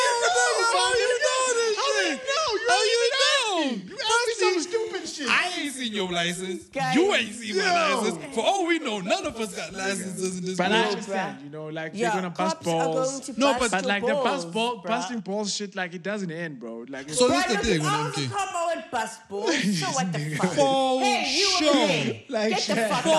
How 0.73 0.93
you 0.93 1.19
know 1.25 1.53
this 1.53 1.77
How 1.77 1.89
you 1.89 2.09
shit? 2.09 2.21
know? 2.29 2.47
You 2.53 2.67
How 2.69 2.75
ain't 2.75 2.91
you 2.91 2.99
even 3.03 3.11
asked 3.13 3.87
know? 3.89 3.93
You 3.93 3.97
asked 4.03 4.27
me 4.27 4.33
some 4.39 4.61
stupid 4.61 5.09
shit. 5.09 5.29
I 5.29 5.61
ain't 5.61 5.73
seen 5.73 5.93
your 5.93 6.11
license. 6.11 6.63
Guys. 6.65 6.95
you 6.95 7.13
ain't 7.13 7.33
seen 7.33 7.57
my 7.57 7.63
Yo. 7.63 8.01
license. 8.01 8.35
For 8.35 8.41
all 8.43 8.65
we 8.67 8.79
know, 8.79 8.99
none 8.99 9.25
of 9.25 9.35
us 9.39 9.55
got 9.55 9.73
licenses 9.73 10.37
in 10.39 10.45
this 10.45 10.57
But 10.57 10.71
I 10.71 10.81
world. 10.81 10.89
understand, 10.91 11.41
you 11.43 11.49
know, 11.49 11.65
like 11.67 11.91
Yeah, 11.93 12.11
they're 12.11 12.21
gonna 12.21 12.29
bust 12.29 12.55
cops 12.57 12.67
are 12.67 12.71
balls. 12.85 13.11
going 13.11 13.21
to 13.35 13.39
No, 13.39 13.47
bust 13.53 13.59
but- 13.59 13.71
But 13.71 13.81
your 13.83 13.89
like 13.89 14.05
the 14.05 14.13
bust 14.13 14.51
ball, 14.51 14.77
bruh. 14.79 14.83
busting 14.87 15.19
balls 15.21 15.53
shit, 15.55 15.75
like 15.75 15.93
it 15.93 16.03
doesn't 16.03 16.31
end, 16.31 16.59
bro. 16.59 16.85
Like 16.89 17.07
it's 17.09 17.17
So 17.17 17.27
Bruh, 17.27 17.31
that's 17.31 17.53
the 17.55 17.57
thing 17.59 17.75
if 17.77 17.81
when 17.83 17.89
I 17.91 17.97
I'm 17.99 18.05
was 18.05 18.13
a 18.13 18.19
king. 18.19 18.29
cop, 18.29 18.49
I 18.55 18.75
would 18.75 18.85
bust 18.91 19.29
balls. 19.29 19.55
So 19.79 19.85
what 19.87 20.13
the 20.13 20.19
fuck? 20.35 20.49
For 20.53 20.99
hey, 21.01 21.33
you 21.37 21.45
sure. 21.57 21.69
over 21.69 21.87
there. 21.87 22.21
Like 22.29 22.49
Get 22.51 22.59
the 22.67 22.73
Shaq. 22.73 22.89
fuck 22.89 23.03
For. 23.03 23.09
I 23.09 23.13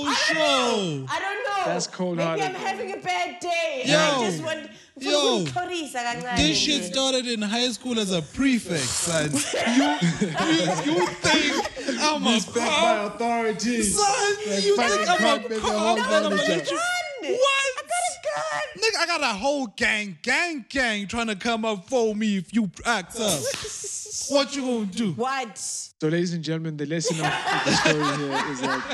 don't 0.00 0.16
sure. 0.16 0.34
know. 0.36 1.06
I 1.08 1.20
don't 1.20 1.44
know. 1.44 1.64
That's 1.66 1.86
cold-hearted, 1.86 2.42
Maybe 2.42 2.54
I'm 2.54 2.60
bro. 2.60 2.70
having 2.70 2.92
a 2.92 2.96
bad 3.02 3.40
day. 3.40 3.80
and 3.82 3.88
Yo. 3.90 3.98
I 3.98 4.30
just 4.30 4.42
want. 4.42 4.70
Yo. 5.00 5.38
This 5.44 6.36
This 6.36 6.58
shit 6.58 6.84
started 6.84 7.26
in 7.26 7.40
high 7.40 7.68
school 7.70 7.98
as 7.98 8.12
a 8.12 8.20
prefect, 8.20 8.82
son. 8.82 9.30
you, 9.76 10.92
you, 10.92 11.00
you 11.00 11.06
think 11.06 12.00
I'm 12.00 12.26
a 12.26 12.30
respect 12.34 12.66
my 12.66 13.04
authority. 13.04 13.82
Son, 13.82 14.36
you 14.62 14.76
think 14.76 15.08
I'm 15.08 15.24
a 15.24 15.46
is 15.46 15.58
a 15.58 15.60
cop? 15.60 15.72
whole 15.72 15.96
and 15.96 16.02
I'm 16.02 16.22
gonna 16.22 16.36
let 16.36 16.70
you- 16.70 16.76
Gun. 16.76 17.32
What? 17.32 17.72
I 17.78 17.82
got 17.82 18.02
a 18.10 18.20
gun. 18.24 18.82
Nigga, 18.82 18.98
I 19.02 19.06
got 19.06 19.22
a 19.22 19.38
whole 19.38 19.66
gang, 19.68 20.18
gang, 20.22 20.64
gang 20.68 21.06
trying 21.06 21.26
to 21.28 21.36
come 21.36 21.64
up 21.64 21.88
for 21.88 22.14
me 22.14 22.36
if 22.36 22.52
you 22.54 22.70
act 22.84 23.16
up. 23.18 23.40
what 24.28 24.54
you 24.54 24.62
gonna 24.62 24.84
do? 24.86 25.12
What? 25.12 25.89
So, 26.00 26.08
ladies 26.08 26.32
and 26.32 26.42
gentlemen, 26.42 26.78
the 26.78 26.86
lesson 26.86 27.16
of 27.16 27.30
the 27.66 27.72
story 27.72 28.16
here 28.16 28.52
is 28.52 28.62
like, 28.62 28.84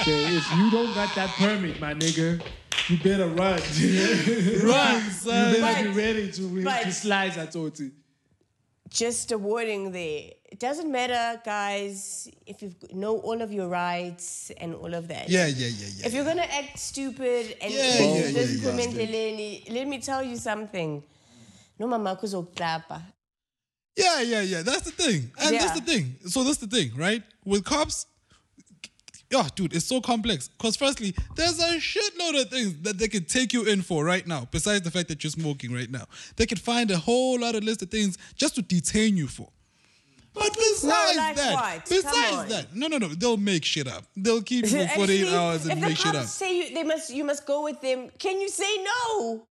okay, 0.00 0.34
if 0.36 0.50
you 0.56 0.70
don't 0.70 0.94
got 0.94 1.14
that 1.14 1.28
permit, 1.36 1.78
my 1.78 1.92
nigga, 1.92 2.40
you 2.88 2.96
better 2.98 3.26
run. 3.28 3.60
you 3.74 4.60
Run, 4.66 5.02
son. 5.10 5.52
better 5.60 5.90
be 5.90 5.94
ready 5.94 6.32
to, 6.32 6.42
re- 6.44 6.64
but- 6.64 6.84
to 6.84 6.92
slice 6.92 7.36
at 7.36 7.54
Oti. 7.54 7.90
just 8.88 9.30
a 9.32 9.36
warning 9.36 9.92
there. 9.92 10.30
It 10.50 10.58
doesn't 10.58 10.90
matter, 10.90 11.38
guys, 11.44 12.30
if 12.46 12.62
you 12.62 12.74
know 12.94 13.18
all 13.18 13.42
of 13.42 13.52
your 13.52 13.68
rights 13.68 14.50
and 14.58 14.74
all 14.74 14.94
of 14.94 15.08
that. 15.08 15.28
Yeah, 15.28 15.46
yeah, 15.48 15.66
yeah, 15.68 15.88
yeah. 15.96 16.06
If 16.06 16.14
you're 16.14 16.24
gonna 16.24 16.48
act 16.48 16.78
stupid 16.78 17.56
and 17.60 17.72
Yeah, 17.72 17.98
do 17.98 18.04
yeah, 18.04 18.14
yeah, 18.14 18.30
this 18.32 19.68
yeah. 19.68 19.74
Let 19.74 19.86
me 19.88 19.98
tell 20.00 20.22
you 20.22 20.36
something. 20.36 21.02
No 21.78 21.86
mama 21.88 22.16
kuzokuklapa. 22.16 23.02
Yeah, 23.96 24.20
yeah, 24.22 24.40
yeah. 24.42 24.62
That's 24.62 24.82
the 24.82 24.90
thing. 24.90 25.30
And 25.40 25.54
that's 25.56 25.78
the 25.78 25.84
thing. 25.84 26.16
So 26.26 26.44
that's 26.44 26.58
the 26.58 26.66
thing, 26.66 26.92
right? 26.96 27.22
With 27.44 27.64
cops, 27.64 28.06
yeah, 29.30 29.48
dude, 29.54 29.74
it's 29.74 29.86
so 29.86 30.00
complex. 30.00 30.48
Because 30.48 30.76
firstly, 30.76 31.14
there's 31.36 31.58
a 31.58 31.76
shitload 31.78 32.40
of 32.40 32.50
things 32.50 32.74
that 32.82 32.98
they 32.98 33.08
could 33.08 33.28
take 33.28 33.52
you 33.52 33.64
in 33.64 33.82
for 33.82 34.04
right 34.04 34.26
now, 34.26 34.46
besides 34.50 34.82
the 34.82 34.90
fact 34.90 35.08
that 35.08 35.24
you're 35.24 35.30
smoking 35.30 35.72
right 35.72 35.90
now. 35.90 36.04
They 36.36 36.46
could 36.46 36.60
find 36.60 36.90
a 36.90 36.98
whole 36.98 37.40
lot 37.40 37.54
of 37.54 37.64
list 37.64 37.82
of 37.82 37.90
things 37.90 38.18
just 38.34 38.54
to 38.56 38.62
detain 38.62 39.16
you 39.16 39.26
for. 39.26 39.48
But 40.34 40.54
besides 40.54 41.16
like 41.18 41.36
that, 41.36 41.54
what? 41.54 41.88
Besides 41.88 42.48
that, 42.48 42.74
no, 42.74 42.86
no, 42.88 42.96
no, 42.98 43.08
they'll 43.08 43.36
make 43.36 43.64
shit 43.64 43.86
up. 43.86 44.04
They'll 44.16 44.40
keep 44.42 44.64
you 44.64 44.86
for 44.86 44.88
48 44.96 45.28
hours 45.32 45.62
and 45.66 45.72
if 45.72 45.80
the 45.80 45.86
make 45.88 45.96
shit 45.96 46.12
cops 46.12 46.18
up. 46.18 46.24
say 46.24 46.56
you, 46.58 46.74
they 46.74 46.84
must, 46.84 47.10
you 47.12 47.24
must 47.24 47.46
go 47.46 47.64
with 47.64 47.80
them. 47.82 48.10
Can 48.18 48.40
you 48.40 48.48
say 48.48 48.82
no? 48.82 49.46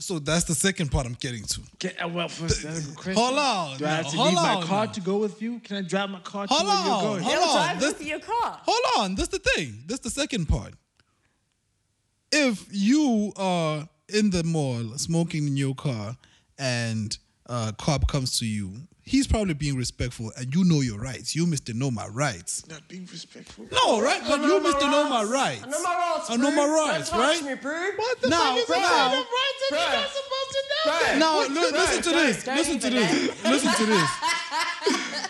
So 0.00 0.18
that's 0.18 0.44
the 0.44 0.54
second 0.54 0.90
part 0.90 1.06
I'm 1.06 1.14
getting 1.20 1.42
to. 1.44 1.60
Okay, 1.74 1.96
uh, 1.98 2.08
well, 2.08 2.28
first, 2.28 2.62
that's 2.62 2.78
a 2.84 2.88
good 2.88 2.96
question. 2.96 3.14
Hold 3.14 3.38
on 3.38 3.78
Do 3.78 3.86
I 3.86 3.88
have 3.88 4.10
to 4.10 4.16
hold 4.16 4.28
leave 4.28 4.36
my 4.36 4.62
car 4.64 4.86
now. 4.86 4.92
to 4.92 5.00
go 5.00 5.16
with 5.18 5.40
you? 5.42 5.58
Can 5.60 5.76
I 5.78 5.82
drive 5.82 6.10
my 6.10 6.20
car 6.20 6.46
to 6.46 6.52
Hold 6.54 6.66
where 6.66 6.76
on, 6.76 6.84
you're 6.86 7.00
going? 7.00 7.22
hold 7.22 7.34
They'll 7.34 7.48
on. 7.48 7.54
drive 7.66 7.80
This- 7.80 7.98
with 7.98 8.06
your 8.06 8.20
car. 8.20 8.60
Hold 8.64 8.80
on, 9.04 9.14
that's 9.14 9.28
the 9.28 9.38
thing. 9.38 9.84
That's 9.86 10.00
the 10.00 10.10
second 10.10 10.46
part. 10.46 10.74
If 12.32 12.66
you 12.70 13.32
are 13.36 13.88
in 14.08 14.30
the 14.30 14.44
mall 14.44 14.96
smoking 14.98 15.46
in 15.46 15.56
your 15.56 15.74
car 15.74 16.16
and 16.58 17.16
a 17.46 17.74
cop 17.78 18.08
comes 18.08 18.38
to 18.40 18.46
you, 18.46 18.72
he's 19.06 19.26
probably 19.26 19.54
being 19.54 19.76
respectful 19.76 20.30
and 20.36 20.54
you 20.54 20.64
know 20.64 20.82
your 20.82 20.98
rights. 21.00 21.34
You, 21.34 21.46
Mr. 21.46 21.74
Know 21.74 21.90
My 21.90 22.06
Rights. 22.08 22.68
Not 22.68 22.86
being 22.88 23.08
respectful. 23.10 23.64
No, 23.72 24.00
right? 24.02 24.20
But 24.26 24.42
you, 24.42 24.60
Mr. 24.60 24.82
Know 24.90 25.08
My 25.08 25.24
Rights. 25.24 25.62
I 25.64 25.68
know 25.70 25.82
my 25.82 25.94
rights. 25.94 26.30
I 26.30 26.36
know 26.36 26.50
my 26.50 26.66
rights, 26.66 27.12
right? 27.12 27.42
Me. 27.42 27.54
What 27.96 28.20
the 28.20 28.28
now, 28.28 28.50
fuck 28.50 28.58
is 28.58 28.66
bro, 28.66 28.76
that? 28.76 29.08
bro, 29.10 29.18
rights 29.18 29.62
bro, 29.70 29.78
you're 29.78 29.88
not 29.96 30.10
supposed 30.10 30.50
to 30.52 30.60
know 30.68 30.84
bro, 31.08 31.18
Now, 31.18 31.46
bro, 31.46 31.62
li- 31.62 31.72
listen 31.72 32.02
to 32.02 32.10
this. 32.10 32.44
don't 32.44 32.56
Listen 32.56 32.78
to 32.80 32.86
even 32.88 33.02
this. 33.02 33.44
Listen 33.44 33.72
to 33.72 33.86
this. 33.86 34.10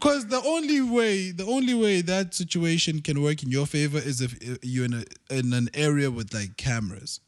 Because 0.00 0.28
the 0.28 0.40
only 0.42 0.80
way, 0.80 1.32
the 1.32 1.44
only 1.44 1.74
way 1.74 2.02
that 2.02 2.32
situation 2.32 3.00
can 3.00 3.20
work 3.20 3.42
in 3.42 3.50
your 3.50 3.66
favor 3.66 3.98
is 3.98 4.20
if 4.20 4.32
uh, 4.48 4.56
you're 4.62 4.84
in 4.84 4.94
a 4.94 5.04
in 5.34 5.52
an 5.52 5.68
area 5.74 6.08
with 6.08 6.32
like 6.32 6.56
cameras, 6.56 7.18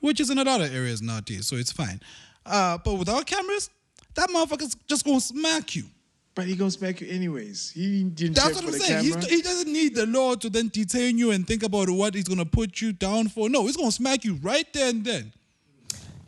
which 0.00 0.18
is 0.18 0.28
in 0.28 0.36
a 0.36 0.42
lot 0.42 0.60
of 0.60 0.74
areas 0.74 1.00
nowadays. 1.00 1.46
So 1.46 1.54
it's 1.54 1.70
fine. 1.70 2.00
Uh, 2.44 2.78
but 2.84 2.94
without 2.94 3.26
cameras, 3.26 3.70
that 4.16 4.28
motherfucker's 4.30 4.76
just 4.88 5.04
gonna 5.04 5.20
smack 5.20 5.76
you. 5.76 5.84
But 6.34 6.46
he 6.46 6.54
gonna 6.54 6.70
smack 6.70 7.00
you 7.00 7.08
anyways. 7.08 7.70
He 7.70 8.04
didn't 8.04 8.34
That's 8.34 8.48
check 8.48 8.56
what 8.56 8.74
I'm 8.74 8.80
saying. 8.80 9.04
He's, 9.04 9.24
he 9.26 9.40
doesn't 9.40 9.72
need 9.72 9.94
the 9.94 10.06
law 10.06 10.34
to 10.34 10.50
then 10.50 10.68
detain 10.68 11.16
you 11.16 11.30
and 11.30 11.46
think 11.46 11.62
about 11.62 11.88
what 11.88 12.14
he's 12.14 12.28
gonna 12.28 12.44
put 12.44 12.80
you 12.80 12.92
down 12.92 13.28
for. 13.28 13.48
No, 13.48 13.64
he's 13.64 13.76
gonna 13.76 13.90
smack 13.90 14.24
you 14.24 14.34
right 14.42 14.70
there 14.74 14.90
and 14.90 15.04
then. 15.04 15.32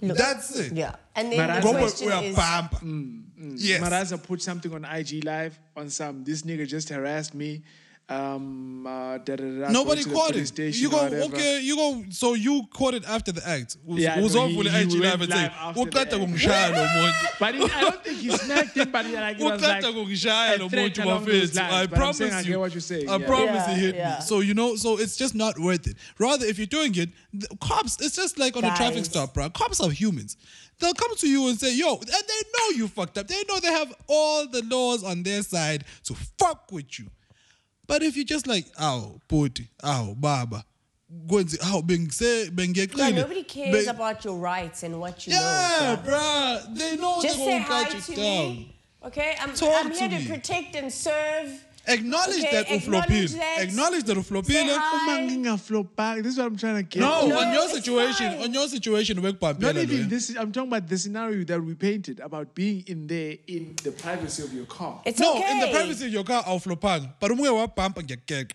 Look, 0.00 0.16
That's 0.16 0.56
it. 0.56 0.72
Yeah. 0.72 0.94
And 1.14 1.32
then 1.32 1.38
But 1.38 1.50
I 1.50 1.60
the 1.60 1.66
know 1.66 1.72
Go 1.72 1.78
question 1.78 2.06
with 2.06 2.24
is, 2.24 2.36
pamper. 2.36 2.76
Mm, 2.76 3.22
mm. 3.38 3.54
Yes. 3.56 3.82
Maraza 3.82 4.22
put 4.22 4.40
something 4.40 4.72
on 4.72 4.84
IG 4.84 5.24
Live 5.24 5.58
on 5.76 5.90
some. 5.90 6.24
This 6.24 6.42
nigga 6.42 6.66
just 6.66 6.88
harassed 6.88 7.34
me. 7.34 7.62
Um, 8.10 8.86
uh, 8.86 9.18
da, 9.18 9.36
da, 9.36 9.44
da, 9.44 9.60
da, 9.66 9.70
Nobody 9.70 10.02
going 10.02 10.04
to 10.04 10.08
the 10.08 10.14
caught 10.14 10.36
it. 10.36 10.46
station 10.46 10.82
You 10.82 10.88
go 10.90 11.02
whatever. 11.02 11.24
okay. 11.34 11.60
You 11.60 11.76
go. 11.76 12.04
So 12.08 12.32
you 12.32 12.62
caught 12.72 12.94
it 12.94 13.04
after 13.06 13.32
the 13.32 13.46
act. 13.46 13.76
Us- 13.86 13.98
Yeah, 13.98 14.16
no, 14.16 14.26
uzovula 14.26 14.70
he- 14.70 14.70
he 14.70 14.82
IG 14.84 14.90
live 14.92 15.20
went 15.20 15.22
and 15.24 15.32
say, 15.32 15.42
live 15.42 15.74
the 15.92 16.00
act." 16.00 16.12
kungishaya 16.12 16.72
lo 16.72 16.86
muntu." 16.96 17.38
But 17.38 17.54
he, 17.54 17.62
I 17.64 17.80
don't 17.82 18.04
think 18.04 18.18
he 18.18 18.30
smacked 18.36 18.76
him, 18.76 18.90
but 18.90 19.04
he, 19.04 19.14
like, 19.14 19.36
he 19.36 19.44
was 19.44 19.60
like 19.60 19.84
Uqeda 19.84 19.92
kungishaya 19.92 20.56
a 20.58 20.62
lo 20.62 20.68
threat 20.70 20.94
muntu 20.94 21.04
along 21.04 21.24
those 21.26 21.50
bafethu. 21.50 21.56
lines, 21.56 21.72
I 21.74 21.82
I'm 21.82 21.88
promise 21.88 22.16
saying 22.16 22.32
I 22.32 22.40
you. 22.40 22.46
get 22.46 22.58
what 22.60 22.72
you're 22.72 22.80
saying, 22.80 23.08
I 23.10 23.16
yeah. 23.16 23.26
promise 23.26 23.54
Yeah, 23.54 23.74
he 23.74 23.80
hit 23.80 23.94
yeah. 23.96 24.16
me. 24.20 24.24
So 24.24 24.40
you 24.40 24.54
know. 24.54 24.76
So 24.76 24.98
it's 24.98 25.16
just 25.18 25.34
not 25.34 25.58
worth 25.58 25.86
it. 25.86 25.96
Rather, 26.18 26.46
if 26.46 26.56
you're 26.56 26.66
doing 26.66 26.94
it, 26.94 27.10
the 27.34 27.48
cops. 27.60 28.00
It's 28.00 28.16
just 28.16 28.38
like 28.38 28.56
on 28.56 28.64
a 28.64 28.74
traffic 28.74 29.04
stop, 29.04 29.34
bro. 29.34 29.50
Cops 29.50 29.80
are 29.82 29.90
humans. 29.90 30.38
They'll 30.78 30.94
come 30.94 31.14
to 31.16 31.28
you 31.28 31.48
and 31.48 31.58
say, 31.60 31.74
"Yo," 31.76 31.96
and 31.96 32.06
they 32.06 32.42
know 32.56 32.68
you 32.76 32.88
fucked 32.88 33.18
up. 33.18 33.26
They 33.28 33.42
know 33.48 33.58
they 33.60 33.72
have 33.72 33.92
all 34.06 34.46
the 34.48 34.62
laws 34.62 35.04
on 35.04 35.24
their 35.24 35.42
side 35.42 35.84
to 36.04 36.14
fuck 36.38 36.72
with 36.72 36.98
you. 36.98 37.10
But 37.88 38.02
if 38.02 38.14
you're 38.16 38.24
just 38.36 38.46
like, 38.46 38.66
"Ow, 38.78 39.20
puti, 39.28 39.66
ow, 39.82 40.14
baba," 40.14 40.64
kwenze, 41.26 41.56
"Ow, 41.64 41.80
bengise, 41.80 42.44
yeah, 42.44 42.50
bengeqile." 42.50 43.14
nobody 43.14 43.42
cares 43.42 43.84
Be- 43.86 43.90
about 43.90 44.24
your 44.24 44.36
rights 44.36 44.82
and 44.84 45.00
what 45.00 45.26
you 45.26 45.32
Yeah, 45.32 45.40
know. 46.04 46.10
bruh. 46.10 46.60
bruh. 46.66 46.78
They 46.78 46.96
know 46.96 47.20
Just 47.22 47.38
they're 47.38 47.60
hi 47.60 47.84
cut 47.84 48.08
you 48.08 48.14
down. 48.14 48.24
me. 48.56 48.74
Okay, 49.06 49.36
I'm, 49.40 49.54
Talk 49.54 49.86
I'm 49.86 49.92
to 49.92 49.98
here 49.98 50.08
me. 50.10 50.22
to 50.24 50.28
protect 50.30 50.76
and 50.76 50.92
serve. 50.92 51.64
Acknowledge 51.88 52.38
Okay, 52.44 52.50
that 52.52 52.70
acknowledge 52.70 53.08
uflopile. 53.08 53.32
that. 53.38 53.56
Acknowledge 53.62 54.04
that 54.04 54.14
Say 54.16 54.20
uflopile. 54.20 54.76
hi. 54.76 55.20
Umanginga 55.22 55.58
flow 55.60 55.82
back. 55.84 56.18
This 56.22 56.32
is 56.34 56.38
what 56.38 56.46
I'm 56.46 56.56
trying 56.56 56.76
to 56.76 56.82
get. 56.82 57.00
No. 57.00 57.26
No, 57.26 57.38
on 57.40 57.52
your 57.54 57.68
situation, 57.68 58.32
fine. 58.32 58.42
on 58.42 58.52
your 58.52 58.68
situation, 58.68 59.22
work 59.22 59.40
by 59.40 59.52
Not 59.52 59.76
even 59.76 60.08
this. 60.08 60.34
I'm 60.36 60.52
talking 60.52 60.68
about 60.68 60.86
the 60.88 60.98
scenario 60.98 61.44
that 61.44 61.62
we 61.62 61.74
painted 61.74 62.20
about 62.20 62.54
being 62.54 62.84
in 62.86 63.06
there 63.06 63.36
in 63.46 63.74
the 63.82 63.90
privacy 63.92 64.42
of 64.42 64.52
your 64.52 64.66
car. 64.66 65.00
It's 65.06 65.18
No, 65.18 65.36
okay. 65.38 65.50
in 65.52 65.60
the 65.60 65.68
privacy 65.68 66.06
of 66.06 66.12
your 66.12 66.24
car, 66.24 66.42
awuflopang. 66.44 67.14
But 67.20 67.30
umuye 67.30 67.50
wabhampa 67.50 68.02
ngekeke. 68.02 68.52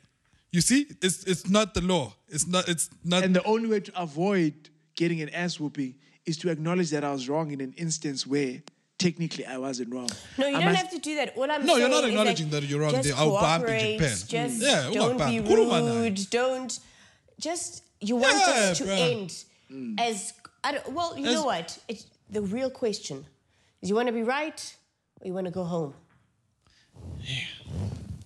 You 0.51 0.61
see, 0.61 0.85
it's 1.01 1.23
it's 1.23 1.49
not 1.49 1.73
the 1.73 1.81
law. 1.81 2.13
It's 2.29 2.45
not. 2.45 2.69
It's 2.69 2.89
not. 3.03 3.23
And 3.23 3.35
the 3.35 3.43
only 3.43 3.67
way 3.67 3.79
to 3.79 4.01
avoid 4.01 4.53
getting 4.95 5.19
an 5.21 5.29
ass 5.29 5.59
whooping 5.59 5.95
is 6.27 6.37
to 6.37 6.49
acknowledge 6.49 6.91
that 6.91 7.03
I 7.03 7.11
was 7.11 7.27
wrong 7.27 7.49
in 7.51 7.59
an 7.59 7.73
instance 7.75 8.27
where 8.27 8.61
technically 9.07 9.45
I 9.45 9.57
wasn't 9.67 9.89
wrong. 9.93 10.09
No, 10.37 10.45
you 10.47 10.55
I 10.57 10.59
don't 10.61 10.65
must- 10.73 10.81
have 10.83 10.91
to 10.97 10.99
do 10.99 11.13
that. 11.19 11.27
All 11.37 11.49
I'm 11.51 11.65
No, 11.65 11.73
saying 11.75 11.79
you're 11.81 11.89
not 11.97 12.03
is 12.03 12.09
acknowledging 12.11 12.49
that 12.53 12.63
you're 12.63 12.81
wrong. 12.83 12.91
Just 12.97 13.09
They- 13.09 13.15
I'll 13.21 13.31
cooperate. 13.31 13.97
Japan. 13.99 14.17
Just 14.35 14.55
mm. 14.61 14.67
Yeah, 14.69 14.89
don't 14.97 15.17
ungabambi. 15.19 15.43
be 15.43 15.49
Khuluma 15.49 15.77
naye. 15.81 15.95
rude. 16.01 16.19
Don't 16.39 16.71
just. 17.47 17.83
You 18.09 18.15
want 18.17 18.35
Yeah, 18.35 18.53
us 18.71 18.77
to 18.79 18.83
bruh. 18.85 19.11
end 19.11 19.29
mm. 19.71 19.99
as 20.07 20.33
I 20.63 20.69
don't, 20.73 20.87
well. 20.97 21.11
You 21.17 21.27
As- 21.27 21.33
know 21.35 21.45
what? 21.53 21.67
It, 21.87 21.97
the 22.35 22.41
real 22.57 22.69
question 22.83 23.17
is: 23.81 23.89
you 23.89 23.95
want 23.99 24.07
to 24.07 24.13
be 24.21 24.23
right 24.37 24.59
or 25.21 25.27
you 25.27 25.33
want 25.33 25.47
to 25.51 25.55
go 25.59 25.63
home? 25.75 25.93
Yeah, 27.21 27.35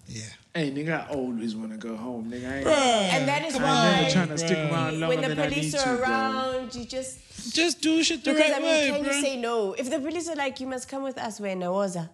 yeah. 0.08 0.24
Hey, 0.58 0.72
nigga, 0.72 1.08
I 1.08 1.14
always 1.14 1.56
want 1.56 1.72
to 1.72 1.78
go 1.78 1.96
home, 1.96 2.32
nigga. 2.32 2.52
I 2.52 2.58
ain't, 2.58 2.68
And 3.14 3.28
that 3.28 3.46
is 3.46 3.56
I'm 3.58 3.62
why 3.62 3.92
never 4.02 4.10
trying 4.10 4.28
to 4.30 4.38
stick 4.40 4.58
around 4.58 5.00
longer 5.00 5.08
when 5.16 5.22
the 5.22 5.28
than 5.36 5.40
I 5.40 5.50
police 5.50 5.74
need 5.74 5.80
are 5.82 5.98
to, 5.98 6.04
bro. 6.04 6.10
around, 6.10 6.74
you 6.76 6.86
just 6.86 7.54
Just 7.54 7.80
do 7.82 8.02
shit 8.04 8.24
the 8.24 8.34
because 8.34 8.50
right 8.50 8.56
I 8.60 8.62
mean, 8.66 8.70
way, 8.72 8.90
can 8.90 9.04
bro. 9.04 9.12
you 9.14 9.22
say 9.22 9.38
no? 9.40 9.74
If 9.74 9.92
the 9.92 10.00
police 10.00 10.28
are 10.30 10.36
like, 10.36 10.60
you 10.60 10.66
must 10.66 10.90
come 10.90 11.04
with 11.04 11.20
us, 11.20 11.40
when 11.40 11.60
Nawoza. 11.60 12.10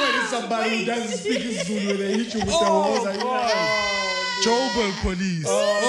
When 0.00 0.26
somebody 0.28 0.78
who 0.78 0.84
doesn't 0.86 1.18
speak 1.18 1.66
Zulu 1.66 1.90
and 1.90 1.98
they 1.98 2.12
hit 2.24 2.32
you 2.34 2.40
with 2.40 2.48
Oh, 2.54 3.04
the 3.04 3.12
hose, 3.12 3.14
like, 3.14 4.42
Joburg 4.42 5.02
police. 5.02 5.44
Oh, 5.46 5.80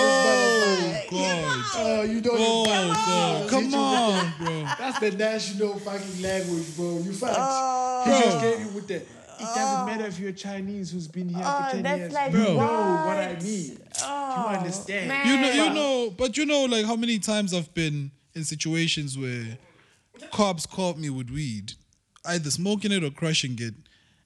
God. 1.18 1.64
oh, 1.76 2.04
you 2.04 2.22
don't 2.22 2.38
Oh, 2.40 2.66
God. 2.66 3.50
Come 3.50 3.64
Hit 3.64 3.72
you 3.72 3.78
with 3.78 3.86
on, 3.86 4.34
bro. 4.40 4.64
That's 4.80 5.00
the 5.00 5.12
national 5.12 5.80
fucking 5.80 6.22
language, 6.22 6.76
bro. 6.76 7.00
You 7.00 7.14
fact. 7.14 7.36
Oh. 7.38 8.04
he 8.06 8.12
just 8.24 8.42
gave 8.42 8.60
you 8.62 8.70
with 8.70 8.88
that. 8.88 9.02
It 9.38 9.44
doesn't 9.44 9.82
oh. 9.82 9.86
matter 9.86 10.06
if 10.06 10.18
you're 10.20 10.32
Chinese 10.32 10.92
who's 10.92 11.08
been 11.08 11.28
here 11.28 11.44
Oh, 11.46 11.66
for 11.66 11.72
10 11.74 11.84
that's 11.84 12.00
years. 12.00 12.14
like 12.14 12.32
you 12.32 12.38
know 12.38 12.56
what? 12.56 13.06
what 13.06 13.18
I 13.18 13.38
mean. 13.44 13.72
you 13.72 13.78
oh, 14.04 14.48
understand. 14.58 15.08
man. 15.10 15.28
You 15.28 15.38
know, 15.42 15.66
you 15.66 15.74
know, 15.74 16.10
but 16.18 16.38
you 16.38 16.46
know, 16.46 16.66
like 16.66 16.86
how 16.86 16.96
many 16.96 17.20
times 17.20 17.54
I've 17.54 17.74
been 17.74 18.12
in 18.34 18.44
situations 18.46 19.18
where 19.18 19.58
cops 20.32 20.66
caught 20.66 20.98
me 20.98 21.10
with 21.10 21.30
weed, 21.30 21.74
either 22.26 22.50
smoking 22.50 22.92
it 22.94 23.04
or 23.04 23.12
crushing 23.12 23.58
it, 23.60 23.74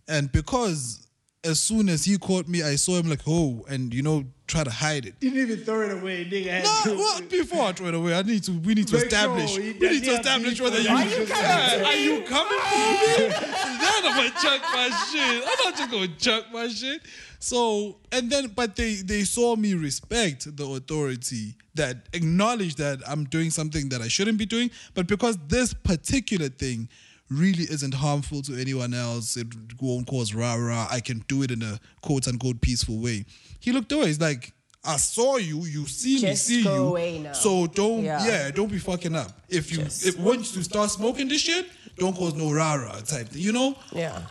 and 0.08 0.32
because 0.32 1.08
as 1.44 1.60
soon 1.60 1.88
as 1.88 2.04
he 2.04 2.18
caught 2.18 2.48
me, 2.48 2.62
I 2.64 2.76
saw 2.76 2.98
him 2.98 3.10
like, 3.10 3.22
oh, 3.26 3.66
and 3.70 3.94
you 3.94 4.02
know, 4.02 4.26
try 4.48 4.64
to 4.64 4.70
hide 4.70 5.06
it. 5.06 5.20
Didn't 5.22 5.40
even 5.40 5.60
throw 5.60 5.82
it 5.82 5.92
away, 5.92 6.26
nigga. 6.26 6.64
No, 6.86 7.28
before 7.30 7.68
I 7.68 7.72
throw 7.72 7.88
it 7.88 7.94
away, 7.94 8.14
I 8.14 8.22
need 8.24 8.44
to. 8.44 8.52
We 8.52 8.74
need 8.74 8.88
to 8.90 8.96
Make 8.96 9.06
establish. 9.06 9.52
sure 9.54 9.62
we 9.62 9.74
need 9.74 10.04
to 10.04 10.12
establish 10.12 10.60
whether 10.60 10.80
you. 10.82 10.90
Are 10.90 11.06
you 11.06 11.26
Yeah, 11.26 11.84
Are 11.86 11.96
you 11.96 12.22
coming 12.24 12.60
for 12.60 13.22
me? 13.22 13.28
then 13.30 14.06
I'm 14.06 14.16
gonna 14.18 14.30
chuck 14.32 14.62
my 14.74 14.90
shit. 15.12 15.44
I'm 15.48 15.66
not 15.66 15.78
just 15.78 15.92
gonna 15.92 16.08
chuck 16.18 16.46
my 16.52 16.68
shit. 16.68 17.02
So 17.40 18.00
and 18.12 18.30
then, 18.30 18.48
but 18.48 18.76
they 18.76 18.96
they 18.96 19.24
saw 19.24 19.56
me 19.56 19.76
respect 19.76 20.58
the 20.58 20.66
authority 20.66 21.56
that 21.76 22.10
acknowledge 22.12 22.76
that 22.76 23.00
I'm 23.08 23.24
doing 23.24 23.50
something 23.50 23.88
that 23.90 24.02
I 24.02 24.10
shouldn't 24.10 24.38
be 24.38 24.46
doing, 24.46 24.72
but 24.94 25.08
because 25.08 25.38
this 25.48 25.74
particular 25.74 26.50
thing 26.50 26.90
really 27.30 27.64
isn't 27.64 27.94
harmful 27.94 28.42
to 28.44 28.60
anyone 28.60 28.94
else, 28.94 29.38
it 29.38 29.48
won't 29.82 30.08
cause 30.08 30.34
rah 30.34 30.56
rah. 30.56 30.88
I 30.90 31.00
can 31.00 31.24
do 31.28 31.44
it 31.44 31.52
in 31.52 31.62
a 31.62 31.80
quote 32.02 32.28
unquote 32.28 32.62
peaceful 32.62 32.98
way. 33.00 33.26
He 33.60 33.72
looked 33.72 33.92
away. 33.92 34.08
He's 34.08 34.20
like. 34.22 34.54
I 34.82 34.96
saw 34.96 35.36
you. 35.36 35.66
You 35.66 35.86
see 35.88 36.22
Just 36.22 36.50
me. 36.50 36.56
See 36.56 36.64
go 36.64 36.74
you. 36.76 36.82
away 36.88 37.20
now. 37.20 37.34
So 37.34 37.68
don't. 37.68 38.02
Yeah. 38.02 38.26
Yeah. 38.26 38.50
Don't 38.52 38.72
be 38.72 38.78
fucking 38.80 39.14
up. 39.14 39.30
If 39.50 39.74
you 39.74 39.82
if 39.82 40.18
once 40.18 40.56
you 40.56 40.64
start 40.64 40.90
smoking 40.90 41.28
this 41.28 41.42
shit, 41.42 41.66
don't 41.98 42.16
cause 42.16 42.34
no 42.34 42.50
rah 42.54 42.76
rah 42.76 42.94
type 43.02 43.28
thing. 43.28 43.42
You 43.42 43.52
know. 43.52 43.76
Yeah. 43.92 44.22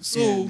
So 0.00 0.48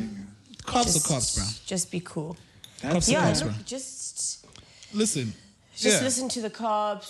cops 0.66 0.92
Just, 0.92 1.06
are 1.06 1.08
cops, 1.14 1.34
bro. 1.36 1.44
Just 1.64 1.90
be 1.90 2.00
cool. 2.00 2.36
Cops 2.82 3.08
are 3.08 3.12
Yeah, 3.12 3.22
cops, 3.28 3.40
bro. 3.42 3.52
just 3.64 4.46
Listen. 4.92 5.32
just 5.74 5.96
yeah. 5.98 6.04
listen 6.04 6.28
to 6.28 6.42
the 6.42 6.50
cops. 6.50 7.08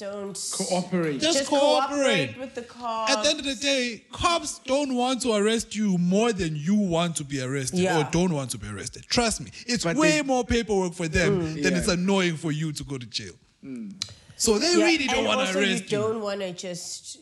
Don't 0.00 0.52
Cooperate. 0.52 1.20
Just, 1.20 1.38
just 1.38 1.50
cooperate. 1.50 2.36
with 2.38 2.54
the 2.54 2.62
cops. 2.62 3.12
At 3.12 3.22
the 3.22 3.28
end 3.30 3.38
of 3.40 3.44
the 3.44 3.54
day, 3.54 4.02
cops 4.10 4.58
don't 4.60 4.94
want 4.94 5.20
to 5.22 5.32
arrest 5.34 5.76
you 5.76 5.98
more 5.98 6.32
than 6.32 6.56
you 6.56 6.74
want 6.74 7.16
to 7.16 7.24
be 7.24 7.40
arrested 7.42 7.80
Yeah. 7.80 8.00
or 8.00 8.10
don't 8.10 8.32
want 8.32 8.50
to 8.52 8.58
be 8.58 8.66
arrested. 8.68 9.04
Trust 9.08 9.42
me, 9.42 9.50
it's 9.66 9.84
But 9.84 9.96
way 9.96 10.12
they- 10.12 10.22
more 10.22 10.42
paperwork 10.44 10.94
for 10.94 11.06
them 11.06 11.40
mm. 11.42 11.62
than 11.62 11.72
Yeah. 11.74 11.78
it's 11.78 11.88
annoying 11.88 12.36
for 12.38 12.50
you 12.50 12.72
to 12.72 12.82
go 12.84 12.96
to 12.98 13.06
jail. 13.06 13.34
Mm. 13.64 13.92
So 14.36 14.58
they 14.58 14.70
Yeah, 14.76 14.84
really 14.84 15.06
don't 15.06 15.24
want 15.26 15.46
to 15.50 15.58
arrest 15.58 15.90
you. 15.92 15.98
you. 15.98 16.04
don't 16.04 16.20
want 16.22 16.40
to 16.40 16.52
just 16.52 17.18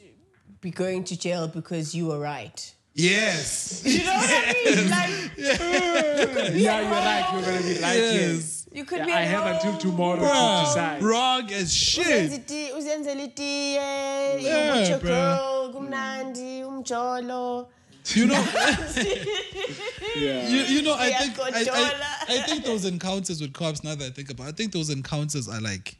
be 0.61 0.71
going 0.71 1.03
to 1.05 1.19
jail 1.19 1.49
because 1.49 1.95
you 1.95 2.07
were 2.07 2.21
right. 2.21 2.75
Yes. 2.95 3.83
You 3.85 4.05
know 4.05 4.15
what 4.15 4.31
I 4.31 4.55
mean? 4.65 4.91
Like, 4.99 5.31
Yeah, 5.37 6.81
you're 6.81 6.91
right. 6.91 7.29
You're 7.33 7.43
gonna 7.43 7.63
be 7.63 7.81
right 7.81 7.99
Yes. 7.99 8.58
You 8.73 8.85
could 8.85 8.99
here. 8.99 9.07
be 9.07 9.11
Yeah, 9.13 9.19
I 9.19 9.23
at 9.23 9.29
have 9.29 9.47
until 9.57 9.73
home. 9.73 9.81
tomorrow 9.81 10.21
to 10.21 10.65
decide. 10.67 11.03
wrong 11.03 11.51
as 11.53 11.75
shit. 11.75 12.31
Uzenza 12.31 12.35
iti- 12.35 12.71
uzenza 12.73 13.11
eh, 13.11 14.39
Yeah, 14.41 14.75
ubutshe 14.77 15.01
bruh. 15.01 15.03
girl, 15.03 15.73
kumnandi, 15.75 16.63
umjolo. 16.63 17.69
You 18.15 18.27
know, 18.27 18.35
Yeah. 20.17 20.49
you, 20.49 20.61
you 20.77 20.83
know, 20.83 20.95
I 20.99 21.11
think 21.13 21.39
I, 21.39 21.67
I, 21.71 22.35
I 22.37 22.39
think 22.43 22.65
those 22.65 22.85
encounters 22.87 23.41
with 23.41 23.53
cops. 23.53 23.85
Now 23.85 23.95
that 23.95 24.05
I 24.05 24.11
think 24.11 24.31
about, 24.31 24.47
it, 24.47 24.49
I 24.49 24.53
think 24.53 24.73
those 24.73 24.89
encounters 24.91 25.49
are 25.49 25.61
like 25.61 25.97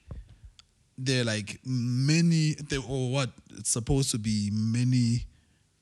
they're 0.97 1.25
like 1.25 1.61
many, 1.65 2.55
they, 2.55 2.79
or 2.79 3.11
what 3.13 3.31
it's 3.59 3.71
supposed 3.71 4.11
to 4.13 4.19
be 4.19 4.51
many 4.53 5.27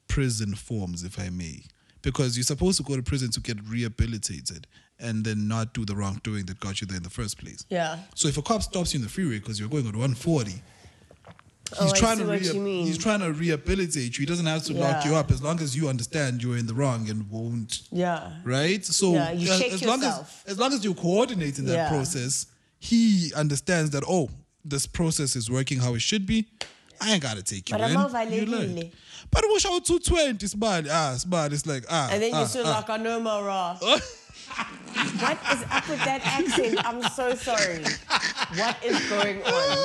prison 0.09 0.55
forms, 0.55 1.05
if 1.05 1.19
I 1.19 1.31
may, 1.31 1.63
because 2.03 2.37
you're 2.37 2.45
supposed 2.45 2.77
to 2.79 2.83
go 2.83 2.97
to 2.97 3.03
prison 3.03 3.31
to 3.31 3.41
get 3.41 3.57
rehabilitated 3.69 4.67
and 4.99 5.25
then 5.25 5.47
not 5.49 5.75
do 5.75 5.85
the 5.85 5.95
wrongdoing 5.95 6.47
that 6.47 6.59
got 6.61 6.81
you 6.81 6.87
there 6.87 6.97
in 6.97 7.03
the 7.03 7.11
first 7.11 7.39
place. 7.39 7.65
Yeah. 7.69 7.99
So 8.15 8.29
if 8.29 8.37
a 8.39 8.43
cop 8.43 8.63
stops 8.63 8.95
you 8.95 8.99
in 8.99 9.05
the 9.05 9.11
freeway 9.11 9.39
because 9.39 9.61
you're 9.61 9.69
going 9.69 9.87
at 9.87 9.95
140, 9.95 10.51
he's 10.53 10.63
Oh, 11.79 11.91
I 11.93 11.99
trying 11.99 12.19
to 12.19 12.25
what 12.27 12.43
you 12.43 12.61
mean. 12.61 12.87
he's 12.87 12.97
trying 12.99 13.21
to 13.21 13.33
rehabilitate 13.33 14.17
you. 14.17 14.23
He 14.23 14.27
doesn't 14.27 14.47
have 14.47 14.63
to 14.65 14.73
lock 14.75 15.05
you 15.05 15.15
up 15.17 15.31
as 15.31 15.43
long 15.43 15.61
as 15.61 15.77
you 15.77 15.89
understand 15.89 16.43
you're 16.43 16.57
in 16.57 16.67
the 16.67 16.75
wrong 16.75 17.11
and 17.11 17.29
won't 17.31 17.83
Yeah. 17.91 18.31
right? 18.45 18.85
So 18.85 19.13
Yeah, 19.15 19.33
you 19.33 19.51
as, 19.51 19.59
check 19.61 19.73
as 19.73 19.85
long 19.85 19.99
as 19.99 20.05
yourself. 20.05 20.45
as 20.47 20.59
long 20.59 20.73
as 20.73 20.85
you 20.85 20.95
coordinate 20.95 21.59
in 21.59 21.67
that 21.67 21.75
Yeah. 21.75 21.89
process, 21.89 22.47
he 22.79 23.33
understands 23.35 23.91
that 23.91 24.05
oh, 24.09 24.31
this 24.65 24.87
process 24.87 25.35
is 25.37 25.51
working 25.51 25.79
how 25.81 25.95
it 25.95 26.01
should 26.03 26.25
be. 26.27 26.47
I 27.01 27.13
ain't 27.13 27.23
gotta 27.23 27.43
take 27.43 27.69
you 27.69 27.77
But 27.77 27.91
in. 27.91 27.97
I'm 27.97 28.33
You 28.33 28.47
learn. 28.47 28.69
avalekile. 28.77 28.93
But 29.31 29.45
it 29.45 29.51
was 29.53 29.67
out 29.67 29.85
220 29.85 30.47
smart. 30.47 30.87
Ah, 30.89 31.15
smart. 31.19 31.53
It's 31.53 31.67
like 31.67 31.85
ah. 31.91 32.09
And 32.11 32.23
then 32.23 32.31
ah, 32.33 32.41
you 32.43 32.47
feel 32.47 32.67
ah. 32.67 32.71
like 32.79 32.89
I 32.91 32.97
know 32.97 33.21
my 33.21 33.41
raw. 33.41 33.79
What 34.49 35.39
is 35.53 35.65
up 35.71 35.89
with 35.89 36.05
that 36.05 36.21
accent? 36.25 36.79
I'm 36.87 37.03
so 37.11 37.35
sorry. 37.35 37.83
What 38.57 38.85
is 38.85 39.09
going 39.09 39.43
on? 39.43 39.79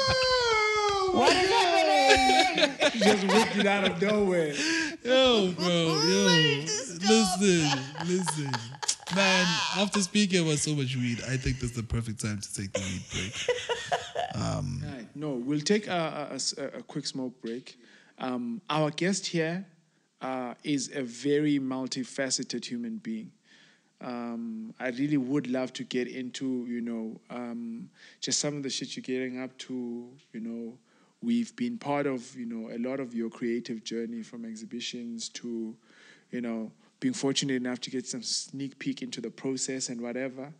What 1.13 1.35
is 1.35 1.49
happening? 1.49 2.99
Just 2.99 3.27
wicked 3.27 3.65
out 3.65 3.89
of 3.89 4.01
nowhere. 4.01 4.53
Yo, 5.03 5.51
bro, 5.51 5.67
yo. 5.67 6.25
Listen, 7.03 7.79
listen. 8.05 8.51
Man, 9.15 9.45
after 9.77 10.01
speaking 10.01 10.45
about 10.45 10.59
so 10.59 10.73
much 10.75 10.95
weed, 10.95 11.21
I 11.27 11.37
think 11.37 11.59
this 11.59 11.71
is 11.71 11.75
the 11.75 11.83
perfect 11.83 12.21
time 12.21 12.39
to 12.39 12.53
take 12.53 12.71
the 12.71 12.79
weed 12.79 13.03
break. 13.11 13.33
Right. 14.35 15.07
No, 15.15 15.31
we'll 15.31 15.59
take 15.59 15.87
a 15.87 16.39
quick 16.87 17.05
smoke 17.05 17.41
break. 17.41 17.77
Um, 18.17 18.61
our 18.69 18.91
guest 18.91 19.27
here 19.27 19.65
uh, 20.21 20.53
is 20.63 20.91
a 20.93 21.01
very 21.01 21.59
multifaceted 21.59 22.65
human 22.65 22.97
being. 22.97 23.31
Um, 24.01 24.73
I 24.79 24.89
really 24.89 25.17
would 25.17 25.47
love 25.47 25.73
to 25.73 25.83
get 25.83 26.07
into, 26.07 26.65
you 26.67 26.81
know, 26.81 27.19
um, 27.29 27.89
just 28.19 28.39
some 28.39 28.57
of 28.57 28.63
the 28.63 28.69
shit 28.69 28.95
you're 28.95 29.03
getting 29.03 29.39
up 29.41 29.55
to. 29.59 30.07
You 30.33 30.39
know, 30.39 30.77
we've 31.21 31.55
been 31.55 31.77
part 31.77 32.07
of, 32.07 32.35
you 32.35 32.45
know, 32.45 32.71
a 32.71 32.79
lot 32.79 32.99
of 32.99 33.13
your 33.13 33.29
creative 33.29 33.83
journey 33.83 34.23
from 34.23 34.43
exhibitions 34.43 35.29
to, 35.29 35.75
you 36.31 36.41
know, 36.41 36.71
being 36.99 37.13
fortunate 37.13 37.55
enough 37.55 37.79
to 37.81 37.89
get 37.89 38.07
some 38.07 38.23
sneak 38.23 38.77
peek 38.79 39.01
into 39.01 39.21
the 39.21 39.29
process 39.29 39.89
and 39.89 40.01
whatever. 40.01 40.51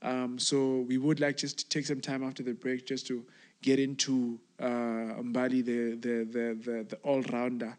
Um, 0.00 0.38
so 0.38 0.80
we 0.88 0.96
would 0.96 1.20
like 1.20 1.36
just 1.36 1.58
to 1.58 1.68
take 1.68 1.86
some 1.86 2.00
time 2.00 2.22
after 2.22 2.42
the 2.42 2.52
break 2.52 2.86
just 2.86 3.06
to 3.08 3.24
get 3.62 3.78
into 3.80 4.38
uh, 4.60 5.18
Mbali, 5.22 5.64
the 5.64 5.96
the 5.96 6.24
the 6.24 6.58
the, 6.64 6.86
the 6.88 6.96
all 7.02 7.22
rounder, 7.22 7.76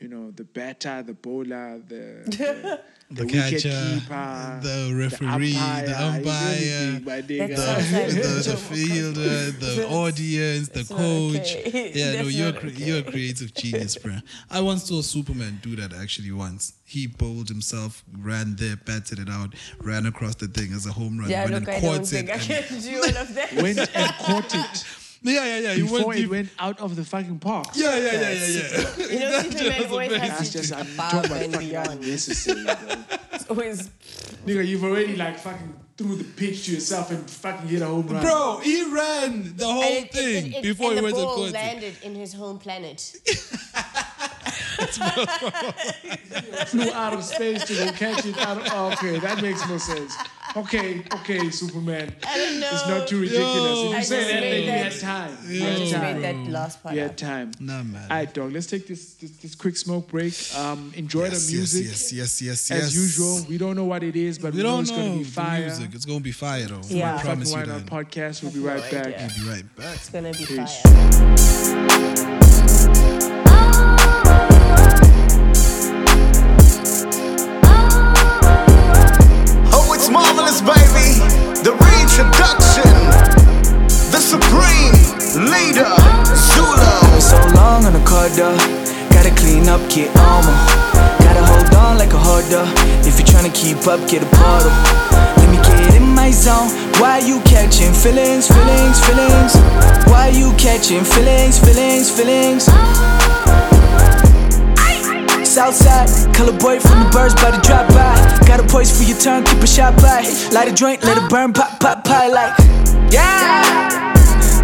you 0.00 0.08
know, 0.08 0.30
the 0.30 0.44
batter, 0.44 1.02
the 1.02 1.14
bowler, 1.14 1.80
the 1.88 2.22
the, 2.28 2.80
The 3.10 3.24
wicket 3.24 3.62
catcher, 3.62 4.00
keeper, 4.00 4.60
the 4.62 4.94
referee, 4.94 5.52
the 5.52 5.96
umpire, 5.98 6.20
everything, 6.20 7.04
my 7.04 7.22
nigga. 7.22 7.56
That 7.56 7.80
sounds 7.80 7.92
like 7.92 8.10
the, 8.22 8.50
the 8.50 8.56
fielder, 8.74 9.50
the 9.52 9.88
audience, 9.88 10.68
the 10.68 10.84
coach. 10.84 11.56
okay. 11.56 11.92
Yeah, 11.94 12.22
no, 12.22 12.28
you're 12.28 12.48
a 12.48 12.56
okay. 12.56 12.68
you're 12.84 12.98
a 12.98 13.02
creative 13.02 13.54
genius, 13.54 13.96
bro. 13.96 14.18
I 14.50 14.60
once 14.60 14.84
saw 14.84 15.00
Superman 15.00 15.58
do 15.62 15.74
that 15.76 15.92
actually 15.94 16.30
once. 16.32 16.74
He 16.84 17.06
bowled 17.06 17.48
himself, 17.48 18.02
ran 18.18 18.56
there, 18.56 18.76
batted 18.76 19.18
it 19.18 19.28
out, 19.28 19.54
ran 19.80 20.06
across 20.06 20.34
the 20.36 20.46
thing 20.48 20.72
as 20.72 20.86
a 20.86 20.92
home 20.92 21.18
run, 21.18 21.28
Yeah, 21.30 21.44
went 21.44 21.54
look, 21.54 21.62
and 21.68 21.70
I 21.70 21.80
don't 21.80 21.90
caught 21.96 22.00
it. 22.00 22.06
think 22.06 22.30
I 22.30 22.34
and- 22.34 22.42
can 22.42 22.80
do 22.80 22.96
all 22.98 23.16
of 23.22 23.34
that. 23.34 23.52
went 23.54 23.78
and 23.78 24.14
caught 24.14 24.54
it 24.54 24.84
yeah, 25.22 25.44
yeah, 25.44 25.58
yeah. 25.58 25.74
He 25.74 25.82
before 25.82 26.06
went, 26.06 26.18
it 26.18 26.22
he- 26.22 26.26
went 26.28 26.48
out 26.58 26.80
of 26.80 26.96
the 26.96 27.04
fucking 27.04 27.38
park. 27.38 27.68
yeah, 27.74 27.96
yeah, 27.96 28.12
yeah, 28.12 28.20
yeah, 28.20 28.32
yeah. 28.36 29.06
You 29.12 29.18
know, 29.20 29.30
That 29.42 29.52
Superman 29.52 29.82
was 29.82 29.90
always 29.92 30.08
amazing. 30.08 30.20
has 30.20 30.38
That's 30.38 30.50
to 30.52 30.58
just 30.58 30.72
I'm 30.72 30.86
above 30.94 31.24
about 31.26 31.42
and 31.42 31.58
beyond. 31.58 31.88
unnecessary, 31.90 32.64
bro. 32.64 32.74
It's 33.32 33.46
always 33.50 33.90
Nigga, 34.46 34.66
you've 34.66 34.84
already 34.84 35.16
like 35.16 35.38
fucking 35.38 35.74
threw 35.96 36.14
the 36.16 36.24
pitch 36.24 36.66
to 36.66 36.72
yourself 36.74 37.10
and 37.10 37.28
fucking 37.28 37.68
hit 37.68 37.82
a 37.82 37.86
home 37.86 38.06
run. 38.06 38.22
Bro, 38.22 38.60
he 38.62 38.84
ran 38.84 39.56
the 39.56 39.66
whole 39.66 39.82
it- 39.82 40.04
it- 40.04 40.12
thing 40.12 40.46
it- 40.52 40.56
it- 40.58 40.62
before 40.62 40.90
and 40.90 40.98
he 40.98 41.02
went 41.04 41.14
to 41.16 41.20
the 41.20 41.26
ball 41.26 41.48
landed 41.50 41.94
in 42.02 42.14
his 42.14 42.32
home 42.34 42.58
planet. 42.58 43.00
Flew 46.66 46.90
out 46.92 47.12
of 47.14 47.24
space 47.24 47.64
to 47.64 47.74
go 47.74 47.92
catch 47.92 48.24
it. 48.26 48.38
Out 48.38 48.58
of, 48.58 48.62
oh, 48.72 48.92
okay, 48.92 49.18
that 49.18 49.42
makes 49.42 49.66
more 49.68 49.78
sense. 49.78 50.14
Okay, 50.56 51.02
okay, 51.14 51.50
Superman. 51.50 52.14
I 52.26 52.36
don't 52.38 52.60
know. 52.60 52.70
It's 52.72 52.88
not 52.88 53.06
too 53.08 53.20
ridiculous. 53.20 53.78
If 53.78 53.92
I 53.94 53.98
you 53.98 54.02
say 54.02 54.16
just 54.16 54.28
that, 54.28 54.40
made 54.40 54.52
then 54.52 54.60
you 54.62 54.66
that- 54.66 54.92
had 54.92 55.00
time. 55.00 55.38
I 55.40 55.50
You 55.52 55.60
had 55.62 55.76
just 55.78 55.92
time. 55.92 56.02
made 56.02 56.22
that 56.46 56.50
last 56.50 56.82
part 56.82 56.94
You 56.94 57.00
up. 57.02 57.08
had 57.08 57.18
time. 57.18 57.50
Nah, 57.60 57.82
man. 57.82 58.02
All 58.02 58.16
right, 58.16 58.32
dog. 58.34 58.52
Let's 58.52 58.66
take 58.66 58.86
this 58.86 59.14
this, 59.14 59.30
this 59.32 59.54
quick 59.54 59.76
smoke 59.76 60.08
break. 60.08 60.32
Um, 60.56 60.92
enjoy 60.96 61.24
yes, 61.24 61.46
the 61.46 61.52
music 61.56 61.84
Yes, 61.84 62.12
yes, 62.12 62.42
yes, 62.42 62.70
yes. 62.70 62.82
as 62.82 62.94
usual. 62.96 63.40
We 63.48 63.58
don't 63.58 63.76
know 63.76 63.84
what 63.84 64.02
it 64.02 64.16
is, 64.16 64.38
but 64.38 64.52
We 64.52 64.58
we, 64.58 64.62
know 64.62 64.70
don't 64.70 64.80
it's 64.82 64.90
know 64.90 64.96
gonna 64.98 65.12
be 65.18 65.22
the 65.24 65.30
fire. 65.30 65.60
music. 65.66 65.90
It's 65.94 66.04
gonna 66.06 66.20
be 66.20 66.32
fire 66.32 66.64
though. 66.66 66.80
Yeah. 66.88 67.16
I 67.16 67.22
promise 67.22 67.50
you 67.50 67.56
Fucking 67.56 67.70
Wine 67.72 67.84
that. 67.84 67.92
On 67.92 68.04
podcast. 68.04 68.42
We'll 68.42 68.52
be 68.52 68.60
no 68.60 68.66
right 68.68 68.90
back. 68.90 69.04
We'll 69.18 69.44
be 69.44 69.50
right 69.50 69.76
back. 69.76 69.96
It's 69.96 70.08
gonna 70.10 70.32
be 70.32 70.46
Peace. 70.46 70.80
fire. 70.82 70.88
Oh, 73.50 73.94
leader, 85.38 85.86
Zulu. 86.34 87.20
so 87.20 87.38
long 87.54 87.84
on 87.84 87.92
the 87.92 88.02
corridor. 88.04 88.56
Gotta 89.14 89.30
clean 89.34 89.68
up, 89.68 89.80
get 89.90 90.10
armor. 90.16 90.56
Gotta 91.22 91.44
hold 91.44 91.74
on 91.74 91.98
like 91.98 92.12
a 92.12 92.18
hoarder. 92.18 92.64
If 93.06 93.18
you're 93.18 93.26
tryna 93.26 93.54
keep 93.54 93.86
up, 93.86 94.00
get 94.08 94.22
a 94.22 94.30
bottle. 94.36 94.72
Let 95.38 95.48
me 95.50 95.58
get 95.62 95.94
in 95.94 96.06
my 96.14 96.30
zone. 96.30 96.70
Why 96.98 97.18
you 97.18 97.40
catching 97.42 97.92
feelings, 97.92 98.48
feelings, 98.48 98.98
feelings? 99.06 99.54
Why 100.10 100.28
you 100.34 100.52
catching 100.58 101.04
feelings, 101.04 101.58
feelings, 101.58 102.10
feelings? 102.10 102.64
Southside, 105.48 106.08
color 106.34 106.56
boy 106.58 106.78
from 106.78 107.04
the 107.04 107.10
birds 107.10 107.34
by 107.34 107.50
the 107.50 107.60
drop 107.62 107.88
by. 107.88 108.14
Got 108.46 108.60
a 108.60 108.66
poise 108.66 108.96
for 108.96 109.04
your 109.04 109.18
turn, 109.18 109.44
keep 109.44 109.58
a 109.58 109.66
shot 109.66 109.96
by. 109.96 110.22
Light 110.52 110.68
a 110.68 110.72
joint, 110.72 111.02
let 111.04 111.16
it 111.18 111.28
burn, 111.30 111.52
pop, 111.52 111.80
pop, 111.80 112.04
pie 112.04 112.28
like. 112.28 112.56
Yeah! 113.10 114.07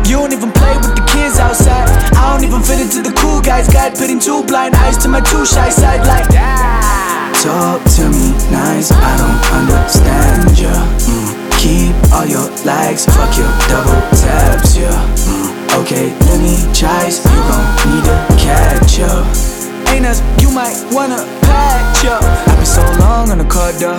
You 0.06 0.20
don't 0.20 0.32
even 0.32 0.52
play 0.52 0.76
with 0.76 0.94
the 0.94 1.06
kids 1.08 1.38
outside. 1.38 1.88
I 2.16 2.32
don't 2.32 2.44
even 2.44 2.62
fit 2.62 2.80
into 2.80 3.00
the 3.00 3.14
cool 3.16 3.40
guys. 3.40 3.68
Got 3.68 3.96
putting 3.96 4.20
two 4.20 4.44
blind 4.44 4.74
eyes 4.74 4.96
to 4.98 5.08
my 5.08 5.20
two 5.20 5.44
shy 5.46 5.70
side 5.70 6.06
like. 6.06 6.28
Talk 7.40 7.82
to 7.96 8.08
me 8.08 8.32
nice, 8.50 8.92
I 8.92 9.12
don't 9.20 9.42
understand 9.52 10.58
ya. 10.58 10.72
Mm. 11.04 11.44
Keep 11.60 11.96
all 12.12 12.24
your 12.24 12.48
likes, 12.64 13.04
fuck 13.04 13.36
your 13.36 13.52
double 13.68 14.00
taps, 14.16 14.76
yeah. 14.76 14.92
Mm. 15.28 15.80
Okay, 15.82 16.08
let 16.24 16.40
me 16.40 16.56
tries, 16.72 17.24
you 17.24 17.40
gon' 17.48 17.66
need 17.92 18.04
to 18.04 18.16
catch 18.40 19.00
up. 19.00 19.26
Ain't 19.92 20.06
us, 20.06 20.22
you 20.40 20.50
might 20.50 20.76
wanna 20.92 21.20
patch 21.42 22.06
up. 22.06 22.53
I've 22.94 23.00
been 23.00 23.00
so 23.00 23.00
long 23.00 23.30
on 23.30 23.38
the 23.38 23.44
corridor, 23.44 23.98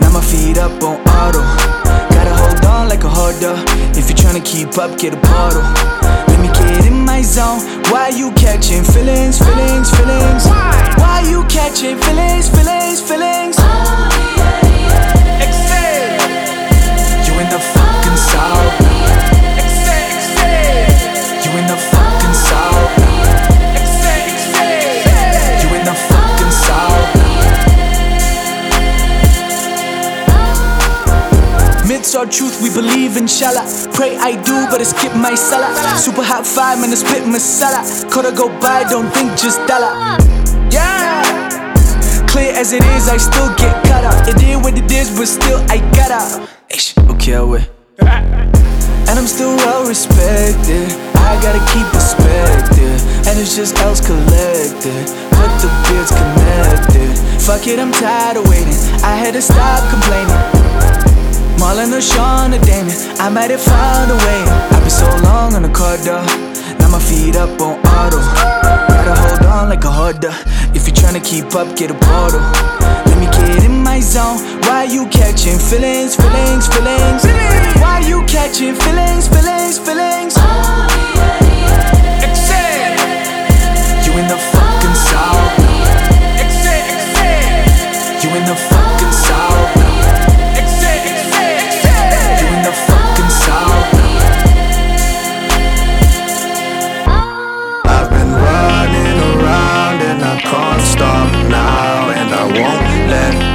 now 0.00 0.12
my 0.12 0.20
feet 0.20 0.58
up 0.58 0.82
on 0.82 1.00
auto. 1.08 1.40
Gotta 2.10 2.34
hold 2.34 2.64
on 2.64 2.88
like 2.88 3.04
a 3.04 3.08
hoarder. 3.08 3.54
If 3.98 4.08
you're 4.08 4.16
tryna 4.16 4.44
keep 4.44 4.78
up, 4.78 4.98
get 4.98 5.14
a 5.14 5.20
bottle. 5.20 5.62
Let 6.28 6.40
me 6.40 6.48
get 6.48 6.86
in 6.86 7.04
my 7.04 7.22
zone. 7.22 7.60
Why 7.90 8.08
you 8.08 8.32
catching 8.32 8.84
feelings, 8.84 9.38
feelings, 9.38 9.90
feelings? 9.90 10.46
Why 10.96 11.24
you 11.28 11.44
catching 11.44 11.98
feelings, 11.98 12.48
feelings, 12.48 13.00
feelings? 13.00 13.56
Oh, 13.58 14.08
Exhale. 15.40 16.20
You 17.26 17.40
in 17.40 17.48
the 17.50 17.58
fucking 17.58 18.16
south. 18.16 18.89
Our 32.14 32.26
truth, 32.26 32.60
we 32.62 32.70
believe 32.70 33.16
in 33.16 33.24
inshallah. 33.24 33.62
Pray 33.92 34.16
I 34.16 34.32
do, 34.42 34.66
but 34.70 34.80
I 34.80 34.84
skip 34.84 35.14
my 35.14 35.34
salah. 35.34 35.70
Super 35.96 36.22
hot 36.22 36.46
five, 36.46 36.80
man, 36.80 36.90
I 36.90 36.94
spit 36.94 37.22
masala. 37.24 37.84
Coulda 38.10 38.32
go 38.32 38.48
by, 38.60 38.84
don't 38.88 39.10
think 39.12 39.30
just 39.38 39.60
dollar. 39.68 39.94
Yeah. 40.70 41.22
Clear 42.26 42.54
as 42.56 42.72
it 42.72 42.82
is, 42.96 43.08
I 43.08 43.16
still 43.16 43.48
get 43.54 43.74
cut 43.86 44.04
up. 44.04 44.26
It 44.26 44.42
is 44.42 44.56
what 44.58 44.76
it 44.76 44.90
is, 44.90 45.10
but 45.16 45.26
still 45.26 45.60
I 45.70 45.78
gotta. 45.94 46.48
Ish, 46.70 46.96
okay, 47.10 47.34
I 47.34 47.42
will. 47.42 47.64
And 48.00 49.18
I'm 49.18 49.26
still 49.26 49.54
well 49.56 49.86
respected. 49.86 50.90
I 51.14 51.38
gotta 51.42 51.62
keep 51.70 51.86
perspective. 51.92 52.98
And 53.26 53.38
it's 53.38 53.54
just 53.54 53.76
else 53.78 54.00
collected. 54.00 55.04
But 55.30 55.52
the 55.62 55.70
beard's 55.86 56.10
connected. 56.10 57.12
Fuck 57.42 57.66
it, 57.66 57.78
I'm 57.78 57.92
tired 57.92 58.38
of 58.38 58.48
waiting. 58.48 58.78
I 59.02 59.14
had 59.14 59.34
to 59.34 59.42
stop 59.42 59.82
complaining. 59.90 61.09
Marlon 61.60 61.92
or 61.92 62.00
Sean 62.00 62.54
or 62.54 62.58
Damon. 62.64 62.96
I 63.20 63.28
might 63.28 63.50
have 63.50 63.60
found 63.60 64.10
a 64.10 64.16
way. 64.16 64.40
I've 64.72 64.80
been 64.80 64.88
so 64.88 65.04
long 65.28 65.52
on 65.54 65.60
the 65.60 65.68
corridor. 65.68 66.24
Now 66.80 66.88
my 66.88 66.98
feet 66.98 67.36
up 67.36 67.60
on 67.60 67.76
auto. 67.84 68.16
Gotta 68.88 69.14
hold 69.20 69.44
on 69.44 69.68
like 69.68 69.84
a 69.84 69.90
hoarder. 69.92 70.32
If 70.72 70.88
you're 70.88 70.96
tryna 70.96 71.22
keep 71.22 71.54
up, 71.54 71.76
get 71.76 71.90
a 71.90 71.98
bottle. 72.08 72.40
Let 73.04 73.18
me 73.20 73.26
get 73.26 73.64
in 73.64 73.82
my 73.84 74.00
zone. 74.00 74.40
Why 74.64 74.84
you 74.84 75.06
catching 75.08 75.58
feelings, 75.58 76.16
feelings, 76.16 76.66
feelings? 76.66 77.28
Why 77.76 78.00
you 78.08 78.24
catching 78.24 78.74
feelings, 78.74 79.28
feelings, 79.28 79.76
feelings? 79.78 80.34
You 84.00 84.12
in 84.16 84.26
the 84.32 84.40
fucking 84.52 84.96
south. 84.96 85.60
You 88.24 88.30
in 88.36 88.44
the 88.48 88.79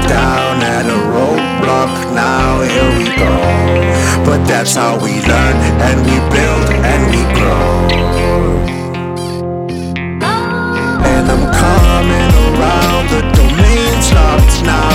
down 0.07 0.61
at 0.61 0.85
a 0.85 0.99
roadblock 1.13 2.13
now. 2.13 2.61
Here 2.61 2.91
we 2.97 3.05
go. 3.15 3.31
But 4.25 4.45
that's 4.45 4.75
how 4.75 4.95
we 5.03 5.21
learn 5.31 5.57
and 5.87 5.97
we 6.07 6.15
build 6.33 6.67
and 6.91 7.01
we 7.13 7.21
grow. 7.37 7.65
And 11.11 11.25
I'm 11.33 11.45
coming 11.63 12.31
around, 12.47 13.03
the 13.13 13.21
domain's 13.37 14.11
locked 14.13 14.63
now. 14.65 14.94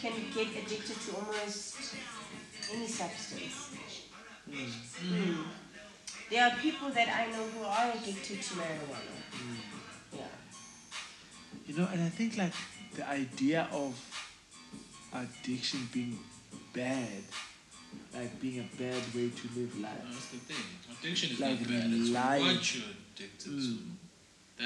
Can 0.00 0.12
get 0.34 0.48
addicted 0.64 0.96
to 1.00 1.16
almost 1.16 1.94
any 2.72 2.86
substance. 2.86 3.70
Mm. 4.50 5.44
There 6.30 6.44
are 6.44 6.56
people 6.58 6.88
that 6.90 7.08
I 7.08 7.26
know 7.30 7.44
who 7.44 7.64
are 7.64 7.90
addicted 7.92 8.40
to 8.42 8.54
marijuana. 8.54 9.16
Yeah. 10.12 10.20
You 11.66 11.76
know, 11.78 11.88
and 11.92 12.02
I 12.02 12.08
think 12.08 12.36
like 12.36 12.52
the 12.96 13.08
idea 13.08 13.68
of 13.72 13.94
addiction 15.12 15.88
being 15.92 16.18
bad, 16.72 17.22
like 18.14 18.40
being 18.40 18.60
a 18.60 18.76
bad 18.82 19.02
way 19.14 19.30
to 19.30 19.48
live 19.60 19.78
life. 19.80 19.92
That's 20.10 20.26
the 20.28 20.38
thing. 20.38 20.64
Addiction 21.00 21.30
is 21.32 21.40
Like 21.40 21.60
not 21.60 21.68
bad. 21.68 21.90
It's 21.92 22.10
lying. 22.10 22.44
what 22.44 22.74
you're 22.74 22.84
addicted 23.14 23.50
Mm. 23.50 23.76
to. 23.76 23.78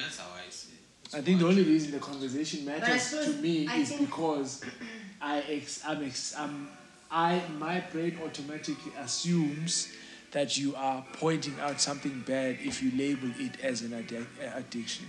That's 0.01 0.19
how 0.19 0.29
I 0.35 0.51
see 0.51 0.73
it. 0.73 0.79
It's 1.07 1.15
I 1.15 1.21
think 1.23 1.39
the 1.41 1.47
only 1.47 1.63
reason 1.63 1.93
the 1.93 1.99
conversation 1.99 2.65
matters 2.65 3.11
to 3.11 3.33
me 3.41 3.67
I 3.69 3.77
is 3.77 3.93
because 3.93 4.65
I 5.21 5.41
ex 5.49 5.81
I'm 5.87 6.05
ex 6.05 6.35
I'm 6.37 6.69
I 7.11 7.41
my 7.59 7.81
brain 7.81 8.19
automatically 8.23 8.93
assumes 8.99 9.93
that 10.33 10.59
you 10.59 10.75
are 10.77 11.05
pointing 11.15 11.55
out 11.61 11.81
something 11.81 12.21
bad 12.27 12.59
if 12.61 12.83
you 12.83 12.91
label 12.99 13.31
it 13.39 13.61
as 13.63 13.83
an 13.83 13.91
addic- 13.91 14.27
uh, 14.43 14.59
addiction. 14.59 15.07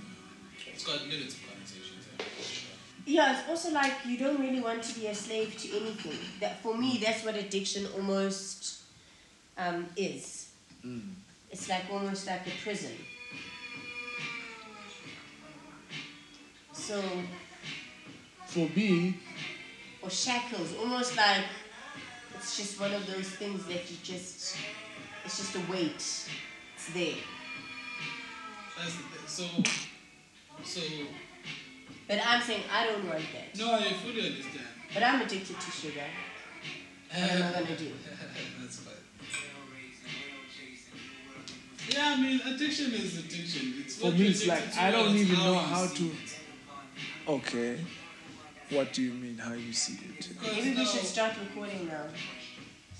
It's 0.72 0.86
got 0.86 1.08
minutes 1.08 1.36
of 1.36 1.48
conversations. 1.50 2.06
yeah, 2.12 2.26
for 2.26 2.44
sure. 2.44 2.70
Yeah, 3.06 3.40
it's 3.40 3.50
also 3.50 3.72
like 3.72 3.94
you 4.06 4.18
don't 4.18 4.40
really 4.40 4.62
want 4.62 4.84
to 4.84 5.00
be 5.00 5.08
a 5.08 5.16
slave 5.16 5.58
to 5.58 5.68
anything. 5.78 6.18
That 6.40 6.62
for 6.62 6.78
me, 6.78 7.00
that's 7.04 7.24
what 7.26 7.36
addiction 7.36 7.88
almost 7.96 8.84
um, 9.58 9.88
is. 9.96 10.50
It's 11.50 11.70
like 11.70 11.86
almost 11.92 12.28
like 12.28 12.46
a 12.46 12.52
prison. 12.64 12.92
So, 16.74 17.02
For 18.48 18.70
me, 18.76 19.16
or 20.06 20.10
shackles, 20.10 20.76
almost 20.78 21.18
like 21.18 21.44
it's 22.36 22.58
just 22.58 22.80
one 22.80 22.94
of 22.94 23.06
those 23.08 23.28
things 23.28 23.66
that 23.66 23.90
you 23.90 23.98
just, 24.04 24.56
it's 25.26 25.38
just 25.38 25.56
a 25.56 25.72
weight. 25.72 25.96
It's 25.96 26.94
there. 26.94 27.16
That's 28.78 28.96
the 28.96 29.04
thing. 29.04 29.28
So, 29.28 29.46
so 30.64 30.82
But 32.08 32.20
I'm 32.26 32.42
saying 32.42 32.64
I 32.72 32.86
don't 32.86 33.08
want 33.08 33.20
that. 33.34 33.58
no, 33.58 33.74
I 33.74 33.94
fully 33.94 34.28
understand. 34.28 34.66
But 34.94 35.04
I'm 35.04 35.22
addicted 35.22 35.60
to 35.60 35.72
sugar. 35.72 36.02
What 37.10 37.20
am 37.32 37.44
I 37.44 37.52
gonna 37.54 37.76
do? 37.78 37.92
That's 38.62 38.80
fine. 38.80 38.94
Yeah, 41.90 42.16
I 42.18 42.22
mean, 42.22 42.42
addiction 42.42 42.94
is 42.94 43.20
addiction. 43.20 43.74
It's 43.80 43.96
for 43.96 44.12
me, 44.12 44.28
it's 44.28 44.46
like 44.48 44.76
I 44.78 44.92
don't 44.92 45.12
it's 45.16 45.22
even 45.30 45.38
know 45.38 45.56
how 45.56 45.88
to. 45.88 46.12
Okay. 47.28 47.78
What 48.72 48.94
do 48.94 49.04
you 49.04 49.14
mean? 49.14 49.38
How 49.38 49.54
you 49.54 49.74
see 49.74 50.00
it? 50.18 50.30
Maybe 50.42 50.76
we 50.76 50.86
should 50.86 51.06
start 51.06 51.34
recording 51.40 51.88
now. 51.88 52.06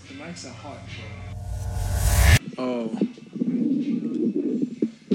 The 0.08 0.14
mics 0.14 0.46
are 0.46 0.54
hot. 0.54 0.78
Oh. 2.58 2.96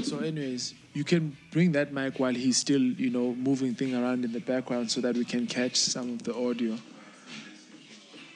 So, 0.03 0.19
anyways, 0.19 0.73
you 0.93 1.05
can 1.05 1.37
bring 1.51 1.71
that 1.71 1.93
mic 1.93 2.19
while 2.19 2.33
he's 2.33 2.57
still, 2.57 2.81
you 2.81 3.09
know, 3.09 3.33
moving 3.35 3.73
thing 3.75 3.95
around 3.95 4.25
in 4.25 4.33
the 4.33 4.41
background 4.41 4.91
so 4.91 4.99
that 4.99 5.15
we 5.15 5.23
can 5.23 5.47
catch 5.47 5.77
some 5.77 6.15
of 6.15 6.23
the 6.23 6.35
audio. 6.35 6.77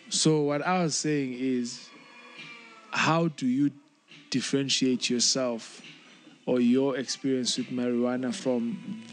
So, 0.09 0.41
what 0.41 0.61
I 0.61 0.83
was 0.83 0.95
saying 0.95 1.33
is, 1.37 1.89
how 2.91 3.27
do 3.27 3.45
you 3.45 3.71
differentiate 4.29 5.09
yourself 5.09 5.81
or 6.45 6.61
your 6.61 6.97
experience 6.97 7.57
with 7.57 7.67
marijuana 7.67 8.33
from 8.33 9.03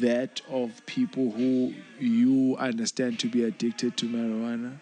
that 0.00 0.40
of 0.48 0.84
people 0.86 1.30
who 1.30 1.74
you 1.98 2.56
understand 2.58 3.18
to 3.20 3.28
be 3.28 3.44
addicted 3.44 3.96
to 3.98 4.08
marijuana? 4.08 4.78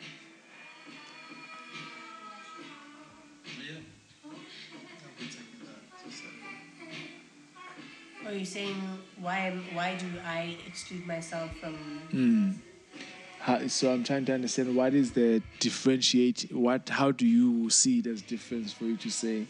Are 8.26 8.32
you 8.32 8.44
saying 8.44 8.76
why 9.20 9.50
why 9.72 9.96
do 9.96 10.06
I 10.24 10.56
exclude 10.66 11.04
myself 11.06 11.50
from 11.56 11.76
Mm. 12.12 12.54
How, 13.40 13.66
so 13.68 13.90
I'm 13.90 14.04
trying 14.04 14.26
to 14.26 14.34
understand 14.34 14.76
what 14.76 14.92
is 14.92 15.12
the 15.12 15.42
differentiate. 15.60 16.52
What? 16.52 16.90
How 16.90 17.10
do 17.10 17.26
you 17.26 17.70
see 17.70 18.00
it 18.00 18.06
as 18.06 18.20
difference 18.20 18.72
for 18.72 18.84
you 18.84 18.98
to 18.98 19.10
say, 19.10 19.46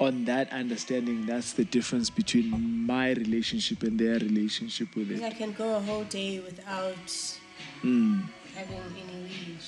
on 0.00 0.24
that 0.26 0.52
understanding, 0.52 1.26
that's 1.26 1.52
the 1.54 1.64
difference 1.64 2.10
between 2.10 2.50
my 2.86 3.10
relationship 3.12 3.82
and 3.82 3.98
their 3.98 4.18
relationship 4.18 4.94
with 4.94 5.10
it. 5.10 5.22
I 5.22 5.30
can 5.30 5.52
go 5.52 5.76
a 5.76 5.80
whole 5.80 6.04
day 6.04 6.40
without 6.40 7.06
Mm. 7.82 8.28
having 8.54 8.76
any 8.76 9.22
weed 9.24 9.58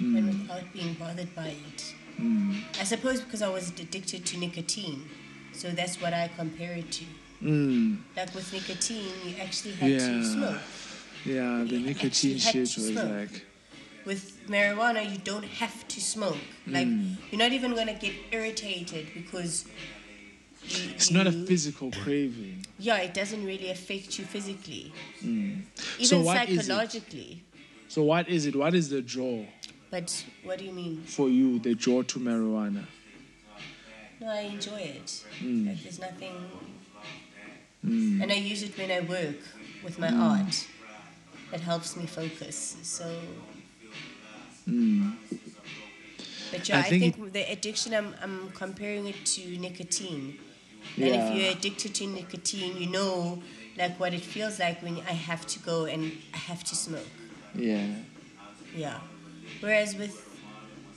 Mm. 0.00 0.18
and 0.18 0.26
without 0.40 0.72
being 0.72 0.94
bothered 0.94 1.34
by 1.34 1.48
it. 1.48 1.94
Mm. 2.20 2.62
I 2.80 2.84
suppose 2.84 3.20
because 3.20 3.42
I 3.42 3.48
was 3.48 3.70
addicted 3.70 4.26
to 4.26 4.38
nicotine, 4.38 5.08
so 5.52 5.70
that's 5.70 6.00
what 6.00 6.12
I 6.12 6.28
compare 6.36 6.74
it 6.74 6.90
to. 6.92 7.04
Mm. 7.42 7.98
Like 8.16 8.34
with 8.34 8.52
nicotine, 8.52 9.04
you 9.26 9.34
actually 9.40 9.72
had 9.74 9.98
to 10.00 10.18
Yeah. 10.20 10.32
smoke. 10.32 10.60
Yeah, 11.24 11.64
the 11.64 11.76
You 11.76 11.86
nicotine 11.86 12.38
shit 12.38 12.60
was 12.76 12.90
like. 12.90 13.46
With 14.04 14.40
marijuana, 14.48 15.08
you 15.10 15.18
don't 15.18 15.44
have 15.44 15.86
to 15.88 16.00
smoke. 16.00 16.36
Like 16.66 16.86
Mm. 16.88 17.16
you're 17.30 17.38
not 17.38 17.52
even 17.52 17.74
gonna 17.74 17.94
get 17.94 18.12
irritated 18.32 19.06
because. 19.14 19.64
You, 20.68 20.90
It's 20.94 21.10
not 21.10 21.26
a 21.26 21.32
physical 21.32 21.90
craving. 21.90 22.64
Yeah, 22.78 22.98
it 22.98 23.14
doesn't 23.14 23.44
really 23.44 23.70
affect 23.70 24.18
you 24.18 24.24
physically, 24.24 24.92
Mm. 25.24 25.62
even 25.96 26.06
so 26.06 26.20
what 26.20 26.48
is 26.48 26.58
it? 26.58 26.62
psychologically. 26.66 27.42
So 27.88 28.02
what 28.04 28.28
is 28.28 28.46
it? 28.46 28.54
What 28.56 28.74
is 28.74 28.88
the 28.88 29.02
draw 29.02 29.44
But 29.90 30.24
what 30.44 30.58
do 30.58 30.64
you 30.64 30.72
mean? 30.72 31.02
for 31.04 31.28
you? 31.28 31.58
The 31.58 31.74
draw 31.74 32.02
to 32.02 32.18
marijuana. 32.20 32.84
No, 34.20 34.28
I 34.28 34.42
enjoy 34.42 34.78
it. 34.78 35.24
Mm. 35.40 35.66
Like 35.66 35.82
there's 35.82 35.98
nothing, 35.98 36.32
Mm. 37.84 38.22
and 38.22 38.30
I 38.32 38.36
use 38.36 38.62
it 38.62 38.78
when 38.78 38.90
I 38.92 39.00
work 39.00 39.38
with 39.82 39.98
my 39.98 40.10
Mm. 40.10 40.20
art. 40.20 40.66
It 41.52 41.60
helps 41.60 41.96
me 41.96 42.06
focus. 42.06 42.76
So, 42.82 43.20
but 44.66 46.68
yeah, 46.68 46.76
I 46.76 46.80
I, 46.80 46.82
think 46.82 47.16
think, 47.16 47.32
the 47.32 47.50
addiction. 47.50 47.94
I'm 47.94 48.14
I'm 48.22 48.50
comparing 48.50 49.06
it 49.06 49.24
to 49.34 49.58
nicotine. 49.58 50.38
And 50.96 51.14
if 51.14 51.34
you're 51.34 51.50
addicted 51.52 51.94
to 51.96 52.06
nicotine, 52.06 52.76
you 52.76 52.88
know 52.88 53.42
like 53.76 53.98
what 53.98 54.12
it 54.12 54.20
feels 54.20 54.58
like 54.58 54.82
when 54.82 54.98
I 55.08 55.12
have 55.12 55.46
to 55.46 55.58
go 55.60 55.86
and 55.86 56.12
I 56.34 56.36
have 56.36 56.62
to 56.64 56.74
smoke. 56.76 57.06
Yeah. 57.54 57.86
Yeah. 58.74 58.98
Whereas 59.60 59.96
with 59.96 60.28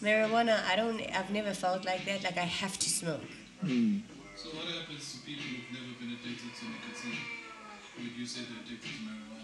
marijuana, 0.01 0.63
I 0.65 0.75
don't. 0.75 0.99
I've 1.15 1.29
never 1.31 1.53
felt 1.53 1.85
like 1.85 2.05
that. 2.05 2.23
Like 2.23 2.37
I 2.37 2.41
have 2.61 2.77
to 2.79 2.89
smoke. 2.89 3.21
Mm. 3.63 4.01
So 4.35 4.49
what 4.49 4.65
happens 4.67 5.13
to 5.13 5.19
people 5.25 5.43
who've 5.43 5.71
never 5.71 5.93
been 5.99 6.11
addicted 6.11 6.51
to 6.59 6.65
nicotine? 6.65 7.19
Would 7.97 8.11
you 8.17 8.25
say 8.25 8.41
they're 8.49 8.59
addicted 8.63 8.89
to 8.91 8.99
marijuana? 9.07 9.34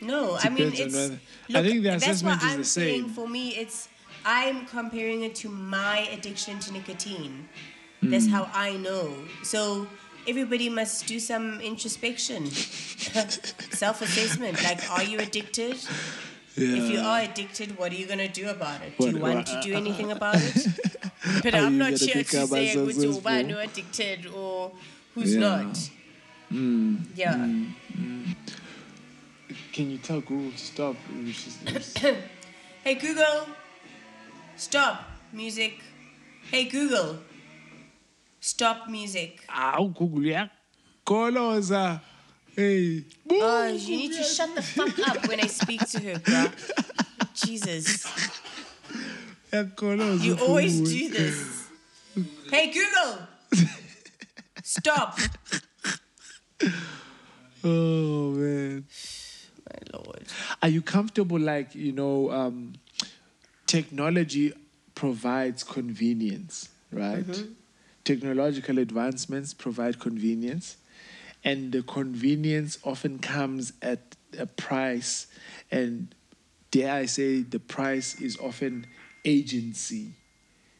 No, 0.00 0.36
I 0.42 0.48
mean 0.48 0.72
it's. 0.74 0.94
whether- 0.94 1.18
I 1.54 1.62
think 1.62 1.82
the 1.82 1.90
that's 1.90 2.04
assessment 2.04 2.40
what 2.40 2.46
is 2.46 2.52
I'm 2.52 2.58
the 2.60 2.64
saying. 2.64 3.02
same. 3.04 3.10
For 3.14 3.28
me, 3.28 3.50
it's. 3.56 3.88
I'm 4.24 4.66
comparing 4.66 5.22
it 5.22 5.34
to 5.36 5.48
my 5.48 5.98
addiction 6.12 6.58
to 6.60 6.72
nicotine. 6.72 7.48
Hmm. 8.00 8.10
That's 8.10 8.26
Hmm. 8.26 8.32
how 8.32 8.50
I 8.54 8.76
know. 8.76 9.14
So 9.42 9.86
everybody 10.28 10.68
must 10.68 11.06
do 11.06 11.18
some 11.18 11.60
introspection, 11.60 12.46
self-assessment. 13.82 14.62
Like, 14.62 14.90
are 14.90 15.02
you 15.04 15.18
addicted? 15.18 15.76
If 16.56 16.90
you 16.92 17.00
are 17.00 17.20
addicted, 17.20 17.78
what 17.78 17.92
are 17.92 17.94
you 17.94 18.06
gonna 18.06 18.28
do 18.28 18.48
about 18.48 18.82
it? 18.82 18.98
Do 18.98 19.08
you 19.10 19.18
want 19.18 19.36
what- 19.36 19.46
to 19.46 19.60
do 19.62 19.74
uh, 19.74 19.78
anything 19.78 20.10
uh, 20.12 20.16
about 20.16 20.36
it? 20.36 20.66
But 21.42 21.54
I'm 21.54 21.76
not 21.78 21.92
here 21.98 22.24
to 22.24 22.46
say 22.46 22.74
who's 22.74 22.98
addicted 22.98 24.26
or 24.26 24.72
who's 25.14 25.34
Yeah. 25.34 25.40
not. 25.40 25.90
Hmm. 26.48 26.96
Yeah. 27.14 27.34
Hmm. 27.36 28.32
Can 29.72 29.90
you 29.90 29.98
tell 29.98 30.20
Google 30.20 30.50
to 30.52 30.58
stop? 30.58 30.96
It's 31.24 31.44
just- 31.64 31.98
Hey 32.84 32.94
Google, 32.94 33.46
stop 34.56 35.02
music. 35.32 35.80
Hey 36.50 36.64
Google, 36.64 37.18
stop 38.40 38.88
music. 38.88 39.44
Ow, 39.54 39.88
Google, 39.96 40.24
yeah. 40.24 40.48
Koloza. 41.06 42.00
Hey. 42.56 43.04
Oh, 43.30 43.66
you 43.68 43.96
need 43.96 44.12
to 44.16 44.22
shut 44.24 44.54
the 44.54 44.62
fuck 44.62 44.98
up 45.08 45.28
when 45.28 45.40
I 45.40 45.46
speak 45.46 45.86
to 45.90 46.00
her, 46.00 46.14
bruh. 46.14 46.50
Jesus, 47.34 48.06
you 50.24 50.36
always 50.40 50.80
do 50.80 51.10
this. 51.10 51.68
Hey 52.50 52.72
Google, 52.72 53.18
stop. 54.62 55.18
Oh, 57.62 58.30
man. 58.30 58.86
Lord. 59.92 60.22
Are 60.62 60.68
you 60.68 60.82
comfortable, 60.82 61.38
like, 61.38 61.74
you 61.74 61.92
know, 61.92 62.30
um, 62.30 62.74
technology 63.66 64.52
provides 64.94 65.62
convenience, 65.64 66.68
right? 66.92 67.24
Technological 68.04 68.78
advancements 68.78 69.54
provide 69.54 69.98
convenience, 70.00 70.76
and 71.44 71.72
the 71.72 71.82
convenience 71.82 72.78
often 72.84 73.18
comes 73.18 73.72
at 73.82 74.16
a 74.38 74.46
price, 74.46 75.26
and 75.70 76.14
dare 76.70 76.94
I 76.94 77.06
say, 77.06 77.42
the 77.42 77.60
price 77.60 78.20
is 78.20 78.36
often 78.38 78.86
agency, 79.24 80.12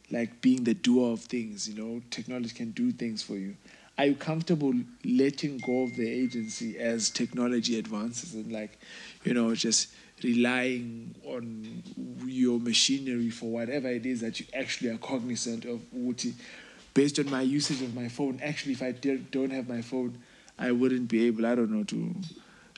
like 0.09 0.41
being 0.41 0.63
the 0.63 0.73
doer 0.73 1.13
of 1.13 1.21
things, 1.21 1.69
you 1.69 1.81
know, 1.81 2.01
technology 2.09 2.53
can 2.53 2.71
do 2.71 2.91
things 2.91 3.23
for 3.23 3.35
you. 3.35 3.55
Are 3.97 4.05
you 4.05 4.15
comfortable 4.15 4.73
letting 5.03 5.59
go 5.59 5.83
of 5.83 5.95
the 5.95 6.09
agency 6.09 6.79
as 6.79 7.09
technology 7.09 7.77
advances 7.77 8.33
and 8.33 8.51
like, 8.51 8.79
you 9.23 9.33
know, 9.33 9.53
just 9.53 9.89
relying 10.23 11.15
on 11.25 11.83
your 12.25 12.59
machinery 12.59 13.29
for 13.29 13.47
whatever 13.47 13.89
it 13.89 14.05
is 14.05 14.21
that 14.21 14.39
you 14.39 14.45
actually 14.53 14.89
are 14.89 14.97
cognizant 14.97 15.65
of 15.65 15.81
Uti, 15.93 16.33
based 16.93 17.19
on 17.19 17.29
my 17.29 17.41
usage 17.41 17.81
of 17.81 17.93
my 17.93 18.07
phone. 18.07 18.39
Actually, 18.41 18.73
if 18.73 18.81
I 18.81 18.91
don't 18.91 19.51
have 19.51 19.67
my 19.67 19.81
phone, 19.81 20.17
I 20.57 20.71
wouldn't 20.71 21.07
be 21.07 21.27
able, 21.27 21.45
I 21.45 21.55
don't 21.55 21.71
know, 21.71 21.83
to 21.83 22.15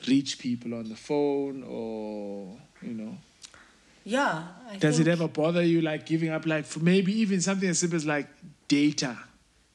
reach 0.08 0.38
people 0.38 0.74
on 0.74 0.88
the 0.88 0.96
phone 0.96 1.64
or, 1.66 2.56
you 2.82 2.94
know. 2.94 3.16
Yeah. 4.04 4.44
I 4.70 4.76
Does 4.76 4.98
it 5.00 5.08
ever 5.08 5.28
bother 5.28 5.62
you, 5.62 5.80
like 5.80 6.06
giving 6.06 6.30
up, 6.30 6.46
like 6.46 6.66
for 6.66 6.80
maybe 6.80 7.18
even 7.20 7.40
something 7.40 7.68
as 7.68 7.78
simple 7.78 7.96
as 7.96 8.04
like 8.04 8.28
data? 8.68 9.16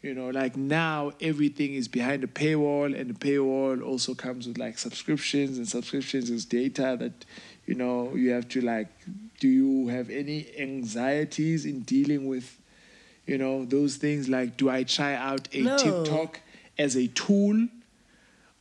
You 0.02 0.14
know, 0.14 0.30
like 0.30 0.56
now 0.56 1.12
everything 1.20 1.74
is 1.74 1.90
behind 1.90 2.24
a 2.24 2.28
paywall, 2.28 2.98
and 2.98 3.10
the 3.10 3.14
paywall 3.14 3.84
also 3.84 4.16
comes 4.16 4.48
with 4.48 4.58
like 4.58 4.78
subscriptions, 4.78 5.58
and 5.58 5.68
subscriptions 5.68 6.30
is 6.30 6.46
data 6.46 6.96
that, 6.98 7.26
you 7.66 7.76
know, 7.76 8.16
you 8.16 8.32
have 8.32 8.48
to 8.50 8.62
like. 8.62 8.88
Do 9.40 9.50
you 9.50 9.88
have 9.88 10.10
any 10.10 10.48
anxieties 10.58 11.66
in 11.66 11.82
dealing 11.82 12.28
with, 12.28 12.58
you 13.26 13.38
know, 13.38 13.66
those 13.66 13.98
things? 13.98 14.30
Like, 14.30 14.56
do 14.56 14.70
I 14.70 14.84
try 14.84 15.16
out 15.16 15.48
a 15.54 15.62
No. 15.62 15.78
TikTok 15.78 16.42
as 16.78 16.96
a 16.96 17.08
tool, 17.08 17.68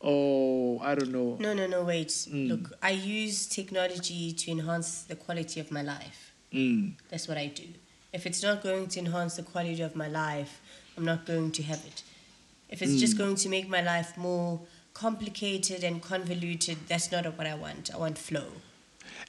or 0.00 0.80
I 0.82 0.96
don't 0.96 1.12
know? 1.12 1.36
No, 1.38 1.54
no, 1.54 1.68
no. 1.68 1.84
Wait. 1.84 2.08
Mm. 2.08 2.48
Look, 2.48 2.72
I 2.82 2.90
use 2.90 3.46
technology 3.46 4.32
to 4.32 4.50
enhance 4.50 5.02
the 5.02 5.14
quality 5.14 5.60
of 5.60 5.70
my 5.70 5.82
life. 5.82 6.32
Mm. 6.52 6.94
That's 7.10 7.28
what 7.28 7.38
I 7.38 7.46
do. 7.46 7.64
If 8.12 8.26
it's 8.26 8.42
not 8.42 8.62
going 8.62 8.88
to 8.88 9.00
enhance 9.00 9.36
the 9.36 9.42
quality 9.42 9.82
of 9.82 9.94
my 9.94 10.08
life, 10.08 10.60
I'm 10.98 11.04
not 11.04 11.24
going 11.26 11.52
to 11.52 11.62
have 11.62 11.84
it. 11.86 12.02
If 12.68 12.82
it's 12.82 12.98
just 12.98 13.16
going 13.16 13.36
to 13.36 13.48
make 13.48 13.68
my 13.68 13.80
life 13.80 14.18
more 14.18 14.60
complicated 14.92 15.84
and 15.84 16.02
convoluted, 16.02 16.76
that's 16.88 17.12
not 17.12 17.24
what 17.38 17.46
I 17.46 17.54
want. 17.54 17.90
I 17.94 17.98
want 17.98 18.18
flow. 18.18 18.48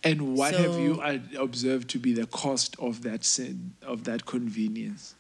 And 0.04 0.36
what 0.36 0.56
have 0.56 0.80
you 0.80 1.02
observed 1.38 1.90
to 1.92 2.00
be 2.00 2.12
the 2.14 2.26
cost 2.26 2.76
of 2.80 3.04
that 3.04 3.24
sin, 3.24 3.74
of 3.84 4.04
that 4.06 4.26
convenience 4.26 5.14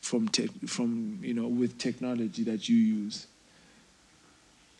from 0.00 0.28
tech, 0.28 0.50
from 0.66 1.18
you 1.22 1.34
know 1.34 1.48
with 1.48 1.76
technology 1.76 2.44
that 2.44 2.68
you 2.68 2.76
use? 2.76 3.26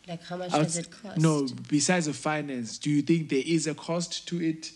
Like, 0.08 0.22
how 0.22 0.36
much 0.36 0.52
does 0.52 0.76
it 0.76 0.90
cost? 0.90 1.18
No, 1.18 1.48
besides 1.68 2.06
the 2.06 2.12
finance, 2.12 2.78
do 2.78 2.90
you 2.90 3.02
think 3.02 3.28
there 3.30 3.42
is 3.44 3.66
a 3.66 3.74
cost 3.74 4.28
to 4.28 4.40
it? 4.40 4.70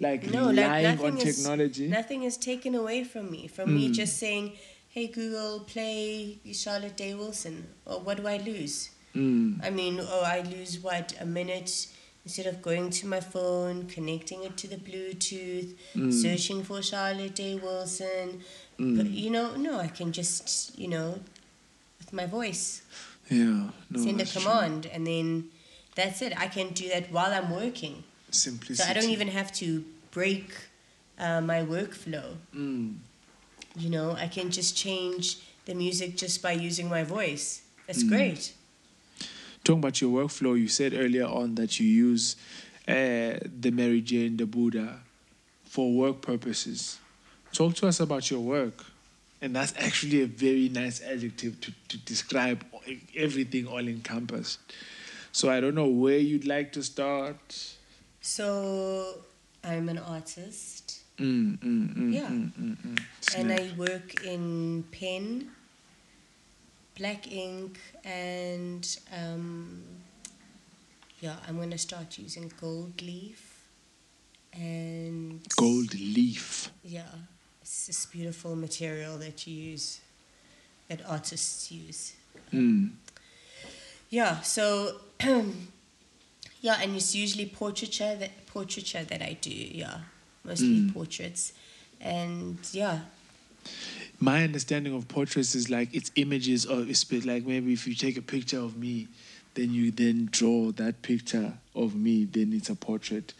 Like 0.00 0.24
no, 0.24 0.48
relying 0.50 0.82
nothing 0.82 1.06
on 1.06 1.18
is, 1.18 1.36
technology? 1.36 1.88
Nothing 1.88 2.24
is 2.24 2.36
taken 2.36 2.74
away 2.74 3.04
from 3.04 3.30
me. 3.30 3.46
From 3.46 3.74
me 3.74 3.88
Mm. 3.88 3.94
just 3.94 4.18
saying, 4.18 4.52
"Hey 4.94 5.06
Google, 5.08 5.60
play 5.72 6.38
Charlotte 6.52 6.96
Day 6.96 7.14
Wilson," 7.14 7.56
or 7.84 7.96
what 8.00 8.16
do 8.18 8.26
I 8.34 8.36
lose? 8.50 8.90
Mm. 9.14 9.60
I 9.66 9.70
mean, 9.70 9.94
oh, 10.00 10.22
I 10.36 10.38
lose 10.54 10.78
what 10.86 11.06
a 11.20 11.26
minute 11.26 11.70
instead 12.24 12.46
of 12.46 12.62
going 12.62 12.90
to 12.98 13.06
my 13.14 13.20
phone, 13.20 13.86
connecting 13.96 14.40
it 14.44 14.56
to 14.62 14.66
the 14.74 14.76
Bluetooth, 14.88 15.70
Mm. 15.94 16.12
searching 16.24 16.60
for 16.68 16.78
Charlotte 16.90 17.34
Day 17.34 17.54
Wilson. 17.64 18.28
Mm. 18.78 18.96
But 18.96 19.06
you 19.22 19.30
know, 19.30 19.56
no, 19.56 19.72
I 19.86 19.88
can 19.98 20.12
just 20.20 20.78
you 20.78 20.88
know, 20.94 21.08
with 21.98 22.12
my 22.20 22.26
voice, 22.38 22.82
Yeah, 23.30 23.70
no, 23.90 23.96
send 24.04 24.14
a 24.14 24.18
that's 24.18 24.32
true. 24.32 24.42
command, 24.42 24.86
and 24.86 25.02
then 25.06 25.28
that's 25.98 26.22
it. 26.22 26.32
I 26.44 26.48
can 26.56 26.68
do 26.72 26.88
that 26.94 27.04
while 27.16 27.32
I'm 27.38 27.50
working. 27.62 28.04
Simplicity. 28.30 28.76
So 28.82 28.90
I 28.90 28.92
don't 28.94 29.10
even 29.18 29.28
have 29.28 29.50
to 29.62 29.84
break 30.10 30.46
uh, 31.18 31.40
my 31.40 31.60
workflow. 31.62 32.26
You 33.76 33.90
know, 33.90 34.12
I 34.12 34.28
can 34.28 34.50
just 34.50 34.76
change 34.76 35.38
the 35.66 35.74
music 35.74 36.16
just 36.16 36.42
by 36.42 36.52
using 36.52 36.88
my 36.88 37.02
voice. 37.04 37.62
That's 37.86 38.04
Mm. 38.04 38.08
great. 38.08 38.52
Talking 39.64 39.80
about 39.80 40.00
your 40.00 40.10
workflow, 40.24 40.58
you 40.60 40.68
said 40.68 40.92
earlier 40.94 41.26
on 41.26 41.54
that 41.56 41.80
you 41.80 41.86
use 41.86 42.36
uh, 42.86 43.38
the 43.60 43.70
Mary 43.72 44.00
Jane, 44.02 44.36
the 44.36 44.46
Buddha, 44.46 45.00
for 45.64 45.92
work 45.92 46.20
purposes. 46.20 46.98
Talk 47.52 47.74
to 47.76 47.86
us 47.88 47.98
about 48.00 48.30
your 48.30 48.40
work. 48.40 48.84
And 49.40 49.56
that's 49.56 49.74
actually 49.78 50.22
a 50.22 50.26
very 50.26 50.68
nice 50.68 51.02
adjective 51.02 51.60
to, 51.62 51.72
to 51.88 51.96
describe 51.98 52.64
everything 53.16 53.66
all 53.66 53.86
encompassed. 53.86 54.58
So 55.32 55.50
I 55.50 55.60
don't 55.60 55.74
know 55.74 55.88
where 55.88 56.18
you'd 56.18 56.46
like 56.46 56.72
to 56.72 56.82
start. 56.82 57.74
So 58.20 59.18
I'm 59.62 59.88
an 59.88 59.98
artist. 59.98 60.83
Mm, 61.18 61.58
mm, 61.58 61.94
mm, 61.94 62.12
Yeah. 62.12 62.28
mm, 62.28 62.52
mm, 62.58 62.76
mm. 62.76 63.02
And 63.36 63.52
I 63.52 63.70
work 63.76 64.24
in 64.24 64.84
pen, 64.90 65.50
black 66.98 67.30
ink, 67.30 67.78
and 68.04 68.84
um, 69.12 69.82
yeah, 71.20 71.36
I'm 71.46 71.58
gonna 71.58 71.78
start 71.78 72.18
using 72.18 72.52
gold 72.60 73.00
leaf. 73.02 73.50
And 74.52 75.40
Gold 75.56 75.94
leaf. 75.94 76.70
yeah, 76.84 77.10
it's 77.62 77.86
this 77.86 78.06
beautiful 78.06 78.54
material 78.56 79.18
that 79.18 79.46
you 79.46 79.54
use, 79.72 80.00
that 80.88 81.00
artists 81.08 81.70
use. 81.72 82.14
Mm. 82.52 82.90
Yeah, 84.10 84.40
so 84.42 85.00
yeah, 86.60 86.76
and 86.80 86.94
it's 86.96 87.14
usually 87.14 87.46
portraiture 87.46 88.14
that 88.16 88.46
portraiture 88.46 89.02
that 89.04 89.22
I 89.22 89.32
do. 89.40 89.50
Yeah, 89.50 89.98
mostly 90.44 90.80
Mm. 90.80 90.92
portraits, 90.92 91.52
and 92.00 92.58
yeah, 92.72 93.00
My 94.20 94.44
understanding 94.44 94.94
of 94.94 95.08
portraits 95.08 95.54
is 95.54 95.68
like 95.70 95.88
it's 95.94 96.10
images 96.16 96.64
of 96.66 96.88
it's 96.90 97.10
like 97.24 97.46
maybe 97.46 97.72
if 97.72 97.86
you 97.86 97.94
take 97.94 98.16
a 98.16 98.22
picture 98.22 98.58
of 98.58 98.76
me, 98.76 99.08
then 99.54 99.72
you 99.72 99.90
then 99.90 100.28
draw 100.30 100.70
that 100.72 101.02
picture 101.02 101.54
of 101.74 101.94
me, 101.94 102.24
then 102.24 102.52
it's 102.52 102.68
a 102.70 102.74
portrait. 102.76 103.32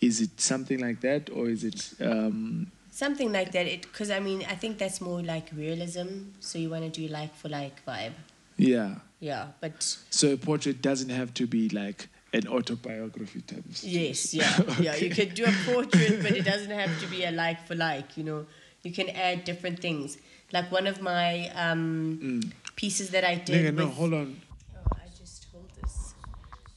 Is 0.00 0.20
it 0.20 0.40
something 0.40 0.80
like 0.80 1.00
that, 1.00 1.30
or 1.30 1.48
is 1.48 1.62
it? 1.64 1.92
Um, 2.00 2.70
Something 2.90 3.30
like 3.32 3.52
that. 3.52 3.66
It 3.66 3.82
because 3.82 4.10
I 4.10 4.20
mean 4.20 4.44
I 4.48 4.54
think 4.54 4.78
that's 4.78 5.00
more 5.00 5.22
like 5.22 5.50
realism. 5.54 6.06
So 6.40 6.58
you 6.58 6.70
want 6.70 6.84
to 6.84 7.00
do 7.00 7.06
like 7.12 7.34
for 7.34 7.48
like 7.48 7.84
vibe. 7.86 8.12
yeah. 8.56 8.96
Yeah, 9.20 9.46
but 9.60 9.82
So 10.10 10.32
a 10.32 10.36
portrait 10.36 10.82
doesn't 10.82 11.08
have 11.10 11.32
to 11.34 11.46
be 11.46 11.68
like 11.70 12.08
an 12.32 12.46
autobiography 12.48 13.40
type 13.42 13.64
of 13.64 13.82
yes, 13.82 14.34
yeah, 14.34 14.60
yeah. 14.80 14.96
You 14.96 15.10
could 15.10 15.34
do 15.34 15.44
a 15.44 15.52
portrait, 15.64 16.22
but 16.22 16.32
it 16.32 16.44
doesn't 16.52 16.70
have 16.70 17.00
to 17.00 17.06
be 17.06 17.24
a 17.24 17.30
like 17.30 17.66
for 17.66 17.74
like. 17.74 18.16
You 18.16 18.24
know, 18.24 18.46
you 18.82 18.92
can 18.92 19.08
add 19.10 19.44
different 19.44 19.80
things. 19.80 20.18
Like 20.52 20.70
one 20.70 20.86
of 20.86 21.00
my 21.00 21.48
um, 21.54 22.40
pieces 22.76 23.10
that 23.10 23.24
I 23.24 23.36
did. 23.36 23.74
Nigga, 23.74 23.78
no, 23.78 23.88
hold 23.88 24.14
on. 24.14 24.40
Oh, 24.76 24.80
I 24.94 25.08
just 25.18 25.46
hold 25.52 25.70
this 25.80 26.14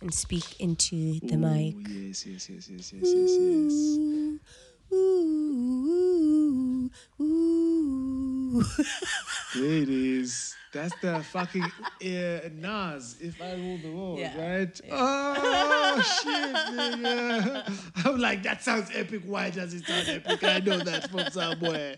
and 0.01 0.13
speak 0.13 0.59
into 0.59 1.19
the 1.19 1.35
Ooh, 1.35 1.37
mic. 1.37 1.75
Yes, 1.87 2.25
yes, 2.25 2.49
yes, 2.49 2.69
yes, 2.69 2.93
yes, 2.93 3.13
yes, 3.13 3.37
yes. 3.39 3.73
Ooh, 4.91 6.89
ooh. 7.21 8.63
There 9.55 9.81
it 9.83 9.89
is. 9.89 10.55
That's 10.71 10.93
the 11.01 11.23
fucking 11.23 11.63
uh, 11.63 12.49
Nas. 12.53 13.15
If 13.19 13.41
I 13.41 13.53
rule 13.55 13.79
the 13.81 13.91
world, 13.91 14.19
Yeah. 14.19 14.37
right? 14.39 14.81
Oh 14.91 15.99
shit, 16.01 16.55
nigga! 16.75 18.05
I'm 18.05 18.19
like, 18.19 18.43
that 18.43 18.61
sounds 18.63 18.89
epic. 18.93 19.23
Why 19.25 19.49
does 19.49 19.73
it 19.73 19.85
sound 19.85 20.07
epic? 20.07 20.43
I 20.43 20.59
know 20.59 20.77
that 20.79 21.09
from 21.09 21.29
somewhere. 21.31 21.95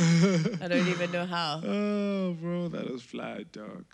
I 0.00 0.66
don't 0.68 0.88
even 0.88 1.12
know 1.12 1.26
how. 1.26 1.62
Oh, 1.64 2.32
bro, 2.40 2.68
that 2.68 2.90
was 2.90 3.02
fly, 3.02 3.44
dog. 3.52 3.84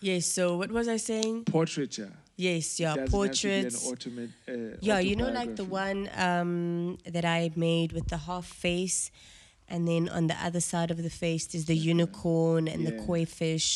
Yes. 0.00 0.26
So 0.26 0.56
what 0.56 0.70
was 0.70 0.88
I 0.88 0.96
saying? 0.96 1.44
Portraiture. 1.44 2.12
Yes. 2.36 2.80
Yeah. 2.80 2.96
Doesn't 2.96 3.12
have 3.22 3.32
to 3.32 3.46
be 3.48 3.52
an 3.54 3.70
Portraits. 3.70 3.90
automate, 3.92 4.32
uh, 4.74 4.76
Yeah, 4.80 4.98
you 4.98 5.14
know, 5.16 5.28
like 5.30 5.56
the 5.56 5.64
one 5.64 6.08
um, 6.16 6.98
that 7.06 7.24
I 7.24 7.50
made 7.54 7.92
with 7.92 8.08
the 8.08 8.16
half 8.18 8.46
face, 8.46 9.10
and 9.74 9.82
then 9.90 10.08
on 10.18 10.24
the 10.28 10.38
other 10.46 10.60
side 10.72 10.90
of 10.94 10.98
the 11.08 11.10
face 11.24 11.44
there's 11.50 11.64
the 11.72 11.80
unicorn 11.94 12.64
and 12.72 12.80
the 12.88 12.92
Yeah. 12.94 13.00
Mm. 13.02 13.06
koi 13.06 13.24
fish, 13.40 13.70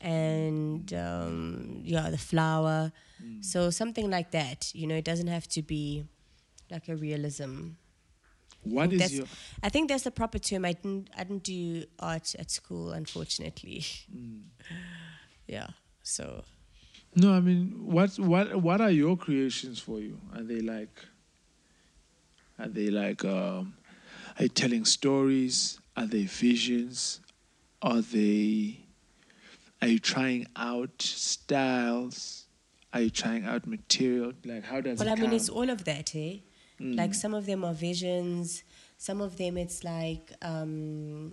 and 0.00 0.86
um, 1.06 1.80
yeah, 1.92 2.06
the 2.16 2.22
flower. 2.30 2.80
Mm. 3.22 3.44
So 3.44 3.70
something 3.70 4.08
like 4.16 4.30
that. 4.40 4.60
You 4.74 4.86
know, 4.88 4.96
it 5.02 5.06
doesn't 5.10 5.26
have 5.36 5.46
to 5.56 5.60
be 5.74 6.04
like 6.70 6.86
a 6.88 6.96
realism. 7.06 7.54
What 8.62 8.92
is 8.92 9.12
your? 9.18 9.26
I 9.66 9.68
think 9.74 9.88
that's 9.88 10.04
the 10.04 10.10
proper 10.20 10.38
term. 10.38 10.64
I 10.64 10.72
didn't. 10.78 11.10
I 11.18 11.22
didn't 11.24 11.44
do 11.44 11.84
art 11.98 12.28
at 12.42 12.50
school, 12.50 12.86
unfortunately. 13.00 13.82
Mm. 14.14 14.42
yeah. 15.56 15.68
So 16.02 16.44
No, 17.14 17.28
I 17.38 17.40
mean, 17.48 17.60
what 17.96 18.10
what 18.18 18.46
what 18.66 18.80
are 18.80 18.94
your 19.02 19.16
creations 19.16 19.78
for 19.86 19.98
you? 20.06 20.14
Are 20.34 20.42
they 20.50 20.60
like? 20.74 20.96
Are 22.58 22.68
they 22.68 22.88
like? 23.02 23.24
Um, 23.24 23.74
are 24.38 24.44
you 24.44 24.48
telling 24.48 24.84
stories? 24.84 25.78
Are 25.96 26.06
they 26.06 26.24
visions? 26.24 27.20
Are 27.82 28.00
they? 28.00 28.80
Are 29.82 29.88
you 29.88 29.98
trying 29.98 30.46
out 30.56 31.00
styles? 31.02 32.46
Are 32.92 33.00
you 33.02 33.10
trying 33.10 33.44
out 33.44 33.66
material? 33.66 34.32
Like, 34.44 34.64
how 34.64 34.80
does 34.80 34.98
Well, 34.98 35.08
I 35.08 35.14
mean, 35.14 35.26
come? 35.26 35.34
it's 35.34 35.48
all 35.48 35.68
of 35.70 35.84
that, 35.84 36.14
eh? 36.14 36.38
Mm. 36.80 36.96
Like 36.96 37.14
some 37.14 37.34
of 37.34 37.46
them 37.46 37.64
are 37.64 37.74
visions, 37.74 38.62
some 38.96 39.20
of 39.20 39.36
them 39.36 39.56
it's 39.58 39.82
like, 39.84 40.32
um, 40.42 41.32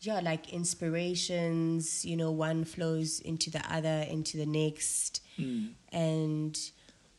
yeah, 0.00 0.20
like 0.20 0.52
inspirations. 0.52 2.04
You 2.04 2.16
know, 2.16 2.30
one 2.30 2.64
flows 2.64 3.20
into 3.20 3.50
the 3.50 3.62
other, 3.72 4.06
into 4.08 4.36
the 4.36 4.46
next, 4.46 5.22
Mm. 5.38 5.72
and 5.92 6.58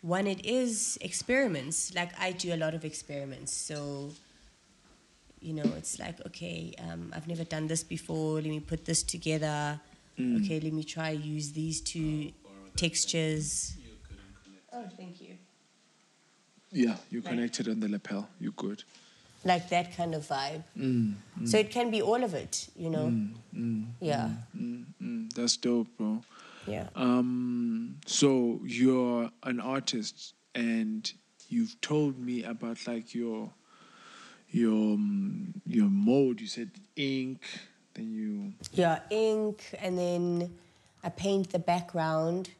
one 0.01 0.27
it 0.27 0.45
is 0.45 0.97
experiments. 1.01 1.93
Like 1.93 2.11
I 2.19 2.31
do 2.31 2.53
a 2.53 2.57
lot 2.57 2.73
of 2.73 2.83
experiments, 2.85 3.53
so 3.53 4.11
you 5.41 5.53
know, 5.53 5.63
it's 5.77 5.99
like 5.99 6.23
okay, 6.27 6.73
um, 6.89 7.11
I've 7.15 7.27
never 7.27 7.43
done 7.43 7.67
this 7.67 7.83
before. 7.83 8.35
Let 8.35 8.45
me 8.45 8.59
put 8.59 8.85
this 8.85 9.03
together. 9.03 9.79
Mm. 10.19 10.43
Okay, 10.43 10.59
let 10.59 10.73
me 10.73 10.83
try 10.83 11.11
use 11.11 11.51
these 11.51 11.81
two 11.81 12.31
textures. 12.75 13.75
Oh, 14.73 14.83
thank 14.97 15.21
you. 15.21 15.35
Yeah, 16.71 16.95
you 17.09 17.21
connected 17.21 17.67
on 17.67 17.79
the 17.79 17.89
lapel. 17.89 18.29
You 18.39 18.51
good? 18.51 18.83
like 19.43 19.69
that 19.69 19.95
kind 19.97 20.13
of 20.13 20.27
vibe. 20.27 20.63
Mm, 20.77 21.15
So 21.45 21.57
it 21.57 21.71
can 21.71 21.89
be 21.89 22.01
all 22.01 22.23
of 22.23 22.33
it, 22.35 22.69
you 22.75 22.89
know. 22.91 23.07
mm, 23.07 23.33
mm, 23.55 23.85
Yeah, 23.99 24.29
mm, 24.55 24.85
mm. 25.01 25.33
That's 25.33 25.57
dope, 25.57 25.87
bro. 25.97 26.21
yeah. 26.67 26.87
Um, 26.95 27.97
so 28.05 28.59
you're 28.63 29.31
an 29.43 29.59
artist, 29.59 30.35
and 30.53 31.11
you've 31.49 31.79
told 31.81 32.19
me 32.19 32.43
about 32.43 32.85
like 32.87 33.15
your 33.15 33.49
your 34.51 34.93
um, 34.95 35.53
your 35.65 35.89
mode. 35.89 36.41
You 36.41 36.47
said 36.47 36.71
ink, 36.95 37.41
then 37.93 38.11
you 38.11 38.53
Yeah, 38.73 38.99
ink, 39.09 39.63
and 39.79 39.97
then 39.97 40.53
I 41.03 41.09
paint 41.09 41.51
the 41.51 41.59
background, 41.59 42.51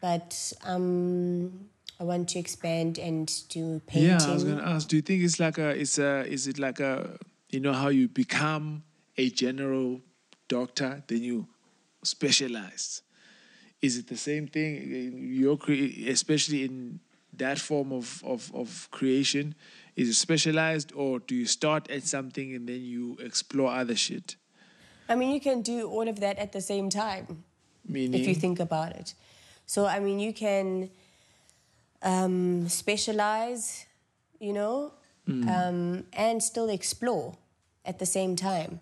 but 0.00 0.52
um, 0.64 1.68
I 2.00 2.04
want 2.04 2.28
to 2.30 2.38
expand 2.38 2.98
and 2.98 3.32
do 3.48 3.80
painting. 3.86 4.10
yeah. 4.10 4.30
I 4.30 4.34
was 4.34 4.44
gonna 4.44 4.62
ask. 4.62 4.88
Do 4.88 4.96
you 4.96 5.02
think 5.02 5.22
it's 5.22 5.40
like 5.40 5.58
a 5.58 5.70
it's 5.70 5.98
a 5.98 6.24
is 6.26 6.46
it 6.46 6.58
like 6.58 6.80
a 6.80 7.18
you 7.50 7.60
know 7.60 7.72
how 7.72 7.88
you 7.88 8.08
become 8.08 8.82
a 9.16 9.30
general 9.30 10.00
doctor, 10.48 11.02
then 11.06 11.22
you 11.22 11.46
specialize? 12.02 13.02
Is 13.80 13.98
it 13.98 14.08
the 14.08 14.16
same 14.16 14.48
thing? 14.48 15.18
Your 15.18 15.56
cre- 15.58 16.08
especially 16.08 16.64
in 16.64 17.00
that 17.36 17.58
form 17.58 17.92
of, 17.92 18.22
of, 18.24 18.50
of 18.54 18.88
creation, 18.90 19.54
is 19.96 20.08
it 20.08 20.14
specialized 20.14 20.92
or 20.94 21.20
do 21.20 21.34
you 21.34 21.46
start 21.46 21.90
at 21.90 22.02
something 22.04 22.54
and 22.54 22.68
then 22.68 22.82
you 22.82 23.16
explore 23.20 23.70
other 23.70 23.94
shit? 23.94 24.36
I 25.08 25.14
mean, 25.14 25.30
you 25.32 25.40
can 25.40 25.62
do 25.62 25.88
all 25.88 26.08
of 26.08 26.20
that 26.20 26.38
at 26.38 26.52
the 26.52 26.60
same 26.60 26.90
time. 26.90 27.44
Meaning, 27.86 28.18
if 28.18 28.26
you 28.26 28.34
think 28.34 28.60
about 28.60 28.92
it. 28.92 29.14
So, 29.66 29.86
I 29.86 30.00
mean, 30.00 30.18
you 30.18 30.32
can 30.32 30.90
um, 32.02 32.68
specialize, 32.68 33.86
you 34.40 34.52
know, 34.52 34.92
um, 35.26 36.04
and 36.12 36.42
still 36.42 36.68
explore 36.68 37.36
at 37.84 37.98
the 37.98 38.06
same 38.06 38.36
time. 38.36 38.80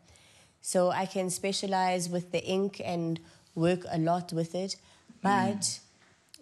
So, 0.61 0.91
I 0.91 1.07
can 1.07 1.31
specialize 1.31 2.09
with 2.09 2.31
the 2.31 2.45
ink 2.45 2.81
and 2.85 3.21
work 3.55 3.81
a 3.91 3.99
lot 3.99 4.33
with 4.33 4.55
it, 4.55 4.77
but 5.23 5.81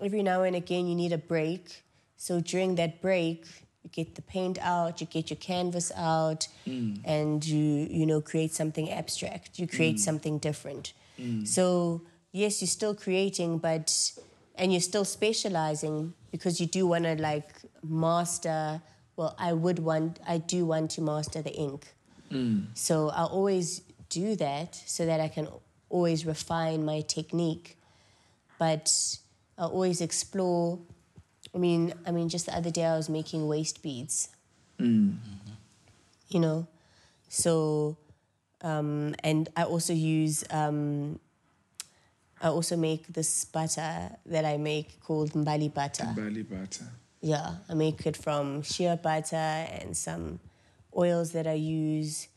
every 0.01 0.22
now 0.22 0.42
and 0.42 0.55
again, 0.55 0.86
you 0.86 0.94
need 0.94 1.12
a 1.12 1.18
break. 1.18 1.82
So, 2.16 2.40
during 2.40 2.74
that 2.76 3.01
break, 3.01 3.47
you 3.82 3.90
get 3.90 4.15
the 4.15 4.23
paint 4.23 4.59
out, 4.61 5.01
you 5.01 5.07
get 5.07 5.31
your 5.31 5.39
canvas 5.39 5.90
out, 5.97 6.48
mm. 6.66 7.01
and 7.05 7.44
you 7.44 7.86
you 7.90 8.07
know 8.07 8.20
create 8.20 8.52
something 8.52 8.90
abstract. 8.90 9.59
You 9.59 9.66
create 9.66 9.97
mm. 9.97 10.01
something 10.01 10.39
different. 10.39 10.93
Mm. 11.19 11.47
So 11.47 12.02
yes, 12.32 12.61
you're 12.61 12.69
still 12.69 12.94
creating, 12.94 13.59
but 13.59 14.12
and 14.57 14.73
you're 14.73 14.81
still 14.81 15.05
specializing 15.05 16.12
because 16.31 16.61
you 16.61 16.66
do 16.66 16.86
want 16.86 17.05
to 17.05 17.15
like 17.16 17.48
master. 17.82 18.82
Well, 19.16 19.35
I 19.39 19.52
would 19.52 19.78
want, 19.78 20.19
I 20.27 20.39
do 20.39 20.65
want 20.65 20.93
to 20.93 21.02
master 21.02 21.43
the 21.43 21.52
ink. 21.52 21.94
So 22.74 23.09
I 23.11 23.24
always 23.24 23.82
do 24.09 24.36
that 24.36 24.74
so 24.86 25.05
that 25.07 25.20
I 25.20 25.28
can 25.28 25.48
always 25.89 26.24
refine 26.24 26.85
my 26.85 27.01
technique. 27.01 27.77
But 28.59 28.93
I 29.59 29.65
always 29.65 30.01
explore. 30.01 30.78
I 31.55 31.59
mean, 31.59 31.93
I 32.06 32.10
mean, 32.10 32.28
just 32.28 32.47
the 32.47 32.56
other 32.56 32.70
day 32.70 32.85
I 32.85 32.97
was 32.97 33.09
making 33.09 33.47
waist 33.47 33.82
beads. 33.82 34.28
You 36.28 36.40
know, 36.40 36.66
so 37.28 37.97
um, 38.62 39.14
and 39.24 39.48
I 39.56 39.64
also 39.64 39.93
use. 39.93 40.44
Um, 40.51 41.18
I 42.43 42.48
also 42.48 42.74
make 42.77 43.06
this 43.09 43.44
butter 43.44 44.10
that 44.24 44.44
I 44.47 44.56
make 44.56 45.01
called 45.01 45.32
mbali 45.32 45.72
butter. 45.72 46.09
Bali 46.16 46.43
butter. 46.43 46.86
Yeah, 47.20 47.56
I 47.68 47.74
make 47.74 48.06
it 48.06 48.16
from 48.16 48.62
shea 48.62 48.97
butter 48.97 49.36
and 49.36 49.94
some 49.94 50.40
oils 50.97 51.32
that 51.32 51.47
I 51.47 51.55
use, 51.55 52.28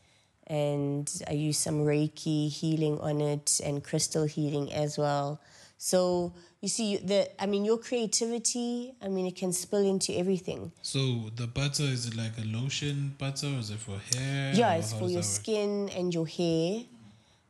and 0.46 1.10
I 1.26 1.32
use 1.32 1.56
some 1.56 1.86
Reiki 1.86 2.50
healing 2.50 3.00
on 3.00 3.22
it 3.22 3.60
and 3.64 3.82
crystal 3.82 4.24
healing 4.24 4.72
as 4.72 4.98
well. 4.98 5.40
So 5.78 6.32
you 6.60 6.68
see, 6.68 6.96
the 6.96 7.28
I 7.42 7.46
mean, 7.46 7.64
your 7.64 7.78
creativity. 7.78 8.94
I 9.02 9.08
mean, 9.08 9.26
it 9.26 9.36
can 9.36 9.52
spill 9.52 9.84
into 9.86 10.12
everything. 10.16 10.72
So 10.82 11.30
the 11.36 11.46
butter 11.46 11.82
is 11.84 12.06
it 12.06 12.16
like 12.16 12.32
a 12.38 12.44
lotion 12.46 13.14
butter 13.18 13.48
or 13.48 13.58
is 13.58 13.70
it 13.70 13.78
for 13.78 13.98
hair? 14.14 14.52
Yeah, 14.54 14.74
it's 14.74 14.92
for 14.92 15.00
your 15.08 15.08
that 15.08 15.14
work? 15.16 15.24
skin 15.24 15.90
and 15.90 16.14
your 16.14 16.26
hair, 16.26 16.84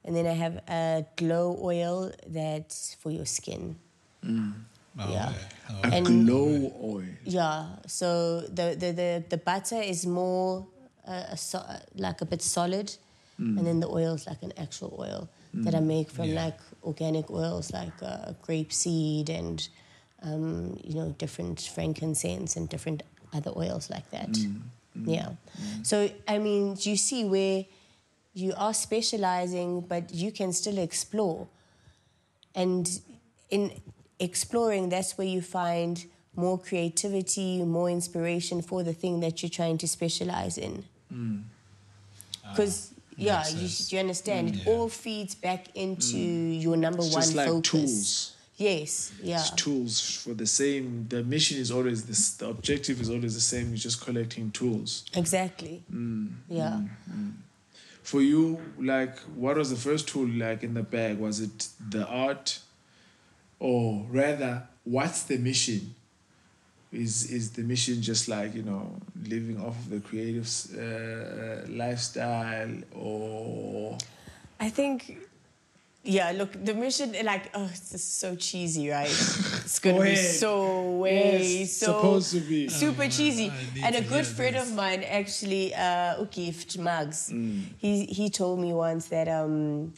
and 0.04 0.16
then 0.16 0.26
I 0.26 0.32
have 0.32 0.56
a 0.68 1.04
glow 1.16 1.56
oil 1.62 2.12
that's 2.26 2.94
for 2.94 3.10
your 3.10 3.26
skin. 3.26 3.76
Mm. 4.24 4.54
Oh, 4.98 5.12
yeah. 5.12 5.28
okay. 5.28 5.38
Oh, 5.70 5.88
A 5.88 5.96
And- 5.96 6.26
glow 6.26 6.72
oil. 6.82 7.04
Yeah, 7.24 7.66
so 7.86 8.40
the 8.42 8.74
the 8.78 8.92
the, 8.92 9.24
the 9.28 9.36
butter 9.38 9.80
is 9.80 10.06
more 10.06 10.66
uh, 11.06 11.34
a 11.34 11.36
so, 11.36 11.58
uh, 11.58 11.78
like 11.96 12.20
a 12.20 12.24
bit 12.26 12.42
solid, 12.42 12.86
mm. 13.38 13.58
and 13.58 13.66
then 13.66 13.80
the 13.80 13.88
oil 13.88 14.14
is 14.14 14.26
like 14.26 14.42
an 14.42 14.52
actual 14.56 14.96
oil 14.98 15.28
that 15.54 15.74
I 15.74 15.80
make 15.80 16.10
from 16.10 16.30
Yeah. 16.30 16.44
like 16.46 16.58
organic 16.84 17.30
oils 17.30 17.72
like 17.72 17.92
uh, 18.02 18.32
grapeseed 18.46 19.28
and 19.28 19.68
um, 20.22 20.78
you 20.84 20.94
know 20.94 21.14
different 21.18 21.60
frankincense 21.60 22.56
and 22.56 22.68
different 22.68 23.02
other 23.32 23.52
oils 23.56 23.90
like 23.90 24.10
that. 24.10 24.36
Yeah. 25.04 25.30
So 25.82 26.08
I 26.28 26.38
mean, 26.38 26.76
you 26.80 26.96
see 26.96 27.24
where 27.24 27.64
you 28.34 28.52
are 28.56 28.74
specializing, 28.74 29.80
but 29.82 30.12
you 30.14 30.30
can 30.32 30.52
still 30.52 30.78
explore. 30.78 31.48
And 32.54 32.88
in 33.50 33.72
exploring, 34.20 34.88
that's 34.88 35.18
where 35.18 35.26
you 35.26 35.42
find 35.42 36.04
more 36.36 36.58
creativity, 36.58 37.62
more 37.62 37.90
inspiration 37.90 38.62
for 38.62 38.82
the 38.82 38.92
thing 38.92 39.20
that 39.20 39.42
you're 39.42 39.50
trying 39.50 39.78
to 39.78 39.88
specialize 39.88 40.58
in. 40.58 40.84
Because, 42.50 42.93
yeah, 43.16 43.46
you, 43.48 43.68
sense. 43.68 43.92
you 43.92 43.98
understand, 43.98 44.56
it 44.56 44.66
all 44.66 44.88
feeds 44.88 45.34
back 45.34 45.74
into 45.76 46.16
mm. 46.16 46.62
your 46.62 46.76
number 46.76 46.98
It's 47.00 47.12
one 47.12 47.22
just 47.22 47.34
like 47.34 47.48
focus. 47.48 47.70
tools. 47.70 48.30
Yes, 48.56 49.12
yeah. 49.22 49.40
It's 49.40 49.50
tools 49.50 50.00
for 50.22 50.32
the 50.32 50.46
same. 50.46 51.06
The 51.08 51.24
mission 51.24 51.58
is 51.58 51.72
always 51.72 52.06
this. 52.06 52.34
The 52.34 52.48
objective 52.48 53.00
is 53.00 53.10
always 53.10 53.34
the 53.34 53.40
same. 53.40 53.68
You're 53.68 53.76
just 53.78 54.00
collecting 54.00 54.52
tools. 54.52 55.04
Exactly. 55.14 55.82
Mm, 55.92 56.32
Yeah. 56.48 56.80
Mm. 56.80 56.88
Mm. 57.10 57.32
For 58.04 58.20
you, 58.20 58.60
like, 58.78 59.18
what 59.34 59.56
was 59.56 59.70
the 59.70 59.76
first 59.76 60.06
tool 60.08 60.28
like 60.28 60.62
in 60.62 60.74
the 60.74 60.82
bag? 60.82 61.18
Was 61.18 61.40
it 61.40 61.68
the 61.90 62.06
art, 62.06 62.60
or 63.58 64.06
rather, 64.10 64.68
what's 64.84 65.22
the 65.22 65.38
mission? 65.38 65.94
Is 66.94 67.30
is 67.30 67.50
the 67.50 67.62
mission 67.62 68.00
just 68.02 68.28
like 68.28 68.54
you 68.54 68.62
know 68.62 68.84
living 69.28 69.58
off 69.60 69.76
of 69.78 69.90
the 69.90 70.00
creative 70.00 70.46
uh, 70.78 71.66
lifestyle, 71.68 72.70
or 72.94 73.98
I 74.60 74.70
think, 74.70 75.18
yeah, 76.04 76.30
look, 76.32 76.52
the 76.64 76.74
mission, 76.74 77.14
like, 77.24 77.50
oh, 77.54 77.68
it's 77.72 77.90
just 77.90 78.20
so 78.20 78.36
cheesy, 78.36 78.88
right? 78.90 79.08
It's 79.64 79.78
going 79.80 79.96
to 79.96 80.02
Go 80.02 80.08
be 80.10 80.16
so 80.16 80.96
way, 80.98 81.60
Yes, 81.60 81.72
so 81.78 81.86
supposed 81.92 82.30
to 82.32 82.40
be. 82.40 82.68
super 82.68 83.08
cheesy. 83.08 83.50
I 83.50 83.86
And 83.86 83.96
a 83.96 84.02
good 84.02 84.26
friend 84.26 84.54
this. 84.54 84.68
of 84.70 84.74
mine, 84.76 85.02
actually, 85.02 85.74
uh, 85.74 86.22
Ukift 86.24 86.78
Mugs, 86.78 87.30
Mm. 87.32 87.62
he, 87.78 88.04
he 88.06 88.30
told 88.30 88.60
me 88.60 88.72
once 88.72 89.06
that 89.08 89.26
um, 89.28 89.92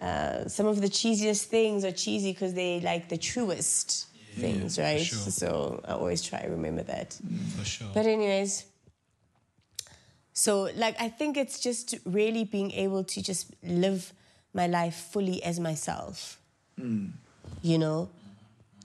uh, 0.00 0.48
some 0.48 0.66
of 0.66 0.80
the 0.80 0.88
cheesiest 0.88 1.44
things 1.44 1.84
are 1.84 1.92
cheesy 1.92 2.32
because 2.32 2.54
they 2.54 2.80
like 2.80 3.08
the 3.08 3.18
truest 3.18 4.06
things, 4.34 4.76
for 4.76 4.82
right? 4.82 5.00
sure. 5.00 5.18
So 5.18 5.80
I 5.86 5.92
always 5.92 6.22
try 6.22 6.42
to 6.42 6.48
remember 6.48 6.82
that. 6.84 7.18
For 7.56 7.64
sure. 7.64 7.88
But 7.94 8.06
anyways, 8.06 8.64
so 10.32 10.70
like 10.76 11.00
I 11.00 11.08
think 11.08 11.36
it's 11.36 11.60
just 11.60 11.94
really 12.04 12.44
being 12.44 12.70
able 12.72 13.04
to 13.04 13.22
just 13.22 13.54
live 13.62 14.12
my 14.54 14.66
life 14.66 14.94
fully 15.12 15.42
as 15.42 15.60
myself. 15.60 16.38
Hmm. 16.78 17.06
You 17.62 17.78
know? 17.78 18.08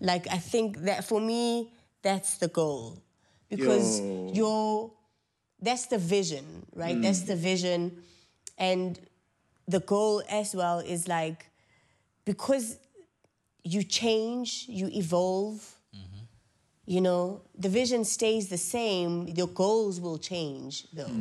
Like 0.02 0.28
I 0.32 0.38
think 0.38 0.80
that 0.80 1.06
for 1.06 1.20
me 1.20 1.72
that's 2.02 2.38
the 2.38 2.48
goal. 2.48 2.98
Because 3.50 4.00
Yo. 4.00 4.32
you're 4.34 4.92
that's 5.62 5.88
the 5.88 5.98
vision, 5.98 6.66
right? 6.76 7.02
That's 7.02 7.22
hmm. 7.22 7.28
the 7.28 7.36
vision 7.36 8.04
and 8.58 9.00
the 9.68 9.80
goal 9.80 10.24
as 10.30 10.56
well 10.56 10.80
is 10.80 11.08
like 11.08 11.46
because 12.26 12.78
you 13.74 13.84
change, 13.84 14.66
you 14.70 14.88
evolve, 15.04 15.60
you 16.86 17.02
know, 17.02 17.42
the 17.58 17.68
vision 17.70 18.06
stays 18.06 18.48
the 18.48 18.58
same, 18.58 19.28
your 19.28 19.48
goals 19.48 20.00
will 20.00 20.18
change 20.18 20.88
though. 20.94 21.20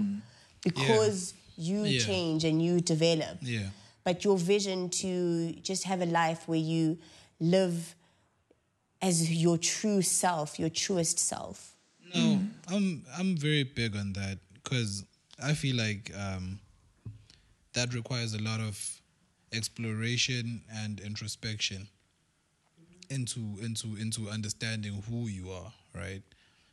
Because 0.62 1.34
you 1.56 1.82
Yeah. 1.84 2.04
change 2.08 2.44
and 2.44 2.62
you 2.66 2.80
develop. 2.80 3.38
yeah. 3.42 3.70
But 4.04 4.22
your 4.24 4.38
vision 4.38 4.88
to 5.02 5.52
just 5.70 5.82
have 5.84 6.00
a 6.00 6.06
life 6.06 6.46
where 6.46 6.64
you 6.74 6.98
live 7.40 7.94
as 9.02 9.16
your 9.44 9.58
true 9.58 10.02
self, 10.02 10.58
your 10.62 10.70
truest 10.70 11.18
self. 11.18 11.74
No, 12.14 12.42
I'm 12.68 13.04
I'm 13.18 13.36
very 13.36 13.64
big 13.64 13.96
on 13.96 14.12
that 14.12 14.38
because 14.54 15.04
I 15.42 15.54
feel 15.54 15.76
like 15.76 16.12
um, 16.16 16.60
that 17.72 17.92
requires 17.94 18.32
a 18.34 18.38
lot 18.50 18.60
of 18.60 18.76
exploration 19.52 20.62
and 20.72 21.00
introspection 21.00 21.88
into 23.10 23.58
into 23.62 23.96
into 23.96 24.28
understanding 24.28 25.02
who 25.08 25.26
you 25.28 25.50
are, 25.50 25.72
right? 25.94 26.22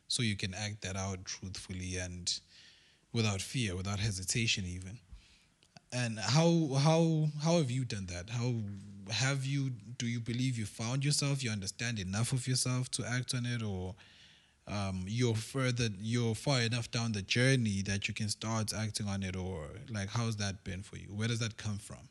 So 0.08 0.22
you 0.22 0.36
can 0.36 0.54
act 0.54 0.82
that 0.82 0.96
out 0.96 1.24
truthfully 1.24 1.96
and 1.96 2.32
without 3.12 3.40
fear, 3.40 3.74
without 3.76 4.00
hesitation, 4.00 4.64
even. 4.66 4.98
And 5.92 6.18
how 6.18 6.74
how 6.78 7.28
how 7.42 7.58
have 7.58 7.70
you 7.70 7.84
done 7.84 8.06
that? 8.06 8.30
How 8.30 8.54
have 9.10 9.44
you? 9.44 9.70
Do 9.96 10.06
you 10.06 10.20
believe 10.20 10.58
you 10.58 10.66
found 10.66 11.04
yourself? 11.04 11.42
You 11.42 11.50
understand 11.50 11.98
enough 11.98 12.32
of 12.32 12.46
yourself 12.48 12.90
to 12.92 13.04
act 13.06 13.34
on 13.34 13.46
it, 13.46 13.62
or 13.62 13.94
um, 14.66 15.04
you're 15.06 15.34
further, 15.34 15.88
you're 16.00 16.34
far 16.34 16.60
enough 16.60 16.90
down 16.90 17.12
the 17.12 17.22
journey 17.22 17.82
that 17.82 18.08
you 18.08 18.14
can 18.14 18.28
start 18.28 18.72
acting 18.74 19.08
on 19.08 19.22
it, 19.22 19.36
or 19.36 19.68
like 19.90 20.08
how's 20.08 20.36
that 20.36 20.64
been 20.64 20.82
for 20.82 20.96
you? 20.96 21.08
Where 21.08 21.28
does 21.28 21.38
that 21.38 21.56
come 21.56 21.78
from? 21.78 22.08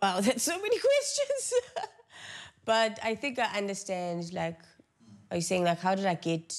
Wow, 0.00 0.20
that's 0.22 0.42
so 0.42 0.56
many 0.56 0.78
questions. 0.78 1.52
But 2.68 2.98
I 3.02 3.14
think 3.14 3.38
I 3.38 3.56
understand, 3.56 4.30
like, 4.34 4.60
are 5.30 5.38
you 5.38 5.42
saying, 5.42 5.64
like, 5.64 5.80
how 5.80 5.94
did 5.94 6.04
I 6.04 6.12
get. 6.12 6.54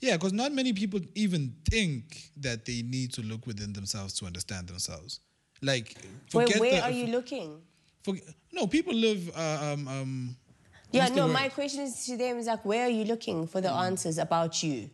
Yeah, 0.00 0.16
because 0.16 0.32
not 0.32 0.50
many 0.50 0.72
people 0.72 0.98
even 1.14 1.54
think 1.70 2.32
that 2.38 2.64
they 2.64 2.82
need 2.82 3.12
to 3.12 3.22
look 3.22 3.46
within 3.46 3.72
themselves 3.72 4.12
to 4.14 4.26
understand 4.26 4.66
themselves. 4.66 5.20
Like, 5.62 5.96
Where, 6.32 6.46
forget 6.46 6.60
where 6.60 6.70
the, 6.72 6.82
are 6.82 6.90
you 6.90 7.06
looking? 7.06 7.60
For, 8.02 8.16
no, 8.52 8.66
people 8.66 8.92
live. 8.92 9.30
Uh, 9.36 9.58
um, 9.72 9.86
um, 9.86 10.36
Yeah, 10.90 11.06
no, 11.10 11.28
my 11.28 11.48
question 11.48 11.82
is 11.82 12.04
to 12.06 12.16
them 12.16 12.36
is 12.38 12.48
like, 12.48 12.64
where 12.64 12.86
are 12.86 12.90
you 12.90 13.04
looking 13.04 13.46
for 13.46 13.60
the 13.60 13.70
answers 13.70 14.18
about 14.18 14.64
you? 14.64 14.90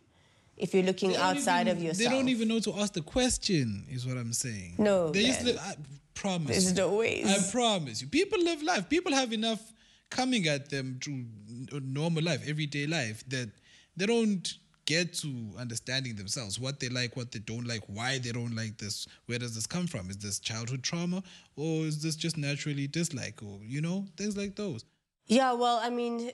If 0.55 0.75
you're 0.75 0.83
looking 0.83 1.13
They 1.13 1.17
outside 1.17 1.65
even- 1.65 1.77
of 1.77 1.83
yourself. 1.83 2.11
They 2.11 2.15
don't 2.15 2.29
even 2.29 2.47
know 2.47 2.59
to 2.59 2.73
ask 2.75 2.93
the 2.93 3.01
question. 3.01 3.85
Is 3.89 4.05
what 4.05 4.17
I'm 4.17 4.33
saying. 4.33 4.75
No, 4.77 5.09
they 5.09 5.21
used 5.21 5.43
man. 5.43 5.55
to. 5.55 5.61
I 5.61 5.75
promise. 6.13 6.63
There's 6.63 6.77
no 6.77 6.95
ways. 6.95 7.25
I 7.25 7.51
promise 7.51 8.03
you. 8.03 8.07
People 8.07 8.39
live 8.39 8.61
life. 8.61 8.87
People 8.87 9.11
have 9.11 9.33
enough 9.33 9.73
coming 10.09 10.47
at 10.47 10.69
them 10.69 10.99
through 11.01 11.25
n- 11.49 11.67
normal 11.83 12.23
life, 12.23 12.41
everyday 12.47 12.87
life, 12.87 13.23
that 13.29 13.51
they 13.97 14.05
don't 14.05 14.53
get 14.85 15.13
to 15.15 15.49
understanding 15.57 16.15
themselves, 16.15 16.59
what 16.59 16.79
they 16.79 16.89
like, 16.89 17.15
what 17.17 17.31
they 17.31 17.39
don't 17.39 17.65
like, 17.67 17.81
why 17.87 18.19
they 18.19 18.31
don't 18.31 18.55
like 18.55 18.77
this, 18.77 19.07
where 19.25 19.39
does 19.39 19.55
this 19.55 19.65
come 19.65 19.87
from? 19.87 20.09
Is 20.09 20.17
this 20.17 20.39
childhood 20.39 20.83
trauma, 20.83 21.23
or 21.55 21.85
is 21.85 22.01
this 22.03 22.15
just 22.15 22.37
naturally 22.37 22.87
dislike, 22.87 23.41
or 23.41 23.59
you 23.63 23.81
know, 23.81 24.05
things 24.15 24.37
like 24.37 24.55
those. 24.55 24.85
Yeah, 25.27 25.53
well, 25.53 25.79
I 25.81 25.89
mean, 25.89 26.31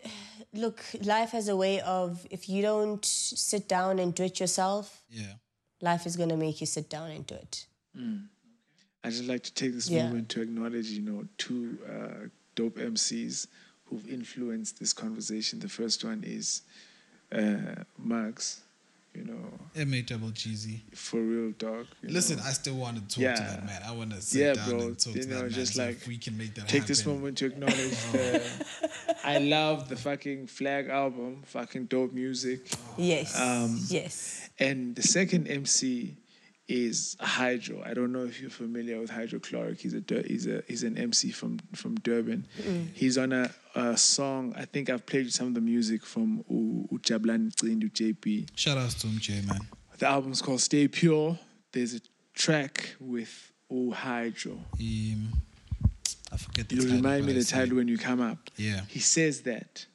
look, 0.53 0.83
life 1.01 1.31
has 1.31 1.47
a 1.47 1.55
way 1.55 1.79
of 1.79 2.27
if 2.29 2.49
you 2.49 2.61
don't 2.61 3.05
sit 3.05 3.69
down 3.69 3.99
and 3.99 4.13
do 4.13 4.23
it 4.23 4.37
yourself, 4.41 5.01
Yeah. 5.09 5.35
life 5.79 6.05
is 6.05 6.17
gonna 6.17 6.35
make 6.35 6.59
you 6.59 6.67
sit 6.67 6.89
down 6.89 7.09
and 7.09 7.25
do 7.25 7.35
it. 7.35 7.67
I 9.03 9.09
just 9.09 9.23
like 9.25 9.43
to 9.43 9.53
take 9.53 9.73
this 9.73 9.89
Yeah. 9.89 10.03
moment 10.07 10.27
to 10.29 10.41
acknowledge, 10.41 10.87
you 10.87 11.01
know, 11.01 11.25
two 11.37 11.77
uh, 11.89 12.27
dope 12.55 12.77
MCs 12.77 13.47
who've 13.91 14.07
influenced 14.09 14.79
this 14.79 14.93
conversation. 14.93 15.59
The 15.59 15.69
first 15.69 16.03
one 16.03 16.23
is 16.25 16.63
uh, 17.31 17.83
Max, 17.99 18.61
you 19.13 19.25
know, 19.25 19.35
M 19.75 19.93
A 19.93 20.01
double 20.01 20.31
cheesy. 20.31 20.81
for 20.95 21.19
real 21.21 21.51
dog. 21.59 21.85
Listen, 22.01 22.37
know. 22.37 22.43
I 22.47 22.51
still 22.53 22.75
want 22.75 22.95
to 22.97 23.01
talk 23.15 23.21
Yeah. 23.21 23.35
to 23.35 23.41
that 23.43 23.65
man. 23.65 23.81
I 23.85 23.91
want 23.91 24.11
to 24.11 24.21
sit 24.21 24.39
yeah, 24.41 24.53
down 24.53 24.69
bro. 24.69 24.79
and 24.87 24.97
talk 24.99 25.15
You 25.15 25.21
to 25.23 25.27
know, 25.29 25.35
that 25.35 25.41
man. 25.43 25.51
just 25.51 25.73
so 25.75 25.83
like 25.85 25.97
if 25.97 26.07
we 26.07 26.17
can 26.17 26.37
make 26.37 26.55
that 26.55 26.67
take 26.69 26.85
this 26.85 27.05
moment 27.05 27.37
to 27.39 27.45
acknowledge 27.47 27.75
the. 28.13 28.65
I 29.23 29.37
love 29.37 29.87
the 29.89 29.95
fucking 29.97 30.47
Flag 30.47 30.87
album, 30.89 31.43
fucking 31.45 31.85
dope 31.85 32.11
music. 32.13 32.61
Yes. 32.97 33.39
Um, 33.39 33.77
yes. 33.87 34.49
And 34.57 34.95
the 34.95 35.03
second 35.03 35.47
MC 35.47 36.15
is 36.67 37.17
Hydro. 37.19 37.83
I 37.85 37.93
don't 37.93 38.13
know 38.13 38.23
if 38.23 38.39
you're 38.39 38.49
familiar 38.49 38.99
with 38.99 39.09
Hydrochloric. 39.09 39.79
He's 39.81 39.93
a 39.93 40.01
he's 40.25 40.47
a 40.47 40.63
he's 40.67 40.83
an 40.83 40.97
MC 40.97 41.31
from 41.31 41.59
from 41.75 41.95
Durban. 41.95 42.47
He's 42.93 43.17
on 43.17 43.33
a, 43.33 43.51
a 43.75 43.95
song. 43.97 44.53
I 44.57 44.65
think 44.65 44.89
I've 44.89 45.05
played 45.05 45.31
some 45.31 45.47
of 45.47 45.53
the 45.53 45.61
music 45.61 46.03
from 46.05 46.43
U- 46.49 46.87
Ujablani 46.91 47.51
Cindu 47.55 47.91
JP. 47.91 48.47
Shout 48.55 48.77
out 48.77 48.89
to 48.91 49.07
him, 49.07 49.19
J 49.19 49.41
man. 49.41 49.59
The 49.97 50.07
album's 50.07 50.41
called 50.41 50.61
Stay 50.61 50.87
Pure. 50.87 51.37
There's 51.71 51.93
a 51.95 52.01
track 52.33 52.95
with 52.99 53.51
U 53.69 53.91
Hydro. 53.91 54.53
Um, 54.53 55.31
I 56.33 56.37
forget 56.37 56.67
the 56.69 56.75
You'll 56.75 56.85
title. 56.85 56.97
remind 56.97 57.25
me 57.25 57.33
the 57.33 57.43
title 57.43 57.73
it. 57.73 57.75
when 57.75 57.87
you 57.87 57.97
come 57.97 58.21
up. 58.21 58.49
Yeah. 58.57 58.81
He 58.87 58.99
says 58.99 59.41
that 59.43 59.85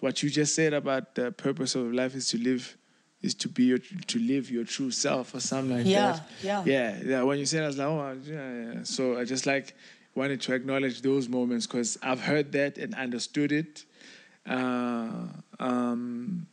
what 0.00 0.22
you 0.22 0.30
just 0.30 0.54
said 0.54 0.72
about 0.72 1.14
the 1.14 1.30
purpose 1.32 1.74
of 1.74 1.92
life 1.92 2.14
is 2.14 2.28
to 2.28 2.38
live, 2.38 2.76
is 3.20 3.34
to 3.36 3.48
be 3.48 3.64
your, 3.64 3.78
to 3.78 4.18
live 4.18 4.50
your 4.50 4.64
true 4.64 4.90
self 4.90 5.34
or 5.34 5.40
something 5.40 5.76
like 5.76 5.86
Yeah, 5.86 6.12
that. 6.12 6.28
yeah. 6.42 6.62
yeah, 6.66 7.00
yeah. 7.04 7.22
When 7.22 7.38
you 7.38 7.46
said, 7.46 7.60
that, 7.60 7.64
I 7.64 7.66
was 7.68 7.78
like, 7.78 7.86
oh, 7.88 8.16
yeah, 8.24 8.72
yeah. 8.74 8.80
So 8.84 9.18
I 9.18 9.24
just 9.24 9.46
like 9.46 9.74
wanted 10.14 10.40
to 10.42 10.54
acknowledge 10.54 11.02
those 11.02 11.28
moments 11.28 11.66
because 11.66 11.98
I've 12.02 12.20
heard 12.20 12.52
that 12.52 12.78
and 12.78 12.94
understood 12.94 13.52
it. 13.52 13.84
Uh, 14.46 15.26
um, 15.60 16.46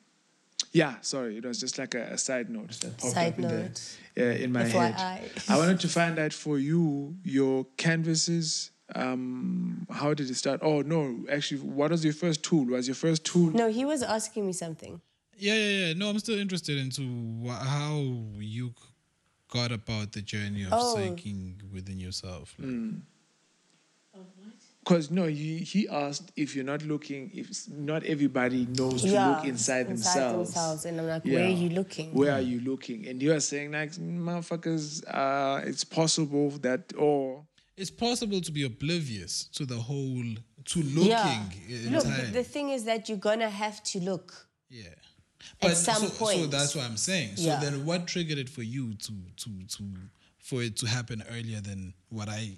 yeah, 0.72 0.96
sorry, 1.02 1.38
it 1.38 1.46
was 1.46 1.60
just 1.60 1.78
like 1.78 1.96
a, 1.96 2.04
a 2.14 2.18
side 2.18 2.50
note 2.50 2.70
that 2.82 2.98
popped 2.98 3.14
Side 3.14 3.34
up 3.34 3.40
in, 3.40 3.48
the, 3.48 3.58
note. 3.64 3.98
yeah, 4.16 4.32
in 4.32 4.52
my 4.52 4.64
head. 4.64 4.96
I 5.50 5.58
wanted 5.58 5.80
to 5.82 5.88
find 5.88 6.20
out 6.20 6.32
for 6.34 6.60
you 6.60 7.16
your 7.24 7.66
canvases 7.78 8.72
Um, 8.96 9.86
how 9.92 10.14
did 10.16 10.30
it 10.30 10.36
start? 10.36 10.60
Oh 10.64 10.82
no, 10.82 11.26
actually, 11.32 11.62
what 11.62 11.92
was 11.92 12.04
your 12.04 12.14
first 12.14 12.44
tool? 12.44 12.66
Was 12.66 12.88
your 12.88 12.96
first 12.96 13.24
tool? 13.24 13.52
No, 13.52 13.70
he 13.70 13.86
was 13.86 14.02
asking 14.04 14.46
me 14.48 14.54
something. 14.54 15.00
Yeah, 15.38 15.54
yeah, 15.56 15.88
yeah. 15.88 15.94
No, 15.94 16.10
I'm 16.10 16.20
still 16.20 16.40
interested 16.40 16.78
into 16.78 17.02
wh- 17.46 17.66
how 17.76 17.98
you 18.40 18.74
got 19.48 19.72
about 19.72 20.12
the 20.12 20.22
journey 20.22 20.64
of 20.64 20.70
Oh. 20.74 20.96
sinking 20.96 21.62
within 21.74 22.00
yourself. 22.00 22.56
Like, 22.60 22.68
Mm. 22.70 23.02
What? 24.20 24.54
Because 24.84 25.12
no, 25.12 25.26
he, 25.26 25.58
he 25.60 25.88
asked 25.88 26.32
if 26.36 26.56
you're 26.56 26.66
not 26.66 26.82
looking, 26.84 27.30
if 27.34 27.68
not 27.70 28.04
everybody 28.06 28.66
knows 28.66 29.04
to 29.04 29.08
look 29.10 29.44
inside, 29.44 29.88
inside 29.88 29.88
themselves. 29.88 30.54
themselves. 30.54 30.86
And 30.86 31.00
I'm 31.02 31.08
like, 31.08 31.26
where 31.26 31.46
are 31.46 31.50
you 31.50 31.70
looking? 31.70 32.14
Where 32.14 32.32
are 32.34 32.42
you 32.42 32.60
looking? 32.62 33.08
And 33.08 33.22
you 33.22 33.34
are 33.34 33.40
saying 33.40 33.72
like, 33.72 33.92
motherfuckers, 33.92 35.04
uh, 35.08 35.62
it's 35.66 35.84
possible 35.84 36.50
that, 36.62 36.94
or 36.98 37.46
It's 37.78 37.92
possible 37.92 38.42
to 38.42 38.52
be 38.52 38.64
oblivious 38.64 39.46
to 39.54 39.66
the 39.66 39.76
whole, 39.78 40.24
to 40.66 40.80
looking 40.82 41.12
yeah. 41.68 41.92
Look, 41.92 42.04
the, 42.06 42.32
the 42.34 42.44
thing 42.44 42.70
is 42.70 42.86
that 42.86 43.10
you're 43.10 43.18
gonna 43.18 43.50
have 43.50 43.84
to 43.84 44.00
look. 44.00 44.48
yeah. 44.70 44.96
At 45.62 45.78
some 45.78 46.08
so, 46.08 46.26
so 46.26 46.48
that's 46.48 46.76
what 46.76 46.84
I'm 46.86 46.98
saying. 46.98 47.38
So 47.38 47.44
Yeah. 47.44 47.60
then, 47.62 47.86
what 47.86 48.08
triggered 48.08 48.38
it 48.38 48.50
for 48.50 48.62
you 48.62 48.94
to 48.96 49.14
to 49.38 49.50
to 49.78 49.84
for 50.38 50.62
it 50.62 50.76
to 50.78 50.86
happen 50.88 51.24
earlier 51.32 51.62
than 51.62 51.94
what 52.10 52.28
I 52.28 52.58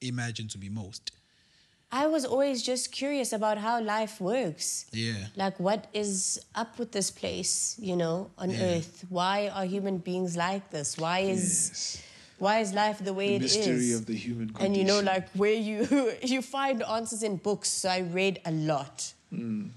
imagine 0.00 0.48
to 0.48 0.58
be 0.58 0.68
most? 0.68 1.10
I 1.90 2.06
was 2.06 2.24
always 2.26 2.62
just 2.62 2.92
curious 2.92 3.32
about 3.32 3.56
how 3.58 3.80
life 3.80 4.20
works. 4.20 4.84
Yeah. 4.92 5.28
Like, 5.36 5.58
what 5.58 5.86
is 5.94 6.38
up 6.54 6.78
with 6.78 6.92
this 6.92 7.10
place, 7.10 7.76
you 7.80 7.96
know, 7.96 8.30
on 8.36 8.50
Yeah. 8.50 8.76
earth? 8.76 9.04
Why 9.08 9.48
are 9.48 9.64
human 9.64 9.96
beings 9.98 10.36
like 10.36 10.70
this? 10.70 10.98
Why 10.98 11.20
is 11.20 11.98
why 12.38 12.60
is 12.60 12.72
life 12.74 12.98
the 13.02 13.14
way 13.14 13.38
the 13.38 13.44
it 13.44 13.44
is? 13.44 13.56
mystery 13.56 13.92
of 13.92 14.04
the 14.06 14.14
human 14.14 14.48
condition. 14.50 14.66
and 14.66 14.76
you 14.76 14.84
know, 14.84 15.00
like 15.00 15.28
where 15.32 15.54
you 15.54 16.12
you 16.22 16.42
find 16.42 16.82
answers 16.82 17.22
in 17.22 17.36
books. 17.36 17.70
So 17.70 17.88
I 17.88 18.00
read 18.00 18.40
a 18.44 18.52
lot, 18.52 19.14
Mm. 19.32 19.70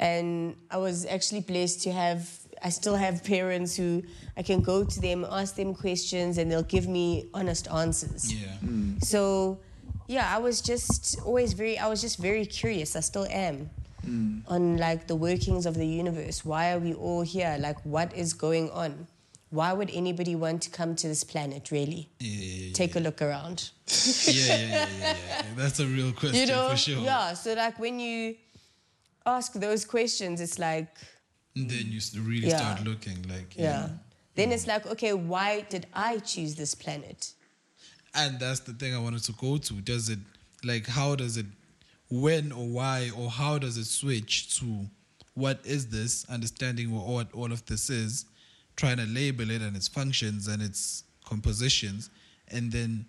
and 0.00 0.56
I 0.70 0.76
was 0.78 1.04
actually 1.06 1.40
blessed 1.40 1.82
to 1.82 1.92
have. 1.92 2.28
I 2.64 2.70
still 2.70 2.96
have 2.96 3.22
parents 3.22 3.76
who 3.76 4.02
I 4.38 4.42
can 4.42 4.62
go 4.62 4.84
to 4.84 5.00
them, 5.00 5.26
ask 5.30 5.54
them 5.54 5.74
questions, 5.74 6.38
and 6.38 6.50
they'll 6.50 6.62
give 6.62 6.88
me 6.88 7.28
honest 7.34 7.68
answers. 7.70 8.32
Yeah. 8.32 8.48
Hmm. 8.56 8.98
So, 9.00 9.60
yeah, 10.08 10.34
I 10.34 10.38
was 10.38 10.62
just 10.62 11.20
always 11.20 11.52
very, 11.52 11.78
I 11.78 11.88
was 11.88 12.00
just 12.00 12.18
very 12.18 12.46
curious. 12.46 12.96
I 12.96 13.00
still 13.00 13.26
am 13.26 13.68
hmm. 14.02 14.38
on 14.48 14.78
like 14.78 15.06
the 15.06 15.14
workings 15.14 15.66
of 15.66 15.74
the 15.74 15.86
universe. 15.86 16.42
Why 16.42 16.72
are 16.72 16.78
we 16.78 16.94
all 16.94 17.20
here? 17.20 17.54
Like, 17.60 17.84
what 17.84 18.16
is 18.16 18.32
going 18.32 18.70
on? 18.70 19.08
Why 19.50 19.74
would 19.74 19.90
anybody 19.92 20.34
want 20.34 20.62
to 20.62 20.70
come 20.70 20.96
to 20.96 21.06
this 21.06 21.22
planet, 21.22 21.70
really? 21.70 22.08
Yeah, 22.18 22.30
yeah, 22.30 22.66
yeah, 22.66 22.72
Take 22.72 22.96
a 22.96 23.00
look 23.00 23.20
around. 23.20 23.70
yeah, 23.86 24.32
yeah, 24.32 24.56
yeah, 24.56 24.56
yeah, 24.56 24.88
yeah, 25.00 25.16
yeah. 25.28 25.42
That's 25.54 25.80
a 25.80 25.86
real 25.86 26.12
question 26.20 26.40
you 26.40 26.46
know? 26.46 26.70
for 26.70 26.76
sure. 26.76 26.98
Yeah, 27.02 27.34
so 27.34 27.52
like 27.52 27.78
when 27.78 28.00
you 28.00 28.36
ask 29.26 29.52
those 29.52 29.84
questions, 29.84 30.40
it's 30.40 30.58
like, 30.58 30.88
And 31.56 31.70
then 31.70 31.86
you 31.92 32.00
really 32.20 32.48
Yeah. 32.48 32.56
start 32.58 32.84
looking 32.84 33.22
like 33.28 33.56
yeah. 33.56 33.90
Then 34.34 34.50
it's 34.50 34.66
like, 34.66 34.84
okay, 34.86 35.12
why 35.12 35.60
did 35.60 35.86
I 35.94 36.18
choose 36.18 36.56
this 36.56 36.74
planet? 36.74 37.34
And 38.14 38.40
that's 38.40 38.60
the 38.60 38.72
thing 38.72 38.94
I 38.94 38.98
wanted 38.98 39.22
to 39.24 39.32
go 39.32 39.58
to. 39.58 39.74
Does 39.74 40.08
it 40.08 40.18
like 40.64 40.86
how 40.86 41.14
does 41.14 41.36
it 41.36 41.46
when 42.10 42.50
or 42.52 42.66
why 42.66 43.10
or 43.16 43.30
how 43.30 43.58
does 43.58 43.76
it 43.76 43.84
switch 43.86 44.58
to 44.58 44.86
what 45.34 45.60
is 45.64 45.88
this, 45.88 46.24
understanding 46.28 46.90
what 46.92 47.32
all 47.32 47.52
of 47.52 47.64
this 47.66 47.90
is, 47.90 48.24
trying 48.76 48.96
to 48.98 49.04
label 49.06 49.50
it 49.50 49.62
and 49.62 49.76
its 49.76 49.88
functions 49.88 50.46
and 50.48 50.62
its 50.62 51.04
compositions, 51.24 52.10
and 52.48 52.72
then 52.72 53.06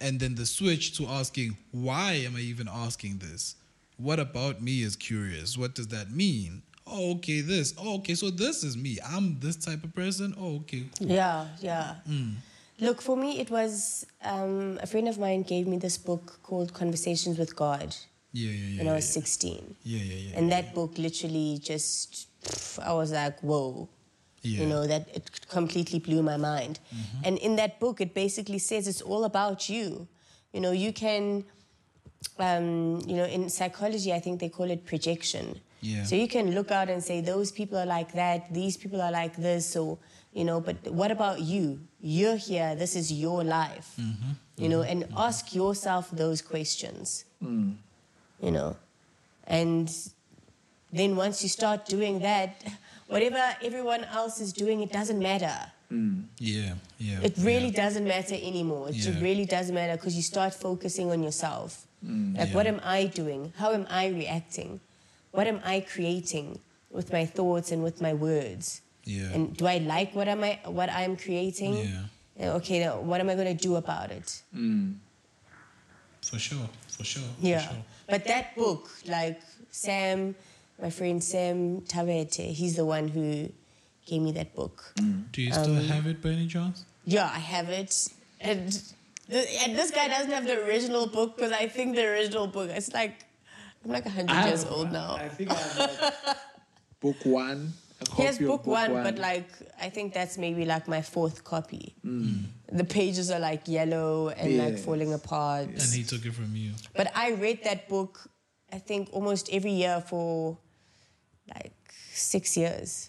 and 0.00 0.20
then 0.20 0.34
the 0.34 0.44
switch 0.46 0.96
to 0.98 1.06
asking 1.06 1.56
why 1.72 2.12
am 2.12 2.36
I 2.36 2.40
even 2.40 2.68
asking 2.68 3.18
this? 3.18 3.56
What 3.96 4.18
about 4.20 4.60
me 4.60 4.82
is 4.82 4.94
curious? 4.96 5.56
What 5.56 5.74
does 5.74 5.88
that 5.88 6.10
mean? 6.10 6.62
Oh, 6.86 7.12
okay, 7.16 7.40
this. 7.40 7.74
Oh, 7.78 7.96
okay, 7.98 8.14
so 8.14 8.30
this 8.30 8.62
is 8.62 8.76
me. 8.76 8.98
I'm 9.04 9.38
this 9.40 9.56
type 9.56 9.82
of 9.84 9.94
person. 9.94 10.34
Oh, 10.38 10.56
okay, 10.56 10.84
cool. 10.98 11.08
Yeah, 11.08 11.46
yeah. 11.60 11.96
Mm. 12.08 12.34
Look, 12.78 13.00
for 13.02 13.16
me, 13.16 13.40
it 13.40 13.50
was 13.50 14.06
um, 14.22 14.78
a 14.82 14.86
friend 14.86 15.08
of 15.08 15.18
mine 15.18 15.42
gave 15.42 15.66
me 15.66 15.78
this 15.78 15.96
book 15.98 16.38
called 16.42 16.72
Conversations 16.74 17.38
with 17.38 17.56
God 17.56 17.96
Yeah, 18.32 18.50
yeah, 18.50 18.66
yeah. 18.66 18.78
when 18.78 18.88
I 18.88 18.94
was 18.94 19.06
yeah. 19.16 19.22
16. 19.22 19.76
Yeah, 19.82 19.98
yeah, 19.98 20.14
yeah. 20.30 20.38
And 20.38 20.52
that 20.52 20.74
book 20.74 20.96
literally 20.98 21.58
just, 21.62 22.28
pff, 22.44 22.78
I 22.84 22.92
was 22.92 23.12
like, 23.12 23.40
whoa. 23.40 23.88
Yeah. 24.42 24.60
You 24.60 24.66
know, 24.66 24.86
that 24.86 25.08
it 25.12 25.48
completely 25.48 25.98
blew 25.98 26.22
my 26.22 26.36
mind. 26.36 26.78
And 27.24 27.36
in 27.38 27.56
that 27.56 27.80
book, 27.80 28.00
it 28.00 28.14
basically 28.14 28.58
says 28.60 28.86
it's 28.86 29.00
all 29.02 29.24
about 29.24 29.68
you. 29.68 30.06
You 30.52 30.60
know, 30.60 30.70
you 30.70 30.92
can, 30.92 31.44
um, 32.38 33.00
you 33.08 33.16
know, 33.16 33.24
in 33.24 33.48
psychology, 33.48 34.12
I 34.12 34.20
think 34.20 34.38
they 34.38 34.48
call 34.48 34.70
it 34.70 34.86
projection. 34.86 35.60
Yeah. 35.80 36.04
So 36.04 36.16
you 36.16 36.28
can 36.28 36.54
look 36.54 36.70
out 36.70 36.88
and 36.88 37.02
say, 37.02 37.20
those 37.20 37.52
people 37.52 37.78
are 37.78 37.86
like 37.86 38.12
that, 38.12 38.52
these 38.52 38.76
people 38.76 39.00
are 39.00 39.12
like 39.12 39.36
this. 39.36 39.66
So, 39.66 39.98
you 40.32 40.44
know, 40.44 40.60
but 40.60 40.76
what 40.90 41.10
about 41.10 41.40
you? 41.40 41.80
You're 42.00 42.36
here, 42.36 42.74
this 42.74 42.96
is 42.96 43.12
your 43.12 43.44
life. 43.44 43.94
Mm-hmm. 44.00 44.32
You 44.56 44.68
know, 44.68 44.80
mm-hmm. 44.80 45.02
and 45.02 45.12
ask 45.16 45.54
yourself 45.54 46.10
those 46.10 46.40
questions. 46.42 47.24
Mm. 47.44 47.74
You 48.40 48.50
know, 48.50 48.76
and 49.46 49.90
then 50.92 51.16
once 51.16 51.42
you 51.42 51.48
start 51.48 51.86
doing 51.86 52.20
that, 52.20 52.62
whatever 53.06 53.56
everyone 53.62 54.04
else 54.04 54.40
is 54.40 54.52
doing, 54.52 54.80
it 54.80 54.90
doesn't 54.92 55.18
matter. 55.18 55.56
Mm. 55.92 56.24
Yeah, 56.38 56.74
yeah. 56.98 57.20
It 57.22 57.34
really 57.38 57.70
doesn't 57.70 58.06
matter 58.06 58.34
anymore. 58.34 58.88
It 58.88 58.96
Yeah. 58.96 59.20
really 59.20 59.44
doesn't 59.44 59.74
matter 59.74 59.96
because 59.96 60.16
you 60.16 60.22
start 60.22 60.54
focusing 60.54 61.10
on 61.10 61.22
yourself. 61.22 61.86
Mm. 62.04 62.36
Like, 62.38 62.54
what 62.54 62.66
am 62.66 62.80
I 62.84 63.06
doing? 63.06 63.52
How 63.56 63.72
am 63.72 63.86
I 63.88 64.08
reacting? 64.08 64.80
What 65.36 65.46
am 65.46 65.60
I 65.64 65.80
creating 65.80 66.58
with 66.90 67.12
my 67.12 67.24
thoughts 67.26 67.70
and 67.72 67.82
with 67.82 68.00
my 68.00 68.14
words? 68.14 68.80
Yeah. 69.04 69.32
And 69.34 69.56
do 69.56 69.66
I 69.66 69.78
like 69.78 70.14
what 70.14 70.28
am 70.28 70.42
I 70.42 70.58
what 70.64 70.88
I'm 70.90 71.16
creating? 71.16 71.74
Yeah. 71.76 72.02
Yeah, 72.40 72.52
Okay, 72.58 72.80
now 72.84 73.00
what 73.00 73.20
am 73.20 73.28
I 73.30 73.34
going 73.34 73.52
to 73.56 73.62
do 73.68 73.76
about 73.76 74.10
it? 74.10 74.42
Mm. 74.54 74.94
For 76.22 76.38
sure, 76.38 76.68
for 76.88 77.04
sure. 77.04 77.22
Yeah. 77.40 77.60
For 77.60 77.68
sure. 77.74 77.82
But 78.08 78.24
that 78.26 78.56
book, 78.56 78.88
like 79.06 79.40
Sam, 79.70 80.34
my 80.80 80.90
friend 80.90 81.22
Sam 81.22 81.82
Tavete, 81.82 82.52
he's 82.52 82.76
the 82.76 82.84
one 82.84 83.08
who 83.08 83.50
gave 84.06 84.22
me 84.22 84.32
that 84.32 84.54
book. 84.54 84.92
Mm. 84.98 85.30
Do 85.32 85.42
you 85.42 85.52
still 85.52 85.76
Um, 85.76 85.84
have 85.88 86.06
it 86.06 86.22
by 86.22 86.30
any 86.30 86.46
chance? 86.46 86.84
Yeah, 87.04 87.26
I 87.26 87.38
have 87.54 87.68
it. 87.68 87.92
And, 88.40 88.72
th- 89.30 89.48
and 89.62 89.76
this 89.76 89.90
guy 89.90 90.08
doesn't 90.08 90.30
have 90.30 90.46
the 90.46 90.58
original 90.66 91.06
book 91.06 91.36
because 91.36 91.52
I 91.52 91.68
think 91.68 91.94
the 91.96 92.06
original 92.06 92.46
book, 92.46 92.70
it's 92.70 92.92
like, 92.92 93.25
I'm 93.84 93.90
like 93.92 94.04
100 94.04 94.30
I 94.30 94.48
years 94.48 94.64
old 94.64 94.90
now. 94.92 95.16
I 95.16 95.28
think 95.28 95.50
I 95.50 95.54
have 95.54 95.78
like 95.78 96.36
book 97.00 97.16
one. 97.24 97.72
A 98.00 98.04
copy 98.04 98.22
He 98.22 98.26
has 98.26 98.40
of 98.40 98.46
book, 98.46 98.66
one, 98.66 98.92
but 98.92 99.16
like, 99.18 99.48
I 99.80 99.88
think 99.88 100.12
that's 100.12 100.36
maybe 100.36 100.66
like 100.66 100.86
my 100.86 101.00
fourth 101.00 101.44
copy. 101.44 101.94
The 102.70 102.84
pages 102.84 103.30
are 103.30 103.38
like 103.40 103.66
yellow 103.68 104.28
and 104.28 104.58
like 104.58 104.76
falling 104.78 105.14
apart. 105.14 105.68
And 105.68 105.80
he 105.80 106.02
took 106.02 106.26
it 106.26 106.34
from 106.34 106.54
you. 106.54 106.72
But 106.94 107.10
I 107.16 107.30
read 107.32 107.64
that 107.64 107.88
book, 107.88 108.28
I 108.70 108.78
think, 108.78 109.08
almost 109.12 109.48
every 109.50 109.70
year 109.72 110.02
for 110.06 110.58
like 111.54 111.72
six 112.12 112.54
years. 112.56 113.08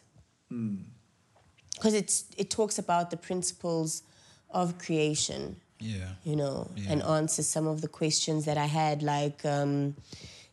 Because 0.50 1.94
it's 1.94 2.26
it 2.38 2.50
talks 2.50 2.80
about 2.80 3.12
the 3.12 3.18
principles 3.18 4.04
of 4.52 4.78
creation, 4.78 5.58
Yeah. 5.82 6.12
you 6.24 6.38
know, 6.38 6.72
Yeah. 6.78 6.92
and 6.94 7.04
answers 7.04 7.48
some 7.48 7.68
of 7.68 7.82
the 7.82 7.90
questions 7.90 8.46
that 8.46 8.58
I 8.58 8.68
had, 8.68 9.04
like, 9.04 9.44
um, 9.44 9.96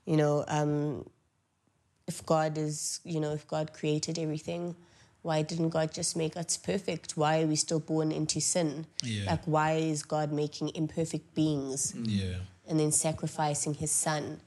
you 0.05 0.17
know, 0.17 0.45
um, 0.49 1.07
if 2.07 2.25
God 2.27 2.59
is, 2.59 3.01
you 3.05 3.21
know, 3.21 3.33
if 3.33 3.47
God 3.49 3.73
created 3.73 4.19
everything, 4.19 4.77
why 5.23 5.41
didn't 5.43 5.71
God 5.71 5.93
just 5.93 6.17
make 6.17 6.37
us 6.37 6.59
perfect? 6.59 7.17
Why 7.17 7.43
are 7.43 7.47
we 7.47 7.57
still 7.57 7.81
born 7.81 8.13
into 8.13 8.41
sin? 8.41 8.87
Yeah. 9.03 9.31
Like, 9.31 9.45
why 9.47 9.73
is 9.73 10.03
God 10.03 10.33
making 10.33 10.73
imperfect 10.75 11.35
beings? 11.35 11.95
Yeah. 11.97 12.37
and 12.69 12.79
then 12.81 12.93
sacrificing 12.93 13.75
his 13.75 13.91
son. 13.91 14.41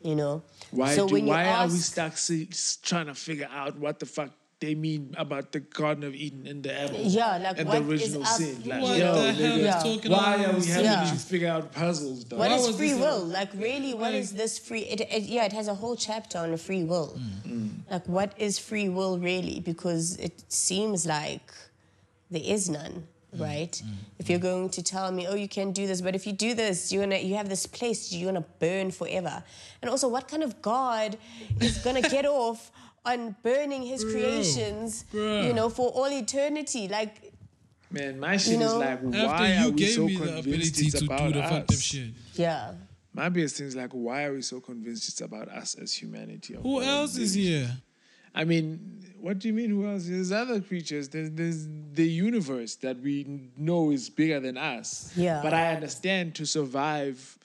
You 0.00 0.16
know. 0.16 0.42
Why, 0.72 0.94
so 0.96 1.06
do, 1.06 1.14
when 1.14 1.26
you 1.26 1.30
why 1.30 1.44
are 1.46 1.68
we 1.68 1.76
stuck 1.78 2.16
see, 2.16 2.48
trying 2.82 3.06
to 3.06 3.14
figure 3.14 3.48
out 3.52 3.76
what 3.76 4.00
the 4.00 4.06
fuck 4.06 4.30
they 4.62 4.74
mean 4.74 5.14
about 5.18 5.50
the 5.52 5.60
Garden 5.60 6.04
of 6.04 6.14
Eden 6.14 6.46
and 6.46 6.62
the 6.62 6.72
apple? 6.82 7.00
Yeah, 7.00 7.36
like 7.38 7.58
and 7.58 7.68
what 7.68 7.82
the 7.82 7.90
original 7.90 8.22
up- 8.22 8.28
sin. 8.28 8.62
Like, 8.64 8.82
What 8.82 8.98
yo, 8.98 9.12
the 9.14 9.32
hell 9.32 9.58
is 9.58 9.64
Yeah. 9.64 9.82
talking 9.82 10.12
why 10.12 10.36
about? 10.36 10.54
are 10.54 10.58
we 10.60 10.66
having 10.66 10.84
Yeah. 10.84 11.10
to 11.12 11.16
figure 11.32 11.48
out 11.54 11.72
puzzles, 11.72 12.24
dog? 12.24 12.38
What 12.38 12.50
Why 12.50 12.56
is 12.56 12.76
free 12.76 12.92
this 12.92 13.00
will? 13.04 13.24
Like 13.38 13.50
really, 13.68 13.92
what 14.02 14.14
is 14.14 14.32
this 14.40 14.58
free? 14.58 14.84
It, 14.94 15.00
it, 15.00 15.24
yeah, 15.24 15.44
it 15.50 15.52
has 15.52 15.68
a 15.68 15.74
whole 15.74 15.96
chapter 15.96 16.38
on 16.38 16.56
free 16.56 16.84
will. 16.84 17.10
Mm. 17.18 17.52
Mm. 17.52 17.70
Like, 17.90 18.06
what 18.06 18.30
is 18.38 18.58
free 18.68 18.88
will 18.88 19.18
really? 19.18 19.58
Because 19.60 20.16
it 20.16 20.34
seems 20.48 21.04
like 21.06 21.52
there 22.30 22.46
is 22.56 22.70
none, 22.70 22.94
mm. 23.34 23.40
right? 23.48 23.74
If 24.20 24.30
you're 24.30 24.38
going 24.50 24.68
to 24.78 24.82
tell 24.94 25.10
me, 25.10 25.26
oh, 25.26 25.34
you 25.44 25.48
can 25.48 25.72
do 25.72 25.84
this, 25.90 26.00
but 26.06 26.14
if 26.14 26.24
you 26.26 26.32
do 26.32 26.54
this, 26.54 26.92
you're 26.92 27.02
gonna 27.02 27.18
you 27.18 27.34
have 27.40 27.48
this 27.48 27.66
place 27.66 28.12
you're 28.12 28.30
gonna 28.32 28.46
burn 28.60 28.92
forever. 29.00 29.42
And 29.80 29.90
also, 29.90 30.06
what 30.16 30.24
kind 30.32 30.44
of 30.48 30.62
God 30.62 31.18
is 31.60 31.78
gonna 31.78 32.02
get 32.16 32.26
off 32.44 32.70
on 33.04 33.36
burning 33.42 33.82
his 33.82 34.04
creations? 34.04 35.04
bro. 35.10 35.42
You 35.42 35.52
know, 35.52 35.68
for 35.68 35.90
all 35.90 36.10
eternity, 36.12 36.88
like. 36.88 37.32
Man, 37.90 38.18
my 38.18 38.36
shit 38.38 38.58
know? 38.58 38.66
is 38.66 38.72
like, 38.74 38.90
After 38.90 39.08
why 39.08 39.52
you 39.52 39.66
are 39.66 39.70
we 39.70 39.76
gave 39.76 39.90
so 39.90 40.06
me 40.06 40.16
the 40.16 40.24
convinced 40.24 40.46
ability 40.46 40.86
it's 40.86 40.98
to 41.00 41.04
about 41.04 41.18
do 41.18 41.32
the 41.34 41.42
fucked 41.42 41.52
up 41.52 41.70
us? 41.70 41.82
shit. 41.82 42.10
Yeah. 42.34 42.72
My 43.12 43.28
biggest 43.28 43.56
thing 43.56 43.66
is 43.66 43.76
like, 43.76 43.90
why 43.90 44.24
are 44.24 44.32
we 44.32 44.40
so 44.40 44.60
convinced 44.60 45.08
it's 45.08 45.20
about 45.20 45.48
us 45.48 45.74
as 45.74 45.92
humanity? 45.92 46.56
Who 46.62 46.80
else 46.80 47.18
is 47.18 47.34
here? 47.34 47.70
I 48.34 48.44
mean, 48.44 49.04
what 49.20 49.38
do 49.38 49.48
you 49.48 49.52
mean? 49.52 49.68
Who 49.68 49.86
else? 49.86 50.06
There's 50.06 50.32
other 50.32 50.60
creatures. 50.62 51.10
There's, 51.10 51.30
there's 51.32 51.68
the 51.92 52.08
universe 52.08 52.76
that 52.76 52.98
we 53.00 53.50
know 53.58 53.90
is 53.90 54.08
bigger 54.08 54.40
than 54.40 54.56
us. 54.56 55.12
Yeah. 55.14 55.40
But 55.42 55.52
I 55.52 55.74
understand 55.74 56.34
to 56.36 56.46
survive, 56.46 57.38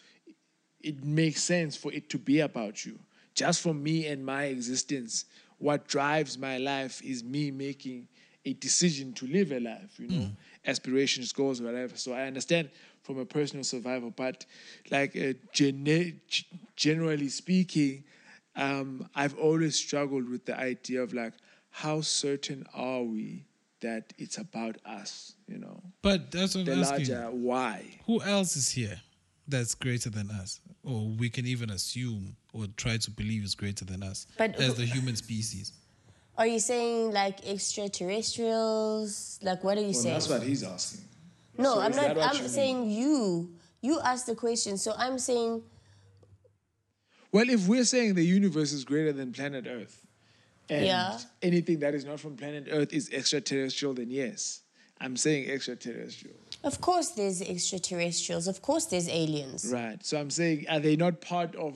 it 0.82 1.04
makes 1.04 1.44
sense 1.44 1.76
for 1.76 1.92
it 1.92 2.10
to 2.12 2.18
be 2.18 2.40
about 2.40 2.86
you. 2.86 2.98
Just 3.36 3.62
for 3.62 3.74
me 3.74 4.08
and 4.08 4.26
my 4.26 4.46
existence, 4.46 5.26
what 5.60 5.88
drives 5.88 6.38
my 6.38 6.58
life 6.58 7.02
is 7.04 7.24
me 7.24 7.52
making 7.52 8.08
a 8.46 8.54
decision 8.54 9.14
to 9.14 9.28
live 9.28 9.52
a 9.52 9.60
life. 9.60 10.00
You 10.00 10.08
know, 10.08 10.30
aspirations, 10.66 11.32
goals, 11.34 11.62
whatever. 11.62 11.96
So 11.98 12.14
I 12.14 12.24
understand 12.24 12.70
from 13.04 13.20
a 13.20 13.26
personal 13.26 13.64
survival, 13.64 14.12
but 14.12 14.46
like 14.92 15.16
uh, 15.16 15.34
gene- 15.54 16.22
generally 16.76 17.30
speaking, 17.30 18.04
um, 18.56 19.08
I've 19.16 19.38
always 19.38 19.76
struggled 19.76 20.30
with 20.30 20.46
the 20.46 20.58
idea 20.58 21.02
of 21.02 21.14
like, 21.14 21.34
how 21.70 22.02
certain 22.02 22.66
are 22.74 23.04
we 23.04 23.46
that 23.82 24.14
it's 24.18 24.38
about 24.38 24.78
us? 24.86 25.34
You 25.48 25.60
know, 25.60 25.82
But 26.02 26.32
that's 26.32 26.56
what 26.56 26.66
the 26.66 26.74
I'm 26.74 26.84
asking. 26.84 27.16
larger 27.16 27.32
why. 27.32 28.00
Who 28.06 28.22
else 28.22 28.56
is 28.56 28.70
here 28.70 29.02
that's 29.48 29.76
greater 29.76 30.10
than 30.10 30.32
us? 30.32 30.60
Or 30.84 31.08
we 31.08 31.30
can 31.30 31.46
even 31.46 31.70
assume 31.70 32.36
or 32.58 32.68
try 32.76 32.98
to 32.98 33.12
believe 33.12 33.44
is 33.44 33.56
greater 33.56 33.86
than 33.86 34.04
us 34.04 34.26
But 34.38 34.56
as 34.56 34.76
the 34.76 34.86
human 34.86 35.16
species. 35.16 35.72
Are 36.38 36.48
you 36.48 36.60
saying 36.60 37.12
like 37.12 37.46
extraterrestrials? 37.48 39.40
Like 39.42 39.64
what 39.64 39.78
are 39.78 39.82
you 39.82 39.88
Well, 39.88 39.94
saying? 39.96 40.14
that's 40.14 40.30
what 40.30 40.44
he's 40.44 40.64
asking. 40.64 41.02
No, 41.58 41.76
So 41.76 41.82
I'm 41.82 41.92
not. 41.96 42.18
I'm 42.18 42.36
you 42.36 42.42
mean? 42.42 42.50
saying 42.50 42.90
you. 42.92 43.52
You 43.82 44.00
asked 44.00 44.26
the 44.28 44.36
question, 44.36 44.78
so 44.78 44.94
I'm 44.98 45.18
saying 45.20 45.64
Well, 47.32 47.50
if 47.50 47.68
we're 47.68 47.84
saying 47.86 48.16
the 48.16 48.24
universe 48.24 48.72
is 48.72 48.84
greater 48.86 49.12
than 49.14 49.32
planet 49.34 49.66
Earth, 49.68 50.06
and 50.70 50.86
Yeah. 50.86 51.20
anything 51.42 51.80
that 51.80 51.94
is 51.94 52.06
not 52.06 52.20
from 52.20 52.36
planet 52.38 52.68
Earth 52.72 52.94
is 52.94 53.10
extraterrestrial, 53.12 53.94
then 53.94 54.10
yes, 54.10 54.62
I'm 55.00 55.16
saying 55.18 55.50
extraterrestrial. 55.50 56.38
Of 56.64 56.82
course, 56.82 57.10
there's 57.10 57.42
extraterrestrials. 57.42 58.48
Of 58.48 58.62
course, 58.62 58.86
there's 58.86 59.08
aliens. 59.10 59.70
Right. 59.72 60.04
So 60.04 60.20
I'm 60.20 60.30
saying, 60.32 60.66
are 60.70 60.80
they 60.80 60.96
not 60.96 61.22
part 61.22 61.56
of 61.56 61.76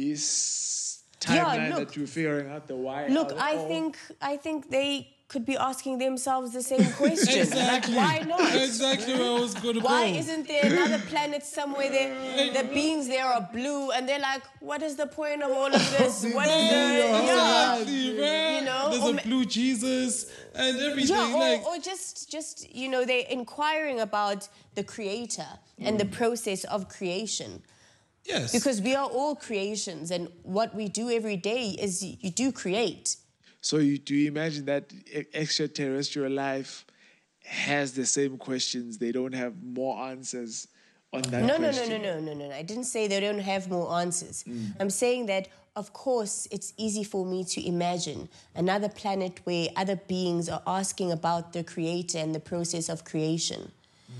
this 0.00 1.02
Yeah, 1.28 1.44
timeline 1.44 1.68
look. 1.70 1.78
that 1.88 1.96
you're 1.96 2.06
figuring 2.18 2.48
out 2.54 2.64
the 2.68 2.76
why? 2.76 3.00
Look, 3.18 3.32
Are- 3.32 3.38
I 3.50 3.52
or- 3.56 3.68
think 3.68 3.90
I 4.32 4.36
think 4.44 4.58
they 4.78 4.90
could 5.32 5.44
be 5.52 5.56
asking 5.70 5.94
themselves 6.06 6.48
the 6.58 6.62
same 6.72 6.86
question. 7.02 7.40
Exactly. 7.40 7.96
Like, 7.96 8.10
why 8.10 8.16
not? 8.32 8.54
Exactly 8.68 9.12
where 9.18 9.32
I 9.36 9.40
was 9.46 9.54
going 9.62 9.74
to 9.74 9.80
Why 9.80 10.04
go. 10.12 10.18
isn't 10.22 10.44
there 10.46 10.64
another 10.72 11.00
planet 11.12 11.42
somewhere 11.58 11.90
there? 11.96 12.12
The 12.58 12.64
beings 12.78 13.04
there 13.14 13.26
are 13.34 13.42
blue, 13.58 13.90
and 13.94 14.02
they're 14.08 14.20
like, 14.32 14.44
what 14.70 14.80
is 14.88 14.94
the 15.02 15.08
point 15.20 15.40
of 15.46 15.50
all 15.58 15.72
of 15.78 15.84
this? 15.98 16.14
What 16.36 16.46
is 16.58 16.62
the 16.70 16.76
yeah? 16.76 17.22
Exactly, 17.22 18.12
man. 18.20 18.54
You 18.56 18.64
know, 18.70 18.84
there's 18.92 19.02
or 19.02 19.10
a 19.10 19.14
ma- 19.14 19.22
blue 19.28 19.44
Jesus 19.58 20.12
and 20.54 20.78
everything. 20.88 21.16
Yeah, 21.16 21.34
or, 21.34 21.40
like, 21.40 21.62
or 21.70 21.76
just 21.90 22.30
just 22.36 22.54
you 22.80 22.88
know 22.92 23.02
they're 23.10 23.30
inquiring 23.40 23.98
about 24.08 24.40
the 24.78 24.84
creator 24.94 25.50
and 25.86 25.98
the 25.98 26.06
process 26.20 26.60
of 26.74 26.78
creation 26.98 27.50
yes, 28.28 28.52
because 28.52 28.80
we 28.80 28.94
are 28.94 29.08
all 29.08 29.34
creations 29.34 30.10
and 30.10 30.28
what 30.42 30.74
we 30.74 30.88
do 30.88 31.10
every 31.10 31.36
day 31.36 31.70
is 31.70 32.02
you 32.02 32.30
do 32.30 32.52
create. 32.52 33.16
So 33.60 33.78
you, 33.78 33.98
do 33.98 34.14
you 34.14 34.28
imagine 34.28 34.66
that 34.66 34.92
extraterrestrial 35.34 36.32
life 36.32 36.86
has 37.44 37.94
the 37.94 38.06
same 38.06 38.38
questions? 38.38 38.98
They 38.98 39.12
don't 39.12 39.34
have 39.34 39.54
more 39.62 39.98
answers 40.06 40.68
on 41.12 41.22
that 41.22 41.42
no 41.42 41.56
no 41.56 41.70
no 41.70 41.86
no 41.86 41.98
no 41.98 42.20
no 42.20 42.34
no 42.34 42.48
no. 42.48 42.54
I 42.54 42.62
didn't 42.62 42.84
say 42.84 43.06
they 43.06 43.20
don't 43.20 43.38
have 43.38 43.68
more 43.68 43.92
answers. 43.98 44.44
Mm. 44.44 44.74
I'm 44.80 44.90
saying 44.90 45.26
that 45.26 45.48
of 45.74 45.92
course 45.92 46.48
it's 46.50 46.72
easy 46.76 47.04
for 47.04 47.24
me 47.24 47.44
to 47.44 47.66
imagine 47.66 48.28
another 48.54 48.88
planet 48.88 49.40
where 49.44 49.68
other 49.76 49.96
beings 49.96 50.48
are 50.48 50.62
asking 50.66 51.12
about 51.12 51.52
the 51.52 51.62
creator 51.62 52.18
and 52.18 52.34
the 52.34 52.40
process 52.40 52.88
of 52.88 53.04
creation 53.04 53.70
mm. 54.10 54.14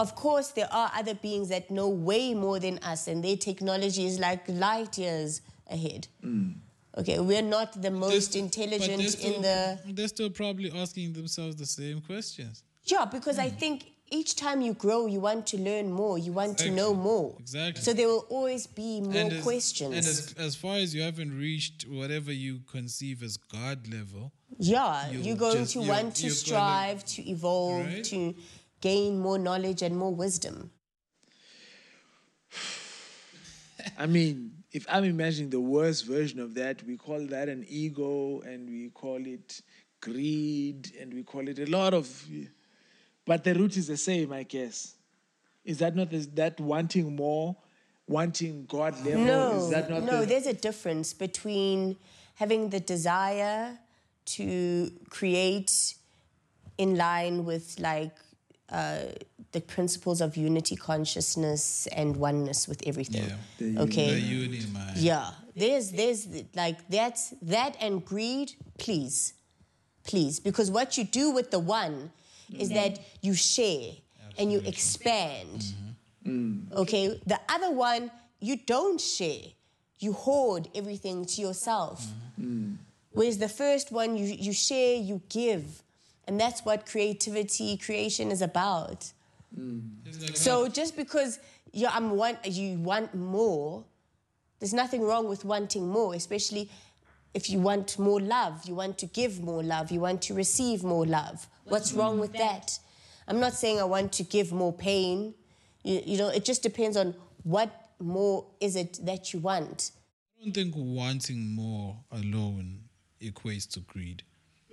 Of 0.00 0.14
course, 0.14 0.48
there 0.48 0.68
are 0.72 0.90
other 0.96 1.14
beings 1.14 1.48
that 1.50 1.70
know 1.70 1.88
way 1.88 2.32
more 2.32 2.58
than 2.58 2.78
us, 2.78 3.06
and 3.06 3.22
their 3.22 3.36
technology 3.36 4.06
is 4.06 4.18
like 4.18 4.42
light 4.48 4.96
years 4.96 5.42
ahead. 5.70 6.08
Hmm. 6.22 6.52
Okay, 6.98 7.18
we're 7.20 7.42
not 7.42 7.80
the 7.80 7.90
most 7.90 8.32
They're 8.32 8.42
but 8.42 8.46
intelligent 8.56 8.98
they're 8.98 9.08
still, 9.08 9.34
in 9.34 9.42
the. 9.42 9.78
They're 9.92 10.08
still 10.08 10.30
probably 10.30 10.72
asking 10.74 11.12
themselves 11.12 11.54
the 11.56 11.66
same 11.66 12.00
questions. 12.00 12.64
Yeah, 12.84 13.04
because 13.04 13.38
I 13.38 13.50
think 13.50 13.92
each 14.10 14.34
time 14.36 14.60
you 14.62 14.72
grow, 14.74 15.06
you 15.06 15.20
want 15.20 15.46
to 15.48 15.58
learn 15.58 15.92
more, 15.92 16.18
you 16.18 16.32
want 16.32 16.56
to 16.58 16.70
know 16.70 16.94
more. 16.94 17.36
Exactly. 17.38 17.82
So 17.82 17.92
there 17.92 18.08
will 18.08 18.26
always 18.30 18.66
be 18.66 19.02
more 19.02 19.30
as, 19.30 19.42
questions. 19.42 19.94
And 19.94 20.06
as, 20.06 20.34
as 20.38 20.56
far 20.56 20.76
as 20.76 20.94
you 20.94 21.02
haven't 21.02 21.36
reached 21.38 21.86
whatever 21.86 22.32
you 22.32 22.60
conceive 22.72 23.22
as 23.22 23.36
God 23.36 23.86
level, 23.92 24.32
yeah, 24.58 25.10
you 25.10 25.20
you're 25.20 25.36
going 25.36 25.58
just- 25.58 25.74
to 25.74 25.78
you're- 25.80 25.90
want 25.94 26.16
to 26.16 26.22
you're 26.22 26.30
gonna- 26.30 26.34
strive, 26.36 27.04
to 27.04 27.30
evolve, 27.30 27.86
Right. 27.86 28.04
to 28.04 28.34
gain 28.80 29.18
more 29.18 29.38
knowledge 29.38 29.82
and 29.82 29.96
more 29.96 30.14
wisdom. 30.14 30.70
I 33.98 34.06
mean, 34.06 34.52
if 34.72 34.86
I'm 34.88 35.04
imagining 35.04 35.50
the 35.50 35.60
worst 35.60 36.06
version 36.06 36.40
of 36.40 36.54
that, 36.54 36.82
we 36.84 36.96
call 36.96 37.26
that 37.26 37.48
an 37.48 37.64
ego 37.68 38.40
and 38.40 38.68
we 38.68 38.90
call 38.90 39.24
it 39.26 39.60
greed 40.00 40.92
and 41.00 41.12
we 41.12 41.22
call 41.22 41.48
it 41.48 41.58
a 41.58 41.66
lot 41.66 41.94
of. 41.94 42.08
But 43.26 43.44
the 43.44 43.54
root 43.54 43.76
is 43.76 43.86
the 43.86 43.96
same, 43.96 44.32
I 44.32 44.44
guess. 44.44 44.94
Is 45.64 45.78
that 45.78 45.94
not 45.94 46.12
is 46.12 46.28
that 46.30 46.58
wanting 46.58 47.14
more, 47.14 47.56
wanting 48.06 48.66
God 48.66 48.96
level? 49.04 49.24
No, 49.24 49.56
is 49.58 49.70
that 49.70 49.90
not 49.90 50.02
no. 50.02 50.20
the, 50.20 50.26
There's 50.26 50.46
a 50.46 50.54
difference 50.54 51.12
between 51.12 51.96
having 52.34 52.70
the 52.70 52.80
desire 52.80 53.78
to 54.24 54.90
create 55.10 55.94
in 56.78 56.96
line 56.96 57.44
with 57.44 57.78
like 57.78 58.16
uh, 58.70 58.98
the 59.52 59.60
principles 59.60 60.20
of 60.20 60.36
unity 60.36 60.76
consciousness 60.76 61.88
and 61.88 62.16
oneness 62.16 62.68
with 62.68 62.82
everything. 62.86 63.24
Yeah. 63.24 63.36
The 63.58 63.80
Okay. 63.82 64.14
the 64.14 64.20
uni 64.20 64.60
man. 64.72 64.92
Yeah, 64.96 65.30
there's 65.56 65.90
there's 65.90 66.26
like 66.54 66.88
that's 66.88 67.34
that 67.42 67.76
and 67.80 68.04
greed. 68.04 68.52
Please, 68.78 69.34
please, 70.04 70.40
because 70.40 70.70
what 70.70 70.96
you 70.96 71.04
do 71.04 71.30
with 71.30 71.50
the 71.50 71.58
one 71.58 72.10
is 72.58 72.68
that 72.70 72.98
you 73.22 73.34
share 73.34 73.92
and 74.38 74.52
you 74.52 74.60
expand. 74.64 75.60
Mm-hmm. 76.24 76.30
Mm. 76.30 76.72
Okay, 76.82 77.20
the 77.26 77.40
other 77.48 77.70
one 77.70 78.10
you 78.40 78.56
don't 78.56 79.00
share. 79.00 79.42
You 79.98 80.12
hoard 80.12 80.68
everything 80.74 81.24
to 81.26 81.40
yourself. 81.42 82.06
Mm. 82.40 82.76
Whereas 83.12 83.38
the 83.38 83.48
first 83.48 83.90
one 83.90 84.16
you 84.16 84.26
you 84.26 84.52
share, 84.52 84.96
you 84.96 85.20
give, 85.28 85.82
and 86.26 86.40
that's 86.40 86.64
what 86.64 86.86
creativity, 86.86 87.76
creation 87.76 88.30
is 88.30 88.42
about. 88.42 89.12
Like, 89.56 90.36
So 90.36 90.68
just 90.68 90.96
because 90.96 91.40
you 91.72 91.88
I'm 91.90 92.10
want 92.10 92.44
you 92.46 92.78
want 92.78 93.14
more, 93.14 93.84
there's 94.58 94.74
nothing 94.74 95.02
wrong 95.02 95.28
with 95.28 95.44
wanting 95.44 95.88
more, 95.88 96.14
especially 96.14 96.70
if 97.34 97.48
you 97.48 97.60
want 97.60 97.98
more 97.98 98.20
love, 98.20 98.64
you 98.64 98.74
want 98.74 98.98
to 98.98 99.06
give 99.06 99.40
more 99.40 99.62
love, 99.62 99.90
you 99.90 100.00
want 100.00 100.22
to 100.22 100.34
receive 100.34 100.82
more 100.82 101.06
love. 101.06 101.48
What's 101.64 101.92
wrong 101.92 102.18
with 102.18 102.32
that? 102.32 102.78
I'm 103.28 103.38
not 103.38 103.54
saying 103.54 103.78
I 103.78 103.84
want 103.84 104.12
to 104.14 104.24
give 104.24 104.52
more 104.52 104.72
pain. 104.72 105.34
You, 105.84 106.02
you 106.04 106.18
know, 106.18 106.28
it 106.28 106.44
just 106.44 106.62
depends 106.62 106.96
on 106.96 107.14
what 107.44 107.70
more 108.00 108.46
is 108.60 108.74
it 108.74 108.98
that 109.04 109.32
you 109.32 109.38
want. 109.38 109.92
I 110.40 110.44
don't 110.44 110.52
think 110.52 110.74
wanting 110.76 111.54
more 111.54 111.96
alone 112.10 112.80
equates 113.22 113.70
to 113.72 113.80
greed. 113.80 114.22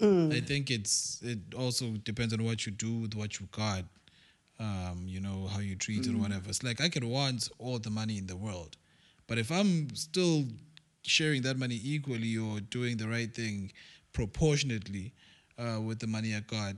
Mm. 0.01 0.33
I 0.33 0.41
think 0.41 0.69
it's 0.69 1.21
it 1.23 1.39
also 1.57 1.91
depends 2.03 2.33
on 2.33 2.43
what 2.43 2.65
you 2.65 2.71
do 2.71 2.99
with 2.99 3.15
what 3.15 3.39
you 3.39 3.47
got. 3.51 3.83
Um, 4.59 5.03
you 5.05 5.19
know 5.19 5.47
how 5.47 5.59
you 5.59 5.75
treat 5.75 6.07
it 6.07 6.13
or 6.13 6.17
whatever. 6.17 6.49
It's 6.49 6.63
like 6.63 6.81
I 6.81 6.89
could 6.89 7.03
want 7.03 7.49
all 7.59 7.77
the 7.77 7.91
money 7.91 8.17
in 8.17 8.25
the 8.25 8.35
world, 8.35 8.75
but 9.27 9.37
if 9.37 9.51
I'm 9.51 9.95
still 9.95 10.45
sharing 11.03 11.43
that 11.43 11.57
money 11.57 11.79
equally 11.83 12.37
or 12.37 12.59
doing 12.59 12.97
the 12.97 13.07
right 13.07 13.33
thing 13.33 13.71
proportionately 14.13 15.13
uh, 15.59 15.79
with 15.79 15.99
the 15.99 16.07
money 16.07 16.35
I 16.35 16.39
got, 16.39 16.73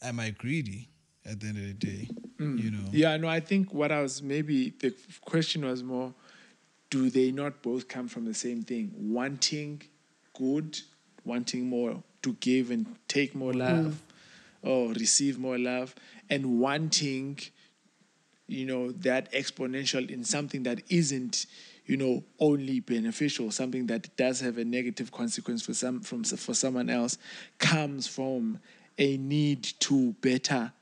am 0.00 0.20
I 0.20 0.30
greedy 0.30 0.88
at 1.26 1.40
the 1.40 1.48
end 1.48 1.58
of 1.58 1.64
the 1.64 1.74
day? 1.74 2.08
You 2.38 2.70
know. 2.72 2.88
Yeah, 2.90 3.16
no, 3.18 3.28
I 3.28 3.38
think 3.38 3.72
what 3.72 3.92
I 3.92 4.02
was 4.02 4.22
maybe 4.22 4.70
the 4.70 4.94
question 5.24 5.64
was 5.64 5.82
more 5.82 6.12
do 6.92 7.08
they 7.08 7.32
not 7.32 7.62
both 7.62 7.88
come 7.88 8.06
from 8.06 8.26
the 8.26 8.34
same 8.34 8.62
thing? 8.62 8.92
Wanting 8.94 9.80
good, 10.36 10.78
wanting 11.24 11.68
more 11.68 12.02
to 12.22 12.32
give 12.34 12.70
and 12.70 12.86
take 13.08 13.34
more 13.34 13.52
mm. 13.52 13.58
love 13.58 14.02
or 14.62 14.92
receive 14.92 15.38
more 15.38 15.58
love, 15.58 15.94
and 16.30 16.60
wanting, 16.60 17.36
you 18.46 18.64
know, 18.64 18.92
that 18.92 19.32
exponential 19.32 20.08
in 20.08 20.22
something 20.22 20.62
that 20.62 20.80
isn't, 20.88 21.46
you 21.86 21.96
know, 21.96 22.22
only 22.38 22.78
beneficial, 22.78 23.50
something 23.50 23.88
that 23.88 24.16
does 24.16 24.38
have 24.38 24.58
a 24.58 24.64
negative 24.64 25.10
consequence 25.10 25.62
for 25.62 25.74
some 25.74 26.00
from 26.00 26.22
for 26.22 26.54
someone 26.54 26.88
else, 26.88 27.18
comes 27.58 28.06
from 28.06 28.60
a 28.98 29.16
need 29.16 29.64
to 29.80 30.12
better 30.20 30.72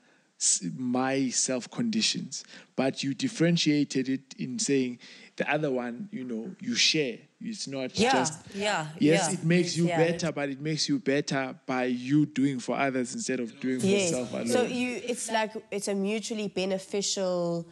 my 0.75 1.29
self 1.29 1.69
conditions, 1.69 2.43
but 2.75 3.03
you 3.03 3.13
differentiated 3.13 4.09
it 4.09 4.35
in 4.37 4.57
saying 4.57 4.99
the 5.35 5.51
other 5.51 5.69
one, 5.71 6.09
you 6.11 6.23
know, 6.23 6.55
you 6.59 6.75
share. 6.75 7.19
It's 7.43 7.67
not 7.67 7.97
Yeah, 7.97 8.11
just 8.13 8.33
yeah, 8.53 8.87
Yes, 8.99 9.27
yeah. 9.27 9.33
it 9.33 9.43
makes 9.43 9.75
you 9.75 9.87
Yeah. 9.87 9.97
better, 9.97 10.31
but 10.31 10.49
it 10.49 10.61
makes 10.61 10.87
you 10.87 10.99
better 10.99 11.55
by 11.65 11.85
you 11.85 12.25
doing 12.27 12.59
for 12.59 12.77
others 12.77 13.13
instead 13.15 13.39
of 13.39 13.59
doing 13.59 13.79
for 13.79 13.87
Yes. 13.87 14.11
yourself 14.11 14.31
alone. 14.33 14.47
So 14.47 14.63
you, 14.63 15.01
it's 15.03 15.29
like 15.31 15.51
it's 15.71 15.87
a 15.87 15.95
mutually 15.95 16.47
beneficial 16.49 17.67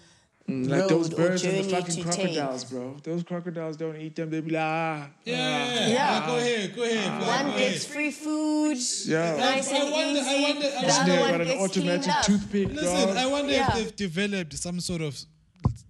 Mm, 0.48 0.68
like 0.68 0.88
those 0.90 1.12
road 1.12 1.14
or 1.14 1.28
birds 1.30 1.44
and 1.44 1.58
the 1.58 1.62
journey 1.70 1.74
fucking 1.84 2.04
crocodiles, 2.06 2.64
take. 2.64 2.72
bro. 2.72 2.98
Those 3.04 3.22
crocodiles 3.24 3.78
don't 3.78 3.96
eat 3.98 4.16
them. 4.16 4.32
They 4.32 4.40
be 4.41 4.50
like, 4.50 4.64
ah, 4.64 5.10
Yeah, 5.24 5.36
ah, 5.36 5.74
yeah, 5.76 5.88
Yeah. 5.90 6.26
Go 6.26 6.38
ahead, 6.38 6.76
go 6.76 6.84
ahead. 6.84 7.24
fly, 7.24 7.44
One 7.44 7.52
go 7.52 7.58
gets 7.60 7.84
ahead. 7.86 7.94
free 7.94 8.10
food, 8.12 8.78
Yeah. 9.06 9.36
nice 9.38 9.72
I 9.72 9.76
and 9.78 9.91
wonder- 9.91 10.20
I 10.22 10.41
wonder- 10.41 10.66
I 10.66 10.82
the 10.82 10.88
wonder- 10.88 11.12
other 11.12 11.20
one 11.22 11.30
got 11.32 11.41
an 11.41 11.48
gets 11.48 11.62
automatic 11.62 12.02
cleaned 12.02 12.10
up. 12.18 12.26
toothpick, 12.26 12.68
Listen, 12.70 13.08
dog. 13.10 13.18
I 13.18 13.26
wonder 13.28 13.52
Yeah. 13.54 13.68
if 13.68 13.74
they've 13.76 13.96
developed 13.96 14.54
some 14.58 14.80
sort 14.80 15.02
of 15.04 15.20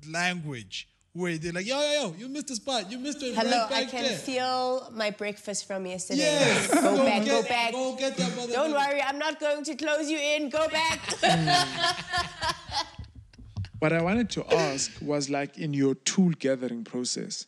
language 0.05 0.89
where 1.19 1.37
they're 1.37 1.51
like, 1.51 1.65
yo, 1.67 1.79
yo, 1.79 1.91
yo, 2.01 2.15
you 2.17 2.27
missed 2.29 2.47
the 2.47 2.55
spot. 2.55 2.89
You 2.89 2.97
missed 2.97 3.21
it 3.21 3.35
Hello, 3.35 3.67
right 3.69 3.85
I 3.87 3.89
can 3.89 4.03
there. 4.03 4.17
feel 4.17 4.89
my 4.93 5.11
breakfast 5.11 5.67
from 5.67 5.85
yesterday. 5.85 6.21
Yes. 6.21 6.67
Go, 6.73 6.97
back, 7.05 7.25
get, 7.25 7.27
go 7.27 7.47
back. 7.47 7.71
Go 7.73 7.95
get 7.97 8.17
that 8.17 8.35
mother. 8.35 8.53
Don't 8.53 8.71
worry, 8.71 9.01
I'm 9.01 9.19
not 9.19 9.39
going 9.39 9.63
to 9.65 9.75
close 9.75 10.09
you 10.09 10.17
in. 10.17 10.49
Go 10.49 10.67
back. 10.69 10.99
What 13.79 13.93
I 13.93 14.01
wanted 14.01 14.29
to 14.31 14.45
ask 14.53 14.91
was 15.01 15.29
like 15.29 15.57
in 15.57 15.73
your 15.73 15.95
tool 15.95 16.31
gathering 16.37 16.83
process, 16.83 17.45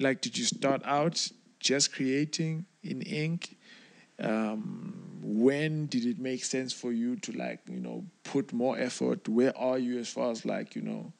like 0.00 0.22
did 0.22 0.38
you 0.38 0.46
start 0.46 0.80
out 0.84 1.28
just 1.60 1.92
creating 1.92 2.64
in 2.82 3.02
ink? 3.02 3.58
Um, 4.18 4.94
when 5.22 5.86
did 5.86 6.06
it 6.06 6.18
make 6.18 6.42
sense 6.44 6.72
for 6.72 6.90
you 6.90 7.16
to 7.16 7.32
like 7.32 7.60
you 7.68 7.80
know 7.80 8.06
put 8.24 8.54
more 8.54 8.78
effort? 8.78 9.28
Where 9.28 9.56
are 9.58 9.78
you 9.78 9.98
as 9.98 10.08
far 10.08 10.30
as 10.30 10.46
like 10.46 10.74
you 10.74 10.80
know 10.80 11.12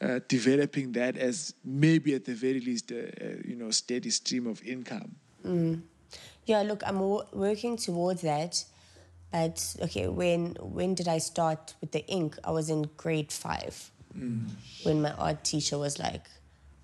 uh, 0.00 0.20
developing 0.28 0.92
that 0.92 1.16
as 1.16 1.54
maybe 1.64 2.14
at 2.14 2.24
the 2.24 2.34
very 2.34 2.60
least 2.60 2.90
a, 2.90 3.08
a 3.24 3.48
you 3.48 3.56
know 3.56 3.70
steady 3.70 4.10
stream 4.10 4.46
of 4.46 4.62
income? 4.62 5.16
Mm. 5.44 5.82
yeah, 6.46 6.62
look, 6.62 6.82
I'm 6.86 6.98
wo- 7.00 7.26
working 7.32 7.76
towards 7.76 8.22
that. 8.22 8.64
But 9.30 9.76
okay, 9.82 10.08
when 10.08 10.56
when 10.60 10.94
did 10.94 11.08
I 11.08 11.18
start 11.18 11.74
with 11.80 11.92
the 11.92 12.06
ink? 12.06 12.36
I 12.44 12.50
was 12.50 12.70
in 12.70 12.88
grade 12.96 13.30
five 13.30 13.90
mm. 14.16 14.48
when 14.84 15.02
my 15.02 15.12
art 15.12 15.44
teacher 15.44 15.78
was 15.78 15.98
like, 15.98 16.24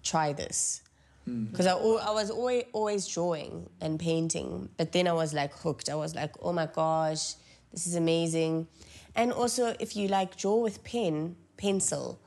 "Try 0.02 0.32
this," 0.32 0.82
mm. 1.28 1.50
because 1.50 1.66
I, 1.66 1.72
I 1.72 2.10
was 2.10 2.30
always, 2.30 2.64
always 2.72 3.06
drawing 3.06 3.70
and 3.80 3.98
painting, 3.98 4.68
but 4.76 4.92
then 4.92 5.08
I 5.08 5.12
was 5.12 5.32
like 5.32 5.54
hooked. 5.54 5.88
I 5.88 5.94
was 5.94 6.14
like, 6.14 6.34
"Oh 6.42 6.52
my 6.52 6.66
gosh, 6.66 7.34
this 7.72 7.86
is 7.86 7.94
amazing!" 7.94 8.68
And 9.14 9.32
also, 9.32 9.74
if 9.80 9.96
you 9.96 10.08
like 10.08 10.36
draw 10.36 10.56
with 10.56 10.82
pen, 10.84 11.36
pencil, 11.56 12.20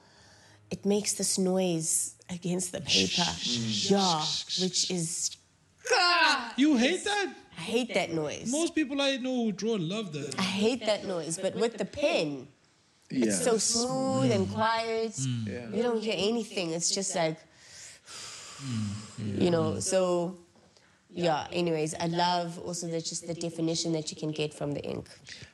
it 0.72 0.86
makes 0.86 1.14
this 1.14 1.38
noise 1.38 2.16
against 2.30 2.72
the 2.72 2.82
paper, 2.82 3.24
yeah, 3.44 4.22
which 4.62 4.92
is 4.92 5.38
ah! 5.92 6.54
You 6.58 6.76
hate 6.78 7.04
that? 7.06 7.34
I 7.58 7.62
hate 7.62 7.94
that 7.94 8.12
noise. 8.14 8.52
Most 8.52 8.76
people 8.76 9.02
I 9.02 9.18
know 9.18 9.46
who 9.46 9.52
draw 9.52 9.78
love 9.80 10.14
that. 10.14 10.38
I 10.38 10.44
hate 10.44 10.86
that 10.86 11.06
noise, 11.06 11.40
but 11.42 11.56
with 11.56 11.78
the 11.78 11.86
pen, 11.86 12.48
Yeah. 13.10 13.26
it's 13.28 13.42
so 13.44 13.58
smooth 13.58 14.32
and 14.32 14.52
quiet. 14.52 15.14
Mm. 15.14 15.48
Yeah. 15.48 15.76
You 15.76 15.84
don't 15.84 16.02
hear 16.02 16.16
anything. 16.18 16.72
It's 16.72 16.92
just 16.92 17.16
like, 17.16 17.40
mm. 18.62 19.42
you 19.42 19.50
know. 19.50 19.80
So, 19.80 20.36
yeah. 21.10 21.48
Anyways, 21.52 21.96
I 21.96 22.08
love 22.08 22.60
also 22.60 22.88
the 22.88 23.02
just 23.02 23.26
the 23.26 23.34
definition 23.34 23.94
that 23.94 24.12
you 24.12 24.18
can 24.18 24.32
get 24.32 24.54
from 24.54 24.74
the 24.74 24.84
ink. 24.84 25.08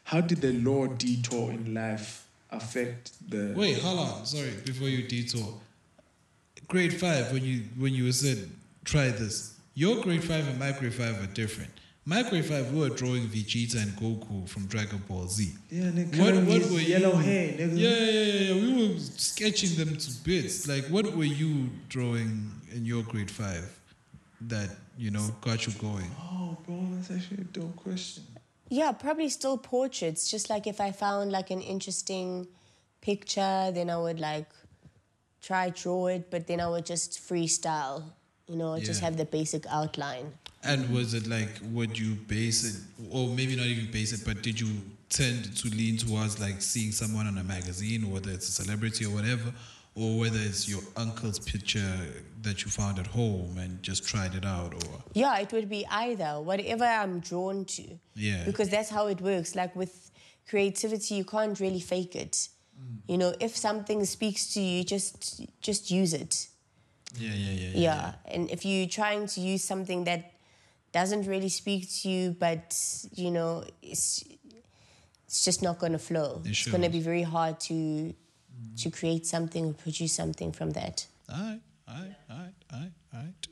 How 0.03 0.19
did 0.19 0.41
the 0.41 0.53
law 0.53 0.87
detour 0.87 1.51
in 1.51 1.73
life 1.73 2.22
affect 2.55 3.11
the? 3.29 3.53
Wait, 3.55 3.79
hold 3.79 3.99
on. 3.99 4.25
Sorry, 4.25 4.51
before 4.65 4.87
you 4.89 5.07
detour. 5.07 5.53
Grade 6.67 6.93
five, 6.93 7.31
when 7.31 7.43
you 7.43 7.63
when 7.77 7.93
you 7.93 8.11
said 8.11 8.49
try 8.85 9.09
this, 9.09 9.57
your 9.75 10.01
grade 10.01 10.23
five 10.23 10.47
and 10.47 10.57
my 10.59 10.71
grade 10.71 10.93
five 10.93 11.21
are 11.21 11.33
different. 11.33 11.69
My 12.05 12.21
grade 12.23 12.45
five, 12.45 12.69
we 12.73 12.81
were 12.81 12.89
drawing 12.89 13.27
Vegeta 13.27 13.81
and 13.81 13.91
Goku 13.93 14.47
from 14.49 14.65
Dragon 14.65 15.01
Ball 15.07 15.25
Z. 15.27 15.53
Yeah, 15.69 15.83
nigga. 15.83 16.19
What, 16.19 16.61
what 16.61 16.71
were 16.71 16.79
yellow 16.79 17.13
you? 17.13 17.23
hair, 17.23 17.47
nigga. 17.53 17.77
Yeah, 17.77 17.89
yeah, 17.89 18.21
yeah, 18.21 18.53
yeah. 18.53 18.75
We 18.77 18.93
were 18.93 18.99
sketching 18.99 19.75
them 19.77 19.95
to 19.95 20.11
bits. 20.23 20.67
Like, 20.67 20.85
what 20.85 21.15
were 21.15 21.23
you 21.23 21.69
drawing 21.87 22.51
in 22.73 22.85
your 22.85 23.03
grade 23.03 23.31
five 23.31 23.79
that 24.41 24.69
you 24.97 25.11
know 25.11 25.29
got 25.41 25.65
you 25.65 25.73
going? 25.79 26.11
Oh, 26.19 26.57
bro, 26.65 26.85
that's 26.91 27.09
actually 27.11 27.41
a 27.41 27.45
dope 27.45 27.75
question. 27.77 28.23
Yeah, 28.69 28.91
probably 28.91 29.29
still 29.29 29.57
portraits. 29.57 30.29
Just 30.29 30.49
like 30.49 30.67
if 30.67 30.81
I 30.81 30.91
found 30.91 31.31
like 31.31 31.51
an 31.51 31.61
interesting 31.61 32.47
picture, 33.01 33.71
then 33.73 33.89
I 33.89 33.97
would 33.97 34.19
like 34.19 34.47
try 35.41 35.69
draw 35.69 36.07
it, 36.07 36.31
but 36.31 36.47
then 36.47 36.59
I 36.59 36.67
would 36.69 36.85
just 36.85 37.19
freestyle. 37.19 38.03
You 38.47 38.57
know, 38.57 38.77
just 38.79 39.01
have 39.01 39.15
the 39.15 39.25
basic 39.25 39.65
outline. 39.67 40.33
And 40.63 40.89
was 40.93 41.13
it 41.13 41.27
like, 41.27 41.49
would 41.71 41.97
you 41.97 42.15
base 42.15 42.63
it, 42.63 42.81
or 43.11 43.29
maybe 43.29 43.55
not 43.55 43.65
even 43.65 43.89
base 43.91 44.13
it, 44.13 44.25
but 44.25 44.41
did 44.41 44.59
you 44.59 44.67
tend 45.09 45.55
to 45.57 45.69
lean 45.69 45.97
towards 45.97 46.39
like 46.41 46.61
seeing 46.61 46.91
someone 46.91 47.27
on 47.27 47.37
a 47.37 47.43
magazine, 47.43 48.11
whether 48.11 48.31
it's 48.31 48.49
a 48.49 48.63
celebrity 48.63 49.05
or 49.05 49.11
whatever, 49.13 49.53
or 49.95 50.19
whether 50.19 50.39
it's 50.39 50.67
your 50.67 50.81
uncle's 50.97 51.39
picture 51.39 51.97
that 52.43 52.63
you 52.63 52.71
found 52.71 52.99
at 52.99 53.07
home 53.07 53.57
and 53.57 53.81
just 53.81 54.05
tried 54.05 54.35
it 54.35 54.45
out, 54.45 54.73
or 54.73 55.03
Yeah, 55.13 55.37
it 55.39 55.51
would 55.51 55.69
be 55.69 55.85
either, 55.89 56.41
whatever 56.41 56.85
I'm 56.85 57.19
drawn 57.19 57.65
to. 57.65 57.99
Yeah. 58.15 58.43
Because 58.45 58.69
that's 58.69 58.89
how 58.89 59.07
it 59.07 59.21
works. 59.21 59.55
Like 59.55 59.75
with 59.75 60.11
creativity, 60.47 61.15
you 61.15 61.25
can't 61.25 61.59
really 61.59 61.79
fake 61.79 62.15
it. 62.15 62.49
Mm. 62.79 62.97
You 63.07 63.17
know, 63.17 63.33
if 63.39 63.55
something 63.55 64.03
speaks 64.05 64.53
to 64.53 64.61
you, 64.61 64.83
just 64.83 65.41
just 65.61 65.91
use 65.91 66.13
it. 66.13 66.47
yeah, 67.17 67.33
yeah, 67.33 67.51
yeah, 67.51 67.71
Yeah. 67.73 68.13
And 68.25 68.49
if 68.51 68.65
you're 68.65 68.87
trying 68.87 69.27
to 69.27 69.41
use 69.41 69.63
something 69.63 70.03
that 70.05 70.33
doesn't 70.91 71.25
really 71.27 71.49
speak 71.49 71.89
to 72.01 72.09
you, 72.09 72.35
but 72.39 72.77
you 73.13 73.31
know, 73.31 73.63
it's 73.81 74.23
it's 75.25 75.43
just 75.43 75.61
not 75.61 75.79
gonna 75.79 75.99
flow. 75.99 76.41
It 76.45 76.51
it's 76.51 76.67
gonna 76.67 76.89
be 76.89 76.99
very 76.99 77.23
hard 77.23 77.59
to 77.61 77.73
mm. 77.73 78.83
to 78.83 78.89
create 78.89 79.25
something 79.25 79.65
or 79.65 79.73
produce 79.73 80.13
something 80.13 80.51
from 80.51 80.71
that. 80.71 81.07
All 81.29 81.41
right, 81.41 81.59
right, 82.01 82.15
all 82.29 82.37
right, 82.37 82.53
all 82.73 82.79
right, 82.79 82.91
all 83.13 83.19
right. 83.19 83.47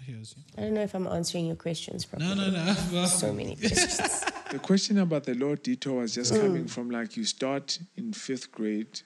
I 0.00 0.02
hear 0.02 0.16
you. 0.16 0.24
I 0.58 0.60
don't 0.62 0.74
know 0.74 0.82
if 0.82 0.94
I'm 0.94 1.06
answering 1.06 1.46
your 1.46 1.56
questions 1.56 2.04
properly. 2.04 2.34
No, 2.34 2.50
no, 2.50 2.64
no. 2.64 2.76
Well, 2.92 3.06
So 3.06 3.32
many 3.32 3.56
questions. 3.62 4.24
The 4.50 4.58
question 4.58 4.98
about 4.98 5.24
the 5.24 5.34
law 5.34 5.54
detour 5.54 6.00
was 6.00 6.14
just 6.14 6.32
Mm. 6.32 6.40
coming 6.40 6.66
from 6.66 6.90
like 6.90 7.16
you 7.16 7.24
start 7.24 7.78
in 7.96 8.12
fifth 8.12 8.50
grade. 8.52 9.00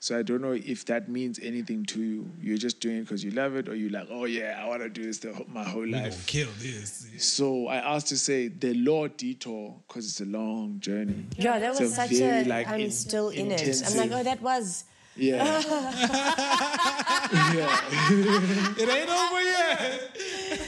So 0.00 0.18
I 0.18 0.22
don't 0.22 0.42
know 0.42 0.52
if 0.52 0.84
that 0.84 1.08
means 1.08 1.40
anything 1.42 1.86
to 1.86 2.02
you. 2.02 2.30
You're 2.42 2.58
just 2.58 2.78
doing 2.78 2.98
it 2.98 3.00
because 3.02 3.24
you 3.24 3.30
love 3.30 3.56
it, 3.56 3.70
or 3.70 3.74
you're 3.74 3.90
like, 3.90 4.08
oh 4.10 4.26
yeah, 4.26 4.60
I 4.62 4.68
want 4.68 4.82
to 4.82 4.90
do 4.90 5.02
this 5.02 5.18
the, 5.20 5.32
my 5.48 5.64
whole 5.64 5.80
we 5.80 5.92
life. 5.92 6.26
kill 6.26 6.48
this. 6.58 7.06
So 7.20 7.68
I 7.68 7.76
asked 7.76 8.08
to 8.08 8.18
say 8.18 8.48
the 8.48 8.74
law 8.74 9.08
detour 9.08 9.74
because 9.88 10.04
it's 10.06 10.20
a 10.20 10.26
long 10.26 10.78
journey. 10.80 11.24
Yeah, 11.38 11.58
that 11.58 11.70
was 11.70 11.80
a 11.80 11.88
such 11.88 12.10
very, 12.10 12.42
a. 12.44 12.48
like, 12.48 12.68
I'm 12.68 12.80
in- 12.80 12.90
still 12.90 13.30
in 13.30 13.50
it. 13.50 13.82
I'm 13.90 13.96
like, 13.96 14.10
oh, 14.12 14.22
that 14.22 14.42
was. 14.42 14.84
Yeah. 15.16 15.44
yeah. 17.54 17.80
It 18.78 18.88
ain't 18.88 19.10
over 19.10 19.42
yet. 19.42 20.10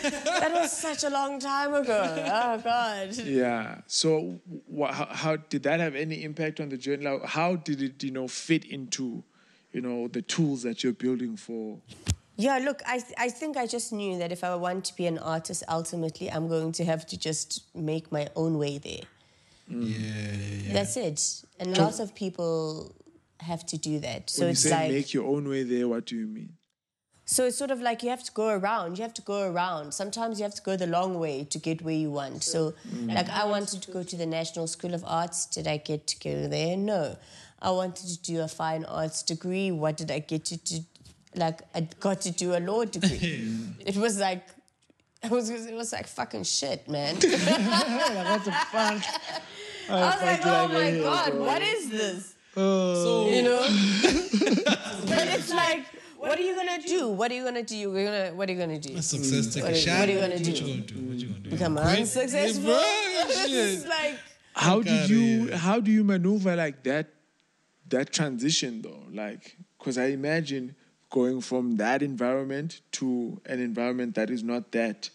That 0.36 0.52
was 0.52 0.70
such 0.70 1.02
a 1.04 1.10
long 1.10 1.40
time 1.40 1.74
ago. 1.74 2.24
Oh 2.28 2.58
God. 2.58 3.16
Yeah. 3.16 3.80
So, 3.86 4.38
wha 4.68 4.92
how, 4.92 5.06
how 5.06 5.36
did 5.36 5.64
that 5.64 5.80
have 5.80 5.94
any 5.96 6.22
impact 6.22 6.60
on 6.60 6.68
the 6.68 6.76
journey? 6.76 7.04
Like, 7.04 7.24
how 7.24 7.56
did 7.56 7.82
it, 7.82 8.02
you 8.04 8.12
know, 8.12 8.28
fit 8.28 8.64
into, 8.64 9.24
you 9.72 9.80
know, 9.80 10.06
the 10.08 10.22
tools 10.22 10.62
that 10.62 10.84
you're 10.84 10.92
building 10.92 11.36
for? 11.36 11.78
Yeah, 12.36 12.58
look, 12.58 12.82
I 12.86 13.02
I 13.18 13.30
think 13.30 13.56
I 13.56 13.66
just 13.66 13.92
knew 13.92 14.18
that 14.18 14.30
if 14.30 14.44
I 14.44 14.54
want 14.54 14.84
to 14.84 14.96
be 14.96 15.06
an 15.06 15.18
artist, 15.18 15.64
ultimately 15.68 16.30
I'm 16.30 16.48
going 16.48 16.72
to 16.72 16.84
have 16.84 17.06
to 17.06 17.16
just 17.18 17.64
make 17.74 18.12
my 18.12 18.28
own 18.36 18.58
way 18.58 18.78
there. 18.78 19.04
Yeah, 19.68 19.88
yeah, 19.88 20.36
yeah. 20.66 20.72
That's 20.72 20.96
it. 20.96 21.44
And 21.58 21.76
lots 21.76 21.98
of 21.98 22.14
people 22.14 22.94
have 23.40 23.66
to 23.66 23.78
do 23.78 23.98
that. 24.00 24.30
So 24.30 24.42
when 24.42 24.48
you 24.48 24.52
it's 24.52 24.62
say 24.62 24.70
like 24.70 24.90
make 24.90 25.14
your 25.14 25.26
own 25.26 25.48
way 25.48 25.62
there, 25.62 25.88
what 25.88 26.06
do 26.06 26.16
you 26.16 26.26
mean? 26.26 26.54
so 27.28 27.44
it's 27.46 27.58
sort 27.58 27.72
of 27.72 27.80
like 27.80 28.04
you 28.04 28.10
have 28.10 28.22
to 28.22 28.32
go 28.32 28.50
around. 28.50 28.98
You 28.98 29.02
have 29.02 29.14
to 29.14 29.22
go 29.22 29.50
around. 29.50 29.92
Sometimes 29.92 30.38
you 30.38 30.44
have 30.44 30.54
to 30.54 30.62
go 30.62 30.76
the 30.76 30.86
long 30.86 31.18
way 31.18 31.42
to 31.44 31.58
get 31.58 31.82
where 31.82 31.94
you 31.94 32.10
want. 32.10 32.44
So 32.44 32.72
mm. 32.88 33.12
like 33.12 33.28
I 33.28 33.44
wanted 33.44 33.82
to 33.82 33.90
go 33.90 34.04
to 34.04 34.16
the 34.16 34.26
National 34.26 34.68
School 34.68 34.94
of 34.94 35.02
Arts. 35.04 35.46
Did 35.46 35.66
I 35.66 35.78
get 35.78 36.06
to 36.06 36.20
go 36.20 36.46
there? 36.46 36.76
No. 36.76 37.16
I 37.60 37.72
wanted 37.72 38.06
to 38.06 38.22
do 38.22 38.42
a 38.42 38.48
fine 38.48 38.84
arts 38.84 39.24
degree. 39.24 39.72
What 39.72 39.96
did 39.96 40.12
I 40.12 40.20
get 40.20 40.44
to 40.46 40.56
do? 40.56 40.78
Like 41.34 41.62
I 41.74 41.80
got 41.98 42.20
to 42.22 42.30
do 42.30 42.56
a 42.56 42.60
law 42.60 42.84
degree. 42.84 43.48
it 43.80 43.96
was 43.96 44.20
like 44.20 44.46
it 45.24 45.30
was 45.30 45.50
it 45.50 45.74
was 45.74 45.92
like 45.92 46.06
fucking 46.06 46.44
shit, 46.44 46.88
man. 46.88 47.14
what 47.14 48.44
the 48.44 48.52
fuck? 48.70 49.02
I 49.88 49.92
was 49.92 50.22
like, 50.22 50.40
oh 50.44 50.68
my 50.68 50.98
god, 51.00 51.34
what 51.34 51.62
is 51.62 51.90
this? 51.90 52.35
So 52.56 53.28
You 53.28 53.42
know? 53.42 53.60
but 55.06 55.26
it's 55.28 55.52
like, 55.62 55.84
what 56.18 56.38
are 56.38 56.42
you 56.42 56.54
gonna 56.56 56.80
do? 56.80 57.08
What 57.08 57.30
are 57.30 57.34
you 57.34 57.44
gonna 57.44 57.62
do? 57.62 57.76
You're 57.76 58.04
gonna 58.04 58.34
what 58.34 58.48
are 58.48 58.52
you 58.52 58.58
gonna 58.58 58.78
do? 58.78 59.00
success 59.02 59.52
take 59.54 59.62
What 59.64 59.72
a 59.72 59.76
are- 59.76 59.78
shot. 59.78 59.98
what 60.00 60.08
are 60.08 60.12
you 60.12 60.20
gonna 60.20 60.34
What 60.34 60.42
do? 60.44 60.50
you 60.50 60.60
gonna 60.60 60.80
do? 60.86 60.94
What 61.08 61.16
you 61.18 61.28
gonna 61.28 61.40
do? 61.40 61.50
Become 61.50 61.74
Quit? 61.76 61.98
unsuccessful? 61.98 62.70
Yeah, 62.70 63.24
bro, 63.24 63.32
it's 63.46 63.86
like 63.86 64.18
How 64.54 64.80
did 64.82 65.10
you 65.10 65.54
how 65.54 65.80
do 65.80 65.90
you 65.90 66.02
maneuver 66.02 66.56
like 66.56 66.82
that 66.84 67.10
that 67.88 68.12
transition 68.12 68.80
though, 68.82 69.02
like, 69.12 69.56
because 69.78 69.96
I 69.98 70.06
imagine 70.06 70.74
going 71.10 71.40
from 71.40 71.76
that 71.76 72.02
environment 72.02 72.80
to 72.92 73.40
an 73.46 73.60
environment 73.60 74.14
that 74.16 74.28
is 74.30 74.42
not 74.42 74.72
that. 74.72 75.10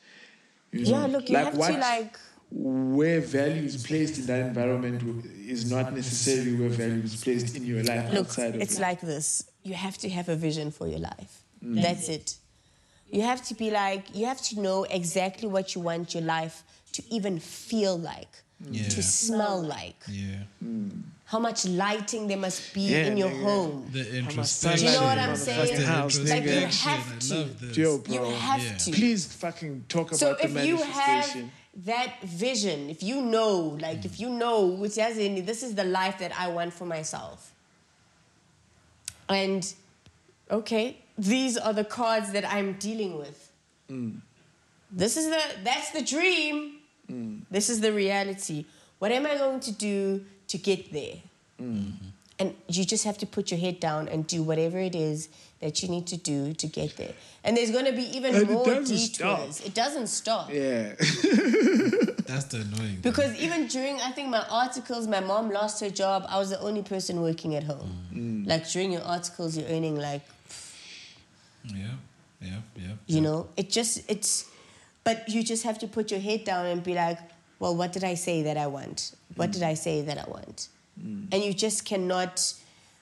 You 0.71 0.85
Yeah, 0.85 1.05
know? 1.07 1.07
look, 1.17 1.29
you 1.29 1.35
have 1.35 1.51
to, 1.53 1.59
like- 1.59 2.17
where 2.51 3.21
value 3.21 3.63
is 3.63 3.81
placed 3.85 4.17
in 4.19 4.25
that 4.25 4.41
environment 4.47 5.01
is 5.47 5.71
not 5.71 5.93
necessarily 5.93 6.53
where 6.55 6.69
value 6.69 7.01
is 7.03 7.15
placed 7.23 7.55
in 7.55 7.65
your 7.65 7.83
life 7.83 8.11
Look, 8.11 8.27
outside 8.27 8.55
of 8.55 8.61
it's 8.61 8.77
it. 8.77 8.81
like 8.81 9.01
this. 9.01 9.43
You 9.63 9.73
have 9.73 9.97
to 9.99 10.09
have 10.09 10.27
a 10.29 10.35
vision 10.35 10.71
for 10.71 10.87
your 10.87 10.99
life. 10.99 11.41
Mm. 11.63 11.81
That's 11.81 12.09
it. 12.09 12.35
You 13.09 13.21
have 13.21 13.41
to 13.47 13.53
be 13.53 13.71
like, 13.71 14.13
you 14.15 14.25
have 14.25 14.41
to 14.43 14.59
know 14.59 14.83
exactly 14.83 15.47
what 15.47 15.75
you 15.75 15.81
want 15.81 16.13
your 16.13 16.23
life 16.23 16.63
to 16.93 17.03
even 17.09 17.39
feel 17.39 17.97
like, 17.97 18.29
Yeah. 18.69 18.87
to 18.89 19.01
smell 19.03 19.61
like, 19.63 20.01
Yeah. 20.09 20.43
how 21.25 21.39
much 21.39 21.65
lighting 21.65 22.27
there 22.27 22.37
must 22.37 22.73
be 22.73 22.81
Yeah, 22.81 23.05
in 23.07 23.17
your 23.17 23.29
nigga. 23.29 23.43
home. 23.43 23.89
The 23.93 24.03
sunlight 24.03 24.13
introspection. 24.23 24.85
Do 24.87 24.91
you 24.93 24.99
know 24.99 25.05
what 25.05 25.17
I'm 25.17 25.23
in 25.29 25.39
the 25.39 25.45
saying? 25.45 25.81
house, 25.83 26.19
Like, 26.19 26.43
you 26.43 26.49
have 26.49 27.19
to. 27.19 27.35
I 27.35 27.37
love 27.37 27.59
this. 27.61 27.77
Yo, 27.77 27.97
bro. 27.99 28.13
You 28.29 28.35
have 28.35 28.63
Yeah. 28.63 28.77
to. 28.77 28.91
Please 28.91 29.25
fucking 29.25 29.85
talk 29.87 30.13
So 30.13 30.27
about 30.31 30.39
the 30.41 30.45
if 30.59 30.65
you 30.65 30.75
have 30.77 30.85
manifestation. 31.07 31.51
That 31.73 32.21
vision, 32.23 32.89
if 32.89 33.01
you 33.01 33.21
know, 33.21 33.77
like 33.79 34.03
if 34.03 34.19
you 34.19 34.29
know, 34.29 34.65
which 34.65 34.97
as 34.97 35.17
in 35.17 35.45
this 35.45 35.63
is 35.63 35.75
the 35.75 35.85
life 35.85 36.19
that 36.19 36.37
I 36.37 36.49
want 36.49 36.73
for 36.73 36.85
myself, 36.85 37.53
and 39.29 39.73
okay, 40.49 40.97
these 41.17 41.57
are 41.57 41.73
the 41.73 41.85
cards 41.85 42.33
that 42.33 42.45
I'm 42.51 42.73
dealing 42.73 43.17
with. 43.17 43.51
Mm. 43.89 44.21
This 44.91 45.15
is 45.15 45.29
the 45.29 45.41
that's 45.63 45.91
the 45.91 46.01
dream. 46.01 46.77
Mm. 47.09 47.41
This 47.49 47.69
is 47.69 47.79
the 47.79 47.93
reality. 47.93 48.65
What 48.99 49.11
am 49.11 49.25
I 49.25 49.37
going 49.37 49.61
to 49.61 49.71
do 49.71 50.25
to 50.47 50.57
get 50.57 50.91
there? 50.91 51.15
Mm. 51.61 51.93
And 52.37 52.55
you 52.67 52.83
just 52.85 53.05
have 53.05 53.17
to 53.19 53.25
put 53.25 53.51
your 53.51 53.59
head 53.59 53.79
down 53.79 54.07
and 54.09 54.27
do 54.27 54.43
whatever 54.43 54.79
it 54.79 54.95
is 54.95 55.29
that 55.61 55.81
you 55.81 55.89
need 55.89 56.07
to 56.07 56.17
do 56.17 56.53
to 56.53 56.67
get 56.67 56.97
there. 56.97 57.13
And 57.43 57.55
there's 57.57 57.71
going 57.71 57.85
to 57.85 57.91
be 57.91 58.03
even 58.17 58.35
And 58.35 58.49
more 58.49 58.65
doesn't 58.65 58.95
detours. 58.95 59.55
stop. 59.57 59.65
It 59.67 59.73
doesn't 59.73 60.07
stop. 60.07 60.49
Yeah. 60.51 60.93
That's 62.29 62.45
the 62.45 62.61
annoying. 62.61 62.97
thing. 62.97 62.97
Because 63.01 63.35
even 63.35 63.67
during, 63.67 63.99
I 64.01 64.11
think 64.11 64.29
my 64.29 64.45
articles, 64.49 65.07
my 65.07 65.19
mom 65.19 65.49
lost 65.51 65.79
her 65.81 65.89
job. 65.89 66.25
I 66.29 66.37
was 66.39 66.49
the 66.49 66.59
only 66.59 66.81
person 66.83 67.21
working 67.21 67.55
at 67.55 67.63
home. 67.63 67.91
Mm. 68.13 68.47
Like 68.47 68.69
during 68.69 68.91
your 68.91 69.03
articles, 69.03 69.57
you're 69.57 69.67
earning 69.69 69.95
like, 69.97 70.21
Yeah. 71.65 71.75
Yeah. 72.41 72.49
Yeah. 72.75 72.93
you 73.07 73.21
know, 73.21 73.47
it 73.55 73.69
just, 73.69 74.09
it's, 74.09 74.49
but 75.03 75.29
you 75.29 75.43
just 75.43 75.63
have 75.63 75.77
to 75.79 75.87
put 75.87 76.09
your 76.11 76.19
head 76.19 76.43
down 76.43 76.65
and 76.65 76.83
be 76.83 76.93
like, 76.95 77.19
well, 77.59 77.75
what 77.75 77.91
did 77.93 78.03
I 78.03 78.15
say 78.15 78.41
that 78.43 78.57
I 78.57 78.65
want? 78.67 79.15
What 79.35 79.51
did 79.51 79.61
I 79.63 79.75
say 79.75 80.01
that 80.01 80.17
I 80.17 80.29
want? 80.29 80.67
And 81.03 81.43
you 81.43 81.53
just 81.53 81.85
cannot, 81.85 82.53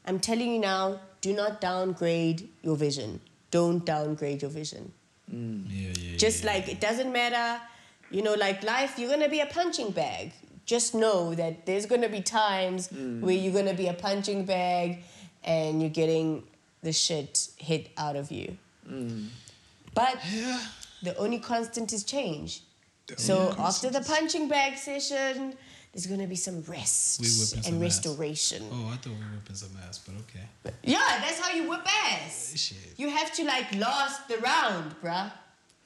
I'm 0.05 0.19
telling 0.19 0.53
you 0.53 0.59
now, 0.59 0.99
do 1.21 1.33
not 1.33 1.61
downgrade 1.61 2.49
your 2.63 2.75
vision. 2.75 3.19
Don't 3.51 3.85
downgrade 3.85 4.41
your 4.41 4.51
vision. 4.51 4.91
Yeah. 5.27 5.93
Yeah. 5.99 6.17
Just 6.17 6.43
yeah, 6.43 6.53
like 6.53 6.69
it 6.69 6.79
doesn't 6.79 7.11
matter, 7.11 7.61
you 8.11 8.21
know, 8.21 8.33
like 8.33 8.63
life, 8.63 8.97
you're 8.97 9.09
gonna 9.09 9.29
be 9.29 9.39
a 9.41 9.45
punching 9.45 9.91
bag. 9.91 10.31
Just 10.65 10.93
know 10.93 11.33
that 11.35 11.65
there's 11.65 11.85
gonna 11.85 12.09
be 12.09 12.21
times 12.21 12.89
where 12.91 13.35
you're 13.35 13.53
gonna 13.53 13.73
be 13.73 13.87
a 13.87 13.93
punching 13.93 14.45
bag 14.45 15.03
and 15.43 15.81
you're 15.81 15.89
getting 15.89 16.43
the 16.81 16.91
shit 16.93 17.49
hit 17.57 17.89
out 17.97 18.15
of 18.15 18.31
you. 18.31 18.57
But 19.93 20.19
the 21.03 21.15
only 21.17 21.39
constant 21.39 21.91
is 21.93 22.03
change. 22.03 22.61
so 23.17 23.55
after 23.57 23.89
the 23.89 24.01
punching 24.01 24.47
bag 24.47 24.77
session, 24.77 25.55
there's 25.93 26.05
gonna 26.07 26.27
be 26.27 26.35
some 26.35 26.61
rest 26.63 27.19
We 27.19 27.25
whipping 27.27 27.63
some 27.63 27.73
and 27.73 27.83
ass. 27.83 28.05
restoration. 28.05 28.63
Oh, 28.71 28.89
I 28.93 28.97
thought 28.97 29.07
we 29.07 29.11
were 29.25 29.31
whipping 29.35 29.55
some 29.55 29.71
ass, 29.87 29.99
but 29.99 30.15
okay. 30.23 30.73
Yeah, 30.83 30.99
that's 31.21 31.39
how 31.39 31.53
you 31.53 31.69
whip 31.69 31.85
ass. 32.11 32.53
Shit. 32.55 32.77
You 32.97 33.09
have 33.09 33.31
to 33.33 33.43
like 33.45 33.73
last 33.75 34.27
the 34.27 34.37
round, 34.37 34.95
bruh. 35.01 35.31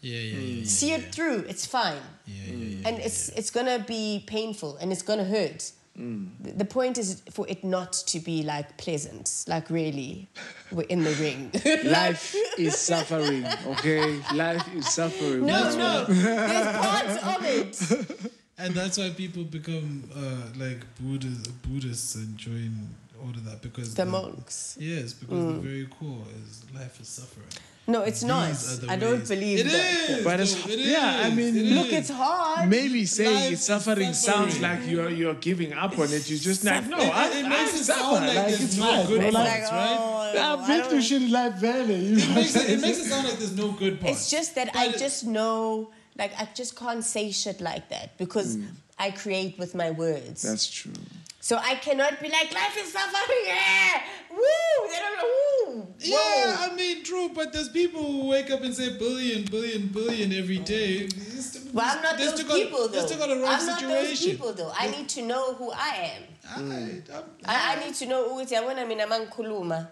Yeah. 0.01 0.19
Yeah. 0.19 0.19
Yeah. 0.19 0.35
Hmm. 0.39 0.59
yeah 0.59 0.65
See 0.65 0.89
yeah. 0.89 0.97
it 0.97 1.15
through. 1.15 1.45
It's 1.47 1.65
fine. 1.65 1.95
Yeah. 2.25 2.33
Yeah. 2.47 2.53
Yeah. 2.53 2.77
Hmm. 2.81 2.87
and 2.87 2.99
it's 2.99 3.29
it's 3.29 3.49
gonna 3.51 3.79
be 3.79 4.23
painful 4.27 4.77
and 4.77 4.91
it's 4.91 5.01
gonna 5.03 5.23
hurt. 5.25 5.71
Hmm. 5.95 6.25
The 6.41 6.51
the 6.51 6.65
point 6.65 6.97
is 6.97 7.21
for 7.31 7.47
it 7.47 7.63
not 7.63 7.93
to 8.07 8.19
be 8.19 8.43
like 8.43 8.77
pleasant, 8.77 9.45
like 9.47 9.69
really, 9.69 10.27
we're 10.71 10.89
in 10.89 11.03
the 11.03 11.13
ring. 11.21 11.51
Life 11.89 12.35
is 12.57 12.75
suffering, 12.77 13.45
okay? 13.67 14.19
Life 14.33 14.67
is 14.75 14.87
suffering. 14.89 15.45
no, 15.45 15.73
no, 15.77 16.05
there's 16.05 16.77
parts 16.77 17.17
of 17.23 17.45
it. 17.45 18.31
And 18.63 18.73
that's 18.73 18.97
why 18.97 19.09
people 19.11 19.43
become 19.43 20.09
uh, 20.15 20.47
like 20.63 20.79
Buddhists, 21.01 21.47
Buddhists 21.67 22.15
and 22.15 22.37
join 22.37 22.89
all 23.21 23.29
of 23.29 23.43
that 23.45 23.61
because 23.61 23.93
The 23.95 24.05
monks. 24.05 24.77
Yes, 24.79 25.13
because 25.13 25.45
the 25.55 25.59
very 25.61 25.85
core 25.87 26.23
is 26.45 26.63
life 26.73 26.99
is 27.01 27.07
suffering. 27.07 27.47
No, 27.85 28.03
it's 28.03 28.23
not. 28.23 28.47
These 28.47 28.77
are 28.83 28.85
the 28.85 28.91
I 28.93 28.95
don't 28.95 29.19
ways. 29.19 29.27
believe 29.29 29.59
It 29.59 29.63
that. 29.69 30.09
is, 30.09 30.23
But 30.23 30.39
it's- 30.39 30.53
though, 30.63 30.71
it 30.71 30.79
yeah, 30.79 31.21
I 31.25 31.29
mean, 31.35 31.57
it 31.57 31.65
Look, 31.75 31.87
is. 31.87 31.93
it's 31.93 32.09
hard. 32.11 32.69
Maybe 32.69 33.05
saying 33.05 33.33
Life 33.35 33.51
it's 33.51 33.61
is 33.61 33.67
suffering 33.67 34.13
sounds 34.13 34.59
like 34.61 34.87
you're 34.87 35.09
you're 35.09 35.33
giving 35.49 35.73
up 35.73 35.99
on 35.99 36.05
it. 36.13 36.29
You're 36.29 36.39
just 36.39 36.63
like 36.63 36.87
no, 36.87 36.97
I, 36.97 37.27
it 37.39 37.45
I 37.45 37.49
makes 37.49 37.73
it 37.81 37.83
sound 37.83 38.25
like 38.25 38.47
there's 38.47 38.63
it's 38.63 38.77
no 38.77 39.05
good 39.05 39.19
bro. 39.19 39.27
It's 39.27 39.33
Like, 39.35 39.61
like, 39.63 39.71
right? 39.71 39.97
oh, 39.99 40.59
I've 40.61 40.67
been 40.67 40.83
through 40.89 41.01
shit 41.01 41.21
in 41.23 41.31
life, 41.31 41.59
barely. 41.59 41.95
You 42.05 42.17
It 42.17 42.27
know? 42.29 42.35
makes 42.35 42.55
it, 42.55 42.69
it 42.69 42.79
makes 42.81 42.99
it 42.99 43.05
sound 43.11 43.27
like 43.27 43.37
there's 43.37 43.57
no 43.57 43.71
good 43.73 43.99
part. 43.99 44.13
It's 44.13 44.29
just 44.31 44.55
that 44.55 44.67
But 44.73 44.79
I 44.81 44.91
just 44.93 45.25
know, 45.25 45.91
like, 46.17 46.31
I 46.39 46.47
just 46.55 46.75
can't 46.77 47.03
say 47.03 47.31
shit 47.31 47.61
like 47.61 47.89
that 47.89 48.17
because 48.17 48.57
mm. 48.57 48.67
I 48.99 49.11
create 49.11 49.57
with 49.57 49.73
my 49.75 49.91
words. 49.91 50.43
That's 50.43 50.69
true. 50.69 50.93
So 51.41 51.57
I 51.57 51.75
cannot 51.75 52.21
be 52.21 52.29
like, 52.29 52.53
life 52.53 52.77
is 52.77 52.93
suffering, 52.93 53.37
yeah, 53.45 54.01
woo, 54.31 54.87
they 54.89 54.97
don't 54.97 55.17
know, 55.17 55.75
woo, 55.75 55.87
Yeah, 55.99 56.15
whoa. 56.15 56.71
I 56.71 56.75
mean, 56.75 57.03
true, 57.03 57.31
but 57.35 57.51
there's 57.51 57.67
people 57.67 58.01
who 58.01 58.27
wake 58.27 58.49
up 58.49 58.61
and 58.61 58.73
say 58.73 58.97
billion, 58.97 59.43
billion, 59.43 59.87
billion 59.87 60.31
every 60.31 60.59
day. 60.59 60.99
It's- 61.03 61.57
But 61.73 61.83
I'm 61.83 62.01
not 62.01 62.17
those 62.17 62.33
still 62.35 62.47
got- 62.47 62.55
people, 62.55 62.87
they 62.87 62.99
though. 62.99 63.05
still 63.07 63.17
got 63.17 63.29
a 63.29 63.35
wrong 63.41 63.45
I'm 63.59 63.65
not 63.65 63.81
those 63.81 64.07
situation. 64.07 64.31
people, 64.31 64.53
though. 64.53 64.71
I 64.73 64.87
need 64.89 65.09
to 65.09 65.21
know 65.23 65.53
who 65.55 65.69
I 65.73 66.13
am. 66.15 66.23
Alright, 66.63 67.05
mm. 67.07 67.13
I'm- 67.13 67.23
I, 67.43 67.75
I 67.75 67.85
need 67.85 67.95
to 67.95 68.05
know 68.05 68.29
ukuthi 68.29 68.53
yabona 68.53 68.87
mina 68.87 69.05
mangikhuluma. 69.05 69.89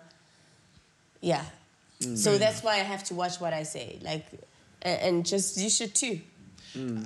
Yeah. 1.19 1.43
Mm. 1.99 2.17
So 2.17 2.37
that's 2.37 2.63
why 2.63 2.75
I 2.75 2.83
have 2.93 3.03
to 3.05 3.13
watch 3.13 3.41
what 3.41 3.53
I 3.53 3.63
say. 3.63 3.99
Like, 4.01 4.25
and, 4.81 5.01
and 5.01 5.25
just, 5.25 5.57
you 5.57 5.69
should 5.69 5.93
too. 5.95 6.19
Mm. 6.75 7.05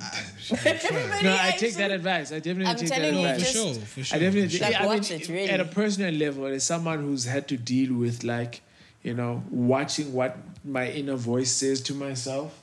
Everybody 0.64 1.24
No, 1.24 1.36
I 1.40 1.50
take 1.58 1.74
that 1.74 1.90
advice. 1.90 2.30
I 2.30 2.36
definitely 2.38 2.66
I'm 2.66 2.76
take 2.76 2.88
that 2.88 2.94
telling 2.98 3.14
you, 3.18 3.26
for 3.26 3.32
advice. 3.34 3.52
just- 3.52 3.54
sure, 3.54 3.74
for 3.86 4.04
sure. 4.04 4.16
I 4.16 4.20
definitely, 4.20 4.48
for 4.48 4.56
sure. 4.56 4.60
Like, 4.66 4.72
yeah, 4.72 4.82
I 4.82 4.86
watch 4.86 5.10
mean, 5.10 5.20
it, 5.20 5.28
really. 5.28 5.50
at 5.50 5.60
a 5.60 5.64
personal 5.64 6.14
level, 6.14 6.46
as 6.46 6.62
someone 6.64 7.00
who's 7.00 7.24
had 7.24 7.48
to 7.48 7.56
deal 7.56 7.94
with 7.94 8.22
like, 8.22 8.60
you 9.02 9.14
know, 9.14 9.42
watching 9.50 10.12
what 10.12 10.36
my 10.64 10.88
inner 10.90 11.16
voice 11.16 11.50
says 11.52 11.80
to 11.82 11.94
myself, 11.94 12.60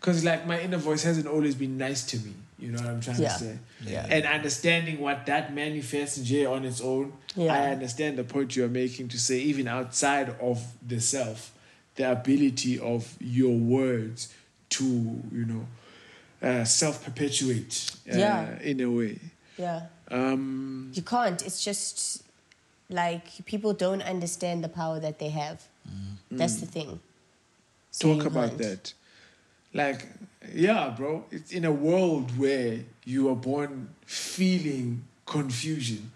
because 0.00 0.24
like 0.24 0.46
my 0.46 0.60
inner 0.60 0.78
voice 0.78 1.02
hasn't 1.02 1.26
always 1.26 1.54
been 1.54 1.76
nice 1.78 2.04
to 2.06 2.18
me. 2.18 2.32
You 2.58 2.70
know 2.72 2.78
what 2.80 2.88
I'm 2.90 3.00
trying 3.00 3.20
Yeah. 3.20 3.28
to 3.28 3.38
say? 3.38 3.58
Yeah. 3.84 4.06
And 4.08 4.24
understanding 4.24 5.00
what 5.00 5.26
that 5.26 5.52
manifests 5.52 6.16
in 6.18 6.24
J 6.24 6.46
on 6.46 6.64
its 6.64 6.80
own, 6.80 7.12
Yeah. 7.36 7.52
I 7.52 7.70
understand 7.72 8.16
the 8.18 8.24
point 8.24 8.54
you're 8.56 8.68
making 8.68 9.08
to 9.08 9.18
say 9.18 9.38
even 9.40 9.66
outside 9.68 10.34
of 10.40 10.62
the 10.86 11.00
self, 11.00 11.50
the 11.96 12.10
ability 12.10 12.78
of 12.78 13.16
your 13.20 13.56
words 13.56 14.32
to, 14.70 14.84
you 14.84 15.44
know, 15.46 15.66
uh, 16.42 16.64
self 16.64 17.04
perpetuate 17.04 17.90
uh, 18.12 18.16
Yeah. 18.16 18.58
in 18.62 18.80
a 18.80 18.90
way. 18.90 19.18
Yeah. 19.58 19.86
Um, 20.10 20.90
You 20.94 21.02
can't. 21.02 21.40
It's 21.42 21.62
just 21.64 22.22
like 22.88 23.44
people 23.46 23.72
don't 23.74 24.02
understand 24.02 24.64
the 24.64 24.68
power 24.68 24.98
that 25.00 25.18
they 25.18 25.30
have. 25.30 25.62
That's 26.30 26.56
the 26.56 26.66
thing. 26.66 27.00
So 27.90 28.16
talk 28.16 28.26
about 28.26 28.48
can't. 28.50 28.58
that. 28.58 28.94
Like, 29.74 30.08
yeah, 30.54 30.94
bro, 30.96 31.24
it's 31.30 31.52
in 31.52 31.64
a 31.64 31.72
world 31.72 32.36
where 32.38 32.80
you 33.04 33.28
are 33.28 33.36
born 33.36 33.88
feeling 34.06 35.04
confusion. 35.26 36.10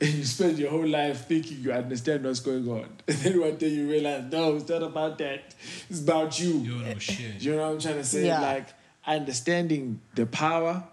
And 0.00 0.14
you 0.14 0.24
spend 0.24 0.58
your 0.58 0.70
whole 0.70 0.86
life 0.86 1.26
thinking 1.26 1.60
you 1.60 1.72
understand 1.72 2.24
what's 2.24 2.40
going 2.40 2.68
on. 2.68 2.88
And 3.08 3.16
then 3.18 3.40
one 3.40 3.56
day 3.56 3.68
you 3.68 3.88
realize, 3.88 4.24
no, 4.30 4.56
it's 4.56 4.68
not 4.68 4.82
about 4.82 5.18
that. 5.18 5.54
It's 5.88 6.00
about 6.00 6.38
you. 6.40 6.58
You 6.58 6.78
know 6.78 6.98
shit. 6.98 7.40
You 7.40 7.52
know 7.52 7.62
what 7.62 7.72
I'm 7.72 7.80
trying 7.80 7.96
to 7.96 8.04
say? 8.04 8.26
Yeah. 8.26 8.40
Like 8.40 8.68
understanding 9.06 10.00
the 10.14 10.26
power, 10.26 10.84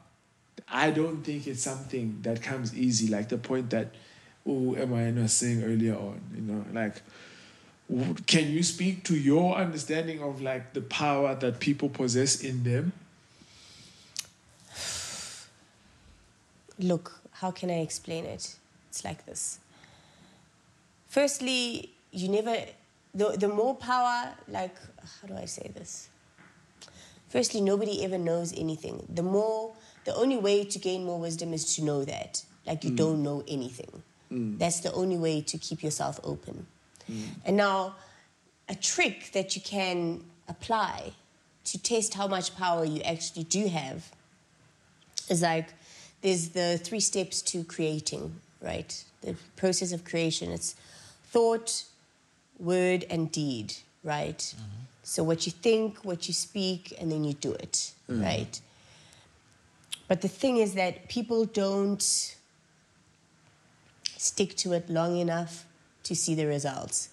I 0.68 0.92
don't 0.92 1.24
think 1.24 1.48
it's 1.48 1.62
something 1.62 2.20
that 2.22 2.42
comes 2.42 2.76
easy. 2.78 3.08
Like 3.08 3.30
the 3.30 3.38
point 3.38 3.70
that 3.72 3.94
oh 4.46 4.74
Emma 4.74 5.22
was 5.22 5.34
saying 5.34 5.64
earlier 5.64 5.96
on, 5.96 6.22
you 6.36 6.42
know, 6.42 6.66
like 6.74 7.02
can 8.26 8.50
you 8.50 8.64
speak 8.64 9.04
to 9.06 9.16
your 9.16 9.56
understanding 9.56 10.22
of 10.22 10.42
like 10.42 10.74
the 10.74 10.82
power 10.82 11.36
that 11.36 11.60
people 11.60 11.90
possess 11.90 12.42
in 12.42 12.64
them? 12.64 12.94
Look, 16.80 17.22
how 17.32 17.52
can 17.52 17.70
I 17.70 17.82
explain 17.82 18.26
it? 18.26 18.56
It's 18.92 19.06
like 19.06 19.26
this. 19.26 19.60
Firstly, 21.08 21.92
you 22.12 22.28
never, 22.28 22.58
the, 23.16 23.38
the 23.38 23.48
more 23.48 23.74
power, 23.74 24.34
like, 24.50 24.76
how 25.22 25.30
do 25.30 25.38
I 25.38 25.46
say 25.46 25.72
this? 25.74 26.10
Firstly, 27.30 27.62
nobody 27.62 28.04
ever 28.04 28.18
knows 28.18 28.52
anything. 28.58 29.08
The 29.08 29.24
more, 29.24 29.72
the 30.04 30.14
only 30.14 30.36
way 30.36 30.66
to 30.66 30.78
gain 30.78 31.06
more 31.06 31.18
wisdom 31.18 31.54
is 31.54 31.74
to 31.76 31.86
know 31.86 32.04
that. 32.04 32.44
Like, 32.68 32.84
you 32.84 32.92
mm. 32.92 32.98
don't 32.98 33.24
know 33.24 33.46
anything. 33.48 34.04
Mm. 34.30 34.60
That's 34.60 34.82
the 34.82 34.92
only 34.92 35.18
way 35.18 35.40
to 35.40 35.58
keep 35.58 35.82
yourself 35.82 36.20
open. 36.26 36.68
Mm. 37.10 37.28
And 37.46 37.56
now, 37.56 37.96
a 38.68 38.76
trick 38.76 39.32
that 39.32 39.56
you 39.56 39.62
can 39.62 40.22
apply 40.50 41.14
to 41.64 41.82
test 41.82 42.16
how 42.16 42.28
much 42.28 42.58
power 42.58 42.84
you 42.84 43.02
actually 43.04 43.46
do 43.46 43.70
have 43.70 44.12
is 45.30 45.42
like 45.42 45.70
there's 46.22 46.50
the 46.50 46.78
three 46.78 47.00
steps 47.00 47.42
to 47.44 47.64
creating, 47.64 48.36
right? 48.62 49.04
The 49.22 49.36
process 49.56 49.92
of 49.92 50.04
creation. 50.06 50.52
It's 50.52 50.76
thought, 51.26 51.84
word, 52.60 53.06
and 53.10 53.32
deed, 53.32 53.74
right? 54.04 54.38
Mm-hmm. 54.38 54.82
So 55.04 55.24
what 55.24 55.46
you 55.46 55.52
think, 55.52 56.06
what 56.06 56.28
you 56.28 56.34
speak, 56.34 56.94
and 57.00 57.12
then 57.12 57.24
you 57.24 57.34
do 57.34 57.54
it, 57.54 57.94
mm-hmm. 58.10 58.22
right? 58.22 58.62
But 60.08 60.22
the 60.22 60.28
thing 60.28 60.58
is 60.58 60.74
that 60.76 61.08
people 61.08 61.46
don't 61.46 62.36
stick 64.18 64.56
to 64.58 64.74
it 64.74 64.90
long 64.90 65.18
enough 65.18 65.66
to 66.04 66.16
see 66.16 66.36
the 66.36 66.46
results. 66.46 67.10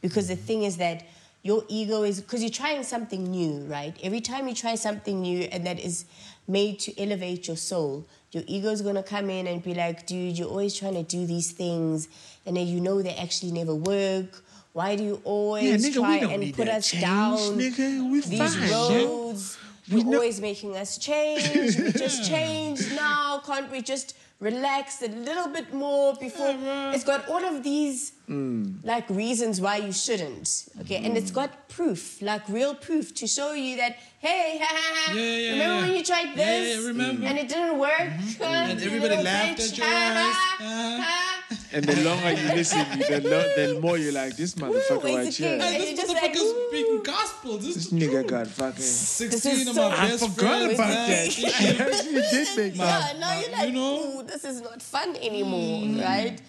Because 0.00 0.28
the 0.28 0.34
mm-hmm. 0.34 0.44
thing 0.44 0.62
is 0.62 0.76
that 0.78 1.04
your 1.42 1.64
ego 1.68 2.02
is, 2.02 2.20
because 2.20 2.42
you're 2.42 2.50
trying 2.50 2.82
something 2.82 3.24
new, 3.24 3.60
right? 3.64 3.96
Every 4.02 4.20
time 4.20 4.48
you 4.48 4.54
try 4.54 4.74
something 4.74 5.20
new 5.20 5.42
and 5.42 5.66
that 5.66 5.78
is 5.78 6.04
made 6.48 6.78
to 6.80 7.00
elevate 7.00 7.46
your 7.46 7.56
soul, 7.56 8.06
your 8.32 8.42
ego 8.46 8.70
is 8.70 8.82
going 8.82 8.94
to 8.96 9.02
come 9.02 9.30
in 9.30 9.46
and 9.46 9.62
be 9.62 9.74
like, 9.74 10.06
dude, 10.06 10.38
you're 10.38 10.48
always 10.48 10.74
trying 10.76 10.94
to 10.94 11.02
do 11.02 11.26
these 11.26 11.52
things 11.52 12.08
and 12.46 12.56
then 12.56 12.66
you 12.66 12.80
know 12.80 13.00
they 13.02 13.14
actually 13.14 13.52
never 13.52 13.74
work. 13.74 14.42
Why 14.72 14.96
do 14.96 15.02
you 15.04 15.20
always 15.24 15.64
Yeah, 15.84 15.90
nigga, 15.90 15.94
try 15.94 16.16
and 16.32 16.54
put 16.54 16.68
us 16.68 16.90
change, 16.90 17.02
down 17.02 17.38
nigga. 17.38 18.24
These 18.28 18.54
fine, 18.56 18.70
roads? 18.70 19.58
We 19.90 20.02
You're 20.02 20.14
always 20.14 20.40
making 20.40 20.76
us 20.76 20.98
change. 20.98 21.76
We 21.78 21.92
just 21.92 22.28
change 22.28 22.80
now. 22.94 23.40
Can't 23.46 23.70
we 23.70 23.80
just 23.80 24.14
relax 24.40 25.00
a 25.02 25.08
little 25.08 25.48
bit 25.48 25.72
more 25.72 26.14
before? 26.14 26.54
It's 26.94 27.04
got 27.04 27.28
all 27.28 27.44
of 27.44 27.62
these 27.62 28.12
Mm. 28.28 28.84
like 28.84 29.08
reasons 29.08 29.58
why 29.58 29.76
you 29.78 29.90
shouldn't. 29.90 30.68
Okay, 30.82 30.96
and 30.96 31.16
it's 31.16 31.30
got 31.30 31.66
proof, 31.70 32.20
like 32.20 32.46
real 32.50 32.74
proof, 32.74 33.14
to 33.14 33.26
show 33.26 33.54
you 33.54 33.76
that 33.78 33.96
hey, 34.20 34.58
ha, 34.60 34.66
ha, 34.68 34.94
ha, 34.96 35.14
Yeah, 35.14 35.22
yeah, 35.22 35.50
remember 35.52 35.74
yeah. 35.74 35.80
when 35.88 35.96
you 35.96 36.04
tried 36.04 36.34
this 36.36 36.80
yeah, 36.82 36.86
remember. 36.88 37.26
and 37.26 37.38
it 37.38 37.48
didn't 37.48 37.78
work? 37.78 38.10
And 38.40 38.80
everybody 38.82 39.16
laughed 39.22 39.60
bitch. 39.60 39.72
at 39.72 39.78
your 39.78 39.86
ass. 39.86 40.34
ha, 40.34 40.56
Uh-huh. 40.60 41.02
ha. 41.02 41.34
And 41.72 41.84
the 41.84 41.96
longer 42.02 42.30
you 42.32 42.48
listen, 42.54 42.78
the, 42.98 43.20
lo- 43.24 43.52
the 43.56 43.80
more 43.80 43.96
you're 43.98 44.12
like, 44.12 44.36
this 44.36 44.54
motherfucker 44.54 45.04
Ooh, 45.10 45.16
right 45.16 45.32
here. 45.32 45.58
Hey, 45.60 45.88
And 45.90 45.98
this 45.98 46.04
you're 46.10 46.14
like, 46.20 46.32
motherfucker's 46.34 46.68
speaking 46.68 47.02
gospel. 47.02 47.58
This 47.58 47.74
This 47.76 47.90
nigga 47.92 48.20
true. 48.20 48.24
got 48.24 48.46
fucking. 48.48 48.82
16 48.82 49.68
of 49.68 49.74
so- 49.74 49.88
my 49.90 49.96
I 49.96 50.08
best 50.08 50.28
forgot 50.28 50.58
friends. 50.62 50.74
about 50.74 50.88
that. 50.88 51.08
I 51.08 51.84
actually 51.84 52.22
did 52.32 52.56
make 52.56 52.76
Yeah, 52.76 52.84
that. 52.86 53.18
now 53.18 53.38
you're 53.40 53.48
you 53.50 53.56
like, 53.56 53.74
know? 53.74 54.20
ooh, 54.20 54.22
this 54.24 54.44
is 54.44 54.60
not 54.62 54.82
fun 54.82 55.16
anymore, 55.16 55.82
Mm-hmm. 55.82 56.00
right? 56.00 56.40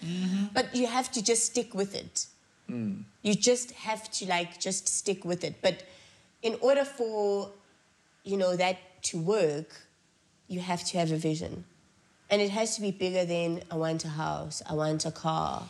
But 0.54 0.74
you 0.74 0.86
have 0.86 1.10
to 1.12 1.22
just 1.22 1.44
stick 1.46 1.74
with 1.74 1.94
it. 1.94 2.26
Mm. 2.70 3.02
You 3.22 3.34
just 3.34 3.72
have 3.72 4.10
to 4.12 4.26
like 4.26 4.58
just 4.58 4.88
stick 4.88 5.24
with 5.24 5.44
it. 5.44 5.54
But 5.62 5.82
in 6.42 6.56
order 6.62 6.84
for 6.84 7.50
you 8.24 8.36
know 8.36 8.56
that 8.56 9.02
to 9.04 9.18
work, 9.18 9.80
you 10.48 10.60
have 10.60 10.84
to 10.84 10.98
have 10.98 11.12
a 11.12 11.16
vision, 11.16 11.64
and 12.28 12.40
it 12.42 12.50
has 12.50 12.76
to 12.76 12.82
be 12.82 12.90
bigger 12.90 13.24
than 13.24 13.62
I 13.70 13.76
want 13.76 14.04
a 14.04 14.08
house, 14.08 14.62
I 14.68 14.74
want 14.74 15.04
a 15.06 15.10
car, 15.10 15.68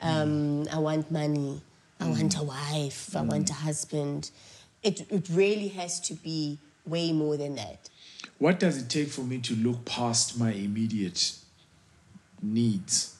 um, 0.00 0.64
mm. 0.64 0.74
I 0.74 0.78
want 0.78 1.10
money, 1.10 1.62
I 2.00 2.04
mm. 2.04 2.10
want 2.10 2.38
a 2.38 2.42
wife, 2.42 3.16
I 3.16 3.22
want 3.22 3.46
mm. 3.46 3.50
a 3.50 3.54
husband. 3.54 4.30
It 4.82 5.10
it 5.10 5.28
really 5.30 5.68
has 5.68 6.00
to 6.00 6.14
be 6.14 6.58
way 6.86 7.12
more 7.12 7.36
than 7.36 7.56
that. 7.56 7.90
What 8.38 8.60
does 8.60 8.80
it 8.80 8.88
take 8.88 9.08
for 9.08 9.22
me 9.22 9.38
to 9.38 9.54
look 9.54 9.84
past 9.84 10.38
my 10.38 10.52
immediate 10.52 11.34
needs 12.40 13.16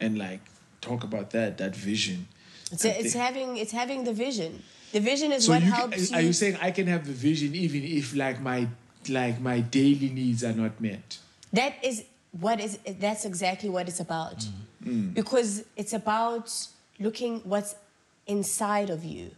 and 0.00 0.18
like 0.18 0.40
talk 0.80 1.04
about 1.04 1.30
that, 1.30 1.58
that 1.58 1.74
vision? 1.74 2.28
It's, 2.70 2.84
I 2.84 2.90
it's 2.90 3.14
having 3.14 3.56
it's 3.56 3.72
having 3.72 4.04
the 4.04 4.12
vision. 4.12 4.62
The 4.92 5.00
vision 5.00 5.32
is 5.32 5.46
so 5.46 5.52
what 5.52 5.62
you 5.62 5.70
helps 5.70 6.08
can, 6.08 6.18
are 6.18 6.22
you 6.22 6.32
saying 6.32 6.56
I 6.60 6.70
can 6.70 6.86
have 6.86 7.06
the 7.06 7.12
vision 7.12 7.54
even 7.54 7.82
if 7.84 8.14
like 8.14 8.40
my 8.40 8.68
like 9.08 9.40
my 9.40 9.60
daily 9.60 10.08
needs 10.08 10.42
are 10.44 10.52
not 10.52 10.80
met? 10.80 11.18
That 11.52 11.74
is 11.82 12.04
what 12.32 12.60
is 12.60 12.78
that's 12.98 13.24
exactly 13.24 13.68
what 13.68 13.88
it's 13.88 14.00
about. 14.00 14.38
Mm-hmm. 14.38 14.90
Mm. 14.90 15.14
Because 15.14 15.64
it's 15.76 15.92
about 15.92 16.52
looking 16.98 17.40
what's 17.40 17.74
inside 18.26 18.90
of 18.90 19.04
you. 19.04 19.30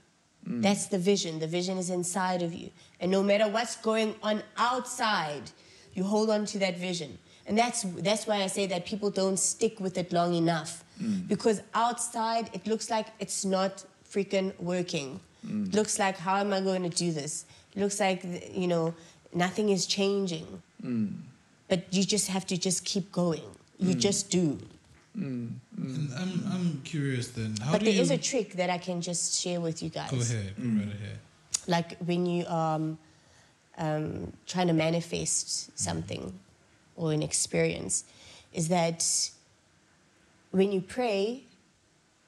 Mm. 0.48 0.62
That's 0.62 0.86
the 0.86 0.98
vision. 0.98 1.38
The 1.38 1.46
vision 1.46 1.78
is 1.78 1.90
inside 1.90 2.42
of 2.42 2.54
you. 2.54 2.70
And 3.00 3.10
no 3.10 3.22
matter 3.22 3.48
what's 3.48 3.76
going 3.76 4.14
on 4.22 4.42
outside, 4.56 5.50
you 5.94 6.04
hold 6.04 6.30
on 6.30 6.46
to 6.46 6.58
that 6.58 6.78
vision. 6.78 7.18
And 7.46 7.58
that's 7.58 7.82
that's 7.82 8.26
why 8.26 8.42
I 8.42 8.46
say 8.46 8.66
that 8.66 8.86
people 8.86 9.10
don't 9.10 9.38
stick 9.38 9.80
with 9.80 9.98
it 9.98 10.12
long 10.12 10.34
enough. 10.34 10.84
Mm. 11.02 11.26
Because 11.26 11.62
outside 11.74 12.50
it 12.52 12.66
looks 12.66 12.90
like 12.90 13.06
it's 13.18 13.44
not 13.44 13.84
freaking 14.08 14.58
working. 14.60 15.20
It 15.42 15.74
looks 15.74 15.98
like 15.98 16.18
how 16.18 16.36
am 16.36 16.52
I 16.52 16.60
going 16.60 16.82
to 16.82 16.88
do 16.88 17.12
this? 17.12 17.46
Looks 17.74 18.00
like 18.00 18.24
you 18.52 18.66
know 18.66 18.94
nothing 19.32 19.70
is 19.70 19.86
changing. 19.86 20.62
Mm. 20.82 21.14
But 21.68 21.84
you 21.92 22.04
just 22.04 22.28
have 22.28 22.46
to 22.46 22.58
just 22.58 22.84
keep 22.84 23.12
going. 23.12 23.42
You 23.78 23.94
mm. 23.94 24.00
just 24.00 24.30
do. 24.30 24.58
And 25.14 25.60
I'm, 26.16 26.44
I'm 26.50 26.80
curious 26.84 27.28
then. 27.28 27.56
How 27.62 27.72
but 27.72 27.78
do 27.78 27.86
there 27.86 27.94
you... 27.94 28.00
is 28.00 28.10
a 28.10 28.18
trick 28.18 28.52
that 28.54 28.70
I 28.70 28.78
can 28.78 29.00
just 29.00 29.40
share 29.40 29.60
with 29.60 29.82
you 29.82 29.88
guys. 29.90 30.10
Go 30.10 30.20
ahead. 30.20 30.54
Go 30.56 30.68
right 30.68 30.94
ahead. 30.94 31.18
Like 31.66 31.98
when 31.98 32.26
you 32.26 32.46
um, 32.46 32.98
um, 33.78 34.32
trying 34.46 34.68
to 34.68 34.72
manifest 34.72 35.78
something 35.78 36.38
or 36.96 37.12
an 37.12 37.22
experience, 37.22 38.04
is 38.52 38.68
that 38.68 39.30
when 40.50 40.72
you 40.72 40.80
pray, 40.80 41.44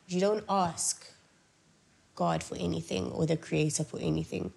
you 0.06 0.20
don't 0.20 0.44
ask 0.48 1.11
God 2.14 2.42
for 2.42 2.56
anything 2.56 3.10
or 3.12 3.26
the 3.26 3.36
Creator 3.36 3.84
for 3.84 3.98
anything. 3.98 4.52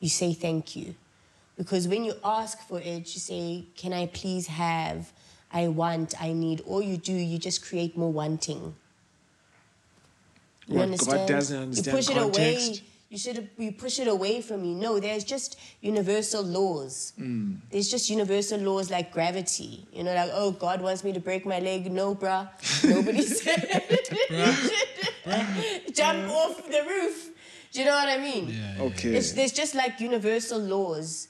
You 0.00 0.08
say 0.08 0.32
thank 0.32 0.76
you. 0.76 0.94
Because 1.56 1.88
when 1.88 2.04
you 2.04 2.14
ask 2.24 2.60
for 2.68 2.78
it, 2.80 3.14
you 3.14 3.20
say, 3.20 3.64
Can 3.76 3.92
I 3.92 4.06
please 4.06 4.46
have? 4.46 5.12
I 5.52 5.68
want, 5.68 6.20
I 6.20 6.32
need. 6.32 6.60
All 6.62 6.82
you 6.82 6.96
do, 6.96 7.12
you 7.12 7.38
just 7.38 7.64
create 7.64 7.96
more 7.96 8.12
wanting. 8.12 8.74
You 10.66 10.74
What, 10.76 10.80
God 10.80 10.82
understand? 10.82 11.28
doesn't 11.28 11.62
understand 11.62 11.86
you 11.86 11.92
push 11.92 12.10
it 12.10 12.18
away. 12.20 12.80
You 13.08 13.18
should 13.18 13.48
you 13.56 13.70
push 13.70 14.00
it 14.00 14.08
away 14.08 14.40
from 14.42 14.64
you. 14.64 14.74
No, 14.74 14.98
there's 14.98 15.22
just 15.22 15.58
universal 15.80 16.42
laws. 16.42 17.12
Mm. 17.20 17.58
There's 17.70 17.88
just 17.88 18.10
universal 18.10 18.58
laws 18.58 18.90
like 18.90 19.12
gravity. 19.12 19.86
You 19.92 20.02
know, 20.02 20.12
like 20.14 20.30
oh, 20.32 20.50
God 20.50 20.82
wants 20.82 21.04
me 21.04 21.12
to 21.12 21.20
break 21.20 21.46
my 21.46 21.60
leg. 21.60 21.90
No, 21.90 22.14
bruh. 22.16 22.48
Nobody 22.84 23.22
said. 23.22 23.82
Jump 25.94 26.30
off 26.30 26.66
the 26.68 26.82
roof. 26.88 27.30
Do 27.72 27.80
you 27.80 27.86
know 27.86 27.92
what 27.94 28.08
I 28.08 28.18
mean? 28.18 28.48
Yeah, 28.48 28.84
Okay. 28.86 29.14
It's, 29.16 29.32
there's 29.32 29.52
just 29.52 29.74
like 29.74 30.00
universal 30.00 30.58
laws 30.58 31.28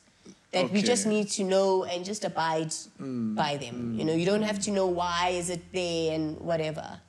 that 0.53 0.71
we 0.71 0.81
just 0.81 1.07
need 1.07 1.29
to 1.29 1.45
know 1.45 1.85
and 1.85 2.05
just 2.05 2.25
abide 2.25 2.73
by 2.99 3.57
them. 3.57 3.95
You 3.99 4.05
know, 4.05 4.15
you 4.15 4.25
don't 4.25 4.43
have 4.43 4.61
to 4.61 4.71
know 4.71 4.87
why 4.87 5.31
is 5.31 5.51
it 5.51 5.73
there 5.73 6.15
and 6.15 6.39
whatever. 6.41 7.01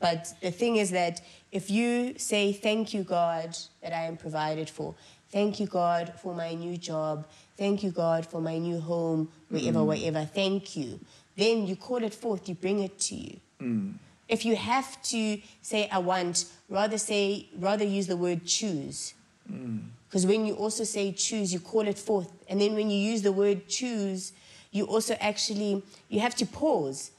But 0.00 0.34
the 0.40 0.50
thing 0.50 0.76
is 0.76 0.90
that 0.90 1.20
if 1.52 1.70
you 1.70 2.18
say, 2.18 2.52
Thank 2.52 2.94
you, 2.94 3.04
God, 3.04 3.56
that 3.82 3.92
I 3.92 4.06
am 4.06 4.16
provided 4.16 4.68
for, 4.68 4.94
thank 5.30 5.60
you, 5.60 5.66
God, 5.66 6.14
for 6.20 6.34
my 6.34 6.54
new 6.54 6.76
job, 6.78 7.26
thank 7.56 7.82
you, 7.82 7.90
God, 7.90 8.26
for 8.26 8.40
my 8.40 8.58
new 8.58 8.80
home, 8.80 9.28
wherever, 9.50 9.80
mm. 9.80 9.86
wherever, 9.86 10.24
thank 10.24 10.76
you, 10.76 10.98
then 11.36 11.66
you 11.66 11.76
call 11.76 12.02
it 12.02 12.14
forth, 12.14 12.48
you 12.48 12.54
bring 12.54 12.80
it 12.80 12.98
to 12.98 13.14
you. 13.14 13.40
Mm. 13.60 13.94
If 14.28 14.46
you 14.46 14.56
have 14.56 15.02
to 15.04 15.38
say, 15.60 15.88
I 15.90 15.98
want, 15.98 16.46
rather 16.70 16.96
say, 16.96 17.48
rather 17.58 17.84
use 17.84 18.06
the 18.06 18.16
word 18.16 18.46
choose. 18.46 19.14
Mm. 19.50 19.82
Because 20.08 20.26
when 20.26 20.46
you 20.46 20.54
also 20.54 20.84
say 20.84 21.12
choose, 21.12 21.52
you 21.52 21.60
call 21.60 21.86
it 21.86 21.98
forth. 21.98 22.30
And 22.48 22.60
then 22.60 22.74
when 22.74 22.90
you 22.90 22.98
use 22.98 23.22
the 23.22 23.32
word 23.32 23.68
choose, 23.68 24.32
you 24.70 24.84
also 24.84 25.16
actually, 25.20 25.82
you 26.08 26.20
have 26.20 26.34
to 26.36 26.46
pause. 26.46 27.10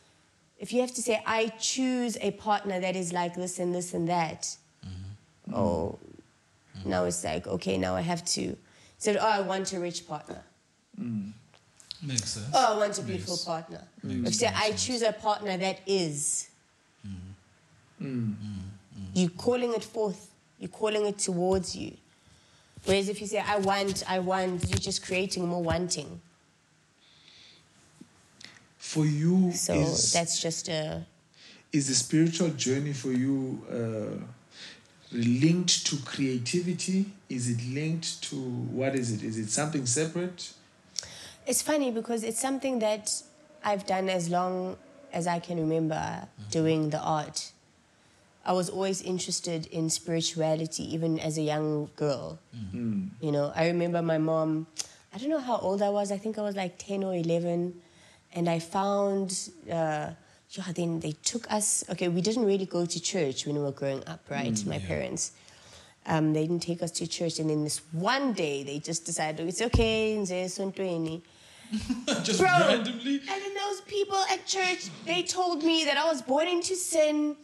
If 0.63 0.71
you 0.71 0.79
have 0.79 0.93
to 0.93 1.01
say, 1.01 1.21
I 1.25 1.49
choose 1.59 2.17
a 2.21 2.31
partner 2.31 2.79
that 2.79 2.95
is 2.95 3.11
like 3.11 3.35
this 3.35 3.59
and 3.59 3.75
this 3.75 3.93
and 3.93 4.07
that, 4.07 4.55
mm-hmm. 4.87 5.53
oh, 5.53 5.99
now 6.85 7.03
it's 7.03 7.21
like, 7.21 7.45
okay, 7.47 7.77
now 7.77 7.97
I 7.97 7.99
have 7.99 8.23
to. 8.27 8.55
So, 8.97 9.13
oh, 9.19 9.27
I 9.27 9.41
want 9.41 9.73
a 9.73 9.79
rich 9.81 10.07
partner. 10.07 10.41
Mm. 10.97 11.33
Makes 12.01 12.29
sense. 12.29 12.47
Oh, 12.53 12.75
I 12.75 12.77
want 12.77 12.97
a 12.97 13.01
beautiful 13.01 13.37
partner. 13.45 13.81
Makes 14.03 14.19
If 14.19 14.25
you 14.27 14.47
say, 14.47 14.53
I 14.55 14.71
choose 14.71 15.01
a 15.01 15.11
partner 15.11 15.57
that 15.57 15.81
is, 15.85 16.47
mm. 17.05 17.11
Mm. 18.01 18.33
you're 19.15 19.31
calling 19.31 19.73
it 19.73 19.83
forth, 19.83 20.31
you're 20.59 20.69
calling 20.69 21.05
it 21.07 21.17
towards 21.17 21.75
you. 21.75 21.91
Whereas 22.85 23.09
if 23.09 23.19
you 23.19 23.27
say, 23.27 23.43
I 23.45 23.57
want, 23.57 24.09
I 24.09 24.19
want, 24.19 24.69
you're 24.69 24.79
just 24.79 25.05
creating 25.05 25.45
more 25.45 25.61
wanting. 25.61 26.21
For 28.83 29.05
you, 29.05 29.51
So 29.53 29.73
is, 29.73 30.11
that's 30.13 30.39
just 30.39 30.67
a. 30.67 31.05
is 31.71 31.87
the 31.87 31.95
spiritual 31.95 32.49
journey 32.49 32.93
for 32.93 33.11
you 33.11 33.61
uh, 33.71 34.17
linked 35.11 35.85
to 35.87 35.95
creativity? 36.05 37.05
Is 37.29 37.49
it 37.49 37.59
linked 37.73 38.21
to 38.29 38.35
what 38.35 38.93
is 38.95 39.11
it? 39.11 39.23
Is 39.23 39.37
it 39.37 39.49
something 39.49 39.85
separate? 39.85 40.53
It's 41.47 41.61
funny 41.61 41.91
because 41.91 42.23
it's 42.23 42.39
something 42.39 42.79
that 42.79 43.09
I've 43.63 43.85
done 43.85 44.09
as 44.09 44.29
long 44.29 44.77
as 45.13 45.27
I 45.27 45.39
can 45.39 45.57
remember 45.59 46.27
doing 46.51 46.89
the 46.89 46.99
art, 46.99 47.51
I 48.45 48.51
was 48.51 48.69
always 48.69 49.01
interested 49.01 49.67
in 49.67 49.89
spirituality, 49.89 50.83
even 50.93 51.19
as 51.19 51.37
a 51.37 51.41
young 51.41 51.89
girl. 51.95 52.39
You 53.21 53.31
know, 53.31 53.53
I 53.55 53.67
remember 53.67 54.01
my 54.01 54.17
mom, 54.17 54.67
I 55.13 55.17
don't 55.17 55.29
know 55.29 55.39
how 55.39 55.57
old 55.57 55.81
I 55.81 55.89
was, 55.89 56.11
I 56.11 56.17
think 56.17 56.37
I 56.37 56.41
was 56.41 56.55
like 56.55 56.77
10 56.77 57.03
or 57.03 57.15
11, 57.15 57.81
and 58.33 58.49
I 58.49 58.59
found, 58.59 59.49
uh, 59.71 60.11
yeah, 60.49 60.71
then 60.75 60.99
they 60.99 61.13
took 61.23 61.51
us, 61.51 61.83
okay, 61.89 62.07
we 62.07 62.21
didn't 62.21 62.45
really 62.45 62.65
go 62.65 62.85
to 62.85 62.99
church 62.99 63.45
when 63.45 63.55
we 63.55 63.61
were 63.61 63.71
growing 63.71 64.03
up, 64.07 64.21
right? 64.29 64.65
my 64.65 64.79
parents. 64.79 65.31
Um, 66.05 66.33
they 66.33 66.45
didn't 66.45 66.63
take 66.63 66.83
us 66.83 66.91
to 66.91 67.07
church, 67.07 67.39
and 67.39 67.49
then 67.49 67.63
this 67.63 67.79
one 67.93 68.33
day 68.33 68.63
they 68.63 68.79
just 68.79 69.05
decided 69.05 69.47
it's 69.47 69.61
okay, 69.61 70.17
nze 70.17 70.31
esontweni." 70.31 71.21
Just 72.23 72.39
Bro. 72.39 72.49
randomly. 72.49 73.15
And 73.15 73.41
then 73.41 73.53
those 73.55 73.81
people 73.81 74.17
at 74.29 74.45
church, 74.45 74.89
they 75.05 75.23
told 75.23 75.63
me 75.63 75.85
that 75.85 75.97
I 75.97 76.05
was 76.05 76.21
born 76.21 76.47
into 76.47 76.75
sin 76.75 77.35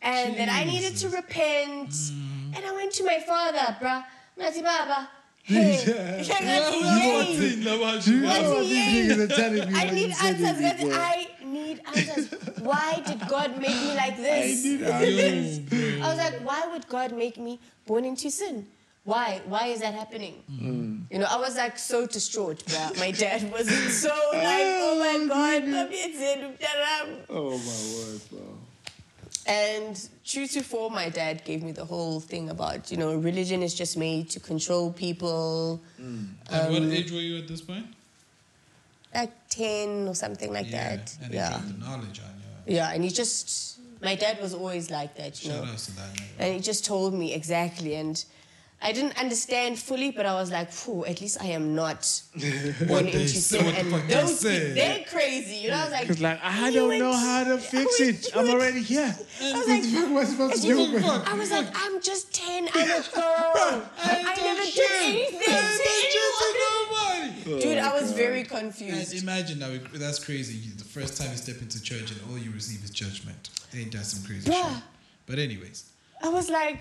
and 0.00 0.36
that 0.36 0.48
I 0.48 0.64
needed 0.64 0.96
to 0.98 1.08
repent. 1.08 1.90
Mm. 1.90 2.56
And 2.56 2.64
I 2.64 2.72
went 2.72 2.92
to 2.94 3.04
my 3.04 3.18
father, 3.26 3.76
bruh. 3.80 4.04
Baba. 4.36 5.08
Hey. 5.44 5.76
Ngathi, 6.22 6.78
yay. 7.02 7.56
Ngathi, 8.22 8.70
yay. 8.70 9.74
I 9.74 9.90
need 9.90 10.12
answers. 10.22 10.58
I 10.94 11.28
need 11.44 11.80
answers. 11.86 12.26
Why 12.62 13.02
did 13.06 13.20
God 13.28 13.58
make 13.58 13.74
me 13.74 13.94
like 13.96 14.16
this? 14.16 14.64
I 16.02 16.08
was 16.08 16.18
like, 16.18 16.40
why 16.46 16.66
would 16.72 16.86
God 16.88 17.12
make 17.16 17.38
me 17.38 17.58
born 17.86 18.04
into 18.04 18.30
sin? 18.30 18.66
Why? 19.04 19.40
Why 19.46 19.66
is 19.66 19.80
that 19.80 19.94
happening? 19.94 20.34
You 21.10 21.18
know, 21.18 21.26
I 21.28 21.36
was 21.36 21.56
like 21.56 21.76
so 21.76 22.06
distraught, 22.06 22.64
bruh. 22.66 22.96
My 23.00 23.10
dad 23.10 23.50
was 23.52 23.68
so 24.00 24.08
like, 24.32 24.70
oh 24.86 24.96
my 25.00 25.26
God, 25.26 25.64
in 25.64 26.54
Daram." 26.62 27.08
Oh 27.28 27.58
my 27.58 27.78
word, 27.98 28.20
bro. 28.30 28.58
And 29.46 29.98
true 30.24 30.46
to 30.46 30.62
form, 30.62 30.92
my 30.94 31.08
dad 31.08 31.44
gave 31.44 31.62
me 31.62 31.72
the 31.72 31.84
whole 31.84 32.20
thing 32.20 32.50
about, 32.50 32.90
you 32.90 32.96
know, 32.96 33.16
religion 33.16 33.62
is 33.62 33.74
just 33.74 33.96
made 33.96 34.30
to 34.30 34.40
control 34.40 34.92
people. 34.92 35.80
Mm. 36.00 36.28
At 36.50 36.70
what 36.70 36.82
age 36.82 37.10
were 37.10 37.18
you 37.20 37.38
at 37.38 37.48
this 37.48 37.60
point? 37.60 37.86
Like 39.14 39.32
10 39.48 40.08
or 40.08 40.14
something 40.14 40.52
like 40.52 40.70
that. 40.70 41.16
And 41.22 41.34
Yeah. 41.34 41.60
he 41.60 41.72
the 41.72 41.78
knowledge 41.78 42.20
on 42.20 42.32
you. 42.66 42.76
Yeah, 42.76 42.92
and 42.92 43.02
he 43.02 43.10
just, 43.10 43.78
my 44.00 44.14
dad 44.14 44.40
was 44.40 44.54
always 44.54 44.90
like 44.90 45.16
that, 45.16 45.42
you 45.44 45.50
Shout 45.50 45.64
know. 45.64 45.72
out 45.72 45.78
to 45.78 45.96
that. 45.96 46.20
And 46.38 46.54
he 46.54 46.60
just 46.60 46.84
told 46.84 47.12
me 47.12 47.34
exactly. 47.34 47.94
And 47.96 48.24
I 48.84 48.90
didn't 48.92 49.16
understand 49.18 49.78
fully, 49.78 50.10
but 50.10 50.26
I 50.26 50.34
was 50.34 50.50
like, 50.50 50.72
Phew, 50.72 51.04
at 51.04 51.20
least 51.20 51.40
I 51.40 51.46
am 51.46 51.74
not 51.74 52.00
born 52.88 53.04
they 53.04 53.12
into 53.12 53.28
say- 53.28 53.58
sin. 53.58 53.64
what 53.64 53.74
the 53.74 53.80
And 53.80 53.90
fuck 53.90 54.06
they 54.08 54.14
those 54.14 54.40
say. 54.40 54.58
people, 54.60 54.74
they're 54.74 55.04
crazy. 55.04 55.56
You 55.56 55.68
know, 55.70 55.76
I 55.76 55.82
was 55.84 55.92
like, 55.92 56.06
Cause 56.08 56.20
like 56.20 56.40
I 56.42 56.70
don't 56.72 56.88
went- 56.88 57.00
know 57.02 57.12
how 57.14 57.44
to 57.44 57.58
fix 57.58 58.00
you 58.00 58.06
it. 58.08 58.12
went- 58.12 58.36
I'm 58.36 58.42
went- 58.48 58.60
already 58.60 58.82
here. 58.82 59.16
I 59.40 59.52
was 59.58 59.68
like, 59.68 59.84
What 59.84 60.04
am 60.10 60.16
I 60.16 60.24
supposed 60.24 60.62
to 60.62 60.68
do? 60.68 60.78
What 60.78 60.86
the 60.92 61.00
man? 61.00 61.02
fuck? 61.02 61.32
I 61.32 61.34
was 61.34 61.50
like, 61.50 61.66
I'm 61.74 62.00
just 62.00 62.34
10, 62.34 62.68
I'm 62.74 62.90
a 62.90 63.02
girl. 63.14 63.82
I 64.04 64.34
never 64.36 64.64
did 64.64 64.90
anything 65.02 65.38
to 65.46 66.42
anyone. 67.46 67.60
Dude, 67.60 67.78
I 67.78 67.90
oh, 67.92 68.00
was 68.00 68.12
very 68.12 68.42
confused. 68.44 68.92
And 68.94 69.00
confused. 69.02 69.22
imagine 69.22 69.58
now, 69.58 69.72
that's 69.94 70.18
crazy. 70.24 70.58
The 70.76 70.84
first 70.84 71.20
time 71.20 71.30
you 71.30 71.36
step 71.36 71.60
into 71.60 71.80
church 71.82 72.10
and 72.10 72.20
all 72.30 72.38
you 72.38 72.50
receive 72.52 72.82
is 72.84 72.90
judgment. 72.90 73.50
Ain't 73.74 73.92
that 73.92 74.04
some 74.06 74.24
crazy 74.26 74.50
Bruh. 74.50 74.74
shit? 74.74 74.82
But 75.26 75.38
anyways, 75.38 75.84
I 76.22 76.28
was 76.28 76.50
like, 76.50 76.80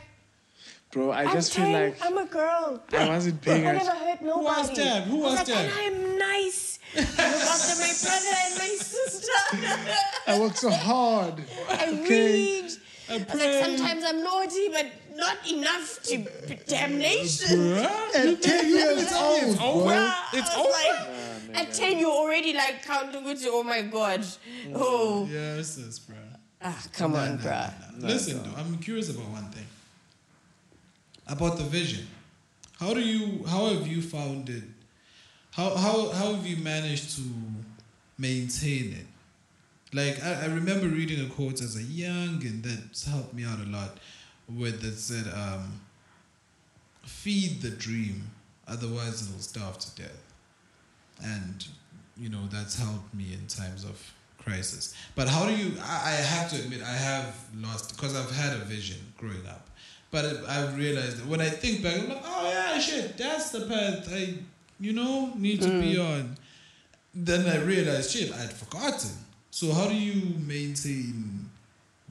Bro, 0.91 1.11
I 1.11 1.23
I'm 1.23 1.31
just 1.31 1.53
10, 1.53 1.65
feel 1.65 1.73
like 1.73 1.95
I'm 2.01 2.17
a 2.17 2.25
girl. 2.25 2.83
I 2.91 3.07
wasn't 3.07 3.35
I 3.41 3.45
paying 3.45 3.63
never 3.63 3.91
hurt 3.91 4.21
nobody. 4.21 4.45
was 4.45 4.75
that? 4.75 5.03
Who 5.03 5.19
I 5.19 5.29
was 5.29 5.33
like, 5.35 5.47
that? 5.47 5.65
And 5.79 5.95
I'm 5.95 6.17
nice. 6.19 6.79
I 6.95 6.99
look 6.99 7.07
after 7.07 7.75
my 7.79 7.93
brother 8.03 8.35
and 8.45 8.57
my 8.57 8.75
sister. 8.77 9.31
I 10.27 10.39
work 10.39 10.57
so 10.57 10.69
hard. 10.69 11.35
I 11.69 11.87
Okay. 12.03 12.33
read. 12.33 12.71
I 13.09 13.17
was 13.17 13.35
like, 13.35 13.53
sometimes 13.65 14.03
I'm 14.05 14.21
naughty, 14.23 14.67
but 14.69 14.85
not 15.15 15.37
enough 15.49 16.01
to 16.03 16.17
be 16.17 16.55
damnation. 16.67 17.73
At 17.77 18.41
10 18.41 18.69
years 18.69 19.13
old, 19.13 19.57
bro. 19.57 19.85
Bruh, 19.85 20.13
it's 20.33 20.55
over. 20.55 21.53
At 21.53 21.73
10, 21.73 21.99
you're 21.99 22.11
already 22.11 22.53
like 22.53 22.83
counting 22.85 23.23
with 23.23 23.41
you. 23.41 23.51
Oh 23.53 23.63
my 23.63 23.81
God. 23.81 24.25
Oh. 24.75 25.27
yeah, 25.31 25.61
sis, 25.61 25.99
bro. 25.99 26.15
Ah, 26.61 26.77
come 26.93 27.15
on, 27.15 27.39
bruh. 27.39 27.71
Listen, 28.01 28.43
though, 28.43 28.55
I'm 28.57 28.77
curious 28.79 29.09
about 29.09 29.29
one 29.29 29.49
thing. 29.51 29.65
About 31.31 31.57
the 31.57 31.63
vision. 31.63 32.05
How 32.79 32.93
do 32.93 32.99
you? 32.99 33.45
How 33.47 33.67
have 33.67 33.87
you 33.87 34.01
found 34.01 34.49
it? 34.49 34.63
How 35.51 35.75
how 35.75 36.09
how 36.09 36.33
have 36.33 36.45
you 36.45 36.57
managed 36.57 37.15
to 37.15 37.23
maintain 38.17 38.93
it? 38.93 39.07
Like 39.93 40.23
I, 40.23 40.43
I 40.43 40.45
remember 40.45 40.87
reading 40.87 41.25
a 41.25 41.29
quote 41.29 41.61
as 41.61 41.75
a 41.77 41.83
young 41.83 42.45
and 42.45 42.63
that's 42.63 43.07
helped 43.07 43.33
me 43.33 43.45
out 43.45 43.59
a 43.59 43.69
lot, 43.69 43.97
where 44.47 44.71
that 44.71 44.97
said, 44.97 45.31
um, 45.33 45.81
"Feed 47.03 47.61
the 47.61 47.71
dream, 47.71 48.29
otherwise 48.67 49.27
it'll 49.27 49.39
starve 49.41 49.79
to 49.79 50.01
death." 50.03 50.31
and 51.23 51.67
you 52.17 52.29
know 52.29 52.47
that's 52.51 52.79
helped 52.79 53.13
me 53.13 53.33
in 53.33 53.45
times 53.47 53.83
of 53.83 54.13
crisis 54.37 54.95
but 55.15 55.27
how 55.27 55.45
do 55.45 55.55
you 55.55 55.73
i, 55.83 56.07
I 56.07 56.11
have 56.11 56.49
to 56.51 56.55
admit 56.57 56.81
i 56.81 56.93
have 56.93 57.35
lost 57.55 57.95
because 57.95 58.15
i've 58.15 58.31
had 58.31 58.53
a 58.59 58.65
vision 58.65 58.97
growing 59.17 59.45
up 59.47 59.69
but 60.11 60.25
i've 60.47 60.77
realized 60.77 61.17
that 61.17 61.27
when 61.27 61.41
i 61.41 61.49
think 61.49 61.81
back 61.81 61.97
i'm 61.97 62.09
like 62.09 62.21
oh 62.23 62.49
yeah 62.49 62.79
shit 62.79 63.17
that's 63.17 63.51
the 63.51 63.61
path 63.61 64.07
i 64.13 64.35
you 64.79 64.93
know 64.93 65.31
need 65.35 65.61
to 65.61 65.69
be 65.69 65.95
mm. 65.95 66.13
on. 66.13 66.35
Then 67.13 67.47
i 67.47 67.63
realized 67.63 68.11
shit 68.11 68.31
i'd 68.33 68.51
forgotten. 68.51 69.11
So 69.51 69.73
how 69.73 69.87
do 69.87 69.95
you 69.95 70.39
maintain 70.39 71.49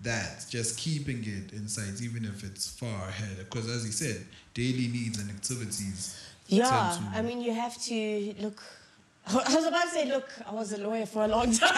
that? 0.02 0.44
Just 0.50 0.78
keeping 0.78 1.20
it 1.20 1.52
in 1.52 1.68
sight 1.68 2.02
even 2.02 2.24
if 2.26 2.44
it's 2.44 2.68
far 2.68 3.08
ahead? 3.08 3.38
Because 3.38 3.68
as 3.68 3.84
you 3.86 3.92
said 3.92 4.24
daily 4.54 4.88
needs 4.88 5.18
and 5.18 5.30
activities 5.30 6.30
Yeah, 6.48 6.98
I 7.14 7.22
mean, 7.22 7.40
you 7.40 7.54
have 7.54 7.80
to 7.84 8.34
look. 8.40 8.60
I 9.26 9.55
was 9.55 9.65
about 9.66 9.84
to 9.84 9.89
say, 9.90 10.07
look, 10.08 10.28
I 10.47 10.52
was 10.52 10.73
a 10.73 10.78
lawyer 10.78 11.07
for 11.07 11.24
a 11.24 11.28
long 11.28 11.52
time. 11.52 11.74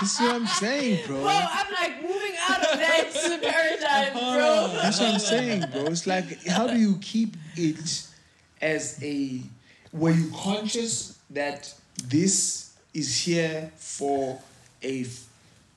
This 0.00 0.14
is 0.14 0.20
what 0.20 0.34
I'm 0.36 0.46
saying, 0.46 1.06
bro. 1.06 1.20
Bro, 1.20 1.28
I'm 1.30 1.72
like 1.74 2.02
moving 2.02 2.32
out 2.48 2.60
of 2.60 2.78
that 2.78 3.40
paradigm, 3.42 4.12
bro. 4.12 4.80
That's 4.80 5.00
what 5.00 5.14
I'm 5.14 5.18
saying, 5.18 5.64
bro. 5.72 5.86
It's 5.86 6.06
like, 6.06 6.46
how 6.46 6.66
do 6.66 6.78
you 6.78 6.96
keep 7.00 7.36
it 7.56 8.06
as 8.62 8.98
a. 9.02 9.42
Were 9.92 10.10
you 10.12 10.30
conscious 10.34 11.18
that 11.30 11.74
this 12.04 12.74
is 12.94 13.22
here 13.22 13.70
for 13.76 14.38
a 14.82 15.02
f- 15.02 15.26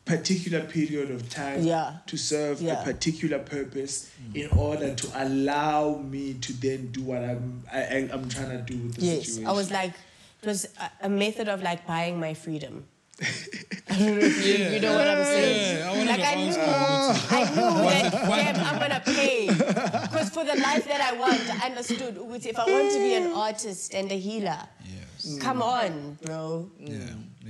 particular 0.06 0.62
period 0.62 1.10
of 1.12 1.30
time 1.30 1.64
Yeah. 1.64 1.98
to 2.08 2.18
serve 2.18 2.62
Yeah. 2.62 2.82
a 2.82 2.84
particular 2.84 3.40
purpose 3.40 4.10
mm. 4.32 4.36
in 4.36 4.50
order 4.58 4.94
to 4.94 5.08
allow 5.24 5.96
me 5.98 6.36
to 6.36 6.54
then 6.54 6.92
do 6.92 7.02
what 7.04 7.24
I'm 7.24 7.64
I, 7.72 7.80
I, 7.82 8.10
I'm 8.12 8.28
trying 8.30 8.50
to 8.52 8.58
do 8.74 8.78
with 8.84 8.96
the 8.96 9.06
Yes, 9.06 9.26
situation? 9.28 9.48
I 9.48 9.52
was 9.54 9.72
like, 9.72 9.94
it 10.42 10.48
was 10.48 10.66
a, 10.80 11.06
a 11.06 11.10
method 11.10 11.48
of 11.48 11.62
like 11.62 11.86
buying 11.86 12.20
my 12.20 12.34
freedom. 12.34 12.86
I 13.22 13.98
don't 14.00 14.20
know 14.20 14.26
if 14.26 14.46
you, 14.46 14.66
you 14.66 14.80
know 14.80 14.96
what 14.98 15.08
I'm 15.08 15.24
saying. 15.24 15.78
Yeah, 15.78 15.92
I 15.92 16.04
like 16.06 16.26
I 16.26 16.36
knew, 16.36 16.56
I 16.58 17.50
knew 17.50 17.84
that 17.90 18.56
damn, 18.56 18.66
I'm 18.66 18.80
gonna 18.80 19.02
pay 19.06 19.48
because 19.48 20.30
for 20.32 20.44
the 20.44 20.56
life 20.56 20.88
that 20.88 21.02
I 21.02 21.14
want, 21.20 21.40
I 21.62 21.68
understood 21.68 22.16
ukuthi 22.18 22.48
if 22.48 22.58
I 22.58 22.66
want 22.66 22.92
to 22.94 22.98
be 22.98 23.14
an 23.14 23.30
mm. 23.30 23.38
artist 23.38 23.94
and 23.94 24.12
a 24.12 24.18
healer, 24.18 24.58
yes 24.84 25.38
come 25.40 25.60
mm. 25.60 25.64
on, 25.78 26.18
bro. 26.24 26.72
yeah, 26.80 26.98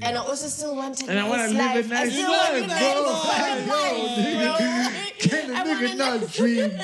And 0.01 0.17
I 0.17 0.21
also 0.21 0.47
still 0.47 0.75
want 0.75 1.01
a 1.03 1.09
And 1.09 1.19
I 1.19 1.21
nice 1.21 1.29
wanna 1.29 1.47
live 1.47 1.55
a 1.55 1.57
life. 1.57 1.85
I 1.85 2.03
nice 2.03 2.13
still 2.13 2.31
want 2.31 2.55
a 2.55 2.59
life, 2.59 2.67
nice 2.67 2.93
bro. 2.93 3.15
fucking 3.15 3.67
life, 3.71 4.41
bro. 4.41 5.29
Can 5.29 5.51
a 5.51 5.53
I 5.53 5.63
nigga 5.63 5.87
wanna- 5.87 6.19
not 6.19 6.31
dream? 6.33 6.71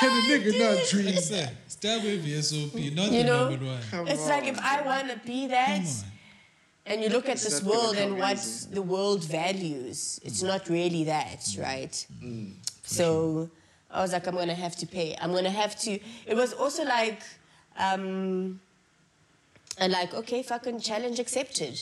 Can 0.00 0.10
a 0.10 0.38
nigga 0.38 0.58
not 0.58 0.88
dream? 0.88 1.16
Sir, 1.16 1.50
Start 1.68 2.02
with 2.02 2.24
VSOP, 2.24 2.94
not 2.94 3.12
You 3.12 3.18
the 3.18 3.24
know, 3.24 3.50
number 3.50 3.66
one. 3.66 4.08
It's 4.08 4.26
like 4.26 4.46
if 4.46 4.58
I 4.58 4.80
want 4.82 5.10
to 5.10 5.18
be 5.26 5.46
that, 5.48 5.86
and 6.86 7.02
you 7.02 7.10
look 7.10 7.28
at 7.28 7.36
this 7.36 7.62
world 7.62 7.96
and 7.96 8.18
what 8.18 8.38
the 8.72 8.82
world 8.82 9.24
values, 9.24 10.18
it's 10.24 10.42
not 10.42 10.68
really 10.68 11.04
that, 11.04 11.40
mm. 11.40 11.62
right? 11.62 12.06
Mm. 12.22 12.22
Mm. 12.22 12.52
So 12.82 13.50
I 13.90 14.00
was 14.00 14.12
like, 14.12 14.26
I'm 14.26 14.34
gonna 14.34 14.54
have 14.54 14.74
to 14.76 14.86
pay. 14.86 15.16
I'm 15.20 15.32
gonna 15.32 15.50
have 15.50 15.78
to. 15.80 15.98
It 16.26 16.34
was 16.34 16.54
also 16.54 16.84
like, 16.84 17.20
um, 17.78 18.60
and 19.78 19.92
like, 19.92 20.14
okay, 20.14 20.42
fucking 20.42 20.80
challenge 20.80 21.18
accepted. 21.18 21.78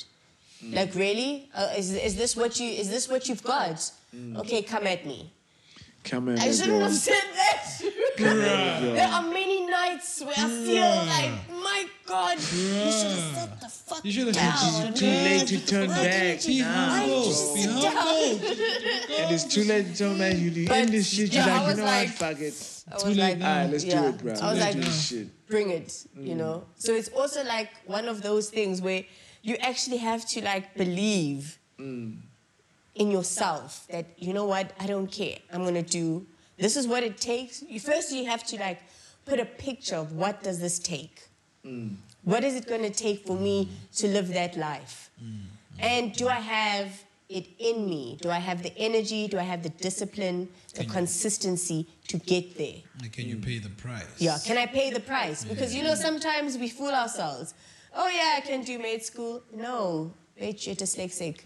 Like 0.61 0.93
really, 0.97 1.49
uh, 1.55 1.73
is 1.77 1.95
is 1.95 2.17
this 2.17 2.37
what 2.37 2.59
you 2.59 2.69
is 2.69 2.91
this 2.91 3.09
what 3.09 3.29
you've 3.29 3.45
got? 3.45 3.93
Okay, 4.39 4.63
come 4.63 4.89
at 4.89 5.07
me. 5.07 5.31
Come 6.03 6.29
in, 6.31 6.39
I 6.39 6.51
shouldn't 6.51 6.83
have 6.83 6.95
said 6.95 7.23
that. 7.35 7.81
there 8.19 9.09
are 9.09 9.23
many 9.23 9.67
nights 9.67 10.23
where 10.23 10.35
I 10.37 10.49
feel 10.49 10.91
like, 11.07 11.33
my 11.63 11.87
God, 12.07 12.39
you 12.39 12.43
should 12.43 12.53
have 12.53 13.35
said 13.35 13.61
the 13.61 13.69
fuck 13.69 14.05
You 14.05 14.13
should 14.13 14.35
have 14.35 14.83
down. 14.85 14.95
Too 14.95 15.07
late 15.07 15.47
to 15.49 15.67
turn 15.67 15.89
back. 15.89 16.41
didn't 16.41 16.49
you- 16.49 16.63
now, 16.63 16.89
why 16.89 17.07
did 17.07 17.09
you 17.09 17.23
bro. 17.23 17.33
sit 17.33 17.69
Be 17.69 17.87
humble. 17.87 19.19
And 19.19 19.35
it's 19.35 19.45
too 19.45 19.65
late 19.65 19.87
to 19.87 19.97
turn 19.97 20.19
back. 20.19 20.37
You 20.37 20.67
But, 20.69 20.77
in 20.79 20.91
this 20.91 21.09
shit. 21.09 21.33
You're 21.33 21.47
like, 21.47 21.69
you 21.69 21.75
know 21.77 21.85
like- 21.85 22.09
what? 22.09 22.17
Fuck 22.17 22.41
it. 22.41 22.75
I 22.91 22.95
was 22.95 23.03
Too 23.03 23.09
late 23.11 23.19
like, 23.19 23.39
now. 23.39 23.55
Alright, 23.57 23.71
let's 23.71 23.85
yeah. 23.85 24.01
do 24.01 24.09
it, 24.09 24.19
bro. 24.19 24.33
I 24.33 24.53
was 24.53 24.61
like, 24.61 24.83
shit. 24.85 25.47
bring 25.47 25.71
it, 25.71 26.07
you 26.19 26.35
know? 26.35 26.65
Mm. 26.65 26.83
So 26.83 26.93
it's 26.95 27.09
also 27.11 27.45
like 27.45 27.71
one 27.87 28.09
of 28.09 28.23
those 28.23 28.49
things 28.49 28.81
where 28.81 29.05
you 29.43 29.57
actually 29.57 29.99
have 29.99 30.27
to 30.29 30.43
like 30.43 30.75
believe 30.75 31.59
mm. 31.79 32.17
in 32.95 33.11
yourself 33.11 33.87
that 33.91 34.07
you 34.17 34.33
know 34.33 34.47
what 34.47 34.73
I 34.81 34.87
don't 34.87 35.11
care. 35.11 35.37
I'm 35.53 35.65
gonna 35.65 35.83
do. 35.83 36.27
This 36.59 36.77
is 36.77 36.87
what 36.87 37.03
it 37.03 37.19
takes. 37.19 37.63
You, 37.63 37.81
first, 37.81 38.13
you 38.13 38.27
have 38.27 38.45
to 38.45 38.57
like 38.59 38.81
put 39.25 39.39
a 39.39 39.45
picture 39.45 39.97
of 39.97 40.13
what 40.13 40.43
does 40.43 40.61
this 40.61 40.79
take. 40.79 41.23
Mm. 41.65 41.97
What 42.25 42.45
is 42.45 42.55
it 42.57 42.67
gonna 42.67 42.91
take 42.91 43.27
for 43.27 43.37
me 43.37 43.69
to 43.97 44.09
live 44.09 44.29
that 44.35 44.57
life? 44.57 45.11
Mm. 45.23 45.43
And 45.79 46.13
do 46.13 46.29
I 46.29 46.41
have 46.41 47.05
it 47.29 47.47
in 47.59 47.89
me? 47.89 48.19
Do 48.21 48.31
I 48.31 48.39
have 48.39 48.63
the 48.63 48.77
energy? 48.77 49.29
Do 49.29 49.39
I 49.39 49.43
have 49.43 49.63
the 49.63 49.69
discipline, 49.69 50.49
the 50.75 50.85
consistency 50.85 51.87
to 52.09 52.19
get 52.19 52.57
there? 52.57 52.83
Can 53.13 53.29
you 53.29 53.37
mm. 53.37 53.45
pay 53.45 53.59
the 53.59 53.71
price? 53.71 54.07
Yeah, 54.19 54.39
can 54.45 54.59
I 54.59 54.67
pay 54.67 54.91
the 54.91 55.01
price? 55.01 55.45
Because 55.45 55.75
you 55.75 55.85
know, 55.85 55.95
sometimes 55.95 56.59
we 56.59 56.69
fool 56.69 56.91
ourselves. 56.91 57.55
Oh 57.95 58.09
yeah, 58.09 58.35
I 58.37 58.41
can 58.41 58.63
do 58.63 58.79
maid 58.79 59.03
school. 59.05 59.43
No, 59.55 60.13
bitch, 60.41 60.67
you're 60.67 60.77
dyslexic. 60.77 61.41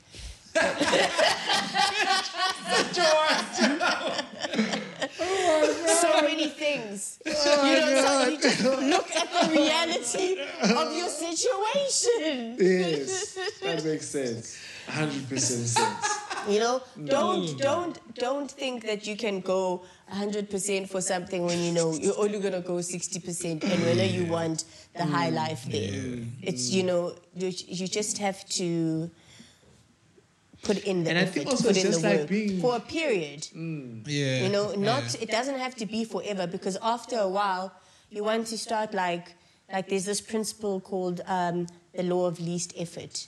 So 6.03 6.23
many 6.23 6.49
things. 6.49 7.19
you 7.27 7.33
know, 7.33 8.05
so 8.07 8.29
you 8.29 8.39
just 8.39 8.65
look 8.65 9.11
at 9.17 9.29
the 9.33 9.51
reality 9.51 10.41
of 10.77 10.95
your 10.95 11.09
situation. 11.09 12.57
Yes, 12.59 13.39
that 13.63 13.85
makes 13.85 14.09
sense. 14.09 14.59
100% 14.89 15.39
sense. 15.39 16.19
You 16.49 16.59
know, 16.59 16.83
mm. 16.99 17.09
don't 17.09 17.59
don't 17.59 18.15
don't 18.15 18.51
think 18.51 18.85
that 18.85 19.07
you 19.07 19.17
can 19.17 19.41
go 19.41 19.85
100% 20.13 20.89
for 20.89 21.01
something 21.01 21.45
when 21.47 21.61
you 21.61 21.71
know 21.73 21.95
you're 21.95 22.19
only 22.19 22.41
gonna 22.41 22.61
go 22.61 22.75
60% 22.75 23.63
and 23.63 23.83
whether 23.85 24.05
you 24.05 24.27
want 24.27 24.65
the 24.95 25.05
high 25.05 25.31
mm. 25.31 25.35
life 25.35 25.65
there. 25.67 26.27
It's 26.43 26.71
mm. 26.71 26.73
you 26.73 26.83
know 26.83 27.15
you, 27.37 27.53
you 27.69 27.87
just 27.87 28.19
have 28.19 28.45
to 28.51 29.09
put 30.63 30.79
in 30.85 31.05
the 31.05 31.11
And 31.11 31.19
I 31.19 31.23
effort, 31.23 31.33
think 31.35 31.47
also 31.49 31.69
put 31.69 31.77
it's 31.77 31.85
in 31.85 31.91
the 32.03 32.09
like 32.09 32.19
work 32.21 32.29
being- 32.29 32.61
for 32.61 32.77
a 32.77 32.81
period. 32.81 33.49
Yeah. 34.07 34.43
You 34.45 34.49
know, 34.49 34.75
not 34.75 35.03
yeah. 35.15 35.23
it 35.23 35.31
doesn't 35.31 35.59
have 35.59 35.75
to 35.77 35.87
be 35.87 36.05
forever 36.05 36.47
because 36.47 36.77
after 36.83 37.17
a 37.19 37.29
while 37.29 37.73
you 38.11 38.23
want 38.25 38.47
to 38.49 38.59
start 38.59 38.95
like 38.95 39.35
like 39.73 39.89
there's 39.89 40.05
this 40.05 40.21
principle 40.21 40.81
called 40.81 41.21
um, 41.27 41.67
the 41.95 42.03
law 42.03 42.27
of 42.27 42.39
least 42.41 42.75
effort. 42.77 43.27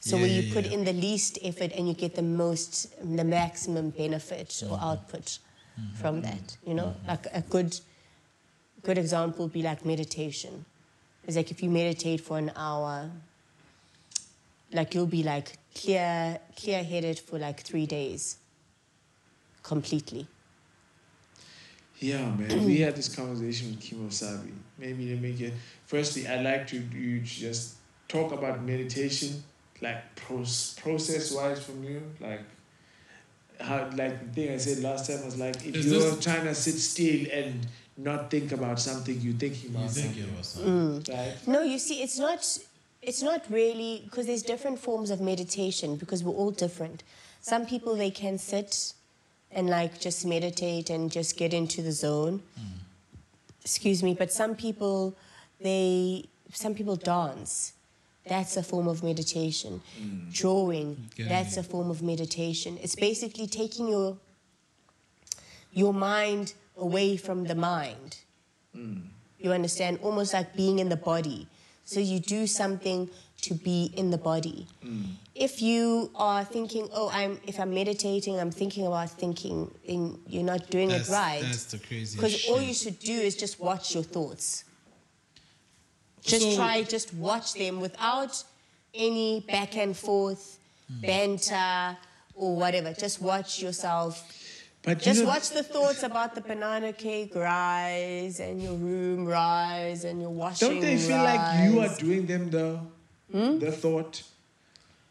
So 0.00 0.16
where 0.16 0.26
you 0.26 0.42
yeah, 0.42 0.54
put 0.54 0.64
yeah. 0.66 0.72
in 0.72 0.84
the 0.84 0.92
least 0.94 1.38
effort 1.44 1.70
and 1.76 1.86
you 1.86 1.94
get 1.94 2.16
the 2.16 2.22
most, 2.22 2.74
the 3.16 3.22
maximum 3.24 3.90
benefit 3.90 4.60
or 4.68 4.76
Mm-hmm. 4.76 4.84
output 4.84 5.38
from 6.00 6.22
that. 6.22 6.56
You 6.66 6.74
know, 6.74 6.96
like 7.06 7.26
a 7.32 7.40
good, 7.42 7.78
good 8.82 8.98
example 8.98 9.44
would 9.44 9.52
be 9.52 9.62
like 9.62 9.84
meditation. 9.84 10.64
It's 11.26 11.36
like 11.36 11.50
if 11.52 11.62
you 11.62 11.70
meditate 11.70 12.20
for 12.20 12.36
an 12.38 12.50
hour, 12.56 13.10
like 14.72 14.94
you'll 14.94 15.06
be 15.06 15.22
like 15.22 15.58
clear, 15.74 16.38
clear 16.56 16.82
headed 16.82 17.18
for 17.18 17.38
like 17.38 17.60
three 17.60 17.86
days, 17.86 18.36
completely. 19.62 20.26
Yeah, 21.98 22.24
man. 22.34 22.64
we 22.64 22.80
had 22.80 22.96
this 22.96 23.14
conversation 23.14 23.70
with 23.70 23.80
Kimo 23.80 24.08
Sabi. 24.10 24.52
Maybe 24.78 25.06
to 25.08 25.16
make 25.16 25.40
it. 25.40 25.54
Firstly, 25.86 26.26
I'd 26.26 26.42
like 26.42 26.66
to 26.68 26.76
you 26.78 27.20
to 27.20 27.24
just 27.24 27.74
talk 28.08 28.32
about 28.32 28.62
meditation, 28.64 29.42
like 29.80 30.14
process 30.16 31.32
wise 31.32 31.62
from 31.64 31.84
you, 31.84 32.02
like 32.20 32.40
how 33.60 33.88
like 33.94 34.18
the 34.26 34.32
thing 34.34 34.52
I 34.54 34.56
said 34.56 34.82
last 34.82 35.08
time 35.08 35.24
was 35.24 35.38
like 35.38 35.56
if 35.64 35.76
Is 35.76 35.86
you're 35.86 36.00
this- 36.00 36.24
trying 36.24 36.44
to 36.44 36.54
sit 36.54 36.74
still 36.74 37.26
and 37.32 37.64
not 37.96 38.30
think 38.30 38.50
about 38.50 38.80
something, 38.80 39.20
you're 39.20 39.34
thinking 39.34 39.70
about 39.70 39.82
You 39.84 39.88
think 39.90 40.14
something. 40.14 40.32
it 40.32 40.36
was 40.38 40.46
something. 40.48 40.72
Mm. 40.72 41.08
Right? 41.16 41.36
No, 41.46 41.62
you 41.62 41.78
see, 41.78 42.02
it's 42.02 42.18
not. 42.18 42.58
It's 43.02 43.22
not 43.22 43.44
really 43.50 44.02
because 44.04 44.26
there's 44.26 44.42
different 44.42 44.78
forms 44.78 45.10
of 45.10 45.20
meditation 45.20 45.96
because 45.96 46.22
we're 46.22 46.32
all 46.32 46.52
different. 46.52 47.02
Some 47.40 47.66
people 47.66 47.96
they 47.96 48.10
can 48.10 48.38
sit 48.38 48.92
and 49.50 49.68
like 49.68 49.98
just 50.00 50.24
meditate 50.24 50.88
and 50.88 51.10
just 51.10 51.36
get 51.36 51.52
into 51.52 51.82
the 51.82 51.92
zone. 51.92 52.42
Excuse 53.64 54.02
me, 54.02 54.14
but 54.14 54.32
some 54.32 54.54
people 54.54 55.16
they 55.60 56.24
some 56.52 56.74
people 56.74 56.96
dance. 56.96 57.72
That's 58.24 58.56
a 58.56 58.62
form 58.62 58.86
of 58.86 59.02
meditation. 59.02 59.82
Mm. 60.00 60.32
Drawing, 60.32 61.08
Okay. 61.14 61.28
that's 61.28 61.56
a 61.56 61.62
form 61.64 61.90
of 61.90 62.02
meditation. 62.02 62.78
It's 62.80 62.94
basically 62.94 63.48
taking 63.48 63.88
your 63.88 64.16
your 65.72 65.92
mind 65.92 66.54
away 66.76 67.16
from 67.16 67.44
the 67.44 67.56
mind. 67.56 68.18
Mm. 68.76 69.02
You 69.40 69.50
understand? 69.52 69.98
Almost 70.02 70.34
like 70.34 70.54
being 70.54 70.78
in 70.78 70.88
the 70.88 70.96
body. 70.96 71.48
So 71.92 72.00
you 72.00 72.20
do 72.20 72.46
something 72.46 73.10
to 73.42 73.52
be 73.54 73.92
in 73.96 74.10
the 74.10 74.16
body. 74.16 74.66
If 75.34 75.60
you 75.60 76.10
are 76.14 76.42
thinking, 76.42 76.88
oh, 76.94 77.10
I'm 77.12 77.38
if 77.46 77.60
I'm 77.60 77.74
meditating, 77.74 78.40
I'm 78.40 78.50
thinking 78.50 78.86
about 78.86 79.10
thinking, 79.10 79.70
then 79.86 80.18
you're 80.26 80.42
not 80.54 80.70
doing 80.70 80.88
That's, 80.88 81.10
it 81.10 81.12
right. 81.12 81.42
that's 81.42 81.64
the 81.64 81.78
crazy 81.78 82.16
Because 82.16 82.48
all 82.48 82.62
you 82.62 82.72
should 82.72 82.98
do 82.98 83.12
is 83.12 83.36
just 83.36 83.60
watch 83.60 83.94
your 83.94 84.04
thoughts. 84.04 84.64
Just 86.22 86.42
So- 86.42 86.56
try, 86.56 86.82
just 86.82 87.12
watch 87.14 87.52
them 87.54 87.80
without 87.80 88.42
any 88.94 89.40
back 89.40 89.76
and 89.76 89.94
forth, 89.94 90.58
banter, 90.88 91.96
or 92.34 92.56
whatever. 92.56 92.92
Just 92.94 93.20
watch 93.20 93.60
yourself 93.60 94.14
But 94.82 94.98
you 94.98 95.04
just 95.12 95.20
know, 95.22 95.28
watch 95.28 95.50
the 95.50 95.62
thoughts 95.62 96.02
about 96.02 96.34
the 96.34 96.40
banana 96.40 96.92
cake 96.92 97.34
rise 97.36 98.40
and 98.40 98.60
your 98.60 98.74
room 98.74 99.26
rise 99.26 100.04
and 100.04 100.20
your 100.20 100.30
washing 100.30 100.68
Don't 100.68 100.80
they 100.80 100.96
feel 100.96 101.18
like 101.18 101.70
you 101.70 101.80
are 101.80 101.94
doing 101.98 102.26
them 102.26 102.50
though? 102.50 102.80
Hmm? 103.30 103.58
The 103.60 103.70
thought. 103.70 104.22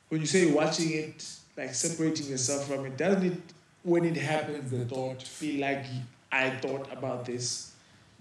When 0.09 0.19
you 0.21 0.27
say 0.27 0.51
watching 0.51 0.91
it, 0.91 1.25
like 1.55 1.73
separating 1.73 2.27
yourself 2.27 2.67
from 2.67 2.85
it, 2.85 2.97
doesn't 2.97 3.23
it 3.31 3.37
when 3.83 4.03
it 4.03 4.17
happens 4.17 4.69
the 4.71 4.83
thought 4.85 5.23
feel 5.23 5.61
like 5.61 5.85
I 6.31 6.49
thought 6.49 6.91
about 6.91 7.25
this? 7.25 7.71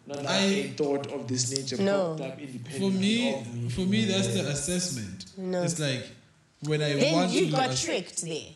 Not 0.07 0.19
like 0.19 0.29
I- 0.29 0.43
a 0.45 0.69
thought 0.69 1.09
of 1.09 1.27
this 1.27 1.51
nature 1.51 1.83
No. 1.83 2.11
popped 2.17 2.21
up 2.33 2.39
independently 2.41 2.79
For 2.79 2.91
me, 2.97 3.35
of 3.35 3.55
me. 3.55 3.69
for 3.71 3.81
me, 3.81 4.05
that's 4.05 4.29
the 4.29 4.49
assessment. 4.49 5.25
No. 5.37 5.63
It's 5.65 5.79
like 5.81 6.07
when 6.63 6.81
I 6.81 6.93
Then 6.95 7.13
want 7.15 7.31
you 7.33 7.47
to. 7.47 7.51
got 7.53 7.71
ass- 7.71 7.83
tricked 7.85 8.23
there. 8.23 8.51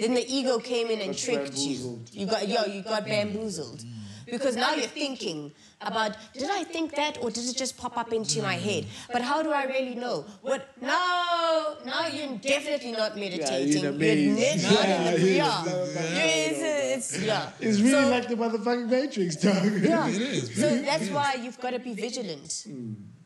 Then 0.00 0.14
the 0.14 0.24
ego 0.34 0.58
came 0.58 0.88
in 0.88 1.00
and 1.00 1.10
Got 1.12 1.18
tricked 1.18 1.56
you. 1.58 1.76
bamboozled. 1.76 2.10
You 2.12 2.26
got 2.26 2.48
yo, 2.48 2.64
you 2.64 2.82
got 2.82 3.04
bamboozled. 3.06 3.84
Because 4.30 4.54
now 4.54 4.74
you're 4.74 4.86
thinking 4.86 5.50
about 5.80 6.14
did 6.34 6.48
I 6.50 6.62
think 6.62 6.94
that 6.94 7.18
or 7.20 7.30
did 7.30 7.48
it 7.48 7.56
just 7.56 7.76
pop 7.76 7.96
up 7.98 8.12
into 8.12 8.40
my 8.42 8.54
head? 8.54 8.86
But 9.12 9.22
how 9.22 9.42
do 9.42 9.50
I 9.50 9.64
really 9.64 9.96
know? 9.96 10.24
What 10.42 10.68
no, 10.80 11.76
now 11.84 12.06
you're 12.06 12.36
definitely 12.38 12.92
not 12.92 13.16
meditating. 13.16 13.78
a 13.78 13.90
you're 13.90 13.92
maze. 13.92 14.62
ne- 14.62 14.70
not 14.70 14.88
Yeah, 14.88 15.10
in 15.10 15.20
the 15.20 15.30
yeah, 15.30 15.64
yeah. 15.64 16.22
it's, 16.22 17.12
it's 17.12 17.22
yeah. 17.24 17.50
It's 17.58 17.80
really 17.80 17.90
So- 18.04 18.08
like 18.10 18.28
the 18.28 18.36
motherfucking 18.36 18.88
Matrix, 18.88 19.36
dog. 19.36 19.64
Yeah. 19.82 20.06
It 20.08 20.22
is, 20.22 20.54
So 20.54 20.68
that's 20.78 21.08
why 21.08 21.34
you've 21.42 21.60
got 21.60 21.70
to 21.70 21.80
be 21.80 21.94
vigilant. 21.94 22.66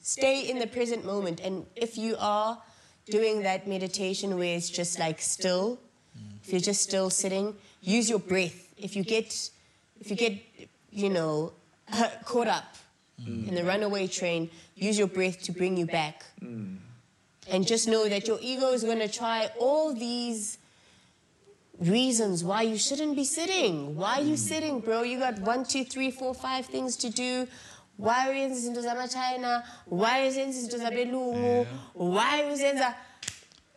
Stay 0.00 0.48
in 0.50 0.58
the 0.58 0.66
present 0.66 1.04
moment. 1.04 1.40
And 1.40 1.66
if 1.76 1.98
you 1.98 2.16
are 2.18 2.62
doing 3.10 3.42
that 3.42 3.66
meditation 3.68 4.38
where 4.38 4.56
it's 4.56 4.70
just 4.70 4.98
like 4.98 5.20
still, 5.20 5.80
if 6.44 6.52
you're 6.52 6.60
just 6.60 6.82
still 6.82 7.08
sitting, 7.08 7.54
use 7.80 8.10
your 8.10 8.18
breath. 8.18 8.68
If 8.76 8.96
you 8.96 9.02
get, 9.02 9.50
if 10.00 10.10
you 10.10 10.16
get, 10.16 10.38
you 10.90 11.08
know, 11.08 11.52
caught 12.24 12.48
up 12.48 12.76
mm. 13.22 13.48
in 13.48 13.54
the 13.54 13.64
runaway 13.64 14.06
train, 14.06 14.50
use 14.74 14.98
your 14.98 15.08
breath 15.08 15.42
to 15.44 15.52
bring 15.52 15.78
you 15.78 15.86
back. 15.86 16.22
Mm. 16.42 16.76
And 17.50 17.66
just 17.66 17.88
know 17.88 18.08
that 18.08 18.28
your 18.28 18.38
ego 18.42 18.72
is 18.72 18.84
going 18.84 18.98
to 18.98 19.08
try 19.08 19.48
all 19.58 19.94
these 19.94 20.58
reasons 21.78 22.44
why 22.44 22.62
you 22.62 22.76
shouldn't 22.76 23.16
be 23.16 23.24
sitting. 23.24 23.96
Why 23.96 24.18
are 24.18 24.22
you 24.22 24.34
mm. 24.34 24.38
sitting, 24.38 24.80
bro? 24.80 25.02
You 25.02 25.18
got 25.18 25.38
one, 25.40 25.64
two, 25.64 25.84
three, 25.84 26.10
four, 26.10 26.34
five 26.34 26.66
things 26.66 26.96
to 26.96 27.10
do. 27.10 27.48
Why 27.96 28.28
uyenza 28.28 28.56
izinto 28.56 28.82
zama-China? 28.82 29.64
Why 29.86 30.28
uyenza 30.28 30.58
izinto 30.58 30.78
zabelungu? 30.78 31.66
Why 31.94 32.42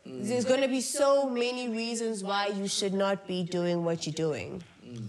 uyenza... 0.08 0.28
There's 0.28 0.46
going 0.46 0.62
to 0.62 0.68
be 0.68 0.82
so 0.82 1.30
many 1.30 1.70
reasons 1.70 2.24
why 2.24 2.48
you 2.48 2.68
should 2.68 2.94
not 2.94 3.28
be 3.28 3.44
doing 3.44 3.84
what 3.84 4.06
you're 4.06 4.14
doing. 4.14 4.64
Mm. 4.86 5.08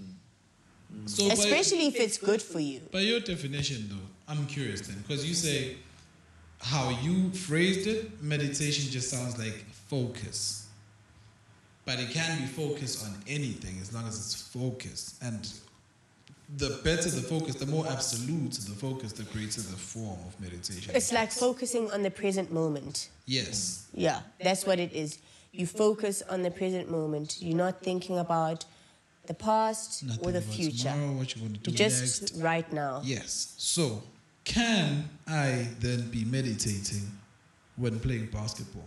So 1.06 1.26
by- 1.28 1.34
Especially 1.34 1.86
if 1.86 1.96
it's 1.96 2.18
good 2.18 2.42
for 2.42 2.60
you. 2.60 2.80
By 2.92 3.00
your 3.00 3.20
definition, 3.20 3.88
though, 3.88 4.32
I'm 4.32 4.46
curious 4.46 4.80
then, 4.86 4.98
because 4.98 5.24
you 5.28 5.34
say 5.34 5.76
how 6.60 6.90
you 7.02 7.30
phrased 7.30 7.86
it, 7.86 8.22
meditation 8.22 8.90
just 8.90 9.10
sounds 9.10 9.38
like 9.38 9.64
focus. 9.88 10.66
But 11.84 12.00
it 12.00 12.10
can 12.10 12.38
be 12.38 12.46
focus 12.46 13.04
on 13.04 13.14
anything 13.26 13.78
as 13.80 13.94
long 13.94 14.06
as 14.06 14.16
it's 14.16 14.34
focused. 14.34 15.22
And 15.22 15.50
the 16.56 16.80
better 16.82 17.10
the 17.10 17.20
focus, 17.20 17.56
the 17.56 17.66
more 17.66 17.86
absolute 17.88 18.52
the 18.52 18.74
focus, 18.74 19.12
the 19.12 19.24
greater 19.24 19.60
the 19.60 19.76
form 19.76 20.18
of 20.26 20.40
meditation. 20.40 20.92
It's 20.94 21.12
like 21.12 21.30
focusing 21.30 21.90
on 21.90 22.02
the 22.02 22.10
present 22.10 22.50
moment. 22.52 23.10
yes. 23.26 23.86
Yeah, 23.94 24.20
that's 24.42 24.64
what 24.66 24.78
it 24.78 24.92
is. 24.92 25.18
You 25.52 25.66
focus 25.66 26.22
on 26.30 26.42
the 26.42 26.50
present 26.50 26.90
moment. 26.90 27.38
You're 27.40 27.56
not 27.56 27.82
thinking 27.82 28.18
about 28.18 28.64
the 29.26 29.34
past 29.34 30.04
Nothing 30.04 30.26
or 30.26 30.32
the 30.32 30.38
about 30.38 30.54
future. 30.54 30.90
Tomorrow, 30.90 31.12
what 31.12 31.34
you 31.36 31.42
want 31.42 31.54
to 31.64 31.70
do 31.70 31.76
Just 31.76 32.22
next. 32.22 32.42
right 32.42 32.72
now. 32.72 33.02
Yes. 33.04 33.54
So, 33.58 34.02
can 34.44 35.08
I 35.26 35.68
then 35.80 36.08
be 36.10 36.24
meditating 36.24 37.10
when 37.76 37.98
playing 38.00 38.26
basketball? 38.26 38.86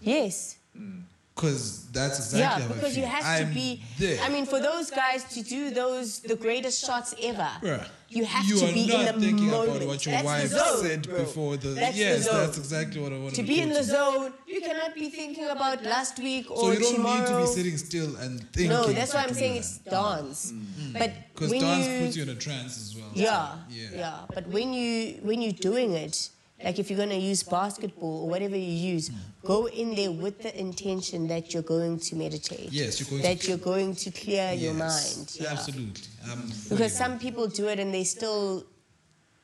Yes. 0.00 0.56
Mm. 0.78 1.02
Because 1.40 1.86
that's 1.90 2.18
exactly 2.18 2.40
yeah, 2.40 2.50
how 2.50 2.64
I 2.74 2.76
because 2.76 2.96
you 2.96 3.02
feel. 3.04 3.12
have 3.12 3.24
I'm 3.42 3.48
to 3.48 3.54
be. 3.54 3.82
there. 3.98 4.20
I 4.22 4.28
mean, 4.28 4.44
for 4.46 4.60
those 4.60 4.90
guys 4.90 5.24
to 5.34 5.42
do 5.42 5.70
those 5.70 6.20
the 6.20 6.36
greatest 6.36 6.84
shots 6.84 7.14
ever, 7.22 7.48
Bruh, 7.62 7.86
you 8.10 8.24
have 8.26 8.44
you 8.44 8.58
to 8.60 8.72
be 8.74 8.86
not 8.86 9.00
in 9.00 9.06
the 9.20 9.26
thinking 9.26 9.46
moment. 9.46 9.76
about 9.76 9.88
what 9.88 10.04
your 10.06 10.12
That's 10.16 10.24
wife 10.26 10.50
the 10.50 10.58
zone, 10.58 10.82
said 10.84 11.02
bro. 11.08 11.18
before 11.24 11.56
the. 11.56 11.68
That's 11.70 11.96
the 11.96 12.00
yes, 12.04 12.24
zone. 12.26 12.34
that's 12.36 12.58
exactly 12.58 13.00
what 13.00 13.12
I 13.12 13.18
want 13.18 13.34
To 13.36 13.40
to 13.42 13.48
be 13.48 13.60
in 13.60 13.70
the 13.70 13.82
zone, 13.82 14.32
you 14.46 14.60
cannot 14.60 14.94
be 14.94 15.08
thinking 15.08 15.46
about 15.48 15.82
last 15.82 16.18
week 16.18 16.50
or 16.50 16.56
tomorrow. 16.56 16.74
So 16.74 16.78
you 16.78 16.80
don't 16.84 16.94
tomorrow. 16.96 17.20
need 17.20 17.26
to 17.28 17.40
be 17.40 17.46
sitting 17.58 17.76
still 17.78 18.16
and 18.16 18.40
thinking. 18.52 18.70
no, 18.76 18.84
that's 18.92 19.14
why 19.14 19.22
I'm 19.24 19.32
saying 19.34 19.54
do 19.54 19.58
it's 19.60 19.78
dance. 19.78 20.52
Mm. 20.52 20.92
But 21.00 21.10
Because 21.34 21.50
when 21.52 21.60
dance 21.62 21.86
you, 21.86 22.00
puts 22.04 22.16
you 22.18 22.22
in 22.24 22.28
a 22.28 22.34
trance 22.34 22.76
as 22.84 22.96
well. 22.96 23.10
yeah, 23.14 23.56
Yeah. 23.70 23.88
yeah, 24.02 24.16
But 24.34 24.46
when 24.48 24.74
you 24.74 25.20
when 25.22 25.40
you're 25.40 25.52
doing 25.72 25.92
it, 25.94 26.28
like 26.64 26.78
if 26.78 26.90
you're 26.90 26.98
gonna 26.98 27.14
use 27.14 27.42
basketball 27.42 28.22
or 28.24 28.28
whatever 28.28 28.56
you 28.56 28.72
use, 28.94 29.10
go 29.44 29.66
in 29.66 29.94
there 29.94 30.12
with 30.12 30.42
the 30.42 30.58
intention 30.58 31.26
that 31.28 31.52
you're 31.54 31.62
going 31.62 31.98
to 31.98 32.16
meditate. 32.16 32.70
Yes, 32.72 33.00
you're 33.00 33.08
going 33.08 33.22
that 33.22 33.40
to- 33.40 33.48
you're 33.48 33.58
going 33.58 33.94
to 33.96 34.10
clear 34.10 34.52
your 34.52 34.74
mind. 34.74 35.36
Yeah. 35.40 35.52
Absolutely. 35.52 36.02
Fully 36.24 36.52
Because 36.70 36.94
some 36.96 37.18
people 37.18 37.46
do 37.46 37.68
it 37.68 37.78
and 37.78 37.92
they 37.92 38.04
still 38.04 38.64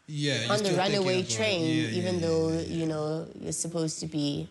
yeah, 0.09 0.47
on 0.51 0.63
the 0.63 0.73
runaway 0.73 1.23
train, 1.25 1.63
Yeah, 1.65 1.89
yeah, 1.89 1.99
even 1.99 2.21
though 2.21 2.53
you 2.53 2.87
know 2.87 3.27
you're 3.41 3.53
supposed 3.53 3.99
to 4.01 4.07
be. 4.07 4.49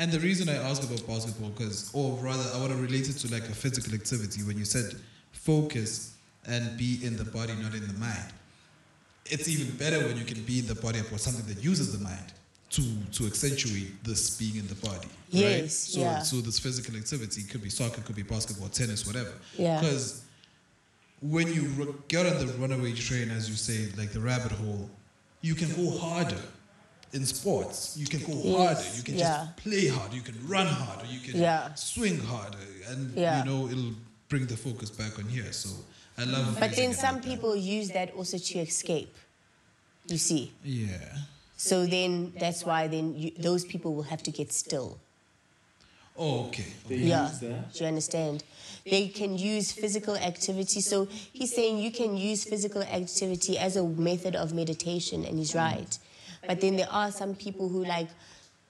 And 0.00 0.12
the 0.12 0.20
reason 0.20 0.48
I 0.48 0.56
ask 0.56 0.82
about 0.82 1.04
basketball, 1.06 1.48
because, 1.50 1.90
or 1.92 2.12
rather, 2.22 2.44
I 2.54 2.60
want 2.60 2.72
to 2.72 2.78
relate 2.78 3.08
it 3.08 3.14
to 3.14 3.32
like 3.32 3.42
a 3.48 3.54
physical 3.54 3.94
activity. 3.94 4.42
When 4.42 4.56
you 4.58 4.64
said 4.64 4.94
focus 5.32 6.14
and 6.46 6.76
be 6.78 7.00
in 7.02 7.16
the 7.16 7.24
body, 7.24 7.54
not 7.54 7.74
in 7.74 7.86
the 7.86 7.94
mind, 7.94 8.32
it's 9.30 9.48
even 9.48 9.70
better 9.76 9.98
when 10.06 10.16
you 10.16 10.24
can 10.24 10.42
be 10.42 10.58
in 10.60 10.66
the 10.66 10.74
body 10.74 10.98
about 11.00 11.20
something 11.20 11.46
that 11.52 11.62
uses 11.62 11.92
the 11.96 12.02
mind 12.02 12.32
to 12.70 12.82
to 13.12 13.26
accentuate 13.26 14.02
this 14.04 14.36
being 14.38 14.56
in 14.56 14.66
the 14.68 14.74
body. 14.76 15.08
right? 15.32 15.62
Yes, 15.64 15.74
So, 15.74 16.00
yeah. 16.00 16.22
so 16.22 16.36
this 16.40 16.58
physical 16.58 16.96
activity 16.96 17.42
could 17.42 17.62
be 17.62 17.70
soccer, 17.70 18.00
could 18.02 18.16
be 18.16 18.22
basketball, 18.22 18.68
tennis, 18.68 19.06
whatever. 19.06 19.32
Yeah. 19.56 19.80
Because 19.80 20.22
when 21.20 21.46
you 21.52 21.62
get 22.08 22.26
on 22.26 22.46
the 22.46 22.52
runaway 22.54 22.92
train, 22.92 23.30
as 23.30 23.48
you 23.48 23.56
say, 23.56 23.88
like 23.96 24.12
the 24.12 24.20
rabbit 24.20 24.52
hole, 24.52 24.88
you 25.40 25.54
can 25.54 25.70
go 25.74 25.96
harder. 25.98 26.40
In 27.14 27.24
sports, 27.24 27.96
you 27.96 28.06
can 28.06 28.20
go 28.20 28.36
harder. 28.58 28.84
You 28.94 29.02
can 29.02 29.14
yeah. 29.16 29.46
just 29.46 29.56
play 29.56 29.88
harder. 29.88 30.14
You 30.14 30.20
can 30.20 30.36
run 30.46 30.66
harder. 30.66 31.06
You 31.10 31.20
can 31.20 31.40
Yeah. 31.40 31.72
swing 31.74 32.18
harder, 32.20 32.58
and 32.90 33.00
you 33.16 33.44
know 33.50 33.66
it'll 33.72 33.94
bring 34.28 34.44
the 34.46 34.58
focus 34.58 34.90
back 34.90 35.18
on 35.18 35.24
here. 35.24 35.50
So 35.52 35.70
I 36.18 36.24
love. 36.24 36.58
But 36.58 36.74
then 36.74 36.92
some 36.92 37.20
people 37.20 37.54
use 37.54 37.90
that 37.90 38.12
also 38.14 38.38
to 38.38 38.58
escape. 38.58 39.14
You 40.08 40.18
see. 40.18 40.52
Yeah. 40.64 40.98
So 41.56 41.86
then 41.86 42.32
that's 42.38 42.64
why 42.64 42.88
then 42.88 43.14
you, 43.16 43.32
those 43.38 43.64
people 43.64 43.94
will 43.94 44.04
have 44.04 44.22
to 44.24 44.30
get 44.30 44.52
still. 44.52 44.98
Oh, 46.16 46.46
okay. 46.46 46.64
yeah. 46.88 47.30
Do 47.40 47.54
you 47.74 47.86
understand? 47.86 48.42
They 48.84 49.06
can 49.08 49.38
use 49.38 49.70
physical 49.70 50.16
activity. 50.16 50.80
So 50.80 51.06
he's 51.32 51.54
saying 51.54 51.78
you 51.78 51.92
can 51.92 52.16
use 52.16 52.44
physical 52.44 52.82
activity 52.82 53.56
as 53.56 53.76
a 53.76 53.84
method 53.84 54.34
of 54.34 54.52
meditation, 54.52 55.24
and 55.24 55.38
he's 55.38 55.54
right. 55.54 55.96
But 56.46 56.60
then 56.60 56.76
there 56.76 56.90
are 56.90 57.12
some 57.12 57.34
people 57.36 57.68
who 57.68 57.84
like 57.84 58.08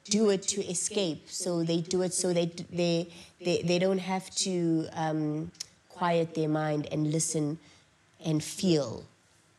do 0.05 0.31
it 0.31 0.43
to 0.49 0.65
escape. 0.67 1.31
So 1.31 1.62
they 1.62 1.81
do 1.81 2.02
it 2.02 2.12
so 2.12 2.33
they 2.33 2.47
they 2.70 3.09
they, 3.43 3.62
they 3.62 3.78
don't 3.78 3.99
have 3.99 4.28
to 4.36 4.89
um, 4.93 5.51
quiet 5.99 6.35
their 6.35 6.49
mind 6.49 6.86
and 6.93 7.12
listen 7.12 7.59
and 8.25 8.43
feel 8.43 9.05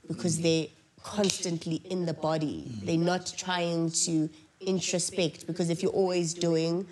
because 0.08 0.36
mm-hmm. 0.36 0.44
they're 0.44 0.68
constantly 1.04 1.82
in 1.86 2.06
the 2.06 2.14
body. 2.14 2.66
Mm. 2.68 2.86
They're 2.86 2.98
not 3.14 3.34
trying 3.38 3.92
to 4.06 4.30
introspect 4.60 5.48
because 5.48 5.70
if 5.70 5.82
you're 5.82 6.00
always 6.04 6.34
doing, 6.34 6.86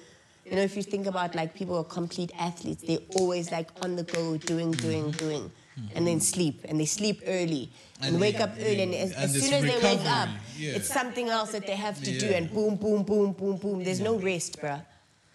you 0.45 0.56
know, 0.56 0.61
if 0.61 0.77
you 0.77 0.84
think 0.84 1.08
about 1.08 1.35
like 1.35 1.53
people 1.53 1.76
who 1.76 1.82
are 1.82 1.93
complete 2.01 2.32
athletes, 2.40 2.84
they're 2.84 3.08
always 3.16 3.51
like 3.51 3.69
on 3.82 3.95
the 3.95 4.03
go, 4.03 4.38
doing, 4.38 4.72
doing, 4.72 5.06
mm-hmm. 5.06 5.26
doing, 5.26 5.43
mm-hmm. 5.51 5.98
and 5.98 6.08
then 6.08 6.19
sleep. 6.19 6.61
And 6.66 6.80
they 6.80 6.85
sleep 6.85 7.22
early 7.26 7.69
and, 8.01 8.14
And 8.14 8.22
wake 8.22 8.40
up 8.40 8.51
early. 8.59 8.82
And 8.82 8.93
as, 8.93 9.11
and 9.11 9.24
as 9.24 9.42
soon 9.42 9.53
as 9.53 9.64
they 9.64 9.80
wake 9.82 10.06
up, 10.06 10.30
yeah. 10.58 10.76
it's 10.77 10.88
something 10.88 11.30
else 11.30 11.51
that 11.51 11.66
they 11.66 11.76
have 11.76 12.01
to 12.03 12.19
do. 12.19 12.27
And 12.27 12.51
boom, 12.51 12.76
boom, 12.76 13.03
boom, 13.03 13.34
boom, 13.34 13.58
boom. 13.58 13.84
There's 13.84 14.00
no 14.00 14.16
rest, 14.17 14.61
bruh. 14.61 14.82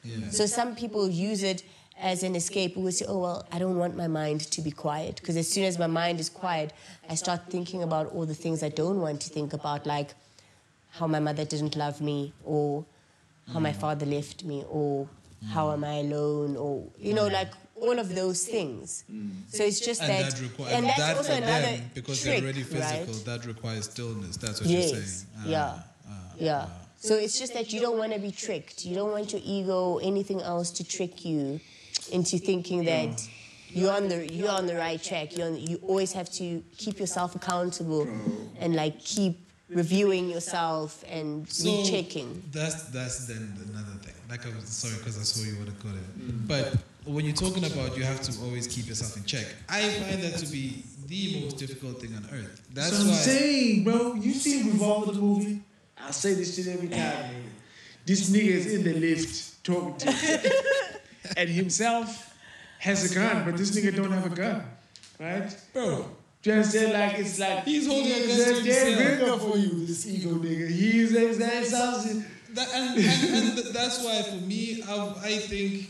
Yeah. 0.05 0.31
So 0.31 0.47
some 0.47 0.75
people 0.75 1.09
use 1.09 1.43
it 1.43 1.63
as 2.01 2.23
an 2.23 2.35
escape 2.35 2.77
we 2.77 2.83
will 2.83 2.93
say, 2.93 3.05
oh, 3.09 3.19
well, 3.21 3.47
I 3.53 3.59
don't 3.59 3.77
want 3.79 3.97
my 3.97 4.07
mind 4.09 4.41
to 4.53 4.61
be 4.63 4.71
quiet. 4.71 5.17
Because 5.17 5.37
as 5.37 5.49
soon 5.49 5.65
as 5.65 5.79
my 5.79 5.87
mind 5.87 6.21
is 6.21 6.29
quiet, 6.29 6.73
I 7.09 7.15
start 7.15 7.51
thinking 7.51 7.83
about 7.83 8.07
all 8.13 8.27
the 8.27 8.35
things 8.35 8.63
I 8.63 8.69
don't 8.71 9.01
want 9.01 9.21
to 9.23 9.31
think 9.31 9.53
about, 9.53 9.87
like 9.87 10.15
how 10.91 11.07
my 11.07 11.21
mother 11.21 11.45
didn't 11.45 11.77
love 11.77 12.01
me, 12.01 12.33
or 12.45 12.85
how 13.53 13.59
Mm. 13.59 13.63
my 13.63 13.73
father 13.73 14.07
left 14.07 14.45
me, 14.45 14.65
or 14.69 15.09
how 15.51 15.73
am 15.73 15.85
I 15.85 15.97
alone, 15.99 16.57
or, 16.57 16.85
you 16.99 17.15
know, 17.15 17.27
like 17.29 17.51
all 17.81 17.99
of 17.99 18.15
those 18.15 18.45
things. 18.45 19.05
So 19.51 19.65
it's 19.65 19.81
just 19.81 20.01
Mm. 20.01 20.09
and 20.09 20.25
that. 20.25 20.33
that 20.35 20.41
requires 20.41 20.73
and 20.73 20.87
that's 20.87 20.99
that 20.99 21.17
also 21.17 21.33
for 21.33 21.43
another 21.43 21.63
them 21.77 21.91
because 21.95 22.23
trick, 22.23 22.35
they're 22.35 22.45
already 22.45 22.63
physical. 22.63 23.15
right? 23.15 23.25
That 23.25 23.47
requires 23.47 23.85
stillness. 23.87 24.37
That's 24.37 24.61
what 24.61 24.71
Yes. 24.71 24.91
you're 24.93 25.01
saying. 25.03 25.27
Ah, 25.39 25.47
yeah. 25.49 25.83
ah, 26.09 26.33
yeah. 26.39 26.67
ah. 26.69 26.79
So 27.01 27.15
it's 27.17 27.37
just 27.39 27.53
that 27.55 27.73
you 27.73 27.81
don't 27.81 27.99
want 27.99 28.13
to 28.13 28.21
be 28.21 28.31
tricked. 28.31 28.85
You 28.87 28.95
don't 28.95 29.11
want 29.11 29.33
your 29.33 29.43
ego 29.45 29.95
or 29.95 30.01
anything 30.03 30.41
else 30.41 30.71
to 30.79 30.85
trick 30.85 31.25
you 31.25 31.59
into 32.13 32.39
thinking 32.39 32.85
that 32.85 33.29
you're 33.71 33.93
on 33.93 34.09
the 34.09 34.31
you're 34.33 34.51
on 34.51 34.67
the 34.67 34.77
right 34.77 35.03
track. 35.03 35.37
You're 35.37 35.57
you 35.57 35.79
always 35.83 36.13
have 36.13 36.31
to 36.33 36.63
keep 36.77 36.99
yourself 36.99 37.35
accountable 37.35 38.07
and 38.61 38.75
like 38.75 38.99
keep 39.01 39.39
reviewing 39.71 40.29
yourself 40.29 41.03
and 41.09 41.47
rechecking. 41.65 42.43
That's 42.53 42.85
that's 42.85 43.27
then 43.27 43.57
another 43.71 43.99
thing. 44.03 44.15
Like 44.29 44.47
I 44.47 44.51
was 44.55 44.69
sorry 44.69 44.97
because 44.99 45.19
I 45.19 45.23
saw 45.23 45.45
you 45.49 45.57
want 45.57 45.69
to 45.69 45.87
go 45.87 45.93
there. 45.93 46.03
But 46.47 46.77
when 47.05 47.25
you're 47.25 47.35
talking 47.35 47.65
about 47.65 47.97
you 47.97 48.05
have 48.05 48.21
to 48.23 48.43
always 48.43 48.67
keep 48.67 48.87
yourself 48.87 49.17
in 49.17 49.25
check, 49.25 49.47
I 49.69 49.89
find 49.89 50.23
that 50.23 50.39
to 50.39 50.47
be 50.47 50.85
the 51.07 51.43
most 51.43 51.59
difficult 51.59 52.01
thing 52.01 52.15
on 52.15 52.25
earth. 52.33 52.63
That's 52.73 52.97
so 52.97 53.03
I'm 53.03 53.09
why. 53.09 53.15
saying, 53.15 53.85
bro, 53.85 54.15
you 54.15 54.33
seen 54.33 54.67
Revolver 54.67 55.13
the 55.13 55.21
movie? 55.21 55.61
I 56.01 56.11
say 56.11 56.35
this 56.35 56.57
shit 56.57 56.67
every 56.69 56.89
time, 56.89 56.99
man. 56.99 57.45
This 58.05 58.31
nigga 58.31 58.49
is 58.49 58.75
in 58.75 58.83
the 58.85 58.95
lift 58.95 59.63
talking 59.65 59.97
to 59.97 60.13
himself. 60.13 60.89
and 61.37 61.49
himself 61.49 62.35
has 62.79 63.11
a 63.11 63.15
gun, 63.15 63.45
but 63.45 63.57
this 63.57 63.71
nigga 63.77 63.95
don't 63.95 64.11
have 64.13 64.27
a 64.27 64.35
gun. 64.35 64.65
Right? 65.21 65.55
Bro. 65.73 66.09
Do 66.43 66.51
you 66.51 66.57
understand? 66.57 66.93
Like 66.93 67.19
it's 67.21 67.39
like 67.39 67.65
He's 67.65 67.87
holding 67.87 68.11
a 68.13 68.19
gun 68.19 68.29
he's 68.29 68.45
to 68.45 68.57
a 68.59 68.63
dead 68.65 68.99
himself. 68.99 69.21
ringer 69.21 69.53
for 69.53 69.59
you, 69.59 69.87
this 69.87 70.07
ego 70.07 70.31
nigga. 70.31 70.69
He's 70.69 71.13
that 71.13 71.39
that 71.39 72.25
That, 72.55 72.69
and, 72.75 72.99
and, 72.99 73.59
and 73.59 73.75
that's 73.75 74.05
why 74.05 74.23
for 74.23 74.45
me, 74.45 74.83
I, 74.87 75.15
I 75.23 75.37
think 75.39 75.89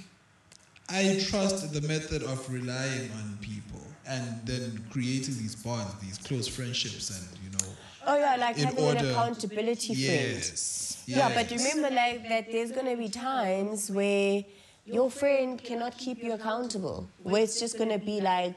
I 0.88 1.18
trust 1.28 1.72
the 1.72 1.80
method 1.88 2.22
of 2.24 2.52
relying 2.52 3.10
on 3.12 3.38
people 3.40 3.80
and 4.06 4.40
then 4.44 4.84
creating 4.90 5.34
these 5.38 5.56
bonds, 5.56 5.94
these 6.02 6.18
close 6.18 6.46
friendships, 6.48 7.08
and 7.10 7.38
you 7.42 7.50
know. 7.50 7.72
Oh 8.06 8.18
yeah, 8.18 8.36
like 8.36 8.58
in 8.58 8.64
having 8.64 8.84
order- 8.84 8.98
an 8.98 9.10
accountability 9.10 9.94
friend. 9.94 10.32
Yes. 10.34 11.02
Yeah, 11.06 11.32
but 11.34 11.50
remember 11.50 11.88
like 11.90 12.28
that 12.28 12.52
there's 12.52 12.70
gonna 12.72 12.96
be 12.96 13.08
times 13.08 13.90
where 13.90 14.44
your 14.84 15.10
friend 15.10 15.62
cannot 15.62 15.96
keep 15.96 16.22
you 16.22 16.32
accountable. 16.32 17.08
Where 17.22 17.42
it's 17.42 17.58
just 17.60 17.78
gonna 17.78 17.98
be 17.98 18.20
like 18.20 18.56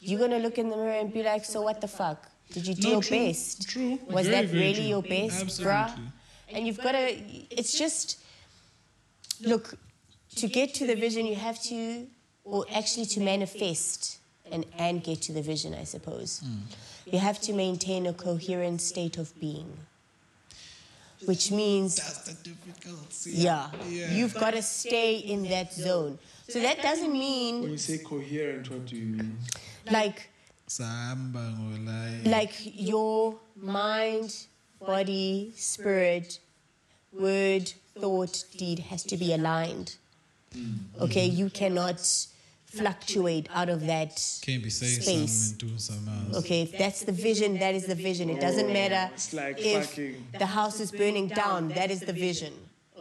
you're 0.00 0.20
gonna 0.20 0.38
look 0.38 0.58
in 0.58 0.68
the 0.68 0.76
mirror 0.76 0.92
and 0.92 1.12
be 1.12 1.22
like, 1.22 1.44
so 1.44 1.62
what 1.62 1.80
the 1.80 1.88
fuck? 1.88 2.28
Did 2.52 2.66
you 2.66 2.74
do 2.74 2.82
No, 2.88 2.92
your 2.94 3.02
true, 3.02 3.26
best? 3.26 3.68
true. 3.68 3.98
Was 4.08 4.28
Very, 4.28 4.46
that 4.46 4.52
really 4.54 4.74
true. 4.74 4.84
your 4.84 5.02
best, 5.02 5.42
Absolutely. 5.42 5.72
bruh? 5.74 5.98
And 6.50 6.66
you've 6.66 6.78
gotta 6.80 7.16
it's 7.50 7.76
just 7.76 8.20
look, 9.40 9.74
to 10.36 10.46
get 10.48 10.74
to 10.74 10.86
the 10.86 10.94
vision 10.94 11.26
you 11.26 11.34
have 11.36 11.60
to 11.64 12.06
or 12.44 12.64
actually 12.72 13.06
to 13.06 13.20
manifest 13.20 14.18
and, 14.52 14.64
and 14.78 15.02
get 15.02 15.20
to 15.22 15.32
the 15.32 15.42
vision, 15.42 15.74
I 15.74 15.84
suppose. 15.84 16.40
Mm. 16.44 17.12
You 17.12 17.18
have 17.18 17.40
to 17.42 17.52
maintain 17.52 18.06
a 18.06 18.12
coherent 18.12 18.80
state 18.80 19.16
of 19.18 19.38
being. 19.40 19.72
Which 21.24 21.50
means 21.50 21.96
That's 21.96 22.18
the 22.24 22.34
difficulty. 22.50 23.30
yeah. 23.32 23.70
Yeah. 23.88 24.12
You've 24.12 24.34
got 24.34 24.52
to 24.52 24.62
stay 24.62 25.16
in 25.16 25.44
that 25.48 25.72
zone. 25.72 26.18
So 26.48 26.60
that 26.60 26.82
doesn't 26.82 27.12
mean 27.12 27.62
when 27.62 27.70
you 27.72 27.78
say 27.78 27.98
coherent, 27.98 28.70
what 28.70 28.86
do 28.86 28.96
you 28.96 29.06
mean? 29.06 29.36
like 29.90 30.28
like 32.24 32.52
your 32.64 33.36
mind, 33.56 34.46
body, 34.84 35.52
spirit, 35.56 36.40
word, 37.12 37.72
thought, 37.98 38.44
deed 38.56 38.80
has 38.80 39.02
to 39.04 39.16
be 39.16 39.32
aligned. 39.32 39.96
Hmm. 40.52 40.72
Okay, 41.00 41.26
you 41.26 41.50
cannot 41.50 42.00
fluctuate 42.76 43.48
out 43.54 43.68
of 43.68 43.86
that 43.86 44.12
Can't 44.42 44.62
be 44.62 44.70
saying 44.70 45.00
space. 45.00 45.30
something 45.30 45.50
and 45.50 45.58
doing 45.58 45.78
something 45.78 46.34
else. 46.34 46.44
Okay, 46.44 46.62
if 46.62 46.76
that's 46.76 47.02
the 47.04 47.12
vision, 47.12 47.58
that 47.58 47.74
is 47.74 47.86
the 47.86 47.94
vision. 47.94 48.30
It 48.30 48.40
doesn't 48.40 48.70
oh, 48.70 48.72
matter 48.72 49.10
like 49.32 49.58
if 49.58 49.86
fucking- 49.90 50.26
the 50.38 50.46
house 50.46 50.80
is 50.80 50.90
burning 50.92 51.28
down, 51.28 51.68
that 51.68 51.90
is 51.90 52.00
the 52.00 52.12
vision. 52.12 52.52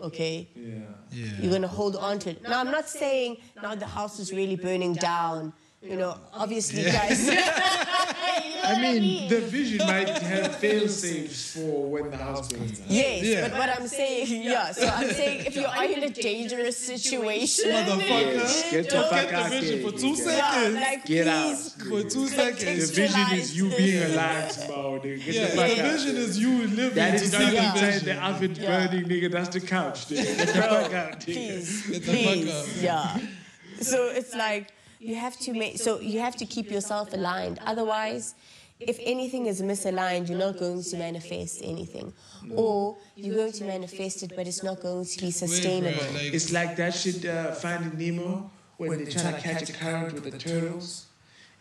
Okay? 0.02 0.50
Yeah. 0.56 0.74
Yeah. 1.12 1.32
You're 1.42 1.52
gonna 1.52 1.68
hold 1.68 1.96
on 1.96 2.20
to 2.20 2.32
it. 2.32 2.44
Now 2.44 2.60
I'm 2.60 2.72
not 2.72 2.90
saying 2.90 3.38
now 3.62 3.76
the 3.76 3.86
house 3.86 4.20
is 4.20 4.34
really 4.34 4.56
burning 4.56 4.94
down. 4.94 5.54
You 5.88 5.98
know, 5.98 6.18
obviously, 6.34 6.84
guys. 6.84 7.30
You 8.36 8.52
know 8.52 8.68
I 8.70 8.74
what 8.74 8.82
mean, 8.82 9.30
the 9.30 9.40
vision 9.42 9.78
might 9.86 10.10
have 10.10 10.56
fail 10.58 10.88
safes 11.04 11.54
for 11.56 11.88
when 11.90 12.10
the 12.10 12.18
house 12.18 12.52
burns 12.52 12.80
down. 12.80 12.88
Yes, 12.90 13.24
Yeah. 13.24 13.48
but 13.48 13.58
what 13.60 13.70
I'm 13.70 13.88
saying, 13.88 14.42
yeah, 14.44 14.72
so 14.72 14.88
I'm 14.88 15.10
saying 15.12 15.46
if 15.46 15.56
you 15.62 15.66
are 15.66 15.84
in 15.86 16.04
a 16.04 16.10
dangerous 16.10 16.76
situation, 16.78 17.70
Motherfucker. 17.72 18.72
Get 18.72 18.86
the 18.86 18.90
Don't 18.92 19.10
fuck 19.10 19.22
get 19.22 19.30
the 19.30 19.36
out 19.38 19.50
vision 19.52 19.82
there. 19.82 19.92
for 19.92 19.98
two 19.98 20.14
nigga. 20.14 20.26
yeah, 20.26 20.52
seconds. 20.52 20.76
like 20.82 21.06
Get 21.06 21.28
out. 21.28 21.58
For 21.58 22.02
two 22.10 22.28
seconds. 22.28 22.90
The 22.92 22.96
vision 23.02 23.28
is 23.34 23.56
you 23.58 23.70
being 23.70 24.00
this. 24.00 24.14
alive 24.14 24.52
tomorrow, 24.68 25.00
nigga. 25.00 25.26
Get 25.26 25.36
Yeah, 25.36 25.42
the 25.42 25.48
fuck 25.56 25.70
the 25.70 25.86
out. 25.86 25.92
vision 25.92 26.16
is 26.18 26.40
you 26.40 26.68
living 26.68 26.96
That 26.96 27.12
to 27.20 27.20
see 27.20 27.38
not 27.38 27.52
the 27.52 27.58
inside 27.58 27.74
vision. 28.02 28.06
the 28.08 28.26
oven 28.26 28.56
Yeah. 28.56 28.88
burning, 28.88 29.06
nigga. 29.06 29.32
That's 29.32 29.50
the 29.50 29.62
couch, 29.62 30.08
nigga. 30.08 30.38
Get 30.38 30.48
the 30.48 30.54
fuck 30.54 30.94
out, 30.94 31.20
nigga. 31.20 31.24
please, 31.24 31.88
Get 31.88 32.04
the 32.06 32.12
fuck 32.14 32.34
please, 32.34 32.50
out. 32.50 32.82
yeah. 32.82 33.20
So 33.82 34.08
it's 34.10 34.34
like 34.34 34.72
you 35.06 35.16
have 35.16 35.38
to 35.46 35.54
make 35.54 35.78
so 35.78 36.00
you 36.00 36.20
have 36.20 36.36
to 36.42 36.46
keep 36.46 36.68
yourself 36.72 37.14
aligned. 37.14 37.60
Otherwise, 37.66 38.34
if 38.80 38.98
anything 39.02 39.46
is 39.46 39.62
misaligned, 39.62 40.28
you're 40.30 40.44
not 40.48 40.58
going 40.58 40.82
to 40.84 40.98
manifest 40.98 41.62
anything, 41.64 42.12
or 42.56 42.98
you're 43.16 43.36
going 43.36 43.52
to 43.54 43.64
manifest 43.64 44.24
it, 44.24 44.32
but 44.36 44.48
it's 44.48 44.64
not 44.64 44.82
going 44.82 45.06
to 45.06 45.18
be 45.22 45.32
sustainable. 45.32 46.04
It's 46.38 46.52
like 46.52 46.76
that 46.82 46.94
shit 46.94 47.24
uh, 47.26 47.52
Finding 47.54 47.98
Nemo 47.98 48.50
when 48.78 49.04
they're 49.04 49.12
trying 49.12 49.36
to 49.36 49.42
catch 49.42 49.70
a 49.70 49.74
current 49.74 50.14
with 50.14 50.26
the 50.32 50.38
turtles. 50.38 51.06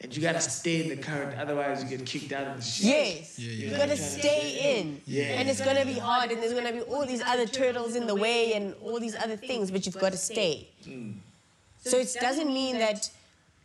And 0.01 0.15
you 0.15 0.21
gotta 0.21 0.41
stay 0.41 0.83
in 0.83 0.89
the 0.95 1.01
current, 1.11 1.39
otherwise 1.39 1.83
you 1.83 1.89
get 1.97 2.05
kicked 2.05 2.33
out 2.33 2.47
of 2.49 2.57
the 2.57 2.63
shit. 2.63 2.85
Yes, 2.87 3.39
Yeah, 3.39 3.53
yeah, 3.53 3.71
you 3.71 3.77
gotta 3.77 3.97
stay 3.97 4.79
in, 4.79 5.01
Yeah. 5.07 5.39
and 5.39 5.49
it's 5.49 5.65
gonna 5.69 5.87
be 5.87 5.99
hard, 6.11 6.31
and 6.33 6.43
there's 6.43 6.53
gonna 6.53 6.73
be 6.73 6.81
all 6.81 7.07
these 7.07 7.23
other 7.23 7.47
turtles 7.47 7.95
in 7.95 8.07
the 8.07 8.15
way, 8.27 8.55
and 8.55 8.75
all 8.83 8.99
these 9.01 9.15
other 9.25 9.37
things, 9.37 9.71
but 9.71 9.87
you've 9.87 10.01
got 10.07 10.13
to 10.13 10.19
stay. 10.19 10.69
So 11.91 11.99
it 11.99 12.11
doesn't 12.21 12.49
mean 12.53 12.79
that 12.81 13.09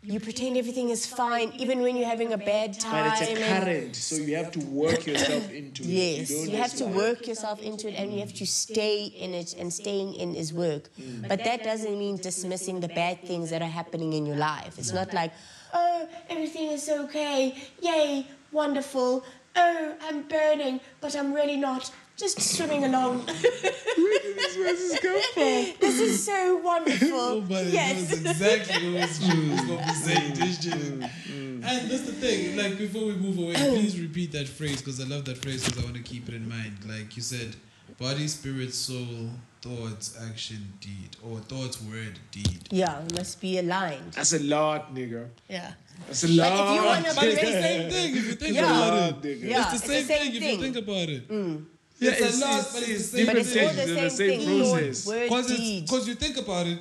you 0.02 0.20
pretend 0.20 0.56
everything 0.56 0.90
is 0.90 1.06
fine, 1.06 1.52
even 1.58 1.82
when 1.82 1.98
you're 1.98 2.08
having 2.08 2.32
a 2.32 2.38
bad 2.38 2.80
time. 2.80 3.10
But 3.10 3.22
it's 3.22 3.40
a 3.40 3.44
current, 3.44 3.96
so 3.96 4.16
you 4.16 4.38
have 4.38 4.52
to 4.52 4.60
work 4.60 5.06
yourself 5.06 5.52
into 5.52 5.84
it. 5.84 5.90
Yes, 5.90 6.30
don't 6.30 6.50
you 6.50 6.58
have 6.58 6.74
to 6.76 6.86
work 6.86 7.28
yourself 7.28 7.62
into 7.62 7.90
it 7.90 7.96
and 7.96 8.14
you 8.14 8.20
have 8.22 8.34
to 8.36 8.46
stay 8.46 9.06
in 9.06 9.34
it, 9.34 9.56
and 9.58 9.72
staying 9.74 10.14
in 10.14 10.36
is 10.36 10.54
work. 10.54 10.90
Mm. 10.98 11.28
But 11.28 11.44
that 11.44 11.64
doesn't 11.64 12.00
mean 12.00 12.16
dismissing 12.18 12.80
the 12.80 12.88
bad 12.88 13.22
things 13.24 13.50
that 13.50 13.62
are 13.62 13.66
happening 13.66 14.14
in 14.14 14.26
your 14.26 14.38
life. 14.38 14.80
It's 14.80 14.94
not 14.94 15.14
like, 15.14 15.34
oh, 15.74 16.08
everything 16.30 16.72
is 16.72 16.88
okay, 16.88 17.58
yay, 17.82 18.26
wonderful, 18.54 19.26
oh, 19.58 19.96
I'm 20.02 20.22
burning, 20.30 20.80
but 21.02 21.14
I'm 21.16 21.34
really 21.34 21.58
not. 21.58 21.92
Just 22.20 22.42
swimming 22.42 22.84
along. 22.84 23.26
this 25.80 26.00
is 26.02 26.26
so 26.26 26.58
wonderful. 26.58 27.08
Nobody 27.40 27.70
yes. 27.70 28.10
knows 28.10 28.20
exactly 28.20 28.94
what's 28.94 29.20
true. 29.26 29.52
It's 29.54 29.66
gonna 29.66 29.88
be 29.88 29.94
saying 29.94 30.34
this 30.34 30.62
shit. 30.62 30.74
Mm, 30.74 31.00
mm, 31.00 31.10
mm, 31.30 31.64
and 31.64 31.90
that's 31.90 32.02
the 32.02 32.12
thing. 32.12 32.58
Like 32.58 32.78
before 32.78 33.06
we 33.06 33.16
move 33.16 33.38
away, 33.38 33.54
oh. 33.56 33.72
please 33.72 33.98
repeat 33.98 34.34
that 34.34 34.50
phrase 34.50 34.82
because 34.82 35.00
I 35.00 35.06
love 35.06 35.24
that 35.26 35.38
phrase 35.38 35.64
because 35.64 35.82
I 35.82 35.86
want 35.86 35.96
to 35.96 36.04
keep 36.04 36.28
it 36.28 36.36
in 36.36 36.50
mind. 36.50 36.80
Like 36.86 37.16
you 37.16 37.22
said, 37.22 37.56
body, 37.98 38.28
spirit, 38.28 38.74
soul, 38.74 39.30
thoughts, 39.62 40.20
action, 40.30 40.74
deed, 40.82 41.16
or 41.24 41.40
thoughts, 41.40 41.82
word, 41.84 42.20
deed. 42.32 42.68
Yeah, 42.70 43.02
it 43.02 43.16
must 43.16 43.40
be 43.40 43.60
aligned. 43.60 44.12
That's 44.12 44.34
a 44.34 44.44
lot, 44.44 44.94
nigga. 44.94 45.30
Yeah. 45.48 45.72
That's 46.06 46.26
a 46.26 46.28
But 46.28 46.36
lot. 46.36 46.52
if 46.52 46.76
you 46.76 46.86
want 46.86 47.06
to 47.06 47.16
But 47.16 47.24
it's 47.24 47.42
the 47.42 47.48
same 47.48 47.90
thing 47.90 48.16
if 48.18 48.26
you 48.26 48.34
think 48.34 48.56
Yeah. 48.56 48.88
about 48.88 49.26
it. 49.26 49.38
Yeah, 49.38 49.72
it's 49.72 49.82
the 49.82 49.88
same, 49.88 50.04
thing, 50.06 50.36
if 50.36 50.44
you 50.44 50.58
think 50.58 50.76
about 50.76 51.08
it. 51.08 51.24
Yeah, 52.00 52.12
It's 52.12 52.38
a 52.42 52.46
lot, 52.46 52.66
but 52.74 52.84
it's 52.84 53.10
the 53.12 53.18
same 53.18 53.26
But 53.26 53.36
it's 53.38 53.50
all 53.50 53.54
different 53.74 53.76
the 53.76 54.10
stages 54.10 54.46
same 54.46 54.60
of 54.70 54.78
the 54.80 54.94
same 54.96 55.00
thing. 55.04 55.04
process. 55.04 55.06
Because 55.30 55.48
deed. 55.58 55.86
because 55.86 56.08
you 56.08 56.16
think 56.16 56.38
about 56.38 56.68
it, 56.68 56.80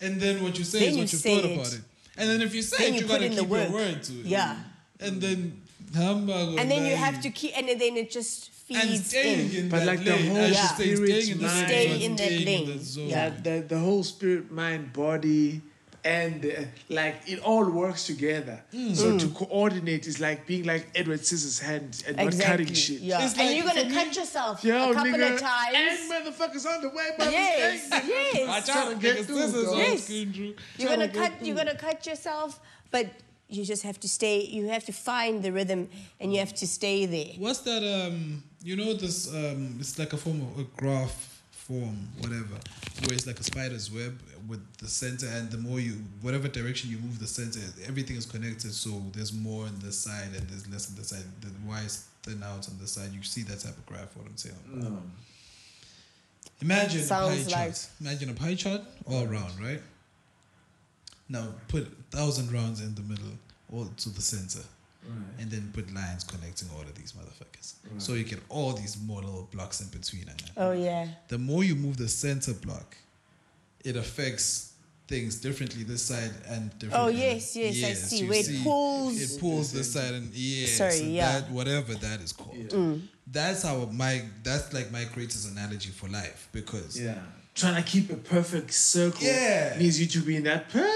and 0.00 0.20
then 0.20 0.42
what 0.42 0.56
you 0.58 0.64
say 0.64 0.78
Then 0.80 0.88
is 0.90 0.94
you 0.96 1.02
what 1.02 1.12
you 1.12 1.18
say 1.18 1.34
thought 1.40 1.50
it. 1.50 1.54
about 1.54 1.72
it. 1.74 1.80
And 2.16 2.28
then 2.30 2.42
if 2.42 2.54
you 2.54 2.62
say 2.62 2.76
Then 2.78 2.86
it, 2.86 2.94
you 2.94 3.00
you, 3.00 3.06
put 3.06 3.12
gotta 3.12 3.24
in 3.26 3.34
the 3.34 3.40
keep 3.42 3.50
your 3.50 3.70
word 3.70 4.02
to 4.04 4.12
it. 4.20 4.26
Yeah. 4.26 4.56
And 5.00 5.20
then 5.20 5.60
hamburger. 5.94 6.60
And 6.60 6.70
then 6.70 6.86
you 6.86 6.94
have 6.96 7.20
to 7.22 7.30
keep, 7.30 7.56
and 7.58 7.66
then 7.68 7.96
it 7.96 8.10
just 8.10 8.50
and 8.70 8.78
feeds 8.90 9.08
staying 9.08 9.50
in. 9.50 9.56
in 9.56 9.68
But 9.68 9.78
that 9.80 9.86
like 9.86 10.04
the 10.04 10.12
lane. 10.12 10.26
whole 10.30 10.38
I 10.38 10.46
should 10.46 10.54
Yeah. 10.54 10.76
say 10.76 10.94
staying 10.94 11.30
in 11.32 11.38
the 11.42 11.48
spirit, 11.48 11.66
Stay 11.68 11.88
zone, 11.90 12.00
in 12.02 12.16
that 12.16 12.30
lane. 12.30 12.62
in 12.70 12.78
that 12.78 12.84
zone. 12.84 13.08
Yeah. 13.08 13.30
The, 13.42 13.64
the 13.66 13.78
whole 13.80 14.04
spirit, 14.04 14.52
mind, 14.52 14.92
body, 14.92 15.60
and 16.04 16.44
uh, 16.46 16.50
like 16.88 17.16
it 17.26 17.40
all 17.40 17.68
works 17.70 18.06
together. 18.06 18.62
Mm. 18.72 18.94
So 18.96 19.18
to 19.18 19.28
coordinate 19.28 20.06
is 20.06 20.18
like 20.20 20.46
being 20.46 20.64
like 20.64 20.88
Edward 20.94 21.20
Scissorhands 21.20 22.06
and 22.06 22.16
not 22.16 22.26
Exactly. 22.26 22.64
cutting 22.64 22.74
shit. 22.74 23.00
Yeah. 23.00 23.24
It's 23.24 23.38
and 23.38 23.56
you're 23.56 23.66
gonna 23.66 23.82
for 23.82 23.88
me- 23.88 23.94
cut 23.94 24.16
yourself 24.16 24.64
Yo, 24.64 24.90
a 24.90 24.94
couple 24.94 25.12
nigga, 25.12 25.34
of 25.34 25.40
times. 25.40 25.76
And 25.76 26.10
motherfuckers 26.12 26.66
on 26.66 26.82
the 26.82 26.88
way, 26.88 27.08
by 27.18 27.28
Yes, 27.28 27.90
mistake. 27.90 28.04
yes. 28.34 28.48
Watch 28.48 28.66
Trying 28.66 28.86
out, 28.88 28.90
to 28.94 28.96
get 29.14 29.26
through, 29.26 29.36
scissors 29.42 29.76
Yes. 29.76 30.04
screen, 30.04 30.32
Drew. 30.32 30.54
You're 30.78 30.88
gonna 30.88 31.06
to 31.08 31.12
get 31.12 31.32
cut. 31.38 31.46
You're 31.46 31.56
gonna 31.56 31.76
cut 31.76 32.06
yourself, 32.06 32.60
but 32.90 33.06
you 33.48 33.64
just 33.64 33.82
have 33.82 33.98
to 34.00 34.08
stay. 34.08 34.42
You 34.44 34.68
have 34.68 34.84
to 34.86 34.92
find 34.92 35.42
the 35.42 35.52
rhythm, 35.52 35.88
and 36.20 36.32
you 36.32 36.38
have 36.38 36.54
to 36.54 36.66
stay 36.66 37.04
there. 37.06 37.34
What's 37.38 37.58
that? 37.60 37.82
Um, 37.82 38.42
you 38.62 38.76
know 38.76 38.94
this? 38.94 39.28
Um, 39.28 39.76
it's 39.80 39.98
like 39.98 40.12
a 40.12 40.16
form 40.16 40.40
of 40.42 40.58
a 40.60 40.64
graph 40.76 41.42
form, 41.50 42.08
whatever, 42.20 42.56
where 43.04 43.14
it's 43.14 43.26
like 43.26 43.40
a 43.40 43.44
spider's 43.44 43.90
web 43.92 44.18
with 44.50 44.60
the 44.78 44.88
center, 44.88 45.26
and 45.28 45.48
the 45.50 45.56
more 45.58 45.78
you, 45.78 45.92
whatever 46.20 46.48
direction 46.48 46.90
you 46.90 46.98
move 46.98 47.20
the 47.20 47.26
center, 47.26 47.60
everything 47.86 48.16
is 48.16 48.26
connected. 48.26 48.72
So 48.74 48.90
there's 49.14 49.32
more 49.32 49.64
on 49.66 49.78
this 49.78 49.96
side 49.98 50.30
and 50.36 50.46
there's 50.48 50.68
less 50.68 50.90
on 50.90 50.96
the 50.96 51.04
side. 51.04 51.22
The 51.40 51.50
Y 51.66 51.80
is 51.82 52.06
thin 52.24 52.42
out 52.42 52.68
on 52.68 52.76
the 52.80 52.86
side. 52.86 53.10
You 53.12 53.22
see 53.22 53.42
that 53.44 53.60
type 53.60 53.78
of 53.78 53.86
graph. 53.86 54.14
What 54.16 54.26
I'm 54.26 54.36
saying. 54.36 54.56
No. 54.74 55.02
Imagine 56.60 57.00
a 57.00 57.04
Sounds 57.04 57.44
pie 57.44 57.60
like- 57.60 57.74
chart. 57.74 57.88
Imagine 58.00 58.30
a 58.30 58.34
pie 58.34 58.54
chart 58.56 58.82
all 59.06 59.26
round, 59.26 59.52
right? 59.60 59.80
Now 61.28 61.46
put 61.68 61.82
a 61.86 62.16
thousand 62.16 62.52
rounds 62.52 62.80
in 62.80 62.94
the 62.96 63.02
middle, 63.02 63.32
all 63.72 63.86
to 63.98 64.08
the 64.10 64.20
center, 64.20 64.66
and 65.38 65.50
then 65.50 65.70
put 65.72 65.94
lines 65.94 66.24
connecting 66.24 66.68
all 66.74 66.82
of 66.82 66.94
these 66.96 67.12
motherfuckers. 67.12 67.74
So 67.98 68.14
you 68.14 68.24
get 68.24 68.40
all 68.48 68.72
these 68.72 68.96
more 69.00 69.22
little 69.22 69.48
blocks 69.52 69.80
in 69.80 69.86
between. 69.88 70.28
And. 70.28 70.42
Oh 70.56 70.72
yeah. 70.72 71.06
the 71.28 71.38
more 71.38 71.62
you 71.62 71.76
move 71.76 71.96
the 71.96 72.08
center 72.08 72.52
block, 72.52 72.96
it 73.84 73.96
affects 73.96 74.72
things 75.08 75.40
differently 75.40 75.82
this 75.82 76.02
side 76.02 76.30
and 76.48 76.70
differently. 76.78 77.00
Oh, 77.00 77.08
yes, 77.08 77.56
yes, 77.56 77.82
I 77.84 77.94
see. 77.94 78.28
Where 78.28 78.38
it 78.38 78.62
pulls- 78.62 79.20
it 79.20 79.40
pulls 79.40 79.72
this 79.72 79.92
side 79.92 80.14
and 80.14 80.32
yeah, 80.32 80.66
Sorry, 80.68 80.98
so 80.98 81.04
yeah. 81.04 81.40
that 81.40 81.50
whatever 81.50 81.94
that 81.94 82.20
is 82.20 82.32
called. 82.32 82.68
Mm. 82.68 83.02
That's 83.26 83.62
how 83.62 83.86
my 83.92 84.22
that's 84.44 84.72
like 84.72 84.90
my 84.92 85.04
greatest 85.14 85.48
analogy 85.50 85.90
for 85.90 86.08
life 86.08 86.48
because 86.52 86.98
Yeah. 87.00 87.18
Trying 87.54 87.82
to 87.82 87.90
keep 87.90 88.10
a 88.10 88.16
perfect 88.16 88.72
circle 88.72 89.26
Yeah. 89.26 89.76
needs 89.78 90.00
you 90.00 90.06
to 90.06 90.20
be 90.20 90.36
in 90.36 90.44
that 90.44 90.68
perfect 90.68 90.94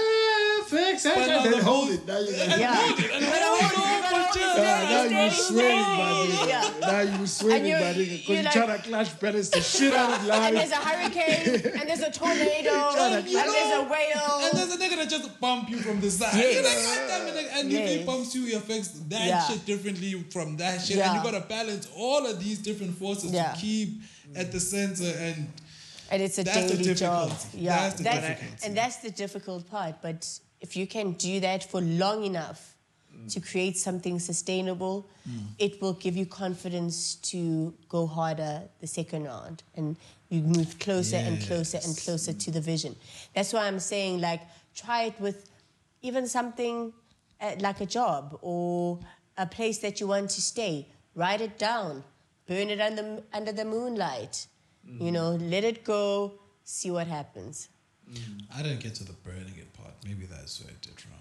center. 0.69 1.15
But 1.15 1.27
now 1.27 1.43
Then 1.43 1.51
the 1.51 1.63
hold 1.63 1.89
it. 1.89 2.07
Now 2.07 2.19
you 2.19 2.31
Yeah. 2.31 2.43
You 2.45 2.59
gotta 2.59 2.75
hold 2.75 2.99
it. 2.99 3.03
You 3.05 3.19
gotta 3.19 3.45
hold 3.45 4.35
it 4.35 4.55
now 4.55 5.03
you 5.03 5.31
steady, 5.31 5.35
sweating, 5.35 5.79
my 5.79 6.27
steady. 6.27 6.31
nigga. 6.33 6.47
Yeah. 6.47 6.87
Now 6.91 7.01
you 7.19 7.27
sweating, 7.27 7.65
you're- 7.65 7.83
my 7.83 7.93
nigga, 7.93 8.09
because 8.09 8.27
you're 8.27 8.41
you're 8.43 8.51
trying 8.51 8.77
to 8.81 8.87
clash 8.87 9.09
balance 9.13 9.49
the 9.49 9.61
shit 9.61 9.93
out 9.93 10.19
of 10.19 10.25
life. 10.25 10.39
And 10.47 10.57
there's 10.57 10.71
a 10.71 10.75
hurricane, 10.75 11.71
and 11.79 11.89
there's 11.89 11.99
a 12.01 12.11
tornado, 12.11 12.69
Tryna- 12.71 13.17
and 13.17 13.27
there's 13.27 13.73
a 13.79 13.83
whale. 13.83 14.39
And 14.43 14.57
there's 14.57 14.73
a 14.73 14.77
nigga 14.77 14.95
that 14.97 15.09
just 15.09 15.39
bump 15.39 15.69
you 15.69 15.77
from 15.77 15.99
the 16.01 16.09
side. 16.11 16.35
Yes. 16.35 16.53
You're 16.53 16.63
like, 16.63 17.09
God 17.09 17.27
damn 17.27 17.45
it. 17.45 17.51
And 17.53 17.71
if 17.73 17.99
he 17.99 18.05
bumps 18.05 18.35
you, 18.35 18.45
he 18.45 18.53
affects 18.53 18.89
that 19.09 19.27
Yeah. 19.27 19.47
shit 19.47 19.65
differently 19.65 20.13
from 20.31 20.57
that 20.57 20.81
shit. 20.81 20.97
Yeah. 20.97 21.13
And 21.15 21.17
you 21.25 21.31
gotta 21.31 21.45
balance 21.45 21.87
all 21.95 22.25
of 22.25 22.43
these 22.43 22.59
different 22.59 22.97
forces 22.97 23.31
Yeah. 23.31 23.51
to 23.53 23.59
keep 23.59 24.01
at 24.35 24.51
the 24.51 24.59
center 24.59 25.05
and 25.19 25.51
and 26.11 26.21
it's 26.21 26.37
a 26.37 26.43
That's 26.43 26.71
daily 26.71 26.93
job. 26.93 27.31
Yeah, 27.53 27.75
That's 27.89 27.95
the 27.97 28.03
difficulty. 28.03 28.45
and 28.63 28.77
that's 28.77 28.97
the 28.97 29.09
difficult 29.09 29.67
part. 29.69 30.03
But 30.03 30.27
if 30.65 30.71
you 30.79 30.87
can 30.95 31.07
do 31.29 31.33
that 31.47 31.61
for 31.71 31.79
long 32.03 32.19
enough 32.31 32.61
mm. 33.15 33.27
to 33.33 33.37
create 33.49 33.75
something 33.87 34.15
sustainable, 34.31 34.95
mm. 35.29 35.45
it 35.65 35.73
will 35.81 35.97
give 36.05 36.15
you 36.19 36.25
confidence 36.43 36.97
to 37.31 37.39
go 37.95 38.01
harder 38.17 38.53
the 38.83 38.89
second 38.99 39.21
round, 39.31 39.57
and 39.77 39.87
you 40.33 40.41
move 40.41 40.69
closer 40.85 41.19
and 41.27 41.35
closer 41.47 41.79
and 41.85 41.93
Yes. 41.95 42.05
closer 42.05 42.33
to 42.45 42.49
the 42.57 42.63
vision. 42.73 42.93
That's 43.35 43.51
why 43.53 43.63
I'm 43.67 43.79
saying, 43.93 44.13
like, 44.29 44.41
try 44.83 44.99
it 45.09 45.17
with 45.25 45.39
even 46.01 46.23
something 46.37 46.75
uh, 47.41 47.55
like 47.67 47.79
a 47.87 47.89
job 47.99 48.23
or 48.41 48.99
a 49.45 49.47
place 49.57 49.77
that 49.85 49.95
you 49.99 50.07
want 50.15 50.27
to 50.37 50.41
stay. 50.53 50.75
Write 51.21 51.41
it 51.47 51.55
down, 51.69 52.03
burn 52.47 52.67
it 52.75 52.81
under 52.87 53.05
under 53.37 53.53
the 53.61 53.65
moonlight. 53.75 54.35
You 55.05 55.09
mm. 55.09 55.17
know, 55.17 55.29
let 55.53 55.63
it 55.71 55.77
go, 55.83 56.05
see 56.63 56.91
what 56.97 57.07
happens. 57.07 57.69
I 58.55 58.61
didn't 58.63 58.81
get 58.85 58.93
to 58.99 59.03
the 59.11 59.17
burning 59.25 59.57
it. 59.63 59.74
Maybe 60.05 60.25
that's 60.25 60.61
what 60.61 60.69
I 60.69 60.75
did 60.81 60.93
wrong. 61.05 61.19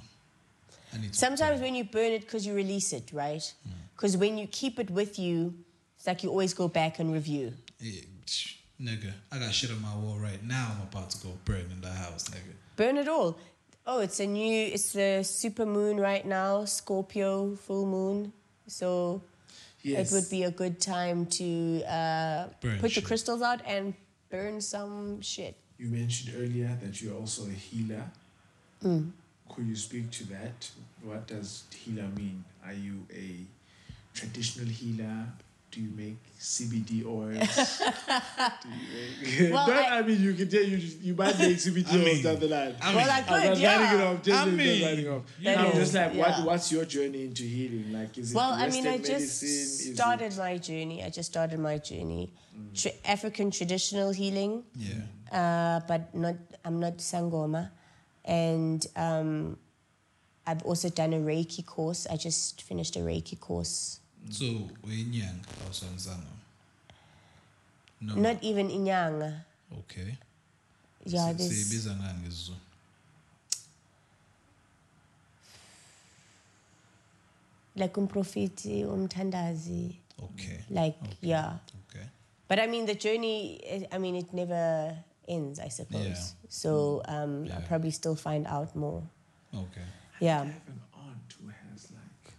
I 0.92 0.98
need 1.00 1.12
to 1.12 1.18
Sometimes 1.18 1.60
when 1.60 1.74
you 1.74 1.84
burn 1.84 2.12
it 2.12 2.20
because 2.20 2.46
you 2.46 2.54
release 2.54 2.92
it, 2.92 3.10
right? 3.12 3.42
Because 3.96 4.16
when 4.16 4.36
you 4.38 4.46
keep 4.46 4.78
it 4.78 4.90
with 4.90 5.18
you, 5.18 5.54
it's 5.96 6.06
like 6.06 6.22
you 6.22 6.28
always 6.30 6.52
go 6.54 6.68
back 6.68 6.98
and 6.98 7.12
review. 7.12 7.54
Yeah, 7.80 8.02
tch, 8.26 8.58
nigga, 8.80 9.12
I 9.32 9.38
got 9.38 9.52
shit 9.54 9.70
on 9.70 9.80
my 9.82 9.94
wall 9.96 10.18
right 10.18 10.42
now. 10.44 10.72
I'm 10.76 10.82
about 10.82 11.10
to 11.10 11.18
go 11.26 11.30
burn 11.44 11.66
in 11.72 11.80
the 11.80 11.90
house, 11.90 12.24
nigga. 12.28 12.52
Burn 12.76 12.96
it 12.98 13.08
all. 13.08 13.38
Oh, 13.86 14.00
it's 14.00 14.20
a 14.20 14.26
new, 14.26 14.66
it's 14.66 14.92
the 14.92 15.22
super 15.22 15.66
moon 15.66 15.98
right 15.98 16.24
now, 16.26 16.64
Scorpio 16.64 17.54
full 17.56 17.86
moon. 17.86 18.32
So 18.66 19.22
Yes. 19.82 20.10
it 20.10 20.14
would 20.14 20.30
be 20.30 20.44
a 20.44 20.50
good 20.50 20.80
time 20.80 21.26
to 21.26 21.82
uh, 21.84 22.46
Burn 22.60 22.78
put 22.78 22.90
shit. 22.92 23.04
the 23.04 23.06
crystals 23.08 23.42
out 23.42 23.60
and 23.66 23.92
burn 24.30 24.60
some 24.62 25.20
shit. 25.20 25.56
You 25.76 25.88
mentioned 25.88 26.34
earlier 26.38 26.78
that 26.82 27.02
you're 27.02 27.14
also 27.14 27.46
a 27.46 27.50
healer. 27.50 28.04
Could 29.48 29.66
you 29.66 29.76
speak 29.76 30.10
to 30.12 30.24
that? 30.28 30.70
What 31.02 31.26
does 31.26 31.64
healer 31.74 32.08
mean? 32.16 32.44
Are 32.66 32.72
you 32.72 33.06
a 33.14 33.44
traditional 34.14 34.66
healer? 34.68 35.26
Do 35.70 35.80
you 35.80 35.90
make 35.96 36.18
CBD 36.38 37.04
oils? 37.04 37.56
Do 38.62 38.68
you 38.68 39.44
make, 39.46 39.52
Well, 39.52 39.66
Don't- 39.66 39.76
I- 39.76 39.98
I, 39.98 40.02
mean, 40.02 40.22
you 40.22 40.32
can 40.34 40.48
tell 40.48 40.62
you 40.62 40.76
you 41.02 41.14
might 41.14 41.36
make 41.38 41.56
CBD 41.56 41.88
I 41.90 41.96
oils 41.96 42.04
mean- 42.04 42.22
down 42.22 42.38
the 42.38 42.46
line. 42.48 42.74
I 42.80 42.94
Well, 42.94 43.04
mean, 43.04 43.10
I 43.10 43.18
I'm 43.18 43.24
could, 43.24 43.48
not 43.50 43.58
yeah. 43.58 43.80
writing 43.82 43.98
it 44.00 44.04
off. 44.06 44.22
Just 44.22 44.38
I 44.40 44.44
not 44.44 44.54
mean, 44.54 44.84
writing 44.84 45.08
off. 45.08 45.22
That 45.42 45.58
I'm 45.58 45.66
is, 45.66 45.74
just 45.74 45.94
like, 45.94 46.14
what? 46.14 46.44
What's 46.46 46.70
your 46.72 46.84
journey 46.84 47.24
into 47.24 47.42
healing? 47.42 47.92
Like, 47.92 48.16
is 48.18 48.30
it 48.32 48.36
Well, 48.36 48.52
I 48.52 48.68
mean, 48.68 48.86
I 48.86 48.96
Western 48.96 48.98
just 48.98 49.10
medicine? 49.42 49.48
Is 49.48 49.86
it- 49.88 49.94
started 49.96 50.36
my 50.38 50.58
journey. 50.58 51.02
I 51.02 51.10
just 51.10 51.30
started 51.32 51.58
my 51.58 51.78
journey. 51.78 52.32
Tra- 52.72 52.92
African 53.04 53.50
traditional 53.50 54.12
healing, 54.12 54.62
yeah. 54.76 54.94
uh, 55.32 55.80
but 55.88 56.14
not. 56.14 56.36
I'm 56.64 56.78
not 56.78 56.98
sangoma, 56.98 57.70
and 58.24 58.86
um, 58.96 59.56
I've 60.46 60.62
also 60.64 60.88
done 60.90 61.12
a 61.14 61.18
Reiki 61.18 61.64
course. 61.64 62.06
I 62.10 62.16
just 62.16 62.62
finished 62.62 62.96
a 62.96 63.00
Reiki 63.00 63.38
course. 63.38 64.00
So 64.30 64.44
uyinyanga 64.84 65.44
awusonzanga. 65.66 66.32
No. 68.00 68.14
Not 68.14 68.42
even 68.42 68.68
inyanga. 68.70 69.40
okay. 69.78 70.16
Yeah, 71.06 71.28
Si- 71.30 71.34
there's 71.36 71.52
siyibiza 71.52 71.94
ngani 71.96 72.22
ngesizulu? 72.22 72.56
like 77.76 77.96
umtandazi. 78.84 79.96
Okay. 80.22 80.58
Like 80.70 80.96
yeah, 81.20 81.58
Okay. 81.90 82.06
but 82.48 82.58
I 82.60 82.66
mean 82.66 82.86
the 82.86 82.94
journey. 82.94 83.60
eh, 83.64 83.86
I 83.92 83.98
mean 83.98 84.14
it 84.16 84.32
never 84.32 84.96
ends. 85.28 85.58
I 85.60 85.68
suppose. 85.68 86.06
Yeah. 86.06 86.14
So 86.48 87.02
um, 87.06 87.48
I'll 87.54 87.62
probably 87.62 87.90
still 87.90 88.16
find 88.16 88.46
out 88.46 88.74
more. 88.76 89.02
Okay. 89.54 89.80
I 90.20 90.24
Yeah. 90.24 90.38
have 90.44 90.68
an 90.68 90.80
aunt 90.94 91.34
who 91.40 91.48
has 91.48 91.90
like 91.92 92.34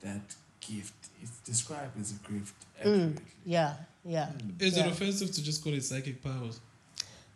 that 0.00 0.34
gift. 0.60 0.94
It's 1.22 1.38
described 1.40 1.98
as 2.00 2.12
a 2.12 2.32
gift. 2.32 2.54
accurately. 2.78 3.22
Yeah, 3.44 3.74
yeah. 4.04 4.30
Is 4.58 4.76
Yeah. 4.76 4.86
it 4.86 4.92
offensive 4.92 5.30
to 5.32 5.42
just 5.42 5.62
call 5.62 5.74
it 5.74 5.84
psychic 5.84 6.22
powers? 6.22 6.60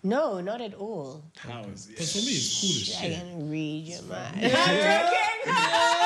No, 0.03 0.41
not 0.41 0.61
at 0.61 0.75
all. 0.75 1.23
How 1.37 1.63
is 1.65 1.87
it? 1.87 1.91
Because 1.91 2.13
for 2.13 2.19
me, 2.19 2.33
it's 2.33 2.61
cool 2.61 2.71
as 2.71 2.87
shit. 2.87 3.13
I 3.13 3.21
can 3.21 3.51
read 3.51 3.87
your 3.87 4.03
mind. 4.03 4.41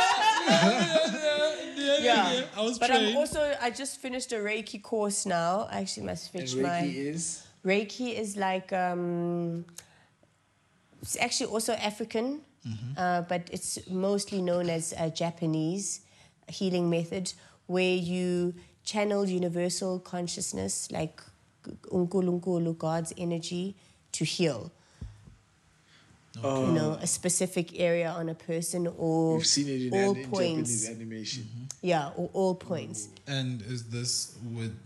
Yeah, 1.77 2.02
yeah. 2.33 2.43
I 2.57 2.60
was 2.62 2.78
But 2.78 2.89
trained. 2.89 3.10
I'm 3.10 3.17
also 3.17 3.57
I 3.60 3.70
just 3.70 3.99
finished 4.01 4.33
a 4.33 4.36
Reiki 4.36 4.83
course 4.83 5.27
now. 5.27 5.69
I 5.70 5.81
actually 5.81 6.07
must 6.07 6.31
finish 6.33 6.52
And 6.52 6.62
finish 6.62 6.73
Reiki 6.73 7.05
my 7.07 7.10
is 7.15 7.47
Reiki 7.65 8.19
is 8.19 8.37
like 8.37 8.73
um 8.73 9.65
it's 11.03 11.17
actually 11.17 11.51
also 11.51 11.73
African, 11.75 12.41
Mm-hmm. 12.69 12.93
uh, 12.99 13.23
but 13.23 13.49
it's 13.51 13.79
mostly 13.89 14.43
known 14.43 14.69
as 14.69 14.93
a 14.99 15.09
Japanese 15.09 16.03
healing 16.47 16.91
method 16.91 17.33
where 17.69 17.97
you 17.97 18.53
channel 18.85 19.25
universal 19.27 19.99
consciousness 19.99 20.91
like 20.93 21.23
unkulunkulu, 21.91 22.77
God's 22.77 23.15
energy 23.17 23.77
to 24.13 24.25
heal. 24.27 24.71
Oh, 26.45 26.67
You 26.67 26.73
know, 26.73 26.91
a 27.01 27.07
specific 27.07 27.81
area 27.81 28.11
on 28.11 28.29
a 28.29 28.35
person 28.35 28.87
or 28.99 29.37
We've 29.39 29.47
seen 29.47 29.69
it 29.69 29.81
in, 29.87 29.95
all 29.95 30.11
an, 30.13 30.19
in 30.21 30.29
points. 30.31 30.83
Japanese 30.83 30.91
animation. 30.91 31.47
Yeah, 31.81 32.11
or 32.15 32.29
all 32.35 32.55
points. 32.55 33.09
And 33.27 33.63
is 33.63 33.85
this 33.89 34.37
would 34.53 34.77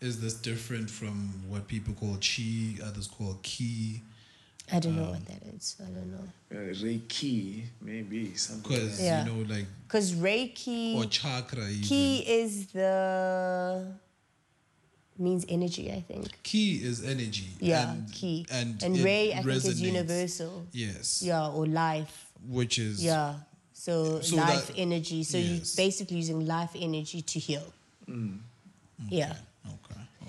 is 0.00 0.20
this 0.20 0.34
different 0.34 0.88
from 0.90 1.32
what 1.48 1.66
people 1.68 1.94
call 1.94 2.16
chi, 2.20 2.76
others 2.84 3.06
call 3.08 3.38
ki? 3.42 4.02
I 4.70 4.80
don't 4.80 4.96
know 4.96 5.04
Um, 5.04 5.10
what 5.12 5.24
that 5.26 5.42
is. 5.56 5.76
I 5.80 5.84
don't 5.90 6.10
know. 6.12 6.28
Uh, 6.52 6.72
Reiki, 6.74 7.62
maybe 7.80 8.34
something. 8.34 8.70
Because 8.70 8.98
like 8.98 9.06
Yeah. 9.06 9.24
you 9.24 9.32
know, 9.32 9.54
like 9.54 9.66
Because 9.86 10.12
Reiki 10.12 10.94
or 10.96 11.06
chakra. 11.06 11.66
Even. 11.68 11.82
Ki 11.82 12.18
is 12.18 12.66
the 12.68 13.94
means 15.18 15.44
energy, 15.48 15.90
I 15.90 16.02
think. 16.02 16.42
Ki 16.42 16.82
is 16.84 17.02
energy. 17.02 17.48
Yeah, 17.60 17.92
and, 17.92 18.12
ki. 18.12 18.46
And, 18.50 18.82
And 18.82 18.98
Ray, 18.98 19.32
I 19.32 19.42
think, 19.42 19.64
is 19.64 19.80
universal. 19.80 20.66
Yes. 20.72 21.22
Yeah, 21.22 21.48
or 21.48 21.66
life. 21.66 22.30
Which 22.46 22.78
is 22.78 23.02
Yeah. 23.02 23.36
So, 23.72 24.20
So 24.20 24.36
life 24.36 24.66
that- 24.68 24.76
energy. 24.78 25.24
So 25.24 25.38
yes. 25.38 25.48
you're 25.48 25.86
basically 25.86 26.18
using 26.18 26.46
life 26.46 26.72
energy 26.76 27.22
to 27.22 27.38
heal. 27.38 27.72
Yeah. 29.08 29.30
okay. 29.30 29.38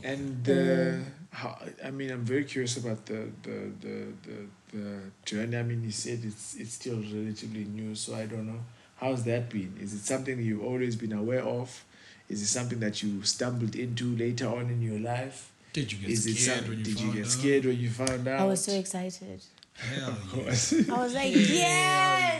And 0.03 0.49
uh, 0.49 1.03
how, 1.31 1.57
I 1.83 1.91
mean, 1.91 2.11
I'm 2.11 2.25
very 2.25 2.43
curious 2.43 2.77
about 2.77 3.05
the 3.05 3.29
the, 3.43 3.71
the 3.81 3.95
the 4.25 4.37
the 4.77 4.99
journey. 5.25 5.57
I 5.57 5.63
mean, 5.63 5.83
you 5.83 5.91
said 5.91 6.19
it's 6.23 6.55
it's 6.55 6.73
still 6.73 6.97
relatively 6.97 7.65
new, 7.65 7.95
so 7.95 8.15
I 8.15 8.25
don't 8.25 8.47
know 8.47 8.59
how's 8.99 9.23
that 9.23 9.49
been. 9.49 9.73
Is 9.81 9.93
it 9.93 9.99
something 9.99 10.39
you've 10.41 10.63
always 10.63 10.95
been 10.95 11.13
aware 11.13 11.43
of? 11.43 11.85
Is 12.27 12.41
it 12.41 12.47
something 12.47 12.79
that 12.81 13.01
you 13.01 13.23
stumbled 13.23 13.75
into 13.75 14.15
later 14.15 14.47
on 14.47 14.69
in 14.69 14.81
your 14.81 14.99
life? 14.99 15.51
Did 15.73 15.91
you 15.91 15.99
get 15.99 16.09
Is 16.09 16.25
it 16.27 16.35
scared 16.35 16.59
some- 16.59 16.69
when 16.69 16.77
you 16.79 16.83
did 16.83 16.95
found 16.97 17.07
you 17.07 17.13
get 17.13 17.25
out? 17.25 17.31
scared 17.31 17.65
when 17.65 17.79
you 17.79 17.89
found 17.89 18.27
out? 18.27 18.39
I 18.41 18.45
was 18.45 18.63
so 18.63 18.73
excited. 18.73 19.41
Hell 19.77 20.09
Of 20.17 20.31
course. 20.31 20.73
I 20.89 20.97
was 21.03 21.13
like, 21.13 21.33
yes! 21.33 21.53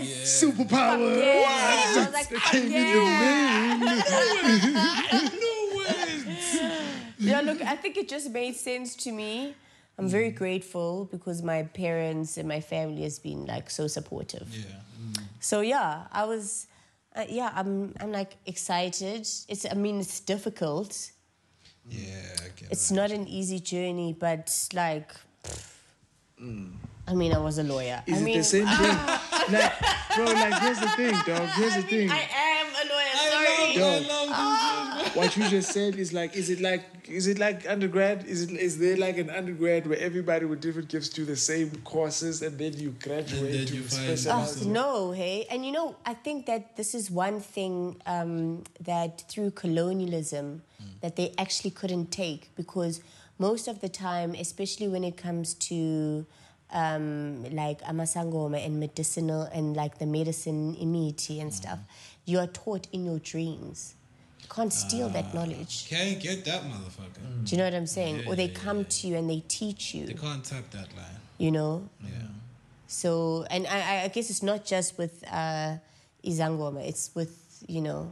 yeah. 0.04 0.50
Superpower. 0.52 1.18
Yeah. 1.18 1.46
I 1.48 2.04
was 2.06 2.14
like, 2.14 2.32
It 2.32 2.38
fuck 2.40 2.52
came 2.52 2.64
in 2.66 3.80
the 3.80 4.00
yeah. 7.20 7.42
mail. 7.42 7.44
No 7.46 7.52
way. 7.52 7.58
yeah, 7.60 7.66
look, 7.66 7.74
I 7.74 7.76
think 7.76 7.98
it 7.98 8.10
just 8.10 8.30
made 8.32 8.56
sense 8.56 8.96
to 9.04 9.12
me. 9.12 9.56
I'm 9.98 10.08
very 10.08 10.32
grateful 10.32 11.10
because 11.12 11.44
my 11.44 11.64
parents 11.64 12.38
and 12.38 12.48
my 12.48 12.62
family 12.62 13.02
has 13.04 13.20
been 13.20 13.46
like 13.46 13.70
so 13.70 13.88
supportive. 13.88 14.48
Yeah. 14.56 14.66
So 15.42 15.60
yeah, 15.62 16.06
I 16.12 16.24
was, 16.24 16.68
uh, 17.16 17.26
yeah, 17.28 17.52
I'm, 17.54 17.94
I'm 18.00 18.12
like 18.12 18.38
excited. 18.46 19.28
It's, 19.50 19.66
I 19.70 19.74
mean, 19.74 20.00
it's 20.00 20.22
difficult. 20.22 21.12
Yeah. 21.90 22.06
I 22.42 22.48
It's 22.72 22.88
that. 22.90 22.96
not 22.96 23.12
an 23.12 23.28
easy 23.28 23.60
journey, 23.60 24.16
but 24.18 24.70
like, 24.74 25.12
I 27.08 27.14
mean, 27.14 27.34
I 27.34 27.40
was 27.40 27.58
a 27.58 27.64
lawyer. 27.64 28.02
Is 28.08 28.18
I 28.18 28.22
it 28.22 28.24
mean, 28.24 28.38
the 28.38 28.44
same 28.44 28.68
thing? 28.68 28.98
like, 29.52 29.74
bro, 30.16 30.26
like, 30.26 30.62
here's 30.62 30.80
the 30.80 30.90
thing, 30.90 31.12
dog. 31.26 31.50
Here's 31.60 31.76
the 31.76 31.82
thing. 31.82 32.10
I 32.10 32.22
am 32.32 32.68
a 32.68 32.84
lawyer. 32.88 33.14
I 33.16 33.74
Sorry. 33.74 33.82
love, 33.82 34.06
I 34.08 34.08
love 34.08 34.30
this 34.30 34.62
shit. 34.70 34.79
What 35.16 35.36
you 35.38 35.48
just 35.50 35.72
said 35.72 35.96
is 35.96 36.14
like, 36.14 36.36
is 36.36 36.50
it 36.50 36.60
like, 36.62 36.84
is 37.08 37.28
it 37.28 37.40
like 37.40 37.68
undergrad? 37.70 38.26
Is 38.26 38.44
it 38.44 38.52
is 38.52 38.78
there 38.78 38.98
like 38.98 39.18
an 39.18 39.30
undergrad 39.30 39.88
where 39.88 39.98
everybody 40.00 40.46
with 40.46 40.62
different 40.62 40.90
gifts 40.90 41.10
do 41.10 41.26
the 41.26 41.36
same 41.36 41.72
courses 41.84 42.42
and 42.42 42.58
then 42.58 42.74
you 42.80 42.92
graduate 43.04 43.44
And 43.46 43.54
then 43.54 43.66
to 43.68 43.76
you 43.76 43.84
find- 43.84 44.10
Oh, 44.12 44.16
specialize? 44.16 44.66
no, 44.66 45.12
hey. 45.12 45.46
And 45.50 45.66
you 45.66 45.72
know, 45.72 45.96
I 46.06 46.14
think 46.14 46.46
that 46.48 46.76
this 46.78 46.94
is 46.94 47.10
one 47.12 47.40
thing 47.42 48.02
um, 48.06 48.64
that 48.82 49.24
through 49.30 49.52
colonialism 49.52 50.62
that 51.02 51.16
they 51.16 51.34
actually 51.38 51.72
couldn't 51.72 52.12
take 52.12 52.50
because 52.56 53.02
most 53.38 53.68
of 53.68 53.80
the 53.82 53.90
time, 53.90 54.36
especially 54.36 54.88
when 54.88 55.04
it 55.04 55.16
comes 55.18 55.54
to 55.56 56.26
um, 56.72 57.44
like 57.52 57.82
amasangoma 57.82 58.64
and 58.66 58.80
medicinal 58.80 59.44
and 59.54 59.76
like 59.76 59.98
the 60.00 60.06
medicine 60.06 60.76
imiti 60.76 61.42
and 61.42 61.54
stuff, 61.54 61.80
you 62.26 62.38
are 62.40 62.48
taught 62.48 62.88
in 62.92 63.06
your 63.06 63.20
dreams. 63.20 63.96
You 64.50 64.56
can't 64.56 64.74
steal 64.74 65.10
that 65.10 65.26
ah, 65.32 65.36
knowledge. 65.36 65.88
Can't 65.90 66.20
get 66.20 66.44
that 66.46 66.64
motherfucker. 66.64 67.22
Mm. 67.24 67.46
Do 67.46 67.52
you 67.52 67.58
know 67.60 67.66
what 67.66 67.76
I'm 67.76 67.86
saying? 67.86 68.22
Yeah, 68.22 68.30
or 68.30 68.36
they 68.36 68.46
yeah, 68.46 68.54
come 68.60 68.78
yeah. 68.80 68.86
to 68.90 69.08
you 69.08 69.16
and 69.18 69.30
they 69.30 69.44
teach 69.48 69.94
you. 69.94 70.08
They 70.08 70.14
can't 70.14 70.44
tap 70.44 70.70
that 70.72 70.88
line. 70.98 71.06
you 71.38 71.52
know? 71.52 71.88
Yeah. 72.04 72.10
So, 72.88 73.46
and 73.52 73.68
I, 73.68 74.04
I 74.06 74.08
guess 74.08 74.30
it's 74.32 74.42
not 74.42 74.66
just 74.66 74.98
with 74.98 75.24
uh, 75.32 75.76
Izangoma, 76.26 76.84
it's 76.88 77.12
with, 77.14 77.64
you 77.68 77.82
know, 77.82 78.12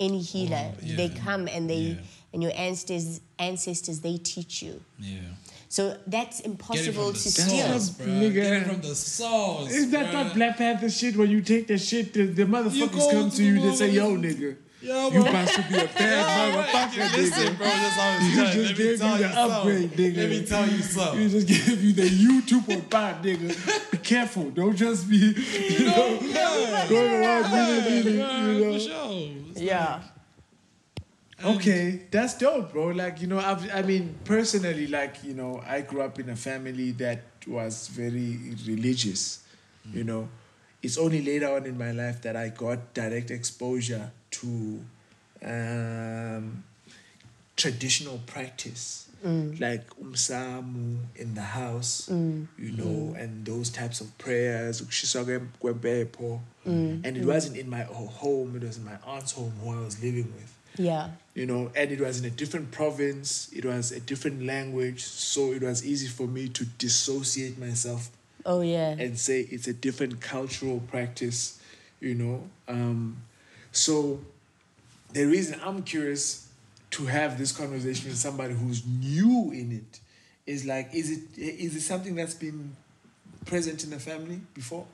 any 0.00 0.20
healer. 0.20 0.72
Oh, 0.72 0.78
yeah. 0.82 0.96
They 0.96 1.08
come 1.10 1.46
and 1.48 1.70
they, 1.70 1.76
Yeah. 1.76 1.94
and 2.32 2.42
your 2.42 2.52
ancestors, 2.56 3.20
ancestors, 3.38 4.00
they 4.00 4.16
teach 4.18 4.62
you. 4.62 4.82
Yeah. 4.98 5.20
So 5.68 5.96
that's 6.06 6.38
Get 6.38 6.46
it 6.46 6.50
impossible 6.50 7.04
from 7.04 7.12
the 7.12 7.18
to 7.18 7.30
source, 7.30 7.84
steal. 7.92 8.06
bro. 8.06 8.14
Nigga. 8.14 8.34
Get 8.34 8.52
it 8.52 8.66
from 8.66 8.80
the 8.80 8.94
source. 8.94 9.72
Is 9.72 9.90
that 9.92 10.06
bruh. 10.06 10.12
not 10.12 10.34
Black 10.34 10.56
Panther 10.56 10.90
shit 10.90 11.16
when 11.16 11.30
you 11.30 11.40
take 11.40 11.66
that 11.68 11.78
shit, 11.78 12.12
the, 12.12 12.26
the 12.26 12.44
motherfuckers 12.44 13.10
come 13.12 13.30
to 13.30 13.36
to 13.36 13.44
you, 13.44 13.60
the 13.60 13.68
they 13.70 13.74
say, 13.76 13.90
yo, 13.90 14.16
nigga, 14.16 14.56
Yo, 14.86 15.10
you 15.10 15.20
bro. 15.20 15.30
about 15.30 15.48
to 15.48 15.62
be 15.68 15.74
a 15.74 15.84
bad 15.98 16.54
motherfucker, 16.54 17.16
Listen, 17.16 17.42
nigga. 17.44 17.56
bro, 17.58 17.66
that's 17.66 17.96
how 17.96 18.16
it's 18.16 18.24
You 18.30 18.36
done. 18.36 18.52
just 18.52 18.68
Let 18.68 18.76
gave 18.76 18.98
tell 19.00 19.10
you 19.10 19.22
the 19.22 19.28
you 19.28 19.34
something. 19.34 19.56
upgrade, 19.56 19.90
nigga. 19.90 20.16
Let 20.16 20.30
me 20.30 20.46
tell 20.46 20.68
you 20.68 20.82
something. 20.82 21.20
You 21.22 21.28
just 21.28 21.46
gave 21.48 21.82
you 21.82 21.92
the 21.92 22.02
YouTube 22.02 22.88
2.5, 22.88 23.22
nigga. 23.24 23.90
Be 23.90 23.98
careful. 23.98 24.50
Don't 24.50 24.76
just 24.76 25.10
be, 25.10 25.16
you 25.16 25.86
know, 25.86 26.18
going 26.88 27.14
around 27.14 27.52
really, 27.52 27.80
really, 27.82 28.12
you 28.12 28.64
know. 28.64 28.72
For 28.74 28.78
sure. 28.78 29.32
It's 29.50 29.60
Yeah. 29.60 30.02
Okay, 31.44 32.02
that's 32.10 32.38
dope, 32.38 32.72
bro. 32.72 32.86
Like, 32.88 33.20
you 33.20 33.26
know, 33.26 33.38
I've, 33.40 33.68
I 33.74 33.82
mean, 33.82 34.14
personally, 34.24 34.86
like, 34.86 35.22
you 35.24 35.34
know, 35.34 35.62
I 35.66 35.80
grew 35.82 36.00
up 36.02 36.18
in 36.18 36.30
a 36.30 36.36
family 36.36 36.92
that 36.92 37.22
was 37.46 37.88
very 37.88 38.38
religious, 38.66 39.44
you 39.92 40.02
mm. 40.04 40.06
know. 40.06 40.28
It's 40.82 40.96
only 40.96 41.20
later 41.22 41.52
on 41.52 41.66
in 41.66 41.76
my 41.76 41.90
life 41.90 42.22
that 42.22 42.36
I 42.36 42.48
got 42.50 42.94
direct 42.94 43.30
exposure 43.30 44.12
to 44.40 44.80
um, 45.42 46.64
traditional 47.56 48.18
practice. 48.26 49.02
like 49.58 49.88
umsamu 50.00 50.98
in 51.16 51.34
the 51.34 51.40
house, 51.42 52.08
Mm. 52.08 52.46
you 52.58 52.70
know, 52.72 53.14
and 53.18 53.44
those 53.44 53.70
types 53.70 54.00
of 54.00 54.16
prayers, 54.18 54.80
kwempepho. 55.60 56.40
Mm. 56.64 57.00
and 57.04 57.16
it 57.16 57.24
wasn't 57.24 57.56
in 57.56 57.68
my 57.68 57.82
home; 57.82 58.54
it 58.56 58.62
was 58.62 58.76
in 58.76 58.84
my 58.84 58.96
aunt's 59.04 59.32
home 59.32 59.52
who 59.62 59.70
I 59.72 59.80
was 59.80 60.00
living 60.02 60.32
with 60.36 60.52
Yeah. 60.78 61.08
you 61.34 61.46
know, 61.46 61.72
and 61.74 61.90
it 61.90 62.00
was 62.00 62.20
in 62.20 62.24
a 62.26 62.30
different 62.30 62.70
province, 62.70 63.48
it 63.52 63.64
was 63.64 63.90
a 63.90 63.98
different 64.00 64.42
language, 64.44 65.02
so 65.02 65.52
it 65.52 65.62
was 65.62 65.84
easy 65.84 66.06
for 66.08 66.28
me 66.28 66.48
to 66.50 66.64
dissociate 66.78 67.58
myself 67.58 68.10
Oh 68.44 68.60
yeah. 68.60 68.90
and 69.02 69.18
say 69.18 69.40
it's 69.50 69.66
a 69.66 69.72
different 69.72 70.20
cultural 70.20 70.78
practice, 70.92 71.58
you 72.00 72.14
know. 72.14 72.44
Um, 72.68 73.22
so 73.76 74.20
the 75.12 75.24
reason 75.24 75.60
I'm 75.62 75.82
curious 75.82 76.48
to 76.92 77.06
have 77.06 77.38
this 77.38 77.52
conversation 77.52 78.08
with 78.08 78.18
somebody 78.18 78.54
who's 78.54 78.86
new 78.86 79.52
in 79.52 79.72
it 79.72 80.00
is 80.46 80.64
like, 80.64 80.94
is 80.94 81.10
it 81.10 81.22
is 81.36 81.76
it 81.76 81.82
something 81.82 82.14
that's 82.14 82.34
been 82.34 82.76
present 83.44 83.84
in 83.84 83.90
the 83.90 83.98
family 83.98 84.40
before? 84.54 84.86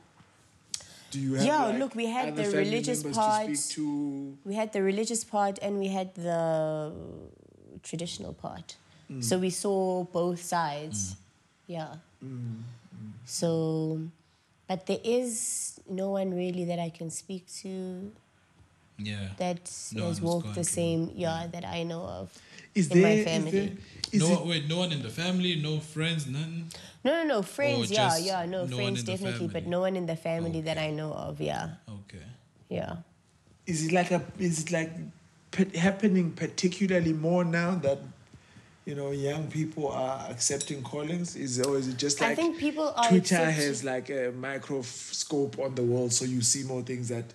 Do 1.11 1.19
you 1.19 1.35
have 1.35 1.45
Yeah, 1.45 1.65
like, 1.65 1.79
look, 1.79 1.95
we 1.95 2.07
had 2.07 2.35
the 2.35 2.49
religious 2.49 3.03
part. 3.03 3.47
to 3.47 3.69
to? 3.75 4.37
We 4.43 4.55
had 4.55 4.73
the 4.73 4.81
religious 4.81 5.23
part 5.23 5.59
and 5.61 5.79
we 5.79 5.87
had 5.87 6.13
the 6.15 6.91
traditional 7.83 8.33
part. 8.33 8.75
Mm. 9.11 9.23
So 9.23 9.37
we 9.37 9.49
saw 9.49 10.03
both 10.05 10.41
sides. 10.41 11.13
Mm. 11.13 11.17
Yeah. 11.67 11.95
Mm, 12.23 12.61
so, 13.25 14.01
but 14.67 14.85
there 14.87 14.99
is 15.03 15.79
no 15.89 16.09
one 16.11 16.35
really 16.35 16.65
that 16.65 16.79
I 16.79 16.89
can 16.89 17.09
speak 17.09 17.47
to 17.61 18.11
Yeah. 18.97 19.29
that 19.37 19.71
No 19.93 20.07
has 20.07 20.21
walked 20.21 20.45
gone 20.45 20.53
the 20.55 20.63
through. 20.63 20.81
same, 20.81 21.11
yeah, 21.15 21.47
that 21.51 21.65
I 21.65 21.83
know 21.83 22.01
of 22.03 22.31
Is 22.75 22.89
in 22.91 23.01
there, 23.01 23.07
my 23.07 23.13
is 23.15 23.25
family. 23.25 23.51
there- 23.51 23.77
is 24.11 24.21
no, 24.21 24.33
it- 24.33 24.45
wait, 24.45 24.67
no 24.67 24.77
one 24.77 24.91
in 24.91 25.01
the 25.01 25.09
family, 25.09 25.55
no 25.55 25.79
friends, 25.79 26.27
none. 26.27 26.69
No, 27.03 27.11
no, 27.11 27.23
no, 27.27 27.41
friends, 27.41 27.91
Or 27.91 27.93
yeah, 27.95 28.17
yeah, 28.17 28.45
no, 28.45 28.65
no 28.65 28.75
friends 28.77 29.03
definitely, 29.03 29.47
but 29.47 29.65
no 29.67 29.81
one 29.81 29.95
in 29.95 30.05
the 30.05 30.15
family 30.15 30.61
that 30.61 30.77
I 30.77 30.91
know 30.91 31.11
of, 31.13 31.41
yeah, 31.41 31.71
Okay. 31.89 32.25
yeah. 32.69 32.97
is 33.65 33.85
it 33.85 33.91
like 33.91 34.11
a 34.11 34.21
is 34.39 34.63
it 34.63 34.71
like 34.71 34.91
happening 35.75 36.31
particularly 36.31 37.13
more 37.13 37.43
now 37.45 37.75
that 37.75 37.99
you 38.85 38.95
know 38.95 39.11
young 39.11 39.47
people 39.49 39.87
are 39.87 40.27
accepting 40.29 40.81
callings 40.83 41.35
is 41.35 41.61
or 41.61 41.77
is 41.77 41.87
it 41.87 41.95
just 41.97 42.19
like 42.19 42.31
I 42.31 42.35
think 42.35 42.57
people 42.57 42.91
are 42.95 43.07
twitter 43.07 43.35
accepting- 43.35 43.55
has 43.67 43.83
like 43.83 44.09
a 44.09 44.31
microscope 44.35 45.59
on 45.59 45.75
the 45.75 45.83
world 45.83 46.11
so 46.11 46.25
you 46.25 46.41
see 46.41 46.63
more 46.63 46.81
things 46.81 47.07
that 47.09 47.25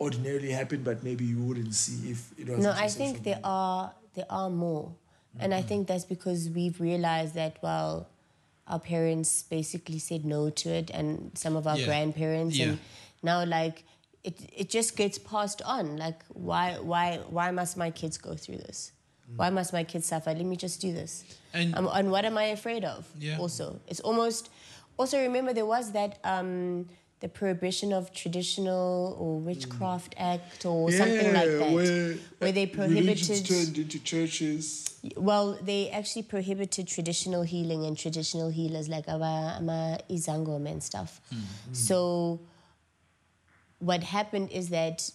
ordinarily 0.00 0.50
happen 0.50 0.82
but 0.82 1.02
maybe 1.02 1.24
you 1.24 1.38
wouldn't 1.42 1.74
see 1.74 2.10
if 2.10 2.32
it 2.38 2.48
was 2.48 2.64
No, 2.64 2.70
I 2.72 2.88
think 2.88 3.22
there 3.24 3.40
are 3.44 3.92
there 4.14 4.26
are 4.30 4.50
more, 4.50 4.94
and 5.38 5.54
I 5.54 5.62
think 5.62 5.86
that's 5.86 6.04
because 6.04 6.48
we've 6.50 6.80
realized 6.80 7.34
that 7.34 7.58
well, 7.62 8.08
our 8.66 8.78
parents 8.80 9.42
basically 9.42 9.98
said 9.98 10.24
no 10.24 10.50
to 10.50 10.68
it, 10.70 10.90
and 10.90 11.30
some 11.38 11.56
of 11.56 11.66
our 11.66 11.78
Yeah. 11.78 11.86
grandparents, 11.86 12.56
Yeah. 12.56 12.68
and 12.70 12.78
now 13.22 13.44
like 13.44 13.84
it 14.24 14.36
it 14.56 14.68
just 14.70 14.96
gets 14.96 15.18
passed 15.18 15.62
on. 15.62 15.96
Like 15.96 16.22
why 16.28 16.78
why 16.80 17.18
why 17.30 17.50
must 17.50 17.76
my 17.76 17.90
kids 17.90 18.18
go 18.18 18.34
through 18.34 18.58
this? 18.58 18.92
Why 19.36 19.50
must 19.50 19.72
my 19.74 19.84
kids 19.84 20.06
suffer? 20.06 20.32
Let 20.32 20.46
me 20.46 20.56
just 20.56 20.80
do 20.80 20.90
this. 20.92 21.22
And- 21.52 21.74
um, 21.76 21.86
and 21.92 22.10
what 22.10 22.24
am 22.24 22.38
I 22.38 22.44
afraid 22.44 22.82
of? 22.84 23.06
Yeah. 23.18 23.38
Also, 23.38 23.80
it's 23.86 24.00
almost. 24.00 24.48
Also, 24.98 25.20
remember 25.20 25.52
there 25.52 25.66
was 25.66 25.92
that 25.92 26.18
um, 26.24 26.88
the 27.20 27.28
prohibition 27.28 27.92
of 27.92 28.12
traditional 28.12 29.16
or 29.18 29.40
witchcraft 29.40 30.14
mm. 30.16 30.34
act 30.34 30.64
or 30.64 30.90
something 30.92 31.32
like 31.32 31.48
that, 31.48 31.72
where, 31.72 32.14
where 32.38 32.52
they 32.52 32.64
uh, 32.64 32.86
religions 32.86 33.40
prohibited. 33.40 33.46
turned 33.46 33.78
into 33.78 33.98
churches 33.98 34.88
Well, 35.16 35.58
they 35.62 35.90
actually 35.90 36.24
prohibited 36.24 36.88
traditional 36.88 37.42
healing 37.42 37.84
and 37.84 37.96
traditional 37.96 38.50
healers 38.50 38.88
like 38.88 39.08
ama, 39.08 39.56
ama 39.58 39.98
izangoma 40.10 40.70
and 40.70 40.82
stuff. 40.82 41.20
Mm-hmm. 41.32 41.72
So, 41.72 42.40
what 43.78 44.02
happened 44.02 44.50
is 44.50 44.70
that 44.70 45.10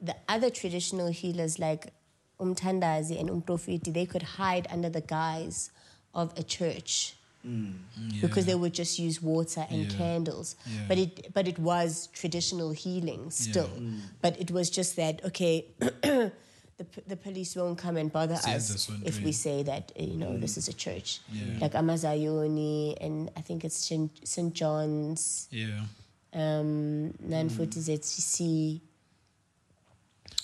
the 0.00 0.16
other 0.28 0.50
traditional 0.50 1.08
healers 1.08 1.58
like 1.58 1.92
umtandazi 2.40 3.18
and 3.20 3.30
umprofiti, 3.30 3.92
they 3.92 4.06
could 4.06 4.22
hide 4.22 4.66
under 4.70 4.90
the 4.90 5.00
guise 5.00 5.70
of 6.14 6.32
a 6.36 6.42
church 6.42 7.14
Mm. 7.46 7.74
because 8.20 8.46
they 8.46 8.54
would 8.54 8.72
just 8.72 8.98
use 9.00 9.20
water 9.20 9.66
and 9.68 9.90
Yeah. 9.90 9.98
candles. 9.98 10.54
Yeah. 10.64 10.84
But 10.88 10.98
it 10.98 11.34
but 11.34 11.48
it 11.48 11.58
was 11.58 12.08
traditional 12.12 12.70
healing 12.70 13.30
still. 13.32 13.66
Mm. 13.68 14.00
But 14.20 14.38
it 14.40 14.50
was 14.52 14.70
just 14.70 14.94
that 14.96 15.24
okay. 15.24 15.64
The, 16.78 16.86
the 17.06 17.16
police 17.16 17.54
won't 17.54 17.78
come 17.78 17.96
and 17.96 18.10
bother 18.10 18.34
Says 18.34 18.70
us 18.74 18.90
if 19.04 19.22
we 19.22 19.30
say 19.30 19.62
that 19.62 19.92
you 19.94 20.16
know 20.16 20.30
mm. 20.30 20.40
this 20.40 20.56
is 20.56 20.66
a 20.68 20.72
church 20.72 21.20
Yeah. 21.30 21.58
like 21.60 21.74
Amazayoni 21.74 22.96
and 23.00 23.30
I 23.36 23.40
think 23.42 23.62
it's 23.64 23.76
St. 23.76 24.10
St. 24.26 24.52
John's 24.52 25.46
Yeah. 25.52 25.84
um 26.32 27.12
Nanfuti 27.22 27.78
ZCC 27.78 28.80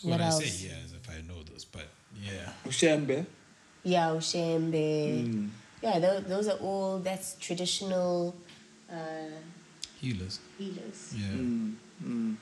When 0.02 0.12
what 0.12 0.20
I 0.20 0.27
else 0.27 0.44
say 0.44 0.68
yeah, 0.68 0.97
if 1.01 1.09
I 1.10 1.23
know 1.27 1.43
those, 1.43 1.65
but 1.65 1.89
yeah. 2.23 2.52
Ushambe. 2.67 3.27
yeah 3.83 4.10
Ushembe 4.15 5.49
yeah 5.82 5.98
those, 5.98 6.24
those 6.24 6.48
are 6.48 6.58
all 6.58 6.98
that's 6.98 7.34
traditional 7.40 8.34
uh, 8.90 8.97
Healers. 10.00 10.39
healers 10.58 11.15
Yeah. 11.16 11.26
Mm, 12.05 12.36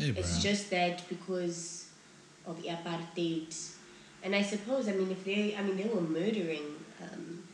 Hey. 0.00 0.10
It's 0.16 0.42
just 0.42 0.70
that 0.70 1.08
because 1.08 1.86
of 2.46 2.58
apartheid. 2.64 3.54
And 4.24 4.34
I 4.34 4.42
suppose, 4.42 4.88
I 4.88 4.92
mean, 4.92 5.10
if 5.12 5.24
they, 5.24 5.54
I 5.56 5.62
mean, 5.62 5.76
they 5.76 5.84
were 5.84 6.00
murdering 6.00 6.66
um, 7.00 7.44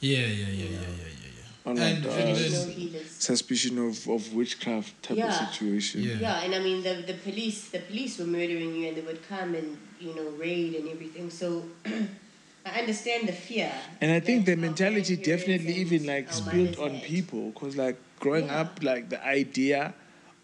Yeah, 0.00 0.18
yeah, 0.18 0.26
yeah, 0.26 0.46
yeah, 0.46 0.64
yeah, 0.70 0.80
yeah, 0.80 1.30
yeah. 1.38 1.70
On 1.70 1.76
And- 1.76 1.96
and 1.96 2.06
uh, 2.06 2.14
traditional 2.14 2.66
then- 2.66 2.74
healers. 2.76 3.10
suspicion 3.10 3.78
of, 3.78 4.08
of 4.08 4.32
witchcraft 4.32 5.02
type 5.02 5.16
Yeah. 5.18 5.26
of 5.28 5.48
situation 5.48 6.02
Yeah. 6.02 6.18
Yeah, 6.20 6.42
and 6.44 6.54
I 6.54 6.60
mean, 6.60 6.82
the, 6.84 7.02
the 7.06 7.14
police, 7.14 7.68
the 7.70 7.80
police 7.80 8.18
were 8.18 8.26
murdering 8.26 8.76
you 8.76 8.88
and 8.88 8.96
they 8.96 9.02
would 9.02 9.22
come 9.28 9.54
and, 9.56 9.76
you 10.00 10.14
know, 10.14 10.28
raid 10.38 10.74
and 10.76 10.88
everything. 10.88 11.28
So 11.30 11.64
I 12.64 12.80
understand 12.80 13.28
the 13.28 13.32
fear. 13.32 13.72
And 14.00 14.10
I 14.12 14.20
think 14.20 14.46
the 14.46 14.56
mentality 14.56 15.16
definitely 15.16 15.74
even 15.74 16.06
like 16.06 16.26
our 16.26 16.32
spilled 16.32 16.78
on 16.78 16.94
had. 16.96 17.02
people 17.04 17.50
because 17.50 17.76
like 17.76 17.96
growing 18.18 18.46
Yeah. 18.46 18.60
up 18.60 18.82
like 18.82 19.08
the 19.08 19.24
idea 19.26 19.94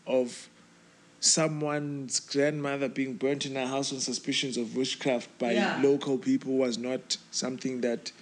of 0.06 0.48
someone's 1.20 2.20
grandmother 2.20 2.88
being 2.88 3.14
burnt 3.14 3.46
in 3.46 3.56
a 3.56 3.66
house 3.66 3.92
on 3.92 4.00
suspicions 4.00 4.56
of 4.56 4.76
witchcraft 4.76 5.28
by 5.38 5.52
Yeah. 5.52 5.80
local 5.82 6.18
people 6.18 6.54
was 6.54 6.78
not 6.78 7.16
something 7.30 7.80
that 7.82 8.12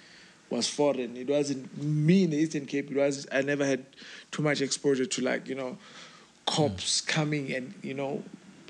was 0.49 0.67
foreign 0.67 1.17
it 1.17 1.27
wasn't 1.27 1.75
me 1.81 2.23
in 2.23 2.29
the 2.29 2.37
eastern 2.37 2.65
cape 2.65 2.89
it 2.91 2.97
was 2.97 3.27
i 3.31 3.41
never 3.41 3.65
had 3.65 3.85
too 4.31 4.41
much 4.41 4.61
exposure 4.61 5.05
to 5.05 5.21
like 5.21 5.47
you 5.47 5.55
know 5.55 5.77
cops 6.45 7.01
hmm. 7.01 7.09
coming 7.09 7.51
and 7.53 7.73
you 7.81 7.93
know 7.93 8.23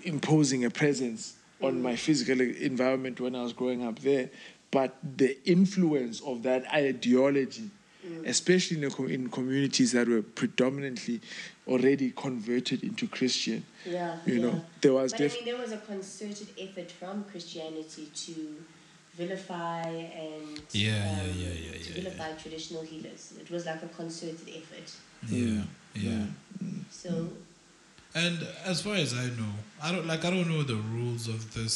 imposing 0.03 0.63
a 0.65 0.69
presence 0.69 1.35
on 1.61 1.73
hmm. 1.73 1.81
my 1.81 1.95
physical 1.95 2.39
environment 2.41 3.19
when 3.19 3.35
i 3.35 3.41
was 3.41 3.53
growing 3.53 3.85
up 3.85 3.99
there 3.99 4.29
but 4.77 4.91
the 5.23 5.31
influence 5.57 6.17
of 6.31 6.35
that 6.49 6.61
ideology 6.85 7.67
mm. 8.05 8.27
especially 8.33 8.75
in, 8.79 8.83
the, 8.89 8.93
in 9.17 9.21
communities 9.37 9.89
that 9.95 10.07
were 10.13 10.21
predominantly 10.41 11.17
already 11.73 12.07
converted 12.25 12.79
into 12.89 13.05
christian 13.17 13.59
Yeah. 13.85 14.17
you 14.25 14.35
yeah. 14.35 14.45
know 14.45 14.55
there 14.83 14.93
was 14.99 15.11
But 15.13 15.19
def- 15.21 15.33
I 15.33 15.35
mean, 15.35 15.45
there 15.51 15.61
was 15.65 15.71
a 15.79 15.81
concerted 15.91 16.49
effort 16.65 16.89
from 16.99 17.15
Christianity 17.31 18.05
to 18.25 18.33
vilify 19.21 19.81
and 19.81 20.61
Yeah, 20.71 20.91
yeah, 20.91 21.21
um, 21.21 21.29
yeah, 21.37 21.47
yeah, 21.47 21.71
to 21.71 21.89
yeah, 21.89 21.95
vilify 21.99 22.29
traditional 22.43 22.83
healers. 22.91 23.23
It 23.43 23.49
was 23.49 23.65
like 23.65 23.81
a 23.83 23.87
concerted 23.87 24.47
effort. 24.61 24.87
Yeah, 25.29 25.63
yeah. 26.05 26.11
Mm. 26.11 26.29
Mm. 26.63 26.83
So 27.01 27.09
And 28.13 28.37
as 28.71 28.81
far 28.81 28.95
as 28.95 29.13
I 29.13 29.25
know, 29.39 29.53
I 29.81 29.91
don't 29.91 30.07
like 30.07 30.23
I 30.27 30.29
don't 30.29 30.49
know 30.49 30.63
the 30.63 30.81
rules 30.95 31.27
of 31.27 31.53
this, 31.53 31.75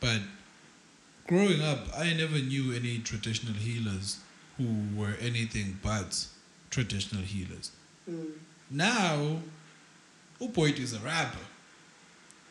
but 0.00 0.20
growing 1.28 1.60
up, 1.62 1.86
I 1.96 2.12
never 2.14 2.38
knew 2.38 2.72
any 2.74 2.98
traditional 2.98 3.54
healers 3.54 4.18
who 4.56 4.66
were 4.96 5.14
anything 5.20 5.78
but 5.82 6.26
traditional 6.70 7.22
healers. 7.22 7.70
mm, 8.10 8.30
Now, 8.70 9.38
Upoit 10.40 10.78
is 10.78 10.94
a 10.94 10.98
rapper. 10.98 11.38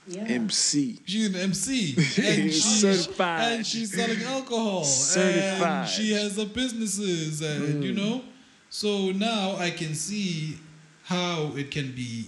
yeah. 0.08 0.24
mc 0.24 1.00
She's 1.06 1.28
an 1.28 1.36
MC 1.36 1.96
and 1.98 2.52
she's 2.52 2.82
Certified. 2.82 3.52
and 3.54 3.66
she's 3.68 3.94
selling 3.94 4.22
alcohol 4.24 4.84
Certified. 4.86 5.62
and 5.62 5.90
she 5.90 6.12
has 6.14 6.38
a 6.38 6.46
businesses 6.46 7.42
and 7.42 7.84
you 7.84 7.92
know 7.94 8.22
so 8.70 9.12
now 9.12 9.56
I 9.58 9.70
can 9.72 9.94
see 9.96 10.58
how 11.04 11.52
it 11.58 11.72
can 11.72 11.92
be 11.94 12.28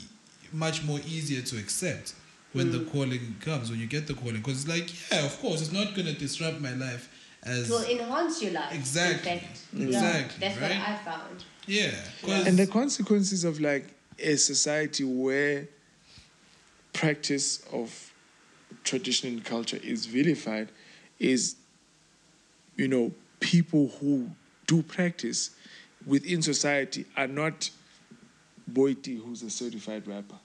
much 0.52 0.84
more 0.84 1.00
easier 1.08 1.42
to 1.42 1.58
accept 1.58 2.14
when 2.54 2.72
the 2.72 2.80
mm. 2.80 2.92
calling 2.92 3.36
comes 3.42 3.70
when 3.70 3.80
you 3.80 3.86
get 3.88 4.08
the 4.08 4.14
calling 4.14 4.38
because 4.38 4.62
it's 4.66 4.68
like 4.68 4.90
yeah 5.12 5.26
of 5.26 5.40
course 5.40 5.62
it's 5.62 5.72
not 5.72 5.94
going 5.94 6.08
to 6.08 6.14
disrupt 6.14 6.60
my 6.60 6.74
life 6.74 7.10
as 7.44 7.70
It 7.70 7.74
will 7.74 7.84
enhance 7.86 8.42
your 8.42 8.52
life. 8.52 8.74
Exactly. 8.74 9.32
In 9.32 9.40
fact. 9.40 9.60
Exactly, 9.78 9.92
Yeah, 9.94 10.50
that's 10.50 10.58
right? 10.62 10.80
what 10.80 10.90
I 10.90 10.96
found. 10.98 11.44
yeah 11.68 11.92
'cause- 12.22 12.48
and 12.48 12.58
the 12.60 12.68
consequences 12.68 13.44
of 13.44 13.60
like 13.60 13.94
a 14.18 14.36
society 14.36 15.04
where 15.04 15.68
practice 16.94 17.62
of 17.72 18.12
tradition 18.84 19.30
and 19.30 19.46
culture 19.46 19.80
is 19.84 20.06
vilified 20.06 20.70
is 21.20 21.56
you 22.76 22.88
know 22.88 23.12
people 23.40 23.90
who 24.00 24.30
do 24.68 24.82
practice 24.82 25.52
within 26.06 26.42
society 26.42 27.06
are 27.16 27.28
not 27.28 27.70
Boity, 28.72 29.20
who's 29.20 29.42
a 29.42 29.50
certified 29.50 30.06
rapper. 30.08 30.36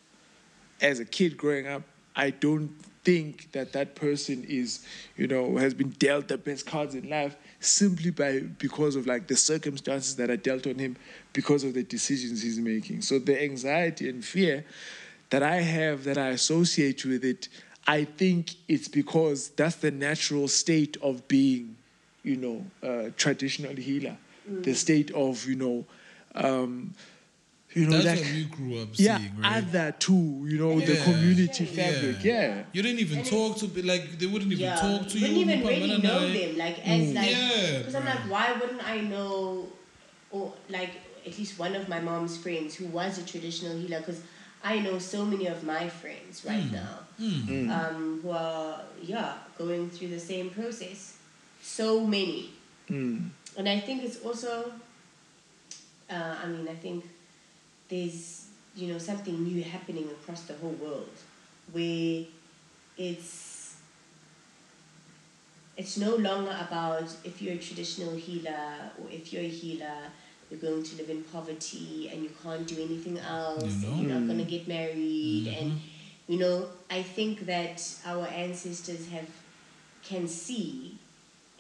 As 0.81 0.99
a 0.99 1.05
kid 1.05 1.37
growing 1.37 1.67
up, 1.67 1.83
I 2.17 2.31
don't 2.31 2.71
think 3.05 3.53
that 3.53 3.73
that 3.73 3.95
person 3.95 4.45
is, 4.49 4.85
you 5.17 5.27
know, 5.27 5.57
has 5.57 5.75
been 5.75 5.91
dealt 5.91 6.29
the 6.29 6.39
best 6.39 6.67
cards 6.67 6.95
in 6.95 7.09
life 7.09 7.37
simply 7.61 8.11
by 8.11 8.41
because 8.41 8.97
of 8.97 9.07
like 9.07 9.27
the 9.27 9.37
circumstances 9.37 10.17
that 10.17 10.31
are 10.31 10.37
dealt 10.37 10.67
on 10.67 10.79
him 10.79 10.97
because 11.33 11.65
of 11.65 11.75
the 11.75 11.83
decisions 11.83 12.43
he's 12.43 12.59
making. 12.59 13.03
So 13.03 13.19
the 13.19 13.41
anxiety 13.41 14.09
and 14.09 14.25
fear 14.25 14.65
that 15.31 15.43
I 15.43 15.57
have 15.57 16.05
that 16.05 16.17
I 16.19 16.29
associate 16.29 17.05
with 17.05 17.25
it, 17.25 17.49
I 17.87 18.05
think 18.05 18.55
it's 18.69 18.89
because 18.89 19.51
that's 19.51 19.77
the 19.77 19.91
natural 19.91 20.49
state 20.49 20.97
of 21.03 21.29
being, 21.29 21.77
you 22.23 22.37
know, 22.37 22.65
a 22.83 23.11
traditional 23.11 23.77
healer. 23.77 24.17
The 24.47 24.75
state 24.75 25.11
of, 25.13 25.47
you 25.47 25.57
know, 25.57 25.87
um, 26.35 26.95
you 27.75 27.87
know, 27.87 28.01
That's 28.03 28.07
like, 28.21 28.25
what 28.25 28.35
we 28.35 28.45
grew 28.45 28.83
up 28.83 28.89
yeah, 28.95 29.19
seeing, 29.19 29.33
right? 29.41 29.57
other 29.65 29.95
too, 29.99 30.45
you 30.47 30.59
know, 30.59 30.81
the 30.81 30.97
community 30.97 31.65
Yeah. 31.65 31.77
fabric, 31.93 32.25
yeah. 32.25 32.63
You 32.73 32.83
didn't 32.83 33.01
even 33.01 33.19
And 33.19 33.27
talk 33.27 33.57
to 33.59 33.67
like 33.83 34.19
they 34.19 34.27
wouldn't 34.27 34.53
even 34.53 34.67
yeah, 34.67 34.75
talk 34.77 35.09
to 35.09 35.19
you 35.19 35.27
you. 35.27 35.39
wouldn't 35.39 35.57
even 35.59 35.67
really 35.67 35.81
Pamela 35.81 35.99
know 35.99 36.33
them. 36.33 36.59
Like 36.59 36.79
as 36.87 37.13
like, 37.15 37.31
Yeah, 37.31 37.79
because 37.79 37.95
I'm 37.97 38.05
like, 38.05 38.31
why 38.31 38.53
wouldn't 38.53 38.85
I 38.87 39.01
know, 39.01 39.69
or 40.31 40.53
like 40.69 40.91
at 41.27 41.37
least 41.39 41.59
one 41.59 41.75
of 41.75 41.89
my 41.89 42.01
mom's 42.01 42.37
friends 42.37 42.75
who 42.77 42.87
was 42.87 43.19
a 43.19 43.25
traditional 43.27 43.77
healer? 43.77 43.99
Because 44.01 44.21
I 44.63 44.79
know 44.79 44.99
so 44.99 45.25
many 45.25 45.47
of 45.47 45.65
my 45.65 45.89
friends 45.89 46.41
Hmm. 46.43 46.49
right 46.49 46.69
now, 46.73 46.95
um, 47.77 48.21
who 48.23 48.31
are 48.31 48.81
yeah 49.03 49.35
going 49.59 49.91
through 49.91 50.09
the 50.09 50.21
same 50.21 50.51
process. 50.51 51.17
So 51.63 52.07
many, 52.07 52.51
Mm. 52.91 53.31
and 53.57 53.69
I 53.69 53.81
think 53.81 54.05
it's 54.05 54.21
also. 54.21 54.73
Uh, 56.11 56.37
I 56.43 56.47
mean, 56.47 56.69
I 56.69 56.75
think 56.75 57.05
there's 57.95 58.47
you 58.75 58.89
know 58.93 58.99
something 58.99 59.43
new 59.45 59.63
happening 59.63 60.09
across 60.11 60.43
the 60.43 60.55
whole 60.55 60.77
world, 60.85 61.17
where 61.73 62.25
it's 62.99 63.77
it's 65.77 65.97
no 65.97 66.15
longer 66.17 66.57
about 66.67 67.03
if 67.25 67.43
you're 67.43 67.55
a 67.55 67.59
traditional 67.59 68.15
healer 68.15 68.91
or 69.01 69.11
if 69.11 69.33
you're 69.33 69.43
a 69.43 69.49
healer, 69.49 69.97
you're 70.51 70.61
going 70.61 70.83
to 70.83 70.97
live 70.97 71.11
in 71.11 71.23
poverty 71.25 72.09
and 72.13 72.23
you 72.23 72.31
can't 72.43 72.67
do 72.67 72.77
anything 72.77 73.19
else. 73.19 73.83
You 73.83 73.89
know? 73.89 73.95
and 73.97 74.03
You're 74.03 74.19
not 74.19 74.27
going 74.27 74.39
to 74.39 74.45
get 74.45 74.69
married, 74.69 75.47
and 75.49 75.73
Mhm. 75.73 75.79
you 76.29 76.39
know, 76.39 76.69
I 76.91 77.03
think 77.03 77.47
that 77.47 77.83
our 78.05 78.27
ancestors 78.27 79.09
have 79.09 79.29
can 80.03 80.29
see 80.29 80.99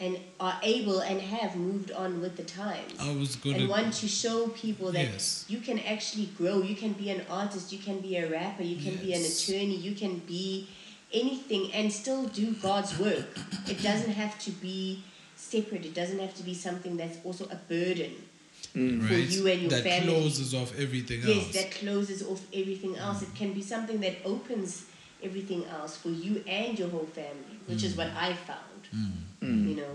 and 0.01 0.19
are 0.41 0.59
able 0.63 1.01
and 1.01 1.21
have 1.21 1.55
moved 1.55 1.93
on 1.93 2.21
with 2.21 2.37
the 2.37 2.43
times 2.43 2.95
I 2.99 3.15
was 3.15 3.37
gonna 3.37 3.59
and 3.59 3.69
want 3.69 3.95
to 3.95 4.09
show 4.09 4.49
people 4.49 4.91
that 4.93 5.05
Yes. 5.05 5.45
you 5.49 5.61
can 5.61 5.79
actually 5.79 6.27
grow. 6.37 6.63
You 6.63 6.75
can 6.75 6.95
be 6.95 7.11
an 7.11 7.23
artist. 7.31 7.73
You 7.73 7.79
can 7.79 8.01
be 8.01 8.17
a 8.17 8.29
rapper. 8.29 8.65
You 8.65 8.77
can 8.77 8.97
be 8.97 9.13
an 9.13 9.25
attorney. 9.25 9.77
You 9.77 9.95
can 9.95 10.19
be 10.19 10.69
anything 11.13 11.73
and 11.73 11.93
still 11.93 12.25
do 12.25 12.55
God's 12.55 12.99
work. 12.99 13.39
It 13.69 13.83
doesn't 13.83 14.13
have 14.13 14.39
to 14.41 14.51
be 14.51 15.05
separate. 15.37 15.85
It 15.85 15.95
doesn't 15.95 16.19
have 16.19 16.35
to 16.35 16.43
be 16.43 16.55
something 16.55 16.97
that's 16.97 17.19
also 17.25 17.45
a 17.47 17.57
burden 17.57 18.13
mm. 18.75 19.07
for 19.07 19.15
right? 19.15 19.29
you 19.29 19.47
and 19.47 19.61
your 19.63 19.71
that 19.71 19.85
family. 19.85 20.13
closes 20.13 20.55
off 20.55 20.77
everything 20.79 21.21
Yes, 21.21 21.29
else. 21.29 21.55
Yes, 21.55 21.55
that 21.55 21.71
closes 21.71 22.23
off 22.23 22.43
everything 22.53 22.97
else. 22.97 23.23
It 23.23 23.29
mm. 23.29 23.37
can 23.37 23.53
be 23.53 23.63
something 23.63 24.01
that 24.01 24.17
opens 24.25 24.87
everything 25.23 25.65
else 25.67 25.97
for 25.97 26.11
you 26.11 26.43
and 26.47 26.79
your 26.79 26.89
whole 26.89 27.07
family, 27.07 27.59
which 27.67 27.85
is 27.85 27.95
mm. 27.95 27.99
what 27.99 28.09
I 28.17 28.33
found. 28.33 28.61
You 29.69 29.77
know, 29.77 29.95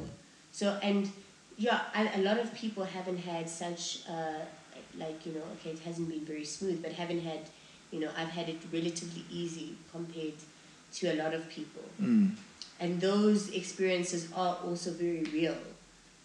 so 0.52 0.78
and 0.82 1.10
yeah, 1.58 1.82
a, 1.95 2.19
a 2.19 2.22
lot 2.22 2.38
of 2.40 2.53
people 2.53 2.84
haven't 2.84 3.18
had 3.19 3.50
such 3.50 4.00
uh, 4.10 4.40
like 4.98 5.26
you 5.26 5.34
know, 5.34 5.44
okay, 5.60 5.72
it 5.72 5.80
hasn't 5.80 6.10
been 6.10 6.26
very 6.26 6.45
smooth, 6.45 6.82
but 6.82 6.92
haven't 6.94 7.22
had, 7.22 7.40
you 7.92 8.00
know, 8.00 8.10
I've 8.18 8.30
had 8.30 8.48
it 8.50 8.58
relatively 8.72 9.24
easy 9.32 9.76
compared 9.92 10.34
to 10.94 11.08
a 11.14 11.16
lot 11.16 11.34
of 11.34 11.50
people, 11.50 11.84
and 12.80 13.02
those 13.02 13.50
experiences 13.50 14.30
are 14.36 14.58
also 14.66 14.92
very 14.92 15.24
real. 15.34 15.58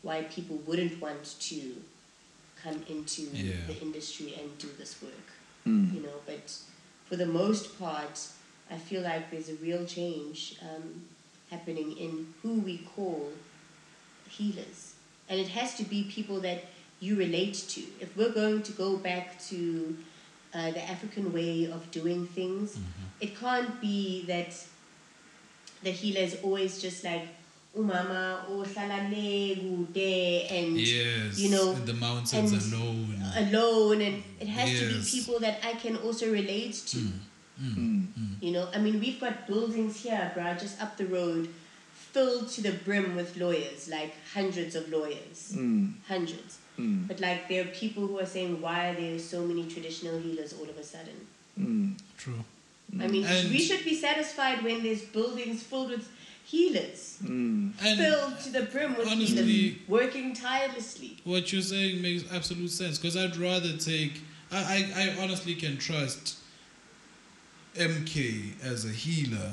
Why 0.02 0.22
people 0.24 0.56
wouldn't 0.66 1.00
want 1.00 1.36
to 1.40 1.60
come 2.62 2.82
into 2.88 3.22
Yeah. 3.32 3.52
the 3.66 3.80
industry 3.80 4.34
and 4.38 4.56
do 4.58 4.68
this 4.78 5.00
work, 5.02 5.28
you 5.94 6.00
know. 6.02 6.20
But 6.26 6.52
for 7.08 7.16
the 7.16 7.26
most 7.26 7.78
part, 7.78 8.20
I 8.70 8.76
feel 8.78 9.02
like 9.02 9.30
there's 9.30 9.48
a 9.48 9.54
real 9.56 9.84
change 9.86 10.56
um, 10.62 11.06
happening 11.54 11.90
in 12.04 12.12
who 12.42 12.52
we 12.68 12.76
call 12.96 13.20
healers, 14.36 14.94
and 15.28 15.36
it 15.44 15.48
has 15.58 15.74
to 15.78 15.84
be 15.84 16.04
people 16.16 16.40
that 16.40 16.64
you 17.00 17.16
relate 17.16 17.54
to. 17.74 17.80
If 18.00 18.16
we're 18.16 18.32
going 18.42 18.62
to 18.68 18.72
go 18.72 18.96
back 18.96 19.26
to 19.50 19.96
uh, 20.54 20.70
the 20.76 20.82
African 20.94 21.32
way 21.32 21.66
of 21.76 21.80
doing 21.90 22.26
things, 22.38 22.68
Mm-hmm. 22.76 23.24
it 23.26 23.32
can't 23.38 23.72
be 23.80 24.24
that 24.26 24.52
the 25.82 25.90
healer 26.00 26.20
is 26.28 26.34
always 26.42 26.80
just 26.82 27.04
like 27.04 27.26
umama 27.76 28.22
ohlala 28.50 28.98
le 29.10 29.54
kude 29.62 30.46
and 30.50 30.78
yes, 30.78 31.38
you 31.42 31.50
know 31.54 31.72
in 31.72 31.84
the 31.84 31.98
mountains 32.06 32.52
alone. 32.72 33.14
alone 33.44 34.00
and 34.06 34.16
it 34.40 34.48
has 34.48 34.68
to 34.78 34.84
be 34.92 34.98
people 35.14 35.38
that 35.40 35.56
I 35.70 35.72
can 35.74 35.96
also 36.06 36.26
relate 36.40 36.74
to. 36.92 36.98
Mm. 36.98 37.18
Mm. 37.62 38.06
You 38.40 38.52
know, 38.52 38.68
I 38.74 38.78
mean, 38.78 39.00
we've 39.00 39.20
got 39.20 39.46
buildings 39.46 40.02
here, 40.02 40.32
bruh, 40.36 40.58
just 40.60 40.80
up 40.82 40.96
the 40.96 41.06
road, 41.06 41.48
filled 41.92 42.48
to 42.48 42.62
the 42.62 42.72
brim 42.72 43.14
with 43.16 43.36
lawyers, 43.36 43.88
like 43.88 44.14
hundreds 44.32 44.74
of 44.74 44.88
lawyers, 44.90 45.52
mm. 45.56 45.92
hundreds. 46.08 46.58
Mm. 46.78 47.06
But 47.06 47.20
like, 47.20 47.48
there 47.48 47.62
are 47.64 47.68
people 47.68 48.06
who 48.06 48.18
are 48.18 48.26
saying, 48.26 48.60
why 48.60 48.88
are 48.88 48.94
there 48.94 49.18
so 49.18 49.42
many 49.44 49.66
traditional 49.68 50.18
healers 50.18 50.52
all 50.52 50.68
of 50.68 50.76
a 50.76 50.82
sudden? 50.82 51.96
True. 52.18 52.44
I 53.00 53.06
mean, 53.08 53.24
And- 53.24 53.50
we 53.50 53.58
should 53.60 53.84
be 53.84 53.94
satisfied 53.94 54.62
when 54.62 54.82
there's 54.82 55.02
buildings 55.02 55.62
filled 55.62 55.90
with 55.90 56.08
healers, 56.44 57.18
And 57.20 57.74
filled 57.78 58.38
to 58.40 58.50
the 58.50 58.62
brim 58.62 58.96
with 58.96 59.08
honestly- 59.08 59.42
healers, 59.44 59.78
working 59.88 60.34
tirelessly. 60.34 61.16
what 61.24 61.52
you're 61.52 61.62
saying 61.62 62.02
makes 62.02 62.24
absolute 62.32 62.70
sense 62.70 62.98
because 62.98 63.16
I'd 63.16 63.36
rather 63.36 63.76
take. 63.76 64.20
I, 64.52 64.58
I, 64.96 65.02
I 65.02 65.22
honestly 65.22 65.54
can 65.54 65.78
trust 65.78 66.36
MK 67.76 68.62
as 68.64 68.84
a 68.84 68.88
healer 68.88 69.52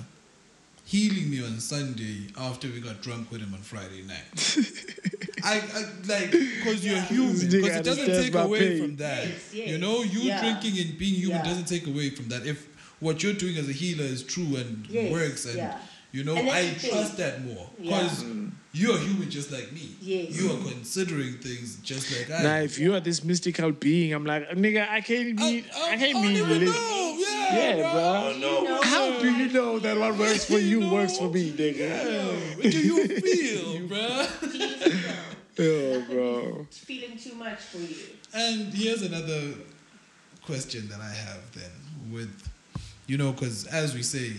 healing 0.86 1.30
me 1.30 1.44
on 1.44 1.60
Sunday 1.60 2.28
after 2.38 2.68
we 2.68 2.82
got 2.82 3.02
drunk 3.02 3.32
with 3.32 3.40
him 3.42 3.54
on 3.54 3.62
Friday 3.62 4.02
night. 4.04 4.58
I, 5.44 5.62
I 5.74 5.86
like 6.08 6.32
because 6.32 6.86
you're 6.86 7.00
human 7.02 7.34
because 7.36 7.76
it 7.78 7.84
doesn't 7.86 8.06
take 8.06 8.36
away 8.36 8.60
pain. 8.60 8.82
from 8.82 8.96
that. 8.98 9.28
Yes, 9.28 9.54
yes. 9.54 9.70
You 9.70 9.78
know, 9.78 10.04
you 10.04 10.20
Yeah. 10.22 10.42
drinking 10.42 10.80
and 10.86 10.98
being 10.98 11.16
human 11.16 11.38
Yeah. 11.38 11.44
doesn't 11.46 11.68
take 11.68 11.88
away 11.88 12.10
from 12.10 12.28
that. 12.30 12.46
If 12.46 12.68
what 13.00 13.24
you're 13.24 13.34
doing 13.34 13.58
as 13.58 13.70
a 13.70 13.72
healer 13.72 14.04
is 14.06 14.22
true 14.24 14.56
and 14.58 14.86
Yes, 14.88 15.12
works 15.12 15.46
and 15.46 15.58
yeah. 15.58 15.78
you 16.12 16.24
know, 16.24 16.36
And 16.36 16.50
I 16.50 16.64
the 16.66 16.72
thing. 16.80 16.92
trust 16.92 17.18
that 17.18 17.44
more 17.46 17.70
Yeah. 17.80 17.98
because 18.02 18.24
mm. 18.24 18.52
you're 18.74 18.98
human 19.00 19.30
just 19.32 19.52
like 19.52 19.72
me. 19.72 19.96
Yes. 20.02 20.38
You 20.40 20.52
are 20.52 20.58
considering 20.58 21.38
things 21.38 21.78
just 21.78 22.12
like 22.16 22.30
I. 22.38 22.44
Now, 22.44 22.58
if 22.58 22.78
you 22.78 22.94
are 22.96 23.00
this 23.00 23.24
mystical 23.24 23.72
being, 23.72 24.14
I'm 24.14 24.26
like, 24.26 24.50
nigga, 24.52 24.88
I 24.90 25.02
can't 25.02 25.38
be, 25.38 25.64
I, 25.74 25.96
can't 25.98 26.14
don't 26.14 26.22
be 26.24 26.30
even 26.34 26.50
religious. 26.50 26.76
know. 26.76 27.18
Yeah, 27.54 27.76
Yeah, 27.76 27.92
bro. 27.94 28.38
know. 28.40 28.82
How 28.84 29.20
do 29.20 29.32
you 29.34 29.50
know 29.52 29.80
that 29.80 29.98
what 29.98 30.18
works 30.18 30.46
for 30.46 30.60
you 30.60 30.90
works 30.92 31.18
for 31.18 31.30
me, 31.30 31.52
nigga? 31.52 31.80
Yeah. 31.80 32.56
What 32.56 32.64
do 32.64 32.80
you 32.80 33.08
feel, 33.20 33.88
bro? 33.88 34.26
Oh, 35.60 36.06
bro. 36.10 36.68
Feeling 36.72 37.18
too 37.18 37.36
much 37.36 37.60
for 37.60 37.78
you. 37.80 37.96
And 38.34 38.74
here's 38.74 39.02
another 39.02 39.54
question 40.44 40.88
that 40.90 41.00
I 41.02 41.10
have 41.14 41.52
then 41.54 41.72
with, 42.12 42.32
you 43.08 43.18
know, 43.18 43.32
because 43.32 43.66
as 43.68 43.94
we 43.94 44.02
say, 44.04 44.34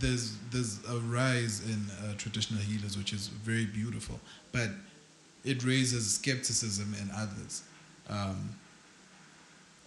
there's 0.00 0.36
there's 0.50 0.80
a 0.88 0.98
rise 1.00 1.60
in 1.68 1.84
uh, 2.02 2.14
traditional 2.16 2.60
healers, 2.60 2.96
which 2.96 3.12
is 3.12 3.28
very 3.28 3.66
beautiful, 3.66 4.18
but 4.52 4.70
it 5.44 5.62
raises 5.64 6.14
skepticism 6.14 6.94
in 7.02 7.10
others, 7.14 7.62
um, 8.08 8.48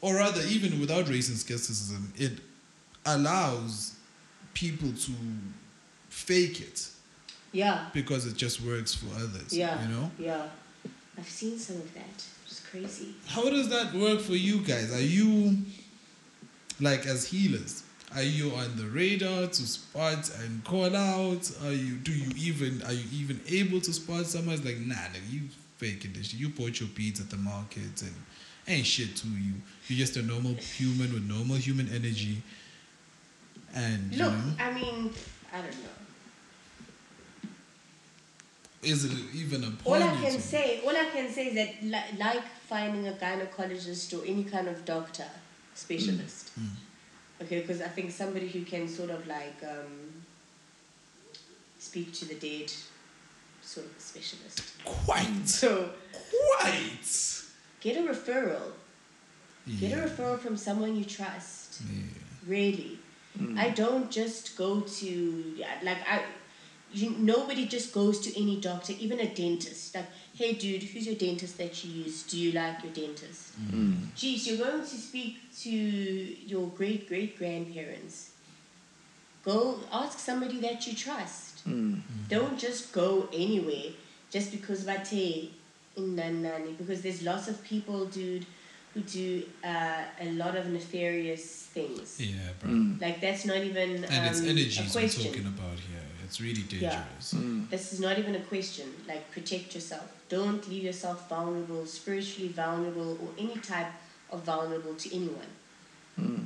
or 0.01 0.15
rather, 0.15 0.41
even 0.47 0.79
without 0.79 1.09
raising 1.09 1.35
skepticism, 1.35 2.13
it 2.15 2.33
allows 3.07 3.95
people 4.53 4.91
to 4.91 5.11
fake 6.09 6.61
it 6.61 6.87
Yeah. 7.51 7.87
because 7.93 8.25
it 8.25 8.35
just 8.35 8.61
works 8.61 8.93
for 8.93 9.07
others. 9.15 9.51
Yeah. 9.55 9.81
you 9.83 9.87
know. 9.95 10.11
Yeah. 10.19 10.47
I've 11.17 11.27
seen 11.27 11.57
some 11.57 11.77
of 11.77 11.93
that. 11.95 12.23
It's 12.45 12.61
crazy. 12.69 13.15
How 13.27 13.49
does 13.49 13.69
that 13.69 13.93
work 13.93 14.19
for 14.19 14.35
you 14.35 14.59
guys? 14.59 14.93
Are 14.93 15.01
you 15.01 15.57
like 16.79 17.05
as 17.05 17.25
healers? 17.27 17.83
Are 18.15 18.23
you 18.23 18.51
on 18.55 18.77
the 18.77 18.85
radar 18.85 19.47
to 19.47 19.67
spot 19.67 20.31
and 20.41 20.63
call 20.63 20.95
out? 20.95 21.51
Are 21.63 21.73
you 21.73 21.95
do 21.95 22.11
you 22.13 22.31
even 22.37 22.81
are 22.83 22.93
you 22.93 23.03
even 23.13 23.41
able 23.49 23.81
to 23.81 23.91
spot 23.91 24.25
someone? 24.27 24.55
It's 24.55 24.63
like 24.65 24.77
nah, 24.79 24.95
nigga, 24.95 25.29
you 25.31 25.41
faking 25.77 26.13
this. 26.13 26.27
shit. 26.27 26.39
You 26.39 26.49
bought 26.49 26.79
your 26.79 26.89
beads 26.95 27.19
at 27.19 27.29
the 27.29 27.37
market 27.37 28.01
and 28.01 28.13
ain't 28.67 28.85
shit 28.85 29.15
to 29.17 29.27
you. 29.27 29.53
You're 29.87 29.99
just 29.99 30.15
a 30.17 30.21
normal 30.21 30.53
human 30.53 31.13
with 31.13 31.23
normal 31.23 31.57
human 31.57 31.89
energy. 31.93 32.41
And 33.77 34.11
you 34.11 34.17
Look, 34.23 34.33
know, 34.33 34.39
I 34.59 34.71
mean, 34.73 35.13
I 35.53 35.57
don't 35.61 35.79
know. 35.83 35.95
is 38.81 39.05
it 39.05 39.11
even 39.35 39.63
a 39.63 39.71
point? 39.71 39.85
All 39.85 40.09
I 40.09 40.15
can 40.23 40.39
say, 40.39 40.81
all 40.83 40.95
I 40.95 41.05
can 41.13 41.29
say 41.29 41.47
is 41.47 41.55
that 41.55 41.83
li- 41.83 42.17
like 42.17 42.43
finding 42.67 43.07
a 43.07 43.11
gynecologist 43.11 44.17
or 44.17 44.25
any 44.25 44.43
kind 44.43 44.67
of 44.67 44.83
doctor 44.85 45.29
specialist. 45.75 46.51
Okay, 47.41 47.61
because 47.61 47.81
I 47.81 47.87
think 47.87 48.11
somebody 48.11 48.47
who 48.47 48.63
can 48.63 48.87
sort 48.87 49.11
of 49.11 49.27
like 49.27 49.57
um, 49.63 50.23
speak 51.77 52.13
to 52.13 52.25
the 52.25 52.35
dead, 52.35 52.71
sort 53.61 53.85
of 53.85 53.91
a 53.95 53.99
specialist. 54.01 54.63
Quite. 54.83 55.47
So 55.47 55.91
Quite. 56.59 57.43
get 57.79 57.97
a 57.97 58.09
referral. 58.09 58.71
Get 59.79 59.91
a 59.91 60.01
referral 60.07 60.39
from 60.39 60.55
someone 60.57 60.95
you 60.95 61.03
trust. 61.05 61.81
Yeah. 61.81 62.03
Really. 62.47 62.97
Mm. 63.37 63.57
I 63.57 63.69
don't 63.69 64.09
just 64.09 64.57
go 64.57 64.81
to 64.81 65.53
yeah, 65.55 65.77
like 65.83 65.97
I 66.09 66.23
you, 66.91 67.11
nobody 67.19 67.65
just 67.65 67.93
goes 67.93 68.19
to 68.21 68.41
any 68.41 68.59
doctor, 68.61 68.93
even 68.97 69.19
a 69.19 69.27
dentist. 69.27 69.93
Like, 69.93 70.07
hey 70.33 70.53
dude, 70.53 70.83
who's 70.83 71.05
your 71.05 71.15
dentist 71.15 71.57
that 71.57 71.83
you 71.83 72.03
use? 72.03 72.23
Do 72.23 72.39
you 72.39 72.53
like 72.53 72.83
your 72.83 72.93
dentist? 72.93 73.59
Mm. 73.71 74.15
Geez, 74.15 74.47
you're 74.47 74.65
going 74.65 74.81
to 74.81 74.87
speak 74.87 75.39
to 75.59 75.69
your 75.69 76.67
great 76.69 77.07
great 77.07 77.37
grandparents. 77.37 78.31
Go 79.43 79.79
ask 79.91 80.19
somebody 80.19 80.59
that 80.59 80.87
you 80.87 80.93
trust. 80.93 81.67
Mm. 81.67 81.73
Mm-hmm. 81.73 81.99
Don't 82.29 82.59
just 82.59 82.91
go 82.93 83.29
anywhere 83.33 83.91
just 84.29 84.51
because 84.51 84.83
Vate 84.83 85.51
in 85.95 86.15
Nanani. 86.15 86.77
Because 86.77 87.01
there's 87.01 87.23
lots 87.23 87.47
of 87.47 87.63
people, 87.63 88.05
dude, 88.05 88.45
who 88.97 89.03
do 89.03 89.43
uh, 89.63 90.03
a 90.19 90.31
lot 90.31 90.55
of 90.55 90.67
nefarious 90.67 91.67
things. 91.73 92.19
Yeah, 92.19 92.35
bro. 92.59 92.95
Like 92.99 93.21
that's 93.21 93.45
not 93.45 93.57
even 93.57 94.03
um, 94.03 94.11
And 94.11 94.27
it's 94.27 94.41
energies 94.41 94.95
we're 94.95 95.07
talking 95.07 95.45
about 95.45 95.77
here. 95.89 96.01
It's 96.23 96.41
really 96.41 96.63
dangerous. 96.63 97.33
Yeah. 97.33 97.39
dangerous. 97.39 97.69
This 97.69 97.93
is 97.93 97.99
not 97.99 98.17
even 98.17 98.35
a 98.35 98.41
question. 98.41 98.87
Like 99.07 99.29
protect 99.31 99.75
yourself. 99.75 100.11
Don't 100.29 100.67
leave 100.69 100.83
yourself 100.83 101.29
vulnerable, 101.29 101.85
spiritually 101.85 102.49
vulnerable, 102.49 103.17
or 103.21 103.29
any 103.37 103.57
type 103.57 103.91
of 104.31 104.41
vulnerable 104.43 104.95
to 104.95 105.15
anyone. 105.15 105.51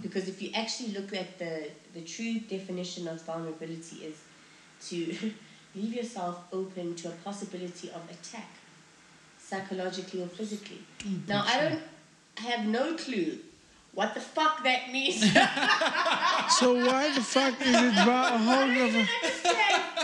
Because 0.02 0.28
if 0.28 0.42
you 0.42 0.50
actually 0.54 0.90
look 0.90 1.14
at 1.14 1.40
the 1.40 1.70
the 1.94 2.02
true 2.02 2.40
definition 2.40 3.08
of 3.08 3.22
vulnerability 3.22 3.98
is 4.10 4.18
to 4.90 5.32
leave 5.76 5.94
yourself 5.94 6.36
open 6.52 6.94
to 6.96 7.08
a 7.08 7.16
possibility 7.24 7.90
of 7.90 8.02
attack, 8.16 8.50
psychologically 9.40 10.22
or 10.24 10.28
physically. 10.28 10.82
Now 11.26 11.46
I 11.48 11.56
don't 11.62 11.82
I 12.38 12.42
have 12.44 12.66
no 12.66 12.96
clue 12.96 13.38
what 13.94 14.14
the 14.14 14.22
fuck 14.22 14.64
that 14.64 14.92
means. 14.92 15.22
So 16.60 16.76
why 16.76 17.14
the 17.14 17.22
fuck 17.22 17.60
is 17.62 17.68
it? 17.76 17.94
about 18.04 18.34
a 18.34 18.38
Hold 18.38 18.76
on, 18.96 19.08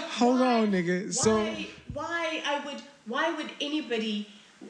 hold 0.10 0.42
on, 0.42 0.72
nigga. 0.72 1.14
So 1.14 1.38
why, 1.38 1.68
why 1.94 2.42
I 2.46 2.66
would 2.66 2.82
why 3.06 3.32
would 3.36 3.50
anybody 3.62 4.28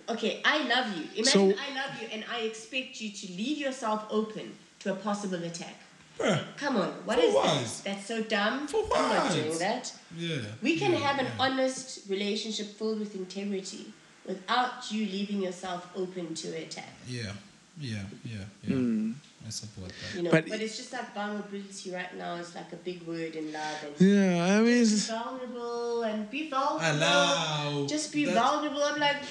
okay 0.09 0.41
I 0.43 0.63
love 0.67 0.87
you 0.97 1.03
imagine 1.15 1.23
So- 1.25 1.53
I 1.67 1.73
love 1.75 2.01
you 2.01 2.07
and 2.11 2.23
I 2.31 2.39
expect 2.41 2.99
you 3.01 3.09
to 3.11 3.27
leave 3.33 3.57
yourself 3.57 4.05
open 4.09 4.53
to 4.79 4.91
a 4.91 4.95
possible 4.95 5.41
attack 5.43 5.75
Bruh. 6.17 6.43
come 6.57 6.77
on 6.77 6.89
what 7.05 7.17
For 7.19 7.25
is 7.25 7.33
what? 7.33 7.45
that 7.45 7.81
that's 7.85 8.05
so 8.05 8.21
dumb 8.23 8.67
For 8.67 8.83
I'm 8.95 9.09
not 9.15 9.31
doing 9.33 9.57
that 9.59 9.93
Yeah. 10.17 10.37
we 10.61 10.77
can 10.77 10.91
yeah, 10.91 10.99
have 10.99 11.19
an 11.19 11.25
yeah. 11.25 11.43
honest 11.45 12.09
relationship 12.09 12.67
filled 12.77 12.99
with 12.99 13.15
integrity 13.15 13.93
without 14.25 14.91
you 14.91 15.05
leaving 15.05 15.41
yourself 15.41 15.87
open 15.95 16.33
to 16.35 16.47
attack 16.49 16.89
Yeah. 17.07 17.31
Yeah. 17.79 18.03
Yeah. 18.25 18.37
Yeah. 18.63 18.75
Hmm. 18.75 19.11
I 19.45 19.49
support 19.49 19.89
that. 19.89 20.17
you 20.17 20.23
know 20.23 20.31
But- 20.31 20.49
but, 20.49 20.59
it's 20.59 20.75
just 20.77 20.91
like 20.91 21.13
vulnerability 21.13 21.91
right 21.91 22.13
now 22.17 22.35
is 22.35 22.53
like 22.55 22.71
a 22.73 22.75
big 22.77 23.03
word 23.03 23.33
in 23.35 23.53
love 23.53 23.77
and 23.85 23.93
yeah, 24.01 24.57
I 24.57 24.61
mean, 24.61 24.83
be 24.83 24.85
vulnerable 24.85 26.03
and 26.03 26.29
be 26.29 26.49
vulnerable 26.49 26.97
Allow. 26.97 27.85
just 27.87 28.11
be 28.11 28.25
that- 28.25 28.33
vulnerable 28.35 28.83
I'm 28.83 28.99
like 28.99 29.21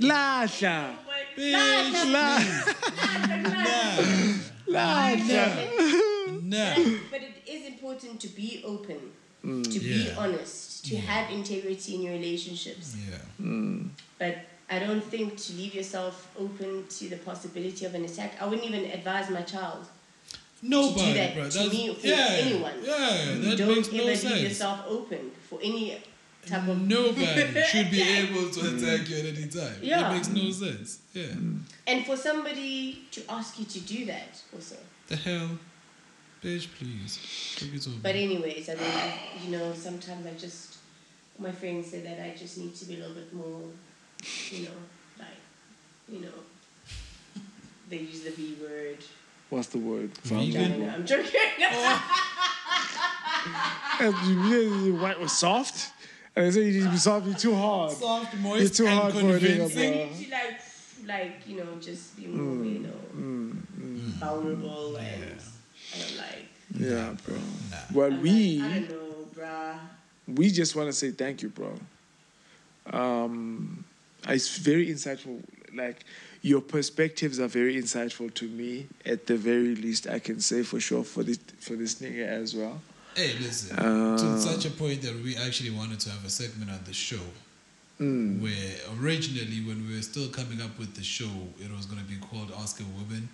Lasha, 0.00 0.96
Bitch. 1.36 1.52
la, 2.12 2.38
Lasha. 4.68 6.42
Nah. 6.42 6.74
But 7.10 7.22
it 7.22 7.34
is 7.46 7.66
important 7.66 8.20
to 8.20 8.28
be 8.28 8.62
open, 8.64 8.98
Mm. 9.44 9.64
to 9.72 9.78
be 9.80 10.06
Yeah. 10.06 10.14
honest, 10.18 10.84
to 10.86 10.96
have 10.96 11.30
integrity 11.30 11.94
in 11.96 12.02
your 12.02 12.12
relationships. 12.14 12.94
Yeah. 12.96 13.18
But 14.18 14.38
I 14.72 14.78
don't 14.78 15.04
think 15.04 15.36
to 15.36 15.52
leave 15.52 15.74
yourself 15.74 16.34
open 16.38 16.86
to 16.88 17.08
the 17.10 17.16
possibility 17.16 17.84
of 17.84 17.94
an 17.94 18.04
attack. 18.06 18.30
I 18.40 18.46
wouldn't 18.46 18.66
even 18.66 18.90
advise 18.90 19.28
my 19.28 19.42
child 19.42 19.86
Nobody, 20.62 21.00
to 21.00 21.06
do 21.06 21.14
that 21.14 21.34
bro. 21.34 21.50
to 21.50 21.58
That's, 21.58 21.72
me 21.72 21.90
or 21.90 21.96
yeah. 22.00 22.26
anyone. 22.40 22.72
Yeah. 22.82 23.34
That 23.38 23.58
don't 23.58 23.68
makes 23.68 23.88
ever 23.88 23.96
no 23.98 24.04
leave 24.04 24.18
sense. 24.18 24.40
yourself 24.40 24.84
open 24.88 25.30
for 25.48 25.58
any 25.62 25.98
type 26.46 26.66
of 26.68 26.80
Nobody 26.80 27.62
should 27.70 27.90
be 27.90 28.02
able 28.02 28.48
to 28.50 28.60
attack 28.60 29.10
you 29.10 29.16
at 29.18 29.26
any 29.36 29.48
time. 29.48 29.76
Yeah. 29.82 30.10
It 30.10 30.14
makes 30.14 30.28
no 30.28 30.50
sense. 30.50 31.00
Yeah. 31.12 31.26
And 31.86 32.06
for 32.06 32.16
somebody 32.16 33.02
to 33.10 33.22
ask 33.28 33.58
you 33.58 33.66
to 33.66 33.80
do 33.80 34.06
that 34.06 34.40
also. 34.54 34.76
The 35.08 35.16
hell? 35.16 35.50
Bitch, 36.42 36.66
please. 36.78 37.18
Take 37.58 37.74
it 37.74 37.86
over. 37.86 37.98
But 38.02 38.14
anyways, 38.16 38.70
I 38.70 38.74
mean, 38.74 38.84
I, 38.84 39.18
you 39.44 39.50
know, 39.52 39.74
sometimes 39.74 40.26
I 40.26 40.32
just, 40.32 40.78
my 41.38 41.52
friends 41.52 41.90
say 41.90 42.00
that 42.00 42.18
I 42.24 42.34
just 42.36 42.56
need 42.56 42.74
to 42.76 42.84
be 42.86 42.94
a 42.94 42.98
little 42.98 43.14
bit 43.14 43.32
more, 43.34 43.60
you 44.50 44.64
know, 44.64 44.70
like, 45.18 45.28
you 46.08 46.20
know, 46.20 47.42
they 47.88 47.98
use 47.98 48.22
the 48.22 48.30
V 48.30 48.56
word. 48.60 48.98
What's 49.50 49.68
the 49.68 49.78
word? 49.78 50.10
Vegan? 50.24 50.88
I'm 50.88 51.04
joking. 51.06 51.40
Oh. 51.72 52.18
You 54.00 54.96
white 55.00 55.20
was 55.20 55.32
soft. 55.32 55.92
And 56.34 56.46
they 56.46 56.50
say 56.50 56.62
you 56.62 56.72
need 56.78 56.84
to 56.84 56.90
be 56.90 56.96
soft. 56.96 57.26
You're 57.26 57.36
too 57.36 57.54
hard. 57.54 57.92
Soft, 57.92 58.32
You're 58.32 58.42
moist, 58.42 58.74
too 58.74 58.86
and 58.86 58.98
hard 58.98 59.12
for 59.12 59.18
a 59.20 59.22
nigga, 59.22 59.68
convincing. 59.68 59.92
bro. 59.92 60.16
to 60.16 60.30
like, 60.30 60.60
like, 61.06 61.32
you 61.46 61.56
know, 61.58 61.66
just 61.80 62.16
be 62.16 62.26
more, 62.26 62.56
mm, 62.56 62.72
you 62.72 62.78
know, 62.80 62.88
mm, 63.14 63.52
mm. 63.78 63.98
vulnerable 64.18 64.96
and 64.96 65.06
I 65.94 65.98
don't 65.98 66.16
like. 66.16 66.48
Yeah, 66.78 67.14
bro. 67.26 67.34
Nah. 67.36 67.76
Well, 67.92 68.12
I'm 68.12 68.22
we 68.22 68.58
like, 68.60 68.70
I 68.70 68.78
don't 68.78 68.90
know, 68.90 69.26
bruh. 69.34 69.78
we 70.26 70.50
just 70.50 70.74
want 70.74 70.88
to 70.88 70.92
say 70.94 71.10
thank 71.10 71.42
you, 71.42 71.50
bro. 71.50 71.74
Um, 72.90 73.84
it's 74.28 74.58
very 74.58 74.88
insightful. 74.88 75.42
Like 75.74 76.04
your 76.42 76.60
perspectives 76.60 77.40
are 77.40 77.48
very 77.48 77.76
insightful 77.76 78.32
to 78.34 78.48
me. 78.48 78.88
At 79.06 79.26
the 79.26 79.36
very 79.36 79.74
least, 79.74 80.06
I 80.08 80.18
can 80.18 80.40
say 80.40 80.62
for 80.62 80.80
sure 80.80 81.04
for 81.04 81.22
this 81.22 81.38
for 81.60 81.74
this 81.74 81.96
nigga 81.96 82.26
as 82.26 82.54
well. 82.54 82.80
Hey, 83.14 83.34
listen. 83.40 83.78
Uh, 83.78 84.16
to 84.16 84.40
such 84.40 84.64
a 84.64 84.70
point 84.70 85.02
that 85.02 85.14
we 85.22 85.36
actually 85.36 85.70
wanted 85.70 86.00
to 86.00 86.10
have 86.10 86.24
a 86.24 86.30
segment 86.30 86.70
on 86.70 86.80
the 86.84 86.94
show. 86.94 87.20
Mm. 88.00 88.40
Where 88.40 89.00
originally, 89.00 89.60
when 89.66 89.86
we 89.86 89.96
were 89.96 90.02
still 90.02 90.28
coming 90.28 90.60
up 90.62 90.78
with 90.78 90.94
the 90.94 91.04
show, 91.04 91.30
it 91.60 91.70
was 91.70 91.86
going 91.86 92.02
to 92.02 92.08
be 92.08 92.16
called 92.16 92.52
Ask 92.58 92.80
a 92.80 92.84
Woman. 92.84 93.28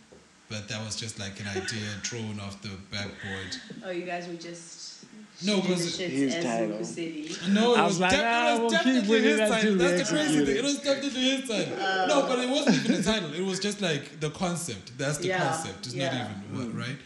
But 0.50 0.68
that 0.68 0.84
was 0.84 0.96
just 0.96 1.18
like 1.18 1.38
an 1.40 1.48
idea 1.48 1.88
thrown 2.02 2.40
off 2.40 2.60
the 2.62 2.70
backboard. 2.90 3.56
Oh, 3.84 3.90
you 3.90 4.04
guys 4.04 4.26
were 4.26 4.34
just 4.34 5.04
No, 5.44 5.60
shooting 5.62 5.70
the 5.70 5.76
because 5.76 5.96
His 5.98 6.34
title. 6.44 7.52
No, 7.52 7.74
it 7.74 7.78
I 7.78 7.82
was, 7.84 7.90
was 7.92 8.00
like, 8.00 8.10
def- 8.10 8.20
ah, 8.24 8.48
it 8.48 8.52
was 8.52 8.60
we'll 8.60 8.70
definitely 8.70 9.20
his 9.22 9.36
that 9.38 9.48
title. 9.50 9.74
That's 9.76 9.92
the 9.92 9.98
the 9.98 10.04
crazy 10.24 10.44
thing. 10.44 10.56
It 10.56 10.64
was 10.64 10.78
definitely 10.80 11.20
his 11.20 11.48
title. 11.48 11.76
no, 12.08 12.26
but 12.28 12.38
it 12.40 12.48
wasn't 12.50 12.76
even 12.76 12.96
the 12.96 13.02
title. 13.02 13.34
It 13.34 13.44
was 13.44 13.60
just 13.60 13.80
like 13.80 14.18
the 14.20 14.30
concept. 14.30 14.98
That's 14.98 15.18
the 15.18 15.28
Yeah, 15.28 15.48
concept. 15.48 15.86
It's 15.86 15.94
yeah. 15.94 16.12
not 16.12 16.30
even 16.30 16.58
what, 16.74 16.76
right? 16.86 16.96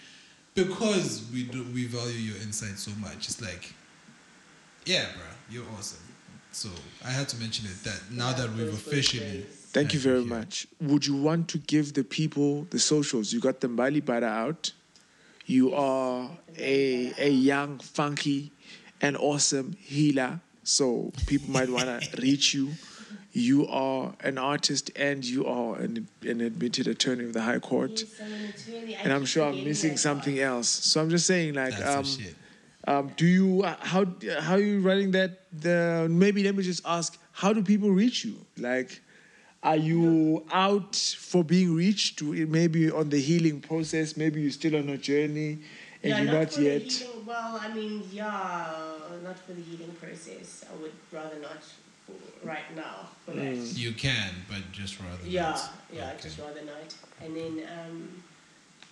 Because 0.54 1.24
we 1.32 1.44
do, 1.44 1.64
we 1.74 1.86
value 1.86 2.14
your 2.32 2.36
insight 2.42 2.78
so 2.78 2.90
much. 3.00 3.28
It's 3.28 3.40
like, 3.42 3.74
yeah, 4.86 5.06
bro, 5.14 5.22
you're 5.50 5.64
awesome. 5.78 5.98
So 6.52 6.68
I 7.04 7.10
had 7.10 7.28
to 7.30 7.36
mention 7.38 7.66
it 7.66 7.82
that 7.84 8.00
now 8.10 8.30
Yeah, 8.30 8.34
that 8.46 8.52
we've 8.54 8.68
officially. 8.72 9.46
Thank 9.72 9.94
you 9.94 10.00
very 10.00 10.20
here. 10.20 10.28
much. 10.28 10.66
Would 10.80 11.06
you 11.06 11.16
want 11.16 11.48
to 11.48 11.58
give 11.58 11.94
the 11.94 12.04
people 12.04 12.66
the 12.70 12.78
socials? 12.78 13.32
You 13.32 13.40
got 13.40 13.60
the 13.60 13.68
Bali 13.68 14.02
Bada 14.02 14.24
out. 14.24 14.72
You 15.52 15.74
are 15.74 16.30
a 16.58 17.12
a 17.18 17.28
young, 17.28 17.78
funky, 17.78 18.52
and 19.02 19.16
awesome 19.18 19.68
healer. 19.78 20.40
So 20.64 21.12
people 21.26 21.50
might 21.50 21.68
want 21.68 21.88
to 21.88 21.98
reach 22.26 22.54
you. 22.54 22.66
You 23.32 23.66
are 23.68 24.14
an 24.20 24.38
artist 24.38 24.90
and 24.96 25.24
you 25.24 25.44
are 25.46 25.76
an, 25.76 26.08
an 26.22 26.40
admitted 26.40 26.86
attorney 26.86 27.24
of 27.24 27.32
the 27.34 27.42
High 27.42 27.58
Court. 27.58 27.94
Yes, 27.98 28.20
I'm 28.20 28.32
an 28.32 28.44
attorney. 28.48 28.96
And 29.04 29.12
I'm 29.12 29.26
sure 29.26 29.44
I'm 29.50 29.62
missing 29.62 29.96
something 29.98 30.38
else. 30.38 30.68
So 30.68 31.02
I'm 31.02 31.10
just 31.10 31.26
saying, 31.26 31.52
like, 31.54 31.78
um, 31.84 32.06
um, 32.88 33.12
do 33.16 33.26
you 33.26 33.62
uh, 33.62 33.76
how 33.92 34.06
how 34.40 34.54
are 34.54 34.66
you 34.70 34.80
running 34.80 35.10
that? 35.18 35.30
The 35.66 36.06
maybe 36.10 36.42
let 36.44 36.54
me 36.56 36.62
just 36.62 36.82
ask, 36.86 37.18
how 37.32 37.52
do 37.52 37.62
people 37.62 37.90
reach 37.90 38.24
you? 38.24 38.36
Like, 38.56 39.02
are 39.62 39.76
you 39.76 40.44
out 40.52 40.96
for 40.96 41.44
being 41.44 41.74
reached? 41.74 42.18
Do- 42.18 42.46
Maybe 42.46 42.90
on 42.90 43.08
the 43.10 43.20
healing 43.20 43.60
process. 43.60 44.16
Maybe 44.16 44.40
you're 44.42 44.50
still 44.50 44.76
on 44.76 44.88
a 44.88 44.96
journey, 44.98 45.58
and 46.02 46.10
Yeah, 46.10 46.18
you're 46.22 46.32
not, 46.32 46.40
not 46.40 46.52
for 46.52 46.60
yet. 46.62 46.82
The 46.82 46.88
healing, 46.90 47.26
well, 47.26 47.58
I 47.62 47.72
mean, 47.72 48.02
yeah, 48.12 48.74
not 49.22 49.38
for 49.38 49.52
the 49.52 49.62
healing 49.62 49.92
process. 50.00 50.64
I 50.72 50.82
would 50.82 50.92
rather 51.12 51.38
not 51.40 51.62
for 52.06 52.46
right 52.46 52.74
now 52.74 53.08
for 53.24 53.32
that. 53.32 53.54
You 53.54 53.92
can, 53.92 54.30
but 54.48 54.62
just 54.72 54.98
rather. 55.00 55.24
Yeah, 55.24 55.50
not. 55.50 55.70
yeah, 55.92 56.06
I'd 56.08 56.12
Okay. 56.14 56.22
just 56.24 56.38
rather 56.40 56.62
not. 56.64 56.94
And 57.22 57.36
then, 57.36 57.62
um, 57.78 58.08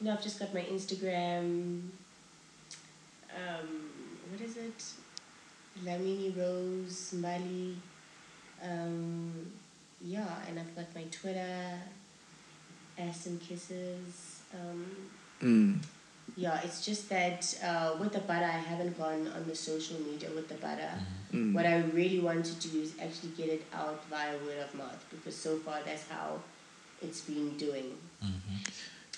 you 0.00 0.06
know, 0.06 0.12
I've 0.12 0.22
just 0.22 0.38
got 0.38 0.54
my 0.54 0.62
Instagram. 0.62 1.82
Um, 3.34 3.90
what 4.30 4.40
is 4.40 4.56
it? 4.56 4.84
Lamini 5.84 6.36
Rose 6.36 7.12
Mali. 7.14 7.76
Um, 8.62 9.50
yeah, 10.04 10.26
and 10.48 10.58
I've 10.58 10.74
got 10.74 10.94
my 10.94 11.04
Twitter, 11.10 11.78
Aston 12.98 13.38
Kisses. 13.46 14.40
Um, 14.54 14.86
Mm. 15.42 15.78
yeah, 16.36 16.60
it's 16.62 16.84
just 16.84 17.08
that 17.08 17.42
uh, 17.64 17.96
with 17.98 18.12
the 18.12 18.18
butter, 18.18 18.44
I 18.44 18.58
haven't 18.58 18.98
gone 18.98 19.26
on 19.28 19.46
the 19.46 19.54
social 19.56 19.98
media 20.00 20.28
with 20.34 20.48
the 20.48 20.54
butter. 20.56 20.90
Mm. 21.32 21.54
What 21.54 21.64
I 21.64 21.78
really 21.94 22.18
want 22.20 22.44
to 22.44 22.68
do 22.68 22.80
is 22.82 22.92
actually 23.00 23.30
get 23.38 23.48
it 23.48 23.64
out 23.72 24.04
via 24.10 24.36
word 24.44 24.58
of 24.58 24.74
mouth 24.74 25.02
because 25.10 25.34
so 25.34 25.56
far 25.58 25.78
that's 25.84 26.06
how 26.10 26.40
it's 27.00 27.22
been 27.22 27.56
doing. 27.56 27.96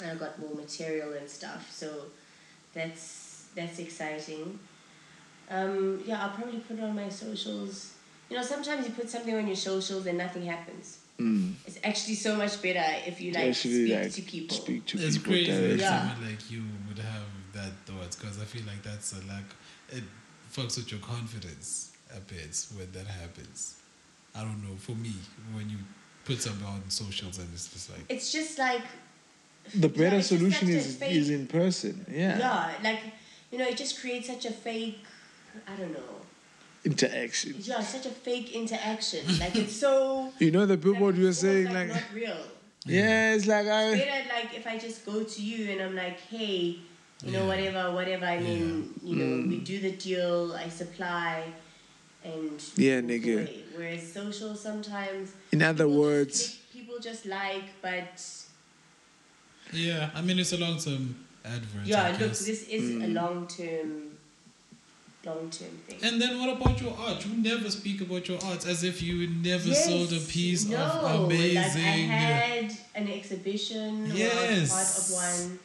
And 0.01 0.11
I 0.13 0.15
got 0.15 0.39
more 0.39 0.55
material 0.55 1.13
and 1.15 1.29
stuff, 1.29 1.71
so 1.73 2.05
that's 2.73 3.47
that's 3.57 3.79
exciting. 3.81 4.59
Um, 5.51 6.03
yeah, 6.07 6.23
I'll 6.25 6.31
probably 6.37 6.61
put 6.61 6.79
it 6.79 6.83
on 6.85 6.95
my 6.95 7.09
socials. 7.09 7.95
You 8.33 8.39
know, 8.39 8.45
sometimes 8.45 8.87
you 8.87 8.95
put 8.95 9.11
something 9.11 9.35
on 9.35 9.47
your 9.47 9.57
socials 9.57 10.07
and 10.07 10.17
nothing 10.17 10.47
happens. 10.47 10.97
Mm. 11.21 11.53
It's 11.67 11.79
actually 11.85 12.15
so 12.15 12.35
much 12.35 12.63
better 12.63 12.83
if 13.07 13.21
you 13.21 13.31
like 13.33 13.49
Actually, 13.51 13.89
speak 13.89 14.01
like, 14.03 14.13
to 14.15 14.23
people. 14.23 14.57
Speak 14.57 14.87
to 14.87 14.99
It's 14.99 15.19
people 15.19 15.33
crazy 15.33 15.51
directly. 15.53 15.69
that 15.77 15.79
Yeah. 15.81 15.99
someone 16.13 16.31
like 16.31 16.51
you 16.51 16.63
would 16.89 16.99
have 16.99 17.27
that 17.53 17.73
thoughts 17.85 18.17
because 18.17 18.41
I 18.41 18.47
feel 18.47 18.63
like 18.67 18.83
that's 18.83 19.13
a 19.13 19.17
lack. 19.27 19.45
It 19.91 20.05
fucks 20.51 20.79
with 20.79 20.91
your 20.91 21.01
confidence 21.01 21.91
a 22.11 22.21
bit 22.21 22.57
when 22.75 22.91
that 22.93 23.07
happens. 23.07 23.75
I 24.35 24.41
don't 24.41 24.63
know. 24.67 24.77
For 24.79 24.93
me, 24.93 25.13
when 25.53 25.69
you 25.69 25.77
put 26.25 26.41
something 26.41 26.67
on 26.67 26.89
socials 26.89 27.37
and 27.39 27.49
it's 27.53 27.69
just 27.71 27.91
like 27.91 28.01
It's 28.09 28.33
just 28.33 28.59
like 28.59 28.81
The 29.75 29.91
better 29.91 30.17
it's 30.17 30.31
just 30.31 30.41
solution 30.41 30.71
is 30.71 30.97
fake- 30.97 31.13
is 31.13 31.29
in 31.29 31.47
person. 31.49 32.07
Yeah. 32.11 32.39
yeah, 32.39 32.73
like 32.83 33.01
you 33.51 33.59
know, 33.59 33.67
it 33.69 33.77
just 33.77 34.01
creates 34.01 34.27
such 34.29 34.47
a 34.47 34.53
fake. 34.53 35.05
I 35.69 35.77
don't 35.77 35.93
know. 35.93 36.22
Interaction. 36.85 37.55
Yeah, 37.61 37.81
such 37.81 38.07
a 38.07 38.11
fake 38.11 38.53
interaction. 38.53 39.25
Like 39.39 39.55
it's 39.57 39.77
so. 39.77 40.33
You 40.41 40.51
know 40.51 40.67
the 40.67 40.75
like, 40.75 40.83
billboard 40.83 41.17
you 41.17 41.27
were 41.27 41.33
saying 41.33 41.69
almost, 41.69 41.89
like, 41.89 41.95
not 42.03 42.15
real. 42.15 42.37
yeah, 42.87 43.35
it's 43.35 43.47
like 43.47 43.67
I 43.69 43.95
Better 43.95 44.29
like 44.35 44.55
if 44.57 44.67
I 44.67 44.79
just 44.79 45.07
go 45.07 45.23
to 45.23 45.43
you 45.43 45.71
and 45.71 45.81
I'm 45.81 45.95
like, 45.95 46.19
hey, 46.21 46.79
you 47.25 47.31
know, 47.33 47.43
Yeah. 47.43 47.47
whatever, 47.47 47.93
whatever. 47.95 48.27
I 48.27 48.41
mean, 48.41 48.95
you 49.05 49.15
know, 49.15 49.49
we 49.49 49.59
do 49.59 49.79
the 49.79 49.93
deal. 49.93 50.55
I 50.55 50.69
supply, 50.69 51.45
and 52.25 52.61
Yeah, 52.77 53.01
nigga. 53.01 53.35
away. 53.45 53.63
Whereas 53.77 54.13
social 54.13 54.57
sometimes. 54.57 55.33
in 55.53 55.63
other 55.63 55.85
people 55.85 55.93
just 55.95 56.01
words, 56.01 56.59
people 56.73 56.99
just 56.99 57.27
like, 57.27 57.65
but 57.81 58.21
yeah. 59.73 60.11
I 60.15 60.21
mean, 60.21 60.39
it's 60.41 60.53
a 60.53 60.59
long 60.59 60.79
term 60.79 61.15
advert. 61.45 61.85
yeah, 61.87 62.05
I 62.05 62.11
look, 62.11 62.19
guess. 62.21 62.45
this 62.45 62.63
is 62.69 62.91
Mm. 62.91 63.05
a 63.05 63.09
long 63.09 63.47
term, 63.47 64.12
long 65.25 65.51
term 65.51 65.71
thing. 65.87 65.99
And 66.03 66.21
then 66.21 66.39
what 66.41 66.57
about 66.57 66.81
your 66.81 66.95
art? 66.99 67.25
You 67.27 67.37
never 67.43 67.71
speak 67.71 68.01
about 68.01 68.29
your 68.29 68.39
art 68.45 68.67
as 68.67 68.83
if 68.85 69.03
you 69.03 69.29
never 69.29 69.69
Yes, 69.69 69.87
sold 69.87 70.13
a 70.13 70.21
piece 70.21 70.67
no, 70.69 70.77
of 70.79 71.25
amazing. 71.25 72.09
Like 72.09 72.19
I 72.21 72.31
had 72.67 72.73
an 72.95 73.09
exhibition. 73.09 74.11
Yes. 74.15 74.73
I 74.73 74.75
part 74.75 74.99
of 74.99 75.05
one 75.25 75.59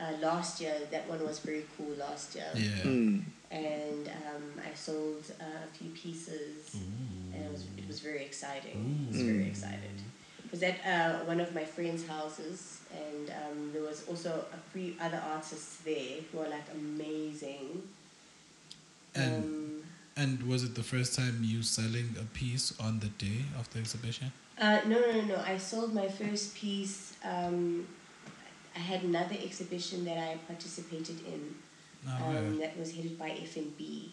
uh, 0.00 0.26
last 0.26 0.60
year. 0.60 0.74
That 0.90 1.08
one 1.08 1.24
was 1.24 1.38
very 1.40 1.64
cool 1.76 1.94
last 1.98 2.34
year. 2.34 2.50
yeah. 2.54 2.68
mm, 2.82 3.22
And 3.50 4.08
um, 4.08 4.44
I 4.70 4.74
sold 4.74 5.24
uh, 5.40 5.44
a 5.68 5.76
few 5.76 5.90
pieces, 5.90 6.74
and 7.32 7.44
it 7.46 7.50
was 7.52 7.64
it 7.76 7.86
was 7.86 8.00
very 8.00 8.22
exciting. 8.24 9.06
I 9.08 9.12
was 9.12 9.22
very 9.22 9.46
excited. 9.46 9.96
It 10.44 10.50
was 10.50 10.62
at 10.62 10.76
uh, 10.86 11.24
one 11.24 11.40
of 11.40 11.52
my 11.54 11.64
friends' 11.64 12.06
houses, 12.06 12.80
and 12.92 13.30
um, 13.30 13.72
there 13.72 13.82
was 13.82 14.04
also 14.08 14.44
a 14.52 14.60
few 14.72 14.94
other 15.00 15.20
artists 15.34 15.78
there 15.84 16.18
who 16.30 16.38
are 16.40 16.48
like 16.48 16.66
amazing. 16.74 17.82
And 19.14 19.44
Um, 19.44 19.82
and 20.16 20.42
was 20.48 20.62
it 20.62 20.74
the 20.76 20.82
first 20.82 21.14
time 21.16 21.40
you 21.42 21.62
selling 21.62 22.14
a 22.20 22.24
piece 22.38 22.72
on 22.78 23.00
the 23.00 23.08
day 23.08 23.44
of 23.58 23.68
the 23.72 23.80
exhibition? 23.80 24.32
Uh, 24.60 24.78
no, 24.86 25.00
no, 25.00 25.10
no, 25.12 25.20
no. 25.22 25.36
I 25.44 25.58
sold 25.58 25.92
my 25.92 26.08
first 26.08 26.54
piece. 26.54 27.14
Um, 27.24 27.86
I 28.76 28.78
had 28.78 29.02
another 29.02 29.34
exhibition 29.42 30.04
that 30.04 30.18
I 30.18 30.36
participated 30.46 31.18
in 31.26 31.54
No 32.06 32.12
um, 32.14 32.34
way. 32.58 32.58
that 32.66 32.78
was 32.78 32.94
headed 32.94 33.18
by 33.18 33.30
FNB. 33.30 34.10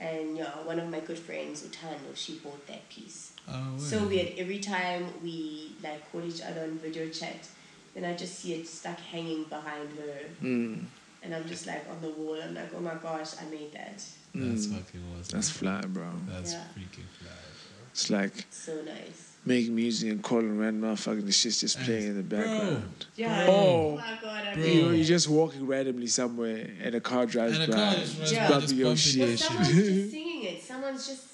And 0.00 0.36
yeah, 0.36 0.50
one 0.64 0.78
of 0.80 0.88
my 0.88 1.00
good 1.00 1.18
friends, 1.18 1.62
Utano, 1.62 2.14
she 2.14 2.38
bought 2.38 2.66
that 2.66 2.88
piece. 2.88 3.32
Oh, 3.48 3.76
So 3.78 3.98
way. 3.98 4.06
weird. 4.16 4.32
Every 4.38 4.58
time 4.58 5.06
we 5.22 5.72
like 5.82 6.10
call 6.10 6.24
each 6.24 6.40
other 6.40 6.62
on 6.62 6.78
video 6.78 7.08
chat, 7.10 7.46
then 7.94 8.04
I 8.04 8.14
just 8.16 8.38
see 8.40 8.54
it 8.54 8.66
stuck 8.66 8.98
hanging 8.98 9.44
behind 9.44 9.90
her. 9.98 10.18
mm, 10.42 10.84
And 11.22 11.34
I'm 11.34 11.46
just 11.46 11.66
like 11.66 11.84
on 11.90 12.00
the 12.00 12.10
wall. 12.10 12.40
I'm 12.42 12.54
like, 12.54 12.72
oh 12.74 12.80
my 12.80 12.94
gosh, 12.94 13.30
I 13.40 13.44
made 13.50 13.72
that. 13.72 14.02
That's 14.34 14.66
mm. 14.66 14.76
fucking 14.78 15.00
awesome. 15.18 15.38
that's 15.38 15.50
fly, 15.50 15.80
bro. 15.82 16.04
That's 16.28 16.52
Yeah. 16.52 16.64
freaking 16.76 17.08
fly, 17.18 17.28
bro. 17.28 17.86
It's 17.92 18.10
like 18.10 18.46
So 18.50 18.80
nice. 18.82 19.36
making 19.44 19.74
music 19.74 20.10
and 20.10 20.22
calling 20.22 20.56
random 20.58 20.82
motherfucking 20.94 21.26
the 21.26 21.32
shit's 21.32 21.60
just 21.60 21.80
playing 21.80 22.08
in 22.08 22.16
the 22.16 22.22
Bro. 22.22 22.38
background. 22.38 23.06
Yeah. 23.16 23.46
Oh. 23.48 23.52
Oh 23.52 23.96
my 23.96 24.18
god, 24.22 24.44
I 24.46 24.54
Bro. 24.54 24.64
You 24.64 24.82
know, 24.82 24.90
it. 24.90 24.96
you're 24.96 25.04
just 25.04 25.28
walking 25.28 25.66
randomly 25.66 26.06
somewhere 26.06 26.68
and 26.82 26.94
a 26.94 27.00
car 27.00 27.26
drives 27.26 27.58
And 27.58 27.64
a 27.72 27.76
by. 27.76 27.82
car 27.82 27.94
just 27.94 28.18
runs 28.18 28.32
Yeah. 28.32 28.44
by 28.44 28.50
Bumping 28.50 28.60
just 28.68 28.74
your 28.76 28.86
bumping 28.86 28.96
shit. 28.96 29.16
your 29.16 29.28
But 29.28 29.38
shit. 29.38 29.40
someone's 29.40 29.68
just 29.74 30.10
singing 30.10 30.42
it. 30.44 30.62
Someone's 30.62 31.06
just. 31.08 31.24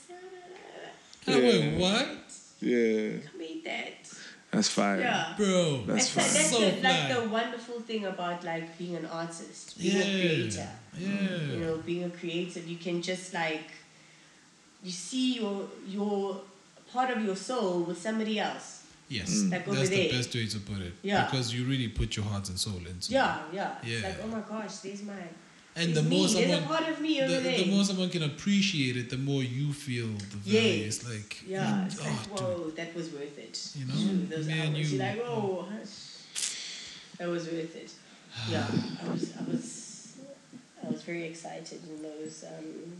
Oh, 1.28 1.32
wait, 1.38 1.64
Yeah. 1.64 1.78
what? 1.78 2.08
Yeah, 2.60 3.10
I 3.34 3.36
made 3.38 3.64
that. 3.64 3.92
That's 4.56 4.68
fire. 4.68 5.00
Yeah. 5.00 5.34
Bro. 5.36 5.82
That's 5.86 6.14
That's, 6.14 6.14
the, 6.14 6.20
fine. 6.20 6.34
that's 6.34 6.50
So 6.50 6.58
the, 6.60 6.82
like 6.82 7.06
fly. 7.06 7.12
the 7.14 7.28
wonderful 7.28 7.80
thing 7.80 8.04
about 8.06 8.44
like 8.44 8.76
being 8.78 8.96
an 8.96 9.06
artist, 9.06 9.78
being 9.78 9.96
yeah. 9.96 10.02
a 10.02 10.20
creator. 10.20 10.68
Yeah. 10.98 11.52
You 11.52 11.58
know, 11.60 11.76
being 11.78 12.04
a 12.04 12.10
creative, 12.10 12.66
you 12.66 12.76
can 12.76 13.02
just 13.02 13.32
like 13.34 13.70
you 14.82 14.90
see 14.90 15.34
your 15.40 15.68
your 15.86 16.40
part 16.92 17.10
of 17.10 17.24
your 17.24 17.36
soul 17.36 17.82
with 17.82 18.00
somebody 18.00 18.38
else. 18.38 18.84
Yes. 19.08 19.30
Mm. 19.30 19.52
Like 19.52 19.68
over 19.68 19.76
That's 19.76 19.90
the 19.90 20.08
there. 20.08 20.12
best 20.18 20.34
way 20.34 20.46
to 20.46 20.58
put 20.60 20.78
it. 20.78 20.92
Yeah. 21.02 21.24
Because 21.26 21.54
you 21.54 21.64
really 21.64 21.88
put 21.88 22.16
your 22.16 22.24
heart 22.26 22.48
and 22.48 22.58
soul 22.58 22.78
into 22.78 22.88
it. 22.88 23.10
Yeah, 23.10 23.38
yeah. 23.52 23.74
Yeah. 23.84 23.94
It's 23.98 24.04
like, 24.04 24.16
oh 24.24 24.26
my 24.28 24.40
gosh, 24.40 24.76
there's 24.78 25.02
my 25.02 25.14
And 25.78 25.94
there's 25.94 26.04
the 26.08 26.10
more 26.16 26.26
someone 26.28 26.62
a 26.62 26.66
part 26.66 26.88
of 26.88 27.00
me 27.02 27.20
the, 27.20 27.38
the 27.38 27.70
more 27.70 27.84
someone 27.84 28.08
can 28.08 28.22
appreciate 28.22 28.96
it, 28.96 29.10
the 29.10 29.18
more 29.18 29.42
you 29.42 29.72
feel 29.74 30.06
the 30.06 30.36
value. 30.38 30.60
Yes. 30.60 30.86
It's 30.86 31.08
like 31.10 31.42
yeah, 31.46 31.84
it's 31.84 32.00
oh, 32.00 32.04
like, 32.04 32.22
dude. 32.22 32.40
whoa, 32.40 32.70
that 32.70 32.94
was 32.94 33.10
worth 33.12 33.38
it. 33.38 33.70
You 33.74 33.84
know, 33.86 33.94
Shoot, 33.94 34.30
those 34.30 34.46
me 34.46 34.58
and 34.58 34.74
hours. 34.76 34.92
you- 34.92 34.98
You're 34.98 35.06
like, 35.06 35.22
oh, 35.26 35.68
that 37.18 37.28
was 37.28 37.46
worth 37.46 37.76
it. 37.76 37.92
Yeah, 38.50 38.66
I 39.02 39.08
was, 39.10 39.32
I 39.38 39.44
was, 39.44 40.16
I 40.84 40.88
was 40.90 41.02
very 41.02 41.24
excited 41.24 41.80
in 41.88 42.02
those 42.02 42.44
um, 42.46 42.92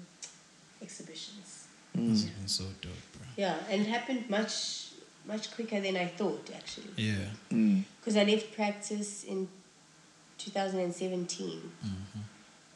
exhibitions. 0.80 1.66
This 1.94 2.22
has 2.22 2.30
been 2.30 2.48
so 2.48 2.64
dope, 2.80 2.92
bro. 3.12 3.26
Yeah, 3.36 3.56
and 3.70 3.82
it 3.82 3.88
happened 3.88 4.28
much, 4.30 4.92
much 5.26 5.54
quicker 5.54 5.80
than 5.80 5.96
I 5.96 6.06
thought 6.06 6.48
actually. 6.54 6.92
Yeah. 6.96 7.14
Mm. 7.52 7.84
Because 8.00 8.16
I 8.16 8.24
left 8.24 8.54
practice 8.54 9.24
in 9.24 9.48
2017. 10.38 11.48
Mm-hmm. 11.84 12.18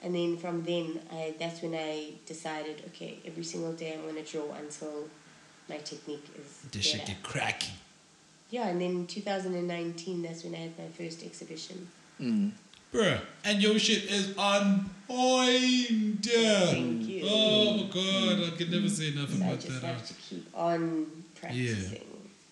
And 0.03 0.15
then 0.15 0.37
from 0.39 0.63
then, 0.65 0.99
I, 1.13 1.35
that's 1.39 1.61
when 1.63 1.75
I 1.75 2.13
decided, 2.27 2.83
okay, 2.89 3.19
every 3.27 3.45
single 3.45 3.73
day 3.73 3.93
I'm 3.95 4.03
going 4.03 4.23
to 4.23 4.23
draw 4.33 4.51
until 4.55 5.09
my 5.69 5.77
technique 5.79 6.25
is 6.39 6.71
This 6.73 6.85
shit 6.87 7.01
better. 7.01 7.13
get 7.13 7.23
cracking. 7.23 7.75
Yeah, 8.51 8.69
and 8.69 8.81
then 8.81 9.07
2019, 9.07 10.23
that's 10.23 10.43
when 10.45 10.55
I 10.55 10.59
had 10.59 10.79
my 10.79 10.87
first 10.89 11.23
exhibition. 11.23 11.87
Mm. 12.21 12.53
Bruh. 12.93 13.21
And 13.45 13.63
your 13.63 13.79
shit 13.79 14.05
is 14.11 14.37
on 14.37 14.91
point. 15.07 16.25
Thank 16.25 17.03
you. 17.07 17.23
Oh 17.25 17.77
my 17.77 17.83
god, 17.93 18.53
I 18.53 18.57
can 18.57 18.71
never 18.71 18.89
say 18.89 19.13
enough 19.13 19.31
So 19.31 19.45
I 19.45 19.47
about 19.49 19.61
just 19.61 19.81
that. 19.81 19.87
have 19.87 20.07
to 20.07 20.15
keep 20.15 20.47
on 20.55 21.07
practicing. 21.41 22.01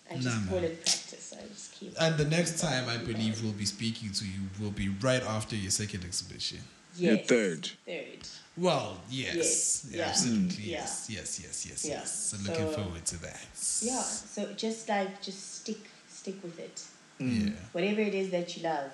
I 0.09 0.15
just 0.15 0.25
Nah, 0.25 0.49
call 0.49 0.61
man. 0.61 0.71
it 0.71 0.75
practice. 0.85 1.33
I 1.37 1.47
just 1.47 1.73
keep. 1.73 1.93
And 1.99 2.17
the 2.17 2.25
next 2.25 2.59
time 2.59 2.87
I 2.87 2.97
believe 2.97 3.43
we'll 3.43 3.51
be 3.51 3.65
speaking 3.65 4.11
to 4.13 4.25
you 4.25 4.39
will 4.61 4.71
be 4.71 4.89
right 5.01 5.21
after 5.23 5.55
your 5.55 5.71
second 5.71 6.05
exhibition. 6.05 6.59
Your 6.97 7.15
Yes, 7.15 7.27
third. 7.27 7.69
Third. 7.85 8.27
Well, 8.57 8.97
yes. 9.09 9.35
Yes, 9.35 9.85
yeah. 9.91 10.05
Absolutely. 10.05 10.63
Yeah. 10.65 10.79
Yes. 10.79 11.07
Yes, 11.09 11.39
yes, 11.41 11.65
yes, 11.69 11.85
Yeah. 11.85 11.91
yes. 11.99 12.15
So 12.31 12.37
looking 12.49 12.67
So- 12.67 12.83
forward 12.83 13.05
to 13.05 13.17
that. 13.21 13.39
Yeah. 13.81 14.01
So 14.01 14.53
just 14.53 14.89
like 14.89 15.21
just 15.21 15.55
stick 15.61 15.79
stick 16.09 16.41
with 16.43 16.59
it. 16.59 16.81
Yeah. 17.19 17.51
Whatever 17.71 18.01
it 18.01 18.13
is 18.15 18.31
that 18.31 18.55
you 18.57 18.63
love, 18.63 18.91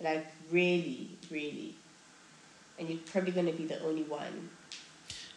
like 0.00 0.26
really, 0.50 1.10
really, 1.30 1.74
and 2.78 2.88
you're 2.88 2.98
probably 2.98 3.32
gonna 3.32 3.52
be 3.52 3.66
the 3.66 3.80
only 3.82 4.02
one. 4.04 4.48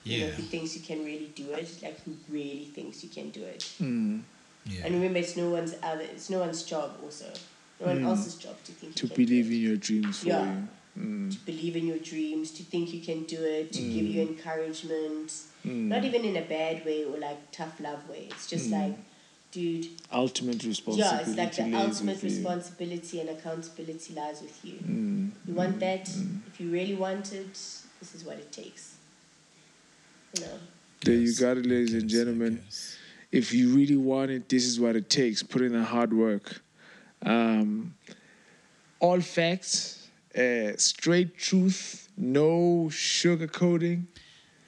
You 0.04 0.20
know, 0.20 0.26
Yeah. 0.28 0.32
who 0.34 0.44
thinks 0.44 0.76
you 0.76 0.82
can 0.82 1.06
really 1.06 1.32
do 1.36 1.52
it, 1.54 1.70
like 1.82 2.02
who 2.04 2.16
really 2.30 2.66
thinks 2.74 3.04
you 3.04 3.10
can 3.10 3.30
do 3.30 3.44
it. 3.44 3.66
Mm. 3.80 4.24
Yeah. 4.66 4.86
And 4.86 4.96
remember, 4.96 5.20
it's 5.20 5.36
no 5.38 5.50
one's 5.50 5.76
other. 5.84 6.02
It's 6.04 6.30
no 6.30 6.40
one's 6.40 6.64
job. 6.64 7.00
Also, 7.04 7.32
no 7.80 7.88
one 7.88 8.00
Mm. 8.02 8.06
else's 8.06 8.36
job 8.36 8.56
to 8.64 8.72
think. 8.72 8.96
To 8.96 9.04
you 9.04 9.10
can 9.10 9.18
do 9.18 9.26
believe 9.26 9.46
it. 9.52 9.56
in 9.56 9.62
your 9.62 9.78
dreams 9.78 10.20
for 10.20 10.28
Yeah. 10.28 10.56
you. 10.56 10.68
Mm. 10.98 11.32
to 11.34 11.40
believe 11.46 11.76
in 11.76 11.88
your 11.88 11.98
dreams, 11.98 12.52
to 12.52 12.64
think 12.64 12.94
you 12.94 13.02
can 13.02 13.24
do 13.24 13.42
it, 13.44 13.74
to 13.74 13.82
give 13.82 14.06
you 14.06 14.22
encouragement. 14.22 15.30
Mm. 15.66 15.88
Not 15.88 16.06
even 16.06 16.24
in 16.24 16.36
a 16.38 16.42
bad 16.44 16.86
way 16.86 17.04
or 17.04 17.18
like 17.18 17.52
tough 17.52 17.80
love 17.80 18.08
way. 18.08 18.28
It's 18.30 18.48
just 18.48 18.68
Mm. 18.70 18.72
like, 18.80 18.98
dude, 19.52 19.88
Ultimate 20.12 20.64
responsibility. 20.64 21.16
yeah, 21.16 21.22
it's 21.22 21.38
like 21.38 21.56
the 21.56 21.76
ultimate 21.78 22.22
with 22.22 22.24
you. 22.24 22.30
responsibility 22.30 23.20
and 23.22 23.30
accountability 23.30 24.14
lies 24.14 24.42
with 24.44 24.60
you. 24.64 24.74
Mm. 24.86 25.32
You 25.48 25.54
want 25.56 25.80
that? 25.80 26.10
If 26.48 26.60
you 26.60 26.70
really 26.70 26.96
want 26.96 27.34
it, 27.34 27.54
this 28.00 28.14
is 28.14 28.24
what 28.24 28.38
it 28.38 28.52
takes. 28.52 28.96
You 30.36 30.42
know. 30.46 30.60
There 31.06 31.16
you 31.16 31.34
got 31.36 31.58
it, 31.58 31.66
ladies 31.66 31.94
and 31.96 32.08
gentlemen. 32.10 32.62
guess. 32.66 32.98
if 33.32 33.52
you 33.52 33.70
really 33.76 33.98
want 33.98 34.30
it, 34.30 34.48
this 34.48 34.64
is 34.64 34.80
what 34.80 34.96
it 34.96 35.10
takes. 35.10 35.42
Put 35.42 35.64
in 35.64 35.72
the 35.74 35.84
hard 35.84 36.14
work. 36.14 36.62
Um, 37.26 37.96
all 39.00 39.20
facts, 39.22 40.03
uh, 40.38 40.74
straight 40.78 41.38
truth, 41.38 42.10
no 42.18 42.88
sugarcoating. 42.90 44.06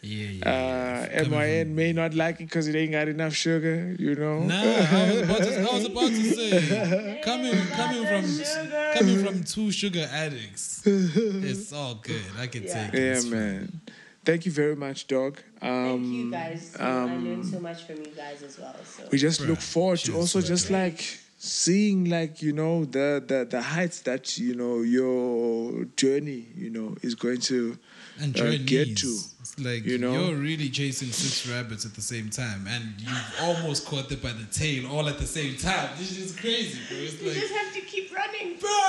Yeah, 0.02 0.27
yeah. 0.45 1.08
Uh, 1.18 1.30
MIN 1.30 1.74
may 1.74 1.92
not 1.92 2.14
like 2.14 2.35
it 2.35 2.45
because 2.45 2.68
it 2.68 2.76
ain't 2.76 2.92
got 2.92 3.08
enough 3.08 3.34
sugar, 3.34 3.95
you 3.98 4.14
know. 4.14 4.44
Nah, 4.44 4.53
I 4.53 5.11
was 5.11 5.22
about 5.22 5.44
to, 5.44 5.68
was 5.74 5.85
about 5.85 6.10
to 6.10 6.24
say, 6.24 7.19
coming 7.24 7.58
coming 7.74 8.06
from 8.06 8.94
coming 8.94 9.26
from 9.26 9.44
two 9.44 9.72
sugar 9.72 10.08
addicts, 10.11 10.84
it's 10.85 11.74
all 11.74 11.95
good. 11.95 12.22
I 12.38 12.45
can 12.48 12.64
Yeah. 12.66 12.74
take 12.85 12.94
Yeah, 12.94 13.18
it. 13.19 13.26
man. 13.26 13.82
Thank 14.24 14.45
you 14.45 14.52
very 14.52 14.76
much, 14.76 15.08
dog. 15.08 15.40
Um, 15.61 15.69
Thank 15.69 16.06
you 16.06 16.32
guys. 16.32 16.76
I 16.80 17.06
learned 17.06 17.45
so 17.45 17.60
much 17.60 17.84
from 17.85 17.98
you 17.98 18.11
guys 18.16 18.42
as 18.44 18.60
well. 18.60 18.76
So 18.84 19.03
we 19.11 19.18
just 19.18 19.42
Bruh, 19.42 19.48
look 19.50 19.61
forward 19.61 20.00
to 20.00 20.16
also 20.16 20.42
just 20.42 20.69
bro. 20.69 20.80
like 20.80 21.19
seeing 21.46 22.06
like 22.10 22.42
you 22.42 22.52
know 22.52 22.86
the, 22.86 23.24
the 23.28 23.46
the 23.50 23.62
heights 23.62 24.02
that 24.02 24.38
you 24.38 24.56
know 24.56 24.82
your 24.82 25.86
journey 25.96 26.48
you 26.56 26.70
know 26.70 26.96
is 27.04 27.14
going 27.16 27.40
to 27.40 27.78
And 28.20 28.36
uh, 28.40 28.58
get 28.66 28.98
to 28.98 29.08
It's 29.42 29.60
like 29.60 29.86
you 29.86 29.98
know? 30.00 30.14
you're 30.14 30.36
really 30.38 30.70
chasing 30.70 31.10
six 31.12 31.46
rabbits 31.52 31.86
at 31.86 31.94
the 31.94 32.02
same 32.02 32.30
time, 32.30 32.66
and 32.68 32.84
you've 32.98 33.34
almost 33.42 33.86
caught 33.86 34.08
them 34.10 34.20
by 34.24 34.32
the 34.34 34.46
tail 34.52 34.88
all 34.92 35.08
at 35.08 35.18
the 35.20 35.28
same 35.28 35.56
time. 35.58 35.90
This 36.00 36.18
is 36.18 36.36
crazy, 36.36 36.80
bro. 36.90 36.98
It's 36.98 37.22
you 37.22 37.28
like, 37.30 37.38
just 37.40 37.54
have 37.54 37.74
to 37.74 37.82
keep 37.82 38.08
running. 38.16 38.58
bro, 38.58 38.80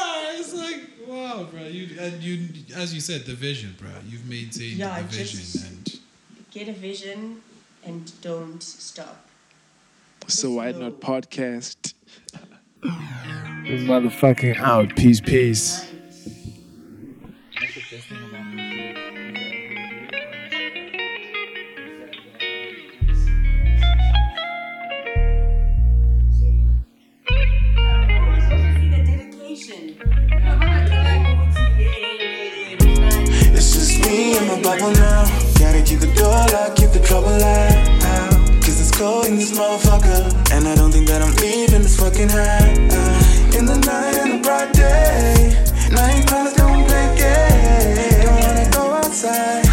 it's 0.41 0.55
like, 0.55 0.81
wow, 1.07 1.47
bro. 1.51 1.65
You 1.67 1.85
and 2.01 2.23
you, 2.23 2.37
as 2.75 2.95
you 2.95 3.01
said, 3.01 3.21
the 3.27 3.35
vision, 3.35 3.75
bro. 3.81 3.91
You've 4.09 4.27
maintained 4.29 4.79
Yeah, 4.79 5.03
the 5.03 5.09
vision, 5.09 5.41
just- 5.41 5.67
and 5.67 6.01
Get 6.57 6.69
a 6.69 6.73
vision 6.91 7.43
and 7.85 8.01
don't 8.23 8.63
stop. 8.63 9.19
so 10.27 10.53
Why 10.59 10.73
Not 10.73 11.01
podcast 11.01 11.93
This 12.83 13.83
motherfucking 13.83 14.59
out. 14.59 14.95
Peace, 14.97 15.21
peace. 15.21 15.93
It's 33.59 33.73
just 33.73 34.07
me 34.07 34.37
and 34.37 34.47
my 34.49 34.63
bubble 34.63 34.93
now. 34.93 35.25
Gotta 35.59 35.83
keep 35.83 36.01
the 36.01 36.13
door 36.15 36.31
locked, 36.31 36.77
keep 36.77 36.91
the 36.91 37.01
trouble 37.01 37.29
out. 37.29 37.96
Cold 38.97 39.27
in 39.27 39.37
this 39.37 39.53
motherfucker. 39.53 40.33
And 40.53 40.67
I 40.67 40.75
don't 40.75 40.91
think 40.91 41.07
that 41.09 41.21
I'm 41.21 41.35
leaving 41.37 41.83
this 41.83 42.01
fucking 42.01 42.31
high. 42.31 42.73
Uh, 42.73 43.59
in 43.59 43.67
the 43.67 43.77
night 43.85 44.15
and 44.17 44.33
the 44.33 44.43
bright 44.43 44.73
day. 44.73 45.53
Night 45.93 46.27
crawlers 46.27 46.55
don't 46.55 46.87
play 46.89 47.15
games. 47.19 48.25
Don't 48.25 48.41
wanna 48.41 48.71
go 48.73 48.95
outside. 48.95 49.66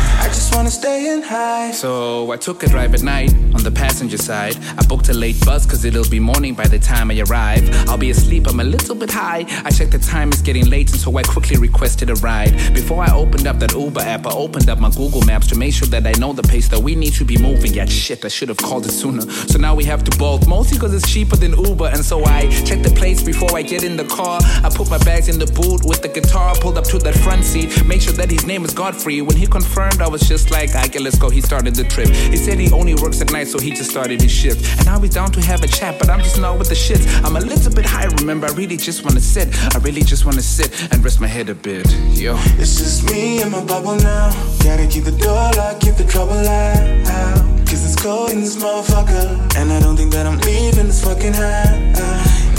I 0.74 0.76
just 0.76 0.86
wanna 0.86 0.96
stay 0.96 1.14
in 1.14 1.22
high. 1.22 1.72
So 1.72 2.32
I 2.32 2.38
took 2.38 2.64
a 2.64 2.68
drive 2.68 2.96
at 2.96 3.04
night 3.04 3.32
on 3.54 3.64
the 3.64 3.70
passenger 3.70 4.18
side. 4.18 4.58
I 4.78 4.84
booked 4.86 5.10
a 5.10 5.14
late 5.14 5.40
bus 5.46 5.66
cause 5.66 5.86
it'll 5.86 6.10
be 6.10 6.20
morning 6.20 6.56
by 6.56 6.68
the 6.68 6.80
time 6.80 7.12
I 7.12 7.20
arrive. 7.20 7.64
I'll 7.88 7.98
be 7.98 8.10
asleep, 8.10 8.48
I'm 8.48 8.60
a 8.60 8.64
little 8.64 8.96
bit 8.96 9.12
high. 9.12 9.46
I 9.66 9.70
checked 9.70 9.92
the 9.92 10.00
time, 10.00 10.30
it's 10.30 10.42
getting 10.42 10.66
late, 10.70 10.92
and 10.92 11.00
so 11.00 11.16
I 11.18 11.24
quickly 11.24 11.58
requested 11.58 12.10
a 12.10 12.16
ride. 12.16 12.54
Before 12.74 13.04
I 13.04 13.14
opened 13.14 13.46
up 13.46 13.60
that 13.60 13.74
Uber 13.74 14.02
app, 14.02 14.26
I 14.26 14.32
opened 14.32 14.70
up 14.70 14.80
my 14.80 14.90
Google 14.90 15.22
Maps 15.22 15.48
to 15.48 15.56
make 15.56 15.74
sure 15.74 15.88
that 15.90 16.08
I 16.08 16.14
know 16.20 16.34
the 16.34 16.44
pace 16.44 16.68
that 16.70 16.80
we 16.80 16.96
need 16.96 17.14
to 17.14 17.26
be 17.26 17.38
moving. 17.38 17.74
Yet 17.74 17.90
shit, 17.90 18.26
I 18.26 18.30
should 18.30 18.50
have 18.50 18.58
called 18.58 18.86
it 18.86 18.92
sooner. 18.92 19.30
So 19.52 19.60
now 19.60 19.76
we 19.76 19.84
have 19.86 20.04
to 20.06 20.18
bolt, 20.18 20.48
mostly 20.48 20.80
cause 20.80 20.94
it's 20.94 21.12
cheaper 21.12 21.36
than 21.36 21.52
Uber. 21.52 21.90
And 21.94 22.04
so 22.04 22.26
I 22.26 22.50
checked 22.66 22.84
the 22.84 22.96
place 22.96 23.22
before 23.22 23.56
I 23.56 23.62
get 23.62 23.84
in 23.84 23.96
the 23.98 24.06
car. 24.06 24.40
I 24.64 24.70
put 24.74 24.90
my 24.90 24.98
bags 25.00 25.28
in 25.30 25.38
the 25.38 25.48
boot 25.48 25.86
with 25.86 26.02
the 26.02 26.10
guitar, 26.10 26.56
pulled 26.56 26.78
up 26.78 26.86
to 26.86 26.98
that 27.00 27.16
front 27.16 27.44
seat, 27.44 27.86
make 27.86 28.02
sure 28.02 28.14
that 28.14 28.32
his 28.32 28.46
name 28.46 28.66
is 28.66 28.74
Godfrey. 28.74 29.22
When 29.22 29.38
he 29.38 29.46
confirmed, 29.46 30.02
I 30.02 30.08
was 30.08 30.22
just 30.22 30.50
like, 30.50 30.63
okay, 30.70 31.00
let's 31.00 31.18
go. 31.18 31.30
He 31.30 31.42
started 31.42 31.76
the 31.76 31.84
trip. 31.84 32.10
He 32.10 32.38
said 32.38 32.60
he 32.60 32.72
only 32.72 32.96
works 32.96 33.22
at 33.22 33.32
night, 33.32 33.48
so 33.48 33.60
he 33.60 33.72
just 33.72 33.92
started 33.92 34.22
his 34.22 34.32
shift. 34.32 34.66
And 34.78 34.86
now 34.86 35.00
he's 35.00 35.14
down 35.14 35.32
to 35.32 35.42
have 35.42 35.64
a 35.64 35.68
chat, 35.68 36.00
but 36.00 36.10
I'm 36.10 36.22
just 36.22 36.40
not 36.40 36.58
with 36.58 36.70
the 36.70 36.76
shits. 36.76 37.06
I'm 37.24 37.36
a 37.36 37.40
little 37.40 37.74
bit 37.74 37.86
high, 37.86 38.06
remember, 38.06 38.48
I 38.48 38.52
really 38.52 38.78
just 38.78 39.04
wanna 39.04 39.20
sit. 39.20 39.50
I 39.76 39.80
really 39.80 40.02
just 40.02 40.26
wanna 40.26 40.42
sit 40.42 40.72
and 40.92 41.04
rest 41.04 41.20
my 41.20 41.28
head 41.28 41.50
a 41.50 41.56
bit. 41.56 41.92
Yo. 42.14 42.36
It's 42.60 42.78
just 42.78 43.12
me 43.12 43.42
and 43.42 43.52
my 43.52 43.64
bubble 43.64 43.96
now. 43.96 44.32
Gotta 44.64 44.88
keep 44.88 45.04
the 45.04 45.12
door 45.12 45.52
locked, 45.58 45.82
keep 45.82 45.96
the 45.96 46.06
trouble 46.06 46.34
out. 46.34 47.64
Cause 47.68 47.84
it's 47.86 48.02
cold 48.02 48.30
in 48.30 48.42
this 48.42 48.56
motherfucker. 48.56 49.56
And 49.58 49.72
I 49.72 49.80
don't 49.80 49.98
think 49.98 50.12
that 50.14 50.26
I'm 50.28 50.38
leaving 50.40 50.88
this 50.88 51.04
fucking 51.04 51.34
high. 51.34 51.74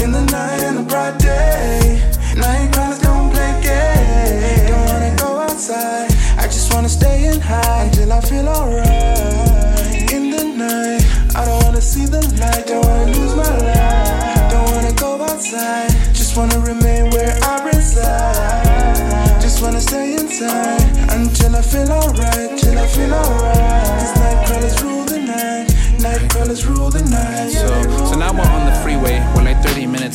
In 0.03 0.11
the 0.11 0.25
night 0.31 0.61
and 0.61 0.79
the 0.79 0.83
bright 0.83 1.19
day. 1.19 2.01
Night 2.37 2.73
crawlers 2.73 2.99
don't 3.01 3.31
play 3.33 3.53
games. 3.63 4.71
Don't 4.71 4.87
wanna 4.87 5.17
go 5.17 5.39
outside. 5.39 6.04
Wanna 6.85 6.93
stay 7.01 7.25
in 7.29 7.41
high 7.41 7.85
until 7.85 8.13
I 8.13 8.21
feel 8.21 8.47
alright. 8.47 10.13
In 10.13 10.29
the 10.29 10.45
night, 10.45 11.01
I 11.35 11.47
don't 11.47 11.65
wanna 11.65 11.81
see 11.81 12.05
the 12.05 12.21
light. 12.37 12.67
Don't 12.67 12.85
wanna 12.85 13.11
lose 13.11 13.35
my 13.35 13.57
life. 13.57 14.51
Don't 14.53 14.71
wanna 14.71 14.93
go 14.93 15.23
outside. 15.23 15.89
Just 16.13 16.37
wanna 16.37 16.59
remain 16.59 17.09
where 17.09 17.39
I 17.43 17.65
reside. 17.65 19.41
Just 19.41 19.63
wanna 19.63 19.81
stay 19.81 20.13
inside 20.13 20.85
until 21.09 21.57
I 21.57 21.63
feel 21.63 21.91
alright. 21.91 22.59
Till 22.59 22.79
I 22.79 22.87
feel 22.87 23.15
alright. 23.15 23.89
Cause 24.01 24.17
night 24.21 24.83
rule 24.83 25.05
the 25.07 25.21
night. 25.21 25.73
Night 26.03 26.67
rule 26.67 26.91
the 26.91 27.03
night. 27.09 27.49
So, 27.49 27.69
so 28.13 28.15
now 28.19 28.35
we're 28.35 28.45
on 28.45 28.67
the 28.67 28.77
freeway. 28.83 29.25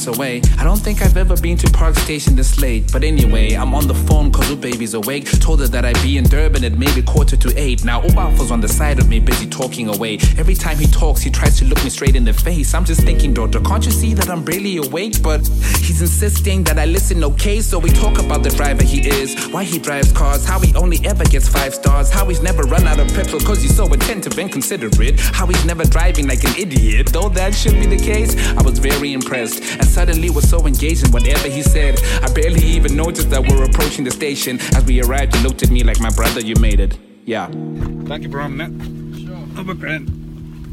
We're 0.08 0.14
like 0.14 0.19
30 0.19 0.40
minutes 0.40 0.52
away. 0.52 0.60
I 0.60 0.64
don't 0.64 0.78
think 0.78 1.02
I've 1.02 1.18
ever 1.18 1.36
been 1.36 1.58
to 1.58 1.69
Park 1.72 1.95
Station 1.95 2.36
this 2.36 2.60
late. 2.60 2.92
But 2.92 3.03
anyway, 3.03 3.53
I'm 3.53 3.74
on 3.74 3.88
the 3.88 3.95
phone 3.95 4.32
cause 4.32 4.50
the 4.50 4.56
baby's 4.56 4.94
awake. 4.94 5.30
Told 5.40 5.60
her 5.60 5.68
that 5.68 5.86
I'd 5.86 6.02
be 6.02 6.18
in 6.18 6.24
Durban 6.26 6.64
at 6.64 6.74
maybe 6.74 7.02
quarter 7.02 7.38
to 7.38 7.53
eight. 7.58 7.84
Now 7.84 8.02
Ubalfo's 8.02 8.52
on 8.52 8.61
the 8.61 8.68
side 8.68 9.00
of 9.00 9.10
me, 9.10 9.19
busy 9.19 9.48
talking 9.48 9.88
away. 9.90 10.18
Every 10.38 10.56
time 10.56 10.78
he 10.78 10.86
talks, 10.88 11.22
he 11.22 11.30
tries 11.30 11.58
to 11.60 11.66
look 11.66 11.84
me 11.84 11.90
straight 11.90 12.16
in 12.16 12.26
the 12.26 12.34
face. 12.34 12.74
I'm 12.74 12.86
just 12.86 13.02
thinking, 13.02 13.34
daughter, 13.34 13.60
can't 13.61 13.86
you 13.86 13.92
see 13.92 14.14
that 14.14 14.30
I'm 14.30 14.45
really 14.45 14.78
awake? 14.78 15.22
But 15.22 15.48
he's 15.88 16.02
insisting 16.02 16.64
that 16.66 16.78
I 16.78 16.86
listen, 16.86 17.24
okay? 17.24 17.61
So 17.61 17.80
we 17.80 17.90
talk 17.90 18.19
about 18.19 18.44
the 18.44 18.50
driver 18.50 18.84
he 18.84 19.08
is, 19.08 19.48
why 19.50 19.64
he 19.64 19.80
drives 19.80 20.11
cars, 20.11 20.45
how 20.45 20.60
he 20.60 20.74
only 20.76 21.00
ever 21.06 21.24
gets 21.26 21.48
five 21.48 21.74
stars, 21.74 22.10
how 22.10 22.26
he's 22.28 22.42
never 22.42 22.64
run 22.64 22.88
out 22.88 23.00
of 23.00 23.08
petrol 23.10 23.40
cause 23.42 23.61
he's 23.61 23.76
so 23.76 23.86
attentive 23.94 24.38
and 24.38 24.52
considerate, 24.52 25.19
how 25.19 25.45
he's 25.48 25.66
never 25.66 25.86
driving 25.86 26.28
like 26.28 26.44
an 26.44 26.56
idiot. 26.58 27.08
Though 27.08 27.30
that 27.30 27.53
should 27.53 27.74
be 27.74 27.86
the 27.86 27.98
case, 27.98 28.36
I 28.58 28.61
was 28.61 28.80
very 28.80 29.14
impressed 29.14 29.61
and 29.61 29.89
suddenly 29.90 30.30
was 30.30 30.50
so 30.50 30.66
engaged 30.66 31.06
in 31.06 31.11
whatever 31.11 31.48
he 31.48 31.61
said. 31.61 32.00
I 32.24 32.32
barely 32.32 32.64
even 32.64 32.95
noticed 32.95 33.30
that 33.32 33.42
we're 33.42 33.64
approaching 33.64 34.06
the 34.06 34.11
station. 34.11 34.59
As 34.76 34.85
we 34.85 35.01
arrived, 35.01 35.35
he 35.35 35.43
looked 35.43 35.64
at 35.64 35.69
me 35.69 35.84
like, 35.84 36.00
my 36.00 36.11
brother, 36.11 36.42
you 36.42 36.56
made 36.56 36.80
it. 36.80 36.98
Yeah. 37.26 37.48
Thank 37.48 38.24
you, 38.24 38.30
bro. 38.30 38.48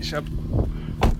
Sure. 0.02 0.22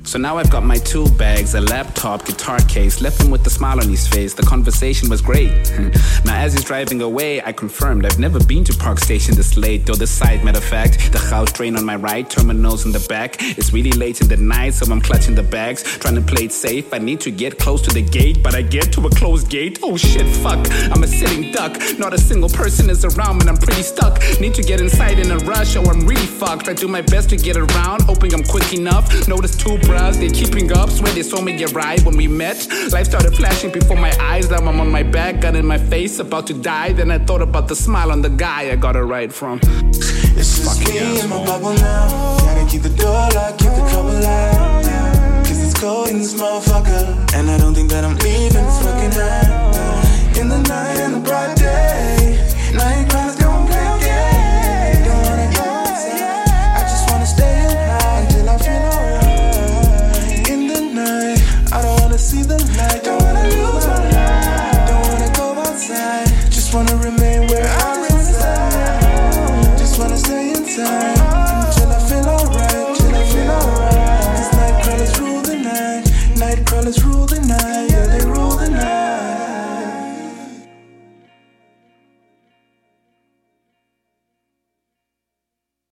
So 0.07 0.21
now 0.21 0.39
I've 0.39 0.51
got 0.51 0.63
my 0.63 0.79
two 0.79 1.09
bags, 1.19 1.57
a 1.57 1.61
laptop, 1.61 2.25
guitar 2.25 2.61
case, 2.61 3.01
left 3.01 3.21
him 3.21 3.29
with 3.29 3.45
a 3.45 3.51
smile 3.51 3.81
on 3.81 3.89
his 3.89 4.07
face. 4.07 4.35
The 4.35 4.45
conversation 4.45 5.11
was 5.11 5.21
great. 5.21 5.51
now 6.25 6.37
as 6.37 6.55
he's 6.55 6.63
driving 6.63 7.03
away, 7.03 7.43
I 7.43 7.51
confirmed 7.51 8.07
I've 8.07 8.21
never 8.21 8.39
been 8.45 8.63
to 8.65 8.73
Park 8.73 9.01
Station 9.01 9.35
this 9.35 9.57
late, 9.57 9.85
though 9.85 9.97
the 9.97 10.07
side, 10.07 10.45
matter 10.45 10.59
of 10.59 10.65
fact, 10.65 11.11
the 11.11 11.19
Gautrain 11.19 11.77
on 11.77 11.85
my 11.85 11.97
right, 11.97 12.29
terminals 12.31 12.87
in 12.87 12.93
the 12.93 13.05
back. 13.09 13.37
It's 13.59 13.73
really 13.73 13.91
late 13.91 14.21
in 14.21 14.29
the 14.29 14.37
night, 14.37 14.75
so 14.75 14.91
I'm 14.93 15.01
clutching 15.01 15.35
the 15.35 15.43
bags, 15.43 15.83
trying 15.83 16.15
to 16.15 16.21
play 16.21 16.45
it 16.45 16.53
safe. 16.53 16.95
I 16.95 16.99
need 16.99 17.21
to 17.23 17.33
get 17.33 17.59
close 17.59 17.83
to 17.83 17.91
the 17.91 18.03
gate, 18.03 18.45
but 18.45 18.55
I 18.55 18.63
get 18.63 18.93
to 18.93 19.07
a 19.09 19.11
closed 19.11 19.51
gate. 19.51 19.81
Oh 19.83 19.97
shit, 19.97 20.29
fuck, 20.37 20.65
I'm 20.93 21.03
a 21.03 21.09
sitting 21.09 21.51
duck. 21.51 21.77
Not 21.99 22.15
a 22.15 22.19
single 22.19 22.49
person 22.49 22.91
is 22.91 23.05
around, 23.05 23.41
and 23.41 23.51
I'm 23.51 23.57
pretty 23.57 23.83
stuck. 23.83 24.23
Need 24.41 24.55
to 24.55 24.63
get 24.63 24.81
inside 24.81 25.19
in 25.19 25.33
a 25.33 25.39
rush, 25.39 25.75
or 25.75 25.91
I'm 25.93 26.07
really 26.07 26.27
fucked. 26.27 26.69
I 26.69 26.75
do 26.75 26.87
my 26.87 27.03
best 27.03 27.29
to 27.31 27.37
get 27.37 27.57
around, 27.57 28.03
hoping 28.03 28.33
I'm 28.33 28.45
quick 28.45 28.73
enough. 28.73 29.27
Notice 29.27 29.57
two 29.57 29.77
bras, 29.97 30.17
they 30.17 30.29
keeping 30.29 30.71
up. 30.73 30.91
Swear 30.91 31.13
they 31.13 31.23
saw 31.23 31.41
me 31.41 31.53
arrive 31.65 32.05
when 32.07 32.17
we 32.17 32.29
met. 32.29 32.59
Life 32.93 33.07
started 33.07 33.35
flashing 33.35 33.73
before 33.73 33.97
my 33.97 34.13
eyes. 34.21 34.51
Now 34.51 34.59
I'm 34.59 34.81
on 34.81 34.91
my 34.91 35.03
back, 35.03 35.41
gun 35.41 35.57
in 35.57 35.67
my 35.67 35.79
face, 35.79 36.19
about 36.19 36.47
to 36.49 36.55
die. 36.55 36.93
Then 36.93 37.11
I 37.11 37.19
thought 37.19 37.43
about 37.43 37.69
the 37.69 37.77
smile 37.77 38.11
on 38.13 38.21
the 38.23 38.31
guy 38.31 38.71
I 38.73 38.77
got 38.77 38.97
a 38.97 39.05
ride 39.05 39.33
from. 39.33 39.61
It's 40.39 40.59
just 40.59 40.81
me 40.81 41.21
and 41.21 41.31
my 41.31 41.45
bubble 41.45 41.75
now. 41.75 42.37
Gotta 42.39 42.71
keep 42.71 42.83
the 42.83 42.95
door 43.03 43.29
locked, 43.37 43.59
keep 43.61 43.73
the 43.79 43.85
trouble 43.91 44.25
out. 44.25 44.85
Cause 45.47 45.61
it's 45.65 45.79
cold 45.81 46.09
in 46.09 46.19
this 46.19 46.35
motherfucker. 46.35 47.05
And 47.37 47.51
I 47.51 47.57
don't 47.59 47.75
think 47.75 47.91
that 47.91 48.05
I'm 48.05 48.17
leaving 48.27 48.69
fucking 48.83 49.15
high. 49.21 50.41
In 50.41 50.49
the 50.49 50.61
night 50.75 50.99
and 51.05 51.15
the 51.17 51.21
bright 51.21 51.57
day. 51.57 52.39
Night 52.75 53.16